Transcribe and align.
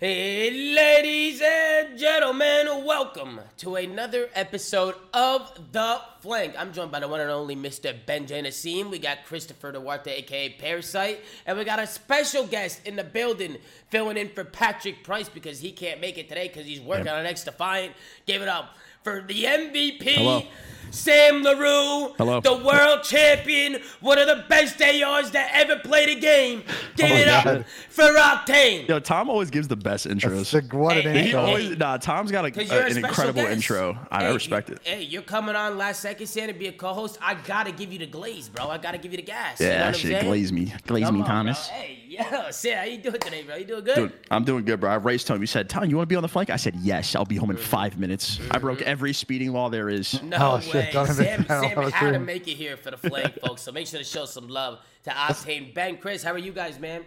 Hey, 0.00 0.50
ladies 0.74 1.40
and 1.40 1.96
gentlemen, 1.96 2.84
welcome 2.84 3.40
to 3.58 3.76
another 3.76 4.28
episode 4.34 4.96
of 5.12 5.56
The 5.70 6.00
Flank. 6.18 6.56
I'm 6.58 6.72
joined 6.72 6.90
by 6.90 6.98
the 6.98 7.06
one 7.06 7.20
and 7.20 7.30
only 7.30 7.54
Mr. 7.54 7.94
Ben 8.04 8.26
Nassim. 8.26 8.90
We 8.90 8.98
got 8.98 9.24
Christopher 9.24 9.70
Duarte, 9.70 10.10
aka 10.10 10.48
Parasite, 10.50 11.20
and 11.46 11.56
we 11.56 11.64
got 11.64 11.78
a 11.78 11.86
special 11.86 12.44
guest 12.44 12.84
in 12.84 12.96
the 12.96 13.04
building 13.04 13.56
filling 13.88 14.16
in 14.16 14.30
for 14.30 14.42
Patrick 14.42 15.04
Price 15.04 15.28
because 15.28 15.60
he 15.60 15.70
can't 15.70 16.00
make 16.00 16.18
it 16.18 16.28
today 16.28 16.48
because 16.48 16.66
he's 16.66 16.80
working 16.80 17.08
on 17.08 17.24
XDefiant. 17.24 17.92
Give 18.26 18.42
it 18.42 18.48
up 18.48 18.74
for 19.04 19.22
the 19.22 19.44
MVP. 19.44 20.02
Hello. 20.02 20.42
Sam 20.90 21.42
Larew, 21.42 22.14
Hello. 22.16 22.40
the 22.40 22.56
world 22.56 23.02
champion, 23.02 23.80
one 24.00 24.18
of 24.18 24.26
the 24.28 24.44
best 24.48 24.80
ARs 24.80 25.30
that 25.32 25.50
ever 25.54 25.76
played 25.80 26.16
a 26.16 26.20
game. 26.20 26.62
Give 26.96 27.06
Oh 27.06 27.08
my 27.14 27.14
it 27.20 27.28
up 27.28 27.44
God. 27.44 27.64
for 27.88 28.02
Octane. 28.04 28.88
Yo, 28.88 29.00
Tom 29.00 29.28
always 29.28 29.50
gives 29.50 29.66
the 29.68 29.76
best 29.76 30.06
intros. 30.06 30.46
Sick, 30.46 30.72
what 30.72 30.96
an 30.96 31.02
Hey, 31.02 31.12
he 31.12 31.24
intro. 31.26 31.40
always 31.40 31.76
nah. 31.76 31.96
Tom's 31.96 32.30
got 32.30 32.44
a, 32.44 32.48
Because 32.50 32.70
a 32.70 32.84
an 32.84 32.98
incredible 33.04 33.42
guest. 33.42 33.54
intro. 33.56 33.98
I 34.10 34.24
Hey, 34.24 34.32
respect 34.34 34.68
you- 34.68 34.74
it. 34.76 34.80
Hey, 34.86 35.02
you're 35.02 35.22
coming 35.22 35.56
on 35.56 35.76
last 35.76 36.00
second, 36.00 36.26
Sam, 36.26 36.46
to 36.48 36.54
be 36.54 36.68
a 36.68 36.72
co-host. 36.72 37.18
I 37.20 37.34
gotta 37.34 37.72
give 37.72 37.92
you 37.92 37.98
the 37.98 38.06
glaze, 38.06 38.48
bro. 38.48 38.68
I 38.68 38.78
gotta 38.78 38.98
give 38.98 39.12
you 39.12 39.16
the 39.18 39.22
gas. 39.22 39.60
you 39.60 39.66
know 39.66 39.72
Yeah, 39.72 39.78
what 39.78 39.82
that 39.84 39.86
I'm 39.88 40.00
shit 40.00 40.10
saying? 40.12 40.24
glaze 40.26 40.52
me, 40.52 40.72
glaze 40.86 41.04
Come 41.04 41.14
me, 41.16 41.20
on, 41.22 41.26
bro. 41.26 41.34
Thomas. 41.34 41.66
Hey, 41.68 41.98
yo, 42.08 42.22
Sam, 42.50 42.78
how 42.78 42.84
you 42.84 42.98
doing 42.98 43.18
today, 43.20 43.42
bro? 43.42 43.56
You 43.56 43.64
doing 43.64 43.84
good? 43.84 43.94
Dude, 43.96 44.12
I'm 44.30 44.44
doing 44.44 44.64
good, 44.64 44.78
bro. 44.80 44.90
I 44.90 44.94
raced 44.96 45.26
home. 45.28 45.40
You 45.40 45.46
said, 45.46 45.68
Tom, 45.68 45.84
you 45.90 45.96
want 45.96 46.08
to 46.08 46.12
be 46.12 46.16
on 46.16 46.22
the 46.22 46.28
flank? 46.28 46.50
I 46.50 46.56
said, 46.56 46.76
yes. 46.76 47.14
I'll 47.16 47.24
be 47.24 47.36
home 47.36 47.50
in 47.50 47.56
Mm-hmm. 47.56 47.64
five 47.64 47.98
minutes. 47.98 48.40
I 48.50 48.58
broke 48.58 48.82
every 48.82 49.12
speeding 49.12 49.52
law 49.52 49.68
there 49.68 49.88
is. 49.88 50.20
No 50.22 50.36
Oh, 50.40 50.56
way. 50.56 50.60
Shit, 50.82 50.92
don't 50.92 51.06
Sam, 51.06 51.46
I 51.48 51.54
don't 51.54 51.62
Sam 51.62 51.70
have 51.70 51.78
a 51.78 51.90
had 51.90 52.12
to 52.12 52.18
make 52.18 52.48
it 52.48 52.54
here 52.54 52.76
for 52.76 52.90
the 52.90 52.96
flank, 52.96 53.38
folks. 53.46 53.62
So 53.62 53.72
make 53.72 53.86
sure 53.86 53.98
to 53.98 54.04
show 54.04 54.24
some 54.24 54.48
love 54.48 54.80
to 55.04 55.10
Octane. 55.10 55.74
Ben, 55.74 55.96
Chris, 55.96 56.22
how 56.22 56.32
are 56.32 56.38
you 56.38 56.52
guys, 56.52 56.78
man? 56.78 57.04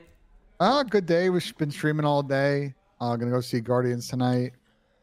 Uh, 0.59 0.83
good 0.83 1.05
day. 1.05 1.29
We've 1.29 1.57
been 1.57 1.71
streaming 1.71 2.05
all 2.05 2.23
day. 2.23 2.73
I'm 2.99 3.11
uh, 3.11 3.15
gonna 3.15 3.31
go 3.31 3.41
see 3.41 3.59
Guardians 3.59 4.07
tonight. 4.07 4.53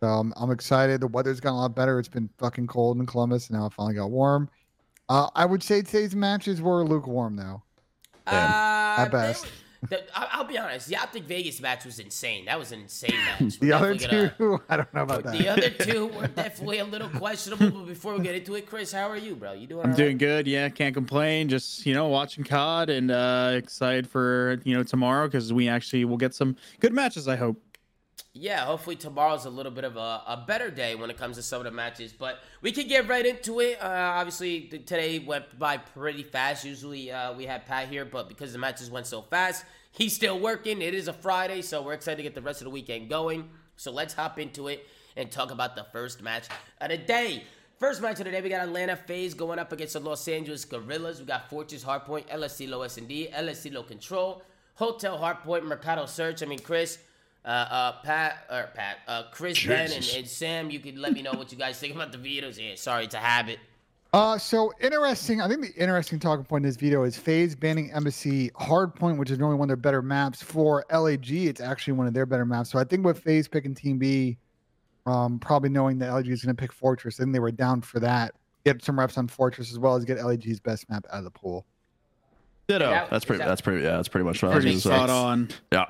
So 0.01 0.09
I'm, 0.09 0.33
I'm 0.37 0.51
excited. 0.51 1.01
The 1.01 1.07
weather's 1.07 1.41
gotten 1.41 1.57
a 1.57 1.61
lot 1.62 1.75
better. 1.77 1.98
It's 1.98 2.09
been 2.09 2.29
fucking 2.39 2.67
cold 2.67 2.98
in 2.98 3.07
Columbus, 3.07 3.48
and 3.48 3.59
now 3.59 3.67
it 3.67 3.73
finally 3.73 3.95
got 3.95 4.11
warm. 4.11 4.48
Uh, 5.09 5.29
I 5.35 5.45
would 5.45 5.62
say 5.62 5.83
today's 5.83 6.15
matches 6.17 6.61
were 6.61 6.85
lukewarm, 6.85 7.37
though. 7.37 7.62
Uh, 8.27 8.97
at 8.98 9.09
best. 9.11 9.45
they 9.45 9.48
were- 9.51 9.55
the- 9.89 10.19
I- 10.19 10.29
I'll 10.33 10.45
be 10.45 10.59
honest. 10.59 10.89
The 10.89 10.97
Optic 10.97 11.25
Vegas 11.25 11.61
match 11.61 11.85
was 11.85 11.99
insane. 11.99 12.45
That 12.47 12.59
was 12.59 12.73
an 12.73 12.81
insane 12.81 13.15
match. 13.41 13.59
The 13.59 13.69
We're 13.69 13.75
other 13.75 13.95
two, 13.97 14.31
gonna- 14.39 14.61
I 14.69 14.77
don't 14.77 14.95
know 14.95 15.03
about 15.03 15.25
that. 15.25 15.33
The 15.39 15.49
other 15.49 15.71
two 15.71 16.07
were 16.19 16.27
definitely 16.29 16.79
a 16.79 16.85
little 16.85 17.09
questionable. 17.09 17.71
But 17.71 17.87
before 17.87 18.15
we 18.17 18.23
get 18.23 18.35
into 18.35 18.55
it, 18.55 18.67
Chris, 18.67 18.93
how 18.93 19.09
are 19.11 19.17
you, 19.17 19.35
bro? 19.37 19.53
You 19.53 19.67
doing? 19.67 19.85
I'm 19.85 19.91
all 19.91 19.97
doing 19.97 20.11
right? 20.17 20.19
good. 20.19 20.47
Yeah, 20.47 20.69
can't 20.69 20.95
complain. 20.95 21.49
Just 21.49 21.87
you 21.87 21.95
know, 21.95 22.09
watching 22.09 22.45
COD 22.45 22.91
and 22.91 23.11
uh, 23.11 23.53
excited 23.55 24.09
for 24.09 24.61
you 24.65 24.77
know 24.77 24.83
tomorrow 24.83 25.27
because 25.27 25.53
we 25.53 25.69
actually 25.69 26.05
will 26.05 26.17
get 26.19 26.35
some 26.35 26.57
good 26.81 26.93
matches. 26.93 27.29
I 27.29 27.37
hope. 27.37 27.61
Yeah, 28.37 28.65
hopefully 28.65 28.97
tomorrow's 28.97 29.45
a 29.45 29.51
little 29.51 29.70
bit 29.70 29.84
of 29.84 29.97
a, 29.97 30.23
a 30.27 30.45
better 30.45 30.69
day 30.69 30.97
when 30.97 31.09
it 31.09 31.17
comes 31.17 31.37
to 31.37 31.43
some 31.43 31.59
of 31.59 31.65
the 31.65 31.70
matches. 31.70 32.12
But 32.12 32.41
we 32.62 32.73
can 32.73 32.89
get 32.89 33.09
right 33.09 33.25
into 33.25 33.61
it. 33.61 33.81
Uh, 33.81 33.87
obviously, 33.87 34.62
th- 34.62 34.87
today 34.87 35.20
went 35.20 35.57
by 35.57 35.77
pretty 35.77 36.25
fast. 36.25 36.65
Usually 36.65 37.12
uh, 37.12 37.33
we 37.35 37.47
had 37.47 37.65
Pat 37.65 37.89
here, 37.89 38.05
but 38.05 38.29
because 38.29 38.53
the 38.53 38.59
matches 38.59 38.91
went 38.91 39.07
so 39.07 39.23
fast, 39.23 39.65
he's 39.92 40.15
still 40.15 40.41
working. 40.41 40.83
It 40.83 40.95
is 40.95 41.07
a 41.07 41.12
Friday, 41.12 41.62
so 41.62 41.81
we're 41.83 41.92
excited 41.92 42.17
to 42.17 42.23
get 42.25 42.35
the 42.35 42.42
rest 42.42 42.61
of 42.61 42.65
the 42.65 42.70
weekend 42.70 43.09
going. 43.09 43.51
So 43.77 43.92
let's 43.92 44.15
hop 44.15 44.39
into 44.41 44.67
it 44.67 44.85
and 45.17 45.31
talk 45.31 45.53
about 45.53 45.77
the 45.77 45.87
first 45.92 46.20
match 46.20 46.48
of 46.81 46.89
the 46.89 46.98
day. 46.98 47.45
First 47.79 48.03
match 48.03 48.19
of 48.19 48.25
the 48.25 48.33
day, 48.33 48.41
we 48.41 48.48
got 48.48 48.67
Atlanta 48.67 48.97
FaZe 48.97 49.35
going 49.35 49.59
up 49.59 49.70
against 49.73 49.92
the 49.92 50.01
Los 50.01 50.27
Angeles 50.27 50.65
Guerrillas. 50.65 51.20
We 51.20 51.27
got 51.27 51.51
Fortress 51.51 51.85
Hardpoint, 51.85 52.25
El 52.29 52.41
Asilo 52.41 52.85
S&D, 52.85 53.31
El 53.31 53.46
Asilo 53.46 53.86
Control, 53.86 54.42
Hotel 54.75 55.17
Hardpoint, 55.19 55.64
Mercado 55.64 56.07
Search. 56.07 56.42
I 56.42 56.46
mean, 56.46 56.61
Chris, 56.61 56.98
uh, 57.45 57.49
uh, 57.49 57.93
Pat, 58.03 58.45
or 58.51 58.71
Pat, 58.75 58.99
uh, 59.07 59.25
Chris, 59.31 59.65
Ben, 59.67 59.91
and, 59.93 60.13
and 60.17 60.27
Sam, 60.29 60.71
you 60.71 60.81
could 60.81 60.97
let 60.99 61.13
me 61.13 61.23
know 61.23 61.33
what 61.33 61.53
you 61.53 61.59
guys 61.59 61.79
think 61.79 61.95
about 61.95 62.11
the 62.13 62.19
videos 62.19 62.57
here. 62.57 62.77
Sorry, 62.77 63.05
it's 63.05 63.15
a 63.15 63.19
habit. 63.19 63.59
Uh, 64.13 64.39
so 64.39 64.73
interesting. 64.81 65.41
I 65.41 65.49
think 65.49 65.61
the 65.63 65.75
interesting 65.75 66.21
talking 66.21 66.45
point 66.45 66.65
in 66.65 66.69
this 66.69 66.77
video 66.77 67.03
is 67.03 67.17
FaZe 67.17 67.57
banning 67.57 67.91
Embassy 67.93 68.49
Hardpoint, 68.51 69.19
which 69.19 69.31
is 69.31 69.39
normally 69.41 69.59
one 69.59 69.67
of 69.67 69.71
their 69.71 69.77
better 69.77 70.03
maps. 70.03 70.41
For 70.41 70.85
LAG, 70.93 71.31
it's 71.33 71.61
actually 71.61 71.95
one 71.95 72.07
of 72.07 72.15
their 72.15 72.25
better 72.25 72.45
maps. 72.47 72.71
So 72.71 72.79
I 72.79 72.85
think 72.85 73.05
with 73.05 73.19
FaZe 73.19 73.49
picking 73.49 73.75
Team 73.75 73.99
B, 73.99 74.39
um, 75.05 75.39
probably 75.41 75.69
knowing 75.69 75.99
that 75.99 76.13
LAG 76.13 76.29
is 76.29 76.45
going 76.45 76.55
to 76.55 76.61
pick 76.61 76.73
Fortress, 76.73 77.19
I 77.19 77.25
think 77.25 77.33
they 77.33 77.41
were 77.41 77.51
down 77.51 77.81
for 77.83 77.99
that. 78.01 78.35
Get 78.65 78.83
some 78.85 78.99
reps 78.99 79.19
on 79.19 79.27
Fortress 79.27 79.73
as 79.73 79.79
well 79.81 79.97
as 79.97 80.05
get 80.05 80.25
LAG's 80.25 80.61
best 80.61 80.89
map 80.89 81.05
out 81.13 81.19
of 81.19 81.25
the 81.25 81.31
pool. 81.33 81.67
Ditto. 82.69 82.89
that- 82.89 83.11
that's 83.11 83.25
pretty. 83.25 83.39
that- 83.41 83.49
That's 83.49 83.61
pretty. 83.61 83.83
Yeah, 83.83 83.97
that's 83.97 84.09
pretty 84.09 84.25
much 84.25 84.43
what 84.43 84.53
I 84.53 84.55
was 84.55 84.65
Pretty 84.65 84.81
gonna 84.81 84.81
say. 84.81 85.05
spot 85.07 85.11
on. 85.11 85.49
Yeah. 85.73 85.85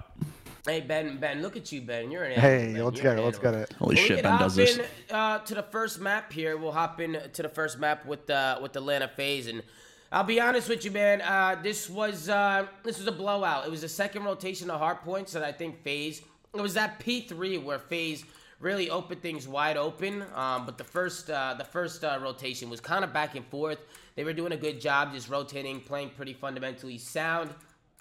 Hey 0.67 0.81
Ben, 0.81 1.19
Ben, 1.19 1.43
look 1.43 1.59
at 1.59 1.71
you, 1.73 1.83
Ben. 1.83 2.11
You're 2.11 2.25
an 2.25 2.33
animal. 2.33 2.51
Hey, 2.51 2.73
Ben. 2.73 2.85
let's 2.85 2.97
You're 3.03 3.15
get 3.15 3.19
it. 3.19 3.25
Let's 3.25 3.39
get 3.39 3.55
it. 3.55 3.73
Holy 3.79 3.97
Well, 3.97 4.05
shit, 4.07 4.23
Ben 4.23 4.39
does 4.39 4.55
this. 4.57 4.79
in, 4.79 4.85
uh, 5.15 5.39
to 5.41 5.55
the 5.55 5.63
first 5.63 6.01
map 6.01 6.33
here. 6.33 6.57
We'll 6.57 6.73
hop 6.73 7.01
in 7.01 7.19
to 7.35 7.43
the 7.43 7.51
first 7.51 7.79
map 7.79 8.07
with 8.07 8.27
the 8.27 8.59
with 8.63 8.75
Atlanta 8.75 9.07
FaZe, 9.09 9.49
and 9.49 9.63
I'll 10.11 10.25
be 10.25 10.41
honest 10.41 10.71
with 10.71 10.83
you, 10.87 10.91
man. 10.91 11.21
Uh, 11.21 11.61
this 11.63 11.91
was 11.91 12.31
uh, 12.31 12.67
this 12.83 12.97
was 12.97 13.07
a 13.07 13.13
blowout. 13.13 13.67
It 13.67 13.71
was 13.71 13.83
the 13.83 13.89
second 13.91 14.25
rotation 14.25 14.71
of 14.71 14.79
hard 14.81 15.03
points, 15.03 15.35
and 15.35 15.45
I 15.45 15.53
think 15.53 15.83
FaZe. 15.83 16.23
It 16.55 16.61
was 16.63 16.73
that 16.75 16.99
P 16.99 17.21
three 17.21 17.59
where 17.59 17.79
FaZe 17.79 18.25
really 18.59 18.89
opened 18.89 19.21
things 19.21 19.47
wide 19.47 19.77
open. 19.77 20.25
Um, 20.35 20.65
but 20.65 20.79
the 20.79 20.85
first 20.85 21.29
uh, 21.29 21.57
the 21.59 21.65
first 21.65 22.05
uh, 22.05 22.19
rotation 22.23 22.71
was 22.71 22.81
kind 22.81 23.05
of 23.05 23.13
back 23.13 23.37
and 23.37 23.45
forth. 23.49 23.81
They 24.17 24.25
were 24.25 24.33
doing 24.33 24.53
a 24.53 24.57
good 24.57 24.81
job 24.81 25.13
just 25.13 25.29
rotating, 25.29 25.81
playing 25.81 26.11
pretty 26.17 26.33
fundamentally 26.33 26.97
sound. 26.97 27.51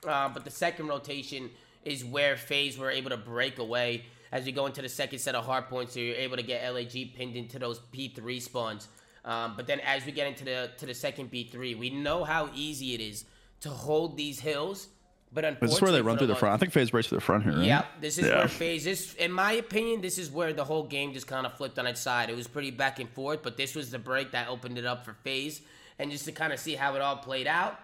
Uh, 0.07 0.29
but 0.29 0.45
the 0.45 0.51
second 0.51 0.87
rotation 0.87 1.49
is 1.85 2.03
where 2.05 2.35
FaZe 2.37 2.77
were 2.77 2.89
able 2.91 3.09
to 3.09 3.17
break 3.17 3.59
away 3.59 4.05
as 4.31 4.45
we 4.45 4.51
go 4.51 4.65
into 4.65 4.81
the 4.81 4.89
second 4.89 5.19
set 5.19 5.35
of 5.35 5.45
hard 5.45 5.67
points. 5.69 5.93
So 5.93 5.99
you're 5.99 6.15
able 6.15 6.37
to 6.37 6.43
get 6.43 6.71
LAG 6.73 7.13
pinned 7.15 7.35
into 7.35 7.59
those 7.59 7.79
P3 7.93 8.41
spawns. 8.41 8.87
Um, 9.25 9.53
but 9.55 9.67
then 9.67 9.79
as 9.81 10.05
we 10.05 10.11
get 10.11 10.27
into 10.27 10.43
the 10.43 10.71
to 10.77 10.85
the 10.85 10.93
second 10.93 11.31
P3, 11.31 11.77
we 11.77 11.89
know 11.89 12.23
how 12.23 12.49
easy 12.53 12.93
it 12.93 12.99
is 13.01 13.25
to 13.61 13.69
hold 13.69 14.17
these 14.17 14.39
hills. 14.39 14.87
But 15.31 15.45
unfortunately, 15.45 15.67
This 15.67 15.75
is 15.77 15.81
where 15.81 15.91
they 15.93 16.01
run 16.01 16.17
through 16.19 16.27
the 16.27 16.35
front. 16.35 16.53
I 16.53 16.57
think 16.57 16.73
FaZe 16.73 16.91
breaks 16.91 17.07
through 17.07 17.17
the 17.17 17.23
front 17.23 17.43
here. 17.43 17.53
Right? 17.53 17.65
Yep, 17.65 17.85
this 18.01 18.17
is 18.19 18.27
Yeah. 18.27 18.37
where 18.39 18.47
FaZe 18.47 18.83
this 18.83 19.13
in 19.15 19.31
my 19.31 19.53
opinion, 19.53 20.01
this 20.01 20.19
is 20.19 20.29
where 20.29 20.53
the 20.53 20.63
whole 20.63 20.83
game 20.83 21.11
just 21.13 21.25
kind 21.25 21.45
of 21.47 21.53
flipped 21.57 21.79
on 21.79 21.87
its 21.87 21.99
side. 22.01 22.29
It 22.29 22.35
was 22.35 22.47
pretty 22.47 22.69
back 22.69 22.99
and 22.99 23.09
forth, 23.09 23.41
but 23.41 23.57
this 23.57 23.73
was 23.75 23.89
the 23.89 23.97
break 23.97 24.31
that 24.31 24.47
opened 24.47 24.77
it 24.77 24.85
up 24.85 25.03
for 25.05 25.13
FaZe. 25.23 25.61
And 25.97 26.11
just 26.11 26.25
to 26.25 26.31
kind 26.31 26.53
of 26.53 26.59
see 26.59 26.75
how 26.75 26.93
it 26.95 27.01
all 27.01 27.15
played 27.17 27.47
out, 27.47 27.79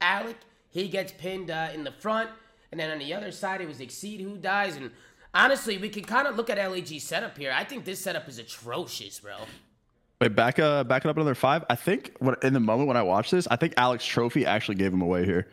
Alec, 0.00 0.36
he 0.70 0.88
gets 0.88 1.12
pinned 1.12 1.50
uh, 1.50 1.68
in 1.74 1.84
the 1.84 1.92
front, 1.92 2.30
and 2.70 2.80
then 2.80 2.90
on 2.90 2.98
the 2.98 3.12
other 3.14 3.30
side 3.32 3.60
it 3.60 3.68
was 3.68 3.80
Exceed 3.80 4.20
who 4.20 4.36
dies. 4.36 4.76
And 4.76 4.90
honestly, 5.34 5.78
we 5.78 5.88
can 5.88 6.04
kind 6.04 6.26
of 6.26 6.36
look 6.36 6.50
at 6.50 6.58
LAG 6.70 7.00
setup 7.00 7.36
here. 7.38 7.52
I 7.54 7.64
think 7.64 7.84
this 7.84 8.00
setup 8.00 8.28
is 8.28 8.38
atrocious, 8.38 9.20
bro. 9.20 9.36
Wait, 10.20 10.34
back 10.34 10.58
uh, 10.58 10.82
back 10.84 11.04
it 11.04 11.08
up 11.08 11.16
another 11.16 11.34
five. 11.36 11.64
I 11.70 11.76
think 11.76 12.12
what 12.18 12.42
in 12.42 12.52
the 12.52 12.60
moment 12.60 12.88
when 12.88 12.96
I 12.96 13.02
watched 13.02 13.30
this, 13.30 13.46
I 13.50 13.56
think 13.56 13.74
Alex 13.76 14.04
Trophy 14.04 14.44
actually 14.46 14.74
gave 14.74 14.92
him 14.92 15.00
away 15.02 15.24
here. 15.24 15.46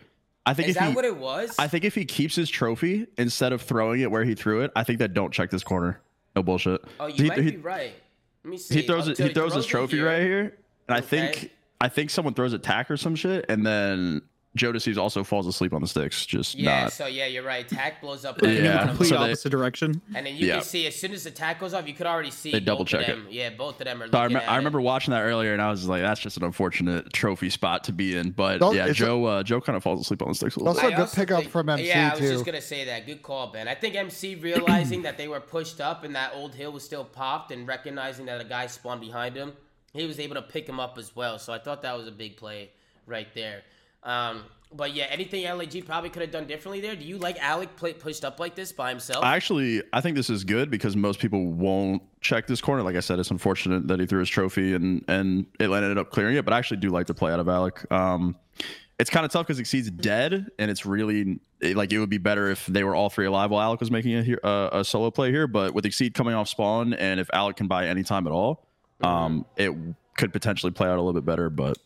I 0.47 0.53
think 0.53 0.69
Is 0.69 0.75
if 0.75 0.79
that 0.79 0.89
he, 0.89 0.95
what 0.95 1.05
it 1.05 1.17
was? 1.17 1.55
I 1.57 1.67
think 1.67 1.85
if 1.85 1.95
he 1.95 2.05
keeps 2.05 2.35
his 2.35 2.49
trophy 2.49 3.07
instead 3.17 3.51
of 3.51 3.61
throwing 3.63 4.01
it 4.01 4.11
where 4.11 4.23
he 4.23 4.35
threw 4.35 4.61
it, 4.61 4.71
I 4.75 4.83
think 4.83 4.99
that 4.99 5.13
don't 5.13 5.31
check 5.33 5.49
this 5.49 5.63
corner. 5.63 5.99
No 6.35 6.43
bullshit. 6.43 6.81
oh, 6.99 7.07
you 7.07 7.23
he, 7.23 7.29
might 7.29 7.37
he, 7.39 7.51
be 7.51 7.57
right. 7.57 7.93
Let 8.43 8.51
me 8.51 8.57
see. 8.57 8.75
he 8.75 8.81
throws 8.87 9.07
Oh, 9.07 9.11
it. 9.11 9.17
He 9.17 9.29
throws 9.33 9.55
his 9.55 9.65
it 9.65 9.69
trophy 9.69 9.99
right 10.01 10.21
here, 10.21 10.55
and 10.87 10.97
I 10.97 11.01
think 11.01 11.51
I 11.81 11.89
think 11.89 12.09
someone 12.11 12.33
throws 12.35 12.53
a 12.53 12.59
tack 12.59 12.91
or 12.91 12.97
some 12.97 13.15
shit, 13.15 13.45
and 13.49 13.65
then 13.65 14.21
Jodeci 14.55 14.97
also 14.97 15.23
falls 15.23 15.47
asleep 15.47 15.73
on 15.73 15.81
the 15.81 15.87
sticks. 15.87 16.25
Just 16.25 16.55
Yeah, 16.55 16.83
not. 16.83 16.93
so 16.93 17.07
yeah, 17.07 17.25
you're 17.25 17.43
right. 17.43 17.67
Tack 17.67 18.01
blows 18.01 18.23
up. 18.25 18.41
Yeah. 18.41 18.47
right 18.49 18.57
in 18.57 18.65
In 18.65 18.71
the 18.73 18.83
complete 18.87 19.07
So 19.09 19.15
they- 19.19 19.23
opposite 19.25 19.49
direction. 19.49 20.01
And 20.15 20.25
then 20.25 20.35
you 20.35 20.47
Yeah. 20.47 20.53
can 20.55 20.63
see 20.63 20.87
as 20.87 20.95
soon 20.95 21.11
as 21.11 21.23
the 21.25 21.31
tack 21.31 21.59
goes 21.59 21.73
off, 21.73 21.87
you 21.87 21.93
could 21.93 22.05
already 22.07 22.31
see 22.31 22.51
They 22.51 22.59
double 22.61 22.85
check 22.85 23.01
of 23.07 23.17
them. 23.17 23.27
Yeah, 23.29 23.49
both 23.49 23.79
of 23.81 23.85
them 23.85 24.01
are 24.01 24.07
So 24.09 24.17
I, 24.17 24.23
rem- 24.27 24.35
at 24.37 24.49
I 24.49 24.53
it. 24.53 24.57
remember 24.57 24.79
watching 24.81 25.11
that 25.11 25.21
earlier, 25.23 25.53
and 25.53 25.61
I 25.61 25.69
was 25.69 25.87
like, 25.87 26.01
"That's 26.01 26.21
just 26.21 26.37
an 26.37 26.43
unfortunate 26.43 27.11
trophy 27.11 27.49
spot 27.49 27.83
to 27.85 27.91
be 27.91 28.15
in." 28.15 28.31
But 28.31 28.59
Don't- 28.59 28.75
yeah, 28.75 28.85
it's 28.87 28.91
a- 28.99 29.03
Joe 29.05 29.25
uh, 29.25 29.43
Joe 29.43 29.59
kind 29.61 29.75
of 29.75 29.83
falls 29.83 29.99
asleep 30.01 30.21
on 30.21 30.29
the 30.29 30.35
sticks 30.35 30.55
a 30.55 30.59
little 30.59 30.69
Also- 30.69 30.81
bit. 30.83 30.93
a 30.93 30.95
good 30.97 31.11
pickup 31.11 31.39
think- 31.41 31.51
from 31.51 31.69
MC 31.69 31.87
Yeah, 31.87 32.07
I 32.07 32.11
was 32.11 32.19
too. 32.19 32.29
just 32.31 32.45
gonna 32.45 32.61
say 32.61 32.85
that. 32.85 33.05
Good 33.05 33.21
call, 33.21 33.47
Ben. 33.47 33.67
I 33.67 33.75
think 33.75 33.95
MC 33.95 34.35
realizing 34.35 35.01
that 35.03 35.17
they 35.17 35.27
were 35.27 35.41
pushed 35.41 35.81
up 35.81 36.03
and 36.03 36.15
that 36.15 36.31
old 36.33 36.55
hill 36.55 36.71
was 36.71 36.83
still 36.83 37.03
popped, 37.03 37.51
and 37.51 37.67
recognizing 37.67 38.25
that 38.27 38.39
a 38.39 38.45
guy 38.45 38.67
spawned 38.67 39.01
behind 39.01 39.35
him, 39.35 39.53
he 39.93 40.05
was 40.05 40.19
able 40.19 40.35
to 40.35 40.41
pick 40.41 40.67
him 40.67 40.79
up 40.79 40.97
as 40.97 41.15
well. 41.15 41.39
So 41.39 41.51
I 41.53 41.57
thought 41.59 41.81
that 41.81 41.97
was 41.97 42.07
a 42.07 42.11
big 42.11 42.37
play 42.37 42.69
right 43.05 43.27
there. 43.33 43.63
Um, 44.05 44.43
but 44.73 44.93
yeah, 44.93 45.05
anything 45.09 45.43
LAG 45.43 45.85
probably 45.85 46.09
could 46.09 46.21
have 46.21 46.31
done 46.31 46.47
differently 46.47 46.81
there. 46.81 46.95
Do 46.95 47.05
you 47.05 47.17
like 47.17 47.41
Alec 47.41 47.75
play, 47.75 47.93
pushed 47.93 48.25
up 48.25 48.39
like 48.39 48.55
this 48.55 48.71
by 48.71 48.89
himself? 48.89 49.23
Actually, 49.23 49.81
I 49.93 50.01
think 50.01 50.15
this 50.15 50.29
is 50.29 50.43
good 50.43 50.69
because 50.69 50.95
most 50.95 51.19
people 51.19 51.45
won't 51.45 52.01
check 52.21 52.47
this 52.47 52.61
corner. 52.61 52.83
Like 52.83 52.95
I 52.95 52.99
said, 52.99 53.19
it's 53.19 53.31
unfortunate 53.31 53.87
that 53.87 53.99
he 53.99 54.05
threw 54.05 54.19
his 54.19 54.29
trophy 54.29 54.73
and 54.73 55.03
and 55.07 55.45
it 55.59 55.69
ended 55.69 55.97
up 55.97 56.09
clearing 56.11 56.35
it. 56.35 56.45
But 56.45 56.53
I 56.53 56.57
actually 56.57 56.77
do 56.77 56.89
like 56.89 57.07
the 57.07 57.13
play 57.13 57.31
out 57.31 57.39
of 57.39 57.47
Alec. 57.47 57.89
Um, 57.91 58.35
it's 58.99 59.09
kind 59.09 59.25
of 59.25 59.31
tough 59.31 59.45
because 59.45 59.59
Exceed's 59.59 59.91
dead, 59.91 60.47
and 60.57 60.71
it's 60.71 60.85
really 60.85 61.39
it- 61.61 61.75
like 61.75 61.91
it 61.91 61.99
would 61.99 62.09
be 62.09 62.17
better 62.17 62.49
if 62.49 62.65
they 62.65 62.83
were 62.83 62.95
all 62.95 63.09
three 63.09 63.25
alive 63.25 63.51
while 63.51 63.61
Alec 63.61 63.79
was 63.79 63.91
making 63.91 64.13
a, 64.13 64.45
uh, 64.45 64.79
a 64.79 64.85
solo 64.85 65.11
play 65.11 65.31
here. 65.31 65.47
But 65.47 65.73
with 65.73 65.85
Exceed 65.85 66.13
coming 66.13 66.33
off 66.33 66.47
spawn, 66.49 66.93
and 66.93 67.19
if 67.19 67.29
Alec 67.33 67.57
can 67.57 67.67
buy 67.67 67.87
any 67.87 68.03
time 68.03 68.25
at 68.27 68.33
all, 68.33 68.67
um, 69.01 69.45
it 69.57 69.73
could 70.17 70.31
potentially 70.33 70.71
play 70.71 70.87
out 70.87 70.97
a 70.97 71.01
little 71.01 71.13
bit 71.13 71.25
better. 71.25 71.49
But 71.49 71.77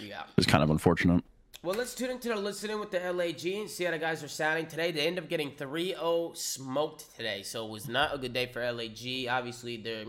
yeah. 0.00 0.22
it's 0.36 0.46
kind 0.46 0.62
of 0.62 0.70
unfortunate. 0.70 1.24
Well, 1.64 1.76
let's 1.76 1.94
tune 1.94 2.10
into 2.10 2.28
the 2.28 2.34
listening 2.34 2.80
with 2.80 2.90
the 2.90 2.98
LAG 3.12 3.46
and 3.46 3.70
see 3.70 3.84
how 3.84 3.92
the 3.92 3.98
guys 3.98 4.24
are 4.24 4.28
sounding 4.28 4.66
today. 4.66 4.90
They 4.90 5.06
end 5.06 5.16
up 5.20 5.28
getting 5.28 5.52
3-0 5.52 6.36
smoked 6.36 7.14
today, 7.14 7.44
so 7.44 7.64
it 7.64 7.70
was 7.70 7.88
not 7.88 8.12
a 8.12 8.18
good 8.18 8.32
day 8.32 8.46
for 8.46 8.60
LAG. 8.72 9.28
Obviously, 9.28 9.76
the 9.76 10.08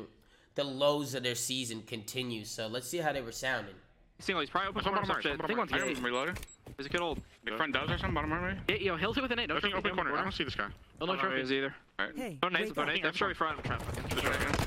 the 0.55 0.63
lows 0.63 1.13
of 1.13 1.21
their 1.21 1.35
season 1.35 1.83
continue. 1.85 2.43
So 2.43 2.65
let's 2.65 2.87
see 2.87 2.97
how 2.97 3.13
they 3.13 3.21
were 3.21 3.31
sounding. 3.31 3.75
Single, 4.17 4.41
he's 4.41 4.49
probably 4.49 4.69
open 4.69 4.83
Bottom 4.83 4.93
corner 4.93 5.11
or 5.11 5.15
right, 5.15 5.23
some 5.23 5.31
shit. 5.31 5.37
bottom 5.37 5.55
Think 5.55 5.71
right. 5.71 5.85
one's 5.85 5.97
I'm 5.99 6.05
reloaded. 6.05 6.39
Is 6.77 6.85
it 6.85 6.91
good 6.91 7.01
old? 7.01 7.21
Big 7.43 7.55
front 7.55 7.73
does 7.73 7.89
or 7.89 7.97
something, 7.97 8.13
bottom 8.13 8.31
right? 8.31 8.57
Yeah, 8.67 8.75
yo, 8.77 8.95
heals 8.95 9.17
it 9.17 9.21
with 9.21 9.31
an 9.31 9.39
8. 9.39 9.49
No 9.49 9.59
trophy. 9.59 9.75
Open 9.75 9.95
corner. 9.95 10.17
I 10.17 10.23
don't 10.23 10.33
see 10.33 10.43
this 10.43 10.55
guy. 10.55 10.67
Oh, 11.01 11.05
no 11.05 11.15
trophy. 11.15 11.41
either. 11.41 11.75
Alright. 11.99 12.17
Hey, 12.17 12.37
no 12.41 12.49
nades, 12.49 12.75
no 12.75 12.85
nades. 12.85 13.05
I'm 13.05 13.13
sure 13.13 13.27
we 13.27 13.35
front. 13.35 13.57
I'm 13.57 13.63
trapped. 13.63 13.83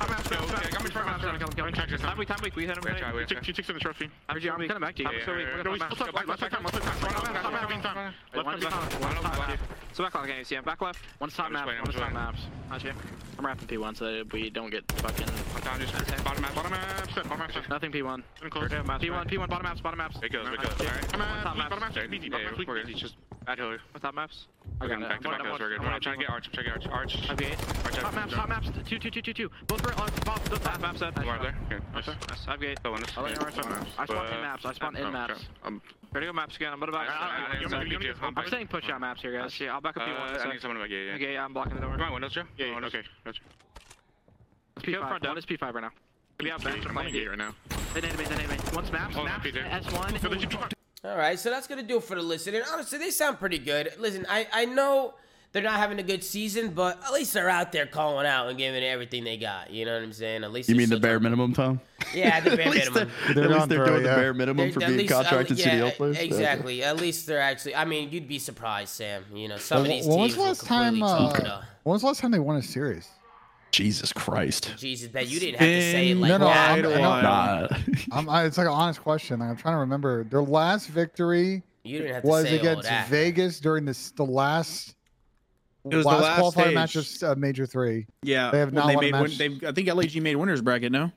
I'm 0.01 0.13
out. 0.13 0.29
Go, 0.29 0.37
okay. 0.37 0.69
Got 0.71 0.83
me 0.83 0.89
front. 0.89 1.09
I'm 1.09 1.15
out. 1.15 1.39
Got 1.39 1.65
me 1.65 1.71
front. 1.73 2.01
Time 2.01 2.17
week, 2.17 2.27
time 2.27 2.39
week. 2.41 2.55
We 2.55 2.65
hit 2.65 2.77
him. 2.77 2.83
Two 3.27 3.53
ticks 3.53 3.67
in 3.67 3.75
the 3.75 3.81
trophy. 3.81 4.09
I'm 4.29 4.39
kind 4.39 4.71
of 4.71 4.79
back 4.79 4.95
to 4.95 5.03
you. 5.03 5.09
I'm 5.09 5.21
still 5.21 5.35
weak. 5.35 5.47
No, 5.65 5.71
we 5.71 5.79
still 5.79 6.11
back. 6.13 6.27
Left 6.27 6.39
time. 6.39 6.63
Left 6.63 6.81
time. 6.81 8.13
Left 8.33 8.61
time. 8.63 9.59
So 9.93 10.03
back 10.03 10.15
on 10.15 10.21
the 10.21 10.27
game, 10.27 10.45
yeah. 10.49 10.61
Back 10.61 10.81
left. 10.81 10.99
One's 11.19 11.33
top 11.33 11.51
map. 11.51 11.67
One's 11.67 11.95
top 11.95 12.13
maps. 12.13 12.41
Gotcha. 12.69 12.93
I'm 13.39 13.45
wrapping 13.45 13.67
P1 13.67 13.97
so 13.97 14.05
that 14.05 14.31
we 14.31 14.49
don't 14.49 14.69
get 14.69 14.89
fucking. 14.93 15.27
I'm 15.55 15.61
down, 15.61 15.79
just 15.79 15.93
bottom 16.23 16.41
map. 16.41 16.55
Bottom 16.55 16.71
map. 16.71 17.07
Bottom 17.15 17.39
map. 17.39 17.69
Nothing 17.69 17.91
P1. 17.91 18.23
P1. 18.41 19.27
P1. 19.27 19.49
Bottom 19.49 19.63
maps. 19.63 19.81
Bottom 19.81 19.97
maps. 19.97 20.17
It 20.23 20.31
goes. 20.31 20.47
It 20.47 20.61
goes. 20.61 20.81
Alright. 20.81 21.11
Bottom 21.43 21.57
maps 21.79 21.86
maps. 21.87 21.95
Sorry, 21.95 22.29
yeah, 22.29 22.65
we're 22.67 22.81
easy. 22.81 22.93
Just 22.93 23.15
add 23.47 23.57
hill. 23.57 23.77
What's 23.91 24.03
that 24.03 24.15
maps? 24.15 24.47
I'm 24.81 24.89
back 25.01 25.21
to 25.21 25.29
back 25.29 25.41
hills. 25.41 25.59
We're 25.59 25.77
good. 25.77 25.81
I'm 25.81 26.01
trying 26.01 26.19
to 26.19 26.25
get 26.25 26.29
arch. 26.29 26.49
I'm 26.57 26.91
arch. 26.91 27.15
Arch. 27.29 27.95
Top 27.95 28.13
maps. 28.13 28.33
Top 28.33 28.49
maps. 28.49 28.69
Two, 28.85 28.99
two, 28.99 29.09
two, 29.09 29.21
two, 29.21 29.33
two. 29.33 29.51
Both 29.67 29.85
were 29.85 29.93
on. 29.93 30.09
Bob. 30.25 30.43
Both 30.49 30.63
top 30.63 30.81
maps. 30.81 30.99
That. 30.99 31.15
There. 31.15 31.23
Okay. 31.25 31.77
I've 31.95 32.05
got. 32.05 32.77
I 33.97 34.05
spawned 34.05 34.33
in 34.33 34.41
maps. 34.41 34.65
I 34.65 34.73
spawned 34.73 34.97
in 34.97 35.05
oh, 35.05 35.11
maps. 35.11 35.33
Ready 35.33 35.45
um, 35.65 35.81
to 36.13 36.19
go 36.21 36.33
maps 36.33 36.55
again. 36.55 36.73
I'm 36.73 36.81
about 36.81 36.87
to. 36.87 37.69
back. 37.69 38.37
I'm 38.37 38.49
saying 38.49 38.67
push 38.67 38.89
out 38.89 39.01
maps 39.01 39.21
here, 39.21 39.37
guys. 39.37 39.59
Yeah, 39.59 39.73
I'll 39.73 39.81
back 39.81 39.97
up 39.97 40.07
you 40.07 40.13
uh, 40.13 40.19
one. 40.19 40.39
I 40.39 40.49
think 40.49 40.61
someone 40.61 40.79
back. 40.79 40.89
gate. 40.89 41.07
yeah. 41.07 41.15
Okay, 41.15 41.37
I'm 41.37 41.53
blocking 41.53 41.75
the 41.75 41.81
door. 41.81 41.97
My 41.97 42.11
windows, 42.11 42.33
Joe. 42.33 42.43
Yeah. 42.57 42.79
Oh, 42.81 42.85
okay. 42.85 43.01
Gotcha. 43.25 43.41
P5. 44.79 45.25
One 45.25 45.37
is 45.37 45.45
P5 45.45 45.73
right 45.73 45.81
now. 45.81 45.91
We 46.39 46.49
have 46.49 46.63
maps 46.63 47.11
gate 47.11 47.29
right 47.29 47.37
now. 47.37 47.55
An 47.95 48.05
enemy, 48.05 48.25
an 48.25 48.33
enemy. 48.33 48.57
One's 48.75 48.91
maps, 48.91 49.15
oh, 49.17 49.23
maps, 49.23 49.47
S1. 49.47 50.73
All 51.03 51.15
right, 51.17 51.39
so 51.39 51.49
that's 51.49 51.67
gonna 51.67 51.83
do 51.83 51.97
it 51.97 52.03
for 52.03 52.15
the 52.15 52.21
listening. 52.21 52.61
Honestly, 52.71 52.97
they 52.97 53.11
sound 53.11 53.39
pretty 53.39 53.59
good. 53.59 53.93
Listen, 53.99 54.25
I 54.29 54.47
I 54.51 54.65
know 54.65 55.13
they're 55.53 55.61
not 55.63 55.75
having 55.77 55.97
a 55.99 56.03
good 56.03 56.23
season, 56.23 56.71
but 56.71 57.01
at 57.05 57.13
least 57.13 57.33
they're 57.33 57.49
out 57.49 57.71
there 57.71 57.85
calling 57.85 58.25
out 58.27 58.49
and 58.49 58.57
giving 58.57 58.83
everything 58.83 59.23
they 59.23 59.37
got. 59.37 59.71
You 59.71 59.85
know 59.85 59.93
what 59.93 60.03
I'm 60.03 60.11
saying? 60.13 60.43
At 60.43 60.51
least 60.51 60.69
You 60.69 60.75
mean 60.75 60.89
the 60.89 60.99
bare 60.99 61.13
talking- 61.13 61.23
minimum, 61.23 61.53
Tom? 61.53 61.79
Yeah, 62.13 62.39
the 62.41 62.49
bare 62.57 62.67
at 62.67 62.71
least 62.73 62.91
minimum. 62.93 63.13
they're, 63.27 63.33
They're 63.35 63.43
at 63.45 63.49
least 63.51 63.69
they're 63.69 63.77
throw, 63.77 63.85
doing 63.87 64.03
the 64.03 64.09
bare 64.09 64.33
minimum 64.33 64.57
They're- 64.65 64.73
for 64.73 64.79
being 64.81 64.97
least- 64.97 65.13
uh, 65.13 65.21
contracted 65.23 65.59
yeah, 65.59 65.65
CDL 65.69 65.91
players. 65.95 66.17
Exactly. 66.19 66.83
At 66.83 66.97
least 66.97 67.27
they're 67.27 67.39
actually. 67.41 67.75
I 67.75 67.85
mean, 67.85 68.09
you'd 68.11 68.27
be 68.27 68.39
surprised, 68.39 68.89
Sam. 68.89 69.23
You 69.33 69.47
know, 69.47 69.57
some 69.57 69.81
of 69.81 69.87
these 69.87 70.05
when 70.05 70.17
teams 70.17 70.35
was 70.35 70.35
the 70.35 70.41
last 70.41 70.65
time? 70.65 70.99
completely 70.99 71.27
Uh, 71.27 71.33
it 71.33 71.47
up. 71.47 71.63
when 71.83 71.93
was 71.93 72.01
the 72.01 72.07
last 72.07 72.19
time 72.19 72.31
they 72.31 72.39
won 72.39 72.57
a 72.57 72.61
series? 72.63 73.07
Jesus 73.71 74.11
Christ. 74.13 74.73
Jesus, 74.77 75.11
that 75.11 75.27
you 75.27 75.39
didn't 75.39 75.59
have 75.59 75.67
to 75.67 75.81
say 75.81 76.09
it 76.09 76.13
Been 76.13 76.21
like 76.21 76.29
No, 76.29 76.37
no, 76.39 76.45
that. 76.45 76.69
I'm- 76.69 76.81
quite 76.81 76.91
a 76.91 76.95
I 76.95 77.01
know- 77.01 77.09
while. 77.09 77.61
Nah. 78.25 78.39
I'm, 78.41 78.45
it's 78.47 78.57
like 78.57 78.67
an 78.67 78.73
honest 78.73 79.01
question. 79.01 79.39
Like, 79.39 79.49
I'm 79.49 79.57
trying 79.57 79.75
to 79.75 79.79
remember. 79.79 80.23
Their 80.23 80.41
last 80.41 80.87
victory 80.87 81.63
You 81.83 81.99
didn't 81.99 82.13
have 82.15 82.23
to 82.23 82.27
was 82.29 82.45
say 82.45 82.53
all 82.55 82.59
against 82.59 82.83
that. 82.89 83.07
Vegas 83.09 83.59
during 83.59 83.85
this 83.85 84.11
the 84.11 84.23
last. 84.25 84.95
It 85.89 85.95
was 85.95 86.03
the 86.05 86.09
last, 86.11 86.21
last 86.21 86.39
qualifier 86.55 86.61
stage. 86.63 86.73
match 86.75 86.95
of 86.95 87.29
uh, 87.31 87.35
Major 87.39 87.65
Three. 87.65 88.07
Yeah, 88.23 88.51
They 88.51 88.59
have 88.59 88.73
not 88.73 88.87
they 88.87 88.95
won 88.95 89.03
a 89.05 89.11
made 89.11 89.13
win- 89.13 89.23
match. 89.29 89.37
they've- 89.37 89.63
I 89.65 89.71
think 89.71 89.87
LAG 89.93 90.21
made 90.21 90.35
winners 90.35 90.61
bracket. 90.61 90.91
No. 90.91 91.11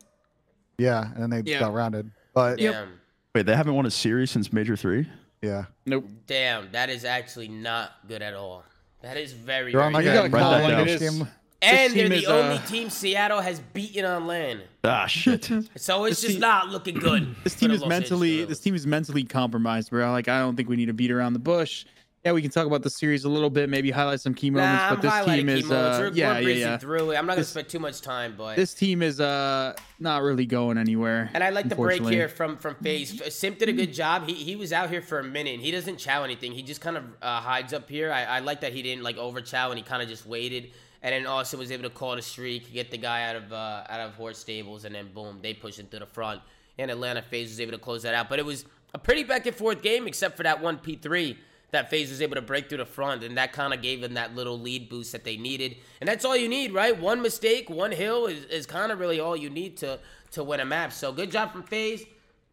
Yeah, 0.78 1.10
and 1.14 1.22
then 1.22 1.30
they 1.30 1.50
Yeah. 1.50 1.60
got 1.60 1.74
rounded. 1.74 2.10
But 2.34 2.56
Damn. 2.58 2.88
Wait, 3.34 3.46
they 3.46 3.56
haven't 3.56 3.74
won 3.74 3.86
a 3.86 3.90
series 3.90 4.30
since 4.30 4.52
Major 4.52 4.76
Three? 4.76 5.08
yeah, 5.42 5.64
Nope. 5.86 6.04
Damn, 6.26 6.70
that 6.72 6.88
is 6.90 7.04
actually 7.04 7.48
not 7.48 7.92
good 8.06 8.22
at 8.22 8.34
all. 8.34 8.64
That 9.02 9.16
is 9.16 9.32
very, 9.32 9.72
they're 9.72 9.80
on 9.82 9.92
very 9.92 10.04
like 10.04 10.04
You 10.04 10.10
a 10.20 10.28
gotta 10.28 11.30
write 11.62 11.70
call 11.70 11.76
that 11.76 11.86
it 11.86 11.88
like 11.88 11.92
down. 11.92 11.92
it 11.92 11.92
is. 11.92 11.92
game. 11.94 11.94
And 11.94 11.94
they're 11.94 12.08
the 12.08 12.14
is, 12.16 12.28
only 12.28 12.56
uh, 12.56 12.66
team 12.66 12.90
Seattle 12.90 13.40
has 13.40 13.60
beaten 13.60 14.04
on 14.04 14.26
LAN. 14.26 14.60
Ah, 14.84 15.06
shit. 15.06 15.50
So 15.76 16.04
it's 16.04 16.20
This 16.20 16.22
just 16.22 16.32
team- 16.34 16.40
not 16.40 16.68
looking 16.68 16.98
good. 16.98 17.34
This 17.44 17.54
team 17.54 17.70
is 17.70 17.80
Los 17.82 17.90
Angeles 17.92 18.10
mentally. 18.10 18.44
This 18.44 18.60
team 18.60 18.74
is 18.74 18.86
mentally 18.86 19.24
compromised, 19.24 19.90
bro. 19.90 20.10
Like 20.12 20.28
I 20.28 20.38
don't 20.40 20.56
think 20.56 20.68
we 20.68 20.76
need 20.76 20.86
to 20.86 20.94
beat 20.94 21.10
around 21.10 21.32
the 21.34 21.38
bush. 21.38 21.84
Yeah, 22.24 22.32
we 22.32 22.42
can 22.42 22.50
talk 22.50 22.66
about 22.66 22.82
the 22.82 22.90
series 22.90 23.24
a 23.24 23.30
little 23.30 23.48
bit, 23.48 23.70
maybe 23.70 23.90
highlight 23.90 24.20
some 24.20 24.34
key 24.34 24.50
moments, 24.50 24.78
Nah, 24.82 24.88
I'm 24.90 24.94
but 24.96 25.02
this 25.02 25.24
team 25.24 25.48
is. 25.48 25.64
moments. 25.64 25.70
Uh, 25.70 26.00
We're, 26.02 26.12
yeah, 26.12 26.32
we're 26.34 26.48
yeah, 26.50 26.54
yeah. 26.56 26.76
through 26.76 27.12
it. 27.12 27.16
I'm 27.16 27.24
not 27.24 27.32
gonna 27.32 27.36
This- 27.40 27.48
spend 27.48 27.70
too 27.70 27.78
much 27.78 28.02
time, 28.02 28.34
but 28.36 28.56
This 28.56 28.74
team 28.74 29.00
is 29.00 29.20
uh 29.22 29.72
not 29.98 30.22
really 30.22 30.44
going 30.44 30.76
anywhere. 30.76 31.30
and 31.32 31.42
I 31.42 31.48
like 31.48 31.70
the 31.70 31.76
break 31.76 32.04
here 32.06 32.28
from 32.28 32.58
from 32.58 32.74
FaZe. 32.82 33.22
Simp 33.34 33.58
did 33.58 33.70
a 33.70 33.72
good 33.72 33.94
job. 33.94 34.26
He 34.26 34.34
he 34.34 34.54
was 34.54 34.70
out 34.70 34.90
here 34.90 35.00
for 35.00 35.18
a 35.18 35.24
minute. 35.24 35.54
And 35.54 35.62
he 35.62 35.70
doesn't 35.70 35.96
chow 35.96 36.22
anything. 36.22 36.52
He 36.52 36.62
just 36.62 36.82
kind 36.82 36.98
of 36.98 37.04
uh, 37.22 37.40
hides 37.40 37.72
up 37.72 37.88
here. 37.88 38.12
I, 38.12 38.24
I 38.24 38.38
like 38.40 38.60
that 38.60 38.74
he 38.74 38.82
didn't 38.82 39.02
like 39.02 39.16
over 39.16 39.40
chow 39.40 39.70
and 39.70 39.78
he 39.78 39.82
kind 39.84 40.02
of 40.02 40.08
just 40.10 40.26
waited. 40.26 40.72
And 41.02 41.12
then 41.12 41.26
Austin 41.26 41.58
was 41.58 41.70
able 41.70 41.84
to 41.84 41.90
call 41.90 42.16
the 42.16 42.22
streak, 42.22 42.72
get 42.72 42.90
the 42.90 42.98
guy 42.98 43.28
out 43.28 43.36
of 43.36 43.52
uh, 43.52 43.84
out 43.88 44.00
of 44.00 44.14
horse 44.14 44.38
stables, 44.38 44.84
and 44.84 44.94
then 44.94 45.10
boom, 45.12 45.38
they 45.42 45.54
push 45.54 45.78
it 45.78 45.90
to 45.90 45.98
the 45.98 46.06
front. 46.06 46.40
And 46.78 46.90
Atlanta 46.90 47.22
FaZe 47.22 47.50
was 47.50 47.60
able 47.60 47.72
to 47.72 47.78
close 47.78 48.02
that 48.02 48.14
out. 48.14 48.28
But 48.28 48.38
it 48.38 48.44
was 48.44 48.64
a 48.94 48.98
pretty 48.98 49.24
back 49.24 49.46
and 49.46 49.56
forth 49.56 49.82
game, 49.82 50.06
except 50.06 50.36
for 50.36 50.42
that 50.42 50.60
one 50.62 50.78
P3 50.78 51.36
that 51.70 51.88
FaZe 51.88 52.10
was 52.10 52.20
able 52.20 52.34
to 52.34 52.42
break 52.42 52.68
through 52.68 52.78
the 52.78 52.86
front, 52.86 53.22
and 53.22 53.36
that 53.36 53.52
kind 53.52 53.72
of 53.72 53.80
gave 53.80 54.00
them 54.00 54.14
that 54.14 54.34
little 54.34 54.58
lead 54.58 54.88
boost 54.88 55.12
that 55.12 55.24
they 55.24 55.36
needed. 55.36 55.76
And 56.00 56.08
that's 56.08 56.24
all 56.24 56.36
you 56.36 56.48
need, 56.48 56.72
right? 56.72 56.98
One 56.98 57.22
mistake, 57.22 57.70
one 57.70 57.92
hill 57.92 58.26
is, 58.26 58.44
is 58.46 58.66
kind 58.66 58.90
of 58.90 58.98
really 58.98 59.20
all 59.20 59.36
you 59.36 59.50
need 59.50 59.76
to 59.78 59.98
to 60.32 60.44
win 60.44 60.60
a 60.60 60.64
map. 60.64 60.92
So 60.92 61.12
good 61.12 61.30
job 61.30 61.52
from 61.52 61.62
FaZe. 61.62 62.04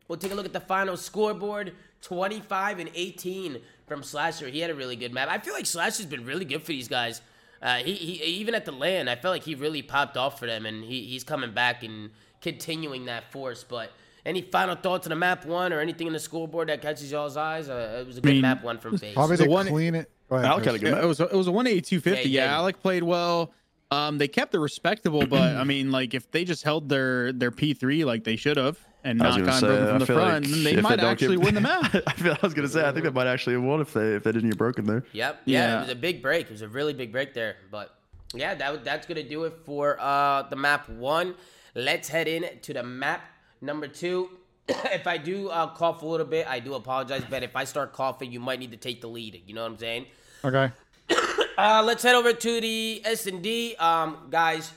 We'll 0.08 0.18
take 0.18 0.32
a 0.32 0.36
look 0.36 0.46
at 0.46 0.54
the 0.54 0.60
final 0.60 0.98
scoreboard. 0.98 1.74
25 2.02 2.80
and 2.80 2.90
18 2.94 3.60
from 3.88 4.04
Slasher. 4.04 4.48
He 4.48 4.60
had 4.60 4.70
a 4.70 4.76
really 4.76 4.96
good 4.96 5.14
map. 5.14 5.30
I 5.30 5.40
feel 5.40 5.54
like 5.54 5.66
Slasher's 5.66 6.06
been 6.06 6.26
really 6.26 6.46
good 6.46 6.62
for 6.62 6.72
these 6.72 6.88
guys. 6.88 7.22
Uh, 7.62 7.78
he, 7.78 7.94
he 7.94 8.24
even 8.40 8.54
at 8.56 8.66
the 8.66 8.72
LAN, 8.72 9.08
I 9.08 9.16
felt 9.16 9.34
like 9.34 9.44
he 9.44 9.56
really 9.56 9.82
popped 9.82 10.16
off 10.18 10.38
for 10.40 10.46
them, 10.46 10.66
and 10.66 10.84
he, 10.84 11.04
he's 11.06 11.24
coming 11.24 11.52
back 11.52 11.84
and 11.84 12.12
continuing 12.42 13.06
that 13.06 13.32
force. 13.32 13.64
But 13.64 13.92
any 14.26 14.42
final 14.42 14.76
thoughts 14.76 15.08
on 15.08 15.10
the 15.10 15.16
map 15.16 15.46
one 15.46 15.74
or 15.74 15.80
anything 15.80 16.08
in 16.08 16.14
the 16.14 16.20
scoreboard 16.20 16.70
that 16.70 16.82
catches 16.82 17.12
y'all's 17.12 17.38
eyes? 17.38 17.70
Uh, 17.70 18.00
it 18.02 18.08
was 18.08 18.18
a 18.18 18.22
good 18.22 18.30
mean, 18.34 18.42
map 18.42 18.64
one 18.64 18.78
from 18.78 18.98
FaZe. 18.98 19.14
probably 19.14 19.38
the 19.38 19.50
one- 19.50 19.68
clean 19.68 19.96
it. 19.96 20.12
Go 20.30 20.36
ahead, 20.36 20.50
Alec 20.50 20.66
had 20.66 20.76
a 20.76 20.80
Chris. 20.80 20.82
good 20.82 20.88
Yeah, 20.90 20.96
map. 20.96 21.04
it 21.04 21.08
was 21.08 21.20
a, 21.22 21.24
it 21.28 21.34
was 21.36 21.48
a 21.48 21.52
182 21.52 22.00
50. 22.02 22.30
Yeah, 22.30 22.44
Yeah, 22.44 22.50
yeah. 22.52 22.58
Alec 22.58 22.82
played 22.82 23.04
well. 23.04 23.54
Um, 23.90 24.18
they 24.18 24.28
kept 24.28 24.54
it 24.54 24.60
respectable, 24.60 25.26
but 25.26 25.56
I 25.56 25.64
mean, 25.64 25.92
like 25.92 26.14
if 26.14 26.30
they 26.32 26.44
just 26.44 26.64
held 26.64 26.90
their 26.90 27.32
their 27.32 27.52
P3 27.52 28.04
like 28.06 28.26
they 28.26 28.36
should 28.36 28.58
have 28.58 28.78
and 29.08 29.22
I 29.22 29.28
was 29.28 29.38
not 29.38 29.46
gonna 29.46 29.60
say, 29.60 29.68
broken 29.68 29.84
I 29.86 29.90
from 29.90 30.00
the 30.00 30.06
front, 30.06 30.46
like 30.46 30.54
then 30.54 30.64
they 30.76 30.82
might 30.82 30.96
don't 30.98 31.06
actually 31.12 31.38
get- 31.38 31.46
win 31.46 31.56
the 31.56 31.62
map. 31.62 31.96
I, 32.08 32.14
feel, 32.14 32.34
I 32.34 32.40
was 32.42 32.54
gonna 32.54 32.68
say 32.68 32.88
I 32.88 32.92
think 32.92 33.04
they 33.06 33.10
might 33.12 33.28
actually 33.28 33.54
have 33.54 33.64
won 33.64 33.82
if 33.82 33.94
they 33.94 34.16
if 34.16 34.24
they 34.24 34.32
didn't 34.32 34.50
get 34.50 34.58
broken 34.58 34.86
there. 34.86 35.04
Yep. 35.14 35.42
Yeah, 35.46 35.60
Yeah. 35.60 35.78
it 35.78 35.82
was 35.82 35.90
a 35.90 35.96
big 35.96 36.22
break. 36.22 36.48
It 36.48 36.52
was 36.52 36.62
a 36.62 36.68
really 36.68 36.94
big 36.94 37.12
break 37.12 37.34
there. 37.34 37.58
But 37.72 37.94
yeah, 38.34 38.56
that 38.56 38.84
that's 38.84 39.06
gonna 39.08 39.24
do 39.24 39.44
it 39.46 39.54
for 39.66 39.98
uh 40.00 40.44
the 40.44 40.56
map 40.56 40.90
one. 40.90 41.36
Let's 41.76 42.10
head 42.10 42.28
in 42.28 42.46
to 42.64 42.74
the 42.74 42.84
map 42.84 43.22
number 43.62 43.88
two. 43.88 44.30
if 44.68 45.08
I 45.08 45.18
do 45.18 45.48
uh, 45.50 45.68
cough 45.68 46.02
a 46.02 46.06
little 46.06 46.26
bit, 46.26 46.46
I 46.48 46.60
do 46.60 46.74
apologize. 46.74 47.24
But 47.30 47.44
if 47.44 47.56
I 47.56 47.64
start 47.64 47.94
coughing, 47.94 48.32
you 48.32 48.40
might 48.42 48.60
need 48.60 48.72
to 48.72 48.78
take 48.78 49.00
the 49.00 49.08
lead. 49.08 49.42
You 49.48 49.54
know 49.54 49.62
what 49.64 49.72
I'm 49.72 49.78
saying? 49.78 50.06
Okay. 50.44 50.72
Uh, 51.58 51.82
let's 51.84 52.04
head 52.04 52.14
over 52.14 52.34
to 52.34 52.62
the 52.62 53.02
S 53.04 53.26
and 53.26 53.42
D. 53.42 53.76
Um, 53.78 54.28
guys, 54.30 54.72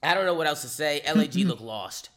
I 0.00 0.14
don't 0.14 0.26
know 0.26 0.34
what 0.34 0.46
else 0.46 0.62
to 0.62 0.68
say. 0.68 1.02
LAG 1.12 1.34
look 1.38 1.60
lost. 1.60 2.10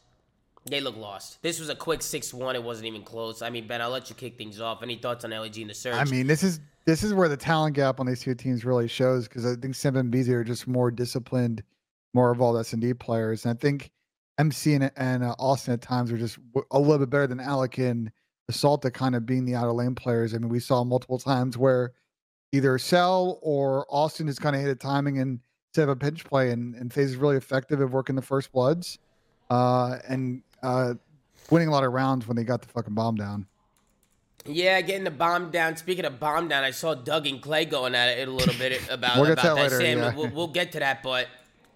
They 0.67 0.81
look 0.81 0.97
lost. 0.97 1.41
This 1.43 1.59
was 1.59 1.69
a 1.69 1.75
quick 1.75 2.01
six-one. 2.01 2.55
It 2.55 2.63
wasn't 2.63 2.87
even 2.87 3.03
close. 3.03 3.43
I 3.43 3.51
mean, 3.51 3.67
Ben, 3.67 3.81
I'll 3.81 3.91
let 3.91 4.09
you 4.09 4.15
kick 4.15 4.35
things 4.37 4.59
off. 4.59 4.81
Any 4.81 4.95
thoughts 4.95 5.23
on 5.23 5.29
LAG 5.29 5.57
in 5.59 5.67
the 5.67 5.75
search? 5.75 5.95
I 5.95 6.05
mean, 6.05 6.25
this 6.25 6.41
is 6.41 6.59
this 6.85 7.03
is 7.03 7.13
where 7.13 7.29
the 7.29 7.37
talent 7.37 7.75
gap 7.75 7.99
on 7.99 8.07
these 8.07 8.21
two 8.21 8.33
teams 8.33 8.65
really 8.65 8.87
shows 8.87 9.27
because 9.27 9.45
I 9.45 9.55
think 9.55 9.75
Simp 9.75 9.95
and 9.95 10.11
BZ 10.11 10.29
are 10.29 10.43
just 10.43 10.67
more 10.67 10.89
disciplined, 10.89 11.63
more 12.15 12.31
evolved 12.31 12.59
S 12.59 12.73
and 12.73 12.81
D 12.81 12.95
players, 12.95 13.45
and 13.45 13.55
I 13.55 13.59
think 13.59 13.91
MC 14.39 14.73
and, 14.73 14.91
and 14.95 15.23
uh, 15.23 15.35
Austin 15.37 15.75
at 15.75 15.81
times 15.81 16.11
are 16.11 16.17
just 16.17 16.37
w- 16.53 16.65
a 16.71 16.79
little 16.79 16.99
bit 16.99 17.11
better 17.11 17.27
than 17.27 17.39
Alec 17.39 17.77
and 17.77 18.11
Assault 18.49 18.83
at 18.85 18.93
kind 18.93 19.15
of 19.15 19.25
being 19.25 19.45
the 19.45 19.53
outer 19.53 19.71
lane 19.71 19.93
players. 19.93 20.33
I 20.33 20.39
mean, 20.39 20.49
we 20.49 20.59
saw 20.59 20.83
multiple 20.83 21.19
times 21.19 21.59
where 21.59 21.93
either 22.51 22.77
Sell 22.79 23.39
or 23.43 23.85
Austin 23.89 24.27
just 24.27 24.41
kind 24.41 24.55
of 24.55 24.61
hit 24.63 24.71
a 24.71 24.75
timing 24.75 25.19
and 25.19 25.39
instead 25.69 25.83
of 25.83 25.89
a 25.89 25.95
pinch 25.95 26.23
play, 26.23 26.49
and 26.49 26.73
and 26.73 26.91
FaZe 26.91 27.11
is 27.11 27.17
really 27.17 27.37
effective 27.37 27.81
at 27.81 27.89
working 27.91 28.15
the 28.15 28.21
first 28.23 28.51
bloods, 28.51 28.97
uh, 29.49 29.97
and 30.07 30.41
uh, 30.65 30.93
winning 31.49 31.67
a 31.67 31.71
lot 31.71 31.83
of 31.83 31.93
rounds 31.93 32.27
when 32.27 32.35
they 32.35 32.43
got 32.43 32.61
the 32.61 32.67
fucking 32.67 32.93
bomb 32.93 33.15
down. 33.15 33.45
Yeah, 34.47 34.79
getting 34.81 35.03
the 35.05 35.11
bomb 35.11 35.49
down. 35.49 35.75
Speaking 35.75 36.05
of 36.05 36.19
bomb 36.19 36.47
down, 36.47 36.63
I 36.63 36.71
saw 36.71 36.93
Doug 36.93 37.25
and 37.25 37.41
Clay 37.41 37.65
going 37.65 37.95
at 37.95 38.17
it 38.17 38.27
a 38.27 38.31
little 38.31 38.53
bit 38.55 38.79
about, 38.91 39.17
We'll 39.17 39.31
about 39.31 39.43
that. 39.43 39.55
that 39.55 39.61
later, 39.63 39.79
Sam, 39.79 39.97
yeah. 39.97 40.15
we'll, 40.15 40.29
we'll 40.29 40.47
get 40.47 40.71
to 40.73 40.79
that, 40.79 41.01
but 41.01 41.27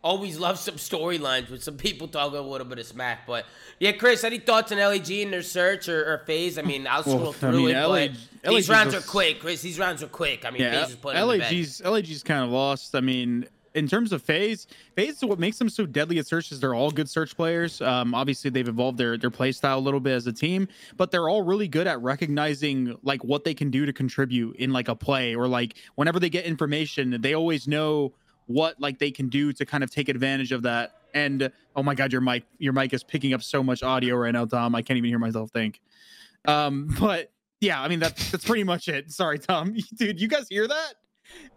always 0.01 0.37
love 0.39 0.57
some 0.57 0.75
storylines 0.75 1.49
with 1.49 1.61
some 1.63 1.75
people 1.75 2.07
talking 2.07 2.37
a 2.37 2.41
little 2.41 2.67
bit 2.67 2.77
of 2.79 2.85
smack. 2.85 3.25
But 3.25 3.45
yeah, 3.79 3.91
Chris, 3.93 4.23
any 4.23 4.37
thoughts 4.39 4.71
on 4.71 4.77
LAG 4.77 5.09
and 5.11 5.33
their 5.33 5.41
search 5.41 5.89
or, 5.89 6.13
or 6.13 6.23
FaZe? 6.27 6.57
I 6.59 6.61
mean, 6.61 6.85
I'll 6.87 7.01
scroll 7.01 7.17
Well, 7.19 7.29
I 7.29 7.33
through 7.33 7.65
mean, 7.65 7.75
it, 7.75 7.87
LAG 7.87 8.11
but 8.43 8.51
these 8.51 8.69
LAG 8.69 8.77
rounds 8.77 8.95
are 8.95 9.01
quick, 9.01 9.39
Chris. 9.39 9.61
These 9.63 9.79
rounds 9.79 10.03
are 10.03 10.07
quick. 10.07 10.45
I 10.45 10.51
mean, 10.51 10.61
Yeah, 10.61 10.81
FaZe 10.83 10.91
is 10.91 10.95
putting 10.97 11.19
them 11.19 11.29
to 11.31 11.37
bed. 11.39 11.51
LAG's 11.51 11.81
LAG's 11.83 12.23
kind 12.23 12.43
of 12.43 12.51
lost. 12.51 12.93
I 12.95 13.01
mean, 13.01 13.47
in 13.73 13.87
terms 13.87 14.11
of 14.11 14.21
FaZe, 14.21 14.67
FaZe 14.95 15.17
is 15.17 15.25
what 15.25 15.39
makes 15.39 15.57
them 15.57 15.69
so 15.69 15.85
deadly 15.85 16.19
at 16.19 16.27
search 16.27 16.51
is 16.51 16.59
they're 16.59 16.73
all 16.73 16.91
good 16.91 17.09
search 17.09 17.35
players. 17.35 17.81
Um, 17.81 18.15
obviously 18.15 18.49
they've 18.49 18.67
evolved 18.67 18.97
their 18.97 19.17
their 19.17 19.29
play 19.29 19.51
style 19.51 19.77
a 19.77 19.81
little 19.81 19.99
bit 19.99 20.13
as 20.13 20.27
a 20.27 20.33
team, 20.33 20.67
but 20.97 21.11
they're 21.11 21.29
all 21.29 21.41
really 21.41 21.67
good 21.67 21.87
at 21.87 22.01
recognizing 22.01 22.97
like 23.03 23.23
what 23.23 23.43
they 23.43 23.53
can 23.53 23.69
do 23.69 23.85
to 23.85 23.93
contribute 23.93 24.55
in 24.57 24.71
like 24.71 24.87
a 24.87 24.95
play 24.95 25.35
or 25.35 25.47
like 25.47 25.75
whenever 25.95 26.19
they 26.19 26.29
get 26.29 26.45
information, 26.45 27.19
they 27.21 27.33
always 27.33 27.67
know 27.67 28.13
what 28.47 28.79
like 28.79 28.97
they 28.97 29.11
can 29.11 29.29
do 29.29 29.53
to 29.53 29.65
kind 29.65 29.83
of 29.83 29.91
take 29.91 30.09
advantage 30.09 30.51
of 30.51 30.63
that. 30.63 31.01
And 31.13 31.51
oh 31.75 31.83
my 31.83 31.95
god, 31.95 32.11
your 32.11 32.21
mic 32.21 32.43
your 32.57 32.73
mic 32.73 32.93
is 32.93 33.03
picking 33.03 33.33
up 33.33 33.43
so 33.43 33.61
much 33.61 33.83
audio 33.83 34.15
right 34.15 34.31
now, 34.31 34.45
Tom. 34.45 34.75
I 34.75 34.81
can't 34.81 34.97
even 34.97 35.09
hear 35.09 35.19
myself 35.19 35.51
think. 35.51 35.79
Um, 36.45 36.95
but 36.99 37.31
yeah, 37.61 37.81
I 37.81 37.87
mean 37.87 37.99
that's 37.99 38.31
that's 38.31 38.45
pretty 38.45 38.63
much 38.63 38.87
it. 38.87 39.11
Sorry, 39.11 39.37
Tom. 39.37 39.75
Dude, 39.95 40.19
you 40.19 40.27
guys 40.27 40.47
hear 40.49 40.67
that? 40.67 40.93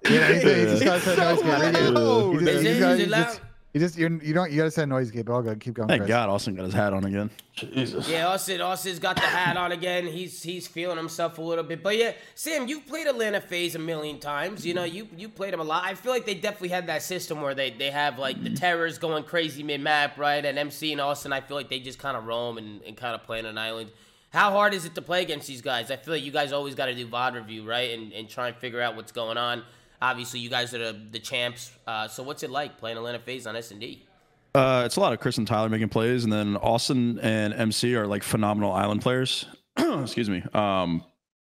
Yeah, 0.09 0.33
he's, 0.33 0.43
he's 0.43 0.81
just 0.81 0.85
gotta 0.85 0.97
It's 0.97 1.05
set 1.05 1.17
so 1.17 1.35
noise 1.35 1.43
gate. 1.43 1.77
He 1.77 1.89
loud. 1.91 2.41
just- 2.41 2.49
Is 2.49 2.63
he 2.63 2.67
just- 2.67 2.67
is 2.67 2.99
he 2.99 3.05
it 3.05 3.09
just- 3.09 3.11
loud? 3.11 3.49
You 3.75 3.81
just 3.81 3.97
you're, 3.97 4.11
you 4.23 4.35
don't 4.35 4.51
you 4.51 4.59
gotta 4.59 4.71
set 4.71 4.87
noise 4.87 5.11
gate, 5.11 5.25
but 5.25 5.33
I'll 5.33 5.41
go 5.41 5.55
keep 5.55 5.73
going. 5.73 5.89
Thank 5.89 6.03
Chris. 6.03 6.09
God 6.09 6.29
Austin 6.29 6.55
got 6.57 6.67
his 6.67 6.75
hat 6.75 6.93
on 6.93 7.07
again. 7.07 7.31
Jesus. 7.55 8.07
Yeah, 8.07 8.27
Austin. 8.29 8.61
Austin's 8.61 8.99
got 8.99 9.17
the 9.17 9.23
hat 9.23 9.57
on 9.57 9.73
again. 9.73 10.07
He's 10.07 10.43
he's 10.43 10.67
feeling 10.67 10.99
himself 10.99 11.39
a 11.39 11.41
little 11.43 11.65
bit. 11.65 11.83
But 11.83 11.97
yeah, 11.97 12.13
Sam, 12.35 12.69
you've 12.69 12.87
played 12.87 13.07
Atlanta 13.07 13.41
FaZe 13.41 13.75
a 13.77 13.79
million 13.79 14.19
times. 14.19 14.67
You 14.67 14.75
know, 14.75 14.85
you 14.85 15.09
you 15.17 15.31
played 15.31 15.55
them 15.55 15.61
a 15.61 15.65
lot. 15.65 15.85
I 15.87 15.95
feel 15.95 16.13
like 16.13 16.27
they 16.27 16.35
definitely 16.35 16.69
had 16.69 16.89
that 16.89 17.01
system 17.03 17.41
where 17.41 17.55
they 17.55 17.71
they 17.71 17.91
have 17.91 18.19
like 18.19 18.43
the 18.45 18.51
terrors 18.51 18.99
going 18.99 19.25
crazy 19.25 19.63
mid 19.63 19.81
map, 19.81 20.19
right? 20.19 20.45
And 20.45 20.59
MC 20.59 20.93
and 20.93 21.01
Austin, 21.01 21.33
I 21.33 21.41
feel 21.41 21.57
like 21.57 21.71
they 21.71 21.81
just 21.81 21.99
kind 21.99 22.15
of 22.15 22.27
roam 22.27 22.59
and, 22.59 22.83
and 22.83 22.95
kind 22.95 23.15
of 23.15 23.23
play 23.23 23.39
on 23.39 23.47
an 23.47 23.57
island. 23.57 23.91
How 24.33 24.51
hard 24.51 24.73
is 24.73 24.87
it 24.87 24.95
to 24.95 25.03
play 25.03 25.21
against 25.21 25.47
these 25.47 25.61
guys? 25.61 25.91
I 25.91 25.97
feel 25.97 26.15
like 26.15 26.25
you 26.25 26.33
guys 26.33 26.53
always 26.53 26.75
got 26.75 26.87
to 26.87 26.95
do 26.95 27.07
VOD 27.07 27.35
review, 27.35 27.69
right? 27.69 27.91
And, 27.91 28.13
and 28.15 28.29
try 28.29 28.49
and 28.49 28.57
figure 28.57 28.81
out 28.81 28.97
what's 28.97 29.13
going 29.13 29.37
on. 29.37 29.63
Obviously, 30.01 30.41
you 30.41 30.49
guys 30.49 30.73
are 30.75 30.79
the, 30.79 30.99
the 31.11 31.19
champs. 31.19 31.71
Uh, 31.87 32.09
so 32.09 32.23
what's 32.23 32.43
it 32.43 32.51
like 32.51 32.79
playing 32.79 32.97
Atlanta 32.97 33.19
FaZe 33.19 33.47
on 33.47 33.57
S&D? 33.57 34.07
Uh, 34.55 34.83
it's 34.87 34.97
a 34.97 35.01
lot 35.01 35.13
of 35.13 35.21
Chris 35.21 35.37
and 35.39 35.47
Tyler 35.47 35.69
making 35.69 35.91
plays, 35.91 36.25
and 36.25 36.33
then 36.33 36.57
Austin 36.57 37.19
and 37.21 37.55
MC 37.55 37.95
are 37.95 38.07
like 38.07 38.23
phenomenal 38.23 38.73
island 38.73 39.03
players. 39.03 39.45
Excuse 39.77 40.29
me. 40.29 40.43
Um, 40.55 41.05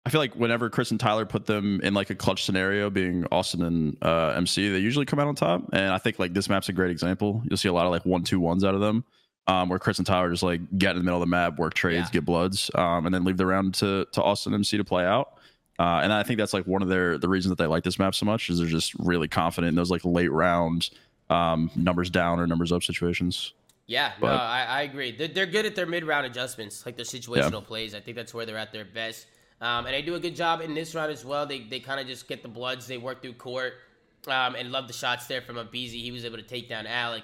I 0.06 0.10
feel 0.10 0.20
like 0.20 0.36
whenever 0.36 0.70
Chris 0.70 0.92
and 0.92 1.00
Tyler 1.00 1.26
put 1.26 1.46
them 1.46 1.80
in 1.82 1.94
like 1.94 2.10
a 2.10 2.16
clutch 2.16 2.44
scenario, 2.44 2.90
being 2.90 3.26
Austin 3.32 3.64
and 3.64 3.98
uh, 4.02 4.34
MC, 4.36 4.70
they 4.70 4.80
usually 4.80 5.06
come 5.06 5.20
out 5.20 5.28
on 5.28 5.36
top. 5.36 5.70
And 5.72 5.94
I 5.94 5.98
think 5.98 6.20
like 6.20 6.34
this 6.34 6.50
map's 6.50 6.68
a 6.68 6.74
great 6.74 6.92
example. 6.92 7.42
You'll 7.46 7.58
see 7.58 7.70
a 7.70 7.74
lot 7.74 7.86
of 7.86 7.92
like 7.92 8.06
one 8.06 8.24
two 8.24 8.42
ones 8.42 8.66
out 8.66 8.76
of 8.76 8.82
them, 8.82 9.06
um, 9.48 9.70
where 9.70 9.80
Chris 9.80 9.98
and 9.98 10.08
Tyler 10.08 10.30
just 10.32 10.44
like 10.44 10.62
get 10.78 10.92
in 10.92 10.98
the 10.98 11.04
middle 11.04 11.22
of 11.22 11.28
the 11.28 11.32
map, 11.32 11.58
work 11.60 11.74
trades, 11.74 12.08
Yeah. 12.08 12.14
get 12.14 12.26
bloods, 12.26 12.72
um, 12.76 13.06
and 13.06 13.14
then 13.14 13.24
leave 13.24 13.38
the 13.38 13.46
round 13.46 13.74
to 13.76 14.06
to 14.14 14.22
Austin 14.24 14.54
and 14.54 14.60
MC 14.62 14.78
to 14.78 14.84
play 14.84 15.06
out. 15.06 15.34
Uh, 15.80 16.02
and 16.04 16.14
I 16.14 16.22
think 16.24 16.38
that's 16.38 16.54
like 16.54 16.66
one 16.68 16.82
of 16.82 16.88
their 16.88 17.18
the 17.18 17.28
reasons 17.28 17.50
that 17.50 17.58
they 17.62 17.68
like 17.68 17.84
this 17.84 17.98
map 18.00 18.14
so 18.16 18.26
much 18.26 18.50
is 18.50 18.60
they're 18.60 18.68
just 18.68 18.94
really 19.00 19.28
confident 19.28 19.70
in 19.70 19.76
those 19.76 19.90
like 19.92 20.06
late 20.06 20.32
round 20.32 20.90
um, 21.30 21.72
numbers 21.76 22.10
down 22.10 22.40
or 22.40 22.46
numbers 22.48 22.72
up 22.72 22.84
situations. 22.84 23.54
Yeah, 23.88 24.10
no, 24.22 24.28
But- 24.28 24.40
I, 24.40 24.66
I 24.66 24.82
agree. 24.84 25.12
They're, 25.12 25.28
they're 25.28 25.46
good 25.46 25.66
at 25.66 25.76
their 25.76 25.86
mid 25.86 26.04
round 26.06 26.26
adjustments, 26.26 26.86
like 26.86 26.96
their 26.96 27.06
situational 27.06 27.66
plays. 27.66 27.94
I 27.96 28.00
think 28.00 28.16
that's 28.16 28.34
where 28.34 28.46
they're 28.46 28.58
at 28.58 28.72
their 28.72 28.86
best. 28.86 29.26
Um, 29.62 29.86
and 29.86 29.94
they 29.96 30.02
do 30.02 30.16
a 30.16 30.20
good 30.20 30.36
job 30.36 30.62
in 30.62 30.74
this 30.74 30.94
round 30.96 31.12
as 31.12 31.26
well. 31.26 31.46
They, 31.46 31.62
they 31.62 31.80
kind 31.80 32.00
of 32.00 32.06
just 32.08 32.28
get 32.28 32.44
the 32.44 32.50
bloods. 32.50 32.86
They 32.88 32.98
work 32.98 33.22
through 33.22 33.34
court 33.34 33.74
um, 34.28 34.56
and 34.56 34.72
love 34.72 34.88
the 34.88 34.94
shots 34.94 35.26
there 35.28 35.42
from 35.42 35.56
aBeZy. 35.56 36.02
He 36.02 36.12
was 36.12 36.24
able 36.24 36.38
to 36.38 36.44
take 36.44 36.70
down 36.70 36.86
Alec. 36.88 37.24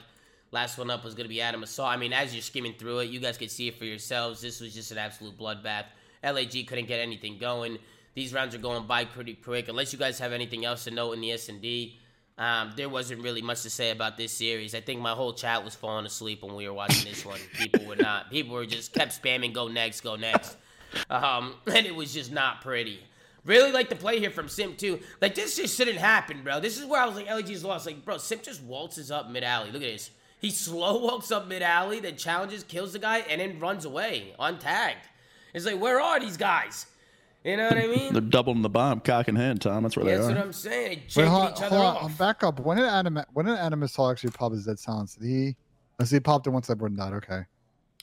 Last 0.51 0.77
one 0.77 0.89
up 0.89 1.03
was 1.03 1.13
going 1.13 1.25
to 1.25 1.29
be 1.29 1.41
Adam 1.41 1.63
Assault. 1.63 1.89
I 1.89 1.97
mean, 1.97 2.11
as 2.11 2.33
you're 2.33 2.41
skimming 2.41 2.73
through 2.73 2.99
it, 2.99 3.09
you 3.09 3.19
guys 3.19 3.37
could 3.37 3.51
see 3.51 3.67
it 3.67 3.77
for 3.77 3.85
yourselves. 3.85 4.41
This 4.41 4.59
was 4.59 4.73
just 4.73 4.91
an 4.91 4.97
absolute 4.97 5.37
bloodbath. 5.37 5.85
LAG 6.23 6.67
couldn't 6.67 6.87
get 6.87 6.99
anything 6.99 7.37
going. 7.37 7.77
These 8.15 8.33
rounds 8.33 8.55
are 8.55 8.59
going 8.59 8.87
by 8.87 9.05
pretty 9.05 9.35
quick. 9.35 9.69
Unless 9.69 9.93
you 9.93 9.99
guys 9.99 10.17
have 10.19 10.33
anything 10.33 10.65
else 10.65 10.85
to 10.85 10.91
note 10.91 11.13
in 11.13 11.21
the 11.21 11.31
S&D, 11.31 11.99
um, 12.39 12.71
there 12.75 12.89
wasn't 12.89 13.21
really 13.21 13.41
much 13.41 13.63
to 13.63 13.69
say 13.69 13.91
about 13.91 14.17
this 14.17 14.31
series. 14.31 14.73
I 14.73 14.79
think 14.79 15.01
my 15.01 15.11
whole 15.11 15.33
chat 15.33 15.63
was 15.63 15.75
falling 15.75 16.05
asleep 16.05 16.41
when 16.41 16.55
we 16.55 16.67
were 16.67 16.73
watching 16.73 17.09
this 17.09 17.25
one. 17.25 17.39
People 17.53 17.85
were 17.85 17.97
not. 17.97 18.31
People 18.31 18.55
were 18.55 18.65
just 18.65 18.93
kept 18.93 19.21
spamming 19.21 19.53
"Go 19.53 19.67
next, 19.67 20.01
go 20.01 20.15
next," 20.15 20.55
um, 21.09 21.55
and 21.67 21.85
it 21.85 21.93
was 21.93 22.13
just 22.13 22.31
not 22.31 22.61
pretty. 22.61 23.01
Really 23.43 23.73
like 23.73 23.89
the 23.89 23.95
play 23.95 24.19
here 24.19 24.31
from 24.31 24.47
Sim 24.47 24.75
too. 24.77 25.01
Like 25.21 25.35
this 25.35 25.57
just 25.57 25.75
shouldn't 25.75 25.97
happen, 25.97 26.41
bro. 26.43 26.61
This 26.61 26.79
is 26.79 26.85
where 26.85 27.01
I 27.01 27.05
was 27.05 27.15
like, 27.15 27.27
LG's 27.27 27.65
lost. 27.65 27.85
Like, 27.85 28.05
bro, 28.05 28.17
Sim 28.17 28.39
just 28.41 28.63
waltzes 28.63 29.11
up 29.11 29.29
mid 29.29 29.43
alley. 29.43 29.71
Look 29.71 29.81
at 29.81 29.91
this. 29.91 30.11
He 30.39 30.51
slow 30.51 30.99
walks 30.99 31.31
up 31.31 31.47
mid 31.47 31.61
alley, 31.61 31.99
then 31.99 32.15
challenges, 32.15 32.63
kills 32.63 32.93
the 32.93 32.99
guy, 32.99 33.19
and 33.19 33.41
then 33.41 33.59
runs 33.59 33.85
away 33.85 34.33
untagged. 34.39 35.05
It's 35.53 35.65
like, 35.65 35.79
where 35.81 35.99
are 35.99 36.19
these 36.19 36.37
guys? 36.37 36.85
You 37.43 37.57
know 37.57 37.69
what 37.69 37.77
I 37.77 37.87
mean? 37.87 38.13
They're 38.13 38.21
doubling 38.21 38.61
the 38.61 38.69
bomb, 38.69 38.99
cock 38.99 39.27
in 39.27 39.35
hand, 39.35 39.61
Tom. 39.61 39.83
That's 39.83 39.95
where 39.95 40.05
That's 40.05 40.27
they 40.27 40.33
what 40.33 40.37
are. 40.37 40.43
I'm 40.43 40.53
saying. 40.53 40.89
They 40.89 40.95
Wait, 40.95 41.09
shaking 41.11 41.31
hold, 41.31 41.51
each 41.51 41.61
other 41.63 41.77
hold 41.77 41.85
on, 41.85 42.03
off. 42.03 42.17
Back 42.17 42.43
up. 42.43 42.59
When 42.59 42.77
did 42.77 42.85
Adam? 42.87 43.19
When 43.33 43.45
did 43.45 43.57
Adam 43.57 43.83
Assault 43.83 44.11
actually 44.11 44.31
pop 44.31 44.51
his 44.51 44.65
dead 44.65 44.77
silence? 44.79 45.15
Did 45.15 45.25
he? 45.27 45.55
I 45.99 46.03
see 46.05 46.17
he 46.17 46.19
popped 46.21 46.47
it 46.47 46.51
once 46.51 46.67
that 46.67 46.77
one 46.77 46.95
died. 46.95 47.13
Okay. 47.13 47.41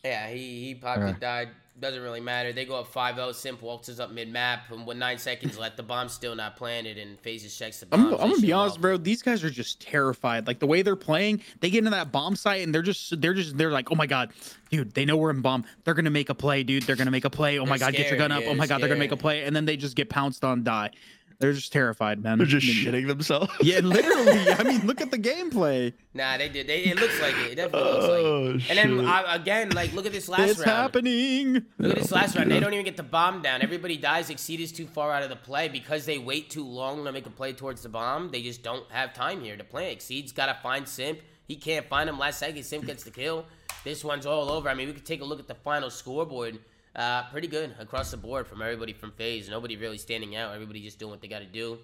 Yeah, 0.04 0.28
he, 0.28 0.64
he 0.66 0.74
popped 0.74 1.00
Okay. 1.00 1.10
it, 1.10 1.20
died. 1.20 1.48
Doesn't 1.78 2.00
really 2.02 2.21
matter. 2.21 2.54
They 2.54 2.64
go 2.64 2.76
up 2.76 2.87
5 2.87 3.16
0. 3.16 3.33
Simp 3.33 3.61
waltzes 3.61 4.00
up 4.00 4.11
mid 4.11 4.33
map. 4.33 4.71
And 4.71 4.87
with 4.87 4.97
nine 4.97 5.18
seconds 5.18 5.59
left, 5.59 5.76
the 5.76 5.83
bomb's 5.83 6.12
still 6.14 6.35
not 6.35 6.56
planted. 6.56 6.97
And 6.97 7.21
phases 7.21 7.54
checks 7.56 7.80
the 7.80 7.87
bomb. 7.87 8.06
I'm, 8.06 8.14
I'm 8.14 8.30
gonna 8.30 8.40
be 8.40 8.52
honest, 8.52 8.80
bro. 8.80 8.97
These 8.97 9.21
guys 9.21 9.45
are 9.45 9.50
just 9.50 9.80
terrified. 9.80 10.47
Like 10.47 10.59
the 10.59 10.66
way 10.66 10.80
they're 10.80 10.97
playing, 10.97 11.42
they 11.61 11.68
get 11.68 11.78
into 11.78 11.90
that 11.90 12.12
bomb 12.12 12.35
site 12.35 12.62
and 12.62 12.75
they're 12.75 12.80
just, 12.80 13.21
they're 13.21 13.35
just, 13.35 13.59
they're 13.59 13.71
like, 13.71 13.92
oh 13.92 13.95
my 13.95 14.06
god, 14.06 14.33
dude, 14.71 14.95
they 14.95 15.04
know 15.04 15.18
we're 15.18 15.28
in 15.30 15.42
bomb. 15.42 15.64
They're 15.85 15.92
gonna 15.92 16.09
make 16.09 16.30
a 16.30 16.35
play, 16.35 16.62
dude. 16.62 16.85
They're 16.85 16.97
gonna 16.97 17.11
make 17.11 17.26
a 17.26 17.30
play. 17.30 17.59
Oh 17.59 17.66
my 17.66 17.76
They're 17.76 17.88
god, 17.88 17.97
get 17.97 18.09
your 18.09 18.18
gun 18.18 18.33
up. 18.33 18.42
yeah, 18.45 18.49
oh 18.49 18.54
my 18.54 18.66
god, 18.66 18.80
they're 18.80 18.88
gonna 18.88 18.99
make 18.99 19.12
a 19.12 19.16
play, 19.18 19.45
and 19.45 19.54
then 19.54 19.66
they 19.66 19.76
just 19.76 19.97
get 19.97 20.09
pounced 20.09 20.45
on, 20.45 20.64
die. 20.64 20.90
They're 21.38 21.52
just 21.52 21.72
terrified, 21.72 22.22
man. 22.22 22.38
They're 22.38 22.46
just 22.46 22.66
shitting 22.66 23.06
themselves. 23.06 23.52
Yeah, 23.62 23.80
literally. 23.80 24.50
I 24.52 24.62
mean, 24.62 24.86
look 24.86 25.00
at 25.00 25.10
the 25.10 25.18
gameplay. 25.18 25.92
Nah, 26.14 26.38
they 26.38 26.48
did. 26.48 26.66
They, 26.66 26.84
it 26.84 26.98
looks 26.98 27.20
like 27.20 27.34
it. 27.34 27.52
It 27.52 27.54
definitely 27.56 27.90
looks 27.92 28.04
like 28.04 28.10
Oh, 28.10 28.46
it. 28.54 28.70
And 28.70 28.78
then 28.78 28.98
shit. 28.98 29.06
uh, 29.08 29.24
again, 29.28 29.70
like, 29.70 29.92
look 29.92 30.06
at 30.06 30.12
this 30.12 30.28
last 30.28 30.50
it's 30.50 30.58
round. 30.60 30.70
happening. 30.70 31.52
Look 31.78 31.92
at 31.92 31.98
this 31.98 32.12
last 32.12 32.36
round. 32.36 32.50
They 32.50 32.58
don't 32.60 32.72
even 32.72 32.84
get 32.86 32.96
the 32.96 33.02
bomb 33.02 33.42
down. 33.42 33.60
Everybody 33.62 33.96
dies. 33.96 34.30
Exceed 34.30 34.60
is 34.60 34.72
too 34.72 34.86
far 34.86 35.12
out 35.12 35.22
of 35.22 35.28
the 35.28 35.36
play 35.36 35.68
because 35.68 36.06
they 36.06 36.18
wait 36.18 36.48
too 36.48 36.64
long 36.64 37.04
to 37.04 37.12
make 37.12 37.26
a 37.26 37.30
play 37.30 37.52
towards 37.52 37.82
the 37.82 37.88
bomb. 37.88 38.30
They 38.30 38.42
just 38.42 38.62
don't 38.62 38.90
have 38.90 39.12
time 39.12 39.42
here 39.42 39.56
to 39.56 39.64
play. 39.64 39.92
Exceed's 39.92 40.32
got 40.32 40.46
to 40.46 40.54
find 40.62 40.88
Simp. 40.88 41.18
He 41.46 41.56
can't 41.56 41.86
find 41.86 42.08
him. 42.08 42.18
Last 42.18 42.38
second, 42.38 42.62
Simp 42.64 42.86
gets 42.86 43.04
the 43.04 43.10
kill. 43.10 43.44
This 43.84 44.02
one's 44.04 44.26
all 44.26 44.50
over. 44.50 44.68
I 44.68 44.74
mean, 44.74 44.88
we 44.88 44.94
could 44.94 45.06
take 45.06 45.20
a 45.20 45.24
look 45.24 45.38
at 45.38 45.46
the 45.48 45.54
final 45.54 45.90
scoreboard. 45.90 46.58
Uh, 46.96 47.24
pretty 47.30 47.46
good 47.46 47.74
across 47.78 48.10
the 48.10 48.16
board 48.16 48.46
from 48.46 48.62
everybody 48.62 48.92
from 48.94 49.12
FaZe. 49.12 49.48
Nobody 49.50 49.76
really 49.76 49.98
standing 49.98 50.34
out. 50.34 50.54
Everybody 50.54 50.80
just 50.80 50.98
doing 50.98 51.10
what 51.10 51.20
they 51.20 51.28
got 51.28 51.40
to 51.40 51.44
do. 51.46 51.78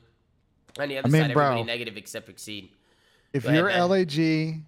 On 0.80 0.88
the 0.88 0.96
other 0.98 1.08
mean, 1.10 1.22
side, 1.24 1.34
bro. 1.34 1.44
everybody 1.44 1.66
negative 1.66 1.96
except 1.98 2.30
Exceed. 2.30 2.70
If 3.34 3.44
Go 3.44 3.50
you're 3.52 3.66
man. 3.66 3.88
LAG 3.90 4.62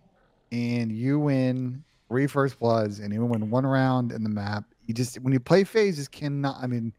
and 0.53 0.93
you 0.93 1.19
win 1.19 1.83
three 2.09 2.27
first 2.27 2.59
bloods 2.59 2.99
and 2.99 3.13
you 3.13 3.25
win 3.25 3.49
one 3.51 3.65
round 3.65 4.13
in 4.13 4.23
the 4.23 4.29
map, 4.29 4.65
you 4.87 4.93
just 4.93 5.17
when 5.21 5.33
you 5.33 5.41
play 5.41 5.65
phases 5.65 6.09
cannot. 6.09 6.57
I 6.63 6.67
mean, 6.67 6.93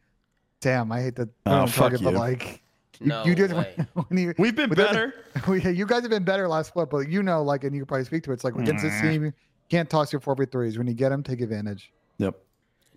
damn, 0.59 0.91
I 0.91 1.01
hate 1.01 1.15
to 1.17 1.29
Oh, 1.45 1.67
fuck 1.67 1.91
target, 1.91 2.03
but 2.03 2.13
you. 2.13 2.19
like. 2.19 2.61
You, 3.01 3.07
No 3.07 3.25
you 3.25 3.35
did 3.35 3.51
way. 3.51 3.75
when 4.07 4.17
you 4.17 4.33
We've 4.39 4.55
been 4.55 4.69
But 4.69 4.77
then- 4.77 4.87
better. 4.87 5.13
we, 5.49 5.61
you 5.69 5.85
guys 5.85 6.01
have 6.01 6.09
been 6.09 6.23
better 6.23 6.47
last 6.47 6.69
split, 6.69 6.89
but 6.89 7.09
you 7.09 7.21
know, 7.21 7.43
like, 7.43 7.63
and 7.65 7.75
you 7.75 7.81
can 7.81 7.87
probably 7.87 8.05
speak 8.05 8.23
to 8.23 8.31
it. 8.31 8.35
It's 8.35 8.43
like 8.45 8.55
against 8.55 8.83
this 8.85 8.99
team, 9.01 9.25
you 9.25 9.33
can't 9.69 9.89
toss 9.89 10.13
your 10.13 10.21
four 10.21 10.33
v 10.33 10.45
threes. 10.45 10.77
When 10.77 10.87
you 10.87 10.93
get 10.93 11.09
them, 11.09 11.21
take 11.21 11.41
advantage. 11.41 11.91
Yep. 12.19 12.39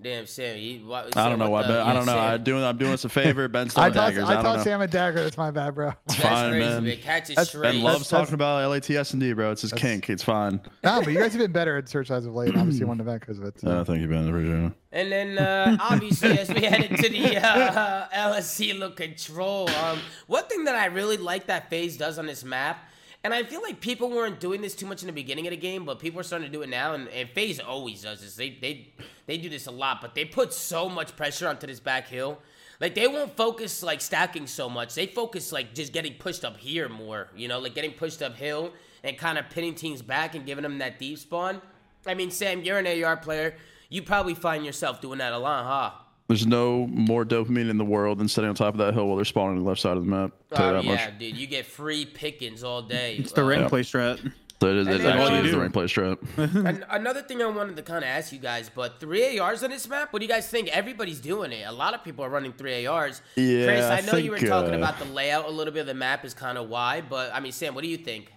Damn, 0.01 0.27
Sam. 0.27 0.57
He, 0.57 0.79
what, 0.79 1.17
I 1.17 1.29
don't 1.29 1.41
know 1.41 1.51
why. 1.51 1.63
what 1.63 1.69
Ben, 1.69 1.77
I 1.79 1.93
don't 1.93 2.07
know. 2.07 2.13
Sam- 2.13 2.35
I'm 2.35 2.45
doing. 2.45 2.63
I'm 2.63 2.79
doing 2.79 2.93
us 2.93 3.05
a 3.05 3.09
favor. 3.09 3.49
Ben's 3.49 3.73
I 3.77 3.91
throwing 3.91 3.95
daggers. 3.95 4.29
I 4.29 4.39
I 4.39 4.43
don't 4.43 4.57
know. 4.59 4.63
Sam 4.63 4.81
a 4.81 4.87
dagger. 4.87 5.25
That's 5.25 5.37
my 5.37 5.51
bad, 5.51 5.75
bro. 5.75 5.89
It's 6.07 6.17
That's 6.17 6.21
fine, 6.29 6.51
crazy, 6.53 6.69
man. 6.69 6.85
man. 6.85 6.97
Catch 6.99 7.23
is 7.23 7.29
That's- 7.31 7.49
straight. 7.49 7.63
Ben 7.73 7.83
loves 7.83 8.09
that's- 8.09 8.11
talking 8.11 8.35
about 8.35 8.71
LATS 8.71 9.11
and 9.13 9.21
D, 9.21 9.33
bro. 9.33 9.51
It's 9.51 9.63
his 9.63 9.73
kink. 9.73 10.09
It's 10.09 10.23
fine. 10.23 10.61
nah, 10.85 11.01
but 11.01 11.13
you 11.13 11.19
guys 11.19 11.33
have 11.33 11.41
been 11.41 11.51
better 11.53 11.77
at 11.77 11.89
search 11.89 12.11
as 12.13 12.27
of 12.27 12.35
late. 12.35 12.57
Obviously, 12.57 12.85
won 12.85 12.99
the 12.99 13.03
event 13.05 13.21
because 13.23 13.39
of 13.39 13.45
it. 13.47 13.59
so. 13.61 13.69
Uh, 13.69 13.85
thank 13.85 14.01
you, 14.01 14.09
Ben. 14.09 14.29
Appreciate 14.29 14.65
it. 14.67 14.73
And 14.93 15.13
then 15.13 15.39
uh, 15.39 15.77
obviously, 15.91 16.39
as 16.39 16.49
we 16.49 16.61
headed 16.65 16.97
to 16.97 17.09
the 17.09 17.37
uh, 17.37 18.07
El 18.13 18.35
Asilo 18.35 18.95
control, 18.95 19.69
um, 19.71 19.99
one 20.29 20.45
thing 20.45 20.65
that 20.65 20.77
I 20.77 20.87
really 20.87 21.17
like 21.17 21.47
that 21.47 21.71
FaZe 21.71 21.97
does 21.97 22.19
on 22.19 22.27
this 22.27 22.45
map, 22.45 22.89
and 23.25 23.35
I 23.35 23.43
feel 23.43 23.63
like 23.63 23.81
people 23.81 24.11
weren't 24.11 24.41
doing 24.41 24.61
this 24.61 24.75
too 24.75 24.87
much 24.87 25.03
in 25.03 25.07
the 25.07 25.13
beginning 25.13 25.47
of 25.47 25.51
the 25.51 25.57
game, 25.57 25.85
but 25.85 25.99
people 25.99 26.21
are 26.21 26.25
starting 26.25 26.47
to 26.47 26.53
do 26.53 26.63
it 26.63 26.69
now, 26.69 26.95
and, 26.95 27.09
and 27.09 27.29
FaZe 27.31 27.61
always 27.61 28.03
does 28.03 28.21
this. 28.21 28.37
They 28.37 28.51
they 28.51 28.93
they 29.27 29.39
do 29.39 29.49
this 29.49 29.67
a 29.67 29.71
lot, 29.71 30.01
but 30.01 30.15
they 30.15 30.25
put 30.25 30.53
so 30.53 30.89
much 30.89 31.17
pressure 31.17 31.49
onto 31.49 31.67
this 31.67 31.81
back 31.81 32.09
hill. 32.09 32.39
Like 32.81 32.95
they 32.95 33.09
won't 33.09 33.37
focus 33.37 33.83
like 33.83 34.01
stacking 34.01 34.47
so 34.47 34.69
much. 34.69 34.95
They 34.95 35.07
focus 35.07 35.53
like 35.53 35.75
just 35.75 35.93
getting 35.93 36.15
pushed 36.15 36.45
up 36.45 36.57
here 36.57 36.89
more. 36.89 37.29
You 37.37 37.49
know, 37.49 37.59
like 37.59 37.75
getting 37.75 37.93
pushed 37.93 38.23
uphill 38.23 38.73
and 39.03 39.19
kind 39.19 39.37
of 39.39 39.51
pinning 39.51 39.75
teams 39.75 40.01
back 40.01 40.35
and 40.35 40.47
giving 40.47 40.63
them 40.63 40.79
that 40.79 40.99
deep 40.99 41.19
spawn. 41.19 41.61
I 42.07 42.15
mean, 42.15 42.31
Sam, 42.31 42.63
you're 42.63 42.79
an 42.79 43.05
AR 43.05 43.17
player. 43.17 43.57
You 43.89 44.03
probably 44.03 44.35
find 44.35 44.65
yourself 44.65 45.01
doing 45.01 45.19
that 45.19 45.33
a 45.33 45.39
lot, 45.39 45.65
huh? 45.65 46.03
There's 46.29 46.47
no 46.47 46.87
more 46.89 47.25
dopamine 47.25 47.71
in 47.71 47.79
the 47.79 47.85
world 47.87 48.19
than 48.19 48.29
sitting 48.29 48.49
on 48.51 48.55
top 48.55 48.75
of 48.75 48.79
that 48.79 48.93
hill 48.95 49.07
while 49.07 49.17
they're 49.17 49.25
spawning 49.25 49.57
on 49.57 49.63
the 49.65 49.69
left 49.69 49.81
side 49.81 49.97
of 49.97 50.05
the 50.05 50.11
map. 50.11 50.33
Tell 50.55 50.77
Oh 50.77 50.81
yeah, 50.81 50.91
much. 51.07 51.19
dude, 51.19 51.37
you 51.39 51.47
get 51.47 51.65
free 51.67 52.05
pickings 52.05 52.63
all 52.63 52.83
day. 52.83 53.17
It's 53.17 53.33
the 53.33 53.43
Uh, 53.43 53.47
rank 53.47 53.63
Yeah. 53.63 53.69
play 53.69 53.81
strat. 53.83 54.33
So 54.61 54.69
it 54.69 54.77
is. 54.77 54.87
It 54.89 54.95
And 54.97 55.05
then 55.05 55.17
all 55.19 55.23
actually 55.29 55.39
is 55.39 55.45
the 55.47 55.51
do- 55.53 55.61
right 55.63 55.73
play 55.73 55.85
strat. 55.87 56.19
An- 56.67 56.85
another 56.91 57.23
thing 57.23 57.41
I 57.41 57.47
wanted 57.47 57.77
to 57.77 57.83
kind 57.83 57.99
of 58.05 58.09
ask 58.11 58.33
you 58.33 58.41
guys, 58.41 58.69
but 58.75 58.99
three 59.01 59.39
ARs 59.39 59.63
on 59.63 59.71
this 59.71 59.89
map. 59.89 60.13
What 60.13 60.19
do 60.19 60.27
you 60.27 60.31
guys 60.33 60.49
think? 60.51 60.69
Everybody's 60.69 61.21
doing 61.21 61.53
it. 61.53 61.65
A 61.67 61.73
lot 61.73 61.95
of 61.95 62.03
people 62.05 62.25
are 62.25 62.29
running 62.29 62.53
three 62.53 62.85
ARs. 62.87 63.23
Yeah, 63.37 63.65
Chris, 63.67 63.85
I 63.87 63.99
I 63.99 64.01
know 64.03 64.19
you 64.19 64.33
were 64.33 64.39
talking 64.39 64.75
uh, 64.75 64.79
about 64.79 64.99
the 64.99 65.07
layout 65.07 65.47
a 65.47 65.51
little 65.51 65.73
bit 65.73 65.81
of 65.81 65.87
the 65.87 65.95
map 65.95 66.25
is 66.27 66.35
kind 66.35 66.59
of 66.59 66.69
why, 66.69 67.01
but 67.09 67.33
I 67.33 67.41
mean, 67.41 67.53
Sam, 67.53 67.75
what 67.75 67.85
do 67.85 67.89
you 67.89 67.97
think? 67.99 68.33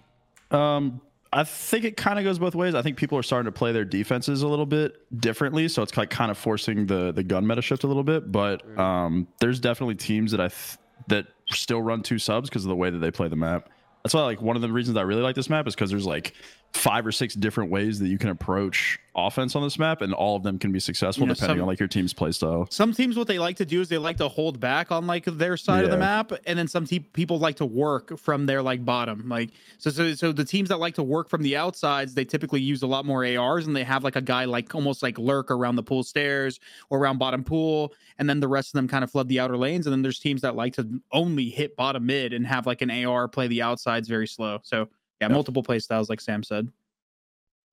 Um, 0.50 1.00
I 1.34 1.44
think 1.44 1.84
it 1.84 1.96
kind 1.96 2.18
of 2.18 2.24
goes 2.24 2.38
both 2.38 2.54
ways. 2.54 2.74
I 2.74 2.82
think 2.82 2.98
people 2.98 3.16
are 3.16 3.22
starting 3.22 3.46
to 3.46 3.56
play 3.56 3.72
their 3.72 3.86
defenses 3.86 4.42
a 4.42 4.48
little 4.48 4.66
bit 4.66 4.96
differently, 5.18 5.66
so 5.68 5.82
it's 5.82 5.96
like 5.96 6.10
kind 6.10 6.30
of 6.30 6.36
forcing 6.36 6.86
the 6.86 7.10
the 7.12 7.22
gun 7.22 7.46
meta 7.46 7.62
shift 7.62 7.84
a 7.84 7.86
little 7.86 8.04
bit. 8.04 8.30
But 8.30 8.78
um, 8.78 9.26
there's 9.40 9.58
definitely 9.58 9.94
teams 9.94 10.32
that 10.32 10.40
I 10.40 10.48
th- 10.48 10.78
that 11.08 11.26
still 11.50 11.80
run 11.80 12.02
two 12.02 12.18
subs 12.18 12.50
because 12.50 12.64
of 12.64 12.68
the 12.68 12.76
way 12.76 12.90
that 12.90 12.98
they 12.98 13.10
play 13.10 13.28
the 13.28 13.36
map. 13.36 13.70
That's 14.02 14.14
why 14.14 14.22
like 14.22 14.42
one 14.42 14.56
of 14.56 14.62
the 14.62 14.70
reasons 14.70 14.96
I 14.96 15.02
really 15.02 15.22
like 15.22 15.34
this 15.34 15.48
map 15.48 15.66
is 15.66 15.74
because 15.74 15.90
there's 15.90 16.06
like 16.06 16.34
five 16.74 17.06
or 17.06 17.12
six 17.12 17.34
different 17.34 17.70
ways 17.70 17.98
that 17.98 18.08
you 18.08 18.16
can 18.18 18.30
approach 18.30 18.98
offense 19.14 19.54
on 19.54 19.62
this 19.62 19.78
map, 19.78 20.00
and 20.00 20.14
all 20.14 20.36
of 20.36 20.42
them 20.42 20.58
can 20.58 20.72
be 20.72 20.80
successful 20.80 21.26
Yeah, 21.26 21.34
depending 21.34 21.56
some- 21.58 21.62
on 21.62 21.66
like 21.66 21.78
your 21.78 21.86
team's 21.88 22.14
play 22.14 22.32
style. 22.32 22.66
Some 22.70 22.94
teams, 22.94 23.14
what 23.14 23.26
they 23.28 23.38
like 23.38 23.56
to 23.56 23.66
do 23.66 23.82
is 23.82 23.90
they 23.90 23.98
like 23.98 24.16
to 24.16 24.28
hold 24.28 24.58
back 24.58 24.90
on 24.90 25.06
like 25.06 25.26
their 25.26 25.58
side 25.58 25.84
of 25.84 25.90
the 25.90 25.98
map, 25.98 26.32
and 26.46 26.58
then 26.58 26.66
some 26.66 26.86
te- 26.86 27.00
people 27.00 27.38
like 27.38 27.56
to 27.56 27.66
work 27.66 28.18
from 28.18 28.46
their 28.46 28.62
like 28.62 28.86
bottom. 28.86 29.28
Like 29.28 29.50
so, 29.76 29.90
so, 29.90 30.14
so 30.14 30.32
the 30.32 30.46
teams 30.46 30.70
that 30.70 30.78
like 30.78 30.94
to 30.94 31.02
work 31.02 31.28
from 31.28 31.42
the 31.42 31.56
outsides, 31.58 32.14
they 32.14 32.24
typically 32.24 32.62
use 32.62 32.82
a 32.82 32.86
lot 32.86 33.04
more 33.04 33.22
ARs, 33.24 33.66
and 33.66 33.76
they 33.76 33.84
have 33.84 34.02
like 34.02 34.16
a 34.16 34.22
guy 34.22 34.46
like 34.46 34.74
almost 34.74 35.02
like 35.02 35.18
lurk 35.18 35.50
around 35.50 35.76
the 35.76 35.82
pool 35.82 36.02
stairs 36.02 36.58
or 36.88 36.98
around 36.98 37.18
bottom 37.18 37.44
pool, 37.44 37.92
and 38.18 38.30
then 38.30 38.40
the 38.40 38.48
rest 38.48 38.68
of 38.70 38.72
them 38.78 38.88
kind 38.88 39.04
of 39.04 39.10
flood 39.10 39.28
the 39.28 39.38
outer 39.40 39.58
lanes. 39.58 39.86
And 39.86 39.92
then 39.92 40.00
there's 40.00 40.18
teams 40.18 40.40
that 40.40 40.56
like 40.56 40.72
to 40.76 40.88
only 41.12 41.50
hit 41.50 41.76
bottom 41.76 42.06
mid 42.06 42.32
and 42.32 42.46
have 42.46 42.66
like 42.66 42.80
an 42.80 42.90
AR 42.90 43.28
play 43.28 43.46
the 43.46 43.60
outsides 43.60 44.08
very 44.08 44.26
slow. 44.26 44.58
So 44.62 44.88
yeah, 45.22 45.34
multiple 45.34 45.62
play 45.62 45.78
styles, 45.78 46.08
like 46.08 46.20
Sam 46.20 46.42
said. 46.42 46.68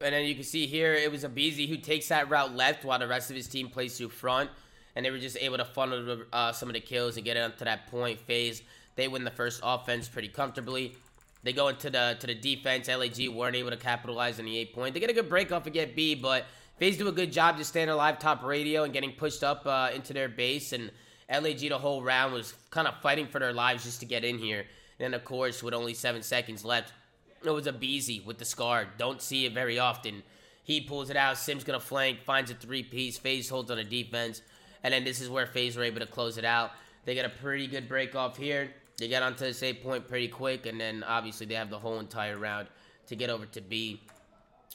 And 0.01 0.13
then 0.13 0.25
you 0.25 0.33
can 0.33 0.45
see 0.45 0.65
here 0.65 0.93
it 0.93 1.11
was 1.11 1.25
aBeZy 1.25 1.67
who 1.67 1.75
takes 1.75 2.07
that 2.07 2.29
route 2.29 2.55
left 2.55 2.85
while 2.85 2.99
the 2.99 3.07
rest 3.07 3.29
of 3.29 3.35
his 3.35 3.47
team 3.47 3.67
plays 3.67 3.97
through 3.97 4.09
front. 4.09 4.49
And 4.95 5.05
they 5.05 5.11
were 5.11 5.19
just 5.19 5.37
able 5.39 5.57
to 5.57 5.65
funnel 5.65 6.05
the, 6.05 6.25
uh, 6.31 6.51
some 6.53 6.69
of 6.69 6.73
the 6.73 6.79
kills 6.79 7.17
and 7.17 7.25
get 7.25 7.37
it 7.37 7.41
up 7.41 7.57
to 7.57 7.65
that 7.65 7.87
point 7.87 8.19
FaZe. 8.21 8.63
They 8.95 9.07
win 9.07 9.23
the 9.23 9.31
first 9.31 9.59
offense 9.63 10.07
pretty 10.07 10.29
comfortably. 10.29 10.95
They 11.43 11.53
go 11.53 11.67
into 11.67 11.89
the 11.89 12.17
to 12.19 12.27
the 12.27 12.35
defense. 12.35 12.87
LAG 12.87 13.29
weren't 13.29 13.55
able 13.55 13.69
to 13.69 13.77
capitalize 13.77 14.39
on 14.39 14.45
the 14.45 14.57
eight 14.57 14.73
point. 14.73 14.93
They 14.93 14.99
get 14.99 15.09
a 15.09 15.13
good 15.13 15.29
break 15.29 15.51
off 15.51 15.65
and 15.65 15.73
get 15.73 15.95
B, 15.95 16.15
but 16.15 16.45
FaZe 16.77 16.97
do 16.97 17.07
a 17.07 17.11
good 17.11 17.31
job 17.31 17.57
just 17.57 17.69
staying 17.69 17.89
alive 17.89 18.19
top 18.19 18.43
radio 18.43 18.83
and 18.83 18.93
getting 18.93 19.11
pushed 19.11 19.43
up 19.43 19.65
uh, 19.65 19.89
into 19.93 20.13
their 20.13 20.29
base. 20.29 20.73
And 20.73 20.91
LAG 21.29 21.59
the 21.59 21.77
whole 21.77 22.01
round 22.01 22.33
was 22.33 22.53
kind 22.71 22.87
of 22.87 22.95
fighting 23.01 23.27
for 23.27 23.39
their 23.39 23.53
lives 23.53 23.83
just 23.83 23.99
to 23.99 24.05
get 24.05 24.23
in 24.23 24.37
here. 24.37 24.59
And 24.59 24.67
then 24.99 25.13
of 25.13 25.23
course, 25.23 25.63
with 25.63 25.73
only 25.73 25.93
seven 25.93 26.23
seconds 26.23 26.65
left, 26.65 26.93
it 27.43 27.49
was 27.49 27.65
aBeZy 27.67 28.25
with 28.25 28.37
the 28.37 28.45
scar. 28.45 28.87
Don't 28.97 29.21
see 29.21 29.45
it 29.45 29.53
very 29.53 29.79
often. 29.79 30.23
He 30.63 30.81
pulls 30.81 31.09
it 31.09 31.17
out. 31.17 31.37
Sim's 31.37 31.63
gonna 31.63 31.79
flank, 31.79 32.23
finds 32.23 32.51
a 32.51 32.53
three 32.53 32.83
piece. 32.83 33.17
FaZe 33.17 33.49
holds 33.49 33.71
on 33.71 33.77
the 33.77 33.83
defense, 33.83 34.41
and 34.83 34.93
then 34.93 35.03
this 35.03 35.21
is 35.21 35.29
where 35.29 35.47
FaZe 35.47 35.75
were 35.75 35.83
able 35.83 35.99
to 35.99 36.05
close 36.05 36.37
it 36.37 36.45
out. 36.45 36.71
They 37.05 37.15
get 37.15 37.25
a 37.25 37.29
pretty 37.29 37.67
good 37.67 37.87
break 37.87 38.15
off 38.15 38.37
here. 38.37 38.71
They 38.97 39.07
get 39.07 39.23
onto 39.23 39.45
the 39.45 39.53
save 39.53 39.81
point 39.81 40.07
pretty 40.07 40.27
quick, 40.27 40.65
and 40.65 40.79
then 40.79 41.03
obviously 41.03 41.45
they 41.45 41.55
have 41.55 41.69
the 41.69 41.79
whole 41.79 41.99
entire 41.99 42.37
round 42.37 42.67
to 43.07 43.15
get 43.15 43.29
over 43.29 43.45
to 43.47 43.61
B. 43.61 44.01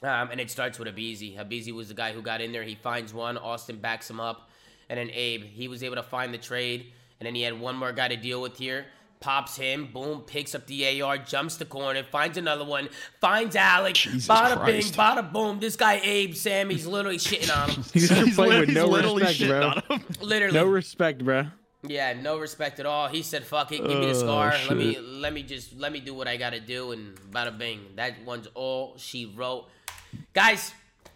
Um, 0.02 0.30
and 0.30 0.40
it 0.40 0.50
starts 0.50 0.78
with 0.78 0.88
aBeZy. 0.88 1.38
aBeZy 1.38 1.72
was 1.72 1.88
the 1.88 1.94
guy 1.94 2.12
who 2.12 2.20
got 2.20 2.40
in 2.40 2.52
there. 2.52 2.62
He 2.62 2.74
finds 2.74 3.14
one. 3.14 3.38
Austin 3.38 3.76
backs 3.76 4.10
him 4.10 4.20
up. 4.20 4.50
And 4.88 4.98
then 4.98 5.10
Abe, 5.10 5.44
he 5.44 5.68
was 5.68 5.82
able 5.82 5.96
to 5.96 6.02
find 6.02 6.34
the 6.34 6.38
trade. 6.38 6.92
And 7.20 7.26
then 7.26 7.34
he 7.34 7.42
had 7.42 7.58
one 7.58 7.76
more 7.76 7.92
guy 7.92 8.08
to 8.08 8.16
deal 8.16 8.42
with 8.42 8.58
here. 8.58 8.86
Pops 9.24 9.56
him. 9.56 9.88
Boom. 9.92 10.20
Picks 10.20 10.54
up 10.54 10.66
the 10.66 11.00
AR. 11.02 11.16
Jumps 11.18 11.56
the 11.56 11.64
corner. 11.64 12.02
Finds 12.04 12.36
another 12.36 12.64
one. 12.64 12.90
Finds 13.20 13.56
Alex. 13.56 13.98
Jesus 14.00 14.28
bada 14.28 14.56
Christ. 14.56 14.94
bing. 14.94 15.00
Bada 15.04 15.32
boom. 15.32 15.60
This 15.60 15.76
guy 15.76 15.94
Abe, 16.04 16.34
Sam, 16.34 16.68
he's 16.68 16.86
literally 16.86 17.16
shitting 17.16 17.50
on 17.56 17.70
him. 17.70 17.82
He's, 17.94 18.10
He's 18.10 18.34
playing 18.34 18.50
lit- 18.52 18.60
with 18.60 18.68
he's 18.68 18.76
no 18.76 18.86
literally 18.86 19.22
respect, 19.22 19.38
shitting 19.50 19.82
bro. 19.88 19.94
on 19.94 19.98
him. 20.00 20.06
Literally. 20.20 20.54
No 20.54 20.66
respect, 20.66 21.24
bro. 21.24 21.46
Yeah, 21.86 22.12
no 22.14 22.38
respect 22.38 22.80
at 22.80 22.86
all. 22.86 23.08
He 23.08 23.22
said, 23.22 23.44
"Fuck 23.44 23.72
it, 23.72 23.78
give 23.78 23.98
me 23.98 24.06
the 24.06 24.10
Oh, 24.10 24.14
scar. 24.14 24.54
Let 24.68 24.76
me, 24.76 24.98
let 24.98 25.32
me 25.32 25.42
just, 25.42 25.78
let 25.78 25.92
me 25.92 26.00
do 26.00 26.14
what 26.14 26.26
I 26.28 26.36
gotta 26.36 26.60
do." 26.60 26.92
And 26.92 27.14
bada 27.30 27.56
bing, 27.56 27.80
that 27.96 28.24
one's 28.24 28.48
all 28.54 28.94
she 28.96 29.26
wrote. 29.26 29.66
Guys, 30.32 30.72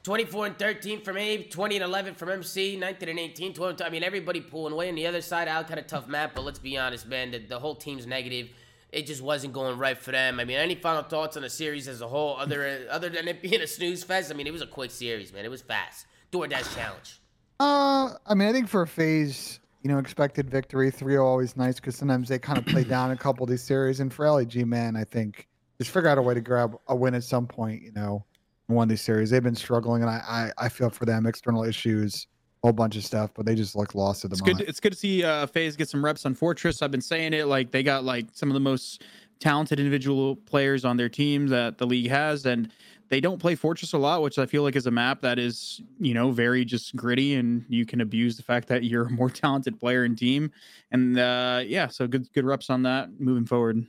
24 0.09 0.47
and 0.47 0.59
13 0.59 1.03
from 1.03 1.19
Abe, 1.19 1.51
20 1.51 1.77
and 1.77 1.85
11 1.85 2.15
from 2.15 2.31
MC, 2.31 2.79
19 2.79 3.11
and 3.11 3.19
18, 3.19 3.53
12. 3.53 3.73
and- 3.73 3.83
I 3.83 3.91
mean, 3.91 4.03
everybody 4.03 4.41
pulling 4.41 4.73
away. 4.73 4.89
On 4.89 4.95
the 4.95 5.07
other 5.07 5.21
side, 5.21 5.49
Al 5.49 5.65
had 5.65 5.77
a 5.77 5.83
tough 5.83 6.09
map, 6.09 6.33
but 6.35 6.47
let's 6.47 6.59
be 6.59 6.79
honest, 6.79 7.07
man, 7.07 7.31
the, 7.31 7.41
the 7.41 7.59
whole 7.59 7.75
team's 7.75 8.07
negative. 8.07 8.49
It 8.91 9.05
just 9.05 9.21
wasn't 9.21 9.53
going 9.53 9.77
right 9.77 9.99
for 9.99 10.13
them. 10.13 10.41
I 10.41 10.47
mean, 10.47 10.57
any 10.57 10.77
final 10.77 11.03
thoughts 11.03 11.37
on 11.37 11.43
the 11.43 11.51
series 11.51 11.89
as 11.89 12.01
a 12.01 12.09
whole, 12.09 12.39
other 12.39 12.87
other 12.91 13.11
than 13.11 13.29
it 13.29 13.43
being 13.43 13.61
a 13.61 13.67
snooze 13.67 14.03
fest? 14.03 14.31
I 14.33 14.35
mean, 14.35 14.47
it 14.47 14.51
was 14.51 14.63
a 14.63 14.67
quick 14.67 14.91
series, 14.93 15.31
man. 15.31 15.45
It 15.45 15.51
was 15.51 15.61
fast. 15.61 16.07
DoorDash 16.33 16.75
challenge. 16.75 17.21
Uh, 17.61 18.15
I 18.27 18.33
mean, 18.35 18.49
I 18.49 18.53
think 18.55 18.67
for 18.67 18.81
a 18.81 18.87
FaZe, 18.87 19.61
you 19.83 19.91
know, 19.91 19.99
expected 19.99 20.49
victory, 20.49 20.91
3 20.91 21.19
always 21.19 21.55
nice 21.55 21.75
because 21.75 21.97
sometimes 21.97 22.31
they 22.31 22.39
kind 22.39 22.57
of 22.57 22.65
play 22.65 22.85
down 22.95 23.11
a 23.11 23.17
couple 23.19 23.45
of 23.45 23.51
these 23.51 23.63
series. 23.63 24.01
And 24.01 24.11
for 24.11 24.31
LAG, 24.31 24.57
man, 24.67 24.97
I 24.97 25.05
think 25.05 25.49
just 25.79 25.91
figure 25.91 26.09
out 26.09 26.17
a 26.17 26.23
way 26.23 26.33
to 26.33 26.41
grab 26.41 26.79
a 26.89 26.97
win 26.97 27.15
at 27.15 27.25
some 27.25 27.47
point, 27.47 27.83
you 27.83 27.93
know, 27.93 28.25
in 28.69 28.75
one 28.75 28.85
of 28.85 28.89
these 28.89 29.01
series. 29.03 29.31
They've 29.31 29.43
been 29.43 29.55
struggling, 29.55 30.03
and 30.03 30.11
I, 30.11 30.53
I, 30.59 30.67
I 30.67 30.69
feel 30.69 30.91
for 30.91 31.07
them, 31.07 31.27
external 31.27 31.65
issues, 31.65 32.27
a 32.63 32.67
whole 32.67 32.73
bunch 32.73 32.97
of 32.97 33.05
stuff, 33.05 33.31
but 33.35 33.47
they 33.47 33.55
just 33.55 33.75
look 33.75 33.95
lost 33.95 34.25
at 34.25 34.31
the 34.31 34.35
It's 34.35 34.43
moment. 34.43 34.59
good. 34.59 34.69
It's 34.69 34.81
good 34.81 34.93
to 34.93 34.99
see 34.99 35.25
uh, 35.25 35.47
FaZe 35.47 35.77
get 35.77 35.89
some 35.89 36.05
reps 36.05 36.27
on 36.27 36.35
Fortress. 36.35 36.83
I've 36.83 36.91
been 36.91 37.01
saying 37.01 37.33
it. 37.33 37.47
Like 37.47 37.71
they 37.71 37.83
got 37.83 38.05
like 38.05 38.27
some 38.33 38.51
of 38.51 38.55
the 38.55 38.61
most 38.61 39.03
talented 39.41 39.79
individual 39.79 40.37
players 40.37 40.85
on 40.85 40.97
their 40.97 41.09
team 41.09 41.47
that 41.49 41.79
the 41.79 41.87
league 41.87 42.09
has, 42.11 42.45
and 42.47 42.71
they 43.09 43.21
don't 43.21 43.39
play 43.39 43.55
Fortress 43.55 43.95
a 43.95 43.99
lot, 43.99 44.21
which 44.21 44.39
I 44.39 44.45
feel 44.45 44.65
like 44.65 44.77
is 44.77 44.87
a 44.87 44.91
map 44.91 45.23
that 45.23 45.39
is 45.39 45.81
you 45.99 46.13
know 46.13 46.31
very 46.31 46.65
just 46.65 46.95
gritty, 46.95 47.37
and 47.37 47.65
you 47.69 47.87
can 47.87 48.01
abuse 48.03 48.37
the 48.37 48.43
fact 48.43 48.69
that 48.69 48.85
you're 48.85 49.07
a 49.07 49.11
more 49.11 49.31
talented 49.31 49.79
player 49.81 50.05
and 50.05 50.19
team. 50.19 50.51
And 50.91 51.19
uh, 51.19 51.63
yeah, 51.65 51.89
so 51.89 52.07
good 52.07 52.31
good 52.35 52.45
reps 52.45 52.69
on 52.69 52.83
that 52.83 53.19
moving 53.19 53.47
forward. 53.47 53.87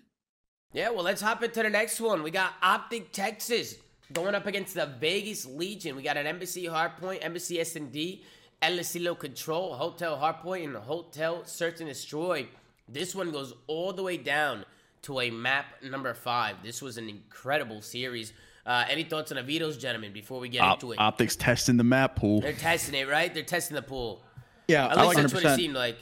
Yeah, 0.71 0.91
well, 0.91 1.03
let's 1.03 1.21
hop 1.21 1.43
into 1.43 1.63
the 1.63 1.69
next 1.69 1.99
one. 1.99 2.21
We 2.21 2.29
got 2.29 2.53
Optic 2.61 3.11
Texas 3.11 3.75
going 4.13 4.35
up 4.35 4.45
against 4.47 4.73
the 4.75 4.85
Vegas 4.85 5.45
Legion. 5.45 5.95
We 5.95 6.03
got 6.03 6.17
an 6.17 6.27
Embassy 6.27 6.65
Hardpoint, 6.65 7.19
Embassy 7.23 7.59
S&D, 7.59 8.23
El 8.61 8.73
Asilo 8.77 9.17
Control, 9.17 9.75
Hotel 9.75 10.17
Hardpoint, 10.17 10.65
and 10.65 10.75
Hotel 10.75 11.43
Search 11.45 11.79
and 11.79 11.89
Destroy. 11.89 12.47
This 12.87 13.13
one 13.13 13.31
goes 13.31 13.53
all 13.67 13.93
the 13.93 14.03
way 14.03 14.17
down 14.17 14.65
to 15.03 15.19
a 15.21 15.29
map 15.29 15.65
number 15.83 16.13
five. 16.13 16.57
This 16.63 16.81
was 16.81 16.97
an 16.97 17.07
incredible 17.07 17.81
series. 17.81 18.33
Uh, 18.65 18.85
any 18.89 19.03
thoughts 19.03 19.31
on 19.31 19.37
the 19.37 19.43
Avito's, 19.43 19.77
gentlemen, 19.77 20.11
before 20.11 20.39
we 20.39 20.49
get 20.49 20.61
Op- 20.61 20.75
into 20.81 20.91
it? 20.91 20.99
optics 20.99 21.35
testing 21.35 21.77
the 21.77 21.83
map 21.83 22.15
pool. 22.15 22.41
They're 22.41 22.53
testing 22.53 22.95
it, 22.95 23.07
right? 23.07 23.33
They're 23.33 23.43
testing 23.43 23.75
the 23.75 23.81
pool. 23.81 24.21
Yeah, 24.67 24.87
At 24.87 24.97
least 24.99 25.15
that's 25.15 25.33
what 25.33 25.43
it 25.45 25.55
seemed 25.55 25.73
like. 25.73 25.97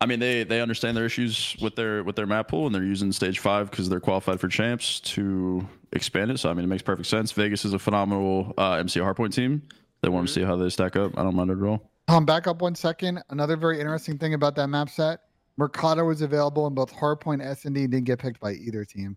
I 0.00 0.06
mean, 0.06 0.20
they 0.20 0.44
they 0.44 0.60
understand 0.60 0.96
their 0.96 1.06
issues 1.06 1.56
with 1.60 1.74
their 1.74 2.02
with 2.02 2.16
their 2.16 2.26
map 2.26 2.48
pool, 2.48 2.66
and 2.66 2.74
they're 2.74 2.84
using 2.84 3.12
stage 3.12 3.38
five 3.38 3.70
because 3.70 3.88
they're 3.88 4.00
qualified 4.00 4.40
for 4.40 4.48
champs 4.48 5.00
to 5.00 5.66
expand 5.92 6.30
it. 6.30 6.38
So 6.38 6.50
I 6.50 6.54
mean, 6.54 6.64
it 6.64 6.68
makes 6.68 6.82
perfect 6.82 7.08
sense. 7.08 7.32
Vegas 7.32 7.64
is 7.64 7.72
a 7.72 7.78
phenomenal 7.78 8.52
uh, 8.58 8.72
MC 8.72 9.00
hardpoint 9.00 9.34
team. 9.34 9.62
They 10.02 10.08
want 10.08 10.28
to 10.28 10.32
mm-hmm. 10.32 10.40
see 10.42 10.46
how 10.46 10.56
they 10.56 10.68
stack 10.68 10.96
up. 10.96 11.18
I 11.18 11.22
don't 11.22 11.34
mind 11.34 11.50
it 11.50 11.58
at 11.58 11.64
all. 11.66 11.90
Tom, 12.08 12.26
back 12.26 12.46
up 12.46 12.60
one 12.60 12.74
second. 12.74 13.22
Another 13.30 13.56
very 13.56 13.80
interesting 13.80 14.18
thing 14.18 14.34
about 14.34 14.54
that 14.56 14.68
map 14.68 14.90
set 14.90 15.20
Mercado 15.56 16.04
was 16.04 16.22
available 16.22 16.66
in 16.66 16.74
both 16.74 16.92
Hardpoint 16.92 17.44
S 17.44 17.64
and 17.64 17.74
D, 17.74 17.86
didn't 17.86 18.04
get 18.04 18.18
picked 18.18 18.40
by 18.40 18.52
either 18.52 18.84
team. 18.84 19.16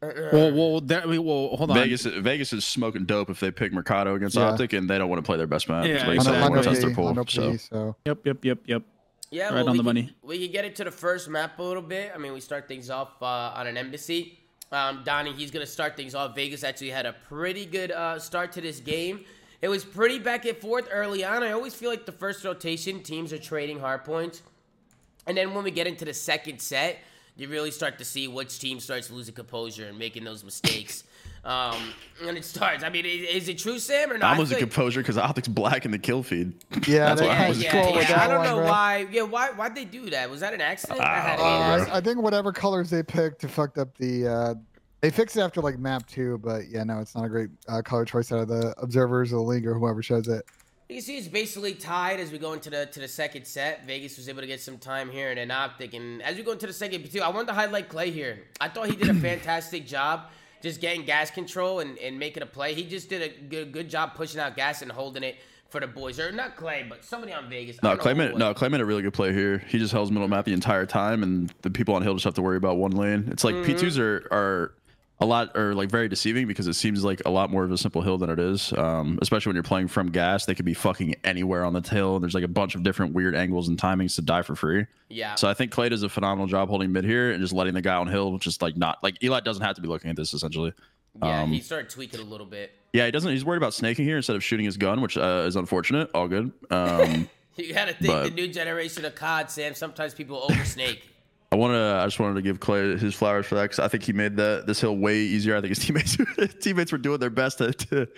Uh, 0.00 0.06
uh, 0.06 0.28
well, 0.32 0.52
well, 0.52 0.80
that, 0.80 1.08
well, 1.08 1.56
hold 1.56 1.70
on. 1.70 1.76
Vegas 1.76 2.04
Vegas 2.04 2.52
is 2.52 2.64
smoking 2.64 3.04
dope 3.04 3.30
if 3.30 3.40
they 3.40 3.50
pick 3.50 3.72
Mercado 3.72 4.14
against 4.14 4.36
Yeah. 4.36 4.50
Optic, 4.50 4.72
and 4.72 4.88
they 4.88 4.98
don't 4.98 5.08
want 5.08 5.18
to 5.18 5.26
play 5.26 5.36
their 5.36 5.46
best 5.46 5.68
map. 5.68 5.84
Yeah, 5.84 6.06
like 6.06 6.14
you 6.14 6.18
On 6.18 6.20
said, 6.20 6.34
they 6.34 6.40
on 6.40 6.50
want 6.50 6.62
to 6.62 6.68
test 6.68 6.80
their 6.80 6.94
pool. 6.94 7.06
on 7.08 7.18
a 7.18 7.24
P, 7.24 7.32
So 7.32 7.56
so 7.56 7.96
Yep, 8.06 8.26
yep, 8.26 8.44
yep, 8.44 8.58
yep. 8.66 8.82
Yeah, 9.32 9.46
Right 9.46 9.54
well, 9.64 9.70
on 9.70 9.76
the 9.78 9.82
can- 9.82 9.84
money. 9.86 10.14
We 10.22 10.38
can 10.44 10.52
get 10.52 10.64
into 10.66 10.84
the 10.84 10.90
first 10.90 11.28
map 11.28 11.58
a 11.58 11.62
little 11.62 11.82
bit. 11.82 12.12
I 12.14 12.18
mean, 12.18 12.34
we 12.34 12.40
start 12.40 12.68
things 12.68 12.90
off 12.90 13.20
uh, 13.22 13.24
on 13.56 13.66
an 13.66 13.78
embassy. 13.78 14.38
Um, 14.70 15.02
Donnie, 15.04 15.32
he's 15.32 15.50
gonna 15.50 15.66
start 15.66 15.96
things 15.96 16.14
off. 16.14 16.34
Vegas 16.34 16.62
actually 16.62 16.90
had 16.90 17.06
a 17.06 17.14
pretty 17.14 17.64
good 17.64 17.90
uh, 17.92 18.18
start 18.18 18.52
to 18.52 18.60
this 18.60 18.78
game. 18.80 19.24
It 19.62 19.68
was 19.68 19.84
pretty 19.84 20.18
back 20.18 20.44
and 20.44 20.56
forth 20.56 20.88
early 20.92 21.24
on. 21.24 21.42
I 21.42 21.52
always 21.52 21.74
feel 21.74 21.88
like 21.90 22.04
the 22.04 22.12
first 22.12 22.44
rotation 22.44 23.02
teams 23.02 23.32
are 23.32 23.38
trading 23.38 23.80
hard 23.80 24.04
points, 24.04 24.42
and 25.26 25.36
then 25.36 25.54
when 25.54 25.64
we 25.64 25.70
get 25.70 25.86
into 25.86 26.04
the 26.04 26.14
second 26.14 26.60
set, 26.60 26.98
you 27.36 27.48
really 27.48 27.70
start 27.70 27.96
to 27.98 28.04
see 28.04 28.28
which 28.28 28.58
team 28.58 28.80
starts 28.80 29.10
losing 29.10 29.34
composure 29.34 29.86
and 29.88 29.98
making 29.98 30.24
those 30.24 30.42
mistakes. 30.44 31.04
Um, 31.44 31.92
and 32.24 32.36
it 32.38 32.44
starts. 32.44 32.84
I 32.84 32.88
mean, 32.88 33.04
is, 33.04 33.42
is 33.42 33.48
it 33.48 33.58
true, 33.58 33.78
Sam, 33.80 34.12
or 34.12 34.18
not? 34.18 34.30
I'm 34.32 34.36
a 34.36 34.40
losing 34.40 34.58
composure 34.58 35.00
because 35.00 35.16
Optic's 35.16 35.48
black 35.48 35.84
in 35.84 35.90
the 35.90 35.98
kill 35.98 36.22
feed. 36.22 36.54
yeah, 36.86 37.06
That's 37.06 37.20
they 37.20 37.26
why 37.26 37.46
I 37.46 37.48
was 37.48 37.58
of 37.58 37.64
yeah, 37.64 37.70
scroll 37.70 37.90
yeah, 37.90 37.96
with 37.96 38.10
I 38.10 38.28
don't 38.28 38.38
one, 38.38 38.46
know 38.46 38.56
bro. 38.58 38.66
why. 38.66 39.06
Yeah, 39.10 39.22
why? 39.22 39.50
Why'd 39.50 39.74
they 39.74 39.84
do 39.84 40.08
that? 40.10 40.30
Was 40.30 40.40
that 40.40 40.54
an 40.54 40.60
accident? 40.60 41.00
I 41.00 41.18
had 41.20 41.40
Uh. 41.40 41.42
I, 41.92 41.96
I 41.96 42.00
think 42.00 42.18
whatever 42.18 42.52
colors 42.52 42.90
they 42.90 43.02
picked 43.02 43.40
to 43.40 43.48
fucked 43.48 43.78
up 43.78 43.96
the. 43.98 44.28
Uh, 44.28 44.54
they 45.00 45.10
fixed 45.10 45.36
it 45.36 45.40
after 45.40 45.60
like 45.60 45.80
map 45.80 46.06
two, 46.06 46.38
but 46.38 46.68
yeah, 46.70 46.84
no, 46.84 47.00
it's 47.00 47.16
not 47.16 47.24
a 47.24 47.28
great 47.28 47.50
uh, 47.68 47.82
color 47.82 48.04
choice 48.04 48.30
out 48.30 48.38
of 48.38 48.46
the 48.46 48.72
observers 48.80 49.32
or 49.32 49.36
the 49.36 49.42
league 49.42 49.66
or 49.66 49.74
whoever 49.74 50.00
shows 50.00 50.28
it. 50.28 50.44
You 50.88 50.96
can 50.96 51.02
see 51.04 51.16
it's 51.16 51.26
basically 51.26 51.74
tied 51.74 52.20
as 52.20 52.30
we 52.30 52.38
go 52.38 52.52
into 52.52 52.70
the 52.70 52.86
to 52.86 53.00
the 53.00 53.08
second 53.08 53.48
set. 53.48 53.84
Vegas 53.84 54.16
was 54.16 54.28
able 54.28 54.42
to 54.42 54.46
get 54.46 54.60
some 54.60 54.78
time 54.78 55.10
here 55.10 55.30
and 55.30 55.40
an 55.40 55.50
optic, 55.50 55.94
and 55.94 56.22
as 56.22 56.36
we 56.36 56.44
go 56.44 56.52
into 56.52 56.68
the 56.68 56.72
second 56.72 57.10
too, 57.10 57.20
I 57.20 57.30
wanted 57.30 57.48
to 57.48 57.54
highlight 57.54 57.88
Clay 57.88 58.12
here. 58.12 58.44
I 58.60 58.68
thought 58.68 58.88
he 58.90 58.94
did 58.94 59.08
a 59.08 59.14
fantastic 59.28 59.88
job 59.88 60.26
just 60.62 60.80
getting 60.80 61.04
gas 61.04 61.30
control 61.30 61.80
and, 61.80 61.98
and 61.98 62.18
making 62.18 62.42
a 62.42 62.46
play. 62.46 62.72
He 62.74 62.84
just 62.84 63.08
did 63.08 63.22
a 63.22 63.28
good, 63.28 63.72
good 63.72 63.90
job 63.90 64.14
pushing 64.14 64.40
out 64.40 64.56
gas 64.56 64.80
and 64.82 64.90
holding 64.90 65.22
it 65.22 65.36
for 65.68 65.80
the 65.80 65.86
boys, 65.86 66.20
or 66.20 66.30
not 66.30 66.56
Clay, 66.56 66.84
but 66.88 67.02
somebody 67.02 67.32
on 67.32 67.48
Vegas. 67.48 67.82
No, 67.82 67.96
Clay 67.96 68.12
made 68.12 68.36
no 68.36 68.52
Clay 68.52 68.68
made 68.68 68.82
a 68.82 68.84
really 68.84 69.00
good 69.00 69.14
play 69.14 69.32
here. 69.32 69.58
He 69.68 69.78
just 69.78 69.92
holds 69.92 70.10
middle 70.10 70.28
map 70.28 70.44
the 70.44 70.52
entire 70.52 70.84
time, 70.84 71.22
and 71.22 71.52
the 71.62 71.70
people 71.70 71.94
on 71.94 72.02
hill 72.02 72.12
just 72.12 72.24
have 72.24 72.34
to 72.34 72.42
worry 72.42 72.58
about 72.58 72.76
one 72.76 72.92
lane. 72.92 73.28
It's 73.30 73.42
like 73.42 73.54
Mm-hmm. 73.54 73.72
P2s 73.72 73.98
are 73.98 74.28
are 74.30 74.74
a 75.22 75.24
lot 75.24 75.56
or 75.56 75.74
like 75.74 75.88
very 75.90 76.08
deceiving 76.08 76.46
because 76.46 76.66
it 76.66 76.74
seems 76.74 77.04
like 77.04 77.22
a 77.24 77.30
lot 77.30 77.50
more 77.50 77.64
of 77.64 77.70
a 77.70 77.78
simple 77.78 78.02
hill 78.02 78.18
than 78.18 78.28
it 78.28 78.38
is. 78.38 78.72
Um, 78.74 79.18
especially 79.22 79.50
when 79.50 79.56
you're 79.56 79.62
playing 79.62 79.88
from 79.88 80.10
gas, 80.10 80.44
they 80.46 80.54
could 80.54 80.64
be 80.64 80.74
fucking 80.74 81.14
anywhere 81.24 81.64
on 81.64 81.72
the 81.72 81.80
hill. 81.80 82.16
And 82.16 82.22
there's 82.22 82.34
like 82.34 82.44
a 82.44 82.48
bunch 82.48 82.74
of 82.74 82.82
different 82.82 83.14
weird 83.14 83.34
angles 83.34 83.68
and 83.68 83.78
timings 83.78 84.16
to 84.16 84.22
die 84.22 84.42
for 84.42 84.54
free. 84.56 84.86
Yeah. 85.08 85.36
So 85.36 85.48
I 85.48 85.54
think 85.54 85.70
Clay 85.70 85.88
does 85.88 86.02
a 86.02 86.08
phenomenal 86.08 86.46
job 86.48 86.68
holding 86.68 86.92
mid 86.92 87.04
here 87.04 87.30
and 87.30 87.40
just 87.40 87.52
letting 87.52 87.74
the 87.74 87.82
guy 87.82 87.94
on 87.94 88.08
hill 88.08 88.36
just 88.38 88.60
like 88.60 88.76
not 88.76 88.98
like 89.02 89.22
Eli 89.22 89.40
doesn't 89.40 89.62
have 89.64 89.76
to 89.76 89.80
be 89.82 89.88
looking 89.88 90.10
at 90.10 90.16
this 90.16 90.34
essentially. 90.34 90.72
Yeah, 91.22 91.42
Um, 91.42 91.52
he 91.52 91.60
started 91.60 91.88
tweaking 91.90 92.20
a 92.20 92.24
little 92.24 92.46
bit. 92.46 92.72
Yeah, 92.92 93.04
he 93.06 93.10
doesn't. 93.10 93.30
He's 93.30 93.44
worried 93.44 93.58
about 93.58 93.74
snaking 93.74 94.04
here 94.06 94.16
instead 94.16 94.34
of 94.36 94.42
shooting 94.42 94.66
his 94.66 94.76
gun, 94.76 95.00
which 95.02 95.16
uh, 95.16 95.44
is 95.46 95.56
unfortunate. 95.56 96.10
All 96.14 96.26
good. 96.28 96.52
Um, 96.70 97.28
You 97.56 97.74
gotta 97.74 97.92
think 97.92 98.10
But- 98.10 98.24
the 98.24 98.30
new 98.30 98.48
generation 98.48 99.04
of 99.04 99.14
COD, 99.14 99.50
Sam. 99.50 99.74
Sometimes 99.74 100.14
people 100.14 100.40
oversnake. 100.50 101.00
I 101.52 101.56
want 101.56 101.74
to. 101.74 102.00
I 102.00 102.06
just 102.06 102.18
wanted 102.18 102.34
to 102.36 102.42
give 102.42 102.58
Clay 102.60 102.96
his 102.96 103.14
flowers 103.14 103.44
for 103.46 103.56
that 103.56 103.62
because 103.64 103.78
I 103.78 103.86
think 103.88 104.02
he 104.04 104.12
made 104.14 104.36
the 104.36 104.64
this 104.66 104.80
hill 104.80 104.96
way 104.96 105.18
easier. 105.18 105.54
I 105.56 105.60
think 105.60 105.76
his 105.76 105.84
teammates 105.84 106.16
teammates 106.60 106.90
were 106.90 106.98
doing 106.98 107.20
their 107.20 107.28
best 107.30 107.58
to, 107.58 107.72
to 107.72 108.08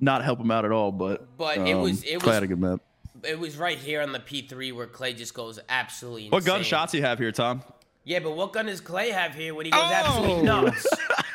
not 0.00 0.24
help 0.24 0.40
him 0.40 0.50
out 0.50 0.64
at 0.64 0.72
all. 0.72 0.90
But 0.90 1.36
But 1.38 1.58
it 1.58 1.72
um, 1.74 1.82
was- 1.82 2.02
it 2.02 2.18
Clay 2.20 2.26
was- 2.30 2.34
had 2.34 2.42
a 2.42 2.46
good 2.48 2.58
map. 2.60 2.80
it 3.22 3.38
was 3.38 3.56
right 3.56 3.78
here 3.78 4.02
on 4.02 4.10
the 4.12 4.18
P3 4.18 4.72
where 4.74 4.86
Clay 4.88 5.12
just 5.14 5.34
goes 5.34 5.60
absolutely 5.68 6.22
insane. 6.26 6.32
What 6.32 6.44
gun 6.44 6.62
shots 6.64 6.92
he 6.92 7.00
have 7.00 7.18
here, 7.18 7.30
Tom? 7.32 7.62
Yeah, 8.04 8.18
but 8.18 8.34
what 8.34 8.52
gun 8.52 8.66
does 8.66 8.80
Clay 8.80 9.10
have 9.10 9.34
here 9.36 9.54
when 9.54 9.66
he 9.66 9.70
goes 9.70 9.80
Oh! 9.80 9.92
absolutely 9.94 10.42
nuts? 10.42 10.86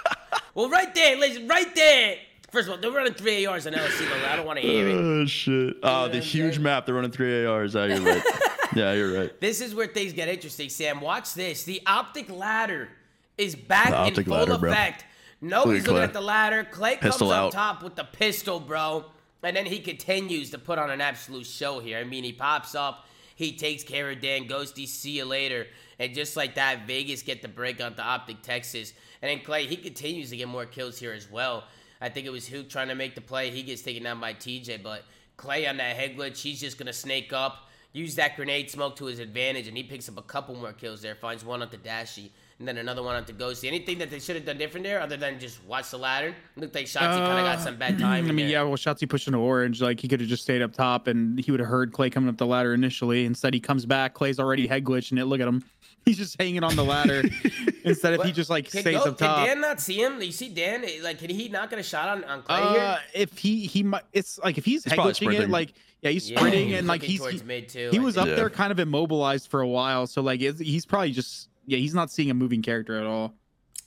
well, 0.55 0.69
right 0.69 0.93
there, 0.93 1.17
ladies, 1.17 1.39
right 1.47 1.73
there. 1.73 2.17
First 2.51 2.67
of 2.67 2.73
all, 2.75 2.81
they're 2.81 2.91
running 2.91 3.13
three 3.13 3.45
ARs 3.45 3.65
on 3.67 3.73
LC. 3.73 4.07
I 4.29 4.35
don't 4.35 4.45
want 4.45 4.59
to 4.59 4.65
hear 4.67 4.87
it. 4.89 4.93
Oh 4.95 5.25
shit! 5.25 5.75
Oh, 5.83 6.07
the 6.07 6.19
huge 6.19 6.57
map. 6.59 6.85
They're 6.85 6.95
running 6.95 7.11
three 7.11 7.45
ARs. 7.45 7.75
Yeah, 7.75 7.85
you're 7.85 7.99
right. 8.01 8.23
yeah, 8.79 8.93
you're 8.93 9.17
right. 9.19 9.41
This 9.41 9.61
is 9.61 9.73
where 9.73 9.87
things 9.87 10.13
get 10.13 10.27
interesting, 10.27 10.69
Sam. 10.69 11.01
Watch 11.01 11.33
this. 11.33 11.63
The 11.63 11.81
optic 11.85 12.29
ladder 12.29 12.89
is 13.37 13.55
back 13.55 14.07
in 14.07 14.23
full 14.23 14.33
ladder, 14.33 14.57
bro. 14.57 14.71
effect. 14.71 15.05
Nobody's 15.41 15.83
Look 15.83 15.93
looking 15.93 16.03
at 16.03 16.13
the 16.13 16.21
ladder. 16.21 16.63
Clay 16.69 16.95
comes 16.95 17.13
Pistol 17.13 17.31
up 17.31 17.45
out. 17.45 17.51
top 17.51 17.83
with 17.83 17.95
the 17.95 18.03
pistol, 18.03 18.59
bro. 18.59 19.05
And 19.43 19.55
then 19.55 19.65
he 19.65 19.79
continues 19.79 20.49
to 20.51 20.57
put 20.57 20.79
on 20.79 20.89
an 20.89 21.01
absolute 21.01 21.45
show 21.45 21.79
here. 21.79 21.99
I 21.99 22.03
mean, 22.03 22.23
he 22.23 22.33
pops 22.33 22.73
up, 22.73 23.05
he 23.35 23.51
takes 23.55 23.83
care 23.83 24.09
of 24.09 24.19
Dan 24.19 24.47
Ghosty, 24.47 24.87
see 24.87 25.11
you 25.11 25.25
later. 25.25 25.67
And 25.99 26.15
just 26.15 26.35
like 26.35 26.55
that, 26.55 26.87
Vegas 26.87 27.21
get 27.21 27.41
the 27.41 27.47
break 27.47 27.81
on 27.83 27.95
the 27.95 28.01
Optic 28.01 28.41
Texas. 28.41 28.93
And 29.21 29.29
then 29.29 29.45
Clay, 29.45 29.67
he 29.67 29.75
continues 29.75 30.31
to 30.31 30.37
get 30.37 30.47
more 30.47 30.65
kills 30.65 30.97
here 30.97 31.13
as 31.13 31.29
well. 31.29 31.65
I 32.01 32.09
think 32.09 32.25
it 32.25 32.31
was 32.31 32.47
Hook 32.47 32.69
trying 32.69 32.87
to 32.87 32.95
make 32.95 33.15
the 33.15 33.21
play. 33.21 33.51
He 33.51 33.63
gets 33.63 33.81
taken 33.81 34.03
down 34.03 34.19
by 34.19 34.33
TJ, 34.33 34.81
but 34.83 35.03
Clay 35.37 35.67
on 35.67 35.77
that 35.77 35.95
head 35.95 36.17
glitch, 36.17 36.41
he's 36.41 36.59
just 36.59 36.77
going 36.77 36.87
to 36.87 36.93
snake 36.93 37.31
up, 37.31 37.69
use 37.95 38.15
that 38.15 38.35
grenade 38.35 38.69
smoke 38.69 38.95
to 38.97 39.05
his 39.05 39.19
advantage, 39.19 39.67
and 39.67 39.77
he 39.77 39.83
picks 39.83 40.09
up 40.09 40.17
a 40.17 40.21
couple 40.21 40.55
more 40.55 40.73
kills 40.73 41.01
there. 41.01 41.15
Finds 41.15 41.45
one 41.45 41.61
on 41.61 41.69
the 41.69 41.77
Dashy, 41.77 42.31
and 42.59 42.67
then 42.67 42.77
another 42.77 43.01
one 43.01 43.15
on 43.15 43.23
the 43.25 43.33
Ghosty. 43.33 43.67
Anything 43.67 43.97
that 43.99 44.09
they 44.09 44.19
should 44.19 44.35
have 44.35 44.45
done 44.45 44.57
different 44.57 44.85
there 44.85 44.99
other 44.99 45.15
than 45.15 45.39
just 45.39 45.63
watch 45.63 45.91
the 45.91 45.97
ladder? 45.97 46.35
Looked 46.57 46.75
like 46.75 46.85
Shotzzy 46.85 46.99
kind 46.99 47.39
of 47.39 47.45
got 47.45 47.61
some 47.61 47.77
bad 47.77 47.97
time. 47.97 48.05
Uh, 48.25 48.29
I 48.29 48.31
mean, 48.31 48.49
yeah, 48.49 48.63
well, 48.63 48.73
Shotzzy 48.75 49.09
pushed 49.09 49.27
into 49.27 49.39
orange. 49.39 49.81
Like 49.81 49.99
he 49.99 50.07
could 50.07 50.19
have 50.19 50.29
just 50.29 50.43
stayed 50.43 50.61
up 50.61 50.73
top, 50.73 51.07
and 51.07 51.39
he 51.39 51.51
would 51.51 51.59
have 51.59 51.69
heard 51.69 51.91
Clay 51.93 52.09
coming 52.09 52.29
up 52.29 52.37
the 52.37 52.45
ladder 52.45 52.73
initially. 52.73 53.25
Instead, 53.25 53.53
he 53.53 53.59
comes 53.59 53.85
back. 53.85 54.13
Clay's 54.13 54.39
already 54.39 54.67
head 54.67 54.83
glitching 54.83 55.19
it. 55.19 55.25
Look 55.25 55.41
at 55.41 55.47
him. 55.47 55.63
He's 56.05 56.17
just 56.17 56.39
hanging 56.39 56.63
on 56.63 56.75
the 56.75 56.83
ladder 56.83 57.23
instead 57.83 58.13
of 58.13 58.23
he 58.23 58.31
just 58.31 58.49
like 58.49 58.69
Can, 58.69 58.81
stays 58.81 59.03
Go- 59.03 59.09
up 59.09 59.17
top. 59.17 59.37
can 59.37 59.47
Dan 59.47 59.61
not 59.61 59.81
see 59.81 59.99
him? 60.03 60.21
You 60.21 60.31
see 60.31 60.49
Dan? 60.49 60.85
Like, 61.01 61.17
can 61.17 61.31
he 61.31 61.49
not 61.49 61.71
get 61.71 61.79
a 61.79 61.83
shot 61.83 62.09
on, 62.09 62.23
on 62.25 62.43
Clay 62.43 62.61
here? 62.61 62.79
Uh, 62.79 62.97
if 63.15 63.37
he 63.39 63.65
he 63.65 63.81
might, 63.81 64.03
it's 64.13 64.37
like 64.37 64.59
if 64.59 64.65
he's, 64.65 64.85
head 64.85 64.99
glitching 64.99 65.33
it, 65.33 65.49
like 65.49 65.73
yeah, 66.05 66.11
he's 66.11 66.29
Yeah, 66.29 66.37
sprinting 66.39 66.69
he's 66.69 66.77
and 66.79 66.87
like 66.87 67.01
he's 67.01 67.19
towards 67.19 67.41
he, 67.41 67.47
mid 67.47 67.67
too. 67.69 67.89
he 67.91 67.97
I 67.97 68.01
was 68.01 68.15
think. 68.15 68.23
up 68.23 68.29
Yeah. 68.29 68.35
there 68.35 68.49
kind 68.49 68.71
of 68.71 68.79
immobilized 68.79 69.49
for 69.49 69.61
a 69.61 69.67
while. 69.67 70.05
So 70.07 70.21
like 70.21 70.39
he's 70.39 70.85
probably 70.85 71.11
just 71.11 71.49
yeah, 71.65 71.77
he's 71.79 71.95
not 71.95 72.11
seeing 72.11 72.29
a 72.29 72.33
moving 72.33 72.61
character 72.61 72.97
at 72.99 73.05
all. 73.05 73.33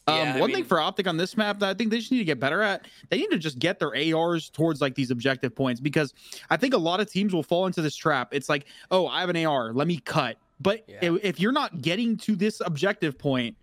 Um, 0.08 0.16
Yeah, 0.16 0.34
I 0.36 0.40
one 0.40 0.48
mean- 0.48 0.56
thing 0.56 0.64
for 0.64 0.80
Optic 0.80 1.06
on 1.06 1.16
this 1.16 1.36
map 1.36 1.60
that 1.60 1.68
I 1.68 1.74
think 1.74 1.90
they 1.90 1.98
just 1.98 2.10
need 2.10 2.18
to 2.18 2.24
get 2.24 2.40
better 2.40 2.60
at, 2.60 2.86
they 3.10 3.18
need 3.18 3.30
to 3.30 3.38
just 3.38 3.58
get 3.60 3.78
their 3.78 3.94
ARs 3.94 4.50
towards 4.50 4.80
like 4.80 4.94
these 4.96 5.10
objective 5.12 5.54
points 5.54 5.80
because 5.80 6.12
I 6.50 6.56
think 6.56 6.74
a 6.74 6.78
lot 6.78 6.98
of 6.98 7.08
teams 7.10 7.32
will 7.32 7.42
fall 7.44 7.66
into 7.66 7.82
this 7.82 7.94
trap. 7.94 8.30
It's 8.32 8.48
like, 8.48 8.66
oh, 8.90 9.06
I 9.06 9.20
have 9.20 9.28
an 9.28 9.36
AR, 9.46 9.72
let 9.72 9.86
me 9.86 9.98
cut. 9.98 10.38
But 10.60 10.84
Yeah. 10.88 10.98
if, 11.02 11.24
if 11.24 11.40
you're 11.40 11.52
not 11.52 11.82
getting 11.82 12.16
to 12.18 12.34
this 12.34 12.60
objective 12.64 13.16
point 13.16 13.56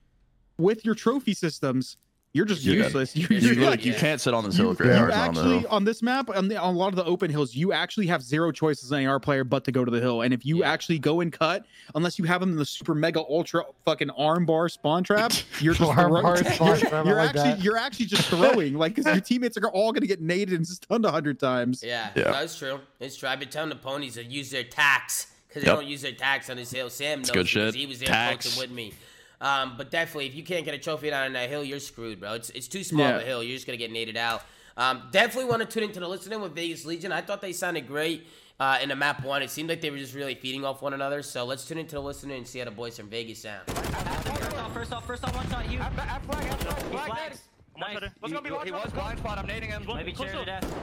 with 0.58 0.86
your 0.86 0.96
trophy 0.96 1.34
systems, 1.34 1.98
you're 2.36 2.46
just 2.46 2.64
You're 2.66 2.76
useless. 2.84 3.16
You, 3.16 3.28
You're 3.32 3.40
You, 3.40 3.54
you're 3.62 3.70
like, 3.70 3.86
you 3.86 3.94
can't 3.94 4.20
sit 4.20 4.34
on 4.34 4.44
this 4.44 4.58
you, 4.58 4.66
hill 4.66 4.74
if 4.74 4.80
you 4.80 4.86
your 4.88 4.96
AR's 4.98 5.10
not 5.10 5.28
on 5.30 5.34
the 5.36 5.40
actually 5.42 5.68
on 5.68 5.84
this 5.86 6.02
map 6.02 6.30
on, 6.30 6.48
the, 6.50 6.58
on 6.58 6.76
a 6.76 6.78
lot 6.78 6.90
of 6.90 6.96
the 6.98 7.06
open 7.06 7.32
hills 7.32 7.56
you 7.56 7.72
actually 7.72 8.08
have 8.08 8.22
zero 8.22 8.52
choice 8.52 8.84
as 8.84 8.92
an 8.92 9.06
AR 9.06 9.20
player 9.22 9.44
but 9.46 9.64
to 9.64 9.72
go 9.72 9.86
to 9.86 9.90
the 9.90 10.02
hill 10.02 10.22
and 10.22 10.34
if 10.34 10.46
you 10.46 10.58
Yeah. 10.60 10.72
actually 10.72 11.00
go 11.00 11.22
and 11.22 11.32
cut 11.32 11.66
unless 11.96 12.20
you 12.20 12.26
have 12.26 12.42
them 12.42 12.52
in 12.52 12.58
the 12.58 12.66
super 12.66 12.94
mega 12.94 13.22
ultra 13.22 13.64
fucking 13.86 14.10
arm 14.12 14.46
bar 14.46 14.68
spawn 14.68 15.04
trap 15.04 15.32
you're 15.62 15.74
just 15.74 15.90
Arm 15.98 16.12
throw- 16.12 16.22
bar 16.22 16.38
spawn 16.54 16.68
you're, 16.68 16.78
trap, 16.78 17.06
you're 17.06 17.16
like 17.16 17.30
actually 17.30 17.44
that. 17.52 17.64
you're 17.64 17.78
actually 17.78 18.06
just 18.08 18.28
throwing 18.28 18.74
like 18.76 18.94
because 18.96 19.12
your 19.12 19.22
teammates 19.22 19.58
are 19.58 19.68
all 19.70 19.92
gonna 19.94 20.06
get 20.06 20.22
naded 20.22 20.54
and 20.54 20.68
stunned 20.68 21.06
a 21.06 21.12
hundred 21.12 21.40
times 21.40 21.82
Yeah, 21.82 22.10
Yeah. 22.16 22.32
that's 22.32 22.58
true. 22.60 22.80
It's 23.00 23.16
true. 23.16 23.30
I've 23.30 23.40
been 23.40 23.50
telling 23.50 23.70
the 23.70 23.76
ponies 23.78 24.16
to 24.16 24.24
use 24.26 24.52
their 24.52 24.64
tax 24.66 25.28
because 25.48 25.64
they 25.64 25.70
Yep. 25.70 25.78
don't 25.80 25.88
use 25.88 26.02
their 26.02 26.12
tax 26.12 26.50
on 26.50 26.58
this 26.58 26.70
hill. 26.72 26.90
Sam 26.90 27.20
knows 27.20 27.32
good 27.32 27.48
shit. 27.48 27.76
he 27.76 27.86
was 27.86 28.00
there 28.00 28.08
Tax. 28.10 28.46
coaching 28.46 28.60
with 28.62 28.72
me. 28.76 28.94
Um, 29.42 29.76
but 29.78 29.92
definitely, 29.92 30.28
if 30.28 30.36
you 30.36 30.44
can't 30.44 30.66
get 30.66 30.74
a 30.74 30.78
trophy 30.78 31.10
down 31.10 31.26
on 31.26 31.34
that 31.34 31.50
hill, 31.50 31.64
you're 31.64 31.80
screwed, 31.80 32.20
bro. 32.20 32.34
It's, 32.34 32.50
it's 32.52 32.68
too 32.68 32.84
small 32.84 33.06
of 33.08 33.22
a 33.22 33.26
hill. 33.26 33.44
You're 33.44 33.56
just 33.56 33.66
gonna 33.68 33.78
get 33.78 33.92
naded 33.92 34.16
out. 34.18 34.42
Um, 34.78 35.04
definitely 35.12 35.50
want 35.50 35.62
to 35.62 35.68
tune 35.68 35.84
into 35.84 36.00
the 36.00 36.08
listening 36.08 36.42
with 36.42 36.54
Vegas 36.54 36.86
Legion. 36.86 37.12
I 37.12 37.22
thought 37.22 37.42
they 37.42 37.54
sounded 37.54 37.88
great 37.88 38.28
uh, 38.60 38.80
in 38.82 38.90
the 38.90 38.96
map 38.96 39.24
one. 39.24 39.42
It 39.42 39.50
seemed 39.50 39.70
like 39.70 39.82
they 39.82 39.90
were 39.90 39.98
just 39.98 40.14
really 40.14 40.36
feeding 40.36 40.66
off 40.66 40.82
one 40.82 40.94
another. 40.94 41.22
So 41.22 41.46
let's 41.46 41.66
tune 41.66 41.78
into 41.78 41.96
the 41.96 42.02
listening 42.02 42.38
and 42.38 42.48
see 42.48 42.60
how 42.60 42.66
the 42.66 42.72
boys 42.72 42.98
from 42.98 43.08
Vegas 43.10 43.40
sound. 43.40 43.68
First 43.68 44.58
off, 44.58 44.74
first 44.74 44.94
off, 44.94 45.06
first 45.08 45.24
off, 45.24 45.36
one 45.36 45.50
shot 45.50 45.70
you. 45.72 45.80
At 45.80 45.94
flag, 45.94 46.10
at 46.10 46.26
flag, 46.26 46.60
flag, 46.60 47.06
flags. 47.08 47.42
Nice. 47.78 47.94
What's 47.94 48.14
He, 48.26 48.30
gonna 48.32 48.42
be 48.42 48.50
large 48.50 48.66
he 48.66 48.72
was 48.72 48.92
blind 48.92 49.20
spot. 49.20 49.38
I'm 49.38 49.48
nading 49.48 49.68
him. 49.68 49.86
Maybe 49.88 50.14
chair 50.14 50.32
to 50.34 50.46
death. 50.46 50.76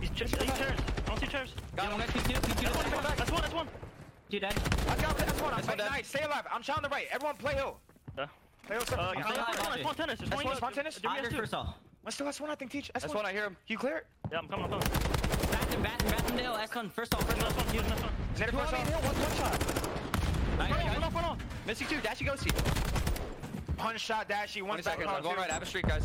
He's 0.00 0.10
ch- 0.10 0.30
he 0.30 0.46
chairs. 0.46 0.78
I 1.04 1.08
don't 1.08 1.20
see 1.20 1.26
chairs. 1.26 1.54
Got 1.76 1.92
him. 1.92 1.98
Next 1.98 2.12
P2, 2.12 2.34
P2 2.40 2.56
to 2.56 2.90
death. 2.90 3.16
That's 3.16 3.30
one. 3.30 3.42
That's 3.42 3.54
one. 3.54 3.68
Two 4.30 4.38
dead. 4.40 4.54
I 4.88 4.96
got 4.96 5.16
this 5.16 5.40
one. 5.40 5.50
I'm 5.52 5.56
That's 5.56 5.68
one 5.68 5.78
dead. 5.78 5.90
nice. 5.90 6.06
Stay 6.06 6.22
alive. 6.24 6.46
I'm 6.52 6.62
shot 6.62 6.76
on 6.78 6.82
the 6.82 6.88
right. 6.90 7.06
Everyone 7.10 7.36
play 7.36 7.54
hill. 7.54 7.78
Yeah. 8.16 8.26
Play 8.66 8.76
hill. 8.76 8.84
Uh, 8.92 9.12
yeah. 9.16 9.22
I'm 9.26 9.34
That's 9.34 9.84
one. 9.84 9.94
Tennis. 9.94 10.18
There's 10.18 10.30
one. 10.30 10.44
one, 10.44 10.56
one 10.58 10.72
tennis? 10.72 10.96
Do 10.96 11.08
we 11.08 11.14
Iron 11.14 11.24
have 11.24 11.32
two? 11.32 11.38
first 11.38 11.54
off. 11.54 11.74
Let's 12.04 12.16
do 12.16 12.24
S1. 12.24 12.48
I 12.48 12.54
think 12.54 12.70
teach. 12.70 12.88
S1. 12.94 13.00
That's 13.00 13.14
one. 13.14 13.26
I 13.26 13.32
hear 13.32 13.44
him. 13.44 13.56
You 13.66 13.78
clear 13.78 13.96
it? 13.98 14.06
Yeah, 14.30 14.38
I'm 14.38 14.48
coming. 14.48 14.64
I'm 14.64 14.70
coming. 14.70 14.86
Bathroom, 14.88 15.82
bathroom, 15.82 16.10
bathroom, 16.12 16.36
Dale. 16.38 16.52
S1, 16.54 16.92
first 16.92 17.14
off, 17.14 17.24
first 17.28 17.42
off. 17.42 17.56
one. 17.56 17.74
Using 17.74 17.90
this 17.90 18.00
one. 18.02 18.10
Nader 18.36 18.50
Two 18.50 18.56
first 18.58 18.72
on 18.74 18.80
off. 18.80 18.88
Hill. 18.88 18.98
One, 19.00 19.14
one 19.16 19.36
shot. 19.36 20.58
Nice, 20.58 20.70
Run 20.70 20.86
nice. 20.86 21.02
off, 21.04 21.14
run 21.14 21.24
off. 21.24 21.38
Missy 21.66 21.84
two. 21.86 22.00
Dashy 22.00 22.24
go 22.24 22.36
see. 22.36 22.50
One 23.78 23.96
shot. 23.96 24.28
Dashy. 24.28 24.60
One 24.62 24.70
20 24.80 24.82
seconds. 24.82 25.02
second. 25.08 25.16
I'm 25.16 25.22
going 25.22 25.36
right. 25.36 25.50
I 25.50 25.54
have 25.54 25.62
a 25.62 25.66
streak, 25.66 25.86
guys. 25.86 26.02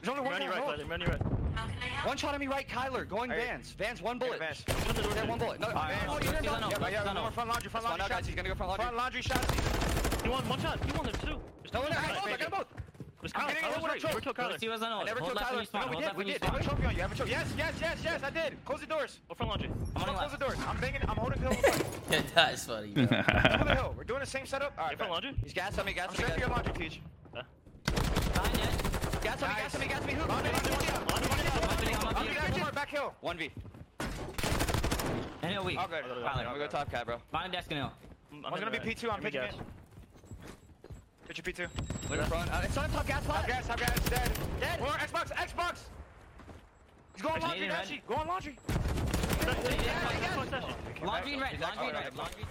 There's 0.00 0.08
only 0.08 0.22
one 0.22 0.32
Run 0.32 0.40
guy. 0.40 0.48
right, 0.48 0.58
Hold. 0.58 0.74
Clay. 0.76 0.84
Run 0.84 1.00
your 1.00 1.10
right. 1.10 1.20
One 2.06 2.16
shot 2.16 2.34
on 2.34 2.40
me 2.40 2.46
right. 2.46 2.68
Kyler 2.68 3.08
going 3.08 3.30
Alright. 3.32 3.46
Vans. 3.48 3.70
Vans. 3.72 4.00
One 4.00 4.18
bullet. 4.18 4.38
Vans. 4.38 4.62
Open 4.68 4.94
the 4.94 5.02
door. 5.02 5.12
Yeah, 5.16 5.24
one 5.26 5.38
bullet. 5.38 5.58
No, 5.60 5.66
Vans. 5.70 5.90
Vans. 5.90 6.02
Oh, 6.08 6.14
you 6.14 6.20
didn't 6.20 6.42
He's 6.44 6.52
on 6.52 6.60
Yeah, 6.70 6.88
yeah. 6.88 7.04
he's 7.04 7.14
more 7.14 7.30
front 7.32 7.48
laundry. 7.50 7.70
Front 7.70 7.84
laundry. 7.86 8.04
now, 8.04 8.08
guys. 8.08 8.26
He's 8.26 8.36
gonna 8.36 8.48
go 8.48 8.54
front 8.54 8.70
laundry. 8.70 8.84
Front 8.84 8.96
laundry 8.96 9.22
shots. 9.22 10.22
He 10.22 10.28
won 10.28 10.48
one 10.48 10.60
shot. 10.60 10.78
He 10.84 10.92
won. 10.92 11.04
There's 11.04 11.16
two. 11.18 11.40
There's 11.62 11.72
No, 11.74 11.82
two. 11.82 11.88
no, 11.90 11.94
no. 11.94 12.20
I 12.24 12.30
got 12.30 12.38
them 12.38 12.50
both. 12.50 12.66
There's 13.20 13.32
I'm 13.34 13.42
Kyler. 13.42 13.48
getting 13.48 13.62
Kyler's 13.64 13.76
it 13.76 13.82
with 13.82 13.90
a 13.92 13.98
choke. 13.98 14.10
never 14.10 14.20
killed 14.20 14.36
Kyler. 14.36 14.50
Let's 14.50 14.82
on 14.82 14.92
I 14.92 15.04
never 15.04 15.20
Hold 15.20 15.32
killed 15.32 15.46
Kyler. 15.46 15.74
No, 15.74 15.96
we 15.98 16.04
did. 16.04 16.16
We 16.16 16.24
did. 16.24 16.40
They 16.42 16.46
have 16.46 16.54
a 16.56 16.62
spawn. 16.62 16.76
trophy 16.76 16.86
on 16.86 16.94
you. 16.94 17.00
Have 17.02 17.12
a 17.12 17.14
trophy. 17.16 17.30
Yes, 17.32 17.46
yes, 17.58 17.74
yes, 17.80 17.98
yes. 18.04 18.20
I 18.22 18.30
did. 18.30 18.64
Close 18.64 18.80
the 18.80 18.86
doors. 18.86 19.18
Go 19.28 19.34
front 19.34 19.50
laundry. 19.50 19.70
I'm 19.96 20.02
on 20.08 20.14
Close 20.16 20.30
the 20.30 20.38
doors. 20.38 20.56
I'm 20.68 20.78
banging. 20.80 21.00
I'm 21.08 21.16
holding 21.16 21.42
the 21.42 21.54
hill. 21.54 22.22
That's 22.34 22.66
funny. 22.66 22.92
Bro. 22.92 23.06
The 23.06 23.74
hill. 23.74 23.94
We're 23.96 24.04
doing 24.04 24.20
the 24.20 24.26
same 24.26 24.46
setup. 24.46 24.74
All 24.78 24.84
You 24.84 24.88
right. 24.90 24.96
front 24.98 25.10
laundry? 25.12 25.34
He's 25.42 25.52
gas 25.52 25.76
on 25.78 25.86
me, 25.86 25.92
gas 25.92 26.04
I'm 26.04 26.10
on 26.10 26.12
me, 26.12 26.16
straight 26.18 26.34
for 26.34 26.40
your 26.40 26.48
gas 26.50 26.66
laundry, 26.66 26.88
Teach. 26.88 27.00
Fine, 28.32 28.58
yeah. 28.58 28.95
Gas 29.26 29.42
on 29.42 29.48
me, 29.48 29.56
gas 29.56 29.74
on 29.74 29.80
me, 29.80 29.86
gas 29.88 30.00
on 30.00 30.06
me. 30.06 30.14
Up. 30.14 30.28
one 32.52 32.60
more 32.60 32.70
back 32.70 32.88
hill. 32.88 33.12
1v. 33.24 33.50
And 35.42 35.50
he'll 35.50 35.64
weak. 35.64 35.78
All 35.80 35.88
good. 35.88 36.04
Tyler. 36.04 36.22
I'm 36.22 36.44
gonna 36.44 36.58
go 36.58 36.66
top 36.68 36.88
cat, 36.92 37.06
bro. 37.06 37.18
Find 37.32 37.52
a 37.52 37.56
desk 37.56 37.68
and 37.72 37.80
hill. 37.80 37.92
I'm 38.32 38.42
One's 38.42 38.60
gonna 38.60 38.70
be 38.70 38.78
hitting 38.78 38.94
P2. 38.94 39.12
I'm 39.12 39.20
right. 39.20 39.32
Give 39.32 39.42
me 39.42 39.48
picking 39.48 39.58
it. 39.58 39.66
gas. 41.26 41.42
Pitch 41.42 41.58
your 41.58 41.66
P2. 41.68 42.08
Look 42.08 42.20
in 42.20 42.26
front. 42.26 42.52
Uh, 42.52 42.60
it's 42.62 42.76
on 42.76 42.88
top 42.90 43.06
gas 43.08 43.26
Top 43.26 43.34
spot. 43.38 43.48
gas, 43.48 43.66
top 43.66 43.80
gas, 43.80 43.98
dead. 44.08 44.30
Dead. 44.60 44.78
More 44.78 44.90
Xbox, 44.90 45.32
Xbox. 45.32 45.78
He's 47.14 47.22
going 47.22 47.42
laundry, 47.42 47.66
Canadian 47.66 47.72
red. 47.72 47.82
Dashy. 47.82 48.02
Go 48.06 48.14
on 48.14 48.28
laundry. 48.28 48.56
Laundry 51.02 51.32
and 51.32 51.42
red. 51.42 51.60
Laundry 51.60 51.86
and 51.88 51.94
red. 51.96 52.16
Laundry. 52.16 52.44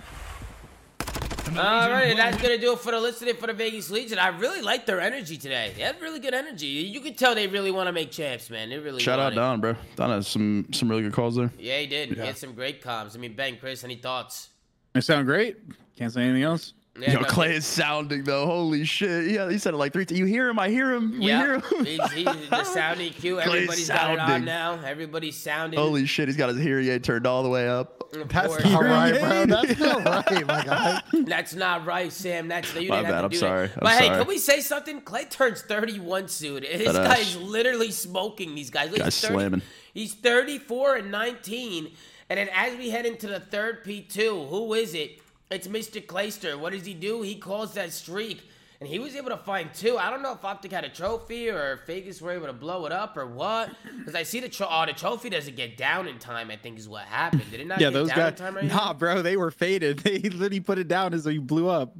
All 1.47 1.89
right, 1.89 2.15
that's 2.17 2.41
gonna 2.41 2.57
do 2.57 2.73
it 2.73 2.79
for 2.79 2.91
the 2.91 2.99
listening 2.99 3.35
for 3.35 3.47
the 3.47 3.53
Vegas 3.53 3.89
Legion. 3.89 4.19
I 4.19 4.29
really 4.29 4.61
like 4.61 4.85
their 4.85 4.99
energy 4.99 5.37
today. 5.37 5.71
They 5.75 5.83
had 5.83 6.01
really 6.01 6.19
good 6.19 6.33
energy. 6.33 6.65
You 6.65 6.99
can 6.99 7.13
tell 7.13 7.33
they 7.33 7.47
really 7.47 7.71
want 7.71 7.87
to 7.87 7.93
make 7.93 8.11
champs, 8.11 8.49
man. 8.49 8.69
They 8.69 8.77
really 8.77 9.01
Shout 9.01 9.19
out 9.19 9.33
it. 9.33 9.35
Don, 9.35 9.61
bro. 9.61 9.75
Don 9.95 10.09
has 10.09 10.27
some 10.27 10.67
some 10.73 10.89
really 10.89 11.03
good 11.03 11.13
calls 11.13 11.35
there. 11.35 11.51
Yeah, 11.57 11.79
he 11.79 11.87
did. 11.87 12.09
He 12.09 12.19
had 12.19 12.37
some 12.37 12.53
great 12.53 12.81
comms. 12.81 13.15
I 13.15 13.19
mean, 13.19 13.35
Ben, 13.35 13.57
Chris, 13.57 13.83
any 13.83 13.95
thoughts? 13.95 14.49
they 14.93 15.01
sound 15.01 15.25
great 15.25 15.57
can't 15.97 16.11
say 16.11 16.23
anything 16.23 16.43
else 16.43 16.73
Yeah, 16.97 17.11
Yo, 17.11 17.23
Clay 17.25 17.55
is 17.55 17.65
sounding 17.65 18.23
though. 18.23 18.45
Holy 18.45 18.85
shit! 18.85 19.29
Yeah, 19.31 19.49
he 19.49 19.57
said 19.57 19.73
it 19.73 19.77
like 19.77 19.91
three 19.91 20.05
times. 20.05 20.17
You 20.17 20.25
hear 20.25 20.47
him? 20.47 20.57
I 20.57 20.69
hear 20.69 20.93
him. 20.93 21.11
We 21.19 21.25
hear 21.25 21.55
Yeah, 21.55 21.77
him. 21.77 21.85
he's, 21.85 22.11
he's 22.13 22.49
the 22.49 22.63
sound 22.63 23.01
EQ. 23.01 23.19
Clay's 23.43 23.47
Everybody's 23.47 23.87
got 23.89 24.11
it 24.13 24.19
on 24.19 24.27
sounding. 24.29 24.45
now. 24.45 24.79
Everybody's 24.85 25.35
sounding. 25.35 25.77
Holy 25.77 26.05
shit! 26.05 26.29
He's 26.29 26.37
got 26.37 26.47
his 26.49 26.57
hearing 26.59 26.87
aid 26.87 27.03
turned 27.03 27.27
all 27.27 27.43
the 27.43 27.49
way 27.49 27.67
up. 27.67 28.01
Of 28.13 28.29
That's 28.29 28.63
not 28.63 28.81
right, 28.83 29.19
bro. 29.19 29.45
That's 29.45 29.77
not 29.77 30.05
right, 30.05 30.47
my 30.47 30.63
guy. 30.63 31.01
That's 31.25 31.53
not 31.53 31.85
right, 31.85 32.13
Sam. 32.13 32.47
That's 32.47 32.73
you 32.73 32.87
My 32.87 32.97
didn't 33.01 33.05
have 33.07 33.13
bad, 33.15 33.19
to 33.19 33.23
I'm 33.25 33.29
do 33.31 33.37
sorry, 33.37 33.67
That. 33.67 33.73
I'm 33.77 33.79
But 33.81 33.91
hey, 33.93 34.05
sorry. 34.07 34.19
can 34.19 34.27
we 34.29 34.37
say 34.37 34.59
something? 34.61 35.01
Clay 35.01 35.25
turns 35.25 35.63
31 35.63 36.29
soon. 36.29 36.61
This 36.61 36.85
That 36.93 36.95
guy 36.95 37.19
ass. 37.19 37.35
is 37.35 37.37
literally 37.41 37.91
smoking 37.91 38.55
these 38.55 38.69
guys. 38.69 38.89
Look, 38.91 38.99
Guy's 38.99 39.19
he's 39.19 39.21
30 39.21 39.33
slamming. 39.33 39.61
He's 39.93 40.13
34 40.13 40.95
and 40.95 41.11
19. 41.11 41.91
And 42.29 42.39
then 42.39 42.47
as 42.53 42.77
we 42.77 42.89
head 42.89 43.05
into 43.05 43.27
the 43.27 43.39
third 43.41 43.83
P2, 43.83 44.49
who 44.49 44.73
is 44.75 44.93
it? 44.93 45.19
It's 45.51 45.67
Mr. 45.67 46.03
Clayster. 46.05 46.57
What 46.59 46.73
does 46.73 46.85
he 46.85 46.93
do? 46.93 47.21
He 47.21 47.35
calls 47.35 47.73
that 47.75 47.91
streak. 47.91 48.41
And 48.81 48.89
he 48.89 48.99
was 48.99 49.15
able 49.15 49.29
to 49.29 49.37
find 49.37 49.73
two. 49.73 49.97
I 49.97 50.09
don't 50.09 50.21
know 50.21 50.33
if 50.33 50.43
Optic 50.43 50.71
had 50.73 50.83
a 50.83 50.89
trophy 50.89 51.49
or 51.49 51.73
if 51.73 51.87
Vegas 51.87 52.21
were 52.21 52.31
able 52.31 52.47
to 52.47 52.53
blow 52.53 52.85
it 52.85 52.91
up 52.91 53.15
or 53.15 53.25
what. 53.25 53.69
Because 53.99 54.15
I 54.15 54.23
see 54.23 54.41
the, 54.41 54.49
tro- 54.49 54.67
oh, 54.69 54.85
the 54.85 54.91
trophy 54.91 55.29
doesn't 55.29 55.55
get 55.55 55.77
down 55.77 56.07
in 56.09 56.19
time, 56.19 56.51
I 56.51 56.57
think 56.57 56.77
is 56.77 56.89
what 56.89 57.03
happened. 57.05 57.43
Did 57.51 57.61
it 57.61 57.67
not 57.67 57.79
Yeah, 57.79 57.87
get 57.87 57.93
those 57.93 58.09
down 58.09 58.17
guys. 58.17 58.29
in 58.31 58.35
time 58.37 58.55
right 58.55 58.65
now? 58.65 58.75
Nah, 58.75 58.93
bro, 58.93 59.21
they 59.21 59.37
were 59.37 59.49
faded. 59.51 59.99
They 60.03 60.19
literally 60.19 60.59
put 60.59 60.77
it 60.77 60.89
down 60.89 61.13
as 61.13 61.23
he 61.23 61.37
blew 61.37 61.69
up. 61.69 61.95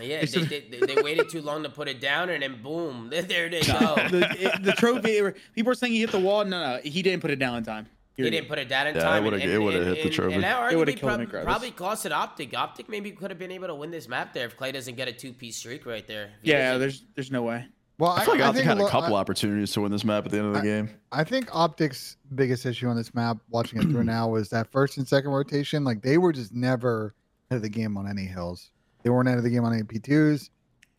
Yeah, 0.00 0.24
they, 0.24 0.42
they, 0.42 0.60
they, 0.60 0.94
they 0.94 1.02
waited 1.02 1.28
too 1.28 1.40
long 1.40 1.62
to 1.62 1.70
put 1.70 1.88
it 1.88 2.00
down, 2.00 2.30
and 2.30 2.42
then 2.42 2.62
boom, 2.62 3.08
there, 3.10 3.22
there 3.22 3.48
they 3.48 3.60
go. 3.62 3.94
the, 4.10 4.36
it- 4.38 4.62
the 4.62 4.72
trophy. 4.72 5.20
People 5.54 5.70
were 5.70 5.74
saying 5.74 5.92
he 5.92 6.00
hit 6.00 6.10
the 6.10 6.18
wall. 6.20 6.44
No, 6.44 6.74
no, 6.74 6.80
he 6.82 7.02
didn't 7.02 7.22
put 7.22 7.30
it 7.30 7.38
down 7.38 7.56
in 7.56 7.64
time. 7.64 7.86
He 8.24 8.30
didn't 8.30 8.48
put 8.48 8.58
it 8.58 8.68
down 8.68 8.88
in 8.88 8.96
Yeah, 8.96 9.02
time. 9.02 9.24
would've- 9.24 9.40
and- 9.40 9.50
it 9.50 9.58
would've 9.62 9.80
and- 9.86 9.88
hit 9.96 10.02
the 10.02 10.08
and- 10.08 10.12
trophy. 10.12 10.34
And 10.34 10.42
that 10.44 10.72
It 10.72 10.76
would've 10.76 10.94
arguably 10.94 10.98
killed 10.98 11.30
prob- 11.30 11.44
probably 11.44 11.70
cost 11.70 12.04
it 12.04 12.12
Optic. 12.12 12.52
Optic 12.56 12.88
maybe 12.88 13.12
could 13.12 13.30
have 13.30 13.38
been 13.38 13.52
able 13.52 13.68
to 13.68 13.74
win 13.74 13.90
this 13.90 14.08
map 14.08 14.32
there 14.34 14.46
if 14.46 14.56
Clay 14.56 14.72
doesn't 14.72 14.96
get 14.96 15.06
a 15.08 15.12
two-piece 15.12 15.56
streak 15.56 15.86
right 15.86 16.06
there. 16.06 16.24
If 16.24 16.30
he 16.42 16.50
Yeah, 16.50 16.78
there's 16.78 17.04
there's 17.14 17.30
no 17.30 17.42
way. 17.42 17.66
Well, 17.98 18.10
I 18.12 18.24
feel 18.24 18.34
like 18.34 18.42
Optic 18.44 18.64
think 18.64 18.78
had 18.78 18.86
a 18.86 18.88
couple 18.88 19.16
I- 19.16 19.20
opportunities 19.20 19.72
to 19.72 19.80
win 19.80 19.90
this 19.92 20.04
map 20.04 20.24
at 20.24 20.30
the 20.32 20.38
end 20.38 20.46
of 20.48 20.54
the 20.54 20.62
game. 20.62 20.90
I 21.12 21.24
think 21.24 21.48
Optic's 21.54 22.16
biggest 22.34 22.64
issue 22.66 22.86
on 22.88 22.96
this 22.96 23.12
map, 23.14 23.38
watching 23.50 23.80
it 23.80 23.84
through 23.84 24.04
now, 24.04 24.28
was 24.28 24.48
that 24.50 24.70
first 24.70 24.98
and 24.98 25.06
second 25.08 25.30
rotation. 25.30 25.84
Like 25.84 26.02
they 26.02 26.18
were 26.18 26.32
just 26.32 26.52
never 26.54 27.14
ahead 27.50 27.56
of 27.58 27.62
the 27.62 27.68
game 27.68 27.96
on 27.96 28.08
any 28.08 28.24
hills. 28.24 28.70
They 29.02 29.10
weren't 29.10 29.28
ahead 29.28 29.38
of 29.38 29.44
the 29.44 29.50
game 29.50 29.64
on 29.64 29.72
any 29.72 29.82
P2s, 29.84 30.50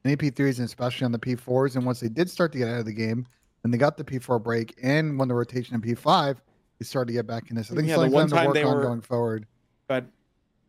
any 0.06 0.16
P3s, 0.18 0.58
and 0.60 0.66
especially 0.66 1.06
on 1.06 1.12
the 1.12 1.20
P4s. 1.20 1.76
And 1.76 1.86
once 1.86 2.00
they 2.00 2.10
did 2.10 2.30
start 2.30 2.52
to 2.54 2.58
get 2.58 2.68
ahead 2.68 2.80
of 2.80 2.86
the 2.86 2.94
game, 2.94 3.26
and 3.66 3.74
they 3.74 3.78
got 3.78 3.98
the 3.98 4.04
P4 4.06 4.42
break 4.42 4.74
and 4.82 5.20
when 5.20 5.28
the 5.28 5.36
rotation 5.36 5.76
in 5.76 5.82
P5, 5.82 6.38
they 6.80 6.86
started 6.86 7.08
to 7.08 7.14
get 7.14 7.28
back 7.28 7.50
in 7.50 7.56
this. 7.56 7.72
I 7.72 7.76
think 7.76 7.88
Yeah, 7.88 7.96
it's 7.96 8.04
the 8.04 8.10
something 8.10 8.20
them 8.20 8.30
to 8.30 8.46
work 8.48 8.54
they 8.56 8.64
on 8.64 8.76
were- 8.78 8.82
going 8.84 9.02
forward. 9.02 9.46
But 9.88 10.06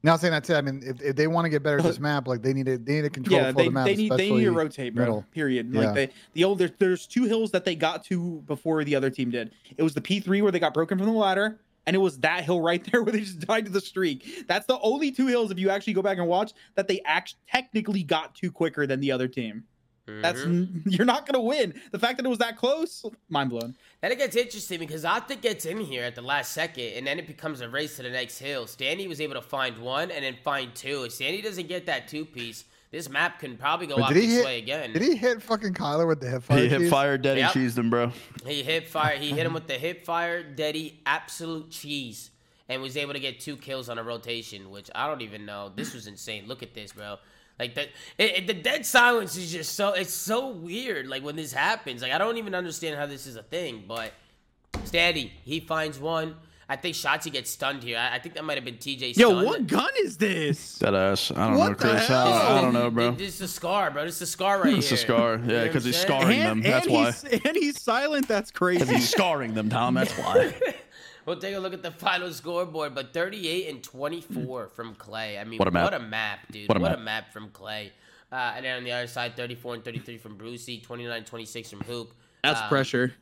Not 0.02 0.20
saying 0.20 0.32
that's 0.32 0.48
it. 0.50 0.54
I 0.54 0.62
mean, 0.62 0.82
if, 0.84 1.00
if 1.02 1.14
they 1.16 1.26
want 1.26 1.44
to 1.44 1.50
get 1.50 1.62
better 1.62 1.78
at 1.78 1.84
this 1.84 1.98
map, 2.00 2.26
like 2.26 2.42
they 2.42 2.52
need 2.52 2.66
to 2.66 2.78
they 2.78 2.94
need 2.96 3.02
to 3.02 3.10
control 3.10 3.40
yeah, 3.40 3.52
they, 3.52 3.64
the 3.66 3.70
map. 3.70 3.84
they 3.86 3.96
need 3.96 4.12
they 4.12 4.30
need 4.30 4.44
to 4.44 4.52
rotate, 4.52 4.94
bro. 4.94 5.04
middle. 5.04 5.24
Period. 5.32 5.72
Yeah. 5.72 5.80
Like 5.82 5.94
they 5.94 6.10
the 6.32 6.44
old 6.44 6.58
there's, 6.58 6.72
there's 6.78 7.06
two 7.06 7.24
hills 7.24 7.50
that 7.52 7.64
they 7.64 7.74
got 7.74 8.04
to 8.06 8.42
before 8.46 8.82
the 8.82 8.94
other 8.96 9.10
team 9.10 9.30
did. 9.30 9.52
It 9.76 9.82
was 9.82 9.94
the 9.94 10.00
P3 10.00 10.42
where 10.42 10.50
they 10.50 10.58
got 10.58 10.72
broken 10.74 10.96
from 10.98 11.06
the 11.06 11.12
ladder, 11.12 11.60
and 11.86 11.94
it 11.94 11.98
was 11.98 12.18
that 12.20 12.44
hill 12.44 12.60
right 12.62 12.82
there 12.90 13.02
where 13.02 13.12
they 13.12 13.20
just 13.20 13.40
died 13.40 13.66
to 13.66 13.70
the 13.70 13.80
streak. 13.80 14.46
That's 14.48 14.66
the 14.66 14.80
only 14.80 15.12
two 15.12 15.26
hills 15.26 15.50
if 15.50 15.58
you 15.58 15.68
actually 15.70 15.92
go 15.92 16.02
back 16.02 16.16
and 16.18 16.26
watch 16.26 16.54
that 16.76 16.88
they 16.88 17.00
act 17.04 17.34
technically 17.48 18.02
got 18.02 18.34
to 18.36 18.50
quicker 18.50 18.86
than 18.86 19.00
the 19.00 19.12
other 19.12 19.28
team. 19.28 19.64
That's 20.22 20.40
Mhm. 20.40 20.82
you're 20.86 21.06
not 21.06 21.26
gonna 21.26 21.40
win. 21.42 21.74
The 21.92 21.98
fact 21.98 22.16
that 22.18 22.26
it 22.26 22.28
was 22.28 22.38
that 22.38 22.56
close, 22.56 23.04
mind 23.28 23.50
blown. 23.50 23.74
Then 24.00 24.12
it 24.12 24.18
gets 24.18 24.36
interesting 24.36 24.78
because 24.78 25.04
Optic 25.04 25.42
gets 25.42 25.64
in 25.66 25.78
here 25.80 26.04
at 26.04 26.14
the 26.14 26.22
last 26.22 26.52
second, 26.52 26.92
and 26.94 27.06
then 27.06 27.18
it 27.18 27.26
becomes 27.26 27.60
a 27.60 27.68
race 27.68 27.96
to 27.96 28.02
the 28.02 28.10
next 28.10 28.38
hill. 28.38 28.64
Standy 28.66 29.08
was 29.08 29.20
able 29.20 29.34
to 29.34 29.42
find 29.42 29.78
one 29.78 30.10
and 30.10 30.24
then 30.24 30.36
find 30.42 30.74
two. 30.74 31.04
If 31.04 31.12
Standy 31.12 31.42
doesn't 31.42 31.68
get 31.68 31.86
that 31.86 32.08
two-piece, 32.08 32.64
this 32.90 33.08
map 33.08 33.38
can 33.38 33.56
probably 33.56 33.86
go 33.86 33.96
But 33.98 34.14
did 34.14 34.16
he 34.16 34.22
Optic's 34.22 34.32
hit- 34.36 34.44
way 34.44 34.58
again. 34.58 34.92
Did 34.92 35.02
he 35.02 35.14
hit 35.16 35.42
fucking 35.42 35.74
Kyler 35.74 36.08
with 36.08 36.20
the 36.20 36.28
hip 36.28 36.42
fire? 36.42 36.58
He 36.58 36.68
hit 36.68 36.90
fire 36.90 37.16
dead 37.18 37.38
Yep. 37.38 37.54
and 37.54 37.64
cheesed 37.70 37.78
him, 37.78 37.90
bro. 37.90 38.12
He 38.46 38.62
hit 38.62 38.88
fire. 38.88 39.16
He 39.16 39.30
hit 39.30 39.46
him 39.46 39.52
with 39.54 39.66
the 39.68 39.78
hip 39.78 40.04
fire, 40.04 40.42
Deddy, 40.42 40.94
absolute 41.06 41.70
cheese, 41.70 42.30
and 42.68 42.82
was 42.82 42.96
able 42.96 43.12
to 43.12 43.20
get 43.20 43.38
two 43.38 43.56
kills 43.56 43.88
on 43.88 43.98
a 43.98 44.02
rotation, 44.02 44.70
which 44.70 44.90
I 44.94 45.06
don't 45.06 45.22
even 45.22 45.44
know. 45.46 45.70
This 45.74 45.92
was 45.94 46.06
insane. 46.06 46.46
Look 46.48 46.62
at 46.62 46.74
this, 46.74 46.92
bro. 46.92 47.18
Like 47.60 47.74
that, 47.76 47.88
it, 48.18 48.30
it- 48.38 48.46
the 48.48 48.54
dead 48.54 48.84
silence 48.86 49.36
is 49.36 49.52
just 49.52 49.74
so. 49.74 49.92
It's 49.92 50.12
so 50.14 50.48
weird. 50.48 51.06
Like 51.06 51.22
when 51.22 51.36
this 51.36 51.52
happens, 51.52 52.02
like 52.02 52.10
I 52.12 52.18
don't 52.18 52.38
even 52.38 52.54
understand 52.54 52.96
how 52.98 53.06
this 53.06 53.26
is 53.26 53.36
a 53.36 53.42
thing. 53.42 53.84
But 53.86 54.12
Standy, 54.84 55.30
he 55.44 55.60
finds 55.60 55.98
one. 56.00 56.34
I 56.68 56.76
think 56.76 56.94
Shotzzy 56.94 57.32
gets 57.32 57.50
stunned 57.50 57.82
here. 57.82 57.98
I, 57.98 58.14
I 58.14 58.18
think 58.20 58.36
that 58.36 58.44
might 58.44 58.56
have 58.56 58.64
been 58.64 58.76
TJ. 58.76 59.16
Yo, 59.16 59.30
stun. 59.30 59.44
what 59.44 59.66
gun 59.66 59.90
is 59.98 60.16
this? 60.16 60.78
That 60.78 60.94
ass. 60.94 61.32
I 61.32 61.48
don't 61.48 61.58
What 61.58 61.64
know, 61.70 61.74
the 61.74 61.94
Chris. 61.96 62.06
hell? 62.06 62.32
I, 62.32 62.58
I 62.58 62.60
don't 62.60 62.72
know, 62.72 62.90
bro. 62.92 63.10
This 63.10 63.34
is 63.34 63.40
a 63.40 63.48
scar, 63.48 63.90
bro. 63.90 64.04
This 64.04 64.16
is 64.16 64.22
a 64.22 64.26
scar 64.26 64.62
right 64.62 64.74
It's 64.78 64.88
here. 64.88 64.94
a 64.96 65.00
scar. 65.00 65.32
Yeah, 65.44 65.64
because 65.64 65.84
I'm 65.84 65.88
he's 65.88 65.96
saying? 65.96 66.06
scarring 66.20 66.38
them. 66.38 66.62
That's 66.62 66.86
why. 66.88 67.06
he's, 67.10 67.24
and 67.44 67.56
he's 67.56 67.82
silent. 67.82 68.28
That's 68.28 68.52
Because 68.52 68.78
crazy. 68.78 68.94
he's 68.94 69.08
scarring 69.10 69.54
them, 69.54 69.68
Tom. 69.68 69.94
That's 69.94 70.12
why. 70.16 70.54
We'll 71.26 71.36
take 71.38 71.54
a 71.54 71.58
look 71.58 71.72
at 71.74 71.82
the 71.82 71.90
final 72.06 72.32
scoreboard, 72.32 72.94
but 72.94 73.12
38 73.12 73.68
and 73.68 73.82
24 73.82 74.68
from 74.68 74.94
Clay. 74.94 75.38
I 75.38 75.44
mean, 75.44 75.58
What 75.58 75.68
a 75.68 75.70
map. 75.70 75.84
What 75.84 75.94
a 75.94 75.98
map, 76.00 76.40
dude. 76.50 76.68
What 76.68 76.80
What 76.80 76.92
a 76.92 76.96
a, 76.96 77.00
map. 77.00 77.32
from 77.32 77.50
Clay. 77.50 77.92
Uh, 78.32 78.52
and 78.56 78.64
then 78.64 78.76
on 78.78 78.84
the 78.84 78.92
other 78.92 79.06
side, 79.08 79.36
34 79.36 79.74
and 79.74 79.84
33 79.84 80.18
from 80.18 80.36
Brucey, 80.36 80.78
29 80.80 81.24
26 81.24 81.70
from 81.70 81.80
Hoop. 81.80 82.12
That's 82.44 82.60
Um, 82.60 82.68
pressure. 82.68 83.14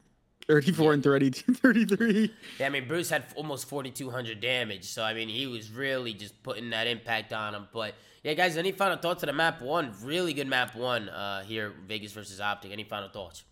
34 0.46 0.94
and 0.94 1.02
30, 1.02 1.30
33. 1.30 2.34
Yeah, 2.58 2.66
I 2.66 2.68
mean, 2.70 2.88
Bruce 2.88 3.10
had 3.10 3.24
almost 3.36 3.68
4,200 3.68 4.40
damage, 4.40 4.84
so 4.84 5.02
I 5.02 5.12
mean, 5.12 5.28
he 5.28 5.46
was 5.46 5.70
really 5.70 6.14
just 6.14 6.42
putting 6.42 6.70
that 6.70 6.86
impact 6.86 7.34
on 7.34 7.54
him. 7.54 7.68
But 7.72 7.94
yeah, 8.22 8.32
guys, 8.34 8.56
any 8.56 8.72
final 8.72 8.96
thoughts 8.96 9.22
on 9.22 9.26
the 9.26 9.34
map 9.34 9.60
one? 9.60 9.92
Really 10.02 10.32
good 10.32 10.46
map 10.46 10.74
one 10.74 11.10
uh, 11.10 11.42
here, 11.42 11.74
Vegas 11.86 12.12
versus 12.12 12.40
Optic. 12.40 12.72
Any 12.72 12.84
final 12.84 13.10
thoughts? 13.10 13.44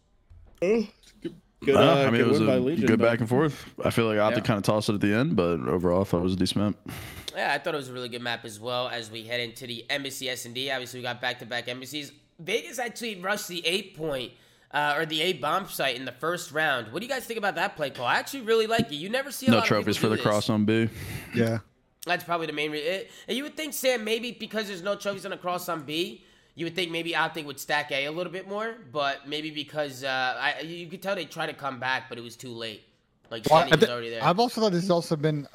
Good, 1.64 1.74
Uh, 1.74 1.80
I 1.80 2.04
mean, 2.10 2.12
good 2.12 2.20
it 2.20 2.26
was 2.28 2.40
win 2.40 2.48
a 2.48 2.52
by 2.52 2.58
Legion, 2.58 2.86
good 2.86 2.98
but- 2.98 3.06
back 3.10 3.20
and 3.20 3.28
forth. 3.28 3.64
I 3.82 3.90
feel 3.90 4.06
like 4.06 4.18
Optic 4.18 4.44
Yeah. 4.44 4.46
kind 4.48 4.58
of 4.58 4.64
toss 4.64 4.88
it 4.88 4.94
at 4.94 5.00
the 5.00 5.12
end, 5.14 5.36
but 5.36 5.60
overall, 5.60 6.02
I 6.02 6.04
thought 6.04 6.18
it 6.18 6.24
was 6.24 6.34
a 6.34 6.36
decent 6.36 6.64
map. 6.86 6.94
Yeah, 7.34 7.52
I 7.52 7.58
thought 7.58 7.74
it 7.74 7.78
was 7.78 7.88
a 7.88 7.92
really 7.92 8.08
good 8.08 8.22
map 8.22 8.44
as 8.44 8.60
well 8.60 8.88
as 8.88 9.10
we 9.10 9.24
head 9.24 9.40
into 9.40 9.66
the 9.66 9.84
Embassy 9.90 10.28
S&D. 10.28 10.70
Obviously, 10.70 11.00
we 11.00 11.02
got 11.02 11.20
back-to-back 11.20 11.68
embassies. 11.68 12.12
Vegas 12.38 12.78
actually 12.78 13.16
rushed 13.20 13.48
the 13.48 13.66
eight 13.66 13.96
point 13.96 14.32
uh, 14.72 14.94
or 14.96 15.06
the 15.06 15.22
eight 15.22 15.40
bomb 15.40 15.66
site 15.68 15.96
in 15.96 16.04
the 16.04 16.12
first 16.12 16.52
round. 16.52 16.92
What 16.92 17.00
do 17.00 17.06
you 17.06 17.12
guys 17.12 17.24
think 17.24 17.38
about 17.38 17.54
that 17.54 17.76
play 17.76 17.88
call? 17.90 18.04
I 18.06 18.16
actually 18.16 18.42
really 18.42 18.66
like 18.66 18.90
it. 18.92 18.96
You 18.96 19.08
never 19.08 19.30
see 19.30 19.46
a 19.46 19.50
No 19.50 19.56
lot 19.56 19.62
of 19.62 19.68
trophies 19.68 19.96
for 19.96 20.08
the 20.08 20.16
this. 20.16 20.24
cross 20.24 20.50
on 20.50 20.64
B. 20.66 20.88
Yeah. 21.34 21.58
That's 22.04 22.24
probably 22.24 22.46
the 22.46 22.52
main 22.52 22.70
reason. 22.70 23.04
And 23.26 23.36
you 23.36 23.42
would 23.44 23.56
think, 23.56 23.72
Sam, 23.74 24.04
maybe 24.04 24.32
because 24.32 24.68
there's 24.68 24.82
no 24.82 24.94
trophies 24.94 25.24
on 25.24 25.30
the 25.30 25.36
cross 25.38 25.68
on 25.70 25.82
B, 25.82 26.22
you 26.56 26.64
would 26.64 26.74
think 26.74 26.90
maybe 26.90 27.14
Optic 27.14 27.46
would 27.46 27.60
stack 27.60 27.92
A 27.92 28.06
a 28.06 28.10
little 28.10 28.32
bit 28.32 28.48
more, 28.48 28.74
but 28.90 29.28
maybe 29.28 29.50
because 29.50 30.02
uh, 30.02 30.36
I, 30.40 30.60
you 30.62 30.88
could 30.88 31.02
tell 31.02 31.14
they 31.14 31.26
tried 31.26 31.46
to 31.46 31.54
come 31.54 31.78
back, 31.78 32.08
but 32.08 32.18
it 32.18 32.22
was 32.22 32.34
too 32.34 32.50
late. 32.50 32.82
Like 33.30 33.44
Well, 33.48 33.68
I 33.70 33.76
was 33.76 33.88
already 33.88 34.10
there. 34.10 34.24
I've 34.24 34.40
also 34.40 34.60
thought 34.60 34.72
this 34.72 34.82
has 34.82 34.90
also 34.90 35.16
been 35.16 35.46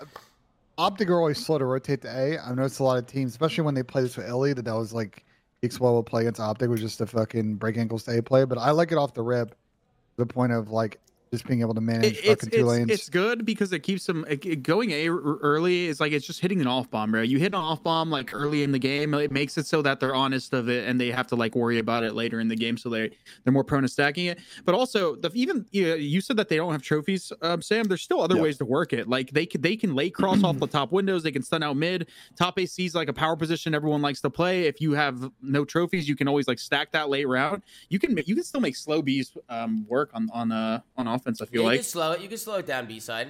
Optic 0.78 1.10
are 1.10 1.18
always 1.18 1.44
slow 1.44 1.58
to 1.58 1.66
rotate 1.66 2.02
to 2.04 2.08
A. 2.08 2.38
I've 2.38 2.56
noticed 2.56 2.80
a 2.80 2.84
lot 2.84 2.98
of 2.98 3.08
teams, 3.08 3.32
especially 3.32 3.64
when 3.64 3.74
they 3.74 3.84
play 3.84 4.04
this 4.04 4.16
with 4.16 4.28
Ellie, 4.28 4.54
that 4.54 4.66
that 4.66 4.76
was 4.76 4.94
like 4.94 5.26
the 5.62 5.66
explosive 5.66 6.06
play 6.06 6.22
against 6.22 6.40
Optic 6.40 6.70
was 6.70 6.82
just 6.82 7.02
a 7.02 7.08
fucking 7.08 7.56
break 7.56 7.78
ankles 7.78 8.04
to 8.04 8.18
A 8.18 8.22
play. 8.22 8.46
But 8.46 8.58
I 8.58 8.72
like 8.72 8.92
it 8.92 8.98
off 8.98 9.14
the 9.14 9.24
rip, 9.24 9.50
to 9.50 9.56
the 10.18 10.26
point 10.26 10.52
of 10.52 10.70
like 10.70 11.00
just 11.32 11.48
being 11.48 11.62
able 11.62 11.74
to 11.74 11.80
manage 11.80 12.18
It- 12.18 12.26
it's, 12.26 12.28
fucking 12.44 12.50
two 12.50 12.58
it's, 12.58 12.68
lanes. 12.68 12.92
it's 12.92 13.10
good 13.10 13.46
because 13.46 13.72
it 13.72 13.80
keeps 13.80 14.06
them 14.06 14.26
it- 14.30 14.64
going 14.64 14.92
A 14.92 15.08
early. 15.08 15.86
Is 15.88 16.02
like 16.02 16.12
it's 16.12 16.28
just 16.28 16.42
hitting 16.42 16.60
an 16.60 16.68
off 16.68 16.92
bomb, 16.92 17.12
bro. 17.12 17.22
You 17.22 17.40
hit 17.40 17.48
an 17.54 17.56
off 17.56 17.82
bomb 17.82 18.10
like 18.10 18.34
early 18.34 18.64
in 18.64 18.74
the 18.74 18.80
game. 18.80 19.14
It 19.14 19.32
makes 19.32 19.58
it 19.58 19.66
so 19.66 19.82
that 19.82 20.02
they're 20.02 20.14
honest 20.14 20.54
of 20.54 20.68
it 20.68 20.88
and 20.90 21.00
they 21.00 21.10
have 21.10 21.28
to 21.28 21.36
like 21.38 21.56
worry 21.56 21.80
about 21.80 22.04
it 22.04 22.16
later 22.16 22.42
in 22.42 22.50
the 22.50 22.56
game, 22.58 22.76
so 22.78 22.90
they 22.90 23.12
they're 23.44 23.54
more 23.54 23.64
prone 23.64 23.84
to 23.84 23.88
stacking 23.88 24.26
it. 24.26 24.40
But 24.66 24.76
also, 24.76 25.16
the 25.16 25.32
even 25.34 25.66
you, 25.72 25.96
you 25.96 26.20
said 26.20 26.36
that 26.36 26.50
they 26.50 26.58
don't 26.58 26.74
have 26.74 26.82
trophies, 26.82 27.32
um, 27.42 27.62
Sam. 27.62 27.86
There's 27.86 28.02
still 28.02 28.22
other 28.22 28.42
ways 28.42 28.58
to 28.58 28.66
work 28.66 28.92
it. 28.92 29.08
Like 29.08 29.32
they 29.32 29.46
can 29.46 29.62
they 29.62 29.78
can 29.78 29.96
lay 29.96 30.10
cross 30.10 30.44
off 30.44 30.60
the 30.60 30.68
top 30.68 30.92
windows. 30.92 31.24
They 31.24 31.32
can 31.32 31.44
stun 31.44 31.64
out 31.64 31.78
mid. 31.78 32.10
Top 32.36 32.60
AC 32.60 32.86
is 32.86 32.94
like 32.94 33.08
a 33.08 33.14
power 33.14 33.38
position 33.38 33.74
everyone 33.74 34.02
likes 34.02 34.20
to 34.22 34.30
play. 34.30 34.64
If 34.64 34.82
you 34.82 34.92
have 34.96 35.32
no 35.42 35.64
trophies, 35.64 36.10
you 36.10 36.18
can 36.18 36.28
always 36.28 36.50
like 36.50 36.60
stack 36.60 36.92
that 36.92 37.08
late 37.10 37.26
round. 37.28 37.64
You 37.88 38.00
can 38.00 38.18
you 38.26 38.36
can 38.36 38.44
still 38.44 38.60
make 38.62 38.76
slow 38.76 39.02
bees 39.02 39.32
um, 39.48 39.86
work 39.88 40.10
on 40.14 40.30
on 40.34 40.52
uh 40.52 40.82
on 40.98 41.08
offense. 41.22 41.42
I 41.42 41.46
yeah, 41.46 41.50
feel 41.52 41.62
you 41.62 41.68
like. 41.68 41.80
could 41.80 41.86
slow 41.86 42.12
it. 42.14 42.22
You 42.22 42.28
could 42.30 42.40
slow 42.40 42.56
it 42.56 42.66
down 42.66 42.86
B 42.88 43.00
side. 43.00 43.30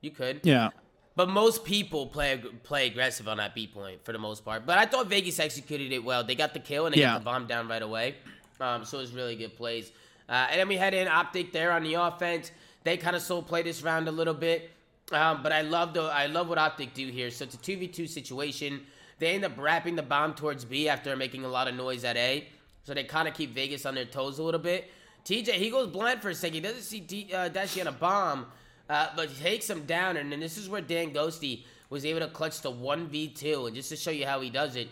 You 0.00 0.10
could. 0.10 0.40
Yeah. 0.44 0.70
But 1.16 1.28
most 1.28 1.64
people 1.64 2.06
play 2.06 2.40
play 2.62 2.86
aggressive 2.86 3.26
on 3.26 3.38
that 3.38 3.54
B 3.54 3.66
point 3.66 4.04
for 4.04 4.12
the 4.12 4.18
most 4.18 4.44
part. 4.44 4.64
But 4.66 4.78
I 4.78 4.86
thought 4.86 5.08
Vegas 5.08 5.40
executed 5.40 5.92
it 5.92 6.04
well. 6.04 6.22
They 6.22 6.34
got 6.36 6.52
the 6.54 6.60
kill 6.60 6.86
and 6.86 6.94
they 6.94 7.00
Yeah. 7.00 7.14
got 7.14 7.18
the 7.20 7.24
bomb 7.24 7.46
down 7.46 7.66
right 7.68 7.82
away. 7.82 8.14
Um, 8.60 8.84
so 8.84 8.98
it 8.98 9.02
was 9.02 9.12
really 9.12 9.34
good 9.36 9.56
plays. 9.56 9.90
Uh, 10.28 10.46
and 10.50 10.60
then 10.60 10.68
we 10.68 10.76
had 10.76 10.94
in 10.94 11.08
Optic 11.08 11.52
there 11.52 11.72
on 11.72 11.82
the 11.82 11.94
offense. 11.94 12.52
They 12.84 12.96
kind 12.96 13.16
of 13.16 13.22
soul 13.22 13.42
play 13.42 13.62
this 13.62 13.82
round 13.82 14.06
a 14.08 14.12
little 14.12 14.34
bit. 14.34 14.70
Um, 15.10 15.42
but 15.42 15.52
I 15.52 15.62
love 15.62 15.94
the 15.94 16.02
I 16.02 16.26
love 16.26 16.48
what 16.48 16.58
Optic 16.58 16.92
do 16.94 17.08
here. 17.08 17.30
So 17.30 17.44
it's 17.44 17.54
a 17.54 17.58
two 17.58 17.76
v 17.78 17.88
two 17.88 18.06
situation. 18.06 18.82
They 19.18 19.34
end 19.34 19.44
up 19.44 19.52
wrapping 19.58 19.96
the 19.96 20.02
bomb 20.02 20.34
towards 20.34 20.64
B 20.64 20.88
after 20.88 21.16
making 21.16 21.44
a 21.44 21.48
lot 21.48 21.66
of 21.66 21.74
noise 21.74 22.04
at 22.04 22.16
A. 22.16 22.46
So 22.84 22.94
they 22.94 23.02
kind 23.04 23.26
of 23.26 23.34
keep 23.34 23.52
Vegas 23.54 23.84
on 23.86 23.94
their 23.96 24.04
toes 24.04 24.38
a 24.38 24.42
little 24.42 24.60
bit. 24.60 24.90
TJ 25.28 25.52
he 25.52 25.68
goes 25.70 25.88
blind 25.88 26.22
for 26.22 26.30
a 26.30 26.34
second. 26.34 26.54
He 26.54 26.60
doesn't 26.60 26.82
see 26.82 27.00
D, 27.00 27.28
uh, 27.34 27.50
Dashy 27.50 27.80
on 27.82 27.86
a 27.88 27.92
bomb. 27.92 28.46
Uh, 28.88 29.08
but 29.14 29.28
he 29.28 29.42
takes 29.42 29.68
him 29.68 29.84
down, 29.84 30.16
and 30.16 30.32
then 30.32 30.40
this 30.40 30.56
is 30.56 30.66
where 30.66 30.80
Dan 30.80 31.12
Ghosty 31.12 31.64
was 31.90 32.06
able 32.06 32.20
to 32.20 32.28
clutch 32.28 32.62
the 32.62 32.72
1v2. 32.72 33.66
And 33.66 33.76
just 33.76 33.90
to 33.90 33.96
show 33.96 34.10
you 34.10 34.24
how 34.24 34.40
he 34.40 34.48
does 34.48 34.76
it, 34.76 34.88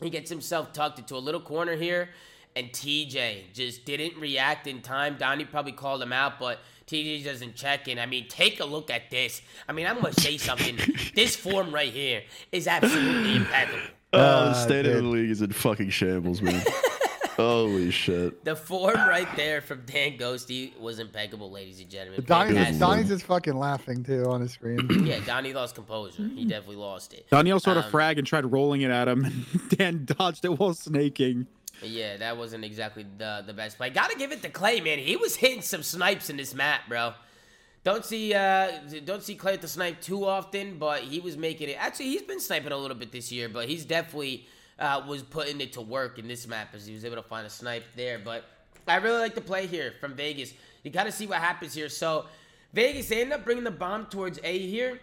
He 0.00 0.10
gets 0.10 0.30
himself 0.30 0.72
tucked 0.72 1.00
into 1.00 1.16
a 1.16 1.18
little 1.18 1.40
corner 1.40 1.74
here, 1.74 2.10
and 2.54 2.68
TJ 2.70 3.52
just 3.52 3.84
didn't 3.84 4.16
react 4.20 4.68
in 4.68 4.80
time. 4.80 5.16
Donnie 5.18 5.44
probably 5.44 5.72
called 5.72 6.00
him 6.00 6.12
out, 6.12 6.38
but 6.38 6.60
TJ 6.86 7.24
doesn't 7.24 7.56
check 7.56 7.88
in. 7.88 7.98
I 7.98 8.06
mean, 8.06 8.28
take 8.28 8.60
a 8.60 8.64
look 8.64 8.88
at 8.90 9.10
this. 9.10 9.42
I 9.68 9.72
mean, 9.72 9.86
I'm 9.88 9.96
gonna 9.96 10.12
say 10.12 10.36
something. 10.38 10.78
this 11.16 11.34
form 11.34 11.74
right 11.74 11.92
here 11.92 12.22
is 12.52 12.68
absolutely 12.68 13.34
impeccable. 13.34 13.80
Oh, 14.12 14.18
the 14.18 14.50
Uh, 14.50 14.54
state 14.54 14.86
of 14.86 14.94
the 14.94 15.02
league 15.02 15.30
is 15.30 15.42
in 15.42 15.52
fucking 15.52 15.90
shambles, 15.90 16.40
man. 16.40 16.62
Holy 17.38 17.92
shit. 17.92 18.44
The 18.44 18.56
form 18.56 18.96
right 18.96 19.28
there 19.36 19.60
from 19.60 19.82
Dan 19.86 20.18
Ghosty 20.18 20.76
was 20.78 20.98
impeccable, 20.98 21.52
ladies 21.52 21.80
and 21.80 21.88
gentlemen. 21.88 22.24
Donnie's, 22.24 22.78
Donnie's 22.80 23.08
just 23.08 23.24
fucking 23.26 23.56
laughing 23.56 24.02
too 24.02 24.24
on 24.24 24.40
the 24.40 24.48
screen. 24.48 24.80
Yeah, 25.08 25.20
Donnie 25.24 25.52
lost 25.52 25.76
composure. 25.76 26.28
He 26.34 26.44
definitely 26.44 26.76
lost 26.76 27.14
it. 27.14 27.30
Donnie 27.30 27.52
also 27.52 27.70
had 27.70 27.76
a 27.76 27.84
Um, 27.84 27.90
frag 27.92 28.18
and 28.18 28.26
tried 28.26 28.44
rolling 28.50 28.80
it 28.82 28.90
at 28.90 29.06
him, 29.06 29.24
and 29.24 29.68
Dan 29.70 30.04
dodged 30.04 30.44
it 30.44 30.58
while 30.58 30.74
snaking. 30.74 31.46
Yeah, 31.80 32.16
that 32.16 32.36
wasn't 32.36 32.64
exactly 32.64 33.06
the 33.18 33.44
the 33.46 33.52
best 33.54 33.76
play. 33.76 33.90
Gotta 33.90 34.16
give 34.18 34.32
it 34.32 34.42
to 34.42 34.48
Clay, 34.50 34.80
man. 34.80 34.98
He 34.98 35.14
was 35.14 35.36
hitting 35.36 35.62
some 35.62 35.84
snipes 35.84 36.28
in 36.28 36.36
this 36.36 36.52
map, 36.54 36.80
bro. 36.88 37.14
Don't 37.84 38.04
see 38.04 38.34
uh 38.34 38.72
don't 39.04 39.22
see 39.22 39.36
Clay 39.36 39.52
at 39.54 39.62
the 39.62 39.68
snipe 39.68 40.00
too 40.00 40.26
often, 40.26 40.76
but 40.78 41.02
he 41.02 41.20
was 41.20 41.36
making 41.36 41.68
it. 41.68 41.76
Actually, 41.78 42.06
he's 42.06 42.22
been 42.22 42.40
sniping 42.40 42.72
a 42.72 42.76
little 42.76 42.96
bit 42.96 43.12
this 43.12 43.30
year, 43.30 43.48
but 43.48 43.68
he's 43.68 43.84
definitely 43.84 44.48
uh, 44.78 45.02
was 45.06 45.22
putting 45.22 45.60
it 45.60 45.72
to 45.74 45.80
work 45.80 46.18
in 46.18 46.28
this 46.28 46.46
map 46.46 46.74
as 46.74 46.86
he 46.86 46.94
was 46.94 47.04
able 47.04 47.16
to 47.16 47.22
find 47.22 47.46
a 47.46 47.50
snipe 47.50 47.84
there. 47.96 48.18
But 48.18 48.44
I 48.86 48.96
really 48.96 49.18
like 49.18 49.34
the 49.34 49.40
play 49.40 49.66
here 49.66 49.94
from 50.00 50.14
Vegas. 50.14 50.54
You 50.82 50.90
got 50.90 51.04
to 51.04 51.12
see 51.12 51.26
what 51.26 51.38
happens 51.38 51.74
here. 51.74 51.88
So 51.88 52.26
Vegas 52.72 53.08
they 53.08 53.20
end 53.22 53.32
up 53.32 53.44
bringing 53.44 53.64
the 53.64 53.70
bomb 53.70 54.06
towards 54.06 54.38
A 54.44 54.58
here, 54.58 55.00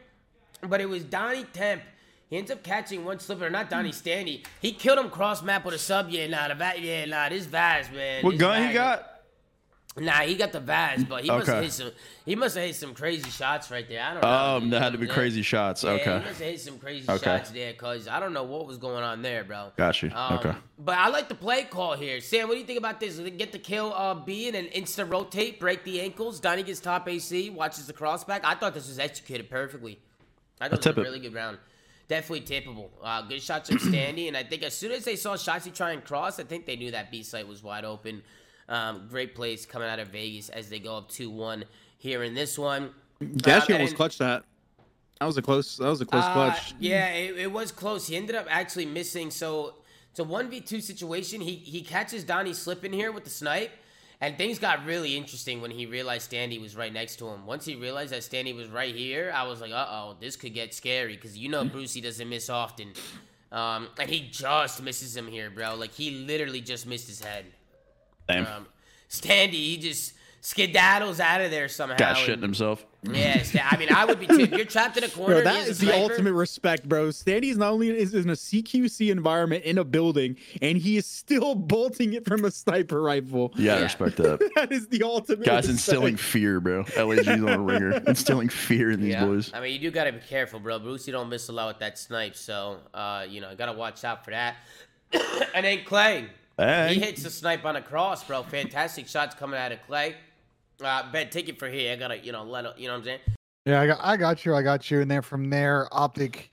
but 0.62 0.82
it 0.82 0.90
was 0.90 1.04
Donnie 1.04 1.46
Temp. 1.54 1.82
He 2.30 2.38
ends 2.38 2.50
up 2.50 2.64
catching 2.64 3.06
one 3.06 3.20
slipper, 3.20 3.50
not 3.52 3.70
Donnie 3.70 3.92
Standy. 3.92 4.44
He 4.60 4.72
killed 4.72 4.98
him 4.98 5.12
cross 5.12 5.44
map 5.44 5.64
with 5.64 5.76
a 5.76 5.80
sub. 5.80 6.10
Yeah, 6.10 6.26
nah, 6.28 6.48
the 6.48 6.56
va- 6.56 6.74
yeah, 6.80 7.06
nah, 7.06 7.30
this 7.30 7.46
Vaz, 7.46 7.92
man. 7.92 8.24
What 8.24 8.32
this 8.32 8.40
gun 8.40 8.68
he 8.68 8.74
got? 8.74 9.15
Nah, 9.98 10.22
he 10.24 10.36
got 10.36 10.52
the 10.52 10.60
Vaz, 10.60 11.06
but 11.06 11.24
he 11.24 11.30
must 11.30 11.48
have 11.48 11.64
hit 11.64 11.72
some. 11.72 11.92
He 12.26 12.36
must 12.36 12.56
have 12.56 12.66
hit 12.66 12.76
some 12.76 12.94
crazy 12.94 13.30
shots 13.30 13.72
right 13.72 13.88
there. 13.88 14.04
I 14.04 14.14
don't 14.14 14.22
know. 14.24 14.28
Um, 14.30 14.70
there 14.70 14.82
had 14.82 14.92
to 14.92 14.98
be 14.98 15.06
Yeah. 15.08 15.14
crazy 15.14 15.42
shots. 15.42 15.86
Yeah, 15.86 15.92
Okay. 15.92 16.04
he 16.04 16.26
must 16.26 16.40
have 16.42 16.50
hit 16.52 16.60
some 16.60 16.80
crazy 16.80 17.10
Okay. 17.10 17.24
shots 17.24 17.52
there, 17.52 17.72
cause 17.74 18.06
I 18.10 18.20
don't 18.20 18.34
know 18.34 18.44
what 18.44 18.68
was 18.68 18.78
going 18.78 19.04
on 19.06 19.22
there, 19.22 19.46
bro. 19.46 19.72
Got 19.78 20.02
you. 20.04 20.12
Um, 20.14 20.34
Okay. 20.40 20.54
But 20.78 20.98
I 20.98 21.08
like 21.08 21.30
the 21.30 21.36
play 21.36 21.64
call 21.64 21.94
here. 21.94 22.20
Sam, 22.20 22.50
what 22.50 22.56
do 22.56 22.60
you 22.60 22.66
think 22.66 22.78
about 22.78 23.00
this? 23.00 23.18
Get 23.20 23.54
the 23.54 23.58
kill 23.60 23.94
uh, 23.94 24.16
B 24.16 24.48
and 24.48 24.56
then 24.56 24.66
insta 24.76 25.10
rotate, 25.10 25.62
break 25.62 25.86
the 25.86 26.02
ankles. 26.02 26.42
Donnie 26.42 26.64
gets 26.64 26.82
top 26.82 27.08
AC, 27.08 27.50
watches 27.52 27.88
the 27.88 27.94
crossback. 27.94 28.42
I 28.44 28.56
thought 28.56 28.74
this 28.74 28.90
was 28.90 29.00
executed 29.00 29.50
perfectly. 29.50 30.00
I 30.60 30.68
thought 30.68 30.86
it 30.86 30.88
was 30.90 30.98
a 30.98 31.00
it. 31.02 31.04
really 31.04 31.20
good 31.22 31.34
round. 31.34 31.58
Definitely 32.10 32.42
tippable. 32.42 32.90
Uh, 33.02 33.22
good 33.22 33.42
shots 33.42 33.70
from 33.70 33.78
Standy, 33.94 34.28
and 34.28 34.36
I 34.36 34.44
think 34.44 34.62
as 34.64 34.76
soon 34.76 34.92
as 34.92 35.06
they 35.06 35.16
saw 35.16 35.36
Shotzzy 35.36 35.74
try 35.74 35.92
and 35.92 36.04
cross, 36.04 36.38
I 36.38 36.44
think 36.44 36.66
they 36.66 36.76
knew 36.76 36.92
that 36.92 37.12
B 37.12 37.24
site 37.24 37.48
was 37.48 37.64
wide 37.64 37.86
open. 37.86 38.24
Um, 38.68 39.08
great 39.10 39.36
plays 39.36 39.66
coming 39.66 39.88
out 39.88 40.00
of 40.00 40.08
Vegas 40.10 40.50
as 40.50 40.70
they 40.70 40.80
go 40.80 40.98
up 40.98 41.10
2-1 41.12 41.64
here 41.98 42.24
in 42.24 42.34
this 42.34 42.58
one. 42.58 42.90
Dashy 43.22 43.74
Um, 43.74 43.78
almost 43.78 43.90
and- 43.92 43.98
clutched 43.98 44.20
that. 44.20 44.44
That 45.20 45.28
was 45.28 45.38
a 45.38 45.42
close. 45.42 45.78
That 45.78 45.88
was 45.88 46.02
a 46.02 46.06
close 46.06 46.24
uh, 46.26 46.34
clutch. 46.34 46.74
Yeah, 46.78 47.08
it, 47.14 47.38
it 47.38 47.52
was 47.52 47.72
close. 47.72 48.06
He 48.08 48.18
ended 48.18 48.36
up 48.36 48.48
actually 48.50 48.86
missing. 48.86 49.32
So 49.32 49.76
it's 50.10 50.20
a 50.20 50.26
one 50.26 50.50
v 50.50 50.60
two 50.60 50.82
situation. 50.82 51.40
He 51.40 51.56
he 51.56 51.82
catches 51.84 52.26
Donnie 52.26 52.54
slipping 52.54 52.92
here 52.92 53.14
with 53.14 53.24
the 53.24 53.30
snipe, 53.30 53.72
and 54.20 54.38
things 54.38 54.60
got 54.60 54.86
really 54.86 55.16
interesting 55.16 55.62
when 55.62 55.72
he 55.72 55.86
realized 55.86 56.30
Standy 56.30 56.62
was 56.62 56.76
right 56.76 56.92
next 56.92 57.16
to 57.20 57.30
him. 57.30 57.46
Once 57.46 57.64
he 57.66 57.76
realized 57.76 58.12
that 58.12 58.24
Standy 58.24 58.54
was 58.54 58.68
right 58.68 58.94
here, 58.94 59.32
I 59.34 59.48
was 59.48 59.62
like, 59.62 59.72
uh 59.72 59.88
oh, 59.90 60.18
this 60.20 60.36
could 60.36 60.54
get 60.54 60.74
scary 60.74 61.16
because 61.16 61.38
you 61.38 61.48
know 61.48 61.64
Brucey 61.64 62.02
doesn't 62.02 62.28
miss 62.28 62.50
often. 62.50 62.92
Um, 63.54 63.88
and 63.98 64.10
he 64.10 64.28
just 64.30 64.84
misses 64.84 65.16
him 65.16 65.28
here, 65.28 65.50
bro. 65.50 65.76
Like 65.76 65.94
he 65.94 66.26
literally 66.26 66.60
just 66.60 66.86
missed 66.86 67.08
his 67.08 67.24
head. 67.24 67.46
Damn. 68.28 68.46
Um, 68.48 68.68
Standy, 69.10 69.52
he 69.54 69.78
just 69.78 70.14
skedaddles 70.42 71.20
out 71.20 71.42
of 71.42 71.52
there 71.52 71.68
somehow. 71.68 71.98
Got 71.98 72.18
and- 72.18 72.40
shitting 72.40 72.42
himself. 72.44 72.86
Yeah, 73.08 73.44
I 73.72 73.78
mean, 73.78 73.90
I 73.94 74.04
would 74.04 74.20
be 74.20 74.26
too. 74.26 74.46
You're 74.46 74.66
trapped 74.66 74.98
in 74.98 75.04
a 75.04 75.08
corner, 75.10 75.36
Bro, 75.36 75.38
and 75.42 75.48
he 75.50 75.54
that 75.54 75.60
has 75.60 75.68
a 75.68 75.72
is 75.74 75.78
the 75.80 75.86
sniper- 75.90 76.02
ultimate 76.12 76.34
respect, 76.34 76.90
bro. 76.90 77.12
Standy's 77.12 77.56
not 77.56 77.72
only 77.72 77.90
is 77.92 78.16
in 78.16 78.28
a 78.32 78.36
CQC 78.36 79.12
environment 79.12 79.64
in 79.64 79.78
a 79.78 79.84
building, 79.84 80.38
and 80.60 80.76
he 80.76 80.98
is 80.98 81.06
still 81.06 81.54
bolting 81.54 82.14
it 82.14 82.26
from 82.26 82.44
a 82.46 82.50
sniper 82.50 83.00
rifle. 83.04 83.54
Yeah, 83.58 83.74
I 83.74 83.78
Yeah. 83.78 83.84
respect 83.84 84.18
that. 84.18 84.52
That 84.56 84.72
is 84.72 84.88
the 84.88 85.04
ultimate. 85.04 85.46
Guys 85.46 85.68
respect. 85.68 85.70
instilling 85.70 86.16
fear, 86.18 86.60
bro. 86.60 86.84
LAG's 86.98 87.28
on 87.28 87.48
a 87.48 87.60
ringer. 87.62 87.92
Instilling 88.08 88.50
fear 88.50 88.90
in 88.90 89.02
these 89.02 89.14
Yeah, 89.14 89.26
boys. 89.26 89.52
I 89.54 89.60
mean, 89.62 89.74
you 89.74 89.80
do 89.80 89.92
gotta 89.92 90.12
be 90.12 90.20
careful, 90.28 90.60
bro. 90.60 90.80
Brucey 90.80 91.12
don't 91.12 91.30
miss 91.30 91.48
a 91.50 91.52
lot 91.52 91.68
with 91.68 91.80
that 91.82 92.00
snipe, 92.00 92.36
so 92.36 92.80
uh, 92.92 93.24
you 93.30 93.40
know, 93.40 93.52
you 93.52 93.56
gotta 93.56 93.74
watch 93.74 94.04
out 94.04 94.26
for 94.26 94.32
that. 94.32 94.56
and 95.54 95.64
then 95.64 95.84
Clay, 95.86 96.26
Hey. 96.58 96.94
he 96.94 97.00
hits 97.00 97.24
the 97.24 97.30
snipe 97.30 97.66
on 97.66 97.76
a 97.76 97.82
cross, 97.82 98.24
bro. 98.24 98.44
Fantastic 98.44 99.08
shots 99.08 99.36
coming 99.36 99.60
out 99.60 99.72
of 99.72 99.80
Clay. 99.88 100.16
Uh, 100.84 101.12
Ben, 101.12 101.30
take 101.30 101.50
it 101.50 101.60
for 101.60 101.68
here. 101.68 101.92
I 101.92 101.96
gotta, 101.96 102.18
you 102.18 102.32
know, 102.32 102.44
let 102.44 102.80
you 102.80 102.88
know 102.88 102.94
what 102.94 103.00
I'm 103.00 103.06
saying. 103.06 103.20
Yeah, 103.66 103.82
I 103.82 103.88
got, 103.88 104.00
I 104.02 104.18
got 104.18 104.46
you. 104.46 104.56
I 104.56 104.62
got 104.62 104.90
you. 104.92 105.02
And 105.02 105.10
then 105.10 105.22
from 105.22 105.50
there, 105.50 105.88
Optic 105.92 106.52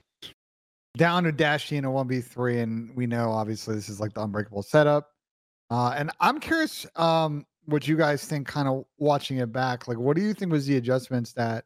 down 0.97 1.23
to 1.23 1.31
Dashy 1.31 1.77
in 1.77 1.85
a 1.85 1.89
1v3. 1.89 2.63
And 2.63 2.95
we 2.95 3.05
know, 3.05 3.31
obviously, 3.31 3.75
this 3.75 3.89
is 3.89 3.99
like 3.99 4.13
the 4.13 4.21
unbreakable 4.21 4.63
setup. 4.63 5.11
Uh, 5.69 5.93
and 5.95 6.11
I'm 6.19 6.39
curious 6.39 6.85
um, 6.95 7.45
what 7.65 7.87
you 7.87 7.95
guys 7.97 8.25
think, 8.25 8.47
kind 8.47 8.67
of 8.67 8.85
watching 8.97 9.37
it 9.37 9.51
back. 9.51 9.87
Like, 9.87 9.97
what 9.97 10.15
do 10.15 10.23
you 10.23 10.33
think 10.33 10.51
was 10.51 10.65
the 10.65 10.77
adjustments 10.77 11.33
that 11.33 11.65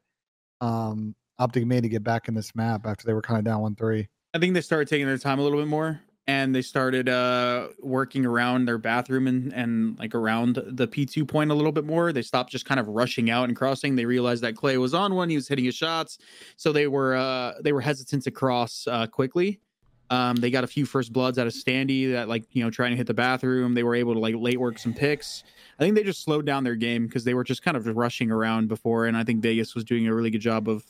um, 0.61 1.15
Optic 1.39 1.65
made 1.65 1.83
to 1.83 1.89
get 1.89 2.03
back 2.03 2.27
in 2.27 2.33
this 2.33 2.55
map 2.55 2.85
after 2.85 3.05
they 3.05 3.13
were 3.13 3.21
kind 3.21 3.39
of 3.39 3.45
down 3.45 3.61
1 3.61 3.75
3? 3.75 4.07
I 4.33 4.39
think 4.39 4.53
they 4.53 4.61
started 4.61 4.87
taking 4.87 5.07
their 5.07 5.17
time 5.17 5.39
a 5.39 5.43
little 5.43 5.59
bit 5.59 5.67
more 5.67 6.01
and 6.27 6.53
they 6.53 6.61
started 6.61 7.07
uh 7.07 7.69
working 7.79 8.25
around 8.25 8.65
their 8.65 8.77
bathroom 8.77 9.27
and 9.27 9.53
and 9.53 9.97
like 9.97 10.13
around 10.13 10.61
the 10.65 10.87
P2 10.87 11.27
point 11.27 11.51
a 11.51 11.53
little 11.53 11.71
bit 11.71 11.85
more. 11.85 12.11
They 12.11 12.21
stopped 12.21 12.51
just 12.51 12.65
kind 12.65 12.79
of 12.79 12.87
rushing 12.89 13.29
out 13.29 13.45
and 13.45 13.55
crossing. 13.55 13.95
They 13.95 14.05
realized 14.05 14.43
that 14.43 14.55
Clay 14.55 14.77
was 14.77 14.93
on 14.93 15.15
one, 15.15 15.29
he 15.29 15.35
was 15.35 15.47
hitting 15.47 15.65
his 15.65 15.75
shots. 15.75 16.19
So 16.57 16.71
they 16.71 16.87
were 16.87 17.15
uh 17.15 17.53
they 17.61 17.71
were 17.71 17.81
hesitant 17.81 18.23
to 18.23 18.31
cross 18.31 18.85
uh 18.87 19.07
quickly. 19.07 19.61
Um 20.09 20.35
they 20.35 20.51
got 20.51 20.65
a 20.65 20.67
few 20.67 20.85
first 20.85 21.13
bloods 21.13 21.39
out 21.39 21.47
of 21.47 21.53
Standy 21.53 22.11
that 22.11 22.27
like, 22.27 22.43
you 22.51 22.63
know, 22.63 22.69
trying 22.69 22.91
to 22.91 22.97
hit 22.97 23.07
the 23.07 23.13
bathroom. 23.13 23.73
They 23.73 23.83
were 23.83 23.95
able 23.95 24.13
to 24.13 24.19
like 24.19 24.35
late 24.35 24.59
work 24.59 24.77
some 24.79 24.93
picks. 24.93 25.43
I 25.79 25.83
think 25.83 25.95
they 25.95 26.03
just 26.03 26.23
slowed 26.23 26.45
down 26.45 26.63
their 26.63 26.75
game 26.75 27.07
because 27.07 27.23
they 27.23 27.35
were 27.35 27.43
just 27.43 27.63
kind 27.63 27.77
of 27.77 27.87
rushing 27.95 28.31
around 28.31 28.67
before 28.67 29.05
and 29.05 29.15
I 29.15 29.23
think 29.23 29.41
Vegas 29.41 29.75
was 29.75 29.85
doing 29.85 30.07
a 30.07 30.13
really 30.13 30.29
good 30.29 30.41
job 30.41 30.67
of 30.67 30.83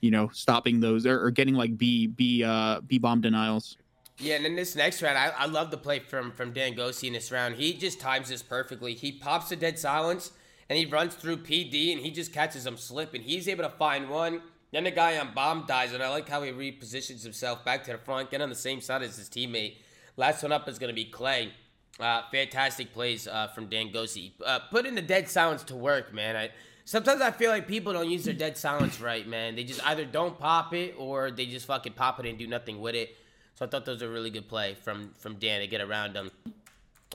you 0.00 0.12
know, 0.12 0.28
stopping 0.28 0.78
those 0.78 1.06
or, 1.06 1.20
or 1.24 1.30
getting 1.32 1.54
like 1.54 1.76
B 1.76 2.06
B 2.06 2.42
uh 2.42 2.80
B 2.80 2.98
bomb 2.98 3.20
denials. 3.20 3.76
Yeah, 4.20 4.34
and 4.34 4.44
then 4.44 4.56
this 4.56 4.74
next 4.74 5.00
round, 5.00 5.16
I, 5.16 5.28
I 5.28 5.46
love 5.46 5.70
the 5.70 5.76
play 5.76 6.00
from 6.00 6.32
from 6.32 6.52
Dan 6.52 6.74
Ghosty 6.74 7.06
in 7.06 7.12
this 7.12 7.30
round. 7.30 7.54
He 7.54 7.74
just 7.74 8.00
times 8.00 8.28
this 8.28 8.42
perfectly. 8.42 8.94
He 8.94 9.12
pops 9.12 9.52
a 9.52 9.56
dead 9.56 9.78
silence 9.78 10.32
and 10.68 10.78
he 10.78 10.86
runs 10.86 11.14
through 11.14 11.38
PD 11.38 11.92
and 11.92 12.00
he 12.00 12.10
just 12.10 12.32
catches 12.32 12.66
him 12.66 12.76
slipping. 12.76 13.22
He's 13.22 13.48
able 13.48 13.64
to 13.64 13.70
find 13.70 14.10
one. 14.10 14.42
Then 14.72 14.84
the 14.84 14.90
guy 14.90 15.16
on 15.18 15.32
bomb 15.34 15.64
dies, 15.66 15.94
and 15.94 16.02
I 16.02 16.10
like 16.10 16.28
how 16.28 16.42
he 16.42 16.50
repositions 16.50 17.22
himself 17.22 17.64
back 17.64 17.84
to 17.84 17.92
the 17.92 17.98
front, 17.98 18.30
get 18.30 18.42
on 18.42 18.50
the 18.50 18.54
same 18.54 18.82
side 18.82 19.02
as 19.02 19.16
his 19.16 19.28
teammate. 19.28 19.76
Last 20.16 20.42
one 20.42 20.52
up 20.52 20.68
is 20.68 20.78
going 20.78 20.90
to 20.90 20.94
be 20.94 21.06
Clay. 21.06 21.52
Uh, 21.98 22.22
fantastic 22.30 22.92
plays 22.92 23.26
uh, 23.26 23.48
from 23.48 23.66
Dan 23.66 23.90
Ghosty. 23.90 24.32
Uh, 24.44 24.58
putting 24.70 24.94
the 24.94 25.02
dead 25.02 25.28
silence 25.28 25.64
to 25.64 25.74
work, 25.74 26.12
man. 26.12 26.36
I, 26.36 26.50
sometimes 26.84 27.22
I 27.22 27.30
feel 27.30 27.50
like 27.50 27.66
people 27.66 27.92
don't 27.92 28.10
use 28.10 28.24
their 28.24 28.34
dead 28.34 28.58
silence 28.58 29.00
right, 29.00 29.26
man. 29.26 29.56
They 29.56 29.64
just 29.64 29.84
either 29.86 30.04
don't 30.04 30.38
pop 30.38 30.74
it 30.74 30.94
or 30.98 31.30
they 31.30 31.46
just 31.46 31.66
fucking 31.66 31.94
pop 31.94 32.20
it 32.20 32.26
and 32.26 32.38
do 32.38 32.46
nothing 32.46 32.80
with 32.80 32.94
it. 32.94 33.16
So 33.58 33.66
I 33.66 33.68
thought 33.68 33.84
those 33.84 34.02
were 34.02 34.08
a 34.08 34.10
really 34.12 34.30
good 34.30 34.46
play 34.48 34.74
from 34.74 35.10
from 35.18 35.34
Dan 35.34 35.60
to 35.60 35.66
get 35.66 35.80
around 35.80 36.14
them. 36.14 36.30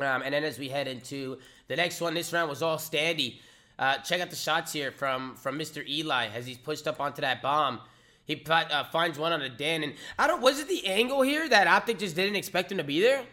Um, 0.02 0.24
and 0.24 0.34
then 0.34 0.44
as 0.44 0.60
we 0.60 0.68
head 0.68 0.90
into 0.90 1.38
the 1.70 1.76
next 1.78 2.02
one, 2.02 2.14
this 2.14 2.34
round 2.34 2.50
was 2.50 2.62
all 2.62 2.78
standy. 2.78 3.36
Uh, 3.80 3.98
check 4.00 4.20
out 4.20 4.30
the 4.30 4.36
shots 4.36 4.74
here 4.74 4.92
from 4.92 5.36
from 5.36 5.58
Mr. 5.58 5.88
Eli 5.88 6.28
as 6.36 6.46
he's 6.46 6.58
pushed 6.58 6.86
up 6.86 7.00
onto 7.00 7.22
that 7.22 7.42
bomb. 7.42 7.80
He 8.26 8.36
put, 8.36 8.72
uh, 8.72 8.84
finds 8.86 9.18
one 9.20 9.32
on 9.34 9.42
a 9.42 9.50
Dan, 9.50 9.84
and 9.84 9.94
I 10.20 10.28
don't. 10.28 10.42
Was 10.42 10.60
it 10.60 10.68
the 10.68 10.86
angle 10.88 11.22
here 11.22 11.48
that 11.48 11.68
Optic 11.68 11.98
just 12.00 12.16
didn't 12.16 12.36
expect 12.36 12.72
him 12.72 12.78
to 12.78 12.84
be 12.84 13.00
there? 13.00 13.24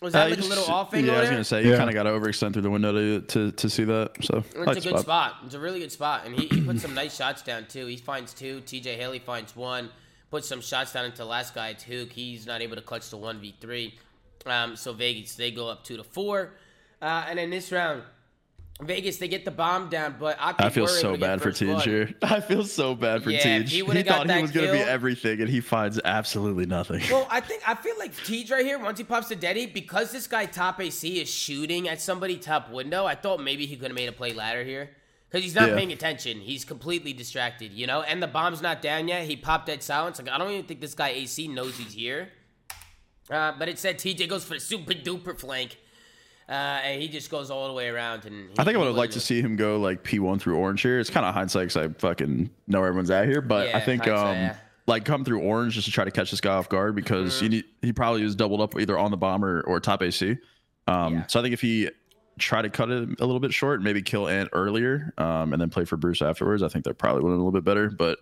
Was 0.00 0.12
that 0.12 0.26
Uh, 0.26 0.30
like 0.30 0.38
you 0.38 0.46
a 0.46 0.48
little 0.48 0.64
off 0.64 0.94
angle 0.94 1.12
Yeah, 1.12 1.18
I 1.18 1.20
was 1.22 1.30
gonna 1.30 1.44
say 1.44 1.64
you 1.64 1.70
Yeah. 1.72 1.76
kind 1.76 1.90
of 1.90 1.94
got 1.94 2.04
to 2.04 2.10
overextend 2.10 2.52
through 2.52 2.62
the 2.62 2.70
window 2.70 2.92
to 2.92 3.20
to, 3.20 3.50
to 3.52 3.68
see 3.68 3.84
that. 3.84 4.12
So 4.22 4.38
It's 4.38 4.56
like 4.56 4.76
a 4.76 4.80
good 4.80 4.98
spot. 5.00 5.38
It's 5.44 5.54
a 5.54 5.60
really 5.60 5.80
good 5.80 5.92
spot, 5.92 6.24
and 6.24 6.34
he, 6.34 6.46
he 6.46 6.60
put 6.60 6.78
some 6.80 6.94
nice 6.94 7.16
shots 7.16 7.42
down 7.42 7.66
too. 7.66 7.86
He 7.86 7.96
finds 7.96 8.32
two. 8.32 8.60
T.J. 8.60 8.96
Haley 8.96 9.18
finds 9.18 9.56
one. 9.56 9.90
Puts 10.30 10.48
some 10.48 10.60
shots 10.60 10.92
down 10.92 11.06
into 11.06 11.18
the 11.18 11.24
last 11.24 11.54
guy 11.54 11.72
too. 11.72 12.08
He's 12.12 12.46
not 12.46 12.60
able 12.62 12.76
to 12.76 12.82
clutch 12.82 13.10
the 13.10 13.16
one 13.16 13.40
v 13.40 13.54
three. 13.60 13.94
Um, 14.46 14.76
so 14.76 14.92
Vegas 14.92 15.34
they 15.34 15.50
go 15.50 15.68
up 15.68 15.82
two 15.84 15.96
to 15.96 16.04
four, 16.04 16.52
uh, 17.02 17.26
and 17.28 17.38
in 17.38 17.50
this 17.50 17.72
round, 17.72 18.02
Vegas 18.80 19.18
they 19.18 19.28
get 19.28 19.44
the 19.44 19.50
bomb 19.50 19.88
down, 19.88 20.16
but 20.18 20.38
Optic 20.40 20.66
I 20.66 20.70
feel 20.70 20.86
so 20.86 21.16
bad 21.16 21.42
for 21.42 21.50
first 21.50 21.62
blood. 21.62 21.82
Tej 21.84 21.90
here. 21.90 22.14
I 22.22 22.40
feel 22.40 22.64
so 22.64 22.94
bad 22.94 23.22
for 23.22 23.30
Yeah, 23.30 23.40
Tej. 23.42 23.62
he 23.64 23.76
He, 23.84 24.02
thought 24.02 24.30
he 24.30 24.40
was 24.40 24.50
gonna 24.52 24.72
be 24.72 24.78
everything, 24.78 25.40
and 25.40 25.50
he 25.50 25.60
finds 25.60 26.00
absolutely 26.04 26.64
nothing. 26.66 27.02
Well, 27.10 27.26
I 27.28 27.40
think 27.48 27.68
I 27.68 27.74
feel 27.74 27.98
like 27.98 28.14
Tej 28.24 28.46
right 28.50 28.64
here. 28.64 28.78
Once 28.78 28.98
he 28.98 29.04
pops 29.04 29.28
the 29.28 29.36
Deddy, 29.36 29.72
because 29.74 30.12
this 30.12 30.26
guy 30.26 30.46
top 30.46 30.80
AC 30.80 31.20
is 31.20 31.28
shooting 31.28 31.88
at 31.88 32.00
somebody 32.00 32.36
top 32.36 32.70
window. 32.70 33.04
I 33.04 33.16
thought 33.16 33.40
maybe 33.42 33.66
he 33.66 33.76
could 33.76 33.88
have 33.88 33.96
made 33.96 34.08
a 34.08 34.12
play 34.12 34.32
ladder 34.32 34.62
here 34.62 34.90
because 35.30 35.44
he's 35.44 35.54
not 35.54 35.68
Yeah. 35.68 35.76
paying 35.76 35.92
attention. 35.92 36.40
He's 36.40 36.64
completely 36.64 37.12
distracted, 37.12 37.72
you 37.72 37.86
know. 37.86 38.02
And 38.02 38.22
the 38.22 38.26
bomb's 38.26 38.60
not 38.60 38.82
down 38.82 39.06
yet. 39.08 39.26
He 39.26 39.36
popped 39.36 39.66
dead 39.66 39.82
silence. 39.82 40.18
Like 40.18 40.28
I 40.28 40.38
don't 40.38 40.50
even 40.50 40.64
think 40.66 40.80
this 40.80 40.94
guy 40.94 41.10
AC 41.10 41.46
knows 41.48 41.76
he's 41.76 41.92
here. 41.92 42.28
Uh, 43.30 43.52
but 43.58 43.68
it 43.68 43.78
said 43.78 43.98
TJ 43.98 44.28
goes 44.28 44.42
for 44.44 44.54
the 44.54 44.60
super 44.60 44.92
duper 44.92 45.38
flank. 45.38 45.78
Uh, 46.48 46.52
and 46.82 47.00
he 47.00 47.06
just 47.06 47.30
goes 47.30 47.48
all 47.48 47.68
the 47.68 47.74
way 47.74 47.88
around. 47.88 48.24
And 48.24 48.50
I 48.58 48.64
think 48.64 48.74
I 48.74 48.78
would 48.78 48.88
have 48.88 48.96
liked 48.96 49.12
to 49.12 49.20
see 49.20 49.40
him 49.40 49.54
go 49.54 49.78
like 49.78 50.02
P1 50.02 50.40
through 50.40 50.56
orange 50.56 50.82
here. 50.82 50.98
It's 50.98 51.08
kind 51.10 51.24
of 51.24 51.32
hindsight 51.32 51.68
because 51.68 51.76
I 51.76 51.88
fucking 52.00 52.50
know 52.66 52.82
everyone's 52.82 53.10
out 53.12 53.26
here, 53.26 53.40
but 53.40 53.72
I 53.72 53.78
think 53.78 54.08
um 54.08 54.34
yeah. 54.36 54.56
like 54.88 55.04
come 55.04 55.24
through 55.24 55.42
orange 55.42 55.74
just 55.74 55.86
to 55.86 55.92
try 55.92 56.04
to 56.04 56.10
catch 56.10 56.32
this 56.32 56.40
guy 56.40 56.54
off 56.54 56.68
guard 56.68 56.96
because 56.96 57.40
Mm-hmm. 57.40 57.52
he 57.52 57.64
he 57.82 57.92
probably 57.92 58.24
was 58.24 58.34
doubled 58.34 58.60
up 58.60 58.76
either 58.80 58.98
on 58.98 59.12
the 59.12 59.16
bomber 59.16 59.62
or 59.64 59.78
top 59.78 60.02
AC. 60.02 60.38
Um, 60.88 61.14
Yeah. 61.14 61.26
so 61.28 61.38
I 61.38 61.42
think 61.44 61.52
if 61.52 61.60
he 61.60 61.88
tried 62.40 62.62
to 62.62 62.70
cut 62.70 62.90
it 62.90 63.08
a 63.20 63.26
little 63.26 63.40
bit 63.40 63.52
short, 63.52 63.82
maybe 63.82 64.02
kill 64.02 64.28
Ant 64.28 64.48
earlier, 64.52 65.12
um, 65.18 65.52
and 65.52 65.60
then 65.62 65.70
play 65.70 65.84
for 65.84 65.96
Bruce 65.96 66.22
afterwards, 66.22 66.62
I 66.62 66.68
think 66.68 66.84
that 66.86 66.98
probably 66.98 67.22
would 67.22 67.30
have 67.30 67.36
been 67.36 67.40
a 67.42 67.44
little 67.44 67.52
bit 67.60 67.64
better. 67.64 67.90
But 67.90 68.18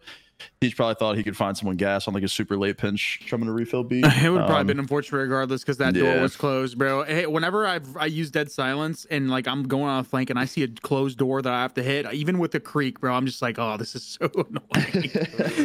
he's 0.60 0.72
probably 0.74 0.94
thought 0.94 1.16
he 1.16 1.22
could 1.24 1.36
find 1.36 1.56
someone 1.56 1.76
gas 1.76 2.06
on 2.06 2.14
like 2.14 2.22
a 2.22 2.28
super 2.28 2.56
late 2.56 2.78
pinch 2.78 3.22
coming 3.28 3.46
to 3.46 3.52
refill 3.52 3.82
B. 3.84 4.00
It 4.04 4.04
would 4.04 4.14
have 4.14 4.46
probably 4.46 4.54
Um, 4.60 4.66
been 4.68 4.78
unfortunate 4.78 5.18
regardless 5.18 5.62
because 5.62 5.78
that 5.78 5.94
door 5.94 6.20
was 6.20 6.36
closed, 6.36 6.78
bro. 6.78 7.02
Hey, 7.04 7.26
whenever 7.26 7.66
I've 7.66 7.96
I 7.96 8.06
use 8.06 8.30
dead 8.30 8.50
silence 8.50 9.04
and 9.10 9.30
like 9.30 9.48
I'm 9.48 9.64
going 9.64 9.84
on 9.88 10.00
a 10.00 10.04
flank 10.04 10.30
and 10.30 10.38
I 10.38 10.44
see 10.44 10.62
a 10.62 10.68
closed 10.68 11.18
door 11.18 11.42
that 11.42 11.52
I 11.52 11.62
have 11.62 11.74
to 11.74 11.82
hit, 11.82 12.12
even 12.12 12.38
with 12.38 12.52
the 12.52 12.60
creek, 12.60 13.00
bro, 13.00 13.14
I'm 13.14 13.26
just 13.26 13.42
like, 13.42 13.58
oh, 13.58 13.76
this 13.76 13.94
is 13.96 14.04
so 14.04 14.30
annoying. 14.34 15.10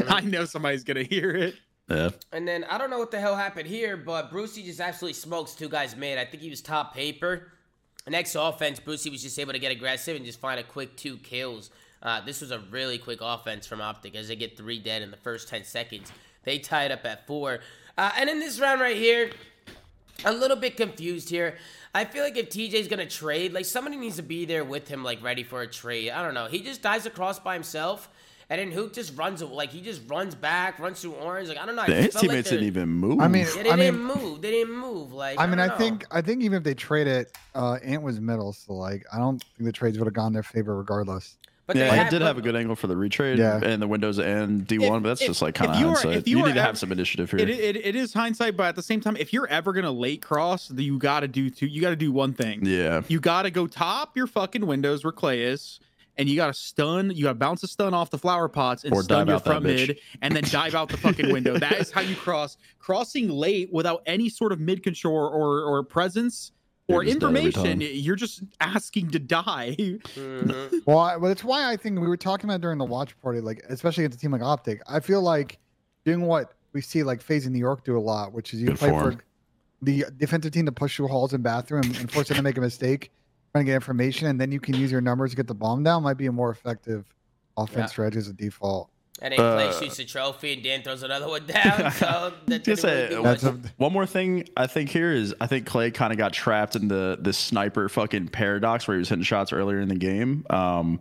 I 0.10 0.22
know 0.22 0.46
somebody's 0.46 0.84
gonna 0.84 1.04
hear 1.04 1.32
it. 1.36 1.56
yeah. 1.90 2.10
And 2.32 2.48
then 2.48 2.64
I 2.64 2.78
don't 2.80 2.90
know 2.90 2.98
what 3.00 3.12
the 3.12 3.20
hell 3.20 3.36
happened 3.36 3.68
here, 3.68 3.96
but 3.98 4.32
Brucey 4.32 4.64
just 4.64 4.80
absolutely 4.80 5.14
smokes 5.14 5.54
two 5.54 5.70
guys 5.70 5.96
mid. 5.96 6.18
I 6.18 6.26
think 6.26 6.42
he 6.42 6.50
was 6.50 6.62
top 6.62 6.96
paper. 6.96 7.52
Next 8.08 8.36
offense, 8.36 8.80
Brucey 8.82 9.10
was 9.10 9.24
just 9.24 9.40
able 9.40 9.54
to 9.54 9.60
get 9.60 9.72
aggressive 9.72 10.16
and 10.18 10.26
just 10.26 10.40
find 10.42 10.60
a 10.60 10.64
quick 10.64 10.98
two 10.98 11.18
kills. 11.18 11.70
Uh, 12.02 12.20
this 12.20 12.42
was 12.42 12.52
a 12.52 12.60
really 12.70 12.98
quick 12.98 13.20
offense 13.22 13.66
from 13.66 13.80
Optic 13.80 14.16
as 14.16 14.28
they 14.28 14.36
get 14.36 14.58
three 14.58 14.78
dead 14.78 15.02
in 15.02 15.10
the 15.10 15.18
first 15.18 15.48
10 15.48 15.64
seconds. 15.64 16.12
They 16.44 16.60
tied 16.60 16.92
up 16.92 17.06
at 17.06 17.26
four. 17.26 17.60
Uh, 17.98 18.12
and 18.18 18.30
in 18.30 18.40
this 18.40 18.60
round 18.60 18.82
right 18.82 18.98
here, 18.98 19.32
a 20.26 20.34
little 20.34 20.58
bit 20.58 20.76
confused 20.76 21.30
here. 21.30 21.58
I 21.96 22.04
feel 22.04 22.24
like 22.24 22.36
if 22.36 22.50
TJ's 22.50 22.90
gonna 22.90 23.06
trade, 23.06 23.54
like 23.54 23.66
somebody 23.66 23.96
needs 23.96 24.18
to 24.18 24.24
be 24.24 24.44
there 24.44 24.66
with 24.66 24.88
him, 24.90 25.04
like 25.04 25.24
ready 25.24 25.44
for 25.44 25.62
a 25.62 25.68
trade. 25.68 26.12
I 26.12 26.24
don't 26.24 26.34
know. 26.34 26.48
He 26.48 26.62
just 26.62 26.82
dies 26.82 27.06
across 27.06 27.40
by 27.40 27.54
himself, 27.54 28.10
and 28.54 28.62
then 28.62 28.72
Hook 28.78 28.94
just 28.94 29.18
runs 29.18 29.42
like 29.42 29.70
he 29.72 29.82
just 29.82 30.02
runs 30.08 30.36
back, 30.36 30.78
runs 30.80 31.02
through 31.02 31.14
orange. 31.14 31.50
Like 31.50 31.58
I 31.58 31.66
don't 31.66 31.76
know. 31.76 31.82
I 31.82 31.86
His 31.88 32.14
felt 32.14 32.16
like 32.16 32.22
teammates 32.22 32.50
they're- 32.50 32.60
didn't 32.60 32.68
even 32.68 32.90
move. 32.90 33.20
I 33.20 33.28
mean, 33.28 33.46
Yeah, 33.56 33.64
they 33.64 33.70
I 33.72 33.76
didn't 33.76 34.04
move. 34.04 34.42
They 34.42 34.52
didn't 34.52 34.76
move. 34.76 35.12
Like 35.12 35.40
I 35.40 35.48
mean, 35.48 35.60
I 35.60 35.68
don't 35.70 35.78
think 35.78 36.06
I 36.12 36.22
think 36.22 36.44
even 36.44 36.58
if 36.58 36.64
they 36.64 36.74
trade 36.76 37.08
it, 37.08 37.36
uh, 37.56 37.80
Ant 37.84 38.04
was 38.04 38.20
middle, 38.22 38.54
so 38.54 38.74
like 38.74 39.06
I 39.12 39.18
don't 39.18 39.44
think 39.58 39.66
the 39.66 39.72
trades 39.72 39.98
would 39.98 40.06
have 40.06 40.14
gone 40.14 40.28
in 40.28 40.34
their 40.34 40.44
favor 40.44 40.76
regardless. 40.78 41.38
But 41.66 41.78
yeah, 41.78 41.86
they 41.86 41.92
he 41.92 41.98
had- 41.98 42.10
did 42.10 42.20
but- 42.20 42.26
have 42.28 42.38
a 42.38 42.42
good 42.42 42.58
angle 42.58 42.76
for 42.76 42.88
the 42.88 42.96
retrade 42.96 43.38
Yeah. 43.38 43.58
and 43.64 43.82
the 43.82 43.88
windows 43.88 44.20
and 44.20 44.68
D1, 44.68 45.02
but 45.02 45.08
that's 45.10 45.22
if- 45.22 45.28
just 45.28 45.42
like 45.42 45.56
kind 45.56 45.72
of 45.72 45.78
you 45.80 45.86
are- 45.88 45.94
hindsight. 45.94 46.18
if 46.18 46.28
you 46.28 46.38
You, 46.40 46.44
are 46.44 46.48
need 46.50 46.56
to 46.56 46.62
have 46.62 46.78
some 46.78 46.92
initiative 46.92 47.32
here. 47.32 47.40
It, 47.40 47.50
it, 47.50 47.76
it 47.78 47.96
is 47.96 48.14
hindsight, 48.14 48.58
but 48.58 48.66
at 48.66 48.76
the 48.76 48.82
same 48.84 49.00
time, 49.00 49.16
if 49.18 49.32
you're 49.32 49.48
ever 49.48 49.72
gonna 49.72 49.90
late 49.90 50.22
cross, 50.22 50.68
then 50.68 50.84
you 50.86 51.00
gotta 51.00 51.30
do 51.30 51.50
two. 51.50 51.66
You 51.68 51.80
gotta 51.82 51.96
do 51.96 52.12
one 52.12 52.34
thing. 52.34 52.66
yeah. 52.66 53.02
You 53.08 53.22
gotta 53.22 53.50
go 53.50 53.66
top 53.68 54.18
your 54.18 54.28
fucking 54.28 54.68
windows 54.68 55.06
where 55.06 55.14
Clay 55.14 55.42
is, 55.44 55.80
and 56.18 56.30
you 56.30 56.36
gotta 56.36 56.54
stun. 56.54 57.12
You 57.12 57.24
gotta 57.24 57.36
bounce 57.36 57.64
a 57.64 57.68
stun 57.68 57.94
off 57.94 58.10
the 58.10 58.18
flower 58.18 58.48
pots 58.48 58.84
and 58.84 58.94
Or 58.94 59.04
stun 59.04 59.28
your 59.28 59.40
front 59.40 59.64
mid, 59.64 60.00
and 60.22 60.36
then 60.36 60.44
dive 60.44 60.76
out 60.76 60.90
the 60.90 60.98
fucking 60.98 61.32
window. 61.32 61.58
That 61.58 61.74
is 61.74 61.92
how 61.92 62.02
you 62.02 62.16
cross. 62.16 62.58
Crossing 62.80 63.30
late 63.30 63.72
without 63.72 64.04
any 64.06 64.30
sort 64.30 64.52
of 64.52 64.60
mid 64.60 64.84
control 64.84 65.16
or 65.16 65.62
or 65.64 65.84
presence 65.84 66.52
You're 66.88 67.00
or 67.00 67.04
just 67.04 67.20
dead 67.20 67.28
every 67.28 67.46
information, 67.46 67.82
you're 67.82 68.16
just 68.16 68.44
asking 68.62 69.12
to 69.12 69.20
die. 69.20 69.76
Mhm. 69.80 70.86
Well, 70.86 71.00
I, 71.00 71.16
well, 71.18 71.30
that's 71.30 71.44
why 71.44 71.72
I 71.72 71.78
think 71.78 72.00
we 72.00 72.08
were 72.08 72.18
talking 72.18 72.50
about 72.50 72.62
during 72.62 72.78
the 72.78 72.86
watch 72.86 73.20
party, 73.22 73.40
like 73.42 73.64
especially 73.70 74.04
against 74.04 74.18
a 74.18 74.22
team 74.22 74.32
like 74.32 74.42
Optic. 74.42 74.82
I 74.88 75.00
feel 75.00 75.22
like 75.22 75.60
doing 76.06 76.22
what 76.22 76.54
we 76.74 76.82
see 76.82 77.04
like 77.04 77.22
FaZe 77.22 77.46
in 77.46 77.54
New 77.54 77.60
York 77.60 77.86
do 77.86 77.98
a 77.98 78.00
lot, 78.02 78.34
which 78.34 78.54
is 78.54 78.60
you 78.60 78.68
Good 78.68 78.80
play 78.80 78.90
form. 78.90 79.14
for 79.14 79.24
the 79.82 80.06
defensive 80.18 80.52
team 80.52 80.66
to 80.66 80.72
push 80.72 80.96
through 80.98 81.08
halls 81.08 81.34
and 81.34 81.44
bathroom 81.44 81.84
and 82.00 82.12
force 82.12 82.28
them 82.30 82.38
to 82.38 82.44
make 82.44 82.58
a 82.58 82.62
mistake, 82.62 83.12
trying 83.54 83.66
to 83.66 83.70
get 83.70 83.76
information, 83.76 84.28
and 84.28 84.42
then 84.42 84.52
you 84.52 84.60
can 84.60 84.74
use 84.76 84.92
your 84.92 85.02
numbers 85.02 85.30
to 85.32 85.36
get 85.38 85.48
the 85.48 85.54
bomb 85.54 85.84
down. 85.84 86.02
Might 86.04 86.18
be 86.18 86.26
a 86.26 86.32
more 86.32 86.50
effective 86.50 87.06
offense 87.56 87.78
Yeah. 87.78 87.86
strategy 87.86 88.18
as 88.18 88.28
a 88.28 88.34
default. 88.34 88.90
And 89.22 89.32
then 89.32 89.38
Clay 89.38 89.68
Uh, 89.68 89.72
shoots 89.74 90.00
a 90.00 90.06
trophy, 90.06 90.54
and 90.54 90.64
Dan 90.64 90.82
throws 90.82 91.04
another 91.04 91.28
one 91.28 91.46
down. 91.48 91.92
So 91.92 92.34
that 92.48 92.64
Just 92.64 92.84
really 92.84 93.22
That's 93.24 93.44
a, 93.44 93.60
One 93.78 93.94
more 93.94 94.08
thing 94.08 94.50
I 94.58 94.66
think 94.66 94.90
here 94.90 95.12
is 95.12 95.36
I 95.40 95.46
think 95.46 95.68
Clay 95.68 95.92
kind 95.92 96.12
of 96.12 96.18
got 96.18 96.34
trapped 96.34 96.76
in 96.76 96.88
the 96.88 97.20
the 97.22 97.32
sniper 97.32 97.88
fucking 97.90 98.30
paradox 98.30 98.88
where 98.88 98.96
he 98.98 99.00
was 99.00 99.10
hitting 99.10 99.24
shots 99.24 99.54
earlier 99.54 99.80
in 99.80 99.88
the 99.88 99.96
game. 99.96 100.46
Um, 100.50 101.00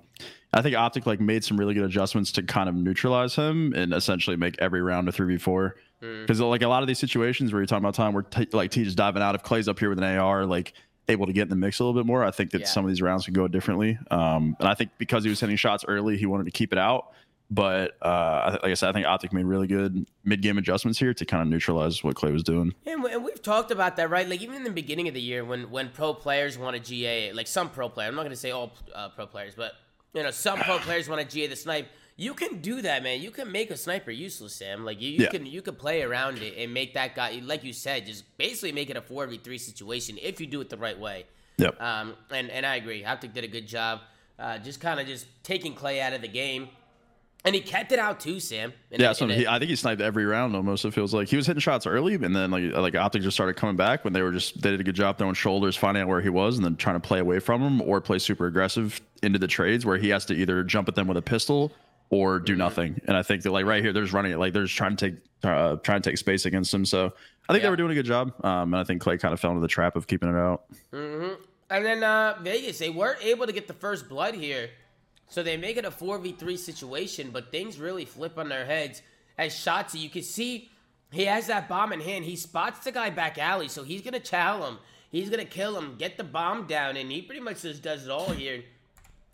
I 0.53 0.61
think 0.61 0.77
Optic 0.77 1.07
like 1.07 1.21
made 1.21 1.43
some 1.43 1.57
really 1.57 1.73
good 1.73 1.85
adjustments 1.85 2.33
to 2.33 2.43
kind 2.43 2.69
of 2.69 2.75
neutralize 2.75 3.35
him 3.35 3.73
and 3.75 3.95
essentially 3.95 4.37
make 4.37 4.57
every 4.59 4.83
round 4.83 5.09
a 5.09 5.13
three 5.13 5.35
v 5.35 5.39
four. 5.39 5.77
Mm. 6.03 6.21
Because 6.27 6.39
like 6.41 6.61
a 6.61 6.69
lot 6.69 6.83
of 6.83 6.89
these 6.89 6.99
situations 6.99 7.51
where 7.51 7.63
you're 7.63 7.67
talking 7.67 7.83
about 7.83 7.95
time 7.95 8.13
where 8.13 8.25
t- 8.25 8.47
like 8.53 8.71
T 8.71 8.85
just 8.85 8.99
diving 8.99 9.23
out, 9.23 9.35
if 9.35 9.43
Clay's 9.43 9.69
up 9.69 9.79
here 9.79 9.89
with 9.89 9.99
an 9.99 10.05
AR, 10.19 10.45
like 10.45 10.75
able 11.09 11.27
to 11.27 11.33
get 11.33 11.43
in 11.43 11.49
the 11.49 11.57
mix 11.57 11.81
a 11.81 11.85
little 11.85 11.99
bit 12.01 12.07
more, 12.07 12.25
I 12.25 12.31
think 12.31 12.51
that 12.53 12.61
Yeah. 12.63 12.67
some 12.67 12.85
of 12.85 12.89
these 12.91 13.03
rounds 13.03 13.25
could 13.25 13.35
go 13.35 13.49
differently. 13.49 13.99
Um, 14.11 14.57
and 14.61 14.69
I 14.69 14.75
think 14.75 14.91
because 14.99 15.25
he 15.25 15.31
was 15.31 15.41
hitting 15.41 15.57
shots 15.57 15.85
early, 15.87 16.17
he 16.17 16.27
wanted 16.27 16.45
to 16.45 16.51
keep 16.53 16.73
it 16.73 16.79
out. 16.79 17.13
But 17.51 17.99
uh, 18.01 18.07
I 18.09 18.51
like 18.53 18.65
I 18.65 18.75
said, 18.75 18.89
I 18.89 18.93
think 18.93 19.07
Optic 19.07 19.33
made 19.35 19.45
really 19.45 19.67
good 19.67 20.07
mid 20.25 20.41
game 20.41 20.57
adjustments 20.57 20.99
here 20.99 21.13
to 21.13 21.25
kind 21.27 21.43
of 21.43 21.49
neutralize 21.49 22.03
what 22.03 22.15
Clay 22.17 22.33
was 22.33 22.43
doing. 22.43 22.73
And, 22.87 23.03
we- 23.03 23.13
and 23.13 23.23
we've 23.23 23.43
talked 23.43 23.71
about 23.71 23.97
that, 23.97 24.09
right? 24.09 24.27
Like 24.27 24.41
even 24.41 24.57
in 24.57 24.65
the 24.65 24.71
beginning 24.71 25.07
of 25.07 25.13
the 25.13 25.21
year, 25.21 25.45
when 25.45 25.71
when 25.71 25.91
pro 25.91 26.15
players 26.15 26.57
want 26.57 26.77
to 26.77 26.83
GA, 26.83 27.33
like 27.35 27.47
some 27.47 27.69
pro 27.69 27.91
player, 27.91 28.09
I'm 28.09 28.15
not 28.15 28.23
going 28.23 28.31
to 28.31 28.37
say 28.37 28.53
all 28.53 28.73
uh, 28.95 29.11
pro 29.11 29.27
players, 29.27 29.55
but 29.55 29.73
you 30.15 30.23
know 30.23 30.31
some 30.31 30.61
pro 30.61 30.79
players 30.79 31.11
want 31.11 31.21
to 31.21 31.29
GA 31.29 31.47
the 31.49 31.57
snipe. 31.57 31.89
You 32.17 32.35
can 32.35 32.61
do 32.61 32.83
that, 32.83 33.03
man. 33.03 33.21
You 33.23 33.31
can 33.31 33.51
make 33.51 33.71
a 33.71 33.77
sniper 33.77 34.11
useless, 34.11 34.55
Sam. 34.55 34.85
Like 34.85 35.01
you, 35.01 35.11
you 35.13 35.19
Yeah. 35.25 35.31
can 35.31 35.47
you 35.47 35.63
can 35.63 35.75
play 35.75 36.03
around 36.03 36.39
it 36.39 36.55
and 36.59 36.73
make 36.73 36.95
that 36.95 37.15
guy, 37.15 37.41
like 37.45 37.65
you 37.65 37.73
said, 37.73 38.07
just 38.07 38.25
basically 38.39 38.73
make 38.73 38.91
it 38.91 38.97
a 38.97 39.03
four 39.03 39.27
v 39.27 39.39
three 39.39 39.59
situation 39.59 40.19
if 40.23 40.41
you 40.41 40.47
do 40.47 40.61
it 40.61 40.69
the 40.69 40.77
right 40.77 40.99
way. 40.99 41.25
Yep. 41.59 41.81
Um, 41.81 42.15
and 42.31 42.51
and 42.51 42.67
I 42.67 42.77
agree. 42.77 43.05
Optic 43.05 43.33
did 43.35 43.45
a 43.45 43.49
good 43.49 43.67
job, 43.67 44.01
uh, 44.39 44.59
just 44.59 44.81
kind 44.81 45.01
of 45.01 45.07
just 45.07 45.27
taking 45.43 45.75
Clay 45.75 46.01
out 46.01 46.13
of 46.13 46.21
the 46.23 46.29
game, 46.29 46.69
and 47.45 47.55
he 47.55 47.61
kept 47.61 47.93
it 47.93 47.99
out 47.99 48.21
too, 48.21 48.41
Sam. 48.41 48.73
Yeah, 48.91 49.11
a- 49.11 49.15
so 49.15 49.27
he, 49.29 49.47
I 49.47 49.59
think 49.59 49.71
he 49.71 49.77
sniped 49.77 50.01
every 50.03 50.27
round 50.27 50.55
almost. 50.55 50.85
It 50.85 50.93
feels 50.93 51.13
like 51.15 51.29
he 51.29 51.37
was 51.37 51.47
hitting 51.47 51.61
shots 51.61 51.87
early, 51.87 52.15
and 52.15 52.37
then 52.37 52.51
like 52.51 52.73
like 52.75 52.95
Optic 52.95 53.23
just 53.23 53.37
started 53.37 53.57
coming 53.57 53.77
back 53.77 54.05
when 54.05 54.13
they 54.13 54.23
were 54.23 54.33
just 54.33 54.61
they 54.61 54.71
did 54.71 54.81
a 54.81 54.85
good 54.85 54.95
job 54.95 55.17
throwing 55.19 55.35
shoulders, 55.35 55.77
finding 55.77 56.03
out 56.03 56.09
where 56.09 56.21
he 56.21 56.29
was, 56.29 56.57
and 56.57 56.65
then 56.65 56.77
trying 56.77 56.97
to 56.97 57.01
play 57.07 57.21
away 57.21 57.39
from 57.39 57.63
him 57.63 57.81
or 57.83 58.01
play 58.03 58.19
super 58.19 58.47
aggressive 58.47 59.01
into 59.23 59.39
the 59.39 59.49
trades 59.49 59.87
where 59.87 59.97
he 59.97 60.11
has 60.11 60.27
to 60.27 60.35
either 60.35 60.63
jump 60.63 60.89
at 60.89 60.95
them 60.95 61.07
with 61.07 61.17
a 61.17 61.23
pistol 61.23 61.73
or 62.13 62.39
do 62.39 62.55
nothing. 62.55 63.01
And 63.09 63.17
I 63.17 63.23
think 63.23 63.43
that 63.43 63.51
like 63.53 63.65
right 63.65 63.83
here, 63.83 63.93
they're 63.93 64.03
just 64.03 64.13
running 64.13 64.33
it 64.33 64.39
like 64.39 64.53
they're 64.53 64.65
just 64.65 64.77
trying 64.77 64.95
to 64.97 65.11
take 65.11 65.21
uh, 65.43 65.77
trying 65.77 66.01
to 66.03 66.11
take 66.11 66.19
space 66.19 66.45
against 66.47 66.73
him. 66.73 66.85
So 66.85 67.07
I 67.49 67.53
think 67.53 67.63
Yeah. 67.63 67.67
they 67.67 67.71
were 67.71 67.77
doing 67.77 67.91
a 67.91 67.95
good 67.95 68.07
job, 68.07 68.33
um, 68.45 68.73
and 68.75 68.77
I 68.77 68.85
think 68.85 69.01
Clay 69.01 69.19
kind 69.19 69.35
of 69.35 69.41
fell 69.41 69.51
into 69.51 69.61
the 69.63 69.67
trap 69.67 69.97
of 69.97 70.07
keeping 70.07 70.29
it 70.29 70.37
out. 70.37 70.63
Mhm. 70.93 71.37
And 71.71 71.85
then 71.85 72.05
uh, 72.05 72.39
Vegas, 72.43 72.79
they 72.79 72.91
weren't 72.91 73.25
able 73.25 73.47
to 73.47 73.53
get 73.53 73.67
the 73.67 73.73
first 73.75 74.09
blood 74.09 74.35
here. 74.37 74.71
So 75.29 75.43
they 75.43 75.57
make 75.57 75.79
it 75.79 75.87
a 75.87 75.91
4v3 75.91 76.59
situation, 76.59 77.31
but 77.33 77.51
things 77.51 77.79
really 77.79 78.05
flip 78.05 78.37
on 78.39 78.51
their 78.51 78.67
heads. 78.67 79.01
As 79.39 79.55
Shotzzy, 79.55 79.99
you 79.99 80.11
can 80.11 80.23
see 80.23 80.69
he 81.11 81.25
has 81.25 81.47
that 81.47 81.69
bomb 81.71 81.93
in 81.95 82.01
hand. 82.01 82.27
He 82.27 82.37
spots 82.37 82.85
the 82.85 82.93
guy 82.93 83.09
back 83.09 83.39
alley, 83.39 83.69
so 83.69 83.83
he's 83.83 84.03
going 84.03 84.13
to 84.13 84.21
chow 84.21 84.63
him. 84.67 84.77
He's 85.11 85.31
going 85.31 85.41
to 85.45 85.51
kill 85.51 85.77
him, 85.79 85.97
get 85.97 86.19
the 86.19 86.25
bomb 86.25 86.67
down, 86.67 86.99
and 86.99 87.11
he 87.11 87.23
pretty 87.23 87.41
much 87.41 87.63
just 87.63 87.83
does 87.83 88.05
it 88.05 88.11
all 88.11 88.31
here. 88.31 88.63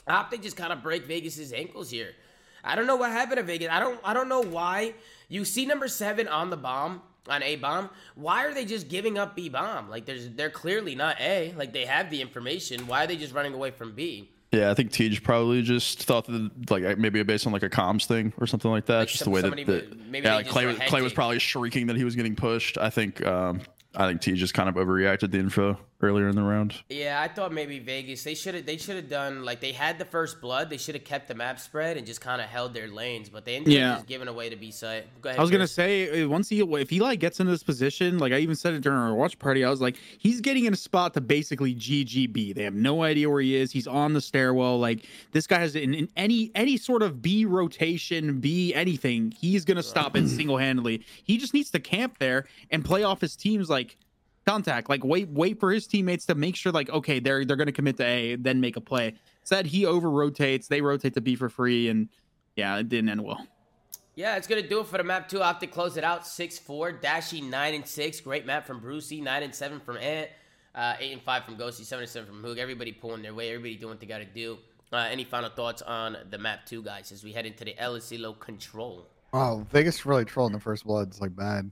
Optic 0.07 0.43
just 0.43 0.57
kind 0.57 0.73
of 0.73 0.83
break 0.85 1.05
Vegas's 1.07 1.53
ankles 1.53 1.91
here. 1.91 2.13
I 2.65 2.75
don't 2.77 2.87
know 2.87 2.97
what 2.97 3.11
happened 3.11 3.39
to 3.39 3.43
Vegas. 3.43 3.69
I 3.71 3.81
don't 3.81 3.99
I 4.05 4.15
don't 4.15 4.29
know 4.29 4.43
why. 4.43 4.95
You 5.29 5.45
see 5.45 5.67
number 5.67 5.89
seven 5.89 6.27
on 6.29 6.51
the 6.51 6.57
bomb, 6.57 7.03
on 7.29 7.43
A 7.43 7.57
bomb. 7.57 7.91
Why 8.15 8.47
are 8.47 8.55
they 8.55 8.65
just 8.65 8.89
giving 8.89 9.19
up 9.19 9.37
B 9.37 9.49
bomb? 9.49 9.91
Like 9.91 10.07
there's 10.07 10.29
they're 10.31 10.51
clearly 10.51 10.95
not 10.95 11.21
A. 11.21 11.55
Like 11.57 11.73
they 11.73 11.85
have 11.85 12.11
the 12.11 12.21
information. 12.21 12.87
Why 12.87 13.05
are 13.05 13.07
they 13.07 13.17
just 13.17 13.35
running 13.35 13.55
away 13.55 13.71
from 13.71 13.93
B? 13.93 14.31
Yeah, 14.51 14.71
I 14.71 14.75
think 14.75 14.93
Tej 14.93 15.19
probably 15.23 15.61
just 15.61 16.05
thought 16.05 16.25
that 16.27 16.71
like 16.71 16.97
maybe 16.99 17.23
based 17.23 17.47
on 17.47 17.53
like 17.53 17.63
a 17.63 17.69
comms 17.69 18.07
thing 18.07 18.33
or 18.39 18.47
something 18.47 18.71
like 18.71 18.87
that. 18.87 18.99
Like 19.01 19.09
just 19.09 19.25
some- 19.25 19.33
the 19.33 19.35
way 19.35 19.43
that, 19.43 19.67
that 19.67 20.07
maybe 20.09 20.27
yeah, 20.27 20.37
like 20.37 20.49
Clay 20.49 20.65
was 20.67 20.79
Clay 20.87 21.03
was 21.03 21.13
probably 21.13 21.39
shrieking 21.39 21.87
that 21.89 21.97
he 21.97 22.05
was 22.05 22.17
getting 22.17 22.35
pushed. 22.35 22.79
I 22.79 22.89
think 22.91 23.25
um 23.27 23.61
I 23.95 24.07
think 24.09 24.21
Tej 24.21 24.35
just 24.35 24.55
kind 24.55 24.69
of 24.69 24.77
overreacted 24.77 25.31
the 25.33 25.39
info 25.39 25.79
earlier 26.01 26.29
in 26.29 26.37
the 26.37 26.43
round. 26.43 26.75
Yeah, 26.89 27.21
I 27.21 27.29
thought 27.29 27.53
maybe 27.53 27.79
Vegas. 27.81 28.23
They 28.23 28.35
should 28.35 28.55
have. 28.55 28.67
They 28.67 28.77
should 28.77 28.97
have 28.97 29.09
done 29.09 29.45
like 29.45 29.61
they 29.61 29.73
had 29.73 29.99
the 29.99 30.05
first 30.05 30.41
blood. 30.41 30.71
They 30.71 30.77
should 30.77 30.95
have 30.95 31.05
kept 31.05 31.27
the 31.29 31.35
map 31.35 31.59
spread 31.59 31.97
and 31.97 32.07
just 32.07 32.21
kind 32.21 32.41
of 32.41 32.49
held 32.49 32.73
their 32.75 32.89
lanes. 32.89 33.29
But 33.29 33.45
they 33.45 33.57
ended 33.57 33.73
Yeah. 33.73 33.93
up 33.93 33.97
just 33.99 34.07
giving 34.09 34.29
away 34.29 34.49
to 34.49 34.57
B 34.57 34.71
site. 34.71 35.07
Go 35.21 35.31
ahead. 35.31 35.39
I 35.39 35.43
was 35.43 35.51
gonna 35.51 35.67
say 35.67 36.23
uh, 36.23 36.29
once 36.29 36.49
he 36.49 36.61
if 36.61 36.89
he 36.91 37.01
like 37.01 37.19
gets 37.21 37.41
into 37.41 37.51
this 37.51 37.63
position, 37.63 38.19
like 38.19 38.33
I 38.33 38.39
even 38.39 38.55
said 38.55 38.75
it 38.75 38.81
during 38.83 38.99
our 38.99 39.15
watch 39.15 39.39
party, 39.39 39.65
I 39.65 39.71
was 39.71 39.81
like, 39.81 39.97
he's 40.19 40.41
getting 40.41 40.67
in 40.67 40.73
a 40.73 40.77
spot 40.77 41.15
to 41.15 41.21
basically 41.21 41.75
GGB. 41.75 42.55
They 42.55 42.63
have 42.63 42.75
no 42.75 43.03
idea 43.03 43.29
where 43.29 43.41
he 43.41 43.57
is. 43.57 43.73
He's 43.73 43.87
on 43.89 44.13
the 44.13 44.21
stairwell. 44.21 44.79
Like 44.79 45.05
this 45.33 45.47
guy 45.47 45.59
has 45.59 45.75
in, 45.75 45.95
in 45.95 46.09
any 46.17 46.51
any 46.55 46.77
sort 46.77 47.03
of 47.03 47.21
B 47.21 47.45
rotation, 47.45 48.39
B 48.41 48.73
anything, 48.75 49.33
he's 49.39 49.65
gonna 49.65 49.83
stop 49.83 50.17
it 50.17 50.29
single 50.29 50.59
handedly. 50.59 51.05
He 51.25 51.39
just 51.39 51.55
needs 51.55 51.71
to 51.73 51.81
camp 51.81 52.19
there 52.19 52.47
and 52.71 52.85
play 52.85 53.03
off 53.03 53.21
his 53.21 53.35
team's 53.37 53.69
like 53.69 53.97
contact. 54.49 54.89
Like 54.89 55.05
wait 55.05 55.29
wait 55.29 55.61
for 55.61 55.71
his 55.71 55.87
teammates 55.87 56.25
to 56.27 56.35
make 56.35 56.57
sure 56.57 56.73
like 56.73 56.91
okay 56.91 57.21
they're 57.21 57.45
they're 57.45 57.57
gonna 57.57 57.73
commit 57.73 57.97
to 57.99 58.05
A, 58.05 58.37
then 58.37 58.61
make 58.61 58.77
a 58.77 58.81
play. 58.81 59.15
Said 59.45 59.67
he 59.67 59.87
over 59.87 60.11
rotates. 60.11 60.69
They 60.69 60.81
rotate 60.81 61.15
to 61.15 61.21
B 61.21 61.37
for 61.37 61.49
free, 61.49 61.89
and 61.89 62.09
yeah, 62.57 62.77
it 62.79 62.89
didn't 62.89 63.11
end 63.11 63.23
well. 63.23 63.47
Yeah, 64.15 64.37
it's 64.37 64.47
gonna 64.47 64.67
do 64.67 64.81
it 64.81 64.87
for 64.87 64.99
the 64.99 65.05
map 65.05 65.29
two. 65.29 65.43
Optic 65.43 65.71
close 65.71 65.97
it 65.97 66.05
out 66.05 66.27
six 66.27 66.59
four. 66.59 66.93
Dashy 66.93 67.41
nine 67.41 67.75
and 67.75 67.87
six. 67.87 68.21
Great 68.21 68.47
map 68.47 68.67
from 68.67 68.81
Brucey. 68.81 69.21
Nine 69.21 69.43
and 69.43 69.55
seven 69.55 69.81
from 69.81 69.97
Ant. 69.99 70.31
Uh, 70.75 70.95
eight 70.99 71.13
and 71.13 71.23
five 71.23 71.45
from 71.45 71.57
Ghosty. 71.57 71.85
Seven 71.85 72.03
and 72.03 72.11
seven 72.11 72.29
from 72.29 72.43
Hoog. 72.43 72.59
Everybody 72.59 72.93
pulling 72.93 73.23
their 73.23 73.35
way. 73.35 73.51
Everybody 73.51 73.77
doing 73.77 73.91
what 73.91 74.01
they 74.01 74.07
got 74.07 74.19
to 74.19 74.25
do. 74.25 74.59
Uh, 74.93 75.07
any 75.11 75.25
final 75.25 75.51
thoughts 75.51 75.83
on 75.83 76.17
the 76.31 76.39
map 76.39 76.65
two, 76.65 76.83
guys, 76.83 77.13
as 77.13 77.23
we 77.23 77.33
head 77.33 77.45
into 77.45 77.65
the 77.65 77.79
El 77.79 77.95
Asilo 77.95 78.39
control? 78.39 79.07
Wow, 79.33 79.67
Vegas 79.71 80.07
really 80.07 80.25
trolled 80.25 80.51
in 80.51 80.55
the 80.55 80.61
first 80.61 80.87
blood. 80.87 81.09
It's 81.09 81.21
like 81.21 81.37
bad. 81.37 81.71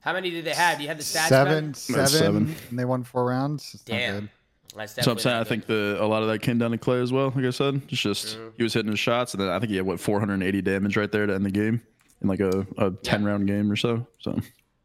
How 0.00 0.12
many 0.12 0.30
did 0.30 0.44
they 0.44 0.54
have? 0.54 0.76
Do 0.78 0.82
you 0.84 0.88
have 0.88 0.98
the 0.98 1.04
stats? 1.04 1.28
Seven, 1.28 1.74
seven, 1.74 2.06
seven. 2.06 2.56
and 2.70 2.78
they 2.78 2.84
won 2.84 3.02
four 3.04 3.24
rounds. 3.26 3.72
It's 3.74 3.88
not 3.88 3.96
Damn. 3.98 4.20
good. 4.20 4.30
That's 4.76 4.94
So 5.04 5.10
I'm 5.10 5.18
saying 5.18 5.36
I 5.36 5.44
think 5.44 5.66
the 5.66 5.96
a 6.00 6.04
lot 6.06 6.22
of 6.22 6.28
that 6.28 6.40
came 6.40 6.58
down 6.58 6.70
to 6.70 6.78
Clay 6.78 7.00
as 7.00 7.10
well. 7.12 7.32
Like 7.34 7.44
I 7.44 7.50
said, 7.50 7.80
it's 7.88 8.00
just 8.00 8.36
Mm-hmm. 8.36 8.48
he 8.58 8.62
was 8.62 8.74
hitting 8.74 8.90
his 8.90 9.00
shots, 9.00 9.34
and 9.34 9.42
then 9.42 9.48
I 9.48 9.58
think 9.58 9.70
he 9.70 9.76
had 9.76 9.86
what 9.86 9.98
480 9.98 10.62
damage 10.62 10.96
right 10.96 11.10
there 11.10 11.26
to 11.26 11.34
end 11.34 11.44
the 11.44 11.50
game 11.50 11.82
in 12.22 12.28
like 12.28 12.40
a, 12.40 12.66
a 12.76 12.90
10 12.90 13.24
round 13.24 13.46
game 13.48 13.72
or 13.72 13.76
so. 13.76 14.06
So 14.20 14.38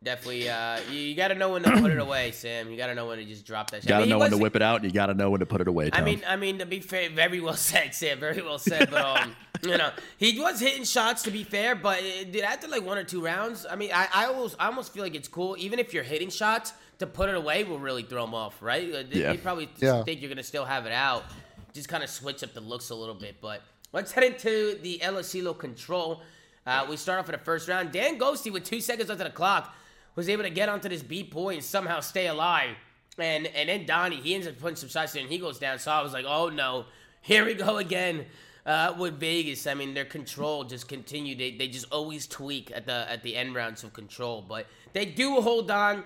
Definitely, 0.04 0.49
uh, 0.49 0.80
you, 0.91 0.99
you 0.99 1.16
got 1.16 1.30
to 1.30 1.36
know 1.36 1.51
when 1.54 1.64
to 1.64 1.72
put 1.80 1.89
it 1.91 1.97
away, 1.97 2.32
Sam. 2.32 2.70
You 2.70 2.76
got 2.78 2.88
to 2.88 2.95
know 2.95 3.08
when 3.08 3.20
to 3.20 3.26
just 3.26 3.45
drop 3.45 3.72
that. 3.72 3.84
shit. 3.84 3.88
got 3.89 3.95
I 3.95 3.99
to 3.99 4.01
mean, 4.04 4.10
know 4.10 4.20
when 4.20 4.32
to 4.32 4.38
whip 4.38 4.56
it 4.56 4.62
out, 4.62 4.82
and 4.82 4.86
you 4.86 4.91
got 4.91 5.06
to 5.06 5.14
know 5.14 5.30
when 5.30 5.39
to 5.39 5.45
put 5.45 5.62
it 5.62 5.68
away. 5.68 5.89
I 5.93 6.01
mean, 6.01 6.22
I 6.28 6.36
mean, 6.36 6.60
to 6.60 6.66
be 6.66 6.80
fair, 6.82 7.10
very 7.10 7.39
well 7.39 7.56
said, 7.56 7.93
Sam. 7.95 8.20
Very 8.20 8.41
well 8.41 8.60
said. 8.60 8.91
But 8.91 9.06
um, 9.22 9.36
you 9.64 9.78
know, 9.78 9.91
he 10.18 10.38
was 10.39 10.60
hitting 10.60 10.84
shots 10.84 11.24
to 11.24 11.32
be 11.32 11.43
fair. 11.45 11.76
But 11.76 11.99
it, 12.01 12.32
did 12.34 12.43
after 12.43 12.68
like 12.68 12.86
one 12.86 12.97
or 12.97 13.04
two 13.06 13.24
rounds, 13.24 13.66
I 13.70 13.76
mean, 13.78 13.91
I, 13.93 14.08
I 14.14 14.26
almost, 14.26 14.58
I 14.60 14.66
almost 14.68 14.93
feel 14.93 15.04
like 15.04 15.16
it's 15.16 15.30
cool, 15.30 15.56
even 15.58 15.80
if 15.80 15.93
you're 15.93 16.04
hitting 16.04 16.30
shots, 16.30 16.74
to 16.99 17.08
put 17.08 17.30
it 17.30 17.36
away 17.36 17.64
will 17.64 17.80
really 17.80 18.04
throw 18.04 18.24
him 18.26 18.34
off, 18.34 18.62
right? 18.62 18.93
Uh, 18.93 19.04
They, 19.10 19.22
Yeah. 19.22 19.32
they 19.32 19.38
probably 19.38 19.70
Yeah. 19.78 20.04
think 20.04 20.22
you're 20.22 20.30
gonna 20.30 20.43
still 20.43 20.66
have 20.66 20.86
it 20.86 20.91
out, 20.91 21.24
just 21.74 21.88
kind 21.88 22.04
of 22.04 22.10
switch 22.10 22.43
up 22.43 22.54
the 22.54 22.62
looks 22.62 22.89
a 22.89 22.95
little 22.95 23.16
bit. 23.16 23.36
But 23.41 23.62
let's 23.93 24.12
head 24.12 24.26
into 24.26 24.78
the 24.82 25.01
El 25.01 25.14
Asilo 25.14 25.58
control. 25.58 26.22
Uh, 26.68 26.86
we 26.89 26.95
start 26.97 27.20
off 27.20 27.28
with 27.28 27.38
the 27.38 27.43
first 27.43 27.68
round. 27.70 27.91
Dan 27.91 28.18
Ghosty 28.20 28.51
with 28.51 28.64
two 28.64 28.80
seconds 28.82 29.10
left 29.10 29.22
on 29.22 29.26
the 29.28 29.32
clock 29.34 29.74
was 30.16 30.30
able 30.30 30.43
to 30.43 30.49
get 30.49 30.70
onto 30.70 30.89
this 30.89 31.01
B 31.01 31.24
point 31.24 31.57
and 31.57 31.64
somehow 31.64 31.99
stay 31.99 32.28
alive. 32.28 32.76
And 33.18 33.47
and 33.47 33.70
then 33.70 33.86
Donnie, 33.86 34.18
he 34.18 34.34
ends 34.34 34.47
up 34.47 34.57
putting 34.59 34.76
some 34.76 34.89
shots 34.89 35.16
in 35.16 35.24
and 35.24 35.32
he 35.32 35.38
goes 35.38 35.59
down. 35.59 35.80
So 35.80 35.91
I 35.91 36.01
was 36.01 36.14
like, 36.14 36.26
oh 36.28 36.49
no, 36.49 36.86
here 37.22 37.45
we 37.45 37.53
go 37.53 37.78
again 37.78 38.26
uh, 38.66 38.95
with 38.97 39.20
Vegas. 39.20 39.68
I 39.68 39.74
mean, 39.74 39.93
their 39.93 40.05
control 40.05 40.64
just 40.64 40.88
continued. 40.88 41.38
They, 41.38 41.51
they 41.51 41.68
just 41.68 41.91
always 41.91 42.28
tweak 42.28 42.72
at 42.74 42.86
the 42.86 43.05
at 43.09 43.24
the 43.24 43.36
end 43.36 43.55
rounds 43.55 43.84
of 43.84 43.93
control, 43.93 44.43
but 44.47 44.68
they 44.93 45.05
do 45.05 45.41
hold 45.41 45.70
on 45.70 46.03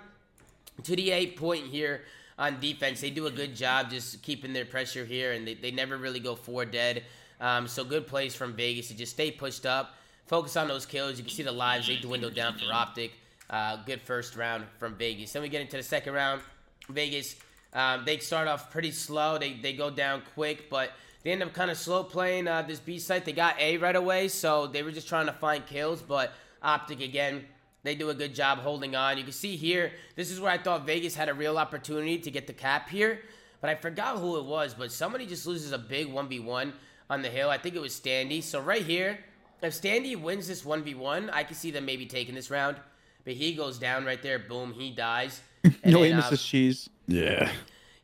to 0.83 0.95
the 0.95 1.11
eight 1.11 1.37
point 1.37 1.65
here 1.65 2.01
on 2.37 2.59
defense. 2.59 3.01
They 3.01 3.09
do 3.09 3.27
a 3.27 3.31
good 3.31 3.55
job 3.55 3.89
just 3.89 4.21
keeping 4.21 4.53
their 4.53 4.65
pressure 4.65 5.05
here, 5.05 5.33
and 5.33 5.47
they, 5.47 5.55
they 5.55 5.71
never 5.71 5.97
really 5.97 6.19
go 6.19 6.35
four 6.35 6.65
dead. 6.65 7.03
Um, 7.39 7.67
so 7.67 7.83
good 7.83 8.07
plays 8.07 8.35
from 8.35 8.53
Vegas 8.53 8.87
to 8.87 8.95
just 8.95 9.13
stay 9.13 9.31
pushed 9.31 9.65
up, 9.65 9.95
focus 10.25 10.57
on 10.57 10.67
those 10.67 10.85
kills. 10.85 11.17
You 11.17 11.23
can 11.23 11.33
see 11.33 11.43
the 11.43 11.51
lives 11.51 11.87
they 11.87 11.97
dwindle 11.97 12.31
down 12.31 12.57
for 12.57 12.71
Optic. 12.71 13.11
Uh, 13.49 13.77
good 13.85 14.01
first 14.01 14.35
round 14.35 14.65
from 14.77 14.95
Vegas. 14.95 15.31
Then 15.31 15.41
we 15.41 15.49
get 15.49 15.61
into 15.61 15.77
the 15.77 15.83
second 15.83 16.13
round. 16.13 16.41
Vegas, 16.89 17.35
um, 17.73 18.03
they 18.05 18.17
start 18.17 18.47
off 18.47 18.71
pretty 18.71 18.91
slow. 18.91 19.37
They, 19.37 19.53
they 19.53 19.73
go 19.73 19.89
down 19.89 20.21
quick, 20.33 20.69
but 20.69 20.91
they 21.23 21.31
end 21.31 21.43
up 21.43 21.53
kind 21.53 21.71
of 21.71 21.77
slow 21.77 22.03
playing 22.03 22.47
uh, 22.47 22.63
this 22.63 22.79
B 22.79 22.99
site. 22.99 23.25
They 23.25 23.31
got 23.31 23.59
A 23.59 23.77
right 23.77 23.95
away, 23.95 24.27
so 24.27 24.67
they 24.67 24.83
were 24.83 24.91
just 24.91 25.07
trying 25.07 25.27
to 25.27 25.33
find 25.33 25.65
kills. 25.65 26.01
But 26.01 26.33
Optic 26.61 27.01
again, 27.01 27.45
they 27.83 27.95
do 27.95 28.09
a 28.09 28.13
good 28.13 28.35
job 28.35 28.59
holding 28.59 28.95
on. 28.95 29.17
You 29.17 29.23
can 29.23 29.31
see 29.31 29.55
here, 29.55 29.93
this 30.15 30.29
is 30.29 30.41
where 30.41 30.51
I 30.51 30.57
thought 30.57 30.85
Vegas 30.85 31.15
had 31.15 31.29
a 31.29 31.33
real 31.33 31.57
opportunity 31.57 32.17
to 32.19 32.31
get 32.31 32.47
the 32.47 32.53
cap 32.53 32.89
here, 32.89 33.21
but 33.61 33.69
I 33.69 33.75
forgot 33.75 34.17
who 34.17 34.37
it 34.37 34.45
was. 34.45 34.73
But 34.73 34.91
somebody 34.91 35.25
just 35.25 35.47
loses 35.47 35.71
a 35.71 35.77
big 35.77 36.13
1v1 36.13 36.73
on 37.09 37.21
the 37.21 37.29
hill. 37.29 37.49
I 37.49 37.57
think 37.57 37.75
it 37.75 37.81
was 37.81 37.97
Standy. 37.97 38.43
So 38.43 38.59
right 38.59 38.85
here, 38.85 39.19
if 39.61 39.73
Standy 39.73 40.19
wins 40.19 40.47
this 40.47 40.63
1v1, 40.63 41.29
I 41.31 41.43
can 41.43 41.55
see 41.55 41.71
them 41.71 41.85
maybe 41.85 42.05
taking 42.05 42.35
this 42.35 42.51
round. 42.51 42.77
But 43.27 43.35
he 43.35 43.53
goes 43.53 43.77
down 43.77 44.05
right 44.05 44.23
there. 44.23 44.39
Boom, 44.39 44.71
he 44.73 44.89
dies. 44.91 45.41
And 45.83 45.93
No 45.93 46.01
then, 46.01 46.15
misses 46.15 46.31
uh, 46.39 46.43
cheese. 46.43 46.89
yeah. 47.07 47.51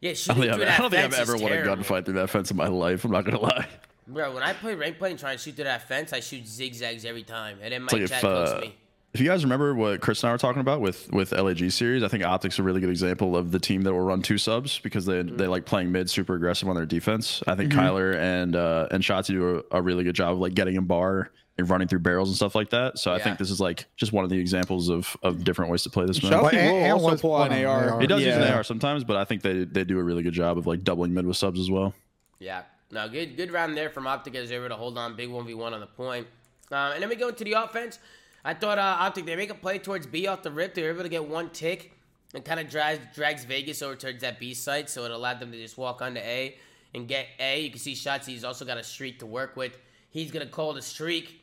yeah, 0.02 0.12
I 0.12 0.14
don't 0.34 0.38
think, 0.38 0.52
I've, 0.52 0.56
through 0.58 0.66
I 0.68 0.78
don't 0.78 0.92
think 0.92 1.04
I've 1.06 1.14
ever 1.14 1.34
won 1.38 1.46
a 1.54 1.56
terrible. 1.56 1.76
gunfight 1.84 2.04
through 2.04 2.16
that 2.16 2.30
fence 2.30 2.52
in 2.52 2.58
my 2.58 2.68
life. 2.68 3.06
I'm 3.06 3.12
not 3.12 3.24
gonna 3.24 3.40
lie. 3.40 3.68
Bro, 4.06 4.34
when 4.34 4.44
I 4.44 4.52
play 4.52 4.76
rank 4.76 4.98
play 4.98 5.12
and 5.12 5.18
try 5.20 5.32
and 5.32 5.40
shoot 5.40 5.56
through 5.56 5.64
that 5.64 5.88
fence, 5.88 6.12
I 6.12 6.20
shoot 6.20 6.46
zigzags 6.46 7.06
every 7.06 7.24
time. 7.24 7.58
And 7.64 7.72
then 7.72 7.84
my 7.84 7.88
like 7.94 8.08
chat 8.10 8.18
if 8.22 8.26
uh, 8.26 8.58
me. 8.60 8.76
if 9.14 9.22
you 9.22 9.28
guys 9.28 9.46
remember 9.46 9.74
what 9.76 10.02
Chris 10.02 10.22
and 10.24 10.30
I 10.30 10.34
were 10.34 10.38
talking 10.38 10.60
about 10.60 10.82
with 10.82 11.10
with 11.14 11.32
LAG 11.32 11.72
series, 11.72 12.04
I 12.04 12.10
think 12.10 12.26
Optics 12.26 12.60
a 12.60 12.64
really 12.64 12.82
good 12.82 12.90
example 12.90 13.38
of 13.38 13.52
the 13.52 13.60
team 13.60 13.84
that 13.84 13.94
will 13.94 14.02
run 14.02 14.22
two 14.22 14.38
subs 14.38 14.78
because 14.80 15.06
they 15.06 15.24
Mm-hmm. 15.24 15.38
they 15.38 15.48
like 15.48 15.66
playing 15.66 15.90
mid 15.94 16.10
super 16.10 16.36
aggressive 16.36 16.68
on 16.68 16.76
their 16.76 16.86
defense. 16.86 17.42
I 17.48 17.56
think 17.56 17.72
Kyler 17.72 18.14
and 18.18 18.58
uh, 18.58 18.88
and 18.92 19.02
Shotzzy 19.02 19.28
do 19.28 19.64
a, 19.72 19.78
a 19.78 19.82
really 19.82 20.04
good 20.04 20.16
job 20.16 20.34
of 20.34 20.40
like 20.40 20.54
getting 20.54 20.76
in 20.76 20.84
bar 20.84 21.20
and 21.22 21.30
running 21.60 21.88
through 21.88 22.00
barrels 22.00 22.30
and 22.30 22.36
stuff 22.36 22.56
like 22.56 22.72
that. 22.72 22.98
So 22.98 23.14
I 23.14 23.20
think 23.20 23.38
this 23.38 23.52
is 23.52 23.60
like 23.60 23.86
just 23.96 24.12
one 24.12 24.24
of 24.24 24.30
the 24.30 24.40
examples 24.40 24.90
of 24.90 25.16
of 25.22 25.44
different 25.44 25.72
ways 25.72 25.84
to 25.84 25.90
play 25.90 26.06
this 26.06 26.22
map. 26.24 26.34
Shotzzy 26.34 26.42
But 26.42 26.54
Ant- 26.56 26.74
will 26.74 26.80
Ant 26.84 27.02
also 27.02 27.18
pull 27.22 27.36
out 27.36 27.52
an 27.52 27.66
AR. 27.66 27.90
AR. 27.92 28.02
He 28.02 28.08
does 28.08 28.24
use 28.24 28.36
an 28.36 28.44
AR 28.44 28.64
sometimes, 28.64 29.04
but 29.04 29.16
I 29.18 29.26
think 29.26 29.42
they 29.42 29.64
they 29.66 29.84
do 29.84 30.00
a 30.00 30.04
really 30.04 30.24
good 30.24 30.34
job 30.34 30.58
of 30.58 30.66
like 30.66 30.84
doubling 30.84 31.14
mid 31.14 31.26
with 31.26 31.38
subs 31.38 31.60
as 31.60 31.70
well. 31.70 31.94
Yeah. 32.40 32.64
No, 32.92 33.08
good 33.10 33.38
good 33.38 33.52
round 33.52 33.78
there 33.78 33.90
from 33.90 34.08
Optic 34.08 34.36
as 34.36 34.50
they 34.50 34.58
were 34.58 34.66
able 34.66 34.76
to 34.76 34.80
hold 34.80 34.98
on 34.98 35.16
big 35.16 35.30
1v1 35.30 35.72
on 35.74 35.80
the 35.80 35.88
point. 35.88 36.28
Um, 36.72 36.94
and 36.94 37.02
then 37.02 37.10
we 37.10 37.16
go 37.16 37.30
into 37.30 37.44
the 37.44 37.54
offense. 37.54 38.00
I 38.46 38.54
thought 38.54 38.78
uh, 38.78 38.98
Optic, 39.00 39.26
they 39.26 39.36
make 39.36 39.50
a 39.50 39.56
play 39.56 39.80
towards 39.80 40.06
B 40.06 40.28
off 40.28 40.44
the 40.44 40.52
rip. 40.52 40.74
They 40.74 40.84
were 40.84 40.90
able 40.90 41.04
to 41.04 41.10
get 41.10 41.28
one 41.28 41.50
tick 41.50 41.94
and 42.34 42.44
kind 42.44 42.60
of 42.60 42.70
drags, 42.70 43.00
drags 43.16 43.46
Vegas 43.46 43.82
over 43.82 43.96
towards 43.96 44.22
that 44.22 44.40
B 44.40 44.54
site. 44.54 44.90
So 44.90 45.06
it 45.06 45.12
allowed 45.12 45.40
them 45.40 45.52
to 45.52 45.58
just 45.58 45.78
walk 45.78 46.02
onto 46.02 46.20
A 46.20 46.56
and 46.94 47.08
get 47.08 47.28
A. 47.40 47.62
You 47.62 47.70
can 47.70 47.80
see 47.80 47.96
Shots, 47.96 48.28
he's 48.28 48.44
also 48.44 48.66
got 48.66 48.78
a 48.78 48.84
streak 48.84 49.20
to 49.20 49.26
work 49.26 49.56
with. 49.56 49.78
He's 50.10 50.30
going 50.32 50.46
to 50.46 50.52
call 50.52 50.74
the 50.74 50.82
streak. 50.82 51.42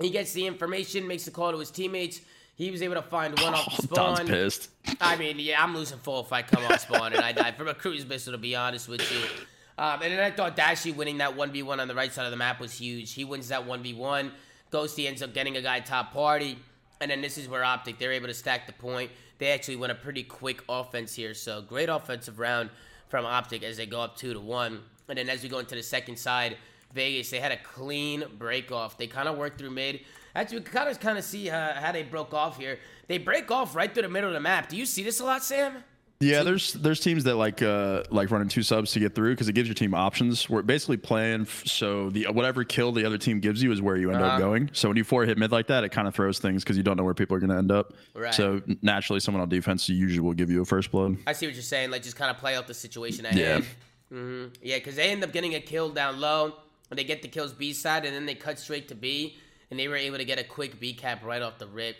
He 0.00 0.10
gets 0.10 0.32
the 0.32 0.46
information, 0.46 1.06
makes 1.06 1.24
the 1.24 1.30
call 1.30 1.52
to 1.52 1.58
his 1.58 1.70
teammates. 1.70 2.20
He 2.54 2.70
was 2.70 2.82
able 2.82 2.94
to 2.94 3.02
find 3.02 3.38
one 3.40 3.54
off 3.54 3.76
the 3.76 3.86
Don's 3.94 4.18
spawn. 4.18 4.26
pissed. 4.28 4.70
I 5.00 5.16
mean, 5.16 5.38
yeah, 5.38 5.62
I'm 5.62 5.74
losing 5.74 5.98
four 5.98 6.22
if 6.24 6.32
I 6.32 6.42
come 6.42 6.64
off 6.64 6.80
spawn 6.80 7.12
and 7.12 7.22
I 7.22 7.32
die 7.32 7.52
from 7.52 7.68
a 7.68 7.74
cruise 7.74 8.06
missile, 8.06 8.32
to 8.32 8.38
be 8.38 8.56
honest 8.56 8.88
with 8.88 9.00
you. 9.12 9.20
Um, 9.78 10.00
and 10.02 10.12
then 10.12 10.20
I 10.20 10.30
thought 10.30 10.56
Dashy 10.56 10.90
winning 10.92 11.18
that 11.18 11.36
1v1 11.36 11.78
on 11.80 11.86
the 11.88 11.94
right 11.94 12.10
side 12.12 12.24
of 12.24 12.30
the 12.30 12.36
map 12.38 12.60
was 12.60 12.72
huge. 12.72 13.12
He 13.12 13.24
wins 13.24 13.48
that 13.48 13.66
1v1. 13.66 14.30
Ghosty 14.72 15.06
ends 15.06 15.22
up 15.22 15.34
getting 15.34 15.56
a 15.58 15.62
guy 15.62 15.80
top 15.80 16.12
party. 16.12 16.58
And 17.00 17.10
then 17.10 17.20
this 17.20 17.36
is 17.36 17.46
where 17.46 17.62
Optic, 17.62 17.98
they're 17.98 18.12
able 18.12 18.28
to 18.28 18.34
stack 18.34 18.66
the 18.66 18.72
point. 18.72 19.10
They 19.38 19.48
actually 19.48 19.76
win 19.76 19.90
a 19.90 19.94
pretty 19.94 20.22
quick 20.22 20.62
offense 20.66 21.14
here. 21.14 21.34
So 21.34 21.60
great 21.60 21.90
offensive 21.90 22.38
round 22.38 22.70
from 23.08 23.26
Optic 23.26 23.62
as 23.62 23.76
they 23.76 23.84
go 23.84 24.00
up 24.00 24.16
2 24.16 24.32
to 24.32 24.40
1. 24.40 24.80
And 25.08 25.18
then 25.18 25.28
as 25.28 25.42
we 25.42 25.50
go 25.50 25.58
into 25.58 25.74
the 25.74 25.82
second 25.82 26.16
side, 26.18 26.56
Vegas, 26.92 27.30
they 27.30 27.40
had 27.40 27.52
a 27.52 27.56
clean 27.58 28.24
break 28.38 28.72
off. 28.72 28.96
They 28.98 29.06
kind 29.06 29.28
of 29.28 29.36
worked 29.36 29.58
through 29.58 29.70
mid. 29.70 30.00
Actually, 30.34 30.58
we 30.58 30.64
kind 30.64 30.88
of 30.88 31.00
kind 31.00 31.18
of 31.18 31.24
see 31.24 31.50
uh, 31.50 31.74
how 31.74 31.92
they 31.92 32.02
broke 32.02 32.34
off 32.34 32.58
here. 32.58 32.78
They 33.08 33.18
break 33.18 33.50
off 33.50 33.74
right 33.74 33.92
through 33.92 34.02
the 34.02 34.08
middle 34.08 34.28
of 34.30 34.34
the 34.34 34.40
map. 34.40 34.68
Do 34.68 34.76
you 34.76 34.86
see 34.86 35.02
this 35.02 35.20
a 35.20 35.24
lot, 35.24 35.42
Sam? 35.44 35.82
Yeah, 36.18 36.42
there's 36.42 36.72
there's 36.72 37.00
teams 37.00 37.24
that 37.24 37.34
like 37.36 37.60
uh 37.60 38.02
like 38.10 38.30
running 38.30 38.48
two 38.48 38.62
subs 38.62 38.92
to 38.92 39.00
get 39.00 39.14
through 39.14 39.34
because 39.34 39.48
it 39.50 39.52
gives 39.52 39.68
your 39.68 39.74
team 39.74 39.92
options. 39.92 40.48
We're 40.48 40.62
basically 40.62 40.96
playing 40.96 41.42
f- 41.42 41.66
so 41.66 42.08
the 42.08 42.24
whatever 42.32 42.64
kill 42.64 42.92
the 42.92 43.04
other 43.04 43.18
team 43.18 43.38
gives 43.38 43.62
you 43.62 43.70
is 43.70 43.82
where 43.82 43.96
you 43.98 44.10
end 44.10 44.22
Uh-huh. 44.22 44.32
up 44.32 44.38
going. 44.38 44.70
So 44.72 44.88
when 44.88 44.96
you 44.96 45.04
four 45.04 45.26
hit 45.26 45.36
mid 45.36 45.52
like 45.52 45.66
that, 45.66 45.84
it 45.84 45.90
kind 45.90 46.08
of 46.08 46.14
throws 46.14 46.38
things 46.38 46.64
because 46.64 46.78
you 46.78 46.82
don't 46.82 46.96
know 46.96 47.04
where 47.04 47.12
people 47.12 47.36
are 47.36 47.40
going 47.40 47.50
to 47.50 47.58
end 47.58 47.70
up. 47.70 47.92
Right. 48.14 48.32
So 48.32 48.62
naturally, 48.80 49.20
someone 49.20 49.42
on 49.42 49.50
defense 49.50 49.90
usually 49.90 50.20
will 50.20 50.32
give 50.32 50.50
you 50.50 50.62
a 50.62 50.64
first 50.64 50.90
blood. 50.90 51.18
I 51.26 51.34
see 51.34 51.46
what 51.48 51.54
you're 51.54 51.62
saying. 51.62 51.90
Like 51.90 52.02
just 52.02 52.16
kind 52.16 52.30
of 52.30 52.38
play 52.38 52.56
out 52.56 52.66
the 52.66 52.72
situation 52.74 53.26
at 53.26 53.34
Yeah. 53.36 53.46
hand. 53.52 53.66
hmm 54.08 54.44
Yeah, 54.62 54.76
because 54.78 54.96
they 54.96 55.10
end 55.10 55.22
up 55.22 55.32
getting 55.32 55.54
a 55.54 55.60
kill 55.60 55.90
down 55.90 56.18
low, 56.18 56.54
they 56.94 57.04
get 57.04 57.22
the 57.22 57.28
kills 57.28 57.52
B 57.52 57.72
side, 57.72 58.04
and 58.04 58.14
then 58.14 58.26
they 58.26 58.34
cut 58.34 58.58
straight 58.58 58.88
to 58.88 58.94
B, 58.94 59.38
and 59.70 59.78
they 59.78 59.88
were 59.88 59.96
able 59.96 60.18
to 60.18 60.24
get 60.24 60.38
a 60.38 60.44
quick 60.44 60.78
B 60.78 60.92
cap 60.92 61.24
right 61.24 61.42
off 61.42 61.58
the 61.58 61.66
rip. 61.66 61.96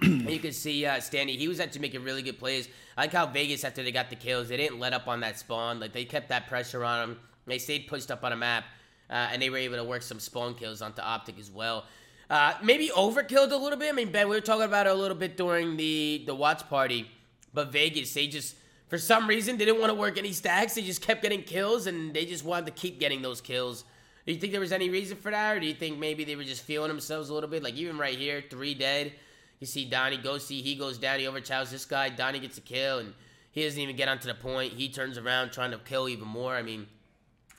you 0.00 0.38
can 0.38 0.52
see 0.52 0.86
uh, 0.86 0.96
Standy, 0.96 1.36
he 1.36 1.48
was 1.48 1.60
actually 1.60 1.80
making 1.82 2.02
really 2.02 2.22
good 2.22 2.38
plays. 2.38 2.68
I 2.96 3.02
like 3.02 3.12
how 3.12 3.26
Vegas, 3.26 3.64
after 3.64 3.82
they 3.82 3.92
got 3.92 4.10
the 4.10 4.16
kills, 4.16 4.48
they 4.48 4.56
didn't 4.56 4.78
let 4.78 4.92
up 4.92 5.08
on 5.08 5.20
that 5.20 5.38
spawn. 5.38 5.80
Like 5.80 5.92
they 5.92 6.04
kept 6.04 6.28
that 6.30 6.48
pressure 6.48 6.84
on 6.84 7.08
them. 7.08 7.18
They 7.46 7.58
stayed 7.58 7.88
pushed 7.88 8.10
up 8.10 8.24
on 8.24 8.32
a 8.32 8.36
map, 8.36 8.64
uh, 9.10 9.28
and 9.32 9.42
they 9.42 9.50
were 9.50 9.58
able 9.58 9.76
to 9.76 9.84
work 9.84 10.02
some 10.02 10.20
spawn 10.20 10.54
kills 10.54 10.80
onto 10.80 11.02
Optic 11.02 11.38
as 11.38 11.50
well. 11.50 11.84
Uh, 12.30 12.54
maybe 12.62 12.88
overkilled 12.88 13.52
a 13.52 13.56
little 13.56 13.78
bit. 13.78 13.90
I 13.90 13.92
mean, 13.92 14.10
Ben, 14.10 14.28
we 14.28 14.36
were 14.36 14.40
talking 14.40 14.62
about 14.62 14.86
it 14.86 14.90
a 14.90 14.94
little 14.94 15.16
bit 15.16 15.36
during 15.36 15.76
the 15.76 16.22
the 16.26 16.34
watch 16.34 16.66
party, 16.70 17.10
but 17.52 17.70
Vegas, 17.70 18.14
they 18.14 18.26
just 18.26 18.56
for 18.88 18.96
some 18.96 19.26
reason 19.26 19.56
didn't 19.56 19.78
want 19.78 19.90
to 19.90 19.94
work 19.94 20.16
any 20.16 20.32
stacks. 20.32 20.74
They 20.74 20.82
just 20.82 21.02
kept 21.02 21.22
getting 21.22 21.42
kills, 21.42 21.86
and 21.86 22.14
they 22.14 22.24
just 22.24 22.44
wanted 22.44 22.66
to 22.66 22.72
keep 22.72 22.98
getting 22.98 23.20
those 23.20 23.40
kills. 23.40 23.84
Do 24.24 24.32
you 24.32 24.38
think 24.38 24.52
there 24.52 24.60
was 24.60 24.72
any 24.72 24.88
reason 24.88 25.16
for 25.16 25.30
that, 25.30 25.56
or 25.56 25.60
do 25.60 25.66
you 25.66 25.74
think 25.74 25.98
maybe 25.98 26.24
they 26.24 26.36
were 26.36 26.44
just 26.44 26.62
feeling 26.62 26.88
themselves 26.88 27.28
a 27.28 27.34
little 27.34 27.48
bit? 27.48 27.62
Like 27.62 27.74
even 27.74 27.98
right 27.98 28.16
here, 28.16 28.42
three 28.48 28.74
dead. 28.74 29.12
You 29.58 29.66
see 29.66 29.84
Donnie 29.84 30.16
go 30.16 30.38
see 30.38 30.62
he 30.62 30.74
goes 30.74 30.98
down, 30.98 31.20
he 31.20 31.26
overchows 31.26 31.70
this 31.70 31.84
guy. 31.84 32.08
Donnie 32.08 32.40
gets 32.40 32.58
a 32.58 32.60
kill, 32.60 32.98
and 32.98 33.14
he 33.50 33.64
doesn't 33.64 33.80
even 33.80 33.96
get 33.96 34.08
onto 34.08 34.28
the 34.28 34.34
point. 34.34 34.72
He 34.72 34.88
turns 34.88 35.18
around 35.18 35.52
trying 35.52 35.72
to 35.72 35.78
kill 35.78 36.08
even 36.08 36.26
more. 36.26 36.54
I 36.54 36.62
mean, 36.62 36.86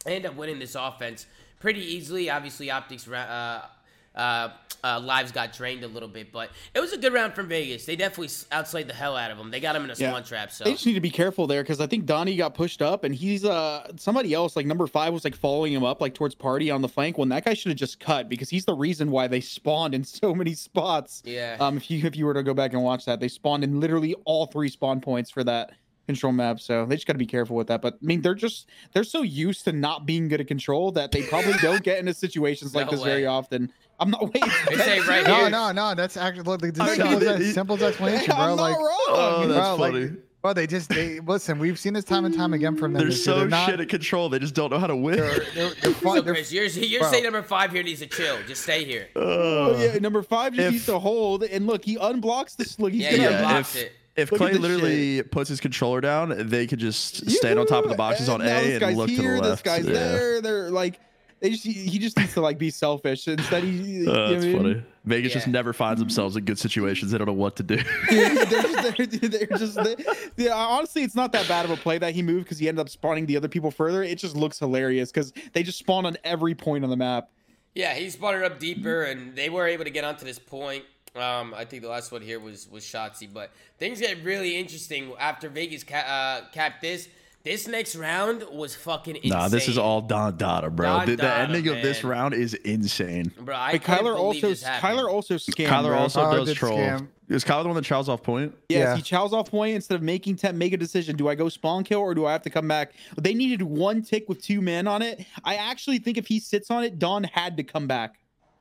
they 0.05 0.15
end 0.15 0.25
up 0.25 0.35
winning 0.35 0.59
this 0.59 0.75
offense 0.75 1.25
pretty 1.59 1.81
easily. 1.81 2.29
Obviously, 2.29 2.71
Optics 2.71 3.07
uh, 3.07 3.67
uh, 4.15 4.49
uh, 4.85 4.99
lives 4.99 5.31
got 5.31 5.53
drained 5.53 5.83
a 5.83 5.87
little 5.87 6.09
bit. 6.09 6.31
But 6.31 6.49
it 6.73 6.79
was 6.81 6.91
a 6.91 6.97
good 6.97 7.13
round 7.13 7.33
from 7.33 7.47
Vegas. 7.47 7.85
They 7.85 7.95
definitely 7.95 8.27
outslayed 8.27 8.87
the 8.87 8.93
hell 8.93 9.15
out 9.15 9.31
of 9.31 9.37
them. 9.37 9.49
They 9.49 9.61
got 9.61 9.75
him 9.77 9.85
in 9.85 9.89
a 9.91 9.93
Yeah. 9.95 10.09
spawn 10.09 10.23
trap. 10.25 10.51
So 10.51 10.65
They 10.65 10.73
just 10.73 10.85
need 10.85 10.95
to 10.95 10.99
be 11.01 11.09
careful 11.09 11.47
there 11.47 11.63
because 11.63 11.79
I 11.79 11.87
think 11.87 12.05
Donnie 12.05 12.35
got 12.35 12.53
pushed 12.53 12.81
up 12.81 13.05
and 13.05 13.15
he's 13.15 13.45
uh 13.45 13.87
somebody 13.95 14.33
else 14.33 14.55
like 14.57 14.65
number 14.65 14.85
five 14.85 15.13
was 15.13 15.23
like 15.23 15.35
following 15.35 15.71
him 15.71 15.83
up 15.85 16.01
like 16.01 16.13
towards 16.13 16.35
party 16.35 16.69
on 16.69 16.81
the 16.81 16.89
flank 16.89 17.17
when 17.17 17.29
that 17.29 17.45
guy 17.45 17.53
should 17.53 17.69
have 17.69 17.77
just 17.79 17.99
cut 18.01 18.27
because 18.27 18.49
he's 18.49 18.65
the 18.65 18.75
reason 18.75 19.09
why 19.09 19.27
they 19.27 19.39
spawned 19.39 19.95
in 19.95 20.03
so 20.03 20.35
many 20.35 20.53
spots. 20.53 21.21
Yeah. 21.25 21.55
Um, 21.61 21.77
if 21.77 21.89
you 21.89 22.05
if 22.05 22.17
you 22.17 22.25
were 22.25 22.33
to 22.33 22.43
go 22.43 22.53
back 22.53 22.73
and 22.73 22.83
watch 22.83 23.05
that, 23.05 23.21
they 23.21 23.29
spawned 23.29 23.63
in 23.63 23.79
literally 23.79 24.15
all 24.25 24.47
three 24.47 24.67
spawn 24.69 24.99
points 24.99 25.31
for 25.31 25.45
that 25.45 25.71
control 26.05 26.33
map. 26.33 26.59
So 26.59 26.85
they 26.85 26.95
just 26.95 27.07
got 27.07 27.13
to 27.13 27.17
be 27.19 27.25
careful 27.25 27.55
with 27.55 27.67
that. 27.67 27.81
But 27.81 27.93
I 27.93 28.05
mean, 28.05 28.21
they're 28.21 28.35
just 28.35 28.67
they're 28.91 29.05
so 29.05 29.21
used 29.21 29.63
to 29.63 29.71
not 29.71 30.05
being 30.05 30.27
good 30.27 30.41
at 30.41 30.47
control 30.47 30.91
that 30.91 31.13
they 31.13 31.21
probably 31.23 31.53
don't 31.61 31.81
get 31.81 31.97
into 31.99 32.13
situations 32.13 32.75
like 32.75 32.87
No 32.87 32.91
this 32.91 33.01
way. 33.01 33.09
very 33.09 33.25
often. 33.25 33.71
I'm 33.99 34.09
not 34.09 34.23
waiting. 34.33 34.49
They 34.69 34.75
say 34.77 34.99
right 35.01 35.25
No, 35.25 35.35
here. 35.35 35.49
no, 35.49 35.71
no. 35.71 35.95
That's 35.95 36.17
actually 36.17 36.43
look, 36.43 36.61
the 36.61 36.73
I 36.83 36.95
simplest, 36.95 37.21
mean, 37.21 37.41
it- 37.49 37.53
simplest 37.53 37.83
explanation, 37.83 38.25
bro. 38.35 38.35
I'm 38.45 38.57
like, 38.57 38.71
not 38.73 38.79
wrong. 38.79 38.99
Oh, 39.09 39.47
that's 39.47 39.67
bro, 39.67 39.75
like, 39.75 39.93
funny. 39.93 40.11
well, 40.43 40.53
they 40.53 40.67
just 40.67 40.89
they 40.89 41.19
listen. 41.19 41.59
We've 41.59 41.77
seen 41.79 41.93
this 41.93 42.03
time 42.03 42.25
and 42.25 42.35
time 42.35 42.53
again 42.53 42.75
from 42.75 42.93
them. 42.93 43.03
They're 43.03 43.11
so 43.11 43.39
They're 43.39 43.47
not- 43.49 43.69
shit 43.69 43.79
at 43.79 43.89
control. 43.89 44.29
They 44.29 44.39
just 44.39 44.55
don't 44.55 44.71
know 44.71 44.79
how 44.79 44.87
to 44.87 44.95
win. 44.95 45.17
They're, 45.17 45.39
they're, 45.55 45.69
they're, 45.81 45.91
fun- 45.93 46.15
Look, 46.15 46.25
they're- 46.25 46.33
Chris, 46.33 46.51
you're, 46.51 46.65
you're 46.65 47.03
saying 47.03 47.23
number 47.23 47.43
five 47.43 47.71
here 47.71 47.83
needs 47.83 47.99
to 48.01 48.07
chill. 48.07 48.37
Just 48.47 48.63
stay 48.63 48.83
here. 48.83 49.07
Oh, 49.15 49.77
yeah, 49.79 49.97
number 49.99 50.21
five 50.23 50.53
just 50.53 50.65
if- 50.67 50.71
needs 50.73 50.85
to 50.87 50.99
hold. 50.99 51.43
And 51.43 51.67
look, 51.67 51.85
he 51.85 51.95
unblocks 51.97 52.55
this. 52.55 52.79
Look, 52.79 52.91
he's 52.91 53.03
Yeah, 53.03 53.11
gonna 53.11 53.23
yeah, 53.23 53.29
yeah, 53.41 53.43
unblocks 53.61 53.75
if, 53.75 53.81
it. 53.83 53.91
if 54.15 54.31
Look 54.31 54.39
Clay 54.41 54.51
this 54.53 54.59
literally 54.59 55.23
puts 55.23 55.49
his 55.49 55.59
controller 55.61 56.01
down, 56.01 56.47
they 56.49 56.67
could 56.67 56.79
just 56.79 57.29
stand 57.29 57.57
on 57.59 57.67
top 57.67 57.83
of 57.83 57.89
the 57.91 57.95
boxes 57.97 58.27
on 58.27 58.41
And 58.41 58.49
now 58.49 58.57
A 58.57 58.61
this 58.63 58.71
and 58.73 58.79
guy's 58.81 58.95
look 58.97 59.09
here, 59.09 59.35
to 59.35 59.41
the 59.41 59.47
left. 59.49 59.63
This 59.63 59.73
guy's 59.73 59.85
yeah. 59.85 59.93
there. 59.93 60.41
They're 60.41 60.71
like, 60.71 60.99
they 61.43 61.49
just 61.49 61.65
he 61.65 61.99
just 61.99 62.17
needs 62.17 62.33
to 62.35 62.41
like 62.41 62.57
be 62.57 62.69
selfish. 62.69 63.27
Instead, 63.27 63.65
he. 63.65 64.07
Uh, 64.07 64.11
what 64.11 64.29
that's 64.29 64.45
I 64.45 64.47
mean? 64.47 64.57
funny. 64.57 64.83
Vegas 65.03 65.33
just 65.33 65.47
never 65.47 65.73
finds 65.73 65.99
themselves 65.99 66.37
in 66.37 66.45
good 66.45 66.57
situations. 66.57 67.11
They 67.11 67.17
don't 67.17 67.27
know 67.27 67.33
what 67.33 67.57
to 67.57 67.63
do. 67.63 67.75
they're 68.09 68.45
just, 68.45 68.97
they're, 68.97 69.29
they're 69.29 69.57
just 69.57 69.83
they, 69.83 69.95
yeah, 70.37 70.53
honestly, 70.53 71.03
it's 71.03 71.15
not 71.15 71.33
that 71.33 71.45
bad 71.49 71.65
of 71.65 71.71
a 71.71 71.75
play 71.75 71.97
that 71.97 72.15
he 72.15 72.21
moved 72.21 72.45
because 72.45 72.59
he 72.59 72.69
ended 72.69 72.79
up 72.79 72.87
spawning 72.87 73.25
the 73.25 73.35
other 73.35 73.49
people 73.49 73.71
further. 73.71 74.03
It 74.03 74.19
just 74.19 74.37
looks 74.37 74.57
hilarious 74.57 75.11
because 75.11 75.33
they 75.51 75.63
just 75.63 75.79
spawn 75.79 76.05
on 76.05 76.15
every 76.23 76.55
point 76.55 76.85
on 76.85 76.89
the 76.89 76.95
map. 76.95 77.29
Yeah, 77.75 77.93
he 77.93 78.09
spawned 78.09 78.37
it 78.37 78.49
up 78.49 78.57
deeper, 78.57 79.03
and 79.03 79.35
they 79.35 79.49
were 79.49 79.67
able 79.67 79.83
to 79.83 79.89
get 79.89 80.05
onto 80.05 80.23
this 80.23 80.39
point. 80.39 80.85
Um, 81.13 81.53
I 81.53 81.65
think 81.65 81.81
the 81.81 81.89
last 81.89 82.13
one 82.13 82.21
here 82.21 82.39
was 82.39 82.69
was 82.69 82.85
Shotzzy, 82.85 83.27
but 83.31 83.51
things 83.79 83.99
get 83.99 84.23
really 84.23 84.55
interesting 84.55 85.11
after 85.19 85.49
Vegas 85.49 85.83
ca- 85.83 85.97
uh, 85.97 86.49
capped 86.53 86.81
this. 86.81 87.09
This 87.43 87.67
next 87.67 87.97
round 87.97 88.45
was 88.53 88.73
fucking 88.73 89.17
insane. 89.17 89.31
nah, 89.31 89.49
this 89.49 89.67
is 89.67 89.77
all 89.77 89.99
Don 89.99 90.37
Dada, 90.37 90.69
bro. 90.69 90.87
Don 90.99 91.05
the, 91.07 91.15
the 91.17 91.21
Dada, 91.23 91.41
ending 91.41 91.67
of 91.67 91.81
this 91.83 92.01
round 92.01 92.33
is 92.33 92.53
insane. 92.53 93.33
Bro, 93.37 93.53
I 93.53 93.73
Like 93.73 93.83
couldn't 93.83 93.99
Kyler 94.05 94.15
believe 94.15 94.17
also 94.19 94.47
this 94.47 94.63
happened. 94.63 94.99
Kyler 94.99 95.09
also 95.11 95.35
scammed. 95.35 95.67
Kyler 95.67 95.87
bro. 95.87 95.97
also 95.97 96.21
Kyler 96.21 96.45
does 96.45 96.53
troll. 96.55 96.77
scam. 96.77 97.07
Is 97.27 97.43
Kyler 97.43 97.63
the 97.63 97.67
one 97.69 97.75
that 97.75 97.83
chows 97.83 98.07
off 98.07 98.23
point? 98.23 98.55
Yes, 98.69 98.79
Yeah. 98.79 98.95
he 98.95 99.01
chows 99.01 99.33
off 99.33 99.51
point 99.51 99.75
instead 99.75 99.95
of 99.95 100.01
making 100.01 100.37
ten, 100.37 100.57
make 100.57 100.71
a 100.71 100.77
decision. 100.77 101.17
Do 101.17 101.27
I 101.27 101.35
go 101.35 101.49
spawn 101.49 101.83
kill 101.83 101.99
or 101.99 102.15
do 102.15 102.25
I 102.25 102.31
have 102.31 102.43
to 102.43 102.49
come 102.49 102.67
back? 102.69 102.93
They 103.19 103.33
needed 103.33 103.61
one 103.61 104.03
tick 104.03 104.29
with 104.29 104.41
two 104.41 104.61
men 104.61 104.87
on 104.87 105.01
it. 105.01 105.25
I 105.43 105.55
actually 105.55 105.99
think 105.99 106.17
if 106.17 106.27
he 106.27 106.39
sits 106.39 106.71
on 106.71 106.85
it, 106.85 106.97
Don 106.97 107.25
had 107.25 107.57
to 107.57 107.63
come 107.63 107.87
back. 107.87 108.15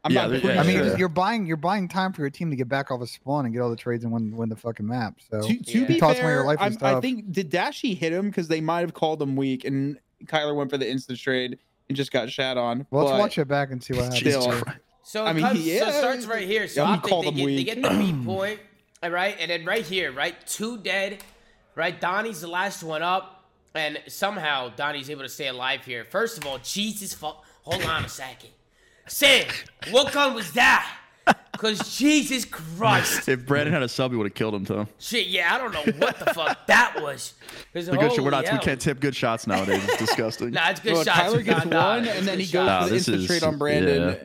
I'm 0.05 0.12
Yeah, 0.12 0.26
not 0.26 0.42
yeah, 0.44 0.61
I 0.61 0.64
mean, 0.66 0.78
sure. 0.78 0.98
you're 0.98 1.09
buying 1.09 1.46
you're 1.46 1.57
buying 1.57 1.86
time 1.86 2.12
for 2.12 2.22
your 2.22 2.30
team 2.30 2.50
to 2.50 2.57
get 2.57 2.68
back 2.68 2.90
off 2.90 3.00
a 3.03 3.07
spawn 3.07 3.44
and 3.44 3.55
get 3.55 3.61
all 3.61 3.70
the 3.70 3.76
trades 3.76 4.03
and 4.03 4.12
win 4.12 4.36
win 4.36 4.48
the 4.48 4.57
fucking 4.57 4.86
map. 4.86 5.14
So 5.30 5.42
To, 5.46 5.57
to 5.57 5.80
Yeah. 5.80 5.86
be 5.86 6.00
Toss 6.00 6.16
your 6.16 6.24
fair, 6.24 6.44
life 6.44 6.59
is 6.66 6.76
I'm- 6.82 6.96
I 6.96 7.00
think 7.00 7.30
did 7.30 7.50
Dashy 7.50 7.94
hit 7.94 8.12
him 8.12 8.28
because 8.28 8.48
they 8.48 8.61
might 8.61 8.80
have 8.80 8.94
called 8.94 9.22
him 9.22 9.36
weak, 9.36 9.64
and 9.64 9.98
Kyler 10.26 10.57
went 10.57 10.70
for 10.70 10.78
the 10.78 10.90
instant 10.90 11.18
trade 11.20 11.59
and 11.88 11.96
just 11.96 12.11
got 12.11 12.30
shat 12.30 12.57
on. 12.59 12.86
well, 12.90 13.05
let's 13.05 13.18
watch 13.20 13.38
it 13.38 13.46
back 13.46 13.70
and 13.70 13.82
see 13.82 13.92
what 13.94 14.05
happens. 14.05 14.18
Still. 14.18 14.62
So, 15.05 15.24
I 15.24 15.32
mean, 15.32 15.44
comes, 15.44 15.59
so 15.59 15.64
yeah, 15.66 15.88
it 15.88 15.94
starts 15.94 16.26
right 16.26 16.46
here. 16.46 16.66
So 16.68 16.82
yeah, 16.84 16.90
we 16.90 16.96
Optic, 16.96 17.11
they, 17.11 17.24
them 17.24 17.34
get, 17.34 17.46
they 17.46 17.64
get 17.64 17.82
the 17.82 17.98
beat 17.98 18.24
point, 18.24 18.61
all 19.03 19.11
right, 19.11 19.36
and 19.40 19.50
then 19.50 19.64
right 19.64 19.84
here, 19.84 20.12
right, 20.12 20.34
two 20.46 20.78
dead, 20.78 21.22
right. 21.74 22.00
Donnie's 22.00 22.40
the 22.40 22.46
last 22.48 22.82
one 22.84 23.03
up, 23.03 23.44
and 23.74 24.00
somehow 24.09 24.68
Donnie's 24.70 25.11
able 25.11 25.22
to 25.22 25.28
stay 25.28 25.48
alive 25.48 25.84
here. 25.84 26.05
First 26.05 26.38
of 26.38 26.46
all, 26.46 26.59
Jesus, 26.59 27.14
fu- 27.14 27.26
hold 27.62 27.82
on 27.84 28.05
a 28.05 28.09
second, 28.09 28.50
Sam, 29.12 29.46
what 29.90 30.12
gun 30.12 30.34
was 30.34 30.52
that? 30.52 30.88
Cause 31.58 31.96
Jesus 31.96 32.44
Christ, 32.44 33.28
If 33.28 33.46
Brandon 33.46 33.72
had 33.72 33.82
a 33.84 33.88
sub, 33.88 34.10
he 34.10 34.16
would 34.16 34.26
have 34.26 34.34
killed 34.34 34.54
him, 34.54 34.64
Tom. 34.64 34.88
shit, 34.98 35.28
yeah, 35.28 35.54
I 35.54 35.58
don't 35.58 35.72
know 35.72 35.92
what 36.04 36.18
the 36.18 36.34
fuck 36.34 36.66
that 36.66 37.00
was. 37.00 37.34
The 37.72 37.82
good 37.82 38.10
shot. 38.12 38.24
We're 38.24 38.30
not. 38.30 38.50
We 38.50 38.58
can't 38.58 38.80
tip 38.80 38.98
good 38.98 39.14
shots 39.14 39.46
nowadays. 39.46 39.84
It's 39.84 39.98
disgusting. 39.98 40.50
Nah, 40.52 40.70
it's 40.70 40.80
good 40.80 40.94
Well, 40.94 41.04
shots. 41.04 41.18
Tyler 41.20 41.42
gets 41.42 41.64
one, 41.66 42.08
and 42.08 42.26
then 42.26 42.40
he 42.40 42.46
goes 42.46 42.66
shots. 42.66 42.84
for 42.84 42.88
the 42.88 42.94
this 42.96 43.08
instant 43.08 43.30
is- 43.30 43.42
on 43.44 43.58
Brandon. 43.58 44.02
yeah. 44.08 44.24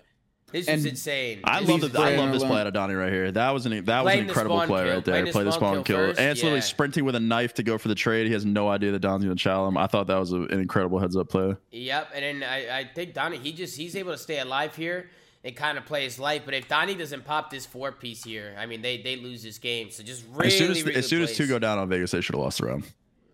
This 0.51 0.67
and 0.69 0.77
was 0.77 0.85
insane. 0.85 1.41
I 1.43 1.59
This 1.59 1.69
love 1.69 1.81
was 1.81 1.91
the, 1.91 1.99
I 1.99 2.15
love 2.15 2.31
this 2.31 2.43
play 2.43 2.61
out 2.61 2.67
of 2.67 2.73
Donnie 2.73 2.93
right 2.93 3.11
here. 3.11 3.31
That 3.33 3.51
was 3.51 3.65
an 3.65 3.83
that 3.83 4.05
was 4.05 4.13
an 4.13 4.19
incredible 4.19 4.61
play 4.61 4.85
kill. 4.85 4.93
right 4.93 5.03
there. 5.05 5.21
Playing 5.21 5.31
Play 5.33 5.43
the 5.43 5.51
spawn 5.51 5.73
spawn 5.73 5.83
kill 5.83 5.97
kill, 5.97 6.09
and 6.11 6.31
it's 6.31 6.41
literally 6.41 6.61
sprinting 6.61 7.03
with 7.03 7.15
a 7.15 7.19
knife 7.19 7.53
to 7.55 7.63
go 7.63 7.77
for 7.77 7.89
the 7.89 7.95
trade. 7.95 8.27
He 8.27 8.33
has 8.33 8.45
no 8.45 8.69
idea 8.69 8.91
that 8.91 8.99
Don's 8.99 9.25
gonna 9.25 9.35
chow 9.35 9.67
him. 9.67 9.77
I 9.77 9.87
thought 9.87 10.07
that 10.07 10.17
was 10.17 10.31
a, 10.31 10.43
an 10.43 10.61
incredible 10.61 10.99
heads 10.99 11.17
up 11.17 11.27
play. 11.27 11.55
Yep, 11.71 12.11
and 12.15 12.23
then 12.41 12.49
I, 12.49 12.79
I 12.79 12.83
think 12.85 13.13
Donnie 13.13 13.39
he 13.39 13.51
just 13.51 13.75
he's 13.75 13.95
able 13.97 14.13
to 14.13 14.17
stay 14.17 14.39
alive 14.39 14.73
here 14.73 15.09
and 15.43 15.53
kind 15.53 15.77
of 15.77 15.85
play 15.85 16.05
his 16.05 16.17
life. 16.17 16.43
But 16.45 16.53
if 16.53 16.69
Donnie 16.69 16.95
doesn't 16.95 17.25
pop 17.25 17.49
this 17.51 17.65
four 17.65 17.91
piece 17.91 18.23
here, 18.23 18.55
I 18.57 18.67
mean 18.67 18.81
they 18.81 19.01
they 19.01 19.17
lose 19.17 19.43
this 19.43 19.57
game. 19.57 19.91
So 19.91 20.01
just 20.01 20.23
really, 20.31 20.47
as 20.47 20.57
soon 20.57 20.71
as 20.71 20.83
really 20.83 20.95
as 20.95 21.07
soon 21.07 21.23
as 21.23 21.35
two 21.35 21.47
go 21.47 21.59
down 21.59 21.77
on 21.77 21.89
Vegas, 21.89 22.11
they 22.11 22.21
should 22.21 22.35
have 22.35 22.43
lost 22.43 22.59
the 22.59 22.67
round. 22.67 22.85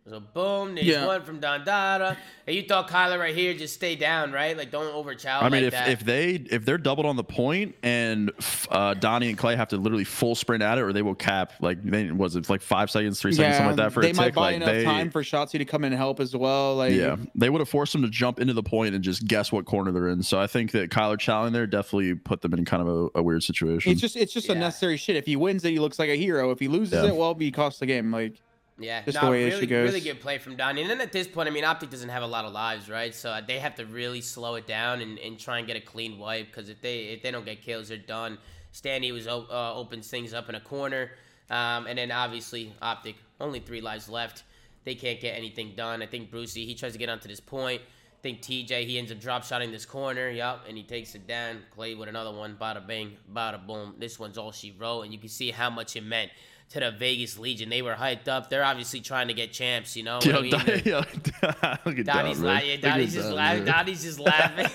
So 0.10 0.20
boom, 0.20 0.76
there's 0.76 0.86
Yeah. 0.86 1.06
one 1.08 1.24
from 1.24 1.40
Don 1.40 1.64
Dada. 1.64 2.18
And 2.46 2.54
you 2.54 2.64
thought 2.64 2.90
Kyler 2.90 3.18
right 3.18 3.34
here 3.34 3.54
just 3.54 3.74
stay 3.74 3.96
down, 3.96 4.34
right? 4.34 4.58
Like 4.58 4.70
don't 4.70 4.92
overchow 4.94 5.42
I 5.42 5.44
mean, 5.44 5.52
like 5.52 5.64
if, 5.64 5.72
that. 5.72 5.90
if 5.90 6.00
they 6.04 6.32
if 6.52 6.66
they're 6.66 6.78
doubled 6.78 7.06
on 7.06 7.16
the 7.16 7.24
point 7.24 7.76
and 7.84 8.30
uh, 8.70 8.96
Donnie 8.96 9.30
and 9.30 9.38
Clay 9.38 9.56
have 9.56 9.70
to 9.70 9.78
literally 9.78 10.04
full 10.04 10.36
sprint 10.36 10.62
at 10.62 10.78
it, 10.78 10.82
or 10.82 10.92
they 10.92 11.04
will 11.04 11.16
cap 11.16 11.54
like 11.62 11.82
they 11.82 12.12
was 12.12 12.36
it 12.36 12.50
like 12.50 12.62
five 12.62 12.92
seconds, 12.92 13.22
three 13.22 13.32
seconds, 13.32 13.56
something 13.56 13.78
like 13.78 13.78
that 13.78 13.94
for 13.94 14.02
they 14.02 14.12
a 14.12 14.14
might 14.14 14.26
tick. 14.26 14.36
buy 14.36 14.42
Like 14.48 14.56
enough 14.58 14.68
they, 14.70 14.84
time 14.84 15.10
for 15.10 15.24
Shotzzy 15.24 15.58
to 15.60 15.64
come 15.66 15.86
in 15.86 15.94
and 15.94 15.98
help 15.98 16.20
as 16.20 16.36
well. 16.36 16.76
Like, 16.76 16.92
yeah, 16.94 17.16
they 17.34 17.50
would 17.50 17.60
have 17.62 17.70
forced 17.70 17.94
them 17.94 18.02
to 18.02 18.10
jump 18.10 18.42
into 18.42 18.54
the 18.54 18.64
point 18.64 18.96
and 18.96 19.04
just 19.06 19.26
guess 19.26 19.54
what 19.54 19.64
corner 19.64 19.94
they're 19.94 20.10
in. 20.10 20.22
So 20.22 20.38
I 20.38 20.48
think 20.48 20.72
that 20.72 20.90
Kyler 20.90 21.16
chowing 21.18 21.54
there 21.54 21.66
definitely 21.66 22.16
put 22.16 22.42
them 22.42 22.54
in 22.54 22.66
kind 22.66 22.82
of 22.86 22.90
a, 23.16 23.20
a 23.20 23.24
weird 23.24 23.44
situation. 23.44 23.94
it's 23.94 24.02
just 24.02 24.18
it's 24.18 24.34
just 24.34 24.48
Yeah. 24.48 24.56
unnecessary 24.56 24.98
shit. 24.98 25.16
If 25.16 25.26
he 25.28 25.38
wins 25.38 25.64
it, 25.64 25.70
he 25.72 25.80
looks 25.80 25.98
like 25.98 26.10
a 26.10 26.18
hero. 26.18 26.52
If 26.52 26.60
he 26.60 26.68
loses 26.68 27.02
Yeah. 27.02 27.10
it, 27.12 27.16
well, 27.16 27.34
he 27.36 27.52
costs 27.52 27.80
the 27.80 27.86
game. 27.86 28.12
Like, 28.12 28.34
Yeah, 28.80 29.04
Just 29.04 29.16
no, 29.16 29.26
the 29.26 29.32
way 29.32 29.46
really, 29.46 29.68
goes. 29.68 29.88
really 29.88 30.02
good 30.02 30.20
play 30.20 30.40
from 30.40 30.56
Donnie. 30.56 30.82
And 30.82 30.90
then 30.90 31.00
at 31.00 31.12
this 31.12 31.28
point, 31.28 31.48
I 31.48 31.52
mean, 31.52 31.64
Optic 31.64 31.92
doesn't 31.92 32.10
have 32.10 32.24
a 32.24 32.28
lot 32.28 32.46
of 32.46 32.54
lives, 32.54 32.90
right? 32.90 33.14
So 33.14 33.40
they 33.46 33.60
have 33.60 33.76
to 33.76 33.86
really 33.86 34.22
slow 34.22 34.56
it 34.56 34.66
down 34.66 35.02
and, 35.02 35.20
and 35.20 35.40
try 35.40 35.60
and 35.60 35.68
get 35.68 35.78
a 35.78 35.82
clean 35.82 36.18
wipe 36.18 36.48
because 36.48 36.70
if 36.70 36.82
they 36.82 37.02
if 37.06 37.22
they 37.22 37.32
don't 37.32 37.46
get 37.46 37.62
kills, 37.62 37.90
they're 37.90 37.98
done. 37.98 38.40
Standy 38.74 39.14
was 39.14 39.28
uh, 39.28 39.44
opens 39.76 40.08
things 40.08 40.34
up 40.34 40.50
in 40.50 40.56
a 40.56 40.60
corner, 40.60 41.12
um, 41.52 41.86
and 41.86 41.98
then 42.00 42.12
obviously 42.12 42.74
Optic 42.82 43.16
only 43.40 43.60
three 43.60 43.82
lives 43.82 44.10
left. 44.10 44.44
They 44.86 44.96
can't 44.96 45.22
get 45.22 45.38
anything 45.38 45.74
done. 45.78 46.02
I 46.02 46.08
think 46.08 46.32
Brucey 46.32 46.66
he 46.66 46.74
tries 46.74 46.94
to 46.94 46.98
get 46.98 47.10
onto 47.10 47.28
this 47.28 47.40
point. 47.40 47.82
I 47.82 48.22
think 48.24 48.42
TJ 48.42 48.88
he 48.88 48.98
ends 48.98 49.12
up 49.12 49.20
drop 49.20 49.44
shotting 49.44 49.72
this 49.72 49.86
corner, 49.86 50.30
yup, 50.32 50.66
and 50.68 50.76
he 50.76 50.84
takes 50.84 51.14
it 51.14 51.28
down. 51.28 51.60
Clay 51.70 51.94
with 51.94 52.10
another 52.10 52.32
one, 52.32 52.58
bada 52.60 52.86
bing, 52.86 53.18
bada 53.32 53.64
boom. 53.64 53.94
This 54.00 54.18
one's 54.18 54.40
all 54.40 54.52
she 54.52 54.72
wrote, 54.72 55.04
and 55.04 55.14
you 55.14 55.20
can 55.20 55.30
see 55.30 55.52
how 55.52 55.70
much 55.70 55.96
it 55.96 56.04
meant 56.04 56.32
to 56.70 56.80
the 56.80 56.92
Vegas 56.92 57.38
Legion. 57.38 57.70
They 57.70 57.82
were 57.82 57.94
hyped 57.94 58.28
up. 58.28 58.50
They're 58.50 58.64
obviously 58.64 59.00
trying 59.02 59.28
to 59.28 59.34
get 59.34 59.52
champs, 59.54 59.96
you 59.96 60.04
know. 60.04 60.16
what 60.18 60.28
I 60.36 60.42
mean? 60.42 60.52
Don- 60.52 60.82
yo, 60.86 60.98
look 61.86 62.00
at 62.00 62.06
Donnie's 62.06 62.06
Don, 62.06 62.46
man. 62.46 62.54
laughing. 62.56 62.70
Look 62.70 62.76
at 62.76 62.82
Donnie's 62.82 63.14
just 63.14 63.28
Don, 63.28 63.36
laughing. 63.36 63.64
man. 63.66 63.74
Donnie's 63.74 64.04
just 64.04 64.20
laughing. 64.20 64.68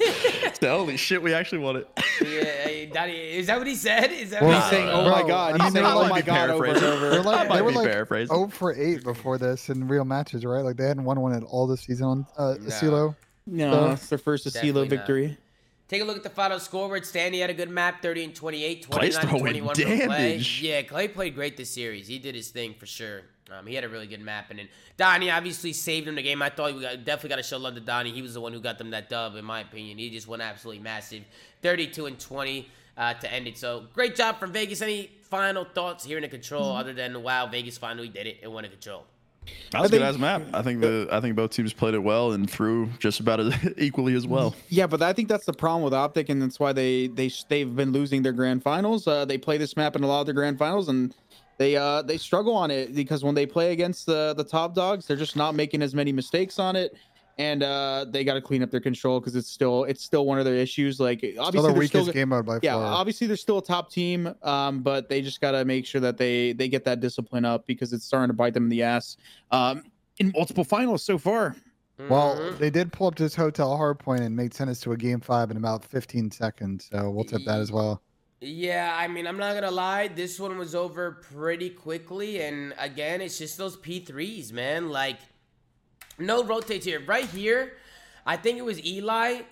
Holy 0.68 0.96
shit, 0.96 1.22
we 1.22 1.32
actually 1.34 1.58
won 1.58 1.76
it. 1.76 1.88
yeah, 2.24 2.92
Donnie, 2.94 3.12
is 3.16 3.46
that 3.48 3.58
what 3.58 3.66
he 3.66 3.74
said? 3.74 4.10
Is 4.12 4.30
that 4.30 4.42
Well, 4.42 4.50
what 4.50 4.62
he's 4.62 4.70
saying, 4.70 4.88
"Oh 4.88 5.08
my 5.10 5.22
god," 5.26 5.60
I 5.60 5.64
he's 5.64 5.74
mean, 5.74 5.82
saying, 5.84 5.86
"Oh 5.96 6.08
my 6.08 6.20
god," 6.20 6.50
over 6.50 6.64
and 6.64 6.74
paraphrasing. 6.78 6.88
over. 6.98 7.10
They're 7.10 7.20
I 7.20 7.22
like 7.22 7.48
might 7.48 7.56
they 7.56 7.62
were 7.62 7.70
be 7.70 7.76
like 7.76 7.90
paraphrasing. 7.90 8.36
0 8.36 8.48
for 8.48 8.74
8 8.74 9.04
before 9.04 9.38
this 9.38 9.68
in 9.68 9.86
real 9.88 10.04
matches, 10.04 10.44
right? 10.44 10.62
Like 10.64 10.76
they 10.76 10.86
hadn't 10.88 11.04
won 11.04 11.20
one 11.20 11.32
at 11.32 11.42
all 11.44 11.66
this 11.66 11.82
season 11.82 12.06
on 12.06 12.26
uh, 12.36 12.54
No. 12.60 12.68
CeeLo. 12.68 13.16
No, 13.46 13.72
So- 13.72 13.90
it's 13.92 14.08
their 14.08 14.18
first 14.18 14.44
Definitely 14.44 14.70
Asilo 14.88 14.90
not. 14.90 15.06
Take 15.88 16.02
a 16.02 16.04
look 16.04 16.18
at 16.18 16.22
the 16.22 16.30
final 16.30 16.60
scoreboard. 16.60 17.04
Standy 17.04 17.40
had 17.40 17.48
a 17.48 17.54
good 17.54 17.70
map, 17.70 18.02
30 18.02 18.24
and 18.24 18.34
28, 18.34 18.82
29 18.82 19.20
and 19.20 19.28
throwing 19.28 19.40
21 19.40 19.74
from 19.74 19.84
Clay. 20.06 20.36
Yeah, 20.60 20.82
Clay 20.82 21.08
played 21.08 21.34
great 21.34 21.56
this 21.56 21.70
series. 21.70 22.06
He 22.06 22.18
did 22.18 22.34
his 22.34 22.50
thing 22.50 22.74
for 22.74 22.84
sure. 22.84 23.22
Um, 23.50 23.66
he 23.66 23.74
had 23.74 23.84
a 23.84 23.88
really 23.88 24.06
good 24.06 24.20
map, 24.20 24.50
and 24.50 24.58
then 24.58 24.68
Donnie 24.98 25.30
obviously 25.30 25.72
saved 25.72 26.06
him 26.06 26.14
the 26.14 26.22
game. 26.22 26.42
I 26.42 26.50
thought 26.50 26.74
we 26.74 26.82
got, 26.82 27.02
definitely 27.04 27.30
got 27.30 27.36
to 27.36 27.42
show 27.42 27.56
love 27.56 27.74
to 27.76 27.80
Donnie. 27.80 28.10
He 28.10 28.20
was 28.20 28.34
the 28.34 28.42
one 28.42 28.52
who 28.52 28.60
got 28.60 28.76
them 28.76 28.90
that 28.90 29.08
dub, 29.08 29.36
in 29.36 29.44
my 29.46 29.60
opinion. 29.60 29.96
He 29.96 30.10
just 30.10 30.28
went 30.28 30.42
absolutely 30.42 30.82
massive, 30.82 31.24
32 31.62 32.04
and 32.04 32.18
20 32.20 32.68
uh, 32.98 33.14
to 33.14 33.32
end 33.32 33.48
it. 33.48 33.56
So 33.56 33.84
great 33.94 34.14
job 34.14 34.38
from 34.38 34.52
Vegas. 34.52 34.82
Any 34.82 35.10
final 35.22 35.64
thoughts 35.64 36.04
here 36.04 36.18
in 36.18 36.22
the 36.22 36.28
control, 36.28 36.76
other 36.76 36.92
than 36.92 37.22
wow, 37.22 37.46
Vegas 37.46 37.78
finally 37.78 38.08
did 38.08 38.26
it 38.26 38.40
and 38.42 38.52
won 38.52 38.66
a 38.66 38.68
control. 38.68 39.06
That 39.70 39.82
was 39.82 39.92
I 39.92 39.96
a 39.96 39.98
good 39.98 40.06
as 40.06 40.18
map. 40.18 40.42
I 40.54 40.62
think 40.62 40.80
the 40.80 41.08
I 41.10 41.20
think 41.20 41.36
both 41.36 41.50
teams 41.50 41.72
played 41.72 41.94
it 41.94 41.98
well 41.98 42.32
and 42.32 42.48
threw 42.48 42.86
just 42.98 43.20
about 43.20 43.40
as 43.40 43.54
equally 43.76 44.14
as 44.14 44.26
well. 44.26 44.54
Yeah, 44.68 44.86
but 44.86 45.02
I 45.02 45.12
think 45.12 45.28
that's 45.28 45.44
the 45.44 45.52
problem 45.52 45.82
with 45.82 45.92
Optic, 45.92 46.28
and 46.28 46.40
that's 46.40 46.58
why 46.58 46.72
they 46.72 47.08
they 47.08 47.30
they've 47.48 47.74
been 47.74 47.92
losing 47.92 48.22
their 48.22 48.32
grand 48.32 48.62
finals. 48.62 49.06
Uh, 49.06 49.24
they 49.24 49.36
play 49.38 49.58
this 49.58 49.76
map 49.76 49.94
in 49.96 50.04
a 50.04 50.06
lot 50.06 50.20
of 50.20 50.26
their 50.26 50.34
grand 50.34 50.58
finals, 50.58 50.88
and 50.88 51.14
they 51.58 51.76
uh 51.76 52.02
they 52.02 52.16
struggle 52.16 52.54
on 52.54 52.70
it 52.70 52.94
because 52.94 53.22
when 53.24 53.34
they 53.34 53.44
play 53.44 53.72
against 53.72 54.06
the 54.06 54.32
the 54.36 54.44
top 54.44 54.74
dogs, 54.74 55.06
they're 55.06 55.16
just 55.16 55.36
not 55.36 55.54
making 55.54 55.82
as 55.82 55.94
many 55.94 56.12
mistakes 56.12 56.58
on 56.58 56.74
it. 56.76 56.96
And 57.38 57.62
uh, 57.62 58.04
they 58.08 58.24
got 58.24 58.34
to 58.34 58.40
clean 58.40 58.62
up 58.62 58.70
their 58.70 58.80
control 58.80 59.20
because 59.20 59.36
it's 59.36 59.48
still 59.50 59.84
it's 59.84 60.02
still 60.04 60.26
one 60.26 60.38
of 60.38 60.44
their 60.44 60.56
issues. 60.56 60.98
Like 61.00 61.20
Still 61.20 61.40
obviously 61.42 61.68
the 61.68 61.72
they're 61.72 61.78
weakest 61.78 62.02
still, 62.04 62.12
game 62.12 62.28
mode 62.30 62.46
by 62.46 62.58
yeah, 62.62 62.74
far. 62.74 62.84
obviously 62.84 63.26
they're 63.26 63.36
still 63.36 63.58
a 63.58 63.64
top 63.64 63.90
team, 63.90 64.34
um, 64.42 64.80
but 64.82 65.08
they 65.08 65.22
just 65.22 65.40
got 65.40 65.52
to 65.52 65.64
make 65.64 65.86
sure 65.86 66.00
that 66.00 66.16
they 66.18 66.52
they 66.52 66.68
get 66.68 66.84
that 66.84 67.00
discipline 67.00 67.44
up 67.44 67.66
because 67.66 67.92
it's 67.92 68.04
starting 68.04 68.28
to 68.28 68.34
bite 68.34 68.54
them 68.54 68.64
in 68.64 68.68
the 68.68 68.82
ass 68.82 69.16
um, 69.52 69.84
in 70.18 70.32
multiple 70.36 70.64
finals 70.64 71.02
so 71.02 71.16
far. 71.16 71.54
Well, 72.08 72.36
Mhm. 72.38 72.58
they 72.58 72.70
did 72.70 72.92
pull 72.92 73.08
up 73.08 73.16
to 73.16 73.24
this 73.24 73.34
hotel 73.34 73.76
hard 73.76 73.98
point 73.98 74.22
and 74.22 74.36
made 74.36 74.54
send 74.54 74.70
us 74.70 74.78
to 74.82 74.92
a 74.92 74.96
game 74.96 75.18
five 75.20 75.50
in 75.50 75.56
about 75.56 75.84
15 75.84 76.30
seconds. 76.30 76.88
So 76.92 77.10
we'll 77.10 77.24
tip 77.24 77.42
that 77.46 77.60
as 77.60 77.72
well. 77.72 78.02
Yeah, 78.40 78.94
I 78.96 79.08
mean, 79.08 79.26
I'm 79.26 79.36
not 79.36 79.54
gonna 79.54 79.72
lie. 79.72 80.06
This 80.06 80.38
one 80.38 80.58
was 80.58 80.76
over 80.76 81.20
pretty 81.32 81.70
quickly, 81.70 82.40
and 82.42 82.72
again, 82.78 83.20
it's 83.20 83.36
just 83.36 83.58
those 83.58 83.76
P3s, 83.76 84.52
man. 84.52 84.90
Like, 84.90 85.18
no 86.18 86.44
rotates 86.44 86.84
here. 86.84 87.00
Right 87.00 87.26
here, 87.26 87.74
I 88.26 88.36
think 88.36 88.58
it 88.58 88.64
was 88.64 88.84
Eli. 88.84 89.42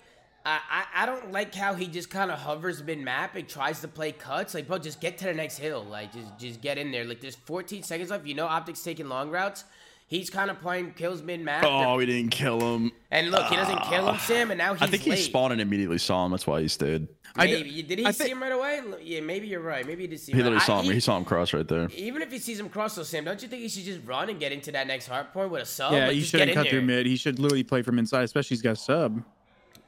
I, 0.49 0.85
I, 0.95 1.05
don't 1.05 1.33
like 1.33 1.53
how 1.53 1.73
he 1.73 1.87
just 1.87 2.09
kind 2.09 2.31
of 2.31 2.39
hovers 2.39 2.81
mid 2.81 2.99
map 2.99 3.35
and 3.35 3.49
tries 3.49 3.81
to 3.81 3.89
play 3.89 4.13
cuts. 4.13 4.53
Like, 4.53 4.65
bro, 4.65 4.77
just 4.77 5.01
get 5.01 5.17
to 5.17 5.25
the 5.25 5.33
next 5.33 5.57
hill. 5.57 5.83
Like, 5.83 6.13
just 6.13 6.39
just 6.39 6.61
get 6.61 6.77
in 6.77 6.89
there. 6.89 7.03
Like, 7.03 7.19
there's 7.19 7.35
14 7.35 7.83
seconds 7.83 8.11
left. 8.11 8.25
You 8.25 8.35
know, 8.35 8.45
Optics 8.45 8.81
taking 8.81 9.09
long 9.09 9.29
routes. 9.29 9.65
He's 10.09 10.29
kind 10.29 10.49
of 10.49 10.61
playing 10.61 10.93
kills 10.93 11.21
mid 11.21 11.41
map. 11.41 11.65
Oh, 11.67 11.97
we 11.97 12.05
didn't 12.05 12.31
kill 12.31 12.61
him. 12.61 12.93
and 13.11 13.29
look, 13.29 13.45
he 13.47 13.57
doesn't 13.57 13.81
kill 13.83 14.07
him, 14.07 14.15
ah. 14.15 14.17
Sam, 14.25 14.51
and 14.51 14.57
now 14.57 14.73
he's 14.73 14.81
I 14.81 14.87
think 14.87 15.03
he 15.03 15.11
late. 15.11 15.17
spawned 15.19 15.51
and 15.51 15.61
immediately 15.61 15.97
saw 15.97 16.25
him. 16.25 16.31
That's 16.31 16.47
why 16.47 16.61
he 16.61 16.69
stayed. 16.69 17.09
I 17.35 17.45
d- 17.47 17.53
Maybe. 17.53 17.81
Did 17.83 17.99
he 17.99 18.05
I 18.05 18.11
see 18.11 18.23
thi- 18.23 18.29
him 18.31 18.41
right 18.41 18.53
away? 18.53 18.81
Yeah, 19.03 19.19
maybe 19.19 19.47
you're 19.47 19.59
right. 19.59 19.85
Maybe 19.85 20.03
he 20.03 20.07
did 20.07 20.19
see 20.21 20.31
him. 20.31 20.37
He 20.37 20.43
literally 20.43 20.61
I- 20.63 20.65
saw 20.65 20.79
him. 20.79 20.85
he- 20.85 20.93
He 20.93 20.99
saw 21.01 21.17
him 21.17 21.25
cross 21.25 21.53
right 21.53 21.67
there. 21.67 21.89
even 21.93 22.21
if 22.21 22.31
he 22.31 22.39
sees 22.39 22.57
him 22.57 22.69
cross 22.69 22.95
though, 22.95 23.03
Sam, 23.03 23.25
don't 23.25 23.41
you 23.41 23.49
think 23.49 23.61
he 23.63 23.67
should 23.67 23.83
just 23.83 23.99
run 24.05 24.29
and 24.29 24.39
get 24.39 24.53
into 24.53 24.71
that 24.71 24.87
next 24.87 25.07
hard 25.07 25.33
point 25.33 25.51
with 25.51 25.63
a 25.63 25.65
sub? 25.65 25.91
yeah, 25.91 26.05
Like, 26.05 26.13
he 26.13 26.19
just 26.21 26.31
shouldn't 26.31 26.49
get 26.51 26.55
cut 26.55 26.63
there. 26.63 26.71
through 26.71 26.81
mid. 26.83 27.05
He 27.05 27.17
should 27.17 27.37
literally 27.37 27.63
play 27.63 27.81
from 27.81 27.99
inside, 27.99 28.23
especially 28.23 28.55
he's 28.55 28.61
got 28.61 28.71
a 28.71 28.75
sub. 28.77 29.21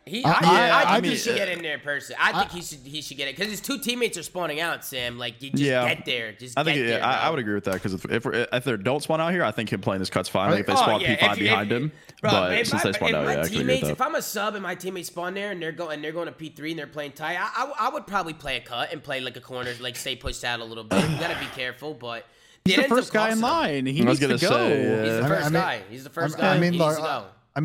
He, 0.09 0.25
I- 0.25 0.29
I, 0.31 0.33
I- 0.33 0.69
I, 0.69 0.81
I 0.81 0.93
think 0.95 1.05
he 1.05 1.11
just- 1.11 1.23
should 1.25 1.35
get 1.35 1.47
uh, 1.47 1.51
in 1.51 1.61
there, 1.61 1.77
person. 1.79 2.15
I 2.19 2.39
think 2.39 2.51
he 2.51 2.61
should 2.61 2.79
he 2.79 3.01
should 3.01 3.17
get 3.17 3.27
it 3.27 3.35
because 3.37 3.51
his 3.51 3.61
two 3.61 3.77
teammates 3.79 4.17
are 4.17 4.23
spawning 4.23 4.59
out. 4.59 4.83
Sam, 4.83 5.17
like 5.17 5.41
you 5.41 5.51
just 5.51 5.63
Yeah. 5.63 5.93
get 5.93 6.05
there, 6.05 6.31
just 6.33 6.57
I 6.57 6.63
think 6.63 6.75
get 6.77 6.85
yeah, 6.85 6.91
there. 6.97 7.03
I, 7.05 7.27
I 7.27 7.29
would 7.29 7.39
agree 7.39 7.53
with 7.53 7.63
that 7.65 7.73
because 7.75 7.93
if 7.93 8.05
if, 8.11 8.25
we're, 8.25 8.47
if 8.51 8.63
they 8.63 8.77
don't 8.77 9.01
spawn 9.03 9.21
out 9.21 9.31
here, 9.31 9.43
I 9.43 9.51
think 9.51 9.71
him 9.71 9.81
playing 9.81 9.99
this 9.99 10.09
cut's 10.09 10.29
fine. 10.29 10.51
Like 10.51 10.61
if 10.61 10.65
they 10.67 10.73
Oh, 10.73 10.75
spawn 10.77 11.01
yeah, 11.01 11.15
P5 11.15 11.39
behind 11.39 11.71
if- 11.71 11.81
him, 11.81 11.91
Bro, 12.21 12.31
but 12.31 12.53
if 12.53 12.67
since 12.67 12.83
my, 12.83 12.91
they 12.91 12.97
spawned 12.97 13.09
if 13.11 13.15
out, 13.17 13.25
my 13.25 13.31
yeah, 13.33 13.39
I 13.39 13.43
can 13.43 13.45
agree 13.45 13.57
with 13.57 13.67
teammates, 13.67 13.87
that. 13.87 13.91
if 13.93 14.01
I'm 14.01 14.15
a 14.15 14.21
sub 14.21 14.53
and 14.55 14.63
my 14.63 14.75
teammates 14.75 15.07
spawn 15.07 15.33
there 15.33 15.51
and 15.51 15.61
they're 15.61 15.71
going 15.71 15.95
and 15.95 16.03
they're 16.03 16.11
going 16.11 16.27
to 16.27 16.33
P3 16.33 16.71
and 16.71 16.79
they're 16.79 16.87
playing 16.87 17.11
tight, 17.13 17.37
I, 17.39 17.49
I, 17.63 17.87
I 17.87 17.89
would 17.89 18.07
probably 18.07 18.33
play 18.33 18.57
a 18.57 18.61
cut 18.61 18.91
and 18.91 19.01
play 19.03 19.21
like 19.21 19.37
a 19.37 19.41
corner, 19.41 19.73
like 19.79 19.95
stay 19.95 20.15
pushed 20.15 20.43
out 20.43 20.59
a 20.59 20.65
little 20.65 20.83
bit. 20.83 21.01
You 21.09 21.17
gotta 21.19 21.39
be 21.39 21.45
careful, 21.55 21.93
but 21.93 22.25
He's 22.65 22.77
it 22.77 22.83
the 22.83 22.95
first 22.95 23.13
guy 23.13 23.31
in 23.31 23.39
line. 23.39 23.85
He 23.85 24.01
I 24.01 24.05
needs 24.05 24.19
to 24.19 24.27
go. 24.27 24.35
say, 24.37 24.83
yeah. 24.83 25.03
He's 25.03 25.21
the 25.21 25.27
first 25.27 25.41
I 25.41 25.49
mean- 25.49 25.53
guy. 25.53 25.81
He's 25.89 26.03
the 26.03 26.09
first 26.09 26.37
I 26.37 26.41
guy. 26.41 26.59
mean, 26.59 26.73
he 26.73 26.79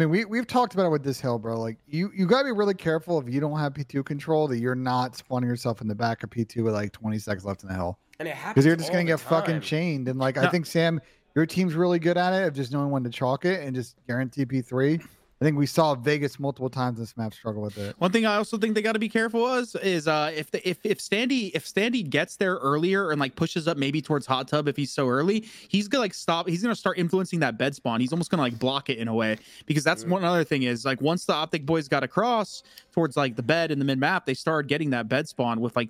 like, 0.00 0.10
needs 0.10 0.26
to 0.26 0.30
go. 0.30 0.34
I 0.34 0.34
mean, 0.34 0.34
we 0.34 0.38
we've 0.38 0.46
talked 0.46 0.74
about 0.74 0.86
it 0.86 0.90
with 0.90 1.04
this 1.04 1.20
hill, 1.20 1.38
bro. 1.38 1.58
Like 1.58 1.78
you 1.86 2.10
you 2.14 2.26
gotta 2.26 2.44
be 2.44 2.52
really 2.52 2.74
careful 2.74 3.18
if 3.20 3.28
you 3.32 3.40
don't 3.40 3.58
have 3.58 3.74
P2 3.74 4.04
control 4.04 4.48
that 4.48 4.58
you're 4.58 4.74
not 4.74 5.16
spawning 5.16 5.48
yourself 5.48 5.80
in 5.80 5.88
the 5.88 5.94
back 5.94 6.22
of 6.22 6.30
P2 6.30 6.64
with 6.64 6.74
like 6.74 6.92
20 6.92 7.18
seconds 7.18 7.44
left 7.44 7.62
in 7.62 7.68
the 7.68 7.74
hill 7.74 7.98
And 8.18 8.28
it 8.28 8.34
happens 8.34 8.54
because 8.54 8.66
you're 8.66 8.76
just 8.76 8.92
gonna 8.92 9.04
get 9.04 9.18
the 9.18 9.24
fucking 9.24 9.60
chained. 9.60 10.08
And 10.08 10.18
like 10.18 10.36
I 10.36 10.48
think 10.48 10.66
Sam, 10.66 11.00
your 11.34 11.46
team's 11.46 11.74
really 11.74 11.98
good 11.98 12.16
at 12.16 12.32
it 12.32 12.46
of 12.46 12.54
just 12.54 12.72
knowing 12.72 12.90
when 12.90 13.04
to 13.04 13.10
chalk 13.10 13.44
it 13.44 13.60
and 13.60 13.74
just 13.74 13.96
guarantee 14.06 14.44
P3. 14.44 15.04
I 15.40 15.44
think 15.44 15.58
we 15.58 15.66
saw 15.66 15.94
Vegas 15.96 16.38
multiple 16.38 16.70
times 16.70 16.96
in 16.98 17.02
this 17.02 17.16
map 17.16 17.34
struggle 17.34 17.60
with 17.62 17.76
it. 17.76 17.96
One 17.98 18.12
thing 18.12 18.24
I 18.24 18.36
also 18.36 18.56
think 18.56 18.74
they 18.74 18.82
got 18.82 18.92
to 18.92 18.98
be 19.00 19.08
careful 19.08 19.44
of 19.44 19.68
is 19.82 20.06
uh 20.06 20.32
if 20.34 20.50
the, 20.50 20.66
if 20.66 20.78
if 20.84 20.98
Standy 21.00 21.50
if 21.54 21.64
Standy 21.66 22.08
gets 22.08 22.36
there 22.36 22.54
earlier 22.56 23.10
and 23.10 23.20
like 23.20 23.34
pushes 23.34 23.66
up 23.66 23.76
maybe 23.76 24.00
towards 24.00 24.26
hot 24.26 24.46
tub 24.48 24.68
if 24.68 24.76
he's 24.76 24.92
so 24.92 25.08
early 25.08 25.44
he's 25.68 25.88
gonna 25.88 26.02
like 26.02 26.14
stop 26.14 26.48
he's 26.48 26.62
gonna 26.62 26.74
start 26.76 26.98
influencing 26.98 27.40
that 27.40 27.58
bed 27.58 27.74
spawn 27.74 28.00
he's 28.00 28.12
almost 28.12 28.30
gonna 28.30 28.42
like 28.42 28.58
block 28.58 28.88
it 28.90 28.98
in 28.98 29.08
a 29.08 29.14
way 29.14 29.36
because 29.66 29.82
that's 29.82 30.06
one 30.06 30.24
other 30.24 30.44
thing 30.44 30.62
is 30.62 30.84
like 30.84 31.00
once 31.00 31.24
the 31.24 31.34
optic 31.34 31.66
boys 31.66 31.88
got 31.88 32.04
across 32.04 32.62
towards 32.92 33.16
like 33.16 33.34
the 33.34 33.42
bed 33.42 33.70
in 33.72 33.78
the 33.80 33.84
mid 33.84 33.98
map 33.98 34.26
they 34.26 34.34
started 34.34 34.68
getting 34.68 34.90
that 34.90 35.08
bed 35.08 35.28
spawn 35.28 35.60
with 35.60 35.74
like 35.74 35.88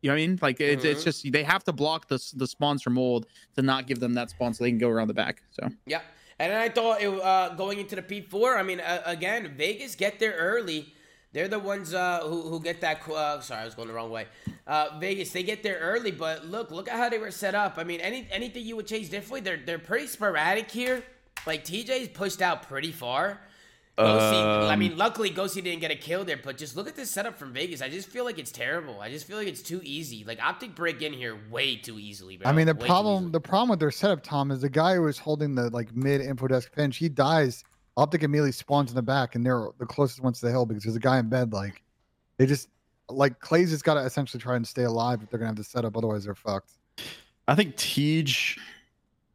you 0.00 0.08
know 0.08 0.14
what 0.14 0.22
I 0.22 0.26
mean 0.26 0.38
like 0.40 0.60
it's, 0.60 0.84
it's 0.84 1.02
Mhm. 1.02 1.04
just 1.04 1.32
they 1.32 1.42
have 1.44 1.62
to 1.64 1.72
block 1.72 2.08
the 2.08 2.18
the 2.36 2.46
spawns 2.46 2.82
from 2.82 2.96
old 2.96 3.26
to 3.54 3.62
not 3.62 3.86
give 3.86 4.00
them 4.00 4.14
that 4.14 4.30
spawn 4.30 4.54
so 4.54 4.64
they 4.64 4.70
can 4.70 4.78
go 4.78 4.88
around 4.88 5.08
the 5.08 5.14
back 5.14 5.42
so 5.50 5.68
Yeah. 5.86 6.00
And 6.38 6.52
then 6.52 6.60
I 6.60 6.68
thought 6.68 7.02
it, 7.02 7.08
uh, 7.08 7.54
going 7.54 7.78
into 7.78 7.96
the 7.96 8.02
P4, 8.02 8.56
I 8.58 8.62
mean, 8.62 8.80
uh, 8.80 9.02
again, 9.04 9.54
Vegas 9.56 9.94
get 9.94 10.20
there 10.20 10.34
early. 10.34 10.94
They're 11.32 11.48
the 11.48 11.58
ones 11.58 11.92
uh, 11.92 12.20
who, 12.22 12.42
who 12.42 12.60
get 12.60 12.80
that. 12.80 13.06
Uh, 13.08 13.40
sorry, 13.40 13.62
I 13.62 13.64
was 13.64 13.74
going 13.74 13.88
the 13.88 13.94
wrong 13.94 14.10
way. 14.10 14.26
Uh, 14.66 14.98
Vegas, 14.98 15.30
they 15.32 15.42
get 15.42 15.62
there 15.62 15.78
early, 15.78 16.10
but 16.10 16.46
look, 16.46 16.70
look 16.70 16.88
at 16.88 16.96
how 16.96 17.08
they 17.08 17.18
were 17.18 17.30
set 17.30 17.54
up. 17.54 17.74
I 17.76 17.84
mean, 17.84 18.00
any 18.00 18.26
anything 18.30 18.64
you 18.64 18.76
would 18.76 18.86
change 18.86 19.10
differently? 19.10 19.40
They're 19.40 19.60
they're 19.64 19.78
pretty 19.78 20.06
sporadic 20.06 20.70
here. 20.70 21.02
Like 21.46 21.64
TJ's 21.64 22.08
pushed 22.08 22.40
out 22.40 22.62
pretty 22.68 22.92
far. 22.92 23.40
Ghosty, 23.98 24.68
I 24.68 24.72
Um, 24.72 24.78
mean, 24.78 24.96
luckily 24.96 25.30
Ghosty 25.30 25.62
didn't 25.62 25.80
get 25.80 25.90
a 25.90 25.96
kill 25.96 26.24
there, 26.24 26.38
but 26.42 26.56
just 26.56 26.76
look 26.76 26.86
at 26.88 26.94
this 26.96 27.10
setup 27.10 27.38
from 27.38 27.52
Vegas. 27.52 27.82
I 27.82 27.88
just 27.88 28.08
feel 28.08 28.24
like 28.24 28.38
it's 28.38 28.52
terrible. 28.52 29.00
I 29.00 29.10
just 29.10 29.26
feel 29.26 29.36
like 29.36 29.48
it's 29.48 29.62
too 29.62 29.80
easy. 29.84 30.24
Like 30.24 30.40
Optic 30.42 30.74
break 30.74 31.02
in 31.02 31.12
here 31.12 31.36
way 31.50 31.76
too 31.76 31.98
easily, 31.98 32.36
bro. 32.36 32.48
I 32.48 32.52
mean, 32.52 32.66
the 32.66 32.74
Way 32.74 32.86
problem 32.86 33.32
the 33.32 33.40
problem 33.40 33.70
with 33.70 33.80
their 33.80 33.90
setup, 33.90 34.22
Tom, 34.22 34.50
is 34.50 34.60
the 34.60 34.70
guy 34.70 34.94
who 34.94 35.02
was 35.02 35.18
holding 35.18 35.54
the 35.54 35.68
like 35.70 35.94
mid 35.94 36.20
info 36.20 36.46
desk 36.46 36.72
pinch, 36.72 36.96
he 36.96 37.08
dies. 37.08 37.64
Optic 37.96 38.22
immediately 38.22 38.52
spawns 38.52 38.90
in 38.90 38.94
the 38.94 39.02
back, 39.02 39.34
and 39.34 39.44
they're 39.44 39.68
the 39.78 39.86
closest 39.86 40.22
ones 40.22 40.38
to 40.40 40.46
the 40.46 40.52
hill 40.52 40.64
because 40.64 40.84
there's 40.84 40.94
a 40.94 41.00
guy 41.00 41.18
in 41.18 41.28
bed. 41.28 41.52
Like 41.52 41.82
they 42.36 42.46
just 42.46 42.68
like 43.10 43.40
Clay's 43.40 43.70
just 43.70 43.84
got 43.84 43.94
to 43.94 44.00
essentially 44.00 44.40
try 44.40 44.54
and 44.54 44.66
stay 44.66 44.84
alive 44.84 45.20
if 45.22 45.30
they're 45.30 45.38
gonna 45.38 45.48
have 45.48 45.56
the 45.56 45.64
setup, 45.64 45.96
otherwise 45.96 46.24
they're 46.24 46.34
fucked. 46.34 46.70
I 47.48 47.54
think 47.54 47.74
Tej 47.76 48.56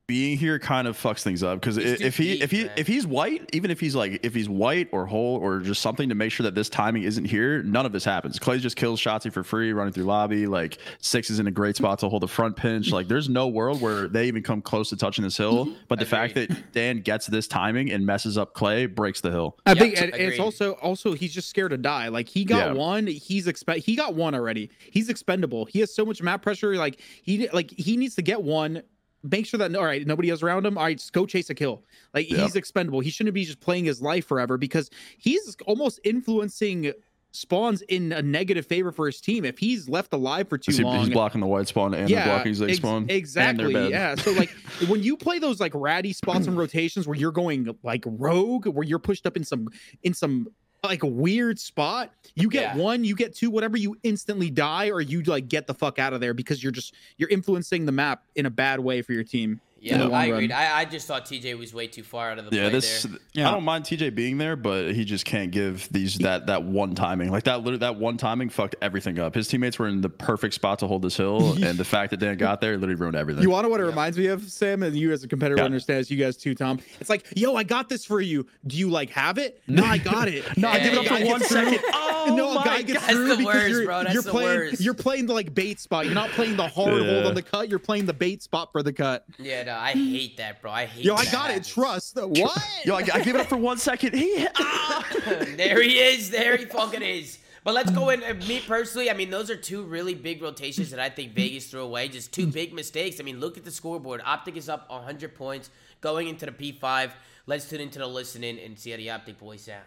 being 0.05 0.37
here 0.37 0.59
kind 0.59 0.85
of 0.85 0.97
fucks 0.99 1.23
things 1.23 1.43
up 1.43 1.61
because 1.61 1.77
if 1.77 2.17
he 2.17 2.33
deep, 2.33 2.43
if 2.43 2.51
he 2.51 2.63
man. 2.65 2.73
if 2.75 2.87
he's 2.87 3.07
white, 3.07 3.49
even 3.53 3.71
if 3.71 3.79
he's 3.79 3.95
like 3.95 4.19
if 4.21 4.33
he's 4.35 4.49
white 4.49 4.89
or 4.91 5.05
whole 5.05 5.37
or 5.37 5.59
just 5.61 5.81
something 5.81 6.09
to 6.09 6.15
make 6.15 6.29
sure 6.29 6.43
that 6.43 6.55
this 6.55 6.67
timing 6.67 7.03
isn't 7.03 7.23
here, 7.23 7.63
none 7.63 7.85
of 7.85 7.93
this 7.93 8.03
happens. 8.03 8.37
Clay 8.37 8.59
just 8.59 8.75
kills 8.75 8.99
Shotzzy 8.99 9.31
for 9.31 9.43
free, 9.43 9.71
running 9.71 9.93
through 9.93 10.03
lobby. 10.03 10.45
Like 10.45 10.77
six 10.99 11.29
is 11.29 11.39
in 11.39 11.47
a 11.47 11.51
great 11.51 11.77
spot 11.77 11.99
to 11.99 12.09
hold 12.09 12.21
the 12.21 12.27
front 12.27 12.57
pinch. 12.57 12.91
Like 12.91 13.07
there's 13.07 13.29
no 13.29 13.47
world 13.47 13.79
where 13.79 14.09
they 14.09 14.27
even 14.27 14.43
come 14.43 14.61
close 14.61 14.89
to 14.89 14.97
touching 14.97 15.23
this 15.23 15.37
hill. 15.37 15.67
Mm-hmm. 15.67 15.75
But 15.87 15.99
the 15.99 16.05
fact 16.05 16.35
that 16.35 16.73
Dan 16.73 16.99
gets 16.99 17.27
this 17.27 17.47
timing 17.47 17.89
and 17.89 18.05
messes 18.05 18.37
up 18.37 18.53
Clay 18.53 18.87
breaks 18.87 19.21
the 19.21 19.31
hill. 19.31 19.57
I 19.65 19.69
Yep, 19.71 19.77
think 19.79 20.01
and 20.01 20.13
agreed. 20.13 20.25
it's 20.27 20.39
also 20.39 20.73
also 20.73 21.13
he's 21.13 21.33
just 21.33 21.49
scared 21.49 21.71
to 21.71 21.77
die. 21.77 22.09
Like 22.09 22.27
he 22.27 22.43
got 22.43 22.67
Yeah. 22.67 22.73
one, 22.73 23.07
he's 23.07 23.47
expect 23.47 23.85
he 23.85 23.95
got 23.95 24.15
one 24.15 24.35
already. 24.35 24.69
He's 24.79 25.07
expendable. 25.07 25.63
He 25.63 25.79
has 25.79 25.95
so 25.95 26.05
much 26.05 26.21
map 26.21 26.41
pressure. 26.41 26.75
Like 26.75 26.99
he 27.23 27.47
like 27.49 27.71
he 27.71 27.95
needs 27.95 28.15
to 28.15 28.21
get 28.21 28.43
one. 28.43 28.83
Make 29.23 29.45
sure 29.45 29.57
that 29.59 29.73
all 29.75 29.85
right, 29.85 30.05
nobody 30.05 30.29
else 30.29 30.43
around 30.43 30.65
him. 30.65 30.77
All 30.77 30.83
right, 30.83 30.97
just 30.97 31.13
go 31.13 31.25
chase 31.25 31.49
a 31.49 31.55
kill. 31.55 31.83
Like 32.13 32.29
Yeah. 32.29 32.43
he's 32.43 32.55
expendable. 32.55 32.99
He 32.99 33.09
shouldn't 33.09 33.33
be 33.33 33.45
just 33.45 33.59
playing 33.61 33.85
his 33.85 34.01
life 34.01 34.25
forever 34.27 34.57
because 34.57 34.89
he's 35.17 35.55
almost 35.65 35.99
influencing 36.03 36.91
spawns 37.35 37.81
in 37.83 38.11
a 38.11 38.21
negative 38.21 38.63
favor 38.65 38.91
for 38.91 39.07
his 39.07 39.19
team. 39.19 39.43
If 39.43 39.57
he's 39.57 39.89
left 39.89 40.13
alive 40.13 40.47
for 40.49 40.57
too 40.59 40.71
He's, 40.71 40.81
long, 40.81 40.99
he's 40.99 41.09
blocking 41.09 41.41
the 41.41 41.47
white 41.47 41.67
spawn 41.67 41.93
and 41.95 42.07
they're 42.07 42.25
blocking 42.25 42.53
Zig 42.53 42.69
ex- 42.69 42.77
spawn. 42.77 43.07
Exactly. 43.09 43.89
Yeah. 43.89 44.13
So 44.15 44.31
like 44.33 44.49
when 44.87 45.01
you 45.01 45.17
play 45.17 45.39
those 45.39 45.59
like 45.59 45.71
ratty 45.73 46.13
spots 46.13 46.45
and 46.45 46.55
rotations 46.55 47.07
where 47.07 47.17
you're 47.17 47.31
going 47.31 47.75
like 47.81 48.03
rogue, 48.05 48.67
where 48.67 48.85
you're 48.85 48.99
pushed 48.99 49.25
up 49.25 49.35
in 49.35 49.43
some 49.43 49.67
in 50.03 50.13
some 50.13 50.47
like 50.83 51.03
a 51.03 51.07
weird 51.07 51.59
spot, 51.59 52.11
you 52.35 52.49
get 52.49 52.75
Yeah. 52.75 52.81
one, 52.81 53.03
you 53.05 53.15
get 53.15 53.33
two, 53.33 53.49
whatever, 53.49 53.77
you 53.77 53.95
instantly 54.03 54.49
die 54.49 54.89
or 54.89 54.99
you 55.01 55.21
like 55.23 55.47
get 55.47 55.65
the 55.65 55.73
fuck 55.73 55.97
out 55.97 56.13
of 56.13 56.19
there 56.19 56.33
because 56.33 56.61
you're 56.61 56.73
just 56.73 56.93
you're 57.17 57.29
influencing 57.29 57.85
the 57.85 57.91
map 57.91 58.23
in 58.35 58.45
a 58.45 58.49
bad 58.49 58.79
way 58.79 59.01
for 59.01 59.13
your 59.13 59.23
team. 59.23 59.61
In 59.83 59.99
Yeah, 59.99 60.07
I 60.09 60.25
agreed. 60.25 60.51
I, 60.51 60.79
I 60.79 60.85
just 60.85 61.07
thought 61.07 61.25
TJ 61.25 61.57
was 61.57 61.73
way 61.73 61.87
too 61.87 62.03
far 62.03 62.31
out 62.31 62.39
of 62.39 62.49
the 62.49 62.55
Yeah, 62.55 62.63
play 62.63 62.71
this 62.71 63.03
there. 63.03 63.19
Yeah. 63.33 63.49
I 63.49 63.51
don't 63.53 63.63
mind 63.63 63.85
TJ 63.85 64.15
being 64.15 64.37
there, 64.37 64.55
but 64.55 64.93
he 64.93 65.03
just 65.05 65.25
can't 65.25 65.51
give 65.51 65.87
these 65.91 66.17
that 66.19 66.47
that 66.47 66.63
one 66.63 66.95
timing. 66.95 67.31
Like 67.31 67.43
that 67.43 67.57
literally 67.59 67.77
that 67.79 67.95
one 67.97 68.17
timing 68.17 68.49
fucked 68.49 68.75
everything 68.81 69.19
up. 69.19 69.35
His 69.35 69.47
teammates 69.47 69.77
were 69.79 69.87
in 69.87 70.01
the 70.01 70.09
perfect 70.09 70.53
spot 70.53 70.79
to 70.79 70.87
hold 70.87 71.01
this 71.01 71.17
hill, 71.17 71.53
and 71.63 71.77
the 71.77 71.85
fact 71.85 72.11
that 72.11 72.17
Dan 72.17 72.37
got 72.37 72.61
there 72.61 72.77
literally 72.77 72.95
ruined 72.95 73.15
everything. 73.17 73.43
You 73.43 73.49
want 73.49 73.63
to 73.63 73.67
know 73.67 73.71
what 73.71 73.79
it 73.81 73.85
reminds 73.85 74.17
me 74.17 74.27
of, 74.27 74.43
Sam, 74.49 74.83
and 74.83 74.95
you 74.95 75.11
as 75.11 75.23
a 75.23 75.27
competitor 75.27 75.57
Yeah. 75.61 75.65
understands. 75.65 76.09
You 76.09 76.17
guys 76.17 76.37
too, 76.37 76.55
Tom. 76.55 76.79
It's 76.99 77.09
like, 77.09 77.25
yo, 77.35 77.55
I 77.55 77.63
got 77.63 77.89
this 77.89 78.05
for 78.05 78.21
you. 78.21 78.45
Do 78.67 78.77
you 78.77 78.89
like 78.89 79.09
have 79.11 79.37
it? 79.37 79.61
No, 79.73 79.83
I 79.83 79.97
got 79.97 80.27
it. 80.27 80.45
no, 80.57 80.69
I 80.69 80.79
give 80.79 80.93
it 80.93 80.99
up 80.99 81.05
for 81.05 81.09
gotta 81.15 81.25
one 81.25 81.39
get 81.39 81.49
second. 81.49 81.79
through. 81.79 81.89
Oh 82.25 82.33
no, 82.37 82.53
my 82.53 82.63
guy 82.63 82.81
gets 82.83 82.99
God. 83.01 83.09
through 83.11 83.27
That's 83.27 83.37
the 83.37 83.43
because 83.43 83.53
worst, 83.55 83.69
you're, 83.69 83.85
bro. 83.85 84.03
That's 84.03 84.13
you're 84.13 84.23
the 84.23 84.31
playing 84.31 84.59
worst. 84.59 84.81
you're 84.81 84.93
playing 84.93 85.25
the 85.25 85.33
like 85.33 85.53
bait 85.53 85.77
spot. 85.81 86.05
You're 86.05 86.13
not 86.15 86.29
playing 86.29 86.55
the 86.55 86.65
hard 86.69 87.03
hold 87.03 87.25
on 87.25 87.33
the 87.35 87.41
cut. 87.41 87.67
You're 87.67 87.79
playing 87.79 88.05
the 88.05 88.13
bait 88.13 88.41
spot 88.41 88.71
for 88.71 88.81
the 88.81 88.93
cut. 88.93 89.25
Yeah, 89.37 89.63
no, 89.73 89.79
I 89.79 89.91
hate 89.93 90.37
that, 90.37 90.61
bro. 90.61 90.71
I 90.71 90.85
hate. 90.85 91.05
Yo, 91.05 91.15
I 91.15 91.25
got 91.25 91.49
it. 91.49 91.53
habit. 91.53 91.65
Trust. 91.67 92.15
What? 92.15 92.57
Yo, 92.85 92.95
I, 92.95 92.99
I 93.13 93.21
give 93.21 93.35
it 93.35 93.41
up 93.41 93.47
for 93.47 93.57
one 93.57 93.77
second. 93.77 94.13
He 94.23 94.47
ah! 94.55 95.07
there 95.57 95.81
he 95.81 95.97
is. 95.99 96.29
There 96.29 96.57
he 96.57 96.65
fucking 96.65 97.01
is. 97.01 97.39
But 97.63 97.73
let's 97.73 97.91
go 97.91 98.09
in. 98.09 98.21
uh, 98.23 98.33
Me 98.47 98.61
personally, 98.65 99.09
I 99.09 99.13
mean, 99.13 99.29
those 99.29 99.49
are 99.49 99.55
two 99.55 99.83
really 99.83 100.13
big 100.15 100.41
rotations 100.41 100.91
that 100.91 100.99
I 100.99 101.09
think 101.09 101.33
Vegas 101.33 101.67
threw 101.67 101.81
away. 101.81 102.09
Just 102.09 102.33
two 102.33 102.45
big 102.47 102.73
mistakes. 102.73 103.19
I 103.19 103.23
mean, 103.23 103.39
look 103.39 103.57
at 103.57 103.63
the 103.63 103.71
scoreboard. 103.71 104.21
Optic 104.25 104.57
is 104.57 104.67
up 104.67 104.89
100 104.89 105.33
points 105.33 105.69
going 106.01 106.27
into 106.27 106.45
the 106.45 106.51
P5. 106.51 107.11
Let's 107.45 107.69
tune 107.69 107.79
into 107.81 107.99
the 107.99 108.07
listening 108.07 108.59
and 108.59 108.77
see 108.77 108.91
how 108.91 108.97
the 108.97 109.09
Optic 109.11 109.39
boys 109.39 109.61
sound. 109.61 109.83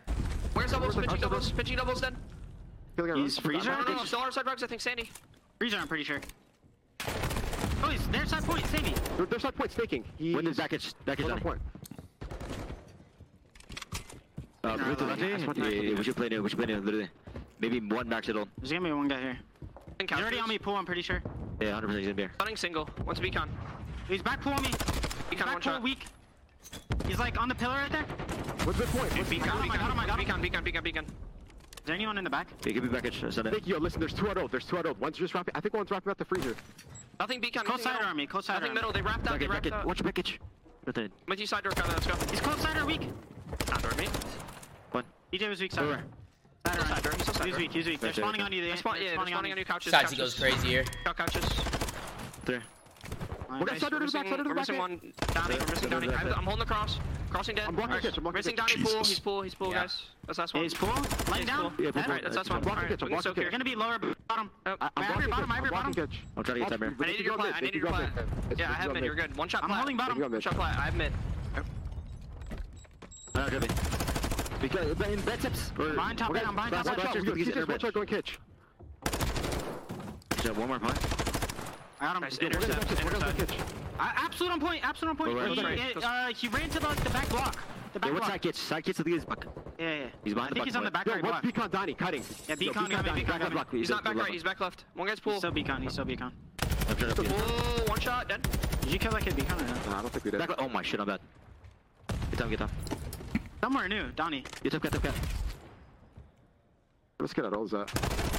Where's 0.54 0.70
doubles? 0.70 0.96
Pitching 0.96 1.20
doubles? 1.20 1.52
Pitching 1.52 1.76
doubles 1.76 2.00
then? 2.00 2.16
He's 3.14 3.38
freezer. 3.38 3.70
No, 3.70 3.82
no, 3.82 3.94
no. 3.96 4.04
Still 4.04 4.20
on 4.20 4.24
our 4.26 4.32
side, 4.32 4.46
Rugs. 4.46 4.62
I 4.62 4.66
think 4.66 4.80
Sandy. 4.80 5.10
Freezer, 5.58 5.76
I'm 5.76 5.86
pretty 5.86 6.04
sure. 6.04 6.20
Oh, 7.82 7.88
he's 7.90 8.06
their 8.08 8.24
side 8.26 8.42
point. 8.44 8.64
Save 8.66 8.84
me. 9.18 9.26
There's 9.30 9.44
not 9.44 9.54
point 9.56 9.72
staking. 9.72 10.04
He, 10.18 10.34
When 10.34 10.44
he's 10.44 10.52
is- 10.52 10.56
that 10.58 10.70
gets 10.70 10.94
that 11.04 11.16
gets 11.16 11.28
on 11.28 11.34
on. 11.36 11.40
point. 11.40 11.60
Uh, 14.64 14.76
No, 14.76 14.76
no, 14.76 14.90
Levante? 14.90 15.30
that's 15.30 15.46
what 15.46 15.56
Yeah, 15.56 15.64
I 15.64 15.68
yeah, 15.68 15.80
yeah, 15.82 15.94
we 15.98 16.02
should 16.04 16.16
play 16.16 16.28
new. 16.28 16.42
We 16.42 16.48
should 16.48 16.58
play 16.58 16.66
new. 16.66 16.80
Literally, 16.80 17.08
maybe 17.60 17.80
one 17.80 18.08
max 18.08 18.28
it 18.28 18.36
all. 18.36 18.48
There's 18.58 18.72
gonna 18.72 18.84
be 18.84 18.92
one 18.92 19.08
guy 19.08 19.20
here. 19.20 19.38
In 20.00 20.08
He's 20.08 20.18
already 20.18 20.38
on 20.38 20.48
me, 20.48 20.58
pool. 20.58 20.74
I'm 20.74 20.84
pretty 20.84 21.02
sure. 21.02 21.22
Yeah, 21.60 21.68
100 21.72 21.86
percent 21.86 21.98
he's 22.00 22.06
gonna 22.08 22.14
be 22.16 22.22
here. 22.22 22.32
Running 22.40 22.56
single. 22.56 22.88
One's 23.06 23.20
beacon. 23.20 23.48
He's 24.08 24.22
back 24.22 24.40
pool 24.40 24.52
on 24.54 24.62
me. 24.62 24.70
Beacon 25.30 25.46
back 25.46 25.54
one 25.54 25.62
pool 25.62 25.72
shot. 25.72 25.82
weak. 25.82 26.04
He's 27.06 27.18
like 27.18 27.40
on 27.40 27.48
the 27.48 27.54
pillar 27.54 27.74
right 27.76 27.92
there. 27.92 28.02
What's 28.64 28.78
the 28.78 28.86
point? 28.86 29.16
What's 29.16 29.30
Beacon, 29.30 29.46
got 29.46 29.64
him, 29.64 29.70
I 29.70 29.76
got 29.76 29.90
him, 29.92 29.98
I 30.00 30.06
got 30.06 30.18
him. 30.18 30.24
beacon, 30.26 30.40
beacon, 30.42 30.64
beacon, 30.64 30.82
beacon. 30.84 31.04
Is 31.04 31.82
there 31.84 31.94
anyone 31.94 32.18
in 32.18 32.24
the 32.24 32.30
back? 32.30 32.48
Yeah, 32.64 32.72
give 32.72 32.82
me 32.82 32.88
back 32.88 33.06
edge. 33.06 33.20
Send 33.32 33.46
it. 33.46 33.64
Yo, 33.66 33.78
listen, 33.78 34.00
there's 34.00 34.12
two 34.12 34.28
out 34.28 34.36
old. 34.38 34.50
There's 34.50 34.64
two 34.64 34.76
out 34.78 34.86
old. 34.86 34.98
One's 34.98 35.16
just 35.16 35.34
wrapping. 35.34 35.52
I 35.54 35.60
think 35.60 35.72
one's 35.74 35.90
wrapping 35.92 36.10
out 36.10 36.18
the 36.18 36.24
freezer. 36.24 36.56
Nothing 37.18 37.40
beacon. 37.40 37.64
Close 37.64 37.82
side 37.82 37.94
middle. 37.94 38.08
on 38.08 38.16
me. 38.16 38.26
Close 38.26 38.46
side 38.46 38.54
Nothing 38.54 38.70
on 38.70 38.74
middle. 38.74 38.92
They 38.92 39.02
wrapped 39.02 39.26
out. 39.26 39.32
Back 39.32 39.40
They 39.40 39.46
wrapped 39.46 39.72
out. 39.72 39.86
Watch 39.86 40.00
your 40.00 40.04
back 40.04 40.18
edge. 40.18 40.40
Right 40.84 40.94
there. 40.94 41.08
Went 41.26 41.38
to 41.38 41.42
you 41.42 41.46
side 41.46 41.64
door, 41.64 41.72
Kyle. 41.72 41.88
Let's 41.88 42.06
go. 42.06 42.14
He's 42.30 42.40
close 42.40 42.60
side 42.60 42.76
or 42.76 42.86
weak. 42.86 43.02
Side 43.66 43.82
door, 43.82 43.92
me. 43.98 44.08
One. 44.92 45.04
DJ 45.32 45.48
was 45.48 45.60
weak 45.60 45.72
side. 45.72 45.84
Over. 45.84 46.02
Side 46.66 46.74
Still 46.74 46.86
side 46.86 47.02
door. 47.02 47.12
He's 47.16 47.26
side 47.26 47.46
He's 47.46 47.56
weak. 47.56 47.72
He's 47.72 47.86
weak. 47.86 48.00
They're 48.00 48.12
spawning 48.12 48.42
on 48.42 48.52
you. 48.52 48.60
They're 48.62 48.76
They're 48.76 48.96
yeah, 48.96 48.98
they're 49.00 49.12
spawning 49.14 49.32
spawning 49.32 49.34
on 49.34 49.38
on 49.38 49.50
you. 49.50 49.56
you. 49.56 49.64
Couches. 49.64 49.92
Shotzzy 49.92 50.00
couches. 50.02 50.18
goes 50.18 50.34
crazy 50.38 50.68
here. 50.68 50.84
Couches. 51.04 51.44
There. 52.44 52.62
Nice. 53.48 53.60
What 53.60 53.78
side 53.80 53.90
door 53.90 54.00
to 54.00 54.06
the 54.06 54.12
back? 54.12 54.26
Side 54.28 54.36
door 54.36 54.44
to 54.44 54.48
We're 54.48 54.54
missing 54.54 54.78
one. 54.78 55.00
Donnie. 55.32 55.56
We're 55.58 55.66
missing 55.66 55.90
Donnie. 55.90 56.08
I'm 56.10 56.26
I'm 56.32 56.44
holding 56.44 56.58
the 56.60 56.64
cross. 56.66 56.98
Crossing 57.30 57.54
dead. 57.56 57.66
I'm 57.68 57.74
blocking 57.74 57.90
Alright. 57.92 58.02
kitchen, 58.02 58.18
I'm 58.18 58.22
blocking 58.24 58.38
Missing 58.38 58.56
kitchen. 58.56 58.82
Donnie 58.82 58.94
pool. 58.94 59.04
He's 59.04 59.18
pool. 59.18 59.42
He's 59.42 59.54
pool, 59.54 59.72
guys. 59.72 60.02
That's 60.26 60.38
last 60.38 60.54
one. 60.54 60.62
he's 60.62 60.74
pool. 60.74 60.92
Laying 61.30 61.46
down. 61.46 61.74
Yeah, 61.78 61.90
Dead. 61.90 62.04
Alright, 62.06 62.22
that's 62.22 62.36
last 62.36 62.50
one. 62.50 62.58
I'm 62.58 62.62
blocking 62.64 62.84
Alright, 62.84 62.90
kitchen, 62.98 63.06
we 63.06 63.10
can 63.10 63.16
I'm 63.16 63.20
still 63.20 63.34
blocking 63.34 63.34
clear. 63.34 63.44
You're 63.44 63.50
gonna 63.50 63.64
be 63.64 63.74
lower 63.74 64.14
bottom. 64.28 64.50
Oh, 64.66 64.76
I 64.80 64.90
I'm 64.96 65.02
have 65.04 65.20
your 65.20 65.28
blocking 65.28 65.46
bottom. 65.48 65.52
I 65.52 65.54
have 65.56 65.64
kitchen. 65.64 65.64
your 65.64 65.64
I'm 65.64 65.70
blocking 65.70 65.92
bottom. 65.92 65.92
kitchen. 65.94 66.24
I'm 66.36 66.42
trying 66.44 66.54
to 66.54 66.60
get 66.60 66.70
that 66.70 66.80
mirror. 66.80 66.94
I 67.00 67.06
needed 67.06 67.26
your 67.26 67.36
plat. 67.36 67.54
I 67.54 67.60
needed 67.60 67.74
your 67.82 67.86
plat. 67.88 68.10
Yeah, 68.56 68.70
I 68.70 68.74
have 68.74 68.92
mid. 68.92 69.04
You're 69.04 69.14
good. 69.14 69.36
One 69.36 69.48
shot 69.48 69.62
I'm 69.62 69.68
plat. 69.68 69.78
holding 69.80 69.96
bottom. 69.96 70.14
Big 70.14 70.24
on 70.24 70.30
One 70.30 70.36
mid. 70.36 70.42
shot 70.42 70.54
plat. 70.54 70.76
I 70.78 70.82
have 70.82 70.94
mid. 70.96 71.12
I'm 73.34 73.42
not 73.42 73.50
dribbling. 73.50 73.70
Because 74.60 75.00
in 75.12 75.20
bed 75.22 75.40
tips. 75.40 75.70
or- 75.78 75.90
Behind 75.90 76.18
top 76.18 76.30
Okay, 76.30 76.38
mid, 76.40 76.48
I'm 76.48 76.54
behind 76.54 76.72
last 76.72 76.86
top 76.86 76.96
one, 76.98 77.06
mid. 77.06 77.14
just 77.14 77.26
Watch 77.26 77.28
out. 77.28 77.36
get 77.36 77.44
Kitchen, 77.44 77.58
air 77.58 77.66
watch 77.66 77.80
bed. 77.82 77.88
out. 77.88 77.94
Going 77.94 78.06
kitchen. 78.06 78.38
Just 80.42 80.56
one 80.58 80.68
more 80.68 80.78
point. 80.78 80.96
I 82.06 82.12
got 82.12 82.16
him. 82.16 82.22
Nice. 82.22 82.38
We're 82.40 82.46
Intercept. 82.46 82.88
kitchen. 82.88 83.06
Intercept. 83.08 83.38
kitchen. 83.38 83.64
I- 83.98 84.12
Absolute 84.16 84.52
on 84.52 84.60
point. 84.60 84.84
Absolute 84.88 85.10
on 85.10 85.16
point. 85.16 85.32
Go 85.34 85.40
right, 85.40 85.48
He, 85.50 85.56
go 85.56 86.00
right. 86.00 86.04
uh, 86.04 86.28
he 86.34 86.48
ran 86.48 86.68
to 86.70 86.78
the, 86.78 86.86
the 87.02 87.10
back 87.10 87.28
block. 87.30 87.56
The 87.94 87.98
back 88.00 88.08
Yeah, 88.08 88.14
what's 88.14 88.26
block. 88.26 88.30
side 88.30 88.42
kitch? 88.42 88.54
Side 88.56 88.84
kitch 88.84 88.96
to 88.98 89.02
the 89.02 89.18
back. 89.18 89.46
Yeah, 89.78 89.94
yeah. 89.94 90.06
He's 90.22 90.34
behind 90.34 90.46
I 90.46 90.48
the 90.50 90.54
think 90.54 90.64
he's 90.66 90.74
back 90.74 90.78
on 90.78 90.84
the 90.84 90.90
back 90.92 91.06
Yo, 91.06 91.12
right 91.14 91.22
what's 91.24 91.32
block. 91.32 91.42
Beacon 91.42 91.70
Donnie 91.70 91.94
cutting? 91.94 92.22
Yeah, 92.22 92.50
Yo, 92.50 92.56
Beacon 92.56 92.74
coming, 92.74 92.90
Donnie, 92.92 93.10
Beacon 93.20 93.26
back 93.26 93.40
coming. 93.40 93.52
block. 93.54 93.72
He's 93.72 93.90
not 93.90 94.04
back 94.04 94.10
level. 94.14 94.22
right. 94.22 94.32
He's 94.32 94.42
back 94.44 94.60
left. 94.60 94.84
One 94.94 95.08
guy's 95.08 95.14
He's 95.16 95.20
pool. 95.20 95.38
still 95.38 95.50
beacon. 95.50 95.82
He's 95.82 95.92
still 95.92 96.04
beacon. 96.04 96.30
I'm 96.88 96.96
trying 96.96 97.14
to 97.14 97.22
Pool. 97.24 97.86
One 97.86 97.98
shot. 98.00 98.28
Dead. 98.28 98.46
Did 98.82 98.92
you 98.92 98.98
kill 99.00 99.10
that 99.12 99.22
kid 99.24 99.34
beacon 99.34 99.58
or 99.60 99.64
not? 99.64 99.86
Nah, 99.86 99.98
I 99.98 100.02
don't 100.02 100.10
think 100.12 100.24
we 100.24 100.30
did. 100.30 100.38
Back, 100.38 100.50
oh 100.58 100.68
my 100.68 100.82
shit, 100.82 101.00
I'm 101.00 101.06
bad. 101.06 101.20
Get 102.30 102.38
down, 102.38 102.50
get 102.50 102.58
down. 102.60 102.70
Somewhere 103.60 103.88
new. 103.88 104.10
Donnie. 104.14 104.44
Get 104.62 104.74
up, 104.74 104.82
get 104.82 104.94
up, 104.94 105.02
get 105.02 105.10
up. 105.12 105.16
Let's 107.18 107.32
get 107.32 107.46
out 107.46 107.54
all 107.54 107.66
that. 107.66 107.88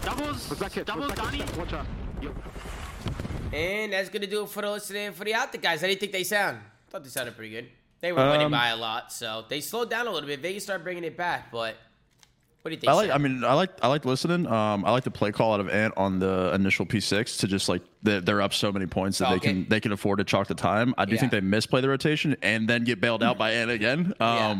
Doubles. 0.05 0.47
What's 0.49 0.59
that 0.61 0.71
kid? 0.71 0.85
Doubles. 0.85 1.09
What's 1.09 1.19
that 1.21 1.31
Donnie. 1.31 1.43
One 1.59 1.67
shot. 1.67 1.85
And 3.53 3.93
that's 3.93 4.09
gonna 4.09 4.27
do 4.27 4.43
it 4.43 4.49
for 4.49 4.61
the 4.61 4.69
listening 4.71 5.11
for 5.13 5.23
the 5.23 5.33
out 5.33 5.59
guys. 5.61 5.81
How 5.81 5.87
do 5.87 5.93
you 5.93 5.99
think 5.99 6.11
they 6.11 6.23
sound? 6.23 6.57
I 6.57 6.91
Thought 6.91 7.03
they 7.03 7.09
sounded 7.09 7.35
pretty 7.35 7.51
good. 7.51 7.67
They 8.01 8.11
were 8.11 8.29
winning 8.29 8.45
Um, 8.47 8.51
by 8.51 8.67
a 8.69 8.75
lot, 8.75 9.11
so 9.11 9.45
they 9.49 9.59
slowed 9.61 9.89
down 9.89 10.05
a 10.07 10.11
little 10.11 10.27
bit. 10.27 10.39
Vegas 10.39 10.63
started 10.63 10.83
bringing 10.83 11.03
it 11.03 11.17
back, 11.17 11.51
but 11.51 11.75
what 12.61 12.69
do 12.69 12.75
you 12.75 12.79
think? 12.79 12.89
I 12.91 12.93
like. 12.93 13.07
Sam? 13.09 13.15
I 13.15 13.17
mean, 13.27 13.43
I 13.43 13.53
like. 13.53 13.71
I 13.81 13.87
like 13.87 14.05
listening. 14.05 14.45
Um, 14.45 14.85
I 14.85 14.91
like 14.91 15.03
the 15.03 15.11
play 15.11 15.31
call 15.31 15.53
out 15.53 15.59
of 15.59 15.69
Ant 15.69 15.93
on 15.97 16.19
the 16.19 16.51
initial 16.53 16.85
P6 16.85 17.39
to 17.39 17.47
just 17.47 17.69
like 17.69 17.81
they're, 18.03 18.21
they're 18.21 18.41
up 18.41 18.53
so 18.53 18.71
many 18.71 18.85
points 18.85 19.17
that 19.19 19.29
Chalk 19.29 19.41
they 19.41 19.47
can 19.47 19.67
they 19.69 19.79
can 19.79 19.91
afford 19.93 20.19
to 20.19 20.25
chalk 20.25 20.47
the 20.47 20.53
time. 20.55 20.93
I 20.97 21.05
do 21.05 21.13
Yeah. 21.15 21.19
think 21.21 21.31
they 21.31 21.41
misplay 21.41 21.81
the 21.81 21.89
rotation 21.89 22.35
and 22.43 22.67
then 22.67 22.83
get 22.83 22.99
bailed 23.01 23.23
out 23.23 23.37
by 23.39 23.51
Ant 23.53 23.71
again. 23.71 24.13
Yeah. 24.19 24.55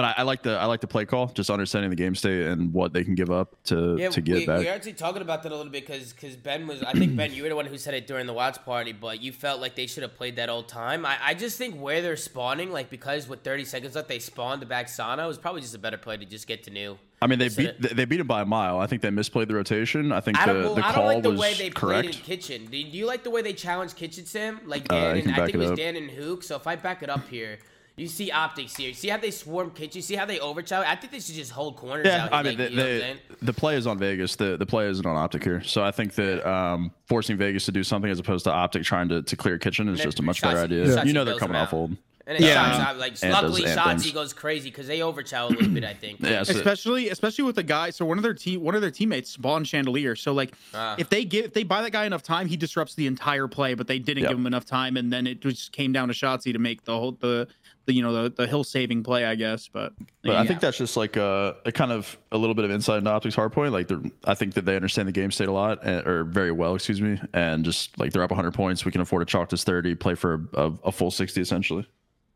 But 0.00 0.16
I, 0.16 0.20
I 0.20 0.22
like 0.22 0.42
the 0.42 0.56
I 0.56 0.64
like 0.64 0.80
the 0.80 0.86
play 0.86 1.04
call, 1.04 1.26
just 1.26 1.50
understanding 1.50 1.90
the 1.90 1.96
game 1.96 2.14
state 2.14 2.46
and 2.46 2.72
what 2.72 2.94
they 2.94 3.04
can 3.04 3.14
give 3.14 3.30
up 3.30 3.62
to 3.64 3.98
Yeah, 3.98 4.08
to 4.08 4.22
get 4.22 4.34
we, 4.34 4.46
back. 4.46 4.60
we 4.60 4.64
were 4.64 4.70
actually 4.70 4.94
talking 4.94 5.20
about 5.20 5.42
that 5.42 5.52
a 5.52 5.54
little 5.54 5.70
bit 5.70 5.86
because 5.86 6.14
because 6.14 6.36
Ben 6.36 6.66
was. 6.66 6.82
I 6.82 6.92
think 6.92 7.14
Ben, 7.16 7.34
you 7.34 7.42
were 7.42 7.50
the 7.50 7.54
one 7.54 7.66
who 7.66 7.76
said 7.76 7.92
it 7.92 8.06
during 8.06 8.26
the 8.26 8.32
watch 8.32 8.64
party, 8.64 8.92
but 8.92 9.20
you 9.20 9.30
felt 9.30 9.60
like 9.60 9.74
they 9.74 9.86
should 9.86 10.02
have 10.02 10.16
played 10.16 10.36
that 10.36 10.48
old 10.48 10.68
time. 10.68 11.04
I, 11.04 11.18
I 11.22 11.34
just 11.34 11.58
think 11.58 11.74
where 11.74 12.00
they're 12.00 12.16
spawning, 12.16 12.72
like 12.72 12.88
because 12.88 13.28
with 13.28 13.42
30 13.42 13.66
seconds 13.66 13.94
left, 13.94 14.08
they 14.08 14.20
spawned 14.20 14.62
the 14.62 14.66
back 14.66 14.88
Sana. 14.88 15.22
It 15.22 15.26
was 15.26 15.36
probably 15.36 15.60
just 15.60 15.74
a 15.74 15.78
better 15.78 15.98
play 15.98 16.16
to 16.16 16.24
just 16.24 16.46
get 16.46 16.62
to 16.62 16.70
new. 16.70 16.96
I 17.20 17.26
mean, 17.26 17.38
they 17.38 17.50
beat 17.50 17.78
they 17.82 18.06
beat 18.06 18.20
him 18.20 18.26
by 18.26 18.40
a 18.40 18.46
mile. 18.46 18.78
I 18.78 18.86
think 18.86 19.02
they 19.02 19.10
misplayed 19.10 19.48
the 19.48 19.54
rotation. 19.54 20.12
I 20.12 20.20
think 20.20 20.38
I 20.38 20.50
the, 20.50 20.76
the 20.76 20.86
I 20.86 20.92
call 20.94 21.04
like 21.04 21.22
the 21.22 21.32
was 21.32 21.40
way 21.40 21.52
they 21.52 21.68
played 21.68 22.06
in 22.06 22.12
correct. 22.12 22.22
Kitchen. 22.24 22.68
Do 22.70 22.78
you 22.78 23.04
like 23.04 23.22
the 23.22 23.28
way 23.30 23.42
they 23.42 23.52
challenged 23.52 23.96
Kitchen 23.96 24.24
Sam? 24.24 24.62
Like 24.64 24.90
Uh, 24.90 24.94
Dan 25.12 25.16
you 25.16 25.22
and 25.24 25.32
I 25.32 25.36
think 25.44 25.48
it 25.50 25.54
it 25.56 25.58
was 25.58 25.70
up. 25.72 25.76
Dan 25.76 25.96
and 25.96 26.10
Hook. 26.10 26.42
So 26.42 26.56
if 26.56 26.66
I 26.66 26.76
back 26.76 27.02
it 27.02 27.10
up 27.10 27.28
here, 27.28 27.58
you 28.00 28.08
see 28.08 28.30
optics 28.30 28.76
here. 28.76 28.94
See 28.94 29.08
how 29.08 29.18
they 29.18 29.30
swarm 29.30 29.70
Kitchen. 29.72 30.00
See 30.02 30.14
how 30.14 30.24
they 30.24 30.38
overchallenge. 30.38 30.86
I 30.86 30.96
think 30.96 31.12
they 31.12 31.20
should 31.20 31.34
just 31.34 31.50
hold 31.52 31.76
corners 31.76 32.06
Yeah, 32.06 32.24
out. 32.24 32.32
I 32.32 32.42
mean, 32.42 32.58
like, 32.58 32.68
the, 32.68 32.70
you 32.70 32.76
know 32.76 32.98
what 32.98 33.04
I'm 33.04 33.18
the, 33.46 33.52
play 33.52 33.76
is 33.76 33.86
on 33.86 33.98
Vegas. 33.98 34.36
The 34.36 34.56
the 34.56 34.66
play 34.66 34.88
isn't 34.88 35.04
on 35.06 35.16
Optic 35.16 35.44
here. 35.44 35.62
So 35.62 35.82
I 35.84 35.90
think 35.90 36.14
that 36.14 36.48
um, 36.48 36.92
forcing 37.06 37.36
Vegas 37.36 37.64
to 37.66 37.72
do 37.72 37.84
something 37.84 38.10
as 38.10 38.18
opposed 38.18 38.44
to 38.44 38.52
Optic 38.52 38.82
trying 38.84 39.08
to, 39.10 39.22
to 39.22 39.36
clear 39.36 39.58
kitchen 39.58 39.88
is 39.88 39.98
then 39.98 40.06
just 40.06 40.18
a 40.18 40.22
much 40.22 40.40
better 40.40 40.58
idea. 40.58 40.86
Shotzzy 40.86 41.06
You 41.06 41.12
know 41.12 41.24
they're 41.24 41.36
coming 41.36 41.56
off 41.56 41.72
old. 41.74 41.96
And 42.26 42.38
then 42.38 42.46
Yeah. 42.48 42.76
Shots, 42.78 42.98
like 43.00 43.14
And 43.22 43.32
luckily 43.32 43.62
does- 43.62 43.70
and 43.72 43.80
Shots 43.80 44.04
he 44.04 44.12
goes 44.12 44.32
crazy 44.32 44.70
because 44.70 44.86
they 44.86 45.00
overchow 45.00 45.46
a 45.48 45.52
little 45.52 45.68
bit. 45.68 45.84
I 45.84 45.94
think. 45.94 46.20
Yeah, 46.20 46.42
so- 46.44 46.52
especially 46.54 47.08
especially 47.08 47.44
with 47.44 47.56
the 47.56 47.62
guy. 47.64 47.90
So 47.90 48.04
one 48.04 48.18
of 48.18 48.22
their 48.22 48.34
team, 48.34 48.62
one 48.62 48.74
of 48.76 48.82
their 48.82 48.90
teammates 48.92 49.30
spawned 49.30 49.66
Chandelier. 49.66 50.14
So 50.14 50.32
like, 50.32 50.54
Ah. 50.72 50.94
if 50.98 51.08
they 51.10 51.24
give, 51.24 51.46
if 51.46 51.54
they 51.54 51.64
buy 51.64 51.82
that 51.82 51.90
guy 51.90 52.04
enough 52.04 52.22
time, 52.22 52.46
he 52.46 52.56
disrupts 52.56 52.94
the 52.94 53.06
entire 53.06 53.48
play. 53.48 53.74
But 53.74 53.88
they 53.88 53.98
didn't 53.98 54.22
Yep. 54.22 54.30
give 54.30 54.38
him 54.38 54.46
enough 54.46 54.64
time, 54.64 54.96
and 54.96 55.12
then 55.12 55.26
it 55.26 55.40
just 55.40 55.72
came 55.72 55.92
down 55.92 56.08
to 56.08 56.14
Shotzzy 56.14 56.52
to 56.52 56.58
make 56.58 56.84
the 56.84 56.92
whole 56.96 57.12
the, 57.12 57.48
the 57.86 57.94
you 57.94 58.02
know 58.02 58.22
the, 58.22 58.30
the 58.30 58.46
hill 58.46 58.64
saving 58.64 59.02
play, 59.02 59.24
I 59.24 59.34
guess. 59.34 59.68
But, 59.68 59.94
But 60.22 60.32
yeah. 60.32 60.40
I 60.40 60.46
think 60.46 60.60
that's 60.60 60.78
just 60.78 60.96
like 60.96 61.16
a, 61.16 61.56
a 61.64 61.72
kind 61.72 61.92
of 61.92 62.18
a 62.32 62.38
little 62.38 62.54
bit 62.54 62.64
of 62.64 62.70
insight 62.70 62.98
into 62.98 63.10
Optic's 63.10 63.34
hard 63.34 63.52
point. 63.52 63.72
Like 63.72 63.88
they're, 63.88 64.02
I 64.24 64.34
think 64.34 64.54
that 64.54 64.64
they 64.64 64.76
understand 64.76 65.08
the 65.08 65.12
game 65.12 65.30
state 65.30 65.48
a 65.48 65.52
lot, 65.52 65.84
and, 65.84 66.06
or 66.06 66.24
very 66.24 66.52
well, 66.52 66.74
excuse 66.74 67.00
me, 67.00 67.20
and 67.32 67.64
just 67.64 67.98
like 67.98 68.12
they're 68.12 68.22
up 68.22 68.30
100 68.30 68.52
points, 68.52 68.84
we 68.84 68.92
can 68.92 69.00
afford 69.00 69.26
to 69.26 69.30
chalk 69.30 69.48
this 69.48 69.64
30, 69.64 69.94
play 69.96 70.14
for 70.14 70.48
a, 70.54 70.66
a, 70.66 70.72
a 70.84 70.92
full 70.92 71.10
60 71.10 71.40
essentially. 71.40 71.86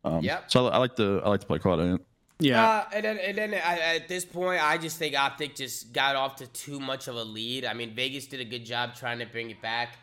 Um, 0.04 0.22
Yep. 0.22 0.50
So 0.50 0.66
I, 0.66 0.74
I 0.74 0.78
like 0.78 0.96
the 0.96 1.20
I 1.24 1.28
like 1.28 1.40
to 1.40 1.46
play 1.46 1.58
call 1.58 1.80
it. 1.80 2.00
yeah. 2.40 2.64
Uh, 2.68 2.84
and 2.94 3.04
then, 3.04 3.18
and 3.18 3.38
then 3.38 3.54
I, 3.54 3.96
at 3.96 4.08
this 4.08 4.24
point, 4.24 4.62
I 4.62 4.76
just 4.78 4.98
think 4.98 5.14
Optic 5.14 5.54
just 5.54 5.92
got 5.92 6.16
off 6.16 6.36
to 6.36 6.46
too 6.48 6.80
much 6.80 7.08
of 7.08 7.16
a 7.16 7.24
lead. 7.24 7.64
I 7.64 7.74
mean, 7.74 7.94
Vegas 7.94 8.26
did 8.26 8.40
a 8.40 8.44
good 8.44 8.64
job 8.64 8.94
trying 8.94 9.18
to 9.20 9.26
bring 9.26 9.50
it 9.50 9.62
back. 9.62 9.98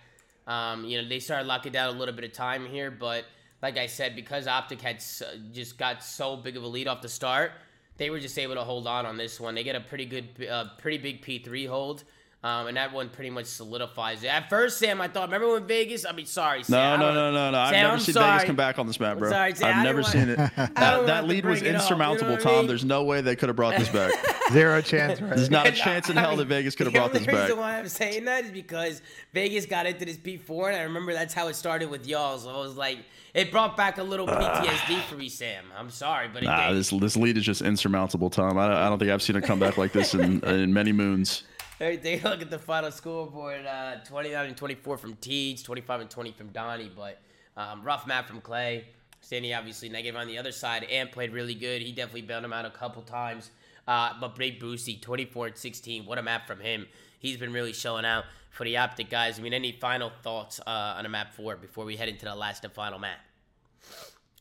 Um, 0.48 0.86
you 0.86 1.02
know, 1.02 1.08
they 1.08 1.20
started 1.20 1.48
locking 1.48 1.72
down 1.72 1.94
a 1.96 1.98
little 1.98 2.16
bit 2.16 2.26
of 2.26 2.34
time 2.34 2.66
here, 2.66 2.90
but 2.90 3.26
like 3.62 3.78
I 3.78 3.88
said, 3.88 4.16
because 4.16 4.48
Optic 4.48 4.82
had 4.82 4.96
s 4.98 5.22
just 5.54 5.78
got 5.78 6.04
so 6.04 6.36
big 6.36 6.58
of 6.58 6.64
a 6.64 6.68
lead 6.68 6.88
off 6.88 7.02
the 7.02 7.10
start, 7.10 7.52
they 7.98 8.10
were 8.10 8.20
just 8.20 8.38
able 8.40 8.56
to 8.56 8.64
hold 8.64 8.88
on 8.88 9.06
on 9.06 9.18
this 9.18 9.40
one. 9.40 9.54
They 9.56 9.64
get 9.64 9.76
a 9.76 9.82
pretty 9.82 10.06
good, 10.06 10.48
uh, 10.50 10.66
pretty 10.80 10.98
big 10.98 11.24
P3 11.24 11.68
hold. 11.68 12.04
Um, 12.44 12.66
and 12.66 12.76
that 12.76 12.92
one 12.92 13.10
pretty 13.10 13.30
much 13.30 13.46
solidifies 13.46 14.24
it. 14.24 14.28
At 14.34 14.50
first, 14.50 14.80
Sam, 14.80 15.00
I 15.00 15.08
thought, 15.08 15.28
remember 15.28 15.52
when 15.54 15.68
Vegas? 15.68 16.08
I 16.08 16.12
mean, 16.12 16.26
sorry, 16.26 16.64
Sam. 16.64 17.00
No, 17.00 17.10
I 17.10 17.14
no, 17.14 17.14
no, 17.14 17.32
no, 17.32 17.52
no. 17.52 17.58
I've 17.60 17.70
Sam, 17.70 17.82
never 17.84 17.94
I'm 17.94 18.00
seen 18.00 18.14
sorry. 18.14 18.32
Vegas 18.32 18.48
come 18.48 18.56
back 18.56 18.80
on 18.80 18.88
this 18.88 19.00
map, 19.00 19.20
bro. 19.20 19.30
sorry, 19.30 19.54
Sam, 19.54 19.68
I 19.68 19.78
I've 19.78 19.84
never 19.84 20.02
want- 20.02 20.12
seen 20.12 20.30
it. 20.30 20.38
That, 20.56 21.06
that 21.06 21.28
lead 21.28 21.46
was 21.46 21.60
bring 21.62 21.72
it 21.72 21.76
up, 21.76 21.90
you 21.92 21.96
know 21.98 22.16
insurmountable, 22.16 22.34
I 22.34 22.38
Tom. 22.38 22.56
mean? 22.56 22.68
There's 22.68 22.84
no 22.84 23.04
way 23.04 23.22
they 23.22 23.36
could 23.36 23.50
have 23.50 23.56
brought 23.56 23.78
this 23.78 23.90
back. 23.90 24.12
Zero 24.52 24.82
chance, 24.82 25.22
right? 25.22 25.36
There's 25.36 25.52
not 25.52 25.68
a 25.68 25.72
chance 25.86 26.10
in 26.10 26.18
I 26.18 26.22
hell 26.22 26.30
mean, 26.32 26.40
that 26.40 26.46
Vegas 26.48 26.74
could 26.74 26.88
have 26.88 26.96
brought 26.96 27.14
this 27.14 27.22
only 27.22 27.32
back. 27.32 27.44
reason 27.44 27.60
why 27.60 27.78
I'm 27.78 27.88
saying 27.88 28.26
that 28.26 28.44
is 28.46 28.50
because 28.52 29.04
Vegas 29.36 29.68
got 29.68 29.86
into 29.86 30.04
this 30.06 30.18
P4, 30.18 30.70
and 30.70 30.78
I 30.78 30.82
remember 30.82 31.14
that's 31.14 31.36
how 31.36 31.48
it 31.48 31.56
started 31.56 31.92
with 31.92 32.08
y'all. 32.08 32.40
So 32.40 32.50
I 32.50 32.58
was 32.58 32.76
like, 32.76 32.98
it 33.34 33.52
brought 33.52 33.76
back 33.78 33.98
a 33.98 34.04
little 34.04 34.28
PTSD 34.28 35.02
for 35.04 35.16
me, 35.16 35.30
Sam. 35.30 35.66
I'm 35.78 35.90
sorry, 35.90 36.28
but 36.28 36.44
it 36.44 36.48
Nah, 36.48 36.70
did. 36.70 36.78
this 36.78 36.90
this 36.90 37.16
lead 37.18 37.38
is 37.38 37.44
just 37.46 37.62
insurmountable, 37.62 38.30
Tom. 38.30 38.58
I, 38.58 38.86
I 38.86 38.90
don't 38.90 39.00
think 39.00 39.12
I've 39.12 39.22
seen 39.22 39.36
a 39.36 39.42
comeback 39.42 39.78
like 39.78 39.92
this 39.94 40.14
in 40.14 40.40
in 40.46 40.74
many 40.74 40.92
moons. 40.92 41.44
Hey, 41.80 41.98
take 41.98 42.24
a 42.24 42.30
look 42.30 42.42
at 42.42 42.50
the 42.50 42.60
final 42.60 42.92
scoreboard: 42.92 43.66
uh, 43.66 43.96
29 44.06 44.46
and 44.48 44.58
24 44.58 44.98
from 44.98 45.16
Teej, 45.16 45.64
25 45.64 46.02
and 46.02 46.10
20 46.10 46.32
from 46.34 46.48
Donnie. 46.50 46.92
But 46.96 47.20
um, 47.58 47.84
rough 47.84 48.06
map 48.08 48.28
from 48.28 48.42
Clay. 48.42 48.86
Standy 49.24 49.56
obviously 49.58 49.88
negative 49.90 50.20
on 50.20 50.28
the 50.28 50.38
other 50.38 50.52
side. 50.52 50.84
Ant 50.86 51.12
played 51.12 51.32
really 51.32 51.54
good. 51.54 51.82
He 51.82 51.92
definitely 51.92 52.24
bailed 52.24 52.44
him 52.44 52.54
out 52.54 52.66
a 52.66 52.72
couple 52.72 53.02
times. 53.04 53.52
Uh, 53.88 54.14
but 54.20 54.36
Big 54.36 54.60
Boosie, 54.60 55.00
24 55.02 55.48
and 55.48 55.58
16. 55.58 56.06
What 56.06 56.18
a 56.18 56.24
map 56.24 56.48
from 56.48 56.60
him. 56.60 56.88
He's 57.22 57.38
been 57.38 57.54
really 57.54 57.72
showing 57.72 58.04
out 58.04 58.26
for 58.50 58.66
the 58.66 58.78
Optic 58.78 59.10
guys. 59.10 59.40
I 59.40 59.44
mean, 59.44 59.54
any 59.54 59.72
final 59.72 60.12
thoughts 60.24 60.60
uh, 60.66 60.96
on 60.98 61.06
a 61.06 61.10
map 61.10 61.34
four 61.34 61.56
before 61.56 61.86
we 61.86 61.96
head 61.96 62.10
into 62.10 62.26
the 62.26 62.36
last 62.36 62.64
and 62.66 62.74
final 62.74 63.00
map? 63.00 63.20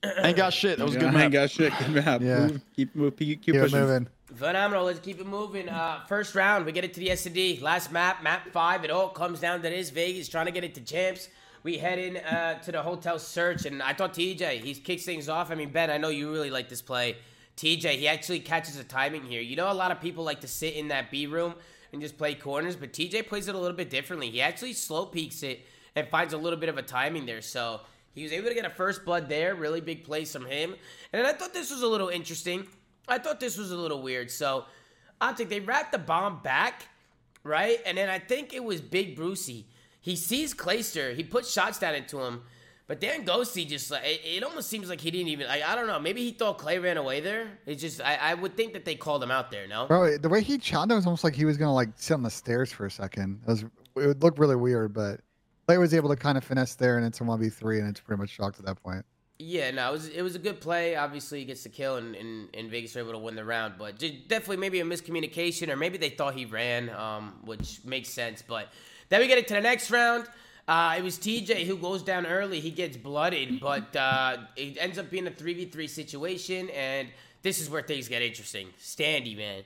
Ain't 0.22 0.36
got 0.36 0.52
shit. 0.54 0.78
That 0.78 0.84
was 0.86 0.96
a 0.96 0.98
good 0.98 1.08
I 1.08 1.12
map. 1.12 1.22
ain't 1.24 1.32
got 1.34 1.50
shit. 1.50 1.72
Good 1.78 1.90
map. 1.90 2.22
Yeah. 2.22 2.46
Move, 2.46 2.60
keep 2.74 2.96
move, 2.96 3.16
keep, 3.16 3.42
keep 3.42 3.54
Keep 3.54 3.62
pushing. 3.62 3.80
moving. 3.80 4.08
Phenomenal. 4.34 4.84
Let's 4.86 4.98
keep 5.00 5.20
it 5.20 5.26
moving. 5.26 5.68
Uh, 5.68 6.00
first 6.08 6.34
round, 6.34 6.64
we 6.64 6.72
get 6.72 6.84
it 6.84 6.94
to 6.94 7.00
the 7.00 7.10
S&D. 7.10 7.58
Last 7.60 7.92
map, 7.92 8.22
map 8.22 8.48
five. 8.50 8.82
It 8.82 8.90
all 8.90 9.10
comes 9.10 9.40
down 9.40 9.60
to 9.62 9.68
this. 9.68 9.90
Vegas 9.90 10.28
trying 10.28 10.46
to 10.46 10.52
get 10.52 10.64
it 10.64 10.74
to 10.76 10.80
champs. 10.80 11.28
We 11.62 11.76
head 11.76 11.98
in 11.98 12.16
uh, 12.16 12.60
to 12.62 12.72
the 12.72 12.80
hotel 12.82 13.18
search, 13.18 13.66
and 13.66 13.82
I 13.82 13.92
thought 13.92 14.14
TJ, 14.14 14.62
he 14.64 14.74
kicks 14.74 15.04
things 15.04 15.28
off. 15.28 15.50
I 15.50 15.54
mean, 15.54 15.70
Ben, 15.70 15.90
I 15.90 15.98
know 15.98 16.08
you 16.08 16.32
really 16.32 16.48
like 16.50 16.70
this 16.70 16.80
play. 16.80 17.16
TJ, 17.58 17.96
he 17.96 18.08
actually 18.08 18.40
catches 18.40 18.78
a 18.78 18.84
timing 18.84 19.24
here. 19.24 19.42
You 19.42 19.56
know, 19.56 19.70
a 19.70 19.74
lot 19.74 19.90
of 19.90 20.00
people 20.00 20.24
like 20.24 20.40
to 20.40 20.48
sit 20.48 20.72
in 20.74 20.88
that 20.88 21.10
B 21.10 21.26
room 21.26 21.54
and 21.92 22.00
just 22.00 22.16
play 22.16 22.34
corners, 22.34 22.76
but 22.76 22.92
TJ 22.92 23.26
plays 23.28 23.48
it 23.48 23.54
a 23.54 23.58
little 23.58 23.76
bit 23.76 23.90
differently. 23.90 24.30
He 24.30 24.40
actually 24.40 24.72
slow 24.72 25.06
peaks 25.06 25.42
it 25.42 25.60
and 25.96 26.08
finds 26.08 26.32
a 26.34 26.38
little 26.38 26.58
bit 26.58 26.68
of 26.68 26.78
a 26.78 26.82
timing 26.82 27.26
there. 27.26 27.42
So 27.42 27.80
he 28.14 28.22
was 28.22 28.32
able 28.32 28.48
to 28.48 28.54
get 28.54 28.64
a 28.64 28.70
first 28.70 29.04
blood 29.04 29.28
there. 29.28 29.54
Really 29.54 29.80
big 29.80 30.04
plays 30.04 30.32
from 30.32 30.46
him. 30.46 30.74
And 31.12 31.26
I 31.26 31.32
thought 31.32 31.52
this 31.52 31.70
was 31.70 31.82
a 31.82 31.86
little 31.86 32.08
interesting. 32.08 32.66
I 33.08 33.18
thought 33.18 33.40
this 33.40 33.56
was 33.56 33.70
a 33.72 33.76
little 33.76 34.02
weird. 34.02 34.30
So, 34.30 34.66
Optic, 35.20 35.48
they 35.48 35.60
wrapped 35.60 35.92
the 35.92 35.98
bomb 35.98 36.40
back, 36.42 36.88
right? 37.42 37.78
And 37.84 37.98
then 37.98 38.08
I 38.08 38.18
think 38.18 38.54
it 38.54 38.62
was 38.64 38.80
Big 38.80 39.16
Brucey. 39.16 39.66
He 40.00 40.16
sees 40.16 40.54
Clayster. 40.54 41.14
He 41.14 41.24
puts 41.24 41.52
shots 41.52 41.78
down 41.78 41.94
into 41.94 42.20
him. 42.20 42.42
But 42.90 43.00
then 43.00 43.24
Ghosty 43.24 43.68
just 43.68 43.88
like 43.92 44.02
it, 44.04 44.20
it 44.24 44.42
almost 44.42 44.68
seems 44.68 44.88
like 44.88 45.00
he 45.00 45.12
didn't 45.12 45.28
even 45.28 45.46
like 45.46 45.62
I 45.62 45.76
don't 45.76 45.86
know 45.86 46.00
maybe 46.00 46.24
he 46.24 46.32
thought 46.32 46.58
Clay 46.58 46.80
ran 46.80 46.96
away 46.96 47.20
there. 47.20 47.46
It 47.64 47.76
just 47.76 48.00
I, 48.00 48.16
I 48.16 48.34
would 48.34 48.56
think 48.56 48.72
that 48.72 48.84
they 48.84 48.96
called 48.96 49.22
him 49.22 49.30
out 49.30 49.52
there. 49.52 49.68
No, 49.68 49.86
Bro, 49.86 50.18
the 50.18 50.28
way 50.28 50.42
he 50.42 50.58
shot 50.58 50.90
it 50.90 50.94
was 50.94 51.06
almost 51.06 51.22
like 51.22 51.36
he 51.36 51.44
was 51.44 51.56
gonna 51.56 51.72
like 51.72 51.90
sit 51.94 52.14
on 52.14 52.24
the 52.24 52.30
stairs 52.30 52.72
for 52.72 52.86
a 52.86 52.90
second. 52.90 53.42
It 53.46 53.48
was 53.48 53.62
it 53.62 54.06
would 54.08 54.20
look 54.24 54.40
really 54.40 54.56
weird, 54.56 54.92
but 54.92 55.20
Clay 55.68 55.78
was 55.78 55.94
able 55.94 56.08
to 56.08 56.16
kind 56.16 56.36
of 56.36 56.42
finesse 56.42 56.74
there, 56.74 56.96
and 56.96 57.06
it's 57.06 57.20
a 57.20 57.22
one 57.22 57.38
v 57.38 57.48
three, 57.48 57.78
and 57.78 57.88
it's 57.88 58.00
pretty 58.00 58.18
much 58.18 58.30
shocked 58.30 58.58
at 58.58 58.66
that 58.66 58.82
point. 58.82 59.04
Yeah, 59.38 59.70
no, 59.70 59.88
it 59.90 59.92
was 59.92 60.08
it 60.08 60.22
was 60.22 60.34
a 60.34 60.40
good 60.40 60.60
play. 60.60 60.96
Obviously, 60.96 61.38
he 61.38 61.44
gets 61.44 61.62
the 61.62 61.68
kill, 61.68 61.94
and, 61.94 62.16
and, 62.16 62.48
and 62.54 62.72
Vegas 62.72 62.96
were 62.96 63.02
able 63.02 63.12
to 63.12 63.18
win 63.18 63.36
the 63.36 63.44
round. 63.44 63.74
But 63.78 64.00
definitely 64.00 64.56
maybe 64.56 64.80
a 64.80 64.84
miscommunication, 64.84 65.68
or 65.68 65.76
maybe 65.76 65.96
they 65.96 66.10
thought 66.10 66.34
he 66.34 66.44
ran, 66.44 66.90
um, 66.90 67.38
which 67.44 67.84
makes 67.84 68.08
sense. 68.08 68.42
But 68.42 68.66
then 69.10 69.20
we 69.20 69.28
get 69.28 69.38
into 69.38 69.54
the 69.54 69.60
next 69.60 69.92
round. 69.92 70.26
Uh, 70.70 70.94
it 70.96 71.02
was 71.02 71.18
TJ 71.18 71.66
who 71.66 71.76
goes 71.76 72.00
down 72.00 72.24
early. 72.26 72.60
He 72.60 72.70
gets 72.70 72.96
blooded, 72.96 73.58
but 73.58 73.94
uh, 73.96 74.36
it 74.54 74.76
ends 74.78 74.98
up 74.98 75.10
being 75.10 75.26
a 75.26 75.30
three 75.32 75.52
v 75.52 75.64
three 75.64 75.88
situation, 75.88 76.70
and 76.70 77.08
this 77.42 77.60
is 77.60 77.68
where 77.68 77.82
things 77.82 78.06
get 78.08 78.22
interesting. 78.22 78.68
Standy, 78.80 79.36
man, 79.36 79.62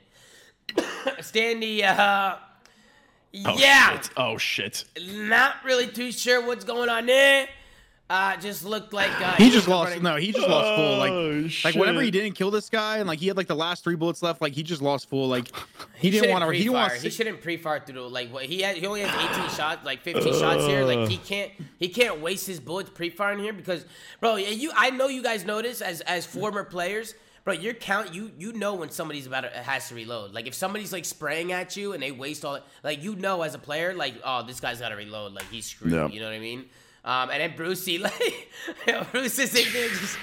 Standy. 1.21 1.83
Uh, 1.83 2.37
Oh, 3.43 3.57
yeah, 3.57 3.99
Shit. 3.99 4.09
Oh 4.15 4.37
shit. 4.37 4.85
not 5.05 5.55
really 5.65 5.87
too 5.87 6.13
sure 6.13 6.45
what's 6.47 6.63
going 6.63 6.87
on 6.87 7.05
there. 7.05 7.49
Uh, 8.07 8.37
just 8.37 8.63
looked 8.63 8.93
like 8.93 9.09
uh, 9.19 9.33
He 9.33 9.45
was 9.45 9.53
just 9.55 9.67
lost. 9.67 9.89
running- 9.89 10.03
No, 10.03 10.15
he 10.15 10.31
just 10.31 10.47
lost 10.47 10.75
full. 10.75 10.97
Like, 10.99 11.11
Oh, 11.11 11.49
like 11.63 11.73
whenever 11.73 12.01
he 12.01 12.11
didn't 12.11 12.33
kill 12.35 12.51
this 12.51 12.69
guy, 12.69 12.97
and 12.99 13.07
like 13.07 13.17
he 13.17 13.25
had 13.27 13.35
like 13.35 13.47
the 13.47 13.55
last 13.55 13.83
three 13.83 13.95
bullets 13.95 14.21
left, 14.21 14.41
like 14.41 14.53
he 14.53 14.61
just 14.61 14.81
lost 14.83 15.09
full. 15.09 15.27
Like 15.27 15.47
he 15.95 16.11
didn't 16.11 16.29
want 16.29 16.43
to. 16.43 16.51
He 16.51 16.59
didn't 16.65 16.73
want. 16.73 16.93
He 16.93 17.09
shouldn't 17.09 17.41
pre-fire 17.41 17.81
through 17.83 17.95
the 17.95 18.01
like 18.01 18.31
what 18.31 18.45
he 18.45 18.61
had. 18.61 18.77
He 18.77 18.85
only 18.85 19.01
has 19.01 19.31
18 19.37 19.49
shots, 19.57 19.83
like 19.83 20.01
15 20.03 20.33
shots 20.39 20.65
here. 20.65 20.83
Like 20.85 21.09
he 21.09 21.17
can't 21.17 21.51
he 21.79 21.89
can't 21.89 22.19
waste 22.21 22.45
his 22.45 22.59
bullets 22.59 22.91
pre-firing 22.91 23.39
here 23.39 23.53
because, 23.53 23.85
bro, 24.19 24.35
you 24.35 24.71
I 24.75 24.91
know 24.91 25.07
you 25.07 25.23
guys 25.23 25.43
notice 25.43 25.81
as 25.81 26.01
as 26.01 26.27
former 26.27 26.63
players, 26.63 27.15
bro. 27.43 27.55
Your 27.55 27.73
count 27.73 28.13
you 28.13 28.31
you 28.37 28.53
know 28.53 28.75
when 28.75 28.91
somebody's 28.91 29.25
about 29.25 29.41
to 29.41 29.49
has 29.49 29.89
to 29.89 29.95
reload. 29.95 30.31
Like 30.31 30.45
if 30.45 30.53
somebody's 30.53 30.93
like 30.93 31.05
spraying 31.05 31.51
at 31.53 31.75
you 31.75 31.93
and 31.93 32.03
they 32.03 32.11
waste 32.11 32.45
all 32.45 32.59
like 32.83 33.01
you 33.03 33.15
know 33.15 33.41
as 33.41 33.55
a 33.55 33.59
player 33.59 33.95
like 33.95 34.13
oh 34.23 34.43
this 34.43 34.59
guy's 34.59 34.79
got 34.79 34.89
to 34.89 34.95
reload 34.95 35.33
like 35.33 35.49
he's 35.49 35.65
screwed. 35.65 35.91
Yeah. 35.91 36.07
You 36.07 36.19
know 36.19 36.27
what 36.27 36.35
I 36.35 36.39
mean? 36.39 36.65
Um, 37.05 37.29
and 37.29 37.39
then 37.39 37.55
Brucey 37.55 37.97
like 37.99 38.49
Bruce 39.11 39.39
is 39.39 39.55
in 39.55 39.71
there 39.71 39.89
just 39.89 40.17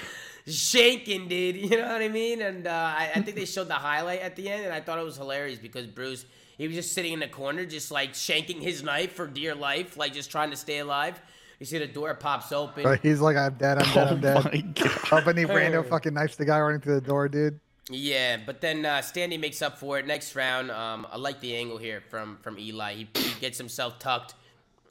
shanking, 0.45 1.29
dude. 1.29 1.55
You 1.55 1.77
know 1.77 1.87
what 1.87 2.01
I 2.01 2.09
mean? 2.09 2.41
And 2.41 2.67
uh, 2.67 2.71
I, 2.71 3.09
I 3.15 3.21
think 3.21 3.37
they 3.37 3.45
showed 3.45 3.69
the 3.69 3.73
highlight 3.75 4.19
at 4.21 4.35
the 4.35 4.49
end, 4.49 4.65
and 4.65 4.73
I 4.73 4.81
thought 4.81 4.99
it 4.99 5.05
was 5.05 5.15
hilarious 5.17 5.59
because 5.59 5.87
Bruce, 5.87 6.25
he 6.57 6.67
was 6.67 6.75
just 6.75 6.91
sitting 6.93 7.13
in 7.13 7.19
the 7.19 7.27
corner, 7.29 7.65
just 7.65 7.89
like 7.89 8.13
shanking 8.13 8.61
his 8.61 8.83
knife 8.83 9.13
for 9.13 9.27
dear 9.27 9.55
life, 9.55 9.95
like 9.97 10.13
just 10.13 10.29
trying 10.29 10.51
to 10.51 10.57
stay 10.57 10.79
alive. 10.79 11.19
You 11.59 11.65
see 11.65 11.77
the 11.77 11.87
door 11.87 12.13
pops 12.15 12.51
open. 12.51 12.83
Bro, 12.83 12.97
he's 12.97 13.21
like, 13.21 13.37
I'm 13.37 13.53
dead, 13.53 13.77
I'm 13.77 13.93
dead, 13.93 14.07
I'm 14.09 14.17
Oh 14.17 14.19
dead. 14.21 14.45
my 14.45 14.59
god. 14.59 15.13
Up 15.13 15.27
and 15.27 15.39
he 15.39 15.45
rando 15.45 15.87
fucking 15.87 16.13
knifes 16.13 16.35
the 16.35 16.43
guy 16.45 16.59
running 16.59 16.81
through 16.81 16.95
the 16.95 17.07
door, 17.07 17.29
dude. 17.29 17.59
Yeah, 17.89 18.37
but 18.45 18.59
then 18.59 18.85
uh, 18.85 18.97
Standy 18.99 19.39
makes 19.39 19.61
up 19.61 19.77
for 19.77 19.99
it. 19.99 20.05
Next 20.07 20.35
round, 20.35 20.71
um, 20.71 21.07
I 21.09 21.17
like 21.17 21.39
the 21.39 21.55
angle 21.55 21.77
here 21.77 22.01
from 22.09 22.37
from 22.41 22.59
Eli. 22.59 22.95
He, 22.95 23.07
he 23.15 23.39
gets 23.39 23.57
himself 23.57 23.99
tucked 23.99 24.35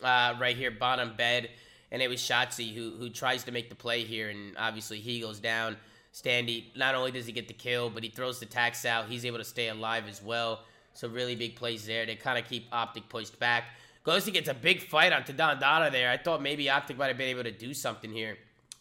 uh, 0.03 0.35
right 0.41 0.57
here, 0.57 0.71
bottom 0.71 1.15
bed, 1.17 1.51
and 1.93 2.03
it 2.03 2.09
was 2.09 2.21
Shotzzy 2.21 2.75
who 2.75 2.91
who 2.99 3.09
tries 3.09 3.45
to 3.45 3.53
make 3.53 3.69
the 3.69 3.77
play 3.77 4.03
here, 4.03 4.31
and 4.31 4.57
obviously 4.59 4.99
he 4.99 5.21
goes 5.21 5.39
down. 5.39 5.77
Standy 6.13 6.65
not 6.77 6.95
only 6.95 7.13
does 7.13 7.27
he 7.27 7.33
get 7.33 7.47
the 7.47 7.55
kill, 7.55 7.89
but 7.89 8.03
he 8.03 8.09
throws 8.09 8.41
the 8.41 8.47
tax 8.47 8.85
out. 8.85 9.09
He's 9.09 9.25
able 9.25 9.39
to 9.39 9.45
stay 9.45 9.69
alive 9.69 10.05
as 10.09 10.23
well. 10.23 10.65
So 10.95 11.09
really 11.09 11.37
big 11.37 11.57
plays 11.57 11.87
there. 11.87 12.05
They 12.05 12.17
kind 12.17 12.39
of 12.39 12.49
keep 12.49 12.67
Optic 12.73 13.09
pushed 13.09 13.39
back. 13.39 13.65
Ghosty 14.05 14.33
gets 14.33 14.49
a 14.49 14.55
big 14.55 14.83
fight 14.83 15.13
on 15.13 15.23
Dada 15.25 15.91
there. 15.91 16.11
I 16.11 16.17
thought 16.17 16.43
maybe 16.43 16.69
Optic 16.69 16.99
might 16.99 17.07
have 17.07 17.17
been 17.17 17.29
able 17.29 17.45
to 17.45 17.53
do 17.53 17.73
something 17.73 18.11
here. 18.11 18.37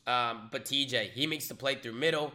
Um, 0.07 0.49
but 0.51 0.65
TJ, 0.65 1.11
he 1.11 1.27
makes 1.27 1.47
the 1.47 1.55
play 1.55 1.75
through 1.75 1.93
middle. 1.93 2.33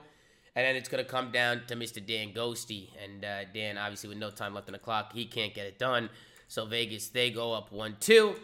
And 0.55 0.65
then 0.65 0.77
it's 0.77 0.89
going 0.89 1.05
to 1.05 1.11
come 1.11 1.31
down 1.31 1.63
to 1.67 1.77
Mr. 1.77 2.05
Dan 2.05 2.33
Ghosty. 2.33 2.89
And 3.03 3.25
uh, 3.25 3.45
Dan, 3.53 3.77
obviously, 3.77 4.09
with 4.09 4.19
no 4.19 4.31
time 4.31 4.55
left 4.55 4.69
on 4.69 4.73
the 4.73 4.79
clock, 4.79 5.13
he 5.13 5.27
can't 5.27 5.53
get 5.53 5.67
it 5.67 5.79
done. 5.79 6.09
So 6.49 6.65
Vegas, 6.65 7.09
they 7.09 7.31
go 7.31 7.53
up 7.53 7.73
1 7.73 7.97
2. 8.01 8.35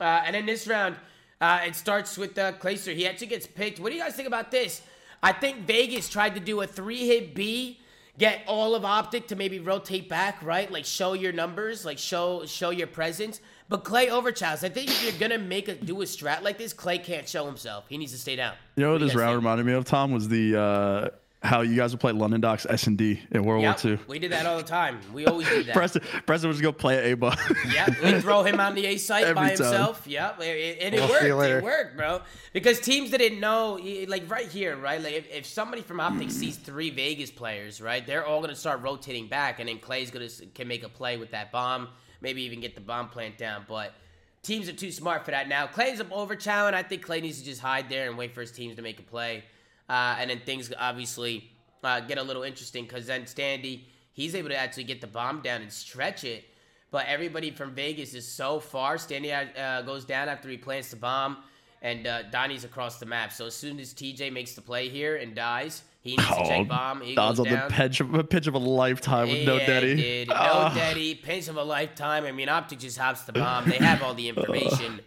Uh, 0.00 0.04
and 0.26 0.34
then 0.34 0.44
this 0.44 0.66
round, 0.66 0.96
uh, 1.42 1.60
it 1.66 1.74
starts 1.74 2.16
with 2.16 2.38
uh, 2.38 2.52
Clayster. 2.52 2.94
He 2.94 3.04
actually 3.06 3.26
gets 3.26 3.48
picked. 3.48 3.80
What 3.80 3.90
do 3.90 3.96
you 3.96 4.02
guys 4.02 4.14
think 4.14 4.28
about 4.28 4.52
this? 4.52 4.80
I 5.24 5.32
think 5.32 5.66
Vegas 5.66 6.08
tried 6.08 6.36
to 6.36 6.40
do 6.40 6.60
a 6.62 6.66
three 6.66 7.04
hit 7.06 7.34
B, 7.34 7.80
get 8.16 8.42
all 8.46 8.76
of 8.76 8.84
Optic 8.84 9.26
to 9.28 9.36
maybe 9.36 9.58
rotate 9.58 10.08
back, 10.08 10.40
right? 10.42 10.70
Like 10.70 10.84
show 10.84 11.14
your 11.14 11.32
numbers, 11.32 11.84
like 11.84 11.98
show 11.98 12.46
show 12.46 12.70
your 12.70 12.86
presence. 12.86 13.40
But 13.68 13.82
Clay 13.84 14.06
overchows. 14.06 14.62
I 14.62 14.68
think 14.68 14.88
if 14.88 15.02
you're 15.02 15.18
gonna 15.18 15.42
make 15.42 15.66
a 15.66 15.74
do 15.74 16.00
a 16.02 16.04
strat 16.04 16.42
like 16.42 16.58
this, 16.58 16.72
Clay 16.72 16.98
can't 16.98 17.28
show 17.28 17.44
himself. 17.44 17.86
He 17.88 17.98
needs 17.98 18.12
to 18.12 18.18
stay 18.18 18.36
down. 18.36 18.54
You 18.76 18.84
know 18.84 18.92
what 18.92 18.98
do 18.98 19.06
this 19.06 19.14
round 19.16 19.30
think? 19.30 19.36
reminded 19.36 19.66
me 19.66 19.72
of, 19.72 19.84
Tom, 19.84 20.12
was 20.12 20.28
the 20.28 20.60
uh, 20.60 21.08
how 21.42 21.62
you 21.62 21.74
guys 21.74 21.92
would 21.92 22.00
play 22.00 22.12
London 22.12 22.40
Docks 22.40 22.66
S 22.68 22.86
and 22.86 22.96
D 22.96 23.20
in 23.32 23.44
World 23.44 23.62
Yep, 23.62 23.84
War 23.84 23.92
II. 23.92 23.98
we 24.06 24.18
did 24.18 24.30
that 24.32 24.46
all 24.46 24.56
the 24.56 24.62
time. 24.62 25.00
We 25.12 25.26
always 25.26 25.48
did 25.48 25.66
that. 25.66 25.74
Preston, 25.74 26.02
Preston 26.24 26.48
would 26.48 26.54
just 26.54 26.62
go 26.62 26.72
play 26.72 26.98
at 26.98 27.04
A 27.04 27.14
bar. 27.14 27.36
Yeah, 27.72 27.88
we 28.02 28.20
throw 28.20 28.42
him 28.42 28.60
on 28.60 28.74
the 28.74 28.86
A 28.86 28.96
site 28.96 29.24
Every 29.24 29.34
by 29.34 29.40
time. 29.54 29.66
himself. 29.66 30.06
Yeah, 30.06 30.30
and 30.40 30.94
it 30.94 31.00
We'll 31.00 31.08
worked. 31.08 31.50
It 31.50 31.62
worked, 31.62 31.96
bro. 31.96 32.22
Because 32.52 32.80
teams 32.80 33.10
didn't 33.10 33.40
know, 33.40 33.80
like 34.08 34.30
right 34.30 34.48
here, 34.48 34.76
right? 34.76 35.02
Like 35.02 35.14
if, 35.14 35.30
if 35.30 35.46
somebody 35.46 35.82
from 35.82 36.00
Optic 36.00 36.28
mm. 36.28 36.32
sees 36.32 36.56
three 36.56 36.90
Vegas 36.90 37.30
players, 37.30 37.80
right, 37.80 38.06
they're 38.06 38.24
all 38.24 38.40
gonna 38.40 38.54
start 38.54 38.82
rotating 38.82 39.26
back, 39.26 39.58
and 39.58 39.68
then 39.68 39.78
Clay's 39.78 40.10
gonna 40.10 40.28
can 40.54 40.68
make 40.68 40.84
a 40.84 40.88
play 40.88 41.16
with 41.16 41.32
that 41.32 41.50
bomb, 41.50 41.88
maybe 42.20 42.42
even 42.42 42.60
get 42.60 42.74
the 42.74 42.80
bomb 42.80 43.08
plant 43.08 43.36
down. 43.36 43.64
But 43.68 43.94
teams 44.42 44.68
are 44.68 44.72
too 44.72 44.92
smart 44.92 45.24
for 45.24 45.30
that 45.32 45.48
now. 45.48 45.66
Clay's 45.66 46.00
up 46.00 46.12
over 46.12 46.36
challenge. 46.36 46.76
I 46.76 46.82
think 46.82 47.02
Clay 47.02 47.20
needs 47.20 47.38
to 47.38 47.44
just 47.44 47.60
hide 47.60 47.88
there 47.88 48.08
and 48.08 48.18
wait 48.18 48.34
for 48.34 48.40
his 48.40 48.52
teams 48.52 48.76
to 48.76 48.82
make 48.82 48.98
a 48.98 49.02
play, 49.02 49.44
uh, 49.88 50.16
and 50.18 50.30
then 50.30 50.40
things 50.44 50.72
obviously 50.78 51.50
uh, 51.84 52.00
get 52.00 52.18
a 52.18 52.22
little 52.22 52.42
interesting 52.42 52.84
because 52.84 53.06
then 53.06 53.22
Standy 53.24 53.82
he's 54.12 54.34
able 54.34 54.50
to 54.50 54.56
actually 54.56 54.84
get 54.84 55.00
the 55.00 55.06
bomb 55.06 55.40
down 55.40 55.62
and 55.62 55.72
stretch 55.72 56.22
it. 56.24 56.44
But 56.90 57.06
everybody 57.06 57.50
from 57.50 57.74
Vegas 57.74 58.12
is 58.12 58.28
so 58.28 58.60
far. 58.60 58.96
Standy 58.96 59.32
uh, 59.58 59.80
goes 59.82 60.04
down 60.04 60.28
after 60.28 60.48
he 60.50 60.58
plants 60.58 60.90
the 60.90 60.96
bomb, 60.96 61.38
and 61.80 62.06
uh, 62.06 62.24
Donnie's 62.24 62.64
across 62.64 62.98
the 62.98 63.06
map. 63.06 63.32
So 63.32 63.46
as 63.46 63.54
soon 63.54 63.80
as 63.80 63.94
TJ 63.94 64.30
makes 64.32 64.52
the 64.54 64.60
play 64.60 64.90
here 64.90 65.16
and 65.16 65.34
dies, 65.34 65.82
he 66.02 66.10
needs 66.16 66.28
to 66.28 66.44
check 66.46 66.68
bomb. 66.68 67.00
He 67.00 67.14
Don's 67.14 67.38
goes 67.38 67.46
on 67.46 67.52
down. 67.54 67.68
the 67.68 67.74
pitch 67.74 68.00
of 68.00 68.12
a 68.14 68.22
pitch 68.24 68.46
of 68.46 68.54
a 68.54 68.58
lifetime 68.58 69.28
with 69.30 69.46
no 69.46 69.58
daddy. 69.58 69.96
Dude. 69.96 70.28
No 70.28 70.34
Ah. 70.36 70.74
daddy. 70.74 71.14
Pinch 71.14 71.48
of 71.48 71.56
a 71.56 71.62
lifetime. 71.64 72.26
I 72.26 72.32
mean, 72.32 72.50
Optic 72.50 72.80
just 72.80 72.98
hops 72.98 73.22
the 73.22 73.32
bomb. 73.32 73.64
They 73.70 73.78
have 73.78 74.02
all 74.02 74.12
the 74.12 74.28
information, 74.34 75.00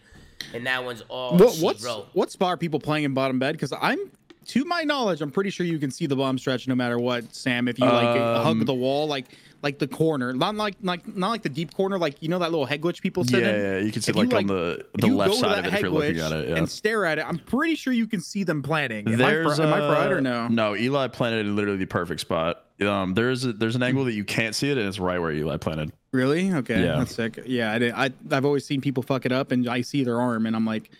and 0.55 0.65
that 0.65 0.84
one's 0.84 1.01
all 1.07 1.38
What, 1.38 1.53
she 1.53 1.63
what's 1.63 1.84
wrote. 1.86 2.07
what 2.13 2.32
spot 2.32 2.47
are 2.53 2.57
people 2.57 2.80
playing 2.80 3.03
in 3.03 3.13
bottom 3.13 3.38
bed? 3.38 3.51
Because 3.53 3.73
I'm, 3.80 3.99
to 4.47 4.65
my 4.65 4.83
knowledge, 4.83 5.21
I'm 5.21 5.31
pretty 5.31 5.49
sure 5.49 5.65
you 5.65 5.79
can 5.79 5.91
see 5.91 6.05
the 6.05 6.15
bomb 6.15 6.37
stretch 6.37 6.67
no 6.67 6.75
matter 6.75 6.97
what. 6.99 7.33
Sam, 7.35 7.67
if 7.67 7.79
you 7.79 7.85
like 7.85 8.19
Um, 8.19 8.43
hug 8.43 8.65
the 8.65 8.73
wall, 8.73 9.07
like 9.07 9.25
like 9.63 9.79
the 9.79 9.87
corner, 9.87 10.31
not 10.33 10.55
like 10.55 10.75
like 10.83 11.07
not 11.15 11.29
like 11.29 11.41
the 11.41 11.49
deep 11.49 11.73
corner, 11.73 11.97
like 11.97 12.21
you 12.21 12.29
know 12.29 12.39
that 12.39 12.51
little 12.51 12.65
head 12.65 12.81
glitch 12.81 13.01
people 13.01 13.23
sit 13.23 13.41
Yeah, 13.41 13.49
in. 13.49 13.61
yeah, 13.61 13.77
you 13.85 13.91
can 13.91 14.01
see 14.01 14.11
If 14.11 14.15
like, 14.15 14.31
you, 14.31 14.37
on 14.37 14.47
the 14.47 14.85
the 14.93 15.07
left 15.07 15.35
side 15.35 15.59
of 15.59 15.65
it 15.65 15.73
if 15.73 15.81
you're 15.81 15.89
looking 15.89 16.19
at 16.19 16.31
it. 16.31 16.49
Yeah. 16.49 16.55
and 16.57 16.69
stare 16.69 17.05
at 17.05 17.17
it. 17.19 17.25
I'm 17.27 17.39
pretty 17.39 17.75
sure 17.75 17.91
you 17.91 18.05
can 18.07 18.21
see 18.21 18.43
them 18.43 18.61
planting. 18.61 19.07
Am, 19.07 19.17
There's 19.17 19.59
I, 19.59 19.63
am 19.65 19.73
I 19.73 19.79
right 19.79 20.11
uh, 20.11 20.15
or 20.15 20.21
no? 20.21 20.47
No, 20.47 20.75
Eli 20.75 21.07
planted 21.07 21.45
in 21.47 21.55
literally 21.55 21.77
the 21.79 21.85
perfect 21.85 22.21
spot. 22.21 22.61
Um, 22.81 23.13
there's 23.13 23.45
a, 23.45 23.53
there's 23.53 23.75
an 23.77 23.83
angle 23.83 24.03
that 24.03 24.13
you 24.13 24.25
can't 24.25 24.53
see 24.53 24.69
it, 24.69 24.77
and 24.77 24.85
it's 24.87 24.99
right 24.99 25.17
where 25.17 25.31
Eli 25.31 25.55
planted. 25.57 25.93
Really? 26.11 26.51
Okay, 26.53 26.83
Yeah. 26.83 26.97
that's 26.97 27.15
sick. 27.15 27.39
Yeah, 27.45 27.71
I 27.71 27.79
did. 27.79 27.93
I 27.93 28.11
I've 28.31 28.45
always 28.45 28.65
seen 28.65 28.81
people 28.81 29.01
fuck 29.01 29.25
it 29.25 29.31
up, 29.31 29.51
and 29.51 29.67
I 29.67 29.79
see 29.81 30.03
their 30.03 30.19
arm, 30.19 30.45
and 30.45 30.55
I'm 30.55 30.65
like, 30.65 30.91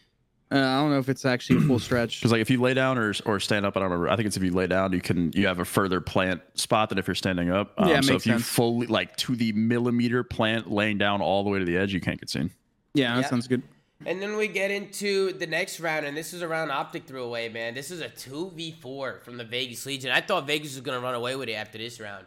uh, 0.56 0.60
I 0.60 0.82
don't 0.82 0.92
know 0.92 1.00
if 1.00 1.10
it's 1.10 1.26
actually 1.26 1.58
a 1.58 1.68
full 1.68 1.80
stretch. 1.88 2.20
Because 2.20 2.32
like 2.32 2.42
if 2.42 2.50
you 2.50 2.62
lay 2.62 2.74
down 2.74 2.98
or 2.98 3.14
or 3.26 3.40
stand 3.40 3.66
up, 3.66 3.76
I 3.76 3.80
don't 3.82 3.90
remember. 3.92 4.10
I 4.10 4.16
think 4.16 4.28
it's 4.28 4.38
if 4.38 4.44
you 4.44 4.52
lay 4.52 4.68
down, 4.68 4.94
you 4.94 5.02
can 5.02 5.32
you 5.34 5.48
have 5.48 5.60
a 5.60 5.66
further 5.66 6.02
plant 6.02 6.42
spot 6.56 6.90
than 6.90 6.98
if 6.98 7.08
you're 7.08 7.16
standing 7.16 7.50
up. 7.52 7.74
Um, 7.78 7.90
Yeah, 7.90 8.02
so 8.02 8.14
makes 8.14 8.26
if 8.26 8.32
you 8.34 8.40
fully 8.40 8.88
like 8.88 9.16
to 9.18 9.36
the 9.36 9.52
millimeter 9.54 10.24
plant 10.24 10.72
laying 10.72 10.98
down 10.98 11.22
all 11.22 11.44
the 11.44 11.50
way 11.50 11.60
to 11.60 11.66
the 11.66 11.78
edge, 11.78 11.94
you 11.94 12.00
can't 12.02 12.20
get 12.20 12.30
seen. 12.30 12.52
Yeah, 12.94 13.16
that 13.16 13.22
Yeah. 13.22 13.28
sounds 13.30 13.48
good. 13.48 13.62
And 14.06 14.22
then 14.22 14.36
we 14.36 14.48
get 14.50 14.72
into 14.72 15.32
the 15.34 15.48
next 15.48 15.80
round, 15.80 16.06
and 16.06 16.16
this 16.18 16.34
is 16.34 16.42
a 16.42 16.48
round 16.48 16.70
Optic 16.70 17.06
threw 17.06 17.24
away, 17.24 17.48
man. 17.50 17.74
This 17.74 17.92
is 17.92 18.02
a 18.02 18.10
2v4 18.10 19.22
from 19.24 19.38
the 19.38 19.44
Vegas 19.46 19.86
Legion. 19.86 20.12
I 20.12 20.20
thought 20.22 20.46
Vegas 20.46 20.74
was 20.74 20.82
going 20.82 20.98
to 21.00 21.04
run 21.04 21.16
away 21.16 21.36
with 21.38 21.48
it 21.50 21.54
after 21.54 21.78
this 21.78 22.00
round. 22.00 22.26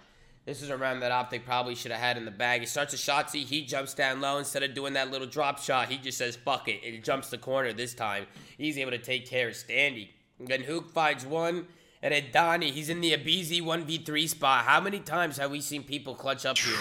This 0.49 0.63
is 0.63 0.71
a 0.71 0.79
round 0.79 1.03
that 1.03 1.13
Optic 1.13 1.45
probably 1.45 1.75
should 1.75 1.91
have 1.91 2.01
had 2.01 2.17
in 2.17 2.25
the 2.25 2.31
bag. 2.31 2.63
He 2.63 2.67
starts 2.67 2.95
a 2.95 2.97
Shotzzy, 2.97 3.45
he 3.45 3.67
jumps 3.67 3.93
down 3.93 4.23
low. 4.23 4.39
Instead 4.39 4.63
of 4.63 4.73
doing 4.73 4.95
that 4.95 5.11
little 5.11 5.27
drop 5.27 5.59
shot, 5.59 5.91
he 5.91 5.99
just 5.99 6.17
says, 6.17 6.37
fuck 6.37 6.69
it, 6.69 6.81
and 6.87 7.05
jumps 7.05 7.29
the 7.29 7.37
corner 7.37 7.75
this 7.75 7.93
time. 7.93 8.25
He's 8.57 8.79
able 8.79 8.93
to 8.93 8.99
take 8.99 9.29
care 9.29 9.49
of 9.49 9.55
Standy. 9.55 10.09
And 10.39 10.49
then 10.49 10.63
Hook 10.63 10.91
finds 10.91 11.27
one, 11.27 11.67
and 12.01 12.15
then 12.15 12.25
Donnie, 12.33 12.71
he's 12.71 12.89
in 12.89 13.03
the 13.03 13.13
aBeZy 13.13 13.61
1v3 13.61 14.27
spot. 14.27 14.65
How 14.65 14.81
many 14.81 15.01
times 15.01 15.37
have 15.37 15.51
we 15.51 15.61
seen 15.61 15.83
people 15.83 16.15
clutch 16.15 16.47
up 16.47 16.57
here? 16.57 16.79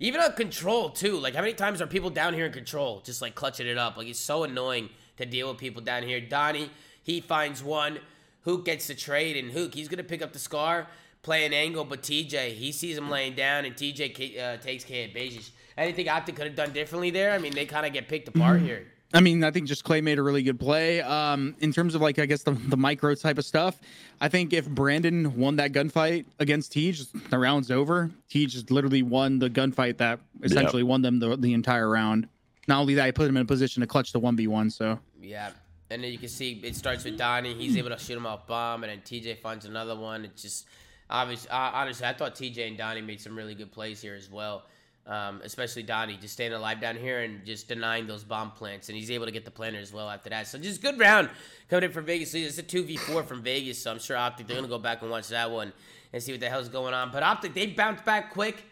Even 0.00 0.20
on 0.20 0.32
control 0.34 0.90
too. 0.90 1.16
Like 1.18 1.34
how 1.34 1.40
many 1.40 1.54
times 1.54 1.80
are 1.80 1.86
people 1.86 2.10
down 2.10 2.34
here 2.34 2.44
in 2.44 2.52
control, 2.52 3.00
just 3.00 3.22
like 3.22 3.34
clutching 3.34 3.66
it 3.66 3.78
up? 3.78 3.96
Like 3.96 4.08
it's 4.08 4.20
so 4.20 4.44
annoying 4.44 4.90
to 5.16 5.24
deal 5.24 5.48
with 5.48 5.56
people 5.56 5.80
down 5.80 6.02
here. 6.02 6.20
Donnie, 6.20 6.70
he 7.02 7.22
finds 7.22 7.64
one. 7.64 8.00
Hook 8.44 8.66
gets 8.66 8.86
the 8.86 8.94
trade, 8.94 9.38
and 9.38 9.50
Hook, 9.52 9.74
he's 9.74 9.88
gonna 9.88 10.04
pick 10.04 10.20
up 10.20 10.34
the 10.34 10.38
scar, 10.38 10.88
play 11.28 11.44
an 11.44 11.52
angle, 11.52 11.84
but 11.84 12.00
TJ 12.00 12.54
he 12.54 12.72
sees 12.72 12.96
him 12.96 13.10
laying 13.10 13.34
down, 13.34 13.66
and 13.66 13.76
TJ 13.76 14.40
uh, 14.40 14.56
takes 14.56 14.82
care 14.82 15.06
of 15.06 15.10
Bejic. 15.12 15.50
Anything 15.76 16.08
Optic 16.08 16.36
could 16.36 16.46
have 16.46 16.56
done 16.56 16.72
differently 16.72 17.10
there? 17.10 17.32
I 17.32 17.38
mean, 17.38 17.54
they 17.54 17.66
kind 17.66 17.84
of 17.84 17.92
get 17.92 18.08
picked 18.08 18.28
apart 18.28 18.62
here. 18.62 18.86
I 19.12 19.20
mean, 19.20 19.44
I 19.44 19.50
think 19.50 19.68
just 19.68 19.84
Clay 19.84 20.00
made 20.00 20.18
a 20.18 20.22
really 20.22 20.42
good 20.42 20.58
play. 20.58 21.02
Um, 21.02 21.54
in 21.60 21.70
terms 21.70 21.94
of 21.94 22.00
like, 22.00 22.18
I 22.18 22.24
guess 22.24 22.44
the, 22.44 22.52
the 22.52 22.78
micro 22.78 23.14
type 23.14 23.36
of 23.36 23.44
stuff, 23.44 23.78
I 24.22 24.28
think 24.28 24.54
if 24.54 24.66
Brandon 24.68 25.36
won 25.36 25.56
that 25.56 25.72
gunfight 25.72 26.24
against 26.38 26.72
Tej, 26.72 26.94
the 27.28 27.38
round's 27.38 27.70
over. 27.70 28.10
Tej 28.30 28.46
just 28.46 28.70
literally 28.70 29.02
won 29.02 29.38
the 29.38 29.50
gunfight 29.50 29.98
that 29.98 30.20
essentially 30.42 30.82
won 30.82 31.02
them 31.02 31.20
the, 31.20 31.36
the 31.36 31.52
entire 31.52 31.88
round. 31.88 32.28
Not 32.66 32.80
only 32.80 32.94
that, 32.94 33.04
I 33.04 33.10
put 33.10 33.28
him 33.28 33.36
in 33.36 33.42
a 33.42 33.46
position 33.46 33.82
to 33.82 33.86
clutch 33.86 34.12
the 34.12 34.18
one 34.18 34.34
v 34.36 34.46
one. 34.46 34.70
So 34.70 34.98
Yeah. 35.20 35.50
And 35.90 36.02
then 36.02 36.10
you 36.10 36.18
can 36.18 36.28
see 36.28 36.60
it 36.64 36.74
starts 36.74 37.04
with 37.04 37.16
Donnie. 37.16 37.54
He's 37.54 37.76
able 37.76 37.90
to 37.90 37.98
shoot 37.98 38.16
him 38.16 38.26
off 38.26 38.46
bomb, 38.46 38.82
and 38.84 38.90
then 38.90 39.00
TJ 39.00 39.38
finds 39.40 39.64
another 39.64 39.96
one. 39.96 40.24
It's 40.24 40.42
just 40.42 40.66
obviously, 41.10 41.50
uh, 41.50 41.70
honestly, 41.74 42.06
I 42.06 42.12
thought 42.12 42.34
TJ 42.34 42.68
and 42.68 42.76
Donnie 42.76 43.00
made 43.00 43.20
some 43.20 43.36
really 43.36 43.54
good 43.54 43.72
plays 43.72 44.00
here 44.00 44.14
as 44.14 44.30
well. 44.30 44.64
Um, 45.06 45.40
especially 45.42 45.84
Donnie, 45.84 46.18
just 46.20 46.34
staying 46.34 46.52
alive 46.52 46.82
down 46.82 46.94
here 46.94 47.20
and 47.20 47.42
just 47.46 47.66
denying 47.66 48.06
those 48.06 48.24
bomb 48.24 48.50
plants, 48.50 48.90
and 48.90 48.98
he's 48.98 49.10
able 49.10 49.24
to 49.24 49.32
get 49.32 49.46
the 49.46 49.50
planter 49.50 49.78
as 49.78 49.90
well 49.90 50.10
after 50.10 50.28
that. 50.28 50.46
So 50.46 50.58
just 50.58 50.82
good 50.82 50.98
round 50.98 51.30
coming 51.70 51.84
in 51.84 51.92
from 51.92 52.04
Vegas. 52.04 52.34
It's 52.34 52.58
a 52.58 52.62
two 52.62 52.84
v 52.84 52.98
four 52.98 53.22
from 53.22 53.42
Vegas, 53.42 53.78
so 53.78 53.90
I'm 53.90 54.00
sure 54.00 54.18
Optic 54.18 54.46
they're 54.46 54.56
gonna 54.56 54.68
go 54.68 54.78
back 54.78 55.00
and 55.00 55.10
watch 55.10 55.28
that 55.28 55.50
one 55.50 55.72
and 56.12 56.22
see 56.22 56.32
what 56.32 56.40
the 56.40 56.50
hell's 56.50 56.68
going 56.68 56.92
on. 56.92 57.10
But 57.10 57.22
Optic 57.22 57.54
they 57.54 57.68
bounced 57.68 58.04
back 58.04 58.34
quick. 58.34 58.62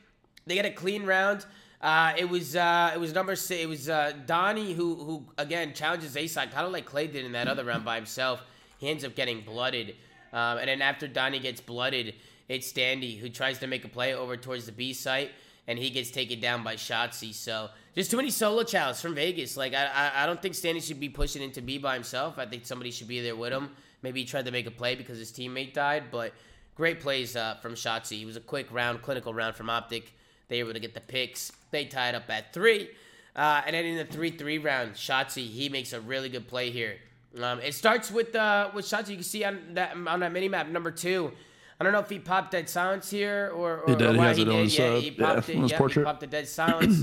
They 0.46 0.56
get 0.56 0.66
a 0.66 0.70
clean 0.70 1.04
round. 1.04 1.46
Uh, 1.80 2.12
it 2.16 2.28
was 2.28 2.56
uh, 2.56 2.90
it 2.94 2.98
was 2.98 3.14
number 3.14 3.36
six. 3.36 3.62
It 3.62 3.68
was 3.68 3.88
uh, 3.88 4.12
Donnie 4.26 4.72
who 4.74 4.94
who 4.94 5.24
again 5.38 5.72
challenges 5.72 6.16
A 6.16 6.26
side, 6.26 6.52
kind 6.52 6.66
of 6.66 6.72
like 6.72 6.84
Clay 6.84 7.06
did 7.06 7.24
in 7.24 7.32
that 7.32 7.48
other 7.48 7.64
round 7.64 7.84
by 7.84 7.96
himself. 7.96 8.42
He 8.78 8.88
ends 8.88 9.04
up 9.04 9.14
getting 9.14 9.40
blooded, 9.40 9.94
um, 10.32 10.58
and 10.58 10.68
then 10.68 10.82
after 10.82 11.08
Donnie 11.08 11.38
gets 11.38 11.60
blooded, 11.60 12.14
it's 12.48 12.70
Dandy 12.72 13.16
who 13.16 13.28
tries 13.28 13.58
to 13.58 13.66
make 13.66 13.84
a 13.84 13.88
play 13.88 14.14
over 14.14 14.36
towards 14.36 14.66
the 14.66 14.72
B 14.72 14.92
site, 14.92 15.30
and 15.66 15.78
he 15.78 15.90
gets 15.90 16.10
taken 16.10 16.40
down 16.40 16.62
by 16.62 16.76
Shotzzy. 16.76 17.34
So 17.34 17.70
just 17.94 18.10
too 18.10 18.16
many 18.16 18.30
solo 18.30 18.62
challenges 18.62 19.02
from 19.02 19.14
Vegas. 19.14 19.56
Like 19.56 19.74
I, 19.74 19.86
I 19.86 20.22
I 20.22 20.26
don't 20.26 20.40
think 20.40 20.54
Standy 20.54 20.82
should 20.82 21.00
be 21.00 21.08
pushing 21.08 21.42
into 21.42 21.60
B 21.60 21.78
by 21.78 21.94
himself. 21.94 22.38
I 22.38 22.46
think 22.46 22.66
somebody 22.66 22.90
should 22.90 23.08
be 23.08 23.20
there 23.20 23.36
with 23.36 23.52
him. 23.52 23.70
Maybe 24.02 24.20
he 24.20 24.26
tried 24.26 24.44
to 24.44 24.52
make 24.52 24.66
a 24.66 24.70
play 24.70 24.94
because 24.94 25.18
his 25.18 25.32
teammate 25.32 25.72
died, 25.72 26.04
but 26.10 26.32
great 26.76 27.00
plays 27.00 27.34
uh, 27.34 27.56
from 27.62 27.74
Shotzzy. 27.74 28.18
He 28.18 28.26
was 28.26 28.36
a 28.36 28.40
quick 28.40 28.68
round, 28.70 29.02
clinical 29.02 29.34
round 29.34 29.56
from 29.56 29.70
Optic. 29.70 30.12
They 30.48 30.62
were 30.62 30.70
able 30.70 30.74
to 30.74 30.80
get 30.80 30.94
the 30.94 31.00
picks. 31.00 31.50
They 31.70 31.86
tied 31.86 32.14
up 32.14 32.30
at 32.30 32.52
three. 32.52 32.90
Uh, 33.36 33.60
and 33.66 33.74
then 33.76 33.84
in 33.84 33.96
the 33.98 34.04
3 34.04 34.30
3 34.30 34.58
round, 34.58 34.94
Shotzzy, 34.94 35.46
he 35.46 35.68
makes 35.68 35.92
a 35.92 36.00
really 36.00 36.30
good 36.30 36.48
play 36.48 36.70
here. 36.70 36.96
Um, 37.42 37.60
it 37.60 37.74
starts 37.74 38.10
with 38.10 38.34
uh, 38.34 38.70
with 38.74 38.84
Shotzzy. 38.86 39.10
You 39.10 39.14
can 39.16 39.24
see 39.24 39.44
on 39.44 39.58
that 39.74 39.96
on 39.96 40.20
that 40.20 40.32
mini 40.32 40.48
map 40.48 40.68
number 40.68 40.90
two. 40.90 41.32
I 41.78 41.84
don't 41.84 41.92
know 41.92 41.98
if 42.00 42.08
he 42.08 42.18
popped 42.18 42.52
dead 42.52 42.70
silence 42.70 43.10
here 43.10 43.52
or, 43.54 43.80
or 43.80 43.84
He 43.90 43.94
did. 43.96 44.08
Or 44.08 44.12
He 44.12 44.18
why 44.18 44.28
has 44.28 44.38
it 44.38 44.48
on 44.48 44.54
his, 44.54 44.78
yeah, 44.78 44.96
he 44.96 45.10
yeah, 45.10 45.34
popped 45.34 45.48
it. 45.50 45.56
on 45.56 45.62
his 45.64 45.72
yeah, 45.72 45.88
he 45.88 46.02
popped 46.02 46.20
the 46.20 46.26
dead 46.26 46.48
silence. 46.60 47.02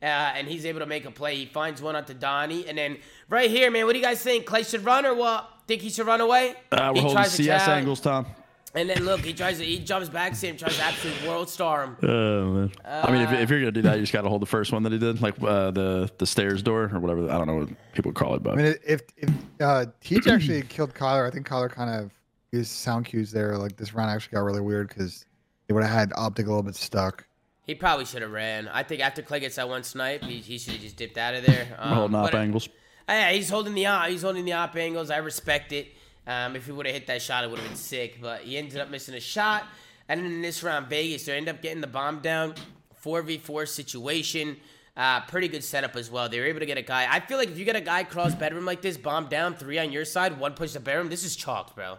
uh, 0.00 0.04
and 0.04 0.46
he's 0.46 0.64
able 0.64 0.78
to 0.78 0.86
make 0.86 1.04
a 1.06 1.10
play. 1.10 1.34
He 1.36 1.46
finds 1.46 1.82
one 1.82 1.96
onto 1.96 2.14
Donnie. 2.14 2.68
And 2.68 2.78
then 2.78 2.98
right 3.28 3.50
here, 3.50 3.68
man, 3.72 3.84
what 3.84 3.94
do 3.94 3.98
you 3.98 4.04
guys 4.04 4.22
think? 4.22 4.46
Clay 4.46 4.62
should 4.62 4.84
run 4.84 5.04
or 5.06 5.14
what? 5.16 5.48
Think 5.66 5.82
he 5.82 5.90
should 5.90 6.06
run 6.06 6.20
away? 6.20 6.54
Uh, 6.70 6.90
we're 6.90 6.94
he 6.94 7.00
holding 7.00 7.16
tries 7.16 7.36
to 7.36 7.42
CS 7.42 7.66
angles, 7.66 8.00
Tom. 8.00 8.26
And 8.74 8.88
then 8.88 9.04
look, 9.04 9.20
he 9.20 9.34
tries 9.34 9.58
to 9.58 9.64
he 9.64 9.78
jumps 9.78 10.08
back 10.08 10.32
to 10.32 10.46
him, 10.46 10.56
tries 10.56 10.76
to 10.76 10.82
absolute 10.82 11.28
world 11.28 11.48
star 11.50 11.84
him. 11.84 11.96
Oh 12.02 12.44
man! 12.52 12.72
I 12.86 13.12
mean, 13.12 13.20
if, 13.20 13.30
Uh, 13.30 13.34
if 13.34 13.50
you're 13.50 13.60
gonna 13.60 13.70
do 13.70 13.82
that, 13.82 13.96
you 13.96 14.02
just 14.02 14.14
gotta 14.14 14.30
hold 14.30 14.40
the 14.40 14.46
first 14.46 14.72
one 14.72 14.82
that 14.84 14.92
he 14.92 14.98
did, 14.98 15.20
like 15.20 15.34
uh, 15.42 15.70
the 15.72 16.10
the 16.16 16.26
stairs 16.26 16.62
door 16.62 16.90
or 16.92 16.98
whatever. 16.98 17.30
I 17.30 17.36
don't 17.36 17.46
know 17.46 17.56
what 17.56 17.68
people 17.92 18.12
call 18.12 18.34
it, 18.34 18.42
but 18.42 18.54
I 18.54 18.56
mean, 18.56 18.74
if 18.86 19.02
if 19.18 19.30
uh, 19.60 19.86
Teach 20.00 20.26
actually 20.26 20.62
killed 20.62 20.94
Kyler, 20.94 21.26
I 21.26 21.30
think 21.30 21.46
Kyler 21.46 21.70
kind 21.70 21.90
of 21.90 22.10
used 22.50 22.70
sound 22.70 23.04
cues 23.04 23.30
there. 23.30 23.58
Like 23.58 23.76
this 23.76 23.92
round 23.94 24.10
actually 24.10 24.32
got 24.36 24.40
really 24.44 24.62
weird 24.62 24.88
because 24.88 25.26
they 25.66 25.74
would 25.74 25.82
have 25.84 25.92
had 25.92 26.12
optic 26.16 26.46
a 26.46 26.48
little 26.48 26.62
bit 26.62 26.74
stuck. 26.74 27.26
He 27.66 27.74
probably 27.74 28.06
should 28.06 28.22
have 28.22 28.32
ran. 28.32 28.68
I 28.68 28.82
think 28.82 29.02
after 29.02 29.20
Clay 29.22 29.40
gets 29.40 29.56
that 29.56 29.68
one 29.68 29.84
snipe, 29.84 30.24
he, 30.24 30.38
he 30.38 30.58
should 30.58 30.72
have 30.72 30.82
just 30.82 30.96
dipped 30.96 31.16
out 31.18 31.34
of 31.34 31.44
there. 31.46 31.68
we're 31.78 31.94
holding 31.94 32.16
Um, 32.16 32.24
up 32.24 32.34
angles. 32.34 32.68
Uh, 33.08 33.12
Yeah, 33.12 33.30
he's 33.32 33.50
holding 33.50 33.74
the 33.74 33.86
op. 33.86 34.08
He's 34.08 34.22
holding 34.22 34.44
the 34.44 34.52
op 34.54 34.74
angles. 34.76 35.10
I 35.10 35.18
respect 35.18 35.72
it. 35.72 35.88
Um, 36.26 36.56
if 36.56 36.66
he 36.66 36.72
would 36.72 36.86
have 36.86 36.94
hit 36.94 37.06
that 37.08 37.20
shot, 37.20 37.44
it 37.44 37.50
would 37.50 37.58
have 37.58 37.68
been 37.68 37.76
sick. 37.76 38.18
But 38.20 38.42
he 38.42 38.56
ended 38.56 38.78
up 38.78 38.90
missing 38.90 39.14
a 39.14 39.20
shot. 39.20 39.64
And 40.08 40.20
then 40.20 40.26
in 40.32 40.42
this 40.42 40.62
round, 40.62 40.88
Vegas, 40.88 41.24
they 41.24 41.36
end 41.36 41.48
up 41.48 41.62
getting 41.62 41.80
the 41.80 41.86
bomb 41.86 42.20
down. 42.20 42.54
4v4 43.04 43.66
situation. 43.68 44.56
Uh, 44.96 45.20
pretty 45.22 45.48
good 45.48 45.64
setup 45.64 45.96
as 45.96 46.10
well. 46.10 46.28
They 46.28 46.38
were 46.38 46.46
able 46.46 46.60
to 46.60 46.66
get 46.66 46.76
a 46.76 46.82
guy. 46.82 47.06
I 47.10 47.20
feel 47.20 47.38
like 47.38 47.48
if 47.48 47.58
you 47.58 47.64
get 47.64 47.76
a 47.76 47.80
guy 47.80 48.04
cross 48.04 48.34
bedroom 48.34 48.66
like 48.66 48.82
this, 48.82 48.96
bomb 48.96 49.28
down, 49.28 49.54
three 49.54 49.78
on 49.78 49.90
your 49.90 50.04
side, 50.04 50.38
one 50.38 50.52
push 50.52 50.72
the 50.72 50.80
bedroom, 50.80 51.08
this 51.08 51.24
is 51.24 51.34
chalked, 51.34 51.74
bro. 51.74 51.96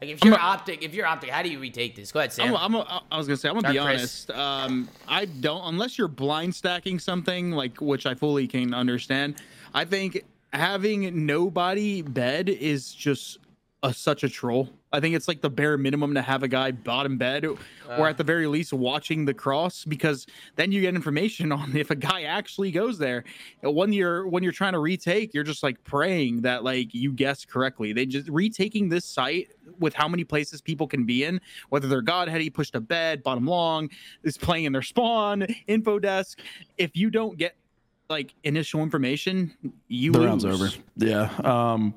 Like 0.00 0.10
if 0.10 0.22
you're 0.22 0.38
optic, 0.38 0.82
if 0.82 0.92
you're 0.94 1.06
optic, 1.06 1.30
how 1.30 1.42
do 1.42 1.48
you 1.48 1.58
retake 1.58 1.96
this? 1.96 2.12
Go 2.12 2.20
ahead, 2.20 2.32
Sam. 2.32 2.54
I'm, 2.54 2.76
I'm, 2.76 3.00
I 3.10 3.16
was 3.16 3.26
gonna 3.26 3.38
say 3.38 3.48
I'm 3.48 3.54
gonna 3.58 3.72
be 3.72 3.78
Chris. 3.78 4.28
honest. 4.28 4.30
Um, 4.30 4.88
I 5.08 5.24
don't 5.24 5.62
unless 5.64 5.96
you're 5.96 6.08
blind 6.08 6.54
stacking 6.54 6.98
something 6.98 7.52
like 7.52 7.80
which 7.80 8.04
I 8.04 8.14
fully 8.14 8.46
can 8.46 8.74
understand. 8.74 9.36
I 9.72 9.86
think 9.86 10.22
having 10.52 11.24
nobody 11.24 12.02
bed 12.02 12.50
is 12.50 12.92
just 12.92 13.38
a, 13.86 13.94
such 13.94 14.24
a 14.24 14.28
troll. 14.28 14.68
I 14.92 15.00
think 15.00 15.14
it's 15.14 15.28
like 15.28 15.40
the 15.40 15.50
bare 15.50 15.76
minimum 15.76 16.14
to 16.14 16.22
have 16.22 16.42
a 16.42 16.48
guy 16.48 16.70
bottom 16.72 17.18
bed, 17.18 17.44
or 17.44 18.08
at 18.08 18.16
the 18.16 18.24
very 18.24 18.46
least 18.46 18.72
watching 18.72 19.24
the 19.24 19.34
cross, 19.34 19.84
because 19.84 20.26
then 20.56 20.72
you 20.72 20.80
get 20.80 20.94
information 20.94 21.52
on 21.60 21.76
if 21.76 21.90
a 21.90 21.94
guy 21.94 22.22
actually 22.22 22.70
goes 22.70 22.98
there. 22.98 23.24
When 23.62 23.92
you're 23.92 24.26
when 24.26 24.42
you're 24.42 24.52
trying 24.52 24.72
to 24.72 24.78
retake, 24.78 25.34
you're 25.34 25.44
just 25.44 25.62
like 25.62 25.82
praying 25.84 26.42
that 26.42 26.64
like 26.64 26.94
you 26.94 27.12
guess 27.12 27.44
correctly. 27.44 27.92
They 27.92 28.06
just 28.06 28.28
retaking 28.28 28.88
this 28.88 29.04
site 29.04 29.48
with 29.78 29.94
how 29.94 30.08
many 30.08 30.24
places 30.24 30.60
people 30.60 30.86
can 30.86 31.04
be 31.04 31.24
in, 31.24 31.40
whether 31.68 31.88
they're 31.88 32.02
Godheady, 32.02 32.52
pushed 32.52 32.74
a 32.74 32.80
bed, 32.80 33.22
bottom 33.22 33.46
long, 33.46 33.90
is 34.22 34.38
playing 34.38 34.64
in 34.64 34.72
their 34.72 34.82
spawn, 34.82 35.46
info 35.66 35.98
desk. 35.98 36.40
If 36.78 36.96
you 36.96 37.10
don't 37.10 37.36
get 37.36 37.56
like 38.08 38.34
initial 38.44 38.82
information, 38.82 39.52
you 39.88 40.12
the 40.12 40.18
lose. 40.18 40.26
round's 40.26 40.44
over. 40.44 40.68
Yeah. 40.96 41.30
Um, 41.44 41.94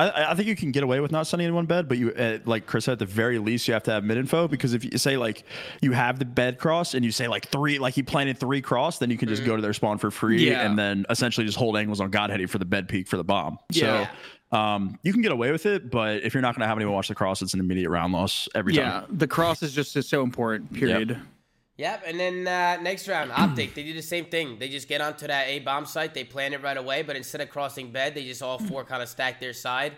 I, 0.00 0.30
I 0.30 0.34
think 0.34 0.46
you 0.46 0.54
can 0.54 0.70
get 0.70 0.84
away 0.84 1.00
with 1.00 1.10
not 1.10 1.26
sending 1.26 1.46
anyone 1.46 1.66
bed, 1.66 1.88
but 1.88 1.98
you, 1.98 2.12
uh, 2.12 2.38
like 2.44 2.66
Chris 2.66 2.84
said, 2.84 2.92
at 2.92 2.98
the 3.00 3.06
very 3.06 3.38
least, 3.38 3.66
you 3.66 3.74
have 3.74 3.82
to 3.84 3.90
have 3.90 4.04
mid 4.04 4.16
info 4.16 4.46
because 4.46 4.72
if 4.72 4.84
you 4.84 4.96
say 4.96 5.16
like 5.16 5.42
you 5.82 5.90
have 5.92 6.18
the 6.20 6.24
bed 6.24 6.58
cross 6.58 6.94
and 6.94 7.04
you 7.04 7.10
say 7.10 7.26
like 7.26 7.48
three, 7.48 7.78
like 7.80 7.94
he 7.94 8.02
planted 8.04 8.38
three 8.38 8.60
cross, 8.62 8.98
then 8.98 9.10
you 9.10 9.18
can 9.18 9.28
just 9.28 9.44
go 9.44 9.56
to 9.56 9.62
their 9.62 9.72
spawn 9.72 9.98
for 9.98 10.10
free. 10.10 10.48
Yeah. 10.48 10.64
and 10.64 10.78
then 10.78 11.04
essentially 11.10 11.44
just 11.46 11.58
hold 11.58 11.76
angles 11.76 12.00
on 12.00 12.10
Godheady 12.12 12.48
for 12.48 12.58
the 12.58 12.64
bed 12.64 12.88
peak 12.88 13.08
for 13.08 13.16
the 13.16 13.24
bomb. 13.24 13.58
Yeah. 13.72 14.08
So 14.50 14.56
um, 14.56 14.98
you 15.02 15.12
can 15.12 15.20
get 15.20 15.32
away 15.32 15.50
with 15.50 15.66
it, 15.66 15.90
but 15.90 16.22
if 16.22 16.32
you're 16.32 16.42
not 16.42 16.54
going 16.54 16.62
to 16.62 16.68
have 16.68 16.78
anyone 16.78 16.94
watch 16.94 17.08
the 17.08 17.14
cross, 17.14 17.42
it's 17.42 17.54
an 17.54 17.60
immediate 17.60 17.90
round 17.90 18.12
loss 18.12 18.48
every 18.54 18.74
Yeah, 18.74 18.82
time. 18.90 19.02
Yeah, 19.10 19.16
the 19.18 19.26
cross 19.26 19.62
is 19.62 19.74
just 19.74 19.96
is 19.96 20.08
so 20.08 20.22
important. 20.22 20.72
Period. 20.72 21.08
Yep, 21.10 21.18
and 22.04 22.18
then 22.18 22.48
uh, 22.48 22.82
next 22.82 23.06
round, 23.06 23.30
Optic, 23.30 23.74
they 23.74 23.84
do 23.84 23.94
the 23.94 24.02
same 24.02 24.24
thing. 24.24 24.58
They 24.58 24.68
just 24.68 24.88
get 24.88 25.00
onto 25.00 25.28
that 25.28 25.46
A 25.46 25.60
bomb 25.60 25.86
site, 25.86 26.12
they 26.12 26.24
plan 26.24 26.52
it 26.52 26.60
right 26.60 26.76
away, 26.76 27.02
but 27.02 27.14
instead 27.14 27.40
of 27.40 27.50
crossing 27.50 27.92
bed, 27.92 28.16
they 28.16 28.24
just 28.24 28.42
all 28.42 28.58
four 28.58 28.84
kind 28.84 29.00
of 29.00 29.08
stack 29.08 29.38
their 29.38 29.52
side. 29.52 29.92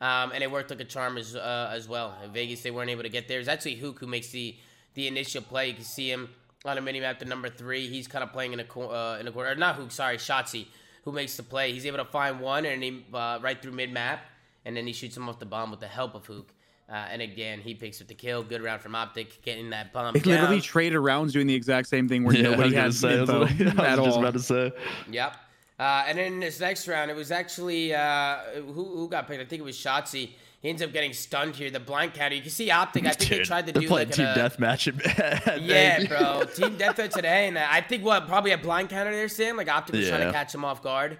Um, 0.00 0.32
and 0.32 0.42
it 0.42 0.50
worked 0.50 0.70
like 0.70 0.80
a 0.80 0.84
charm 0.84 1.18
as, 1.18 1.36
uh, 1.36 1.70
as 1.72 1.88
well. 1.88 2.16
In 2.24 2.32
Vegas, 2.32 2.62
they 2.62 2.70
weren't 2.70 2.88
able 2.88 3.02
to 3.02 3.10
get 3.10 3.28
there. 3.28 3.38
It's 3.38 3.48
actually 3.48 3.74
Hook 3.74 3.98
who 3.98 4.06
makes 4.06 4.28
the, 4.28 4.56
the 4.94 5.06
initial 5.08 5.42
play. 5.42 5.68
You 5.68 5.74
can 5.74 5.84
see 5.84 6.10
him 6.10 6.30
on 6.64 6.78
a 6.78 6.80
mini 6.80 7.00
map 7.00 7.22
number 7.26 7.50
three. 7.50 7.86
He's 7.86 8.08
kind 8.08 8.24
of 8.24 8.32
playing 8.32 8.54
in 8.54 8.60
a, 8.60 8.64
cor- 8.64 8.94
uh, 8.94 9.18
in 9.18 9.28
a 9.28 9.32
corner. 9.32 9.50
Or 9.50 9.54
not 9.56 9.76
Hook, 9.76 9.92
sorry, 9.92 10.16
Shotzzy, 10.16 10.66
who 11.04 11.12
makes 11.12 11.36
the 11.36 11.42
play. 11.42 11.72
He's 11.72 11.84
able 11.84 11.98
to 11.98 12.06
find 12.06 12.40
one 12.40 12.64
and 12.64 12.82
he 12.82 13.04
uh, 13.12 13.38
right 13.42 13.60
through 13.60 13.72
mid 13.72 13.92
map, 13.92 14.20
and 14.64 14.74
then 14.74 14.86
he 14.86 14.94
shoots 14.94 15.16
him 15.16 15.28
off 15.28 15.38
the 15.38 15.46
bomb 15.46 15.70
with 15.70 15.80
the 15.80 15.86
help 15.86 16.14
of 16.14 16.24
Hook. 16.26 16.52
Uh, 16.88 16.92
and 17.10 17.20
again, 17.20 17.58
he 17.60 17.74
picks 17.74 18.00
up 18.00 18.06
the 18.06 18.14
kill. 18.14 18.42
Good 18.44 18.62
round 18.62 18.80
from 18.80 18.94
Optic, 18.94 19.42
getting 19.42 19.70
that 19.70 19.92
bomb 19.92 20.14
They 20.14 20.20
literally 20.20 20.56
down. 20.56 20.62
traded 20.62 21.00
rounds 21.00 21.32
doing 21.32 21.48
the 21.48 21.54
exact 21.54 21.88
same 21.88 22.08
thing 22.08 22.22
where 22.22 22.36
Yeah, 22.36 22.46
I 22.46 22.50
was 22.50 22.56
nobody 22.58 22.70
gonna 22.74 22.82
had 22.82 22.94
say, 22.94 23.16
that's 23.16 23.30
info 23.30 23.40
what 23.40 23.50
I- 23.80 23.84
I 23.88 23.90
was 23.90 24.00
at 24.00 24.04
just 24.04 24.16
all. 24.16 24.18
about 24.20 24.32
to 24.34 24.38
say. 24.40 24.72
Yep. 25.10 25.36
Uh, 25.78 26.04
and 26.06 26.16
then 26.18 26.32
in 26.34 26.40
this 26.40 26.60
next 26.60 26.86
round, 26.88 27.10
it 27.10 27.16
was 27.16 27.30
actually 27.32 27.92
uh, 27.94 28.36
who, 28.66 28.84
who 28.84 29.08
got 29.08 29.26
picked? 29.26 29.40
I 29.42 29.44
think 29.44 29.60
it 29.60 29.64
was 29.64 29.76
Shotzzy. 29.76 30.30
He 30.62 30.70
ends 30.70 30.80
up 30.80 30.92
getting 30.92 31.12
stunned 31.12 31.54
here. 31.54 31.70
The 31.70 31.80
blind 31.80 32.14
counter. 32.14 32.34
You 32.34 32.40
can 32.42 32.50
see 32.50 32.70
Optic. 32.70 33.04
I 33.04 33.10
think 33.10 33.30
they 33.30 33.38
tried 33.42 33.66
to 33.66 33.72
do 33.72 33.86
playing 33.86 34.08
like 34.08 34.16
team 34.16 34.26
a, 34.26 34.34
deathmatch. 34.34 35.18
at- 35.46 35.60
Yeah, 35.62 36.04
bro. 36.06 36.44
Team 36.44 36.78
deathmatch 36.78 37.10
today, 37.10 37.48
and 37.48 37.58
I 37.58 37.80
think 37.82 38.04
what 38.04 38.26
probably 38.26 38.52
a 38.52 38.58
blind 38.58 38.88
counter 38.90 39.10
there, 39.10 39.28
Sam. 39.28 39.56
Like 39.56 39.68
Optic 39.68 39.96
was 39.96 40.08
trying 40.08 40.26
to 40.26 40.32
catch 40.32 40.54
him 40.54 40.64
off 40.64 40.82
guard. 40.82 41.18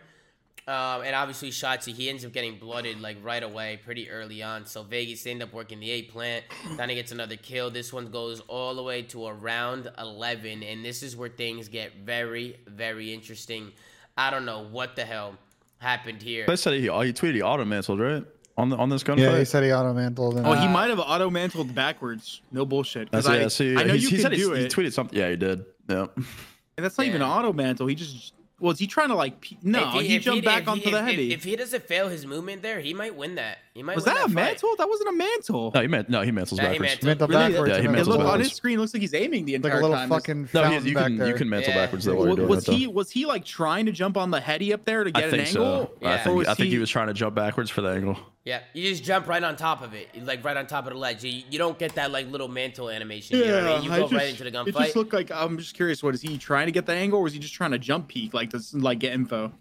Um, 0.69 1.03
and 1.03 1.15
obviously 1.15 1.51
Shotzzy, 1.51 1.95
he 1.95 2.09
ends 2.11 2.25
up 2.25 2.33
getting 2.33 2.59
blooded 2.59 3.01
like 3.01 3.19
right 3.23 3.43
away, 3.43 3.79
pretty 3.85 4.11
early 4.11 4.43
on. 4.43 4.67
So 4.67 4.83
Vegas 4.83 5.23
they 5.23 5.31
end 5.31 5.43
up 5.43 5.53
working 5.53 5.79
the 5.79 5.91
A 5.93 6.03
plant. 6.03 6.45
Then 6.77 6.89
he 6.89 6.97
gets 6.97 7.13
another 7.13 7.37
kill. 7.37 7.71
This 7.71 7.93
one 7.93 8.11
goes 8.11 8.41
all 8.49 8.75
the 8.75 8.83
way 8.83 9.03
to 9.03 9.27
around 9.29 9.89
11, 9.97 10.65
and 10.65 10.85
this 10.85 11.05
is 11.05 11.17
where 11.17 11.29
things 11.29 11.69
get 11.69 11.93
very, 12.05 12.59
very 12.67 13.15
interesting. 13.15 13.71
I 14.19 14.31
don't 14.31 14.45
know 14.45 14.65
what 14.65 14.97
the 14.97 15.05
hell 15.05 15.37
happened 15.79 16.21
here. 16.21 16.47
They 16.49 16.57
said 16.57 16.75
he, 16.75 16.89
oh, 16.89 17.01
he 17.03 17.13
tweeted 17.13 17.35
he 17.35 17.43
auto 17.43 17.65
mantled, 17.65 18.01
right? 18.01 18.25
On 18.59 18.69
the 18.71 18.77
on 18.77 18.89
this 18.89 19.05
gunfight. 19.05 19.19
Yeah, 19.19 19.39
he 19.39 19.45
said 19.45 19.63
he 19.63 19.73
auto 19.73 19.93
mantled. 19.93 20.41
Oh, 20.43 20.53
he 20.55 20.67
might 20.67 20.89
have 20.89 20.99
auto 20.99 21.29
mantled 21.31 21.75
backwards. 21.75 22.41
No 22.51 22.65
bullshit. 22.65 23.13
'Cause 23.13 23.25
That's, 23.27 23.37
I, 23.37 23.41
yeah, 23.43 23.49
see, 23.49 23.77
I 23.77 23.85
know 23.85 23.93
he, 23.95 24.01
you 24.01 24.09
he 24.09 24.17
can 24.17 24.23
said 24.23 24.33
he, 24.33 24.39
do 24.39 24.53
he 24.55 24.65
tweeted 24.67 24.95
something. 24.95 25.17
Yeah, 25.17 25.29
he 25.31 25.37
did. 25.37 25.65
Yeah. 25.89 26.07
And 26.17 26.85
that's 26.85 26.97
not 26.99 27.07
even 27.07 27.23
auto 27.23 27.53
mantle. 27.53 27.87
He 27.87 27.95
just 27.95 28.33
Was 28.59 28.79
he 28.79 28.87
trying 28.87 29.09
to 29.09 29.15
like? 29.15 29.39
pe- 29.43 29.57
No, 29.63 29.99
If 29.99 30.07
he, 30.07 30.17
if 30.17 30.23
jumped 30.23 30.43
back 30.47 30.63
if 30.63 30.69
onto 30.69 30.87
if, 30.87 30.91
the 30.93 30.99
if- 31.01 31.05
heavy. 31.05 31.33
If, 31.35 31.45
he 31.45 31.57
doesn't 31.57 31.85
fail 31.87 32.09
his 32.09 32.25
movement 32.25 32.63
there, 32.63 32.81
he 32.81 32.95
might 32.95 33.15
win 33.15 33.35
that. 33.35 33.59
He 33.75 33.83
might. 33.83 33.97
was 33.97 34.07
win 34.07 34.15
that 34.15 34.21
a 34.21 34.25
fight. 34.29 34.33
mantle? 34.35 34.75
That 34.79 34.89
wasn't 34.89 35.11
a 35.11 35.13
mantle. 35.13 35.73
No, 35.75 35.83
he 35.83 35.89
meant 35.89 36.09
no, 36.09 36.23
he 36.23 36.31
mantles 36.31 36.59
Yeah, 36.59 36.73
he 36.73 36.79
backwards. 36.79 37.03
mantled. 37.05 37.05
Mantle 37.05 37.29
Really? 37.29 37.53
backwards. 37.53 37.69
Yeah, 37.69 37.75
he 37.75 37.79
and 37.81 37.85
It 37.85 37.89
then 37.89 37.93
mantles 37.93 38.17
look, 38.17 38.27
on 38.27 38.41
his 38.41 38.53
screen 38.55 38.79
looks 38.81 38.95
like 38.95 39.01
he's 39.03 39.13
aiming 39.13 39.45
the 39.45 39.57
entire 39.57 39.73
like 39.75 39.79
a 39.81 39.83
little 39.83 39.97
time. 39.99 40.09
fucking 40.09 40.49
No, 40.55 40.63
he, 40.65 40.71
fountain 40.71 40.87
you 40.89 40.95
back 40.95 41.05
can 41.07 41.17
there. 41.19 41.29
you 41.29 41.35
can 41.35 41.49
mantle 41.51 41.75
Yeah. 41.75 41.85
backwards 41.85 42.05
though 42.07 42.15
while 42.15 42.21
you're 42.25 42.29
was, 42.31 42.37
doing 42.37 42.49
was 42.49 42.65
that. 42.65 42.71
though. 42.73 42.77
he 42.79 42.87
was 42.87 43.11
he 43.11 43.27
like 43.27 43.45
trying 43.45 43.85
to 43.87 43.93
jump 43.93 44.17
on 44.17 44.31
the 44.31 44.41
heady 44.41 44.73
up 44.73 44.87
there 44.87 45.05
to 45.05 45.11
get 45.11 45.23
I 45.23 45.27
an 45.27 45.31
think 45.33 45.49
angle? 45.49 45.91
so. 46.03 46.07
I 46.09 46.17
think 46.17 46.27
Or 46.27 46.35
was 46.39 46.49
I 46.49 46.55
think 46.55 46.67
he 46.69 46.73
he- 46.73 46.79
was 46.79 46.89
trying 46.89 47.09
to 47.09 47.15
jump 47.15 47.35
backwards 47.35 47.69
for 47.71 47.83
the 47.83 47.91
angle. 47.91 48.19
Yeah, 48.47 48.61
you 48.75 48.89
just 48.89 49.03
jump 49.03 49.27
right 49.27 49.43
on 49.43 49.57
top 49.57 49.83
of 49.83 49.93
it, 49.93 50.09
like 50.25 50.45
right 50.45 50.57
on 50.57 50.69
top 50.69 50.87
of 50.87 50.93
the 50.93 50.99
ledge. 51.01 51.25
You, 51.25 51.43
you 51.51 51.59
don't 51.59 51.77
get 51.77 51.97
that 51.97 52.13
like 52.13 52.31
little 52.31 52.47
mantle 52.47 52.89
animation. 52.89 53.39
you 53.39 53.45
know 53.45 53.55
what 53.55 53.65
I 53.65 53.75
mean? 53.75 53.83
You 53.83 53.91
I 53.93 53.97
go 53.99 54.03
just, 54.05 54.13
right 54.15 54.29
into 54.29 54.45
the 54.45 54.51
It 54.51 54.55
gunfight. 54.55 54.85
just 54.85 54.95
looked 54.97 55.13
like 55.13 55.33
I'm 55.33 55.59
just 55.59 55.75
curious. 55.75 56.01
What 56.01 56.15
is 56.15 56.23
he 56.23 56.39
trying 56.39 56.67
to 56.67 56.73
get 56.73 56.87
the 56.87 56.93
angle, 56.93 57.19
or 57.19 57.25
was 57.25 57.33
he 57.33 57.41
just 57.41 57.55
trying 57.55 57.73
to 57.73 57.79
jump 57.79 58.07
peek, 58.07 58.35
like 58.35 58.51
to 58.51 58.61
like 58.73 59.01
get 59.01 59.15
info? 59.15 59.53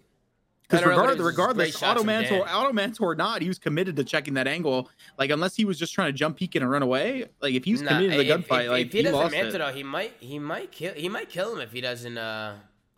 Because 0.68 0.84
know, 0.84 1.24
regardless, 1.24 1.82
auto 1.82 2.04
mantle, 2.04 2.42
auto 2.48 2.72
mantle 2.72 3.06
or 3.06 3.16
not, 3.16 3.42
he 3.42 3.48
was 3.48 3.58
committed 3.58 3.96
to 3.96 4.04
checking 4.04 4.34
that 4.34 4.46
angle. 4.46 4.88
Like 5.18 5.30
unless 5.30 5.56
he 5.56 5.64
was 5.64 5.80
just 5.80 5.92
trying 5.92 6.08
to 6.08 6.12
jump 6.12 6.36
peek 6.36 6.54
and 6.54 6.68
run 6.70 6.82
away. 6.82 7.26
Like 7.40 7.54
if 7.54 7.64
he 7.64 7.72
was 7.72 7.82
Nah, 7.82 7.88
committed 7.88 8.12
to 8.12 8.18
the 8.18 8.24
gunfight, 8.24 8.70
like 8.70 8.86
if 8.86 8.92
he, 8.92 8.98
he, 8.98 9.02
doesn't 9.04 9.18
lost 9.18 9.32
mantle 9.32 9.54
it. 9.56 9.58
though, 9.58 9.72
he 9.72 9.82
might 9.82 10.12
he 10.20 10.38
might 10.38 10.70
kill 10.70 10.94
he 10.94 11.08
might 11.08 11.28
kill 11.28 11.54
him 11.54 11.60
if 11.60 11.72
he 11.72 11.80
doesn't. 11.80 12.16
uh 12.16 12.54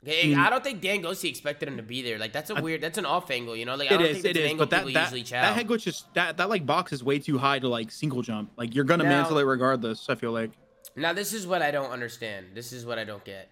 I 0.06 0.10
Hmm. 0.32 0.40
I 0.40 0.50
don't 0.50 0.62
think 0.62 0.80
Dan 0.80 1.02
Ghosty 1.02 1.28
expected 1.28 1.68
him 1.68 1.76
to 1.76 1.82
be 1.82 2.02
there. 2.02 2.18
Like 2.18 2.32
that's 2.32 2.50
a 2.50 2.54
weird, 2.62 2.80
that's 2.80 2.98
an 2.98 3.04
off 3.06 3.30
angle, 3.30 3.56
you 3.56 3.64
know. 3.64 3.74
Like 3.74 3.90
I 3.90 3.96
It 3.96 3.98
don't 3.98 4.06
is, 4.06 4.12
think 4.12 4.24
it 4.24 4.28
that's 4.28 4.38
an 4.38 4.44
is, 4.44 4.50
angle 4.50 4.66
but 4.66 4.70
that 4.70 4.76
people 4.86 4.92
that, 4.94 5.02
usually 5.06 5.22
chow. 5.24 5.42
that 5.42 5.54
head 5.56 5.66
glitch 5.66 5.86
is 5.88 6.04
that 6.14 6.36
that 6.36 6.48
like 6.48 6.64
box 6.64 6.92
is 6.92 7.02
way 7.02 7.18
too 7.18 7.36
high 7.36 7.58
to 7.58 7.68
like 7.68 7.90
single 7.90 8.22
jump. 8.22 8.50
Like 8.56 8.74
you're 8.74 8.84
gonna 8.84 9.04
Now- 9.04 9.10
mantle 9.10 9.38
it 9.38 9.42
regardless. 9.42 10.08
I 10.08 10.14
feel 10.14 10.30
like. 10.32 10.50
Now 10.94 11.12
this 11.12 11.32
is 11.32 11.46
what 11.46 11.62
I 11.62 11.70
don't 11.72 11.90
understand. 11.90 12.46
This 12.54 12.72
is 12.72 12.86
what 12.86 12.98
I 12.98 13.04
don't 13.04 13.24
get. 13.24 13.50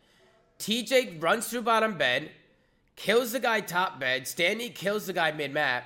TJ 0.60 1.20
runs 1.20 1.48
through 1.48 1.62
bottom 1.62 1.98
bed, 1.98 2.30
kills 2.94 3.32
the 3.32 3.40
guy 3.40 3.60
top 3.60 3.98
bed. 4.00 4.26
Stanley 4.28 4.70
kills 4.70 5.06
the 5.06 5.12
guy 5.12 5.32
mid 5.32 5.52
map, 5.52 5.84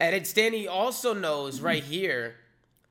and 0.00 0.14
then 0.14 0.24
Stanley 0.24 0.66
also 0.68 1.14
knows 1.14 1.60
right 1.60 1.82
here, 1.82 2.34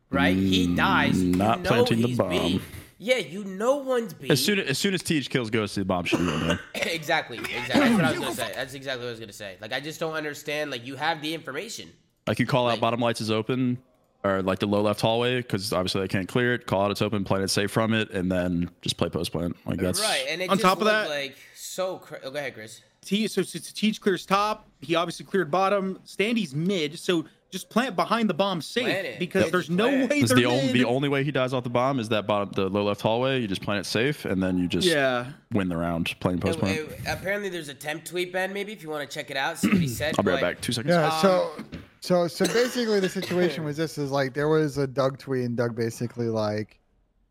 right? 0.09 0.35
he 0.35 0.73
dies. 0.75 1.21
you 1.21 1.35
not 1.35 1.61
know 1.61 1.69
planting 1.69 2.01
the 2.01 2.15
bomb. 2.15 2.29
B. 2.29 2.61
Yeah, 3.03 3.17
you 3.17 3.43
know 3.43 3.77
one's 3.77 4.13
B. 4.13 4.29
As 4.29 4.45
soon 4.45 4.59
as 4.59 4.67
as 4.69 4.77
soon 4.77 4.93
as 4.93 5.01
Teach 5.01 5.27
kills 5.31 5.49
Ghost, 5.49 5.73
the 5.75 5.83
bomb 5.83 6.05
should 6.05 6.19
be 6.19 6.25
going 6.27 6.41
in. 6.51 6.59
exactly, 6.75 7.39
exactly. 7.39 7.79
That's 7.79 7.95
what 7.95 8.05
I 8.05 8.11
was 8.11 8.19
gonna 8.19 8.35
say. 8.35 8.51
That's 8.55 8.73
exactly 8.75 9.03
what 9.03 9.07
I 9.07 9.11
was 9.11 9.19
gonna 9.19 9.33
say. 9.33 9.57
Like 9.59 9.73
I 9.73 9.79
just 9.79 9.99
don't 9.99 10.13
understand. 10.13 10.69
Like 10.69 10.85
you 10.85 10.95
have 10.97 11.19
the 11.21 11.33
information. 11.33 11.89
Like 12.27 12.37
you 12.37 12.45
call 12.45 12.67
out 12.67 12.73
Like- 12.73 12.81
bottom 12.81 12.99
lights 12.99 13.19
is 13.19 13.31
open, 13.31 13.79
or 14.23 14.43
like 14.43 14.59
the 14.59 14.67
low 14.67 14.81
left 14.83 15.01
hallway, 15.01 15.37
because 15.37 15.73
obviously 15.73 16.01
they 16.01 16.07
can't 16.09 16.27
clear 16.27 16.53
it. 16.53 16.67
Call 16.67 16.83
out 16.83 16.91
it's 16.91 17.01
open, 17.01 17.23
plant 17.23 17.43
it 17.43 17.47
safe 17.49 17.71
from 17.71 17.95
it, 17.95 18.11
and 18.11 18.31
then 18.31 18.69
just 18.83 18.97
play 18.97 19.09
post 19.09 19.31
plant. 19.31 19.57
Like 19.65 19.79
that's 19.79 19.99
right, 19.99 20.25
and 20.29 20.39
it 20.39 20.51
On 20.51 20.57
just 20.57 20.61
top 20.63 20.77
of 20.77 20.85
that- 20.85 21.09
like 21.09 21.35
so. 21.55 21.97
Cra- 21.97 22.19
oh, 22.23 22.29
go 22.29 22.37
ahead, 22.37 22.53
Chris. 22.53 22.81
T 23.03 23.27
so, 23.27 23.41
so, 23.41 23.57
so 23.57 23.71
Teach 23.73 23.99
clears 23.99 24.27
top. 24.27 24.67
He 24.79 24.93
obviously 24.93 25.25
cleared 25.25 25.49
bottom. 25.49 25.99
Standy's 26.03 26.53
mid. 26.53 26.99
So 26.99 27.25
just 27.51 27.69
plant 27.69 27.95
behind 27.97 28.29
the 28.29 28.33
bomb 28.33 28.61
safe 28.61 29.19
because 29.19 29.43
Yep. 29.43 29.51
there's 29.51 29.69
no 29.69 29.87
Plant 29.89 30.09
way 30.09 30.19
It's 30.19 30.29
they're 30.29 30.37
the 30.37 30.45
only 30.45 30.71
the 30.71 30.85
only 30.85 31.09
way 31.09 31.23
he 31.23 31.31
dies 31.31 31.53
off 31.53 31.63
the 31.63 31.69
bomb 31.69 31.99
is 31.99 32.09
that 32.09 32.25
bottom 32.25 32.51
the 32.53 32.69
low 32.69 32.83
left 32.85 33.01
hallway. 33.01 33.41
You 33.41 33.47
just 33.47 33.61
plant 33.61 33.85
it 33.85 33.89
safe, 33.89 34.23
and 34.25 34.41
then 34.41 34.57
you 34.57 34.67
just 34.67 34.87
Yeah. 34.87 35.31
win 35.51 35.67
the 35.67 35.75
round 35.77 36.15
playing 36.21 36.39
post 36.39 36.59
plant. 36.59 36.79
apparently, 37.05 37.49
there's 37.49 37.67
a 37.69 37.73
temp 37.73 38.05
tweet, 38.05 38.31
Ben. 38.31 38.53
Maybe 38.53 38.71
if 38.71 38.81
you 38.81 38.89
want 38.89 39.07
to 39.09 39.13
check 39.13 39.29
it 39.29 39.37
out, 39.37 39.57
see 39.59 39.67
what 39.67 39.77
he 39.77 39.87
said. 39.89 40.15
I'll 40.17 40.23
be 40.23 40.31
right 40.31 40.41
back. 40.41 40.61
Two 40.61 40.71
seconds. 40.71 40.93
Yeah. 40.93 41.07
Um, 41.07 41.21
so, 41.21 41.51
so, 41.99 42.27
so 42.27 42.45
basically, 42.53 42.99
the 43.01 43.09
situation 43.09 43.65
was 43.65 43.75
this: 43.75 43.97
is 43.97 44.11
like 44.11 44.33
there 44.33 44.47
was 44.47 44.77
a 44.77 44.87
Doug 44.87 45.17
tweet, 45.19 45.43
and 45.45 45.57
Doug 45.57 45.75
basically 45.75 46.27
like 46.27 46.79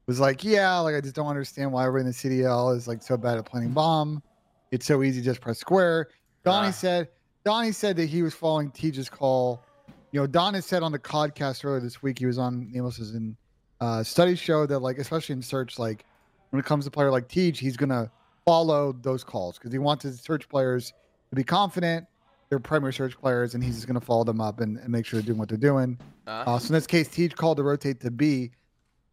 was 0.07 0.21
like, 0.21 0.45
"Yeah, 0.45 0.79
like 0.81 0.95
I 0.95 1.01
just 1.01 1.15
don't 1.15 1.29
understand 1.29 1.73
why 1.73 1.87
everybody 1.87 2.03
in 2.03 2.07
the 2.09 2.43
CDL 2.43 2.77
is 2.77 2.87
like 2.87 3.03
so 3.03 3.17
bad 3.17 3.39
at 3.39 3.47
planning 3.47 3.71
bomb. 3.73 4.23
It's 4.71 4.85
so 4.85 5.03
easy, 5.03 5.23
just 5.23 5.41
press 5.41 5.59
square." 5.59 6.09
Donnie 6.45 6.69
Ah. 6.69 6.73
said, 6.73 7.09
Donnie 7.45 7.73
said 7.73 7.97
that 7.97 8.07
he 8.11 8.23
was 8.23 8.35
following 8.35 8.71
Teach's 8.71 9.09
call. 9.09 9.63
You 10.13 10.21
know, 10.21 10.27
Don 10.27 10.55
has 10.55 10.67
said 10.67 10.83
on 10.83 10.93
the 10.93 10.99
podcast 10.99 11.65
earlier 11.65 11.81
this 11.81 12.03
week 12.03 12.19
he 12.19 12.27
was 12.27 12.39
on 12.39 12.71
Needless 12.73 12.99
in 12.99 13.37
uh, 13.81 14.03
studies 14.03 14.39
show 14.39 14.67
that 14.67 14.81
like 14.81 14.99
especially 14.99 15.35
in 15.35 15.43
search, 15.43 15.79
like 15.79 16.05
when 16.51 16.61
it 16.61 16.67
comes 16.67 16.85
to 16.85 16.91
player 16.91 17.11
like 17.11 17.29
Teach, 17.29 17.59
he's 17.61 17.77
gonna 17.77 18.11
follow 18.45 18.93
those 19.03 19.23
calls 19.23 19.59
because 19.59 19.73
he 19.73 19.79
wants 19.79 20.03
his 20.03 20.21
search 20.21 20.49
players 20.49 20.93
to 21.31 21.37
be 21.37 21.45
confident 21.45 22.07
they're 22.51 22.59
primary 22.59 22.93
search 22.93 23.19
players, 23.19 23.55
and 23.55 23.65
he's 23.65 23.77
just 23.77 23.87
going 23.87 23.99
to 23.99 24.05
follow 24.05 24.25
them 24.25 24.41
up 24.41 24.61
and, 24.61 24.77
and 24.79 24.89
make 24.89 25.07
sure 25.07 25.21
they're 25.21 25.27
doing 25.27 25.39
what 25.39 25.49
they're 25.49 25.57
doing. 25.57 25.97
Uh, 26.27 26.45
Uh, 26.47 26.59
so 26.59 26.67
in 26.67 26.75
this 26.75 26.87
case, 26.87 27.09
Teach 27.09 27.35
called 27.35 27.57
to 27.57 27.63
rotate 27.63 28.01
to 28.01 28.11
B, 28.11 28.51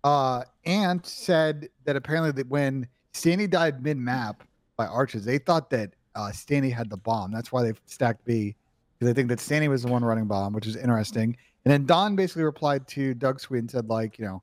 uh, 0.03 0.43
and 0.65 1.05
said 1.05 1.69
that 1.85 1.95
apparently 1.95 2.31
that 2.31 2.47
when 2.49 2.87
Stanley 3.13 3.47
died 3.47 3.83
mid 3.83 3.97
map 3.97 4.43
by 4.75 4.87
arches, 4.87 5.23
they 5.23 5.37
thought 5.37 5.69
that 5.69 5.91
uh, 6.15 6.31
Stanley 6.31 6.71
had 6.71 6.89
the 6.89 6.97
bomb. 6.97 7.31
That's 7.31 7.51
why 7.51 7.61
they 7.61 7.73
stacked 7.85 8.25
B 8.25 8.55
because 8.97 9.13
they 9.13 9.19
think 9.19 9.29
that 9.29 9.39
Stanley 9.39 9.67
was 9.67 9.83
the 9.83 9.91
one 9.91 10.03
running 10.03 10.25
bomb, 10.25 10.53
which 10.53 10.67
is 10.67 10.75
interesting. 10.75 11.37
And 11.65 11.71
then 11.71 11.85
Don 11.85 12.15
basically 12.15 12.43
replied 12.43 12.87
to 12.89 13.13
Doug 13.13 13.39
Sweet 13.39 13.59
and 13.59 13.71
said 13.71 13.89
like, 13.89 14.17
you 14.17 14.25
know, 14.25 14.41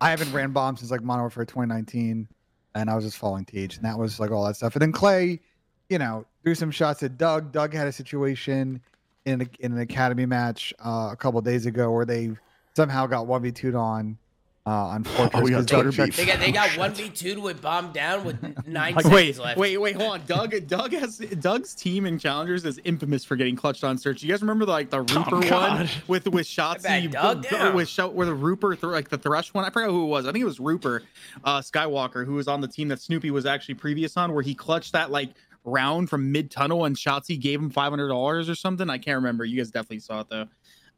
I 0.00 0.10
haven't 0.10 0.32
ran 0.32 0.52
bomb 0.52 0.76
since 0.76 0.90
like 0.90 1.02
Modern 1.02 1.22
Warfare 1.22 1.44
2019, 1.44 2.28
and 2.74 2.90
I 2.90 2.94
was 2.94 3.04
just 3.04 3.16
following 3.16 3.44
Teach, 3.44 3.76
and 3.76 3.84
that 3.84 3.98
was 3.98 4.20
like 4.20 4.30
all 4.30 4.44
that 4.46 4.56
stuff. 4.56 4.74
And 4.74 4.82
then 4.82 4.92
Clay, 4.92 5.40
you 5.88 5.98
know, 5.98 6.26
threw 6.42 6.54
some 6.54 6.70
shots 6.70 7.02
at 7.02 7.16
Doug. 7.16 7.52
Doug 7.52 7.72
had 7.72 7.86
a 7.86 7.92
situation 7.92 8.80
in 9.24 9.42
a, 9.42 9.46
in 9.60 9.72
an 9.72 9.78
academy 9.78 10.26
match 10.26 10.74
uh, 10.84 11.10
a 11.12 11.16
couple 11.16 11.40
days 11.40 11.66
ago 11.66 11.90
where 11.90 12.04
they 12.04 12.30
somehow 12.74 13.06
got 13.06 13.26
one 13.26 13.42
v 13.42 13.50
2 13.50 13.76
on 13.76 14.18
uh, 14.66 14.70
on 14.70 15.04
Fortress. 15.04 15.30
Oh, 15.34 15.40
we 15.42 15.50
got 15.50 15.56
'cause 15.58 15.66
Doug 15.66 15.82
Twitter 15.84 15.96
checked- 15.96 16.16
beef. 16.16 16.26
they 16.26 16.32
got 16.32 16.40
they 16.40 16.50
got 16.52 16.76
one 16.76 16.92
v 16.94 17.08
two 17.08 17.40
with 17.40 17.62
bomb 17.62 17.92
down 17.92 18.24
with 18.24 18.42
nine 18.66 18.94
Like, 18.94 19.04
seconds 19.04 19.14
wait, 19.14 19.38
left. 19.38 19.58
wait, 19.58 19.76
wait, 19.78 19.96
hold 19.96 20.10
on. 20.12 20.26
Doug, 20.26 20.54
Doug 20.66 20.92
has 20.92 21.18
Doug's 21.18 21.74
team 21.74 22.04
in 22.06 22.18
challengers 22.18 22.64
is 22.64 22.80
infamous 22.84 23.24
for 23.24 23.36
getting 23.36 23.54
clutched 23.54 23.84
on 23.84 23.96
search. 23.96 24.22
You 24.22 24.28
guys 24.30 24.40
remember 24.42 24.64
like 24.66 24.90
the 24.90 25.02
Rooper 25.04 25.30
one 25.36 25.44
Oh, 25.44 25.48
God. 25.48 25.90
with 26.08 26.26
with 26.32 26.46
Shotzzy, 26.46 26.82
bet 27.04 27.12
Doug 27.12 27.42
b- 27.42 27.48
down. 27.50 27.74
with 27.76 27.88
Shot, 27.88 28.14
where 28.14 28.26
the 28.26 28.34
Rooper, 28.34 28.72
th- 28.74 28.82
like 28.84 29.08
the 29.08 29.18
Thresh 29.18 29.54
one. 29.54 29.64
I 29.64 29.70
forgot 29.70 29.90
who 29.90 30.02
it 30.04 30.08
was. 30.08 30.26
I 30.26 30.32
think 30.32 30.42
it 30.42 30.46
was 30.46 30.58
Rooper, 30.58 31.02
uh, 31.44 31.60
Skywalker, 31.60 32.26
who 32.26 32.34
was 32.34 32.48
on 32.48 32.60
the 32.60 32.68
team 32.68 32.88
that 32.88 33.00
Snoopy 33.00 33.30
was 33.30 33.46
actually 33.46 33.74
previous 33.76 34.16
on, 34.16 34.32
where 34.34 34.42
he 34.42 34.54
clutched 34.54 34.92
that 34.92 35.10
like 35.12 35.30
round 35.64 36.08
from 36.10 36.30
mid 36.32 36.50
tunnel 36.50 36.84
and 36.84 36.96
Shotzzy 36.96 37.40
gave 37.40 37.60
him 37.60 37.70
five 37.70 37.90
hundred 37.90 38.08
dollars 38.08 38.48
or 38.48 38.54
something. 38.56 38.90
I 38.90 38.98
can't 38.98 39.16
remember. 39.16 39.44
You 39.44 39.58
guys 39.58 39.70
definitely 39.70 40.00
saw 40.00 40.20
it 40.20 40.28
though. 40.28 40.46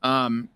Um, 0.02 0.48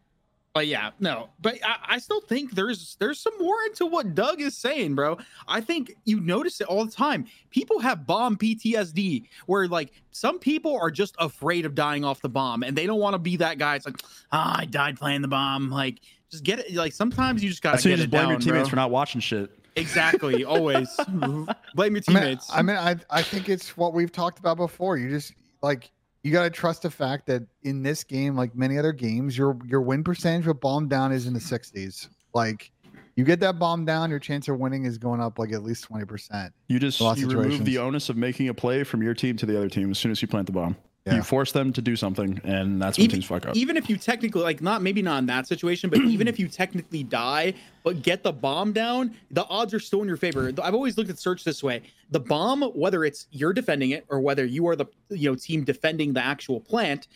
but 0.55 0.67
yeah, 0.67 0.91
no, 1.01 1.31
but 1.41 1.59
I, 1.65 1.95
I 1.95 1.99
still 1.99 2.21
think 2.21 2.55
there's 2.55 2.97
there's 3.01 3.19
some 3.19 3.33
more 3.41 3.57
into 3.67 3.87
what 3.87 4.15
Doug 4.15 4.41
is 4.41 4.57
saying, 4.57 4.95
bro. 4.95 5.17
I 5.49 5.63
think 5.63 5.93
you 6.05 6.21
notice 6.21 6.61
it 6.61 6.67
all 6.67 6.85
the 6.85 6.91
time. 6.91 7.27
People 7.51 7.79
have 7.81 8.07
bomb 8.07 8.37
PTSD, 8.37 9.29
where 9.47 9.67
like 9.67 9.93
some 10.11 10.39
people 10.39 10.77
are 10.77 10.91
just 10.91 11.17
afraid 11.19 11.65
of 11.65 11.75
dying 11.75 12.05
off 12.05 12.21
the 12.21 12.29
bomb, 12.29 12.63
and 12.63 12.77
they 12.77 12.87
don't 12.87 13.01
want 13.01 13.15
to 13.15 13.19
be 13.19 13.37
that 13.37 13.57
guy. 13.57 13.77
It's 13.77 13.87
like, 13.87 13.97
ah, 14.31 14.57
I 14.59 14.67
died 14.67 14.99
playing 14.99 15.23
the 15.23 15.29
bomb. 15.29 15.71
Like, 15.71 16.01
just 16.31 16.45
get 16.45 16.59
it. 16.59 16.75
Like 16.75 16.93
sometimes 16.93 17.43
you 17.43 17.49
just 17.49 17.63
gotta 17.63 17.79
So 17.79 17.89
you 17.89 17.95
get 17.97 18.03
just 18.03 18.09
it 18.09 18.11
blame 18.11 18.25
down, 18.25 18.31
your 18.33 18.41
teammates 18.41 18.65
bro. 18.65 18.71
for 18.71 18.77
not 18.77 18.91
watching 18.91 19.23
shit. 19.23 19.51
Exactly, 19.77 20.45
always 20.45 20.95
blame 21.09 21.47
your 21.47 21.49
I 21.77 21.89
mean, 21.89 22.03
teammates. 22.03 22.51
I 22.53 22.61
mean, 22.61 22.77
I 22.77 22.97
I 23.09 23.23
think 23.23 23.49
it's 23.49 23.75
what 23.79 23.95
we've 23.95 24.13
talked 24.13 24.39
about 24.39 24.59
before. 24.59 24.99
You 24.99 25.09
just 25.09 25.33
like 25.63 25.91
you 26.23 26.33
got 26.33 26.45
to 26.45 26.51
trust 26.51 26.83
the 26.83 26.91
fact 26.91 27.27
that 27.27 27.43
in 27.63 27.83
this 27.83 28.05
game, 28.05 28.37
like 28.37 28.55
many 28.55 28.79
other 28.79 28.93
games, 28.93 29.37
your 29.37 29.59
your 29.67 29.81
win 29.81 30.05
percentage 30.05 30.47
with 30.47 30.61
bomb 30.61 30.89
down 30.89 31.13
is 31.13 31.27
in 31.27 31.35
the 31.35 31.41
60s. 31.41 32.09
Like 32.35 32.71
you 33.17 33.25
get 33.25 33.41
that 33.41 33.59
bomb 33.59 33.85
down, 33.85 34.11
your 34.11 34.19
chance 34.19 34.49
of 34.49 34.59
winning 34.59 34.85
is 34.85 34.99
going 34.99 35.21
up 35.21 35.39
like 35.39 35.53
at 35.53 35.63
least 35.63 35.89
20%. 35.89 36.51
You 36.69 36.79
just 36.79 37.01
A 37.01 37.05
lot 37.05 37.17
of 37.17 37.19
you 37.19 37.29
remove 37.29 37.65
the 37.65 37.79
onus 37.79 38.09
of 38.09 38.17
making 38.17 38.49
a 38.49 38.55
play 38.55 38.85
from 38.85 39.03
your 39.03 39.15
team 39.15 39.37
to 39.39 39.47
the 39.47 39.57
other 39.57 39.69
team 39.69 39.91
as 39.91 39.99
soon 39.99 40.11
as 40.11 40.23
you 40.23 40.29
plant 40.29 40.47
the 40.47 40.53
bomb. 40.53 40.77
Yeah. 41.05 41.17
You 41.17 41.23
force 41.23 41.51
them 41.51 41.73
to 41.73 41.83
do 41.83 41.97
something, 41.97 42.41
and 42.45 42.81
that's 42.81 42.97
when 42.97 43.07
even, 43.07 43.15
teams 43.17 43.25
fuck 43.25 43.45
up. 43.45 43.57
even 43.57 43.77
if 43.77 43.91
you 43.91 43.97
technically 43.97 44.43
like 44.43 44.63
not 44.63 44.83
maybe 44.83 45.03
not 45.03 45.19
in 45.19 45.27
that 45.27 45.49
situation, 45.49 45.91
but 45.91 45.99
even 46.03 46.29
if 46.29 46.39
you 46.39 46.47
technically 46.47 47.03
die 47.03 47.55
but 47.83 48.03
get 48.03 48.23
the 48.23 48.33
bomb 48.33 48.73
down, 48.73 49.17
the 49.33 49.45
odds 49.47 49.75
are 49.75 49.81
still 49.81 50.03
in 50.03 50.07
your 50.07 50.17
favor. 50.17 50.53
I've 50.63 50.75
always 50.75 50.97
looked 50.97 51.11
at 51.11 51.19
search 51.19 51.43
this 51.43 51.61
way: 51.61 51.83
the 52.13 52.21
bomb, 52.21 52.63
whether 52.63 53.05
it's 53.05 53.27
you're 53.33 53.53
defending 53.53 53.91
it 53.91 54.05
or 54.11 54.21
whether 54.21 54.45
you 54.45 54.69
are 54.69 54.77
the 54.77 54.87
you 55.11 55.29
know 55.29 55.35
team 55.35 55.65
defending 55.65 56.13
the 56.13 56.25
actual 56.25 56.61
plant, 56.61 57.09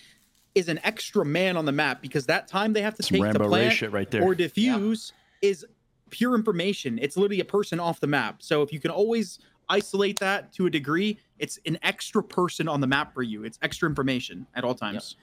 is 0.56 0.68
an 0.68 0.80
extra 0.82 1.24
man 1.24 1.56
on 1.56 1.64
the 1.64 1.70
map 1.70 2.02
because 2.02 2.26
that 2.26 2.48
time 2.48 2.72
they 2.72 2.82
have 2.82 2.96
to 2.96 3.04
Some 3.04 3.16
take 3.16 3.22
Rambo 3.22 3.38
the 3.38 3.44
Ray 3.44 3.50
plant 3.50 3.74
shit 3.74 3.92
right 3.92 4.10
there. 4.10 4.22
or 4.24 4.34
defuse 4.34 5.12
is 5.42 5.64
pure 6.10 6.34
information. 6.34 6.98
It's 7.00 7.16
literally 7.16 7.40
a 7.40 7.44
person 7.44 7.78
off 7.78 8.00
the 8.00 8.08
map. 8.08 8.42
So 8.42 8.62
if 8.62 8.72
you 8.72 8.80
can 8.80 8.90
always 8.90 9.38
isolate 9.68 10.18
that 10.20 10.52
to 10.54 10.66
a 10.66 10.70
degree, 10.70 11.18
it's 11.38 11.58
an 11.66 11.78
extra 11.82 12.22
person 12.22 12.68
on 12.68 12.80
the 12.80 12.86
map 12.86 13.12
for 13.12 13.22
you. 13.22 13.44
It's 13.44 13.58
extra 13.62 13.88
information 13.88 14.46
at 14.54 14.64
all 14.64 14.74
times. 14.74 15.16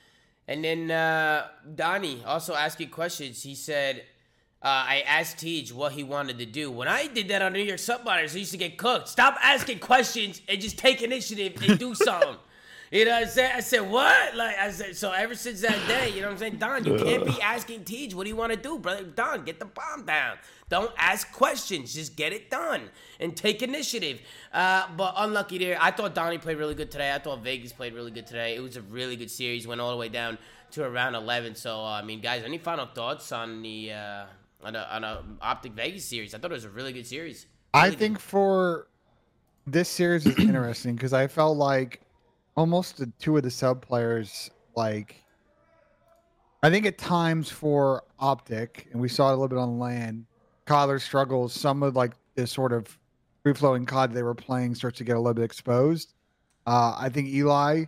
And 0.48 0.64
then 0.64 0.92
uh, 0.92 1.48
Donnie 1.76 2.22
also 2.26 2.54
asking 2.54 2.90
questions. 2.90 3.42
He 3.42 3.56
said, 3.56 4.04
uh, 4.62 4.68
I 4.68 5.04
asked 5.08 5.40
Tej 5.40 5.74
what 5.74 5.94
he 5.94 6.04
wanted 6.04 6.38
to 6.40 6.46
do. 6.46 6.72
When 6.72 6.88
I 6.88 7.08
did 7.08 7.28
that 7.30 7.42
on 7.42 7.54
New 7.54 7.62
York 7.62 7.80
Subliners, 7.80 8.36
I 8.36 8.40
used 8.40 8.52
to 8.52 8.58
get 8.58 8.78
cooked. 8.78 9.10
Stop 9.10 9.38
asking 9.42 9.80
questions 9.80 10.42
and 10.48 10.60
just 10.62 10.78
take 10.78 11.02
initiative 11.02 11.62
and 11.62 11.80
do 11.80 11.96
something. 11.96 12.36
You 12.94 13.06
know 13.06 13.12
what 13.12 13.24
I'm 13.24 13.28
saying? 13.30 13.52
I 13.56 13.60
said, 13.62 13.80
what? 13.90 14.36
Like, 14.36 14.56
I 14.56 14.70
said, 14.70 14.96
so 14.96 15.12
ever 15.12 15.34
since 15.34 15.62
that 15.62 15.80
day, 15.88 16.10
you 16.12 16.22
know 16.22 16.28
what 16.28 16.34
I'm 16.34 16.38
saying? 16.38 16.58
Don, 16.58 16.86
you 16.86 16.96
can't 16.96 17.26
be 17.26 17.42
asking 17.42 17.86
Teach, 17.86 18.14
what 18.14 18.26
do 18.26 18.30
you 18.30 18.36
want 18.36 18.52
to 18.52 18.58
do, 18.58 18.78
brother? 18.78 19.02
Don, 19.02 19.44
get 19.46 19.58
the 19.58 19.66
bomb 19.66 20.06
down. 20.06 20.38
Don't 20.70 20.92
ask 20.96 21.32
questions. 21.34 21.92
Just 21.96 22.16
get 22.16 22.34
it 22.34 22.52
done 22.52 22.92
and 23.20 23.36
take 23.36 23.64
initiative. 23.64 24.22
Uh, 24.54 24.86
but 24.96 25.16
unlucky 25.18 25.58
there. 25.58 25.76
I 25.82 25.90
thought 25.90 26.14
Donnie 26.14 26.38
played 26.38 26.58
really 26.58 26.76
good 26.76 26.92
today. 26.92 27.12
I 27.12 27.18
thought 27.18 27.42
Vegas 27.44 27.74
played 27.74 27.96
really 27.96 28.12
good 28.12 28.28
today. 28.28 28.56
It 28.56 28.60
was 28.62 28.78
a 28.78 28.84
really 28.84 29.16
good 29.16 29.32
series. 29.32 29.66
Went 29.66 29.82
all 29.82 29.90
the 29.90 29.98
way 29.98 30.10
down 30.10 30.38
to 30.74 30.84
around 30.84 31.16
11. 31.16 31.56
So, 31.56 31.80
uh, 31.80 31.86
I 32.00 32.04
mean, 32.04 32.22
guys, 32.22 32.44
any 32.44 32.60
final 32.60 32.86
thoughts 32.86 33.32
on 33.32 33.64
the 33.64 33.92
uh, 33.92 34.26
on 34.64 34.76
a, 34.76 34.88
on 34.92 35.04
a 35.04 35.24
Optic 35.42 35.72
Vegas 35.72 36.06
series? 36.06 36.36
I 36.36 36.38
thought 36.38 36.52
it 36.52 36.54
was 36.54 36.66
a 36.66 36.70
really 36.70 36.94
good 36.94 37.08
series. 37.08 37.48
I 37.74 37.86
Really 37.86 37.90
good. 37.96 38.00
think 38.00 38.20
for 38.20 38.88
this 39.66 39.90
series 39.90 40.28
is 40.28 40.38
interesting 40.38 40.94
because 40.94 41.12
I 41.14 41.26
felt 41.26 41.58
like 41.58 42.02
almost 42.56 42.98
the 42.98 43.08
two 43.20 43.38
of 43.38 43.44
the 43.44 43.52
sub 43.52 43.82
players, 43.82 44.50
like 44.76 45.24
I 46.62 46.70
think 46.70 46.86
at 46.86 46.98
times 46.98 47.50
for 47.50 48.04
Optic, 48.20 48.88
and 48.92 49.02
we 49.02 49.10
saw 49.10 49.30
it 49.30 49.32
a 49.32 49.36
little 49.36 49.50
bit 49.50 49.58
on 49.58 49.80
land, 49.80 50.26
Kyler 50.66 51.02
struggles. 51.02 51.54
Some 51.54 51.84
of 51.84 51.96
like 51.96 52.14
this 52.36 52.52
sort 52.52 52.72
of 52.72 52.98
free 53.44 53.54
flowing 53.54 53.86
COD 53.86 54.14
they 54.14 54.24
were 54.24 54.34
playing 54.34 54.76
starts 54.76 54.98
to 55.00 55.04
get 55.04 55.18
a 55.18 55.20
little 55.20 55.34
bit 55.34 55.44
exposed. 55.44 56.14
Uh, 56.66 56.96
I 56.98 57.10
think 57.10 57.28
Eli, 57.28 57.84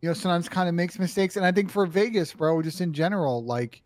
you 0.00 0.08
know, 0.08 0.12
sometimes 0.12 0.48
kind 0.48 0.68
of 0.68 0.74
makes 0.74 0.98
mistakes, 0.98 1.36
and 1.36 1.44
I 1.44 1.50
think 1.50 1.70
for 1.70 1.86
Vegas, 1.86 2.32
bro, 2.32 2.62
just 2.62 2.80
in 2.80 2.92
general, 2.92 3.44
like 3.44 3.82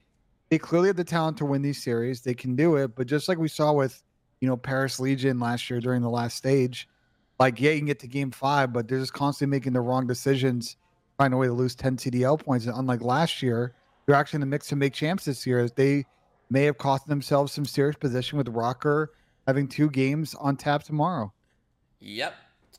they 0.51 0.59
clearly 0.59 0.89
have 0.89 0.97
the 0.97 1.05
talent 1.05 1.39
to 1.39 1.47
win 1.47 1.63
these 1.63 1.83
series. 1.83 2.21
They 2.21 2.35
can 2.35 2.55
do 2.55 2.77
it, 2.77 2.95
but 2.95 3.07
just 3.07 3.29
like 3.29 3.39
we 3.39 3.49
saw 3.49 3.73
with 3.73 4.03
you 4.41 4.49
know 4.49 4.57
Paris 4.57 5.01
Legion 5.01 5.41
last 5.41 5.71
year 5.71 5.81
during 5.81 6.03
the 6.03 6.11
last 6.11 6.37
stage, 6.37 6.89
like 7.39 7.61
yeah, 7.61 7.73
you 7.73 7.79
can 7.79 7.87
get 7.87 7.99
to 8.01 8.07
game 8.07 8.31
five, 8.31 8.73
but 8.73 8.89
they're 8.89 8.99
just 8.99 9.13
constantly 9.13 9.57
making 9.57 9.73
the 9.73 9.81
wrong 9.81 10.07
decisions, 10.07 10.77
finding 11.19 11.37
a 11.37 11.41
way 11.41 11.47
to 11.47 11.53
lose 11.53 11.75
10 11.75 11.97
CDL 11.97 12.43
points. 12.43 12.67
And 12.67 12.77
unlike 12.77 13.03
last 13.03 13.43
year, 13.43 13.75
they're 14.07 14.15
actually 14.15 14.39
in 14.39 14.41
the 14.43 14.47
mix 14.47 14.69
to 14.69 14.77
make 14.77 14.93
champs 14.93 15.25
this 15.25 15.47
year. 15.47 15.69
They 15.69 16.07
may 16.51 16.65
have 16.65 16.79
cost 16.79 17.07
themselves 17.07 17.53
some 17.53 17.65
serious 17.65 17.97
position 17.97 18.39
with 18.39 18.47
ROKKR 18.47 19.09
having 19.47 19.69
two 19.69 19.91
games 19.91 20.35
on 20.35 20.57
tap 20.57 20.83
tomorrow. 20.83 21.33
Yep. 22.01 22.35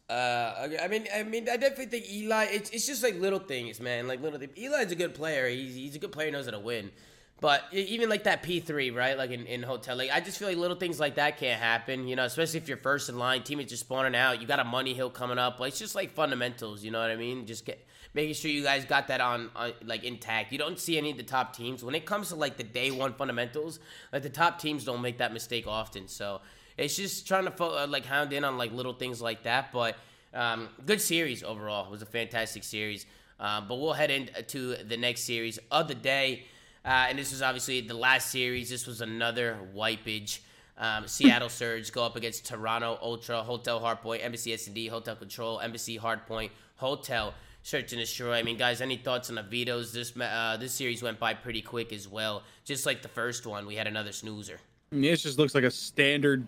Uh, 0.10 0.70
I 0.82 0.88
mean, 0.88 1.06
I 1.14 1.24
mean, 1.24 1.50
I 1.50 1.58
definitely 1.58 1.88
think 1.88 2.10
Eli. 2.10 2.46
It's, 2.46 2.70
it's 2.70 2.88
just 2.88 3.04
like 3.04 3.20
little 3.20 3.40
things, 3.40 3.82
man. 3.82 4.08
Like 4.08 4.22
little 4.22 4.40
things. 4.40 4.54
Eli's 4.56 4.92
a 4.92 4.96
good 4.96 5.14
player. 5.14 5.50
He's 5.50 5.76
he's 5.76 5.96
a 5.96 6.00
good 6.00 6.14
player. 6.14 6.32
Knows 6.32 6.46
how 6.46 6.52
to 6.52 6.60
win. 6.60 6.92
But 7.40 7.66
even 7.72 8.10
like 8.10 8.24
that 8.24 8.42
P 8.42 8.60
three, 8.60 8.90
right? 8.90 9.16
Like 9.16 9.30
in, 9.30 9.46
in 9.46 9.62
hotel, 9.62 9.96
like 9.96 10.10
I 10.12 10.22
just 10.22 10.40
feel 10.40 10.48
like 10.48 10.58
little 10.58 10.76
things 10.76 11.00
like 11.00 11.16
that 11.16 11.38
can't 11.38 11.62
happen. 11.62 12.08
You 12.08 12.16
know, 12.16 12.24
especially 12.26 12.58
if 12.58 12.68
you're 12.68 12.78
first 12.78 13.10
in 13.10 13.20
line, 13.20 13.44
teammates 13.44 13.70
just 13.70 13.84
spawning 13.84 14.16
out. 14.16 14.42
You 14.42 14.48
got 14.48 14.60
a 14.60 14.64
money 14.64 14.96
hill 14.96 15.12
coming 15.12 15.38
up. 15.38 15.60
Like 15.60 15.70
it's 15.70 15.80
just 15.80 15.94
like 15.94 16.14
fundamentals. 16.14 16.84
You 16.84 16.90
know 16.90 17.00
what 17.00 17.12
I 17.12 17.16
mean? 17.16 17.46
Just 17.46 17.64
get 17.64 17.86
making 18.16 18.34
sure 18.34 18.50
you 18.50 18.64
guys 18.64 18.86
got 18.86 19.10
that 19.10 19.22
on, 19.22 19.52
on 19.56 19.74
like 19.86 20.04
intact. 20.04 20.52
You 20.52 20.58
don't 20.58 20.80
see 20.80 20.98
any 20.98 21.12
of 21.12 21.18
the 21.18 21.24
top 21.24 21.56
teams 21.56 21.84
when 21.84 21.94
it 21.94 22.08
comes 22.08 22.30
to 22.30 22.36
like 22.36 22.58
the 22.58 22.64
day 22.64 22.90
one 22.90 23.14
fundamentals. 23.14 23.80
Like 24.12 24.24
the 24.24 24.30
top 24.30 24.60
teams 24.60 24.84
don't 24.84 25.04
make 25.04 25.20
that 25.20 25.32
mistake 25.32 25.68
often. 25.68 26.08
So 26.08 26.42
it's 26.76 26.96
just 26.96 27.28
trying 27.28 27.46
to 27.46 27.52
fo- 27.52 27.84
uh, 27.84 27.88
like 27.88 28.06
hound 28.06 28.34
in 28.34 28.46
on 28.46 28.58
like 28.58 28.72
little 28.72 28.94
things 28.94 29.22
like 29.22 29.44
that. 29.44 29.72
But 29.72 29.96
um, 30.34 30.70
good 30.88 31.02
series 31.02 31.44
overall. 31.44 31.86
It 31.86 31.92
was 31.92 32.02
a 32.02 32.08
fantastic 32.08 32.64
series. 32.64 33.06
Uh, 33.40 33.62
but 33.62 33.76
we'll 33.76 33.94
head 33.94 34.10
into 34.10 34.76
the 34.84 34.98
next 34.98 35.22
series 35.22 35.60
of 35.70 35.88
the 35.88 35.94
day. 35.94 36.46
Uh, 36.88 37.08
and 37.10 37.20
this 37.20 37.32
was 37.32 37.42
obviously 37.42 37.82
the 37.82 37.94
last 37.94 38.32
series. 38.32 38.70
This 38.70 38.88
was 38.88 39.02
another 39.02 39.58
wipage. 39.76 40.40
Um, 40.78 41.08
Seattle 41.08 41.50
Surge 41.50 41.92
go 41.92 42.04
up 42.06 42.16
against 42.16 42.46
Toronto 42.46 42.98
Ultra, 43.02 43.44
Hotel 43.44 43.80
Hardpoint, 43.82 44.24
Embassy 44.24 44.54
S&D, 44.54 44.88
Hotel 44.88 45.16
Control, 45.16 45.60
Embassy 45.60 45.98
Hardpoint, 46.00 46.52
Hotel 46.78 47.34
Search 47.64 47.92
and 47.92 48.00
Destroy. 48.00 48.36
I 48.36 48.44
mean, 48.44 48.58
guys, 48.58 48.80
any 48.80 48.96
thoughts 48.96 49.30
on 49.30 49.36
the 49.36 49.44
vetoes? 49.44 49.92
This 49.92 50.16
uh, 50.18 50.56
this 50.60 50.74
series 50.74 51.04
went 51.04 51.20
by 51.20 51.34
pretty 51.34 51.62
quick 51.62 51.92
as 51.92 52.08
well. 52.08 52.44
Just 52.64 52.86
like 52.86 53.02
the 53.02 53.08
first 53.10 53.46
one, 53.46 53.66
we 53.66 53.76
had 53.76 53.88
another 53.88 54.12
snoozer. 54.14 54.60
I 54.92 54.96
mean, 54.96 55.12
it 55.12 55.18
just 55.18 55.38
looks 55.38 55.54
like 55.56 55.66
a 55.66 55.72
standard 55.72 56.48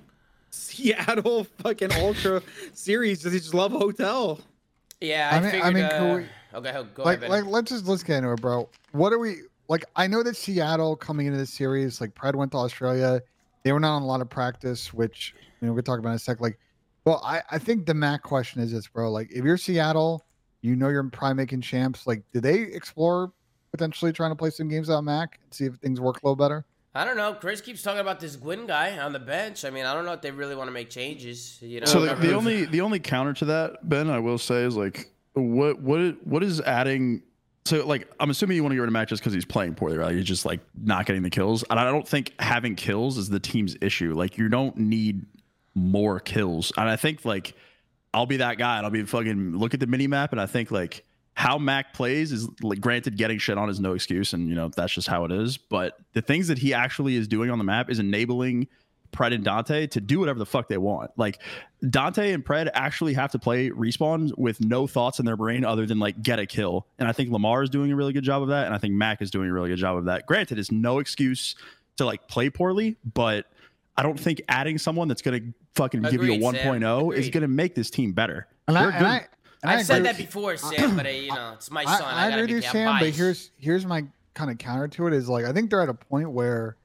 Seattle 0.51 1.43
fucking 1.63 1.91
Ultra 1.93 2.41
series. 2.73 3.23
They 3.23 3.31
just 3.31 3.53
love 3.53 3.71
hotel. 3.71 4.39
Yeah, 5.01 5.29
I, 5.31 5.37
I 5.37 5.39
mean- 5.51 5.61
I 5.61 5.71
mean, 5.71 5.83
uh, 5.85 5.89
can 5.89 6.13
we- 6.17 6.57
okay, 6.59 6.71
go- 6.71 6.87
go 6.93 7.03
like, 7.03 7.17
ahead. 7.19 7.29
like 7.31 7.45
let's 7.45 7.71
just 7.71 7.85
let's 7.87 8.03
get 8.03 8.17
into 8.17 8.31
it, 8.31 8.41
bro. 8.41 8.69
What 8.91 9.11
are 9.11 9.19
we 9.19 9.37
like? 9.69 9.85
I 9.95 10.07
know 10.07 10.21
that 10.23 10.35
Seattle 10.35 10.97
coming 10.97 11.27
into 11.27 11.39
this 11.39 11.51
series, 11.51 12.01
like 12.01 12.13
Pred 12.13 12.35
went 12.35 12.51
to 12.51 12.57
Australia, 12.57 13.21
they 13.63 13.71
were 13.71 13.79
not 13.79 13.95
on 13.95 14.01
a 14.01 14.05
lot 14.05 14.19
of 14.21 14.29
practice, 14.29 14.93
which 14.93 15.33
you 15.61 15.67
know 15.67 15.73
we're 15.73 15.81
talking 15.81 15.99
about 15.99 16.09
in 16.09 16.15
a 16.15 16.19
sec. 16.19 16.41
Like, 16.41 16.59
well, 17.05 17.21
I 17.23 17.41
I 17.51 17.59
think 17.59 17.85
the 17.85 17.93
Mac 17.93 18.23
question 18.23 18.61
is 18.61 18.71
this, 18.71 18.87
bro. 18.87 19.11
Like, 19.11 19.31
if 19.31 19.45
you're 19.45 19.57
Seattle, 19.57 20.25
you 20.61 20.75
know 20.75 20.89
you're 20.89 21.03
probably 21.09 21.35
making 21.35 21.61
champs. 21.61 22.05
Like, 22.05 22.23
do 22.33 22.41
they 22.41 22.61
explore 22.61 23.31
potentially 23.71 24.11
trying 24.11 24.31
to 24.31 24.35
play 24.35 24.49
some 24.49 24.67
games 24.67 24.89
out 24.89 25.03
Mac 25.03 25.39
and 25.43 25.53
see 25.53 25.65
if 25.65 25.75
things 25.75 26.01
work 26.01 26.21
a 26.21 26.25
little 26.25 26.35
better? 26.35 26.65
I 26.95 27.05
don't 27.05 27.17
know. 27.17 27.33
Chris 27.33 27.61
keeps 27.61 27.83
talking 27.83 27.99
about 27.99 28.19
this 28.19 28.35
Gwyn 28.35 28.65
guy 28.65 28.97
on 28.97 29.13
the 29.13 29.19
bench. 29.19 29.63
I 29.63 29.69
mean, 29.69 29.85
I 29.85 29.93
don't 29.93 30.05
know 30.05 30.13
if 30.13 30.21
they 30.21 30.31
really 30.31 30.55
want 30.55 30.67
to 30.69 30.71
make 30.71 30.89
changes. 30.89 31.59
You 31.61 31.81
know, 31.81 31.85
So 31.85 32.01
the, 32.01 32.15
the 32.15 32.33
only 32.33 32.65
the 32.65 32.81
only 32.81 32.99
counter 32.99 33.33
to 33.33 33.45
that, 33.45 33.87
Ben, 33.87 34.09
I 34.09 34.19
will 34.19 34.39
say 34.39 34.63
is 34.63 34.75
like 34.75 35.11
what 35.33 35.79
what 35.81 36.25
what 36.25 36.43
is 36.43 36.61
adding. 36.61 37.23
So 37.65 37.85
like 37.85 38.09
I'm 38.19 38.29
assuming 38.29 38.55
you 38.55 38.63
want 38.63 38.71
to 38.71 38.75
get 38.75 38.81
rid 38.81 38.87
of 38.87 38.93
Mac 38.93 39.07
just 39.07 39.21
because 39.21 39.33
he's 39.33 39.45
playing 39.45 39.75
poorly, 39.75 39.97
right? 39.97 40.15
He's 40.15 40.25
just 40.25 40.45
like 40.45 40.59
not 40.81 41.05
getting 41.05 41.21
the 41.23 41.29
kills, 41.29 41.63
and 41.69 41.79
I 41.79 41.83
don't 41.83 42.07
think 42.07 42.33
having 42.39 42.75
kills 42.75 43.17
is 43.17 43.29
the 43.29 43.39
team's 43.39 43.75
issue. 43.81 44.13
Like 44.15 44.37
you 44.37 44.49
don't 44.49 44.75
need 44.77 45.25
more 45.75 46.19
kills, 46.19 46.71
and 46.77 46.89
I 46.89 46.95
think 46.95 47.25
like 47.25 47.53
I'll 48.13 48.25
be 48.25 48.37
that 48.37 48.57
guy, 48.57 48.77
and 48.77 48.85
I'll 48.85 48.91
be 48.91 49.03
fucking 49.03 49.55
look 49.55 49.73
at 49.73 49.79
the 49.79 49.87
mini 49.87 50.07
map, 50.07 50.31
and 50.31 50.41
I 50.41 50.45
think 50.45 50.71
like 50.71 51.05
how 51.33 51.57
Mac 51.57 51.93
plays 51.93 52.31
is 52.31 52.49
like 52.61 52.81
granted 52.81 53.17
getting 53.17 53.37
shit 53.37 53.57
on 53.57 53.69
is 53.69 53.79
no 53.79 53.93
excuse, 53.93 54.33
and 54.33 54.49
you 54.49 54.55
know 54.55 54.69
that's 54.75 54.93
just 54.93 55.07
how 55.07 55.25
it 55.25 55.31
is. 55.31 55.57
But 55.57 55.97
the 56.13 56.21
things 56.21 56.47
that 56.47 56.57
he 56.57 56.73
actually 56.73 57.15
is 57.15 57.27
doing 57.27 57.51
on 57.51 57.59
the 57.59 57.63
map 57.63 57.89
is 57.89 57.99
enabling 57.99 58.67
Pred 59.11 59.33
and 59.33 59.43
Dante 59.43 59.87
to 59.87 60.01
do 60.01 60.19
whatever 60.19 60.39
the 60.39 60.45
fuck 60.45 60.67
they 60.67 60.77
want. 60.77 61.11
Like 61.17 61.39
Dante 61.87 62.31
and 62.31 62.43
Pred 62.43 62.69
actually 62.73 63.13
have 63.13 63.31
to 63.31 63.39
play 63.39 63.69
respawn 63.69 64.37
with 64.37 64.61
no 64.61 64.87
thoughts 64.87 65.19
in 65.19 65.25
their 65.25 65.37
brain 65.37 65.65
other 65.65 65.85
than 65.85 65.99
like 65.99 66.21
get 66.21 66.39
a 66.39 66.45
kill. 66.45 66.85
And 66.97 67.07
I 67.07 67.11
think 67.11 67.31
Lamar 67.31 67.63
is 67.63 67.69
doing 67.69 67.91
a 67.91 67.95
really 67.95 68.13
good 68.13 68.23
job 68.23 68.41
of 68.41 68.49
that, 68.49 68.65
and 68.65 68.75
I 68.75 68.77
think 68.77 68.93
Mac 68.93 69.21
is 69.21 69.31
doing 69.31 69.49
a 69.49 69.53
really 69.53 69.69
good 69.69 69.79
job 69.79 69.97
of 69.97 70.05
that. 70.05 70.25
Granted, 70.25 70.59
it's 70.59 70.71
no 70.71 70.99
excuse 70.99 71.55
to 71.97 72.05
like 72.05 72.27
play 72.27 72.49
poorly, 72.49 72.97
but 73.13 73.45
I 73.97 74.03
don't 74.03 74.19
think 74.19 74.41
adding 74.47 74.77
someone 74.77 75.07
that's 75.07 75.21
gonna 75.21 75.41
fucking 75.75 76.01
give 76.03 76.13
you 76.13 76.33
a 76.33 76.35
Agreed, 76.35 76.55
Sam. 76.61 76.81
1.0 76.81 77.15
is 77.15 77.29
gonna 77.29 77.47
make 77.47 77.75
this 77.75 77.89
team 77.89 78.13
better. 78.13 78.47
And 78.67 78.77
They're 78.77 78.87
I, 78.87 78.91
good. 78.91 78.97
And 79.01 79.07
I- 79.07 79.27
I 79.61 79.73
I've 79.73 79.85
said 79.85 80.05
that 80.05 80.15
before, 80.15 80.55
Sam, 80.55 80.95
but 80.95 81.05
uh, 81.05 81.09
you 81.09 81.33
know, 81.33 81.51
it's 81.55 81.69
my 81.69 81.83
son. 81.83 82.01
I, 82.03 82.27
I, 82.27 82.29
I 82.29 82.37
agree 82.37 82.55
with 82.55 82.63
you, 82.63 82.69
I'm 82.69 82.71
Sam, 82.71 82.99
but 82.99 83.09
here's 83.09 83.51
here's 83.57 83.85
my 83.85 84.05
kind 84.33 84.49
of 84.49 84.57
counter 84.57 84.87
to 84.87 85.07
it 85.07 85.13
is 85.13 85.27
like 85.27 85.43
I 85.43 85.51
think 85.51 85.69
they're 85.69 85.81
at 85.81 85.89
a 85.89 85.93
point 85.93 86.31
where 86.31 86.77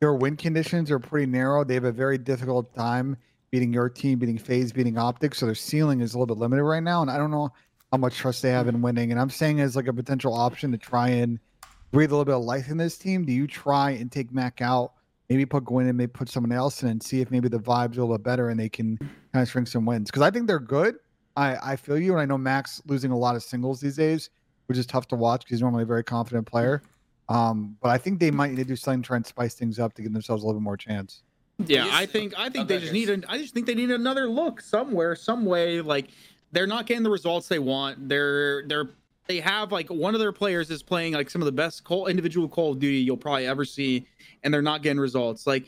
their 0.00 0.14
win 0.14 0.36
conditions 0.36 0.90
are 0.90 0.98
pretty 0.98 1.26
narrow. 1.26 1.64
They 1.64 1.74
have 1.74 1.84
a 1.84 1.92
very 1.92 2.18
difficult 2.18 2.74
time 2.74 3.16
beating 3.50 3.72
your 3.72 3.88
team, 3.88 4.18
beating 4.18 4.38
FaZe, 4.38 4.72
beating 4.72 4.98
Optics, 4.98 5.38
so 5.38 5.46
their 5.46 5.54
ceiling 5.54 6.00
is 6.00 6.14
a 6.14 6.18
little 6.18 6.34
bit 6.34 6.40
limited 6.40 6.64
right 6.64 6.82
now. 6.82 7.02
And 7.02 7.10
I 7.10 7.16
don't 7.16 7.30
know 7.30 7.50
how 7.90 7.98
much 7.98 8.16
trust 8.16 8.42
they 8.42 8.50
have 8.50 8.68
in 8.68 8.82
winning. 8.82 9.10
And 9.10 9.20
I'm 9.20 9.30
saying 9.30 9.60
as 9.60 9.74
like 9.74 9.86
a 9.86 9.92
potential 9.92 10.34
option 10.34 10.70
to 10.72 10.78
try 10.78 11.08
and 11.08 11.38
breathe 11.92 12.10
a 12.10 12.14
little 12.14 12.24
bit 12.24 12.34
of 12.34 12.42
life 12.42 12.68
in 12.68 12.76
this 12.76 12.98
team. 12.98 13.24
Do 13.24 13.32
you 13.32 13.46
try 13.46 13.92
and 13.92 14.12
take 14.12 14.32
Mac 14.32 14.60
out? 14.60 14.92
Maybe 15.30 15.44
put 15.44 15.64
Gwyn 15.64 15.86
in, 15.86 15.96
maybe 15.96 16.10
put 16.10 16.28
someone 16.28 16.52
else 16.52 16.82
in, 16.82 16.88
and 16.88 17.02
see 17.02 17.20
if 17.20 17.30
maybe 17.30 17.48
the 17.48 17.58
vibes 17.58 17.96
a 17.96 18.00
little 18.00 18.16
bit 18.16 18.24
better 18.24 18.48
and 18.48 18.58
they 18.58 18.68
can 18.68 18.96
kind 18.96 19.42
of 19.42 19.48
string 19.48 19.66
some 19.66 19.84
wins. 19.84 20.10
Because 20.10 20.22
I 20.22 20.30
think 20.30 20.46
they're 20.46 20.58
good. 20.58 20.96
I, 21.36 21.72
I 21.72 21.76
feel 21.76 21.98
you, 21.98 22.12
and 22.12 22.20
I 22.20 22.24
know 22.24 22.38
Max 22.38 22.82
losing 22.86 23.10
a 23.10 23.16
lot 23.16 23.36
of 23.36 23.42
singles 23.42 23.80
these 23.80 23.96
days, 23.96 24.30
which 24.66 24.78
is 24.78 24.86
tough 24.86 25.06
to 25.08 25.16
watch 25.16 25.40
because 25.40 25.56
he's 25.56 25.60
normally 25.60 25.82
a 25.82 25.86
very 25.86 26.02
confident 26.02 26.46
player. 26.46 26.82
Um, 27.28 27.76
but 27.82 27.90
I 27.90 27.98
think 27.98 28.20
they 28.20 28.30
might 28.30 28.50
need 28.50 28.56
to 28.56 28.64
do 28.64 28.76
something 28.76 29.02
to 29.02 29.06
try 29.06 29.16
and 29.16 29.26
spice 29.26 29.54
things 29.54 29.78
up 29.78 29.94
to 29.94 30.02
give 30.02 30.12
themselves 30.12 30.42
a 30.42 30.46
little 30.46 30.60
bit 30.60 30.64
more 30.64 30.76
chance. 30.76 31.22
Yeah, 31.66 31.88
I 31.90 32.06
think 32.06 32.34
I 32.38 32.48
think 32.48 32.68
they 32.68 32.78
just 32.78 32.92
Chris. 32.92 33.08
need. 33.08 33.24
I 33.28 33.38
just 33.38 33.52
think 33.52 33.66
they 33.66 33.74
need 33.74 33.90
another 33.90 34.28
look 34.28 34.60
somewhere, 34.60 35.16
some 35.16 35.44
way. 35.44 35.80
Like 35.80 36.08
they're 36.52 36.68
not 36.68 36.86
getting 36.86 37.02
the 37.02 37.10
results 37.10 37.48
they 37.48 37.58
want. 37.58 38.08
They're 38.08 38.66
they're 38.66 38.90
they 39.26 39.40
have 39.40 39.72
like 39.72 39.88
one 39.90 40.14
of 40.14 40.20
their 40.20 40.32
players 40.32 40.70
is 40.70 40.82
playing 40.82 41.14
like 41.14 41.28
some 41.28 41.42
of 41.42 41.46
the 41.46 41.52
best 41.52 41.84
Call, 41.84 42.06
individual 42.06 42.48
Call 42.48 42.72
of 42.72 42.78
Duty 42.78 42.98
you'll 42.98 43.16
probably 43.16 43.46
ever 43.46 43.64
see, 43.64 44.06
and 44.42 44.54
they're 44.54 44.62
not 44.62 44.82
getting 44.82 45.00
results. 45.00 45.46
Like 45.46 45.66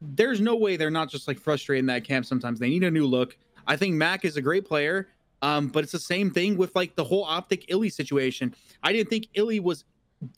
there's 0.00 0.40
no 0.40 0.56
way 0.56 0.76
they're 0.76 0.90
not 0.90 1.10
just 1.10 1.28
like 1.28 1.38
frustrated 1.38 1.80
in 1.80 1.86
that 1.86 2.04
camp. 2.04 2.24
Sometimes 2.24 2.58
they 2.58 2.68
need 2.68 2.84
a 2.84 2.90
new 2.90 3.06
look. 3.06 3.36
I 3.66 3.76
think 3.76 3.94
Mac 3.94 4.24
is 4.24 4.36
a 4.36 4.42
great 4.42 4.64
player, 4.64 5.08
um, 5.42 5.68
but 5.68 5.82
it's 5.82 5.92
the 5.92 5.98
same 5.98 6.30
thing 6.30 6.56
with 6.56 6.74
like 6.74 6.96
the 6.96 7.04
whole 7.04 7.24
optic 7.24 7.66
Illy 7.68 7.90
situation. 7.90 8.54
I 8.82 8.92
didn't 8.92 9.10
think 9.10 9.28
Illy 9.34 9.60
was 9.60 9.84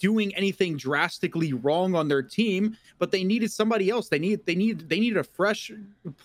doing 0.00 0.34
anything 0.34 0.76
drastically 0.76 1.52
wrong 1.52 1.94
on 1.94 2.08
their 2.08 2.22
team, 2.22 2.76
but 2.98 3.10
they 3.12 3.22
needed 3.22 3.50
somebody 3.52 3.90
else. 3.90 4.08
They 4.08 4.18
need 4.18 4.44
they 4.44 4.54
need 4.56 4.88
they 4.88 4.98
needed 4.98 5.18
a 5.18 5.24
fresh 5.24 5.70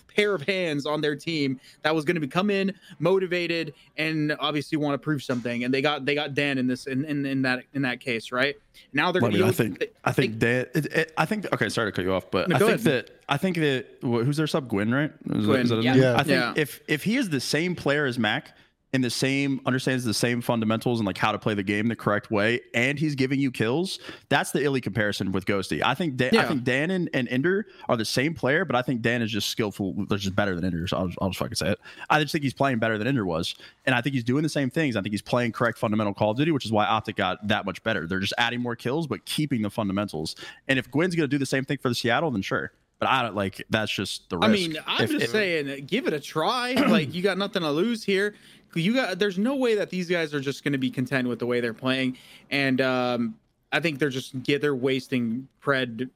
pair 0.08 0.34
of 0.34 0.42
hands 0.42 0.86
on 0.86 1.02
their 1.02 1.16
team 1.16 1.60
that 1.84 1.94
was 1.94 2.04
going 2.04 2.16
to 2.16 2.22
be 2.22 2.28
come 2.28 2.50
in 2.50 2.74
motivated 3.00 3.74
and 3.98 4.36
obviously 4.40 4.78
want 4.78 4.94
to 4.96 4.98
prove 4.98 5.22
something. 5.24 5.64
And 5.64 5.74
they 5.74 5.82
got 5.82 6.06
they 6.06 6.16
got 6.16 6.34
Dan 6.34 6.58
in 6.58 6.66
this 6.68 6.88
in 6.88 7.06
in, 7.06 7.26
in 7.26 7.42
that 7.44 7.64
in 7.74 7.84
that 7.84 8.00
case, 8.00 8.32
right? 8.32 8.56
Now 8.92 9.12
they're 9.12 9.24
I 9.24 9.30
mean, 9.30 9.38
you 9.38 9.46
I 9.46 9.52
think 9.52 9.80
they- 9.80 9.90
I 10.04 10.12
think 10.12 10.40
that 10.40 10.72
it, 10.76 10.86
it, 10.88 11.14
I 11.18 11.26
think 11.26 11.52
okay. 11.54 11.70
Sorry 11.70 11.92
to 11.92 11.96
cut 11.96 12.06
you 12.06 12.14
off, 12.14 12.32
but 12.32 12.50
No, 12.50 12.56
I 12.56 12.60
think 12.60 12.70
ahead. 12.72 12.82
that 12.86 13.10
I 13.30 13.38
think 13.38 13.58
that 13.58 13.86
who's 14.02 14.38
their 14.38 14.48
sub 14.48 14.68
Gwyn, 14.68 14.92
right? 14.94 15.12
Is 15.30 15.46
Gwyn, 15.46 15.62
is 15.62 15.70
that 15.70 15.84
yeah. 15.84 15.96
Yeah. 15.96 16.14
I 16.16 16.24
think 16.24 16.30
Yeah. 16.30 16.54
if 16.56 16.82
if 16.88 17.04
he 17.04 17.18
is 17.18 17.30
the 17.30 17.40
same 17.40 17.76
player 17.76 18.06
as 18.06 18.18
Mac 18.18 18.58
in 18.94 19.02
the 19.02 19.10
same 19.10 19.60
understands 19.66 20.04
the 20.06 20.14
same 20.14 20.40
fundamentals 20.40 21.00
and 21.00 21.08
like 21.08 21.18
how 21.18 21.32
to 21.32 21.40
play 21.40 21.56
the 21.56 21.64
game 21.64 21.88
the 21.88 21.96
correct 21.96 22.30
way, 22.30 22.62
and 22.76 23.00
he's 23.00 23.16
giving 23.16 23.40
you 23.40 23.52
kills, 23.52 24.00
that's 24.30 24.52
the 24.52 24.64
illy 24.64 24.80
comparison 24.80 25.32
with 25.32 25.46
Ghosty. 25.46 25.82
I 25.84 25.96
think 25.96 26.16
Dan, 26.16 26.38
I 26.38 26.46
think 26.46 26.64
Dan 26.64 26.92
and, 26.92 27.10
and 27.14 27.28
Ender 27.30 27.66
are 27.90 27.98
the 27.98 28.06
same 28.06 28.36
player, 28.36 28.66
but 28.66 28.76
I 28.76 28.84
think 28.84 29.02
Dan 29.02 29.24
is 29.24 29.32
just 29.32 29.50
skillful. 29.50 29.96
They're 30.08 30.20
just 30.20 30.36
better 30.36 30.56
than 30.56 30.64
Ender. 30.64 30.88
So 30.88 30.98
I'll, 30.98 31.12
I'll 31.20 31.30
just 31.30 31.40
fucking 31.40 31.56
say 31.56 31.72
it. 31.72 31.80
I 32.10 32.22
just 32.22 32.32
think 32.32 32.44
he's 32.44 32.54
playing 32.54 32.78
better 32.78 32.98
than 32.98 33.08
Ender 33.08 33.26
was, 33.26 33.56
and 33.86 33.96
I 33.96 34.02
think 34.02 34.14
he's 34.14 34.24
doing 34.24 34.44
the 34.44 34.50
same 34.50 34.70
things. 34.70 34.96
I 34.96 35.02
think 35.02 35.12
he's 35.12 35.22
playing 35.24 35.54
correct 35.54 35.80
fundamental 35.80 36.14
Call 36.14 36.32
of 36.32 36.38
Duty, 36.38 36.52
which 36.52 36.66
is 36.66 36.72
why 36.72 36.86
Optic 36.86 37.16
got 37.16 37.48
that 37.48 37.66
much 37.66 37.82
better. 37.84 38.06
They're 38.06 38.20
just 38.20 38.34
adding 38.38 38.62
more 38.62 38.76
kills, 38.76 39.08
but 39.08 39.26
keeping 39.26 39.64
the 39.64 39.72
fundamentals. 39.72 40.36
And 40.68 40.78
if 40.78 40.90
Gwen's 40.92 41.16
gonna 41.16 41.28
do 41.28 41.40
the 41.40 41.46
same 41.48 41.66
thing 41.66 41.80
for 41.80 41.90
the 41.90 41.96
Seattle, 41.96 42.30
then 42.30 42.44
sure. 42.44 42.72
But 43.04 43.10
I 43.10 43.22
don't 43.22 43.36
like 43.36 43.66
that's 43.70 43.92
just 43.92 44.30
the 44.30 44.38
risk. 44.38 44.48
I 44.50 44.54
mean, 44.54 44.78
I'm 44.88 45.04
If- 45.04 45.12
just 45.12 45.26
if- 45.26 45.32
saying, 45.32 45.88
give 45.88 46.08
it 46.08 46.14
a 46.14 46.22
try. 46.22 46.72
like 46.88 47.14
you 47.14 47.22
got 47.22 47.38
nothing 47.38 47.62
to 47.62 47.70
lose 47.70 48.02
here. 48.02 48.34
You 48.76 48.94
got 48.94 49.20
there's 49.20 49.38
no 49.38 49.58
way 49.58 49.76
that 49.76 49.90
these 49.90 50.08
guys 50.10 50.34
are 50.34 50.40
just 50.40 50.64
going 50.64 50.72
to 50.72 50.78
be 50.78 50.90
content 50.90 51.28
with 51.28 51.40
the 51.40 51.46
way 51.46 51.60
they're 51.60 51.74
playing, 51.74 52.18
and 52.50 52.80
um, 52.80 53.36
I 53.74 53.82
think 53.82 54.00
they're 54.00 54.08
just 54.10 54.42
get 54.44 54.62
they're 54.62 54.74
wasting 54.74 55.50
Pred 55.62 56.10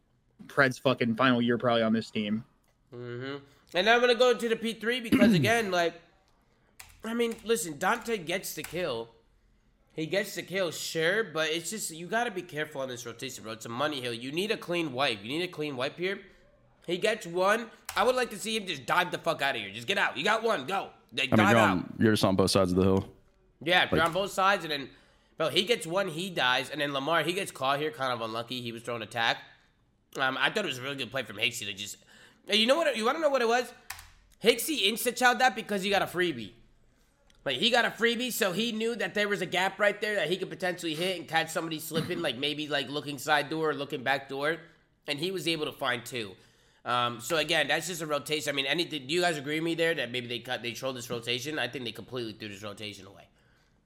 Pred's 0.47 0.77
fucking 0.77 1.15
final 1.17 1.41
year 1.41 1.57
probably 1.57 1.83
on 1.83 1.91
this 1.91 2.09
team. 2.09 2.45
Mm-hmm. 2.95 3.35
And 3.73 3.89
I'm 3.89 3.99
gonna 3.99 4.15
go 4.15 4.29
into 4.31 4.47
the 4.47 4.55
P3 4.55 5.03
because 5.03 5.33
again, 5.41 5.71
like, 5.71 5.93
I 7.03 7.13
mean, 7.13 7.35
listen, 7.43 7.77
Dante 7.77 8.17
gets 8.17 8.53
the 8.53 8.63
kill. 8.63 9.09
He 9.91 10.05
gets 10.05 10.35
the 10.35 10.41
kill, 10.43 10.71
sure, 10.71 11.25
but 11.25 11.49
it's 11.49 11.69
just 11.69 11.91
you 11.91 12.07
gotta 12.07 12.31
be 12.31 12.43
careful 12.43 12.79
on 12.79 12.87
this 12.87 13.05
rotation, 13.05 13.43
bro. 13.43 13.51
It's 13.51 13.65
a 13.65 13.69
money 13.69 13.99
hill. 13.99 14.13
You 14.13 14.31
need 14.31 14.51
a 14.51 14.57
clean 14.57 14.93
wipe. 14.93 15.21
You 15.21 15.27
need 15.27 15.43
a 15.43 15.51
clean 15.51 15.75
wipe 15.75 15.97
here. 15.97 16.21
He 16.87 16.97
gets 16.97 17.27
one. 17.27 17.69
I 17.95 18.03
would 18.03 18.15
like 18.15 18.29
to 18.31 18.39
see 18.39 18.55
him 18.55 18.65
just 18.65 18.85
dive 18.85 19.11
the 19.11 19.17
fuck 19.17 19.41
out 19.41 19.55
of 19.55 19.61
here. 19.61 19.69
Just 19.71 19.87
get 19.87 19.97
out. 19.97 20.17
You 20.17 20.23
got 20.23 20.41
one. 20.41 20.65
Go. 20.65 20.89
Like, 21.13 21.29
I 21.33 21.35
mean, 21.35 21.45
dive 21.45 21.49
you're, 21.49 21.59
out. 21.59 21.69
on, 21.69 21.93
you're 21.99 22.13
just 22.13 22.23
on 22.23 22.35
both 22.35 22.49
sides 22.49 22.71
of 22.71 22.77
the 22.77 22.83
hill. 22.83 23.09
Yeah, 23.61 23.87
you're 23.91 24.03
on 24.03 24.13
both 24.13 24.31
sides, 24.31 24.63
and 24.63 24.71
then, 24.71 24.89
bro, 25.37 25.49
he 25.49 25.63
gets 25.63 25.87
one, 25.87 26.07
he 26.07 26.29
dies, 26.29 26.69
and 26.69 26.79
then 26.79 26.93
Lamar, 26.93 27.23
he 27.23 27.33
gets 27.33 27.51
caught 27.51 27.79
here, 27.79 27.91
kind 27.91 28.13
of 28.13 28.21
unlucky. 28.21 28.61
He 28.61 28.71
was 28.71 28.83
throwing 28.83 29.01
attack. 29.01 29.37
Um, 30.17 30.37
I 30.39 30.49
thought 30.49 30.65
it 30.65 30.67
was 30.67 30.77
a 30.77 30.81
really 30.81 30.95
good 30.95 31.11
play 31.11 31.23
from 31.23 31.37
Hixie 31.37 31.65
to 31.65 31.73
just. 31.73 31.97
You 32.47 32.65
know 32.65 32.77
what? 32.77 32.95
You 32.95 33.03
want 33.03 33.17
to 33.17 33.21
know 33.21 33.29
what 33.29 33.41
it 33.41 33.47
was? 33.47 33.71
Hixie 34.43 34.89
insta 34.89 35.11
chowed 35.11 35.39
that 35.39 35.55
because 35.55 35.81
he 35.83 35.89
got 35.89 36.01
a 36.01 36.05
freebie. 36.05 36.51
Like 37.43 37.57
he 37.57 37.69
got 37.69 37.85
a 37.85 37.89
freebie, 37.89 38.31
so 38.31 38.51
he 38.51 38.71
knew 38.71 38.95
that 38.95 39.13
there 39.13 39.27
was 39.27 39.41
a 39.41 39.45
gap 39.45 39.79
right 39.79 39.99
there 39.99 40.15
that 40.15 40.29
he 40.29 40.37
could 40.37 40.49
potentially 40.49 40.93
hit 40.93 41.17
and 41.17 41.27
catch 41.27 41.49
somebody 41.49 41.79
slipping, 41.79 42.21
like 42.21 42.37
maybe 42.37 42.67
like 42.67 42.89
looking 42.89 43.17
side 43.17 43.49
door 43.49 43.71
or 43.71 43.73
looking 43.73 44.03
back 44.03 44.29
door, 44.29 44.57
and 45.07 45.17
he 45.19 45.31
was 45.31 45.47
able 45.47 45.65
to 45.65 45.71
find 45.71 46.05
two. 46.05 46.35
Um, 46.87 47.19
so 47.19 47.35
again, 47.35 47.67
that's 47.67 47.87
just 47.87 48.01
a 48.01 48.05
rotation. 48.07 48.49
I 48.49 48.53
mean, 48.53 48.65
anything? 48.65 49.05
Do 49.07 49.13
you 49.13 49.19
guys 49.21 49.37
agree 49.37 49.55
with 49.55 49.63
me 49.65 49.75
there 49.75 49.93
that 49.93 50.09
maybe 50.11 50.27
they 50.27 50.39
cut, 50.39 50.63
they 50.63 50.71
trolled 50.71 50.95
this 50.95 51.09
rotation? 51.09 51.59
I 51.59 51.67
think 51.67 51.83
they 51.83 51.91
completely 51.91 52.31
threw 52.33 52.47
this 52.47 52.63
rotation 52.63 53.05
away. 53.05 53.23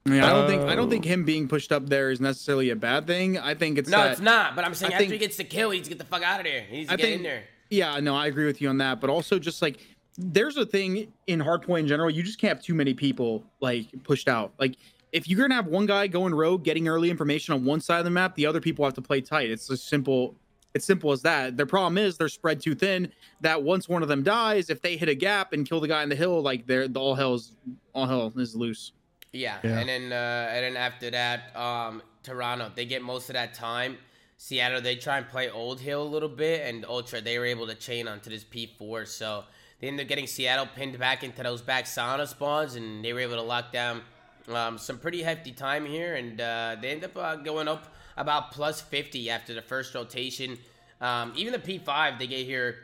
I 0.06 0.20
don't 0.32 0.48
think 0.48 0.62
I 0.64 0.76
don't 0.76 0.90
think 0.90 1.06
him 1.06 1.26
being 1.26 1.48
pushed 1.48 1.72
up 1.72 1.88
there 1.88 2.10
is 2.12 2.20
necessarily 2.22 2.70
a 2.70 2.76
bad 2.76 3.06
thing. 3.08 3.38
I 3.38 3.54
think 3.56 3.78
it's 3.78 3.90
No, 3.90 3.98
that- 3.98 4.12
it's 4.14 4.22
not. 4.22 4.56
But 4.56 4.66
I'm 4.66 4.74
saying 4.76 4.94
I 4.94 4.96
after 4.96 5.04
think- 5.04 5.14
he 5.14 5.18
gets 5.20 5.38
the 5.38 5.44
kill, 5.44 5.72
he 5.72 5.78
needs 5.80 5.90
to 5.90 5.96
get 5.96 6.00
the 6.00 6.06
fuck 6.06 6.24
out 6.24 6.40
of 6.40 6.46
there. 6.46 6.62
He 6.62 6.78
needs 6.78 6.88
to 6.90 6.94
I 6.94 6.98
get 6.98 7.04
think, 7.06 7.18
in 7.18 7.24
there. 7.24 7.44
Yeah, 7.70 8.00
no, 8.00 8.16
I 8.16 8.28
agree 8.28 8.46
with 8.46 8.62
you 8.62 8.70
on 8.70 8.78
that. 8.80 9.00
But 9.02 9.10
also, 9.10 9.40
just 9.40 9.62
like 9.62 9.80
there's 10.18 10.58
a 10.58 10.66
thing 10.66 11.12
in 11.28 11.40
hardpoint 11.40 11.82
in 11.82 11.88
general, 11.88 12.10
you 12.10 12.22
just 12.24 12.40
can't 12.40 12.56
have 12.58 12.64
too 12.64 12.74
many 12.76 12.94
people 12.94 13.44
like 13.62 13.88
pushed 14.04 14.28
out. 14.28 14.54
Like 14.60 14.76
if 15.12 15.28
you're 15.28 15.40
gonna 15.42 15.56
have 15.56 15.68
one 15.68 15.86
guy 15.86 16.08
going 16.08 16.34
rogue, 16.36 16.64
getting 16.64 16.88
early 16.88 17.10
information 17.10 17.54
on 17.54 17.64
one 17.66 17.80
side 17.82 18.00
of 18.00 18.06
the 18.06 18.12
map, 18.12 18.36
the 18.36 18.46
other 18.46 18.60
people 18.62 18.86
have 18.86 18.94
to 18.96 19.02
play 19.02 19.22
tight. 19.22 19.50
It's 19.50 19.70
a 19.70 19.78
simple. 19.78 20.36
It's 20.74 20.86
simple 20.86 21.12
as 21.12 21.22
that. 21.24 21.58
Their 21.58 21.66
problem 21.66 21.98
is 21.98 22.18
they're 22.18 22.30
spread 22.30 22.62
too 22.62 22.76
thin. 22.76 23.12
That 23.42 23.62
once 23.62 23.90
one 23.90 24.04
of 24.04 24.08
them 24.08 24.24
dies, 24.24 24.70
if 24.70 24.82
they 24.82 24.96
hit 24.96 25.10
a 25.10 25.16
gap 25.16 25.54
and 25.54 25.68
kill 25.68 25.80
the 25.80 25.88
guy 25.88 26.04
in 26.04 26.10
the 26.10 26.16
hill, 26.16 26.42
like 26.42 26.66
they're 26.66 26.88
the 26.88 27.00
all 27.00 27.16
hell's 27.16 27.54
all 27.94 28.06
hell 28.06 28.32
is 28.38 28.56
loose. 28.56 28.94
Yeah. 29.34 29.58
Yeah. 29.64 29.80
and 29.80 29.90
then 29.90 30.14
uh, 30.14 30.50
and 30.52 30.64
then 30.64 30.78
after 30.78 31.12
that, 31.12 31.56
um, 31.56 32.02
Toronto 32.24 32.72
they 32.74 32.86
get 32.86 33.02
most 33.02 33.30
of 33.30 33.34
that 33.34 33.54
time. 33.54 33.98
Seattle 34.38 34.82
they 34.82 34.96
try 34.96 35.18
and 35.18 35.28
play 35.28 35.50
Old 35.52 35.80
Hill 35.80 36.02
a 36.02 36.08
little 36.08 36.30
bit, 36.30 36.66
and 36.66 36.84
Ultra 36.86 37.22
they 37.22 37.38
were 37.38 37.46
able 37.46 37.68
to 37.68 37.76
chain 37.76 38.08
onto 38.08 38.30
this 38.30 38.44
P4, 38.44 39.06
so 39.06 39.44
they 39.80 39.88
ended 39.88 40.06
up 40.06 40.10
getting 40.10 40.26
Seattle 40.26 40.68
pinned 40.76 40.98
back 40.98 41.24
into 41.24 41.44
those 41.44 41.62
back 41.62 41.86
sauna 41.86 42.28
spawns, 42.28 42.76
and 42.76 43.06
they 43.06 43.14
were 43.14 43.20
able 43.20 43.36
to 43.36 43.44
lock 43.44 43.72
down 43.72 44.02
um, 44.48 44.80
some 44.80 44.98
pretty 44.98 45.22
hefty 45.22 45.52
time 45.52 45.86
here, 45.86 46.16
and 46.16 46.42
uh, 46.42 46.76
they 46.82 46.90
end 46.90 47.04
up 47.04 47.16
uh, 47.16 47.36
going 47.36 47.68
up 47.68 47.94
about 48.22 48.52
plus 48.52 48.80
50 48.80 49.30
after 49.30 49.54
the 49.54 49.62
first 49.62 49.94
rotation. 49.94 50.58
Um, 51.02 51.34
even 51.36 51.52
the 51.52 51.60
P5 51.60 52.20
they 52.20 52.28
get 52.28 52.46
here 52.46 52.76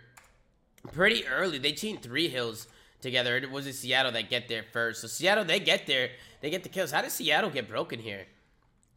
pretty 0.91 1.25
early. 1.27 1.57
They 1.59 1.73
chained 1.73 2.01
three 2.01 2.27
hills 2.27 2.67
together. 3.01 3.37
It 3.37 3.49
was 3.51 3.67
in 3.67 3.73
Seattle 3.73 4.11
that 4.13 4.29
get 4.29 4.47
there 4.47 4.63
first. 4.73 5.01
So 5.01 5.07
Seattle, 5.07 5.45
they 5.45 5.59
get 5.59 5.85
there, 5.85 6.09
they 6.41 6.49
get 6.49 6.63
the 6.63 6.69
kills. 6.69 6.91
How 6.91 7.01
does 7.01 7.13
Seattle 7.13 7.49
get 7.51 7.67
broken 7.69 7.99
here? 7.99 8.25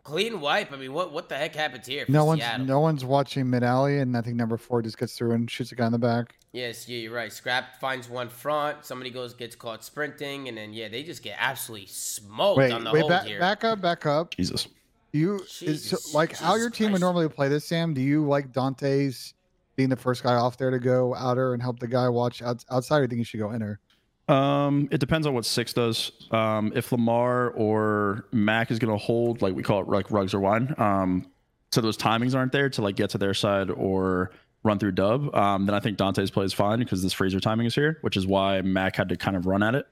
Clean 0.03 0.41
wipe. 0.41 0.73
I 0.73 0.77
mean, 0.77 0.95
what 0.95 1.13
what 1.13 1.29
the 1.29 1.37
heck 1.37 1.55
happens 1.55 1.87
here? 1.87 2.07
For 2.07 2.13
No 2.13 2.25
one's 2.25 2.41
Seattle? 2.41 2.65
no 2.65 2.81
one's 2.81 3.05
watching 3.05 3.51
mid 3.51 3.63
alley, 3.63 3.99
and 3.99 4.17
I 4.17 4.23
think 4.23 4.37
number 4.37 4.57
four 4.57 4.81
just 4.81 4.97
gets 4.97 5.15
through 5.15 5.33
and 5.33 5.49
shoots 5.51 5.73
a 5.73 5.75
guy 5.75 5.85
in 5.85 5.93
the 5.93 5.99
back. 5.99 6.37
Yes, 6.53 6.89
yeah, 6.89 6.99
you're 6.99 7.13
right. 7.13 7.31
Scrap 7.31 7.79
finds 7.79 8.09
one 8.09 8.31
front. 8.31 8.87
Somebody 8.87 9.11
goes 9.11 9.35
gets 9.35 9.55
caught 9.55 9.85
sprinting, 9.85 10.49
and 10.49 10.57
then 10.57 10.73
yeah, 10.73 10.89
they 10.89 11.03
just 11.03 11.23
get 11.23 11.37
absolutely 11.39 11.87
smoked 11.87 12.57
Wait, 12.59 12.73
on 12.73 12.83
the 12.83 12.91
wait, 12.93 13.01
hold 13.01 13.11
back, 13.11 13.27
here. 13.27 13.39
back 13.39 13.63
up, 13.63 13.83
back 13.83 14.07
up. 14.07 14.35
Jesus. 14.35 14.69
Do 15.13 15.19
you 15.19 15.41
is 15.61 15.91
so, 15.91 15.97
like 16.15 16.37
how 16.37 16.55
your 16.55 16.71
Jesus 16.71 16.79
team 16.79 16.93
would 16.93 17.01
normally 17.01 17.29
play 17.29 17.49
this, 17.49 17.65
Sam? 17.65 17.95
Do 17.95 18.01
you 18.01 18.25
like 18.25 18.53
Dante's 18.53 19.35
being 19.77 19.89
the 19.89 19.97
first 19.97 20.23
guy 20.23 20.35
off 20.35 20.57
there 20.57 20.71
to 20.71 20.79
go 20.79 21.15
outer 21.15 21.53
and 21.53 21.63
help 21.63 21.79
the 21.81 21.89
guy 21.89 22.09
watch 22.09 22.43
out, 22.43 22.65
outside? 22.71 22.99
Or 22.99 23.03
you 23.03 23.09
think 23.09 23.19
you 23.19 23.25
should 23.25 23.41
go 23.41 23.53
inner? 23.53 23.81
Um, 24.29 24.89
it 24.93 24.99
depends 24.99 25.27
on 25.27 25.35
what 25.35 25.45
six 25.45 25.73
does. 25.73 26.13
Um, 26.31 26.73
if 26.77 26.93
Lamar 26.93 27.51
or 27.51 28.27
Mac 28.33 28.71
is 28.71 28.79
gonna 28.79 28.97
hold, 28.97 29.43
like 29.43 29.55
we 29.55 29.63
call 29.63 29.81
it, 29.81 29.89
like 29.89 30.11
rugs 30.11 30.33
or 30.33 30.41
wine. 30.41 30.75
Um, 30.79 31.27
so 31.73 31.81
those 31.81 31.97
timings 31.97 32.35
aren't 32.35 32.53
there 32.53 32.69
to 32.71 32.83
like 32.83 32.97
get 32.97 33.11
to 33.11 33.19
their 33.19 33.35
side 33.35 33.71
or 33.71 34.31
run 34.63 34.79
through 34.79 34.93
dub. 34.93 35.35
Um, 35.35 35.67
then 35.67 35.75
I 35.75 35.81
think 35.81 35.97
Dante's 35.97 36.31
play 36.31 36.45
is 36.45 36.53
fine 36.53 36.79
because 36.79 37.03
this 37.03 37.13
freezer 37.13 37.41
timing 37.41 37.67
is 37.67 37.75
here, 37.75 37.99
which 38.03 38.17
is 38.17 38.27
why 38.27 38.61
Mac 38.63 38.97
had 38.97 39.09
to 39.09 39.17
kind 39.17 39.37
of 39.37 39.47
run 39.47 39.63
at 39.63 39.75
it. 39.75 39.87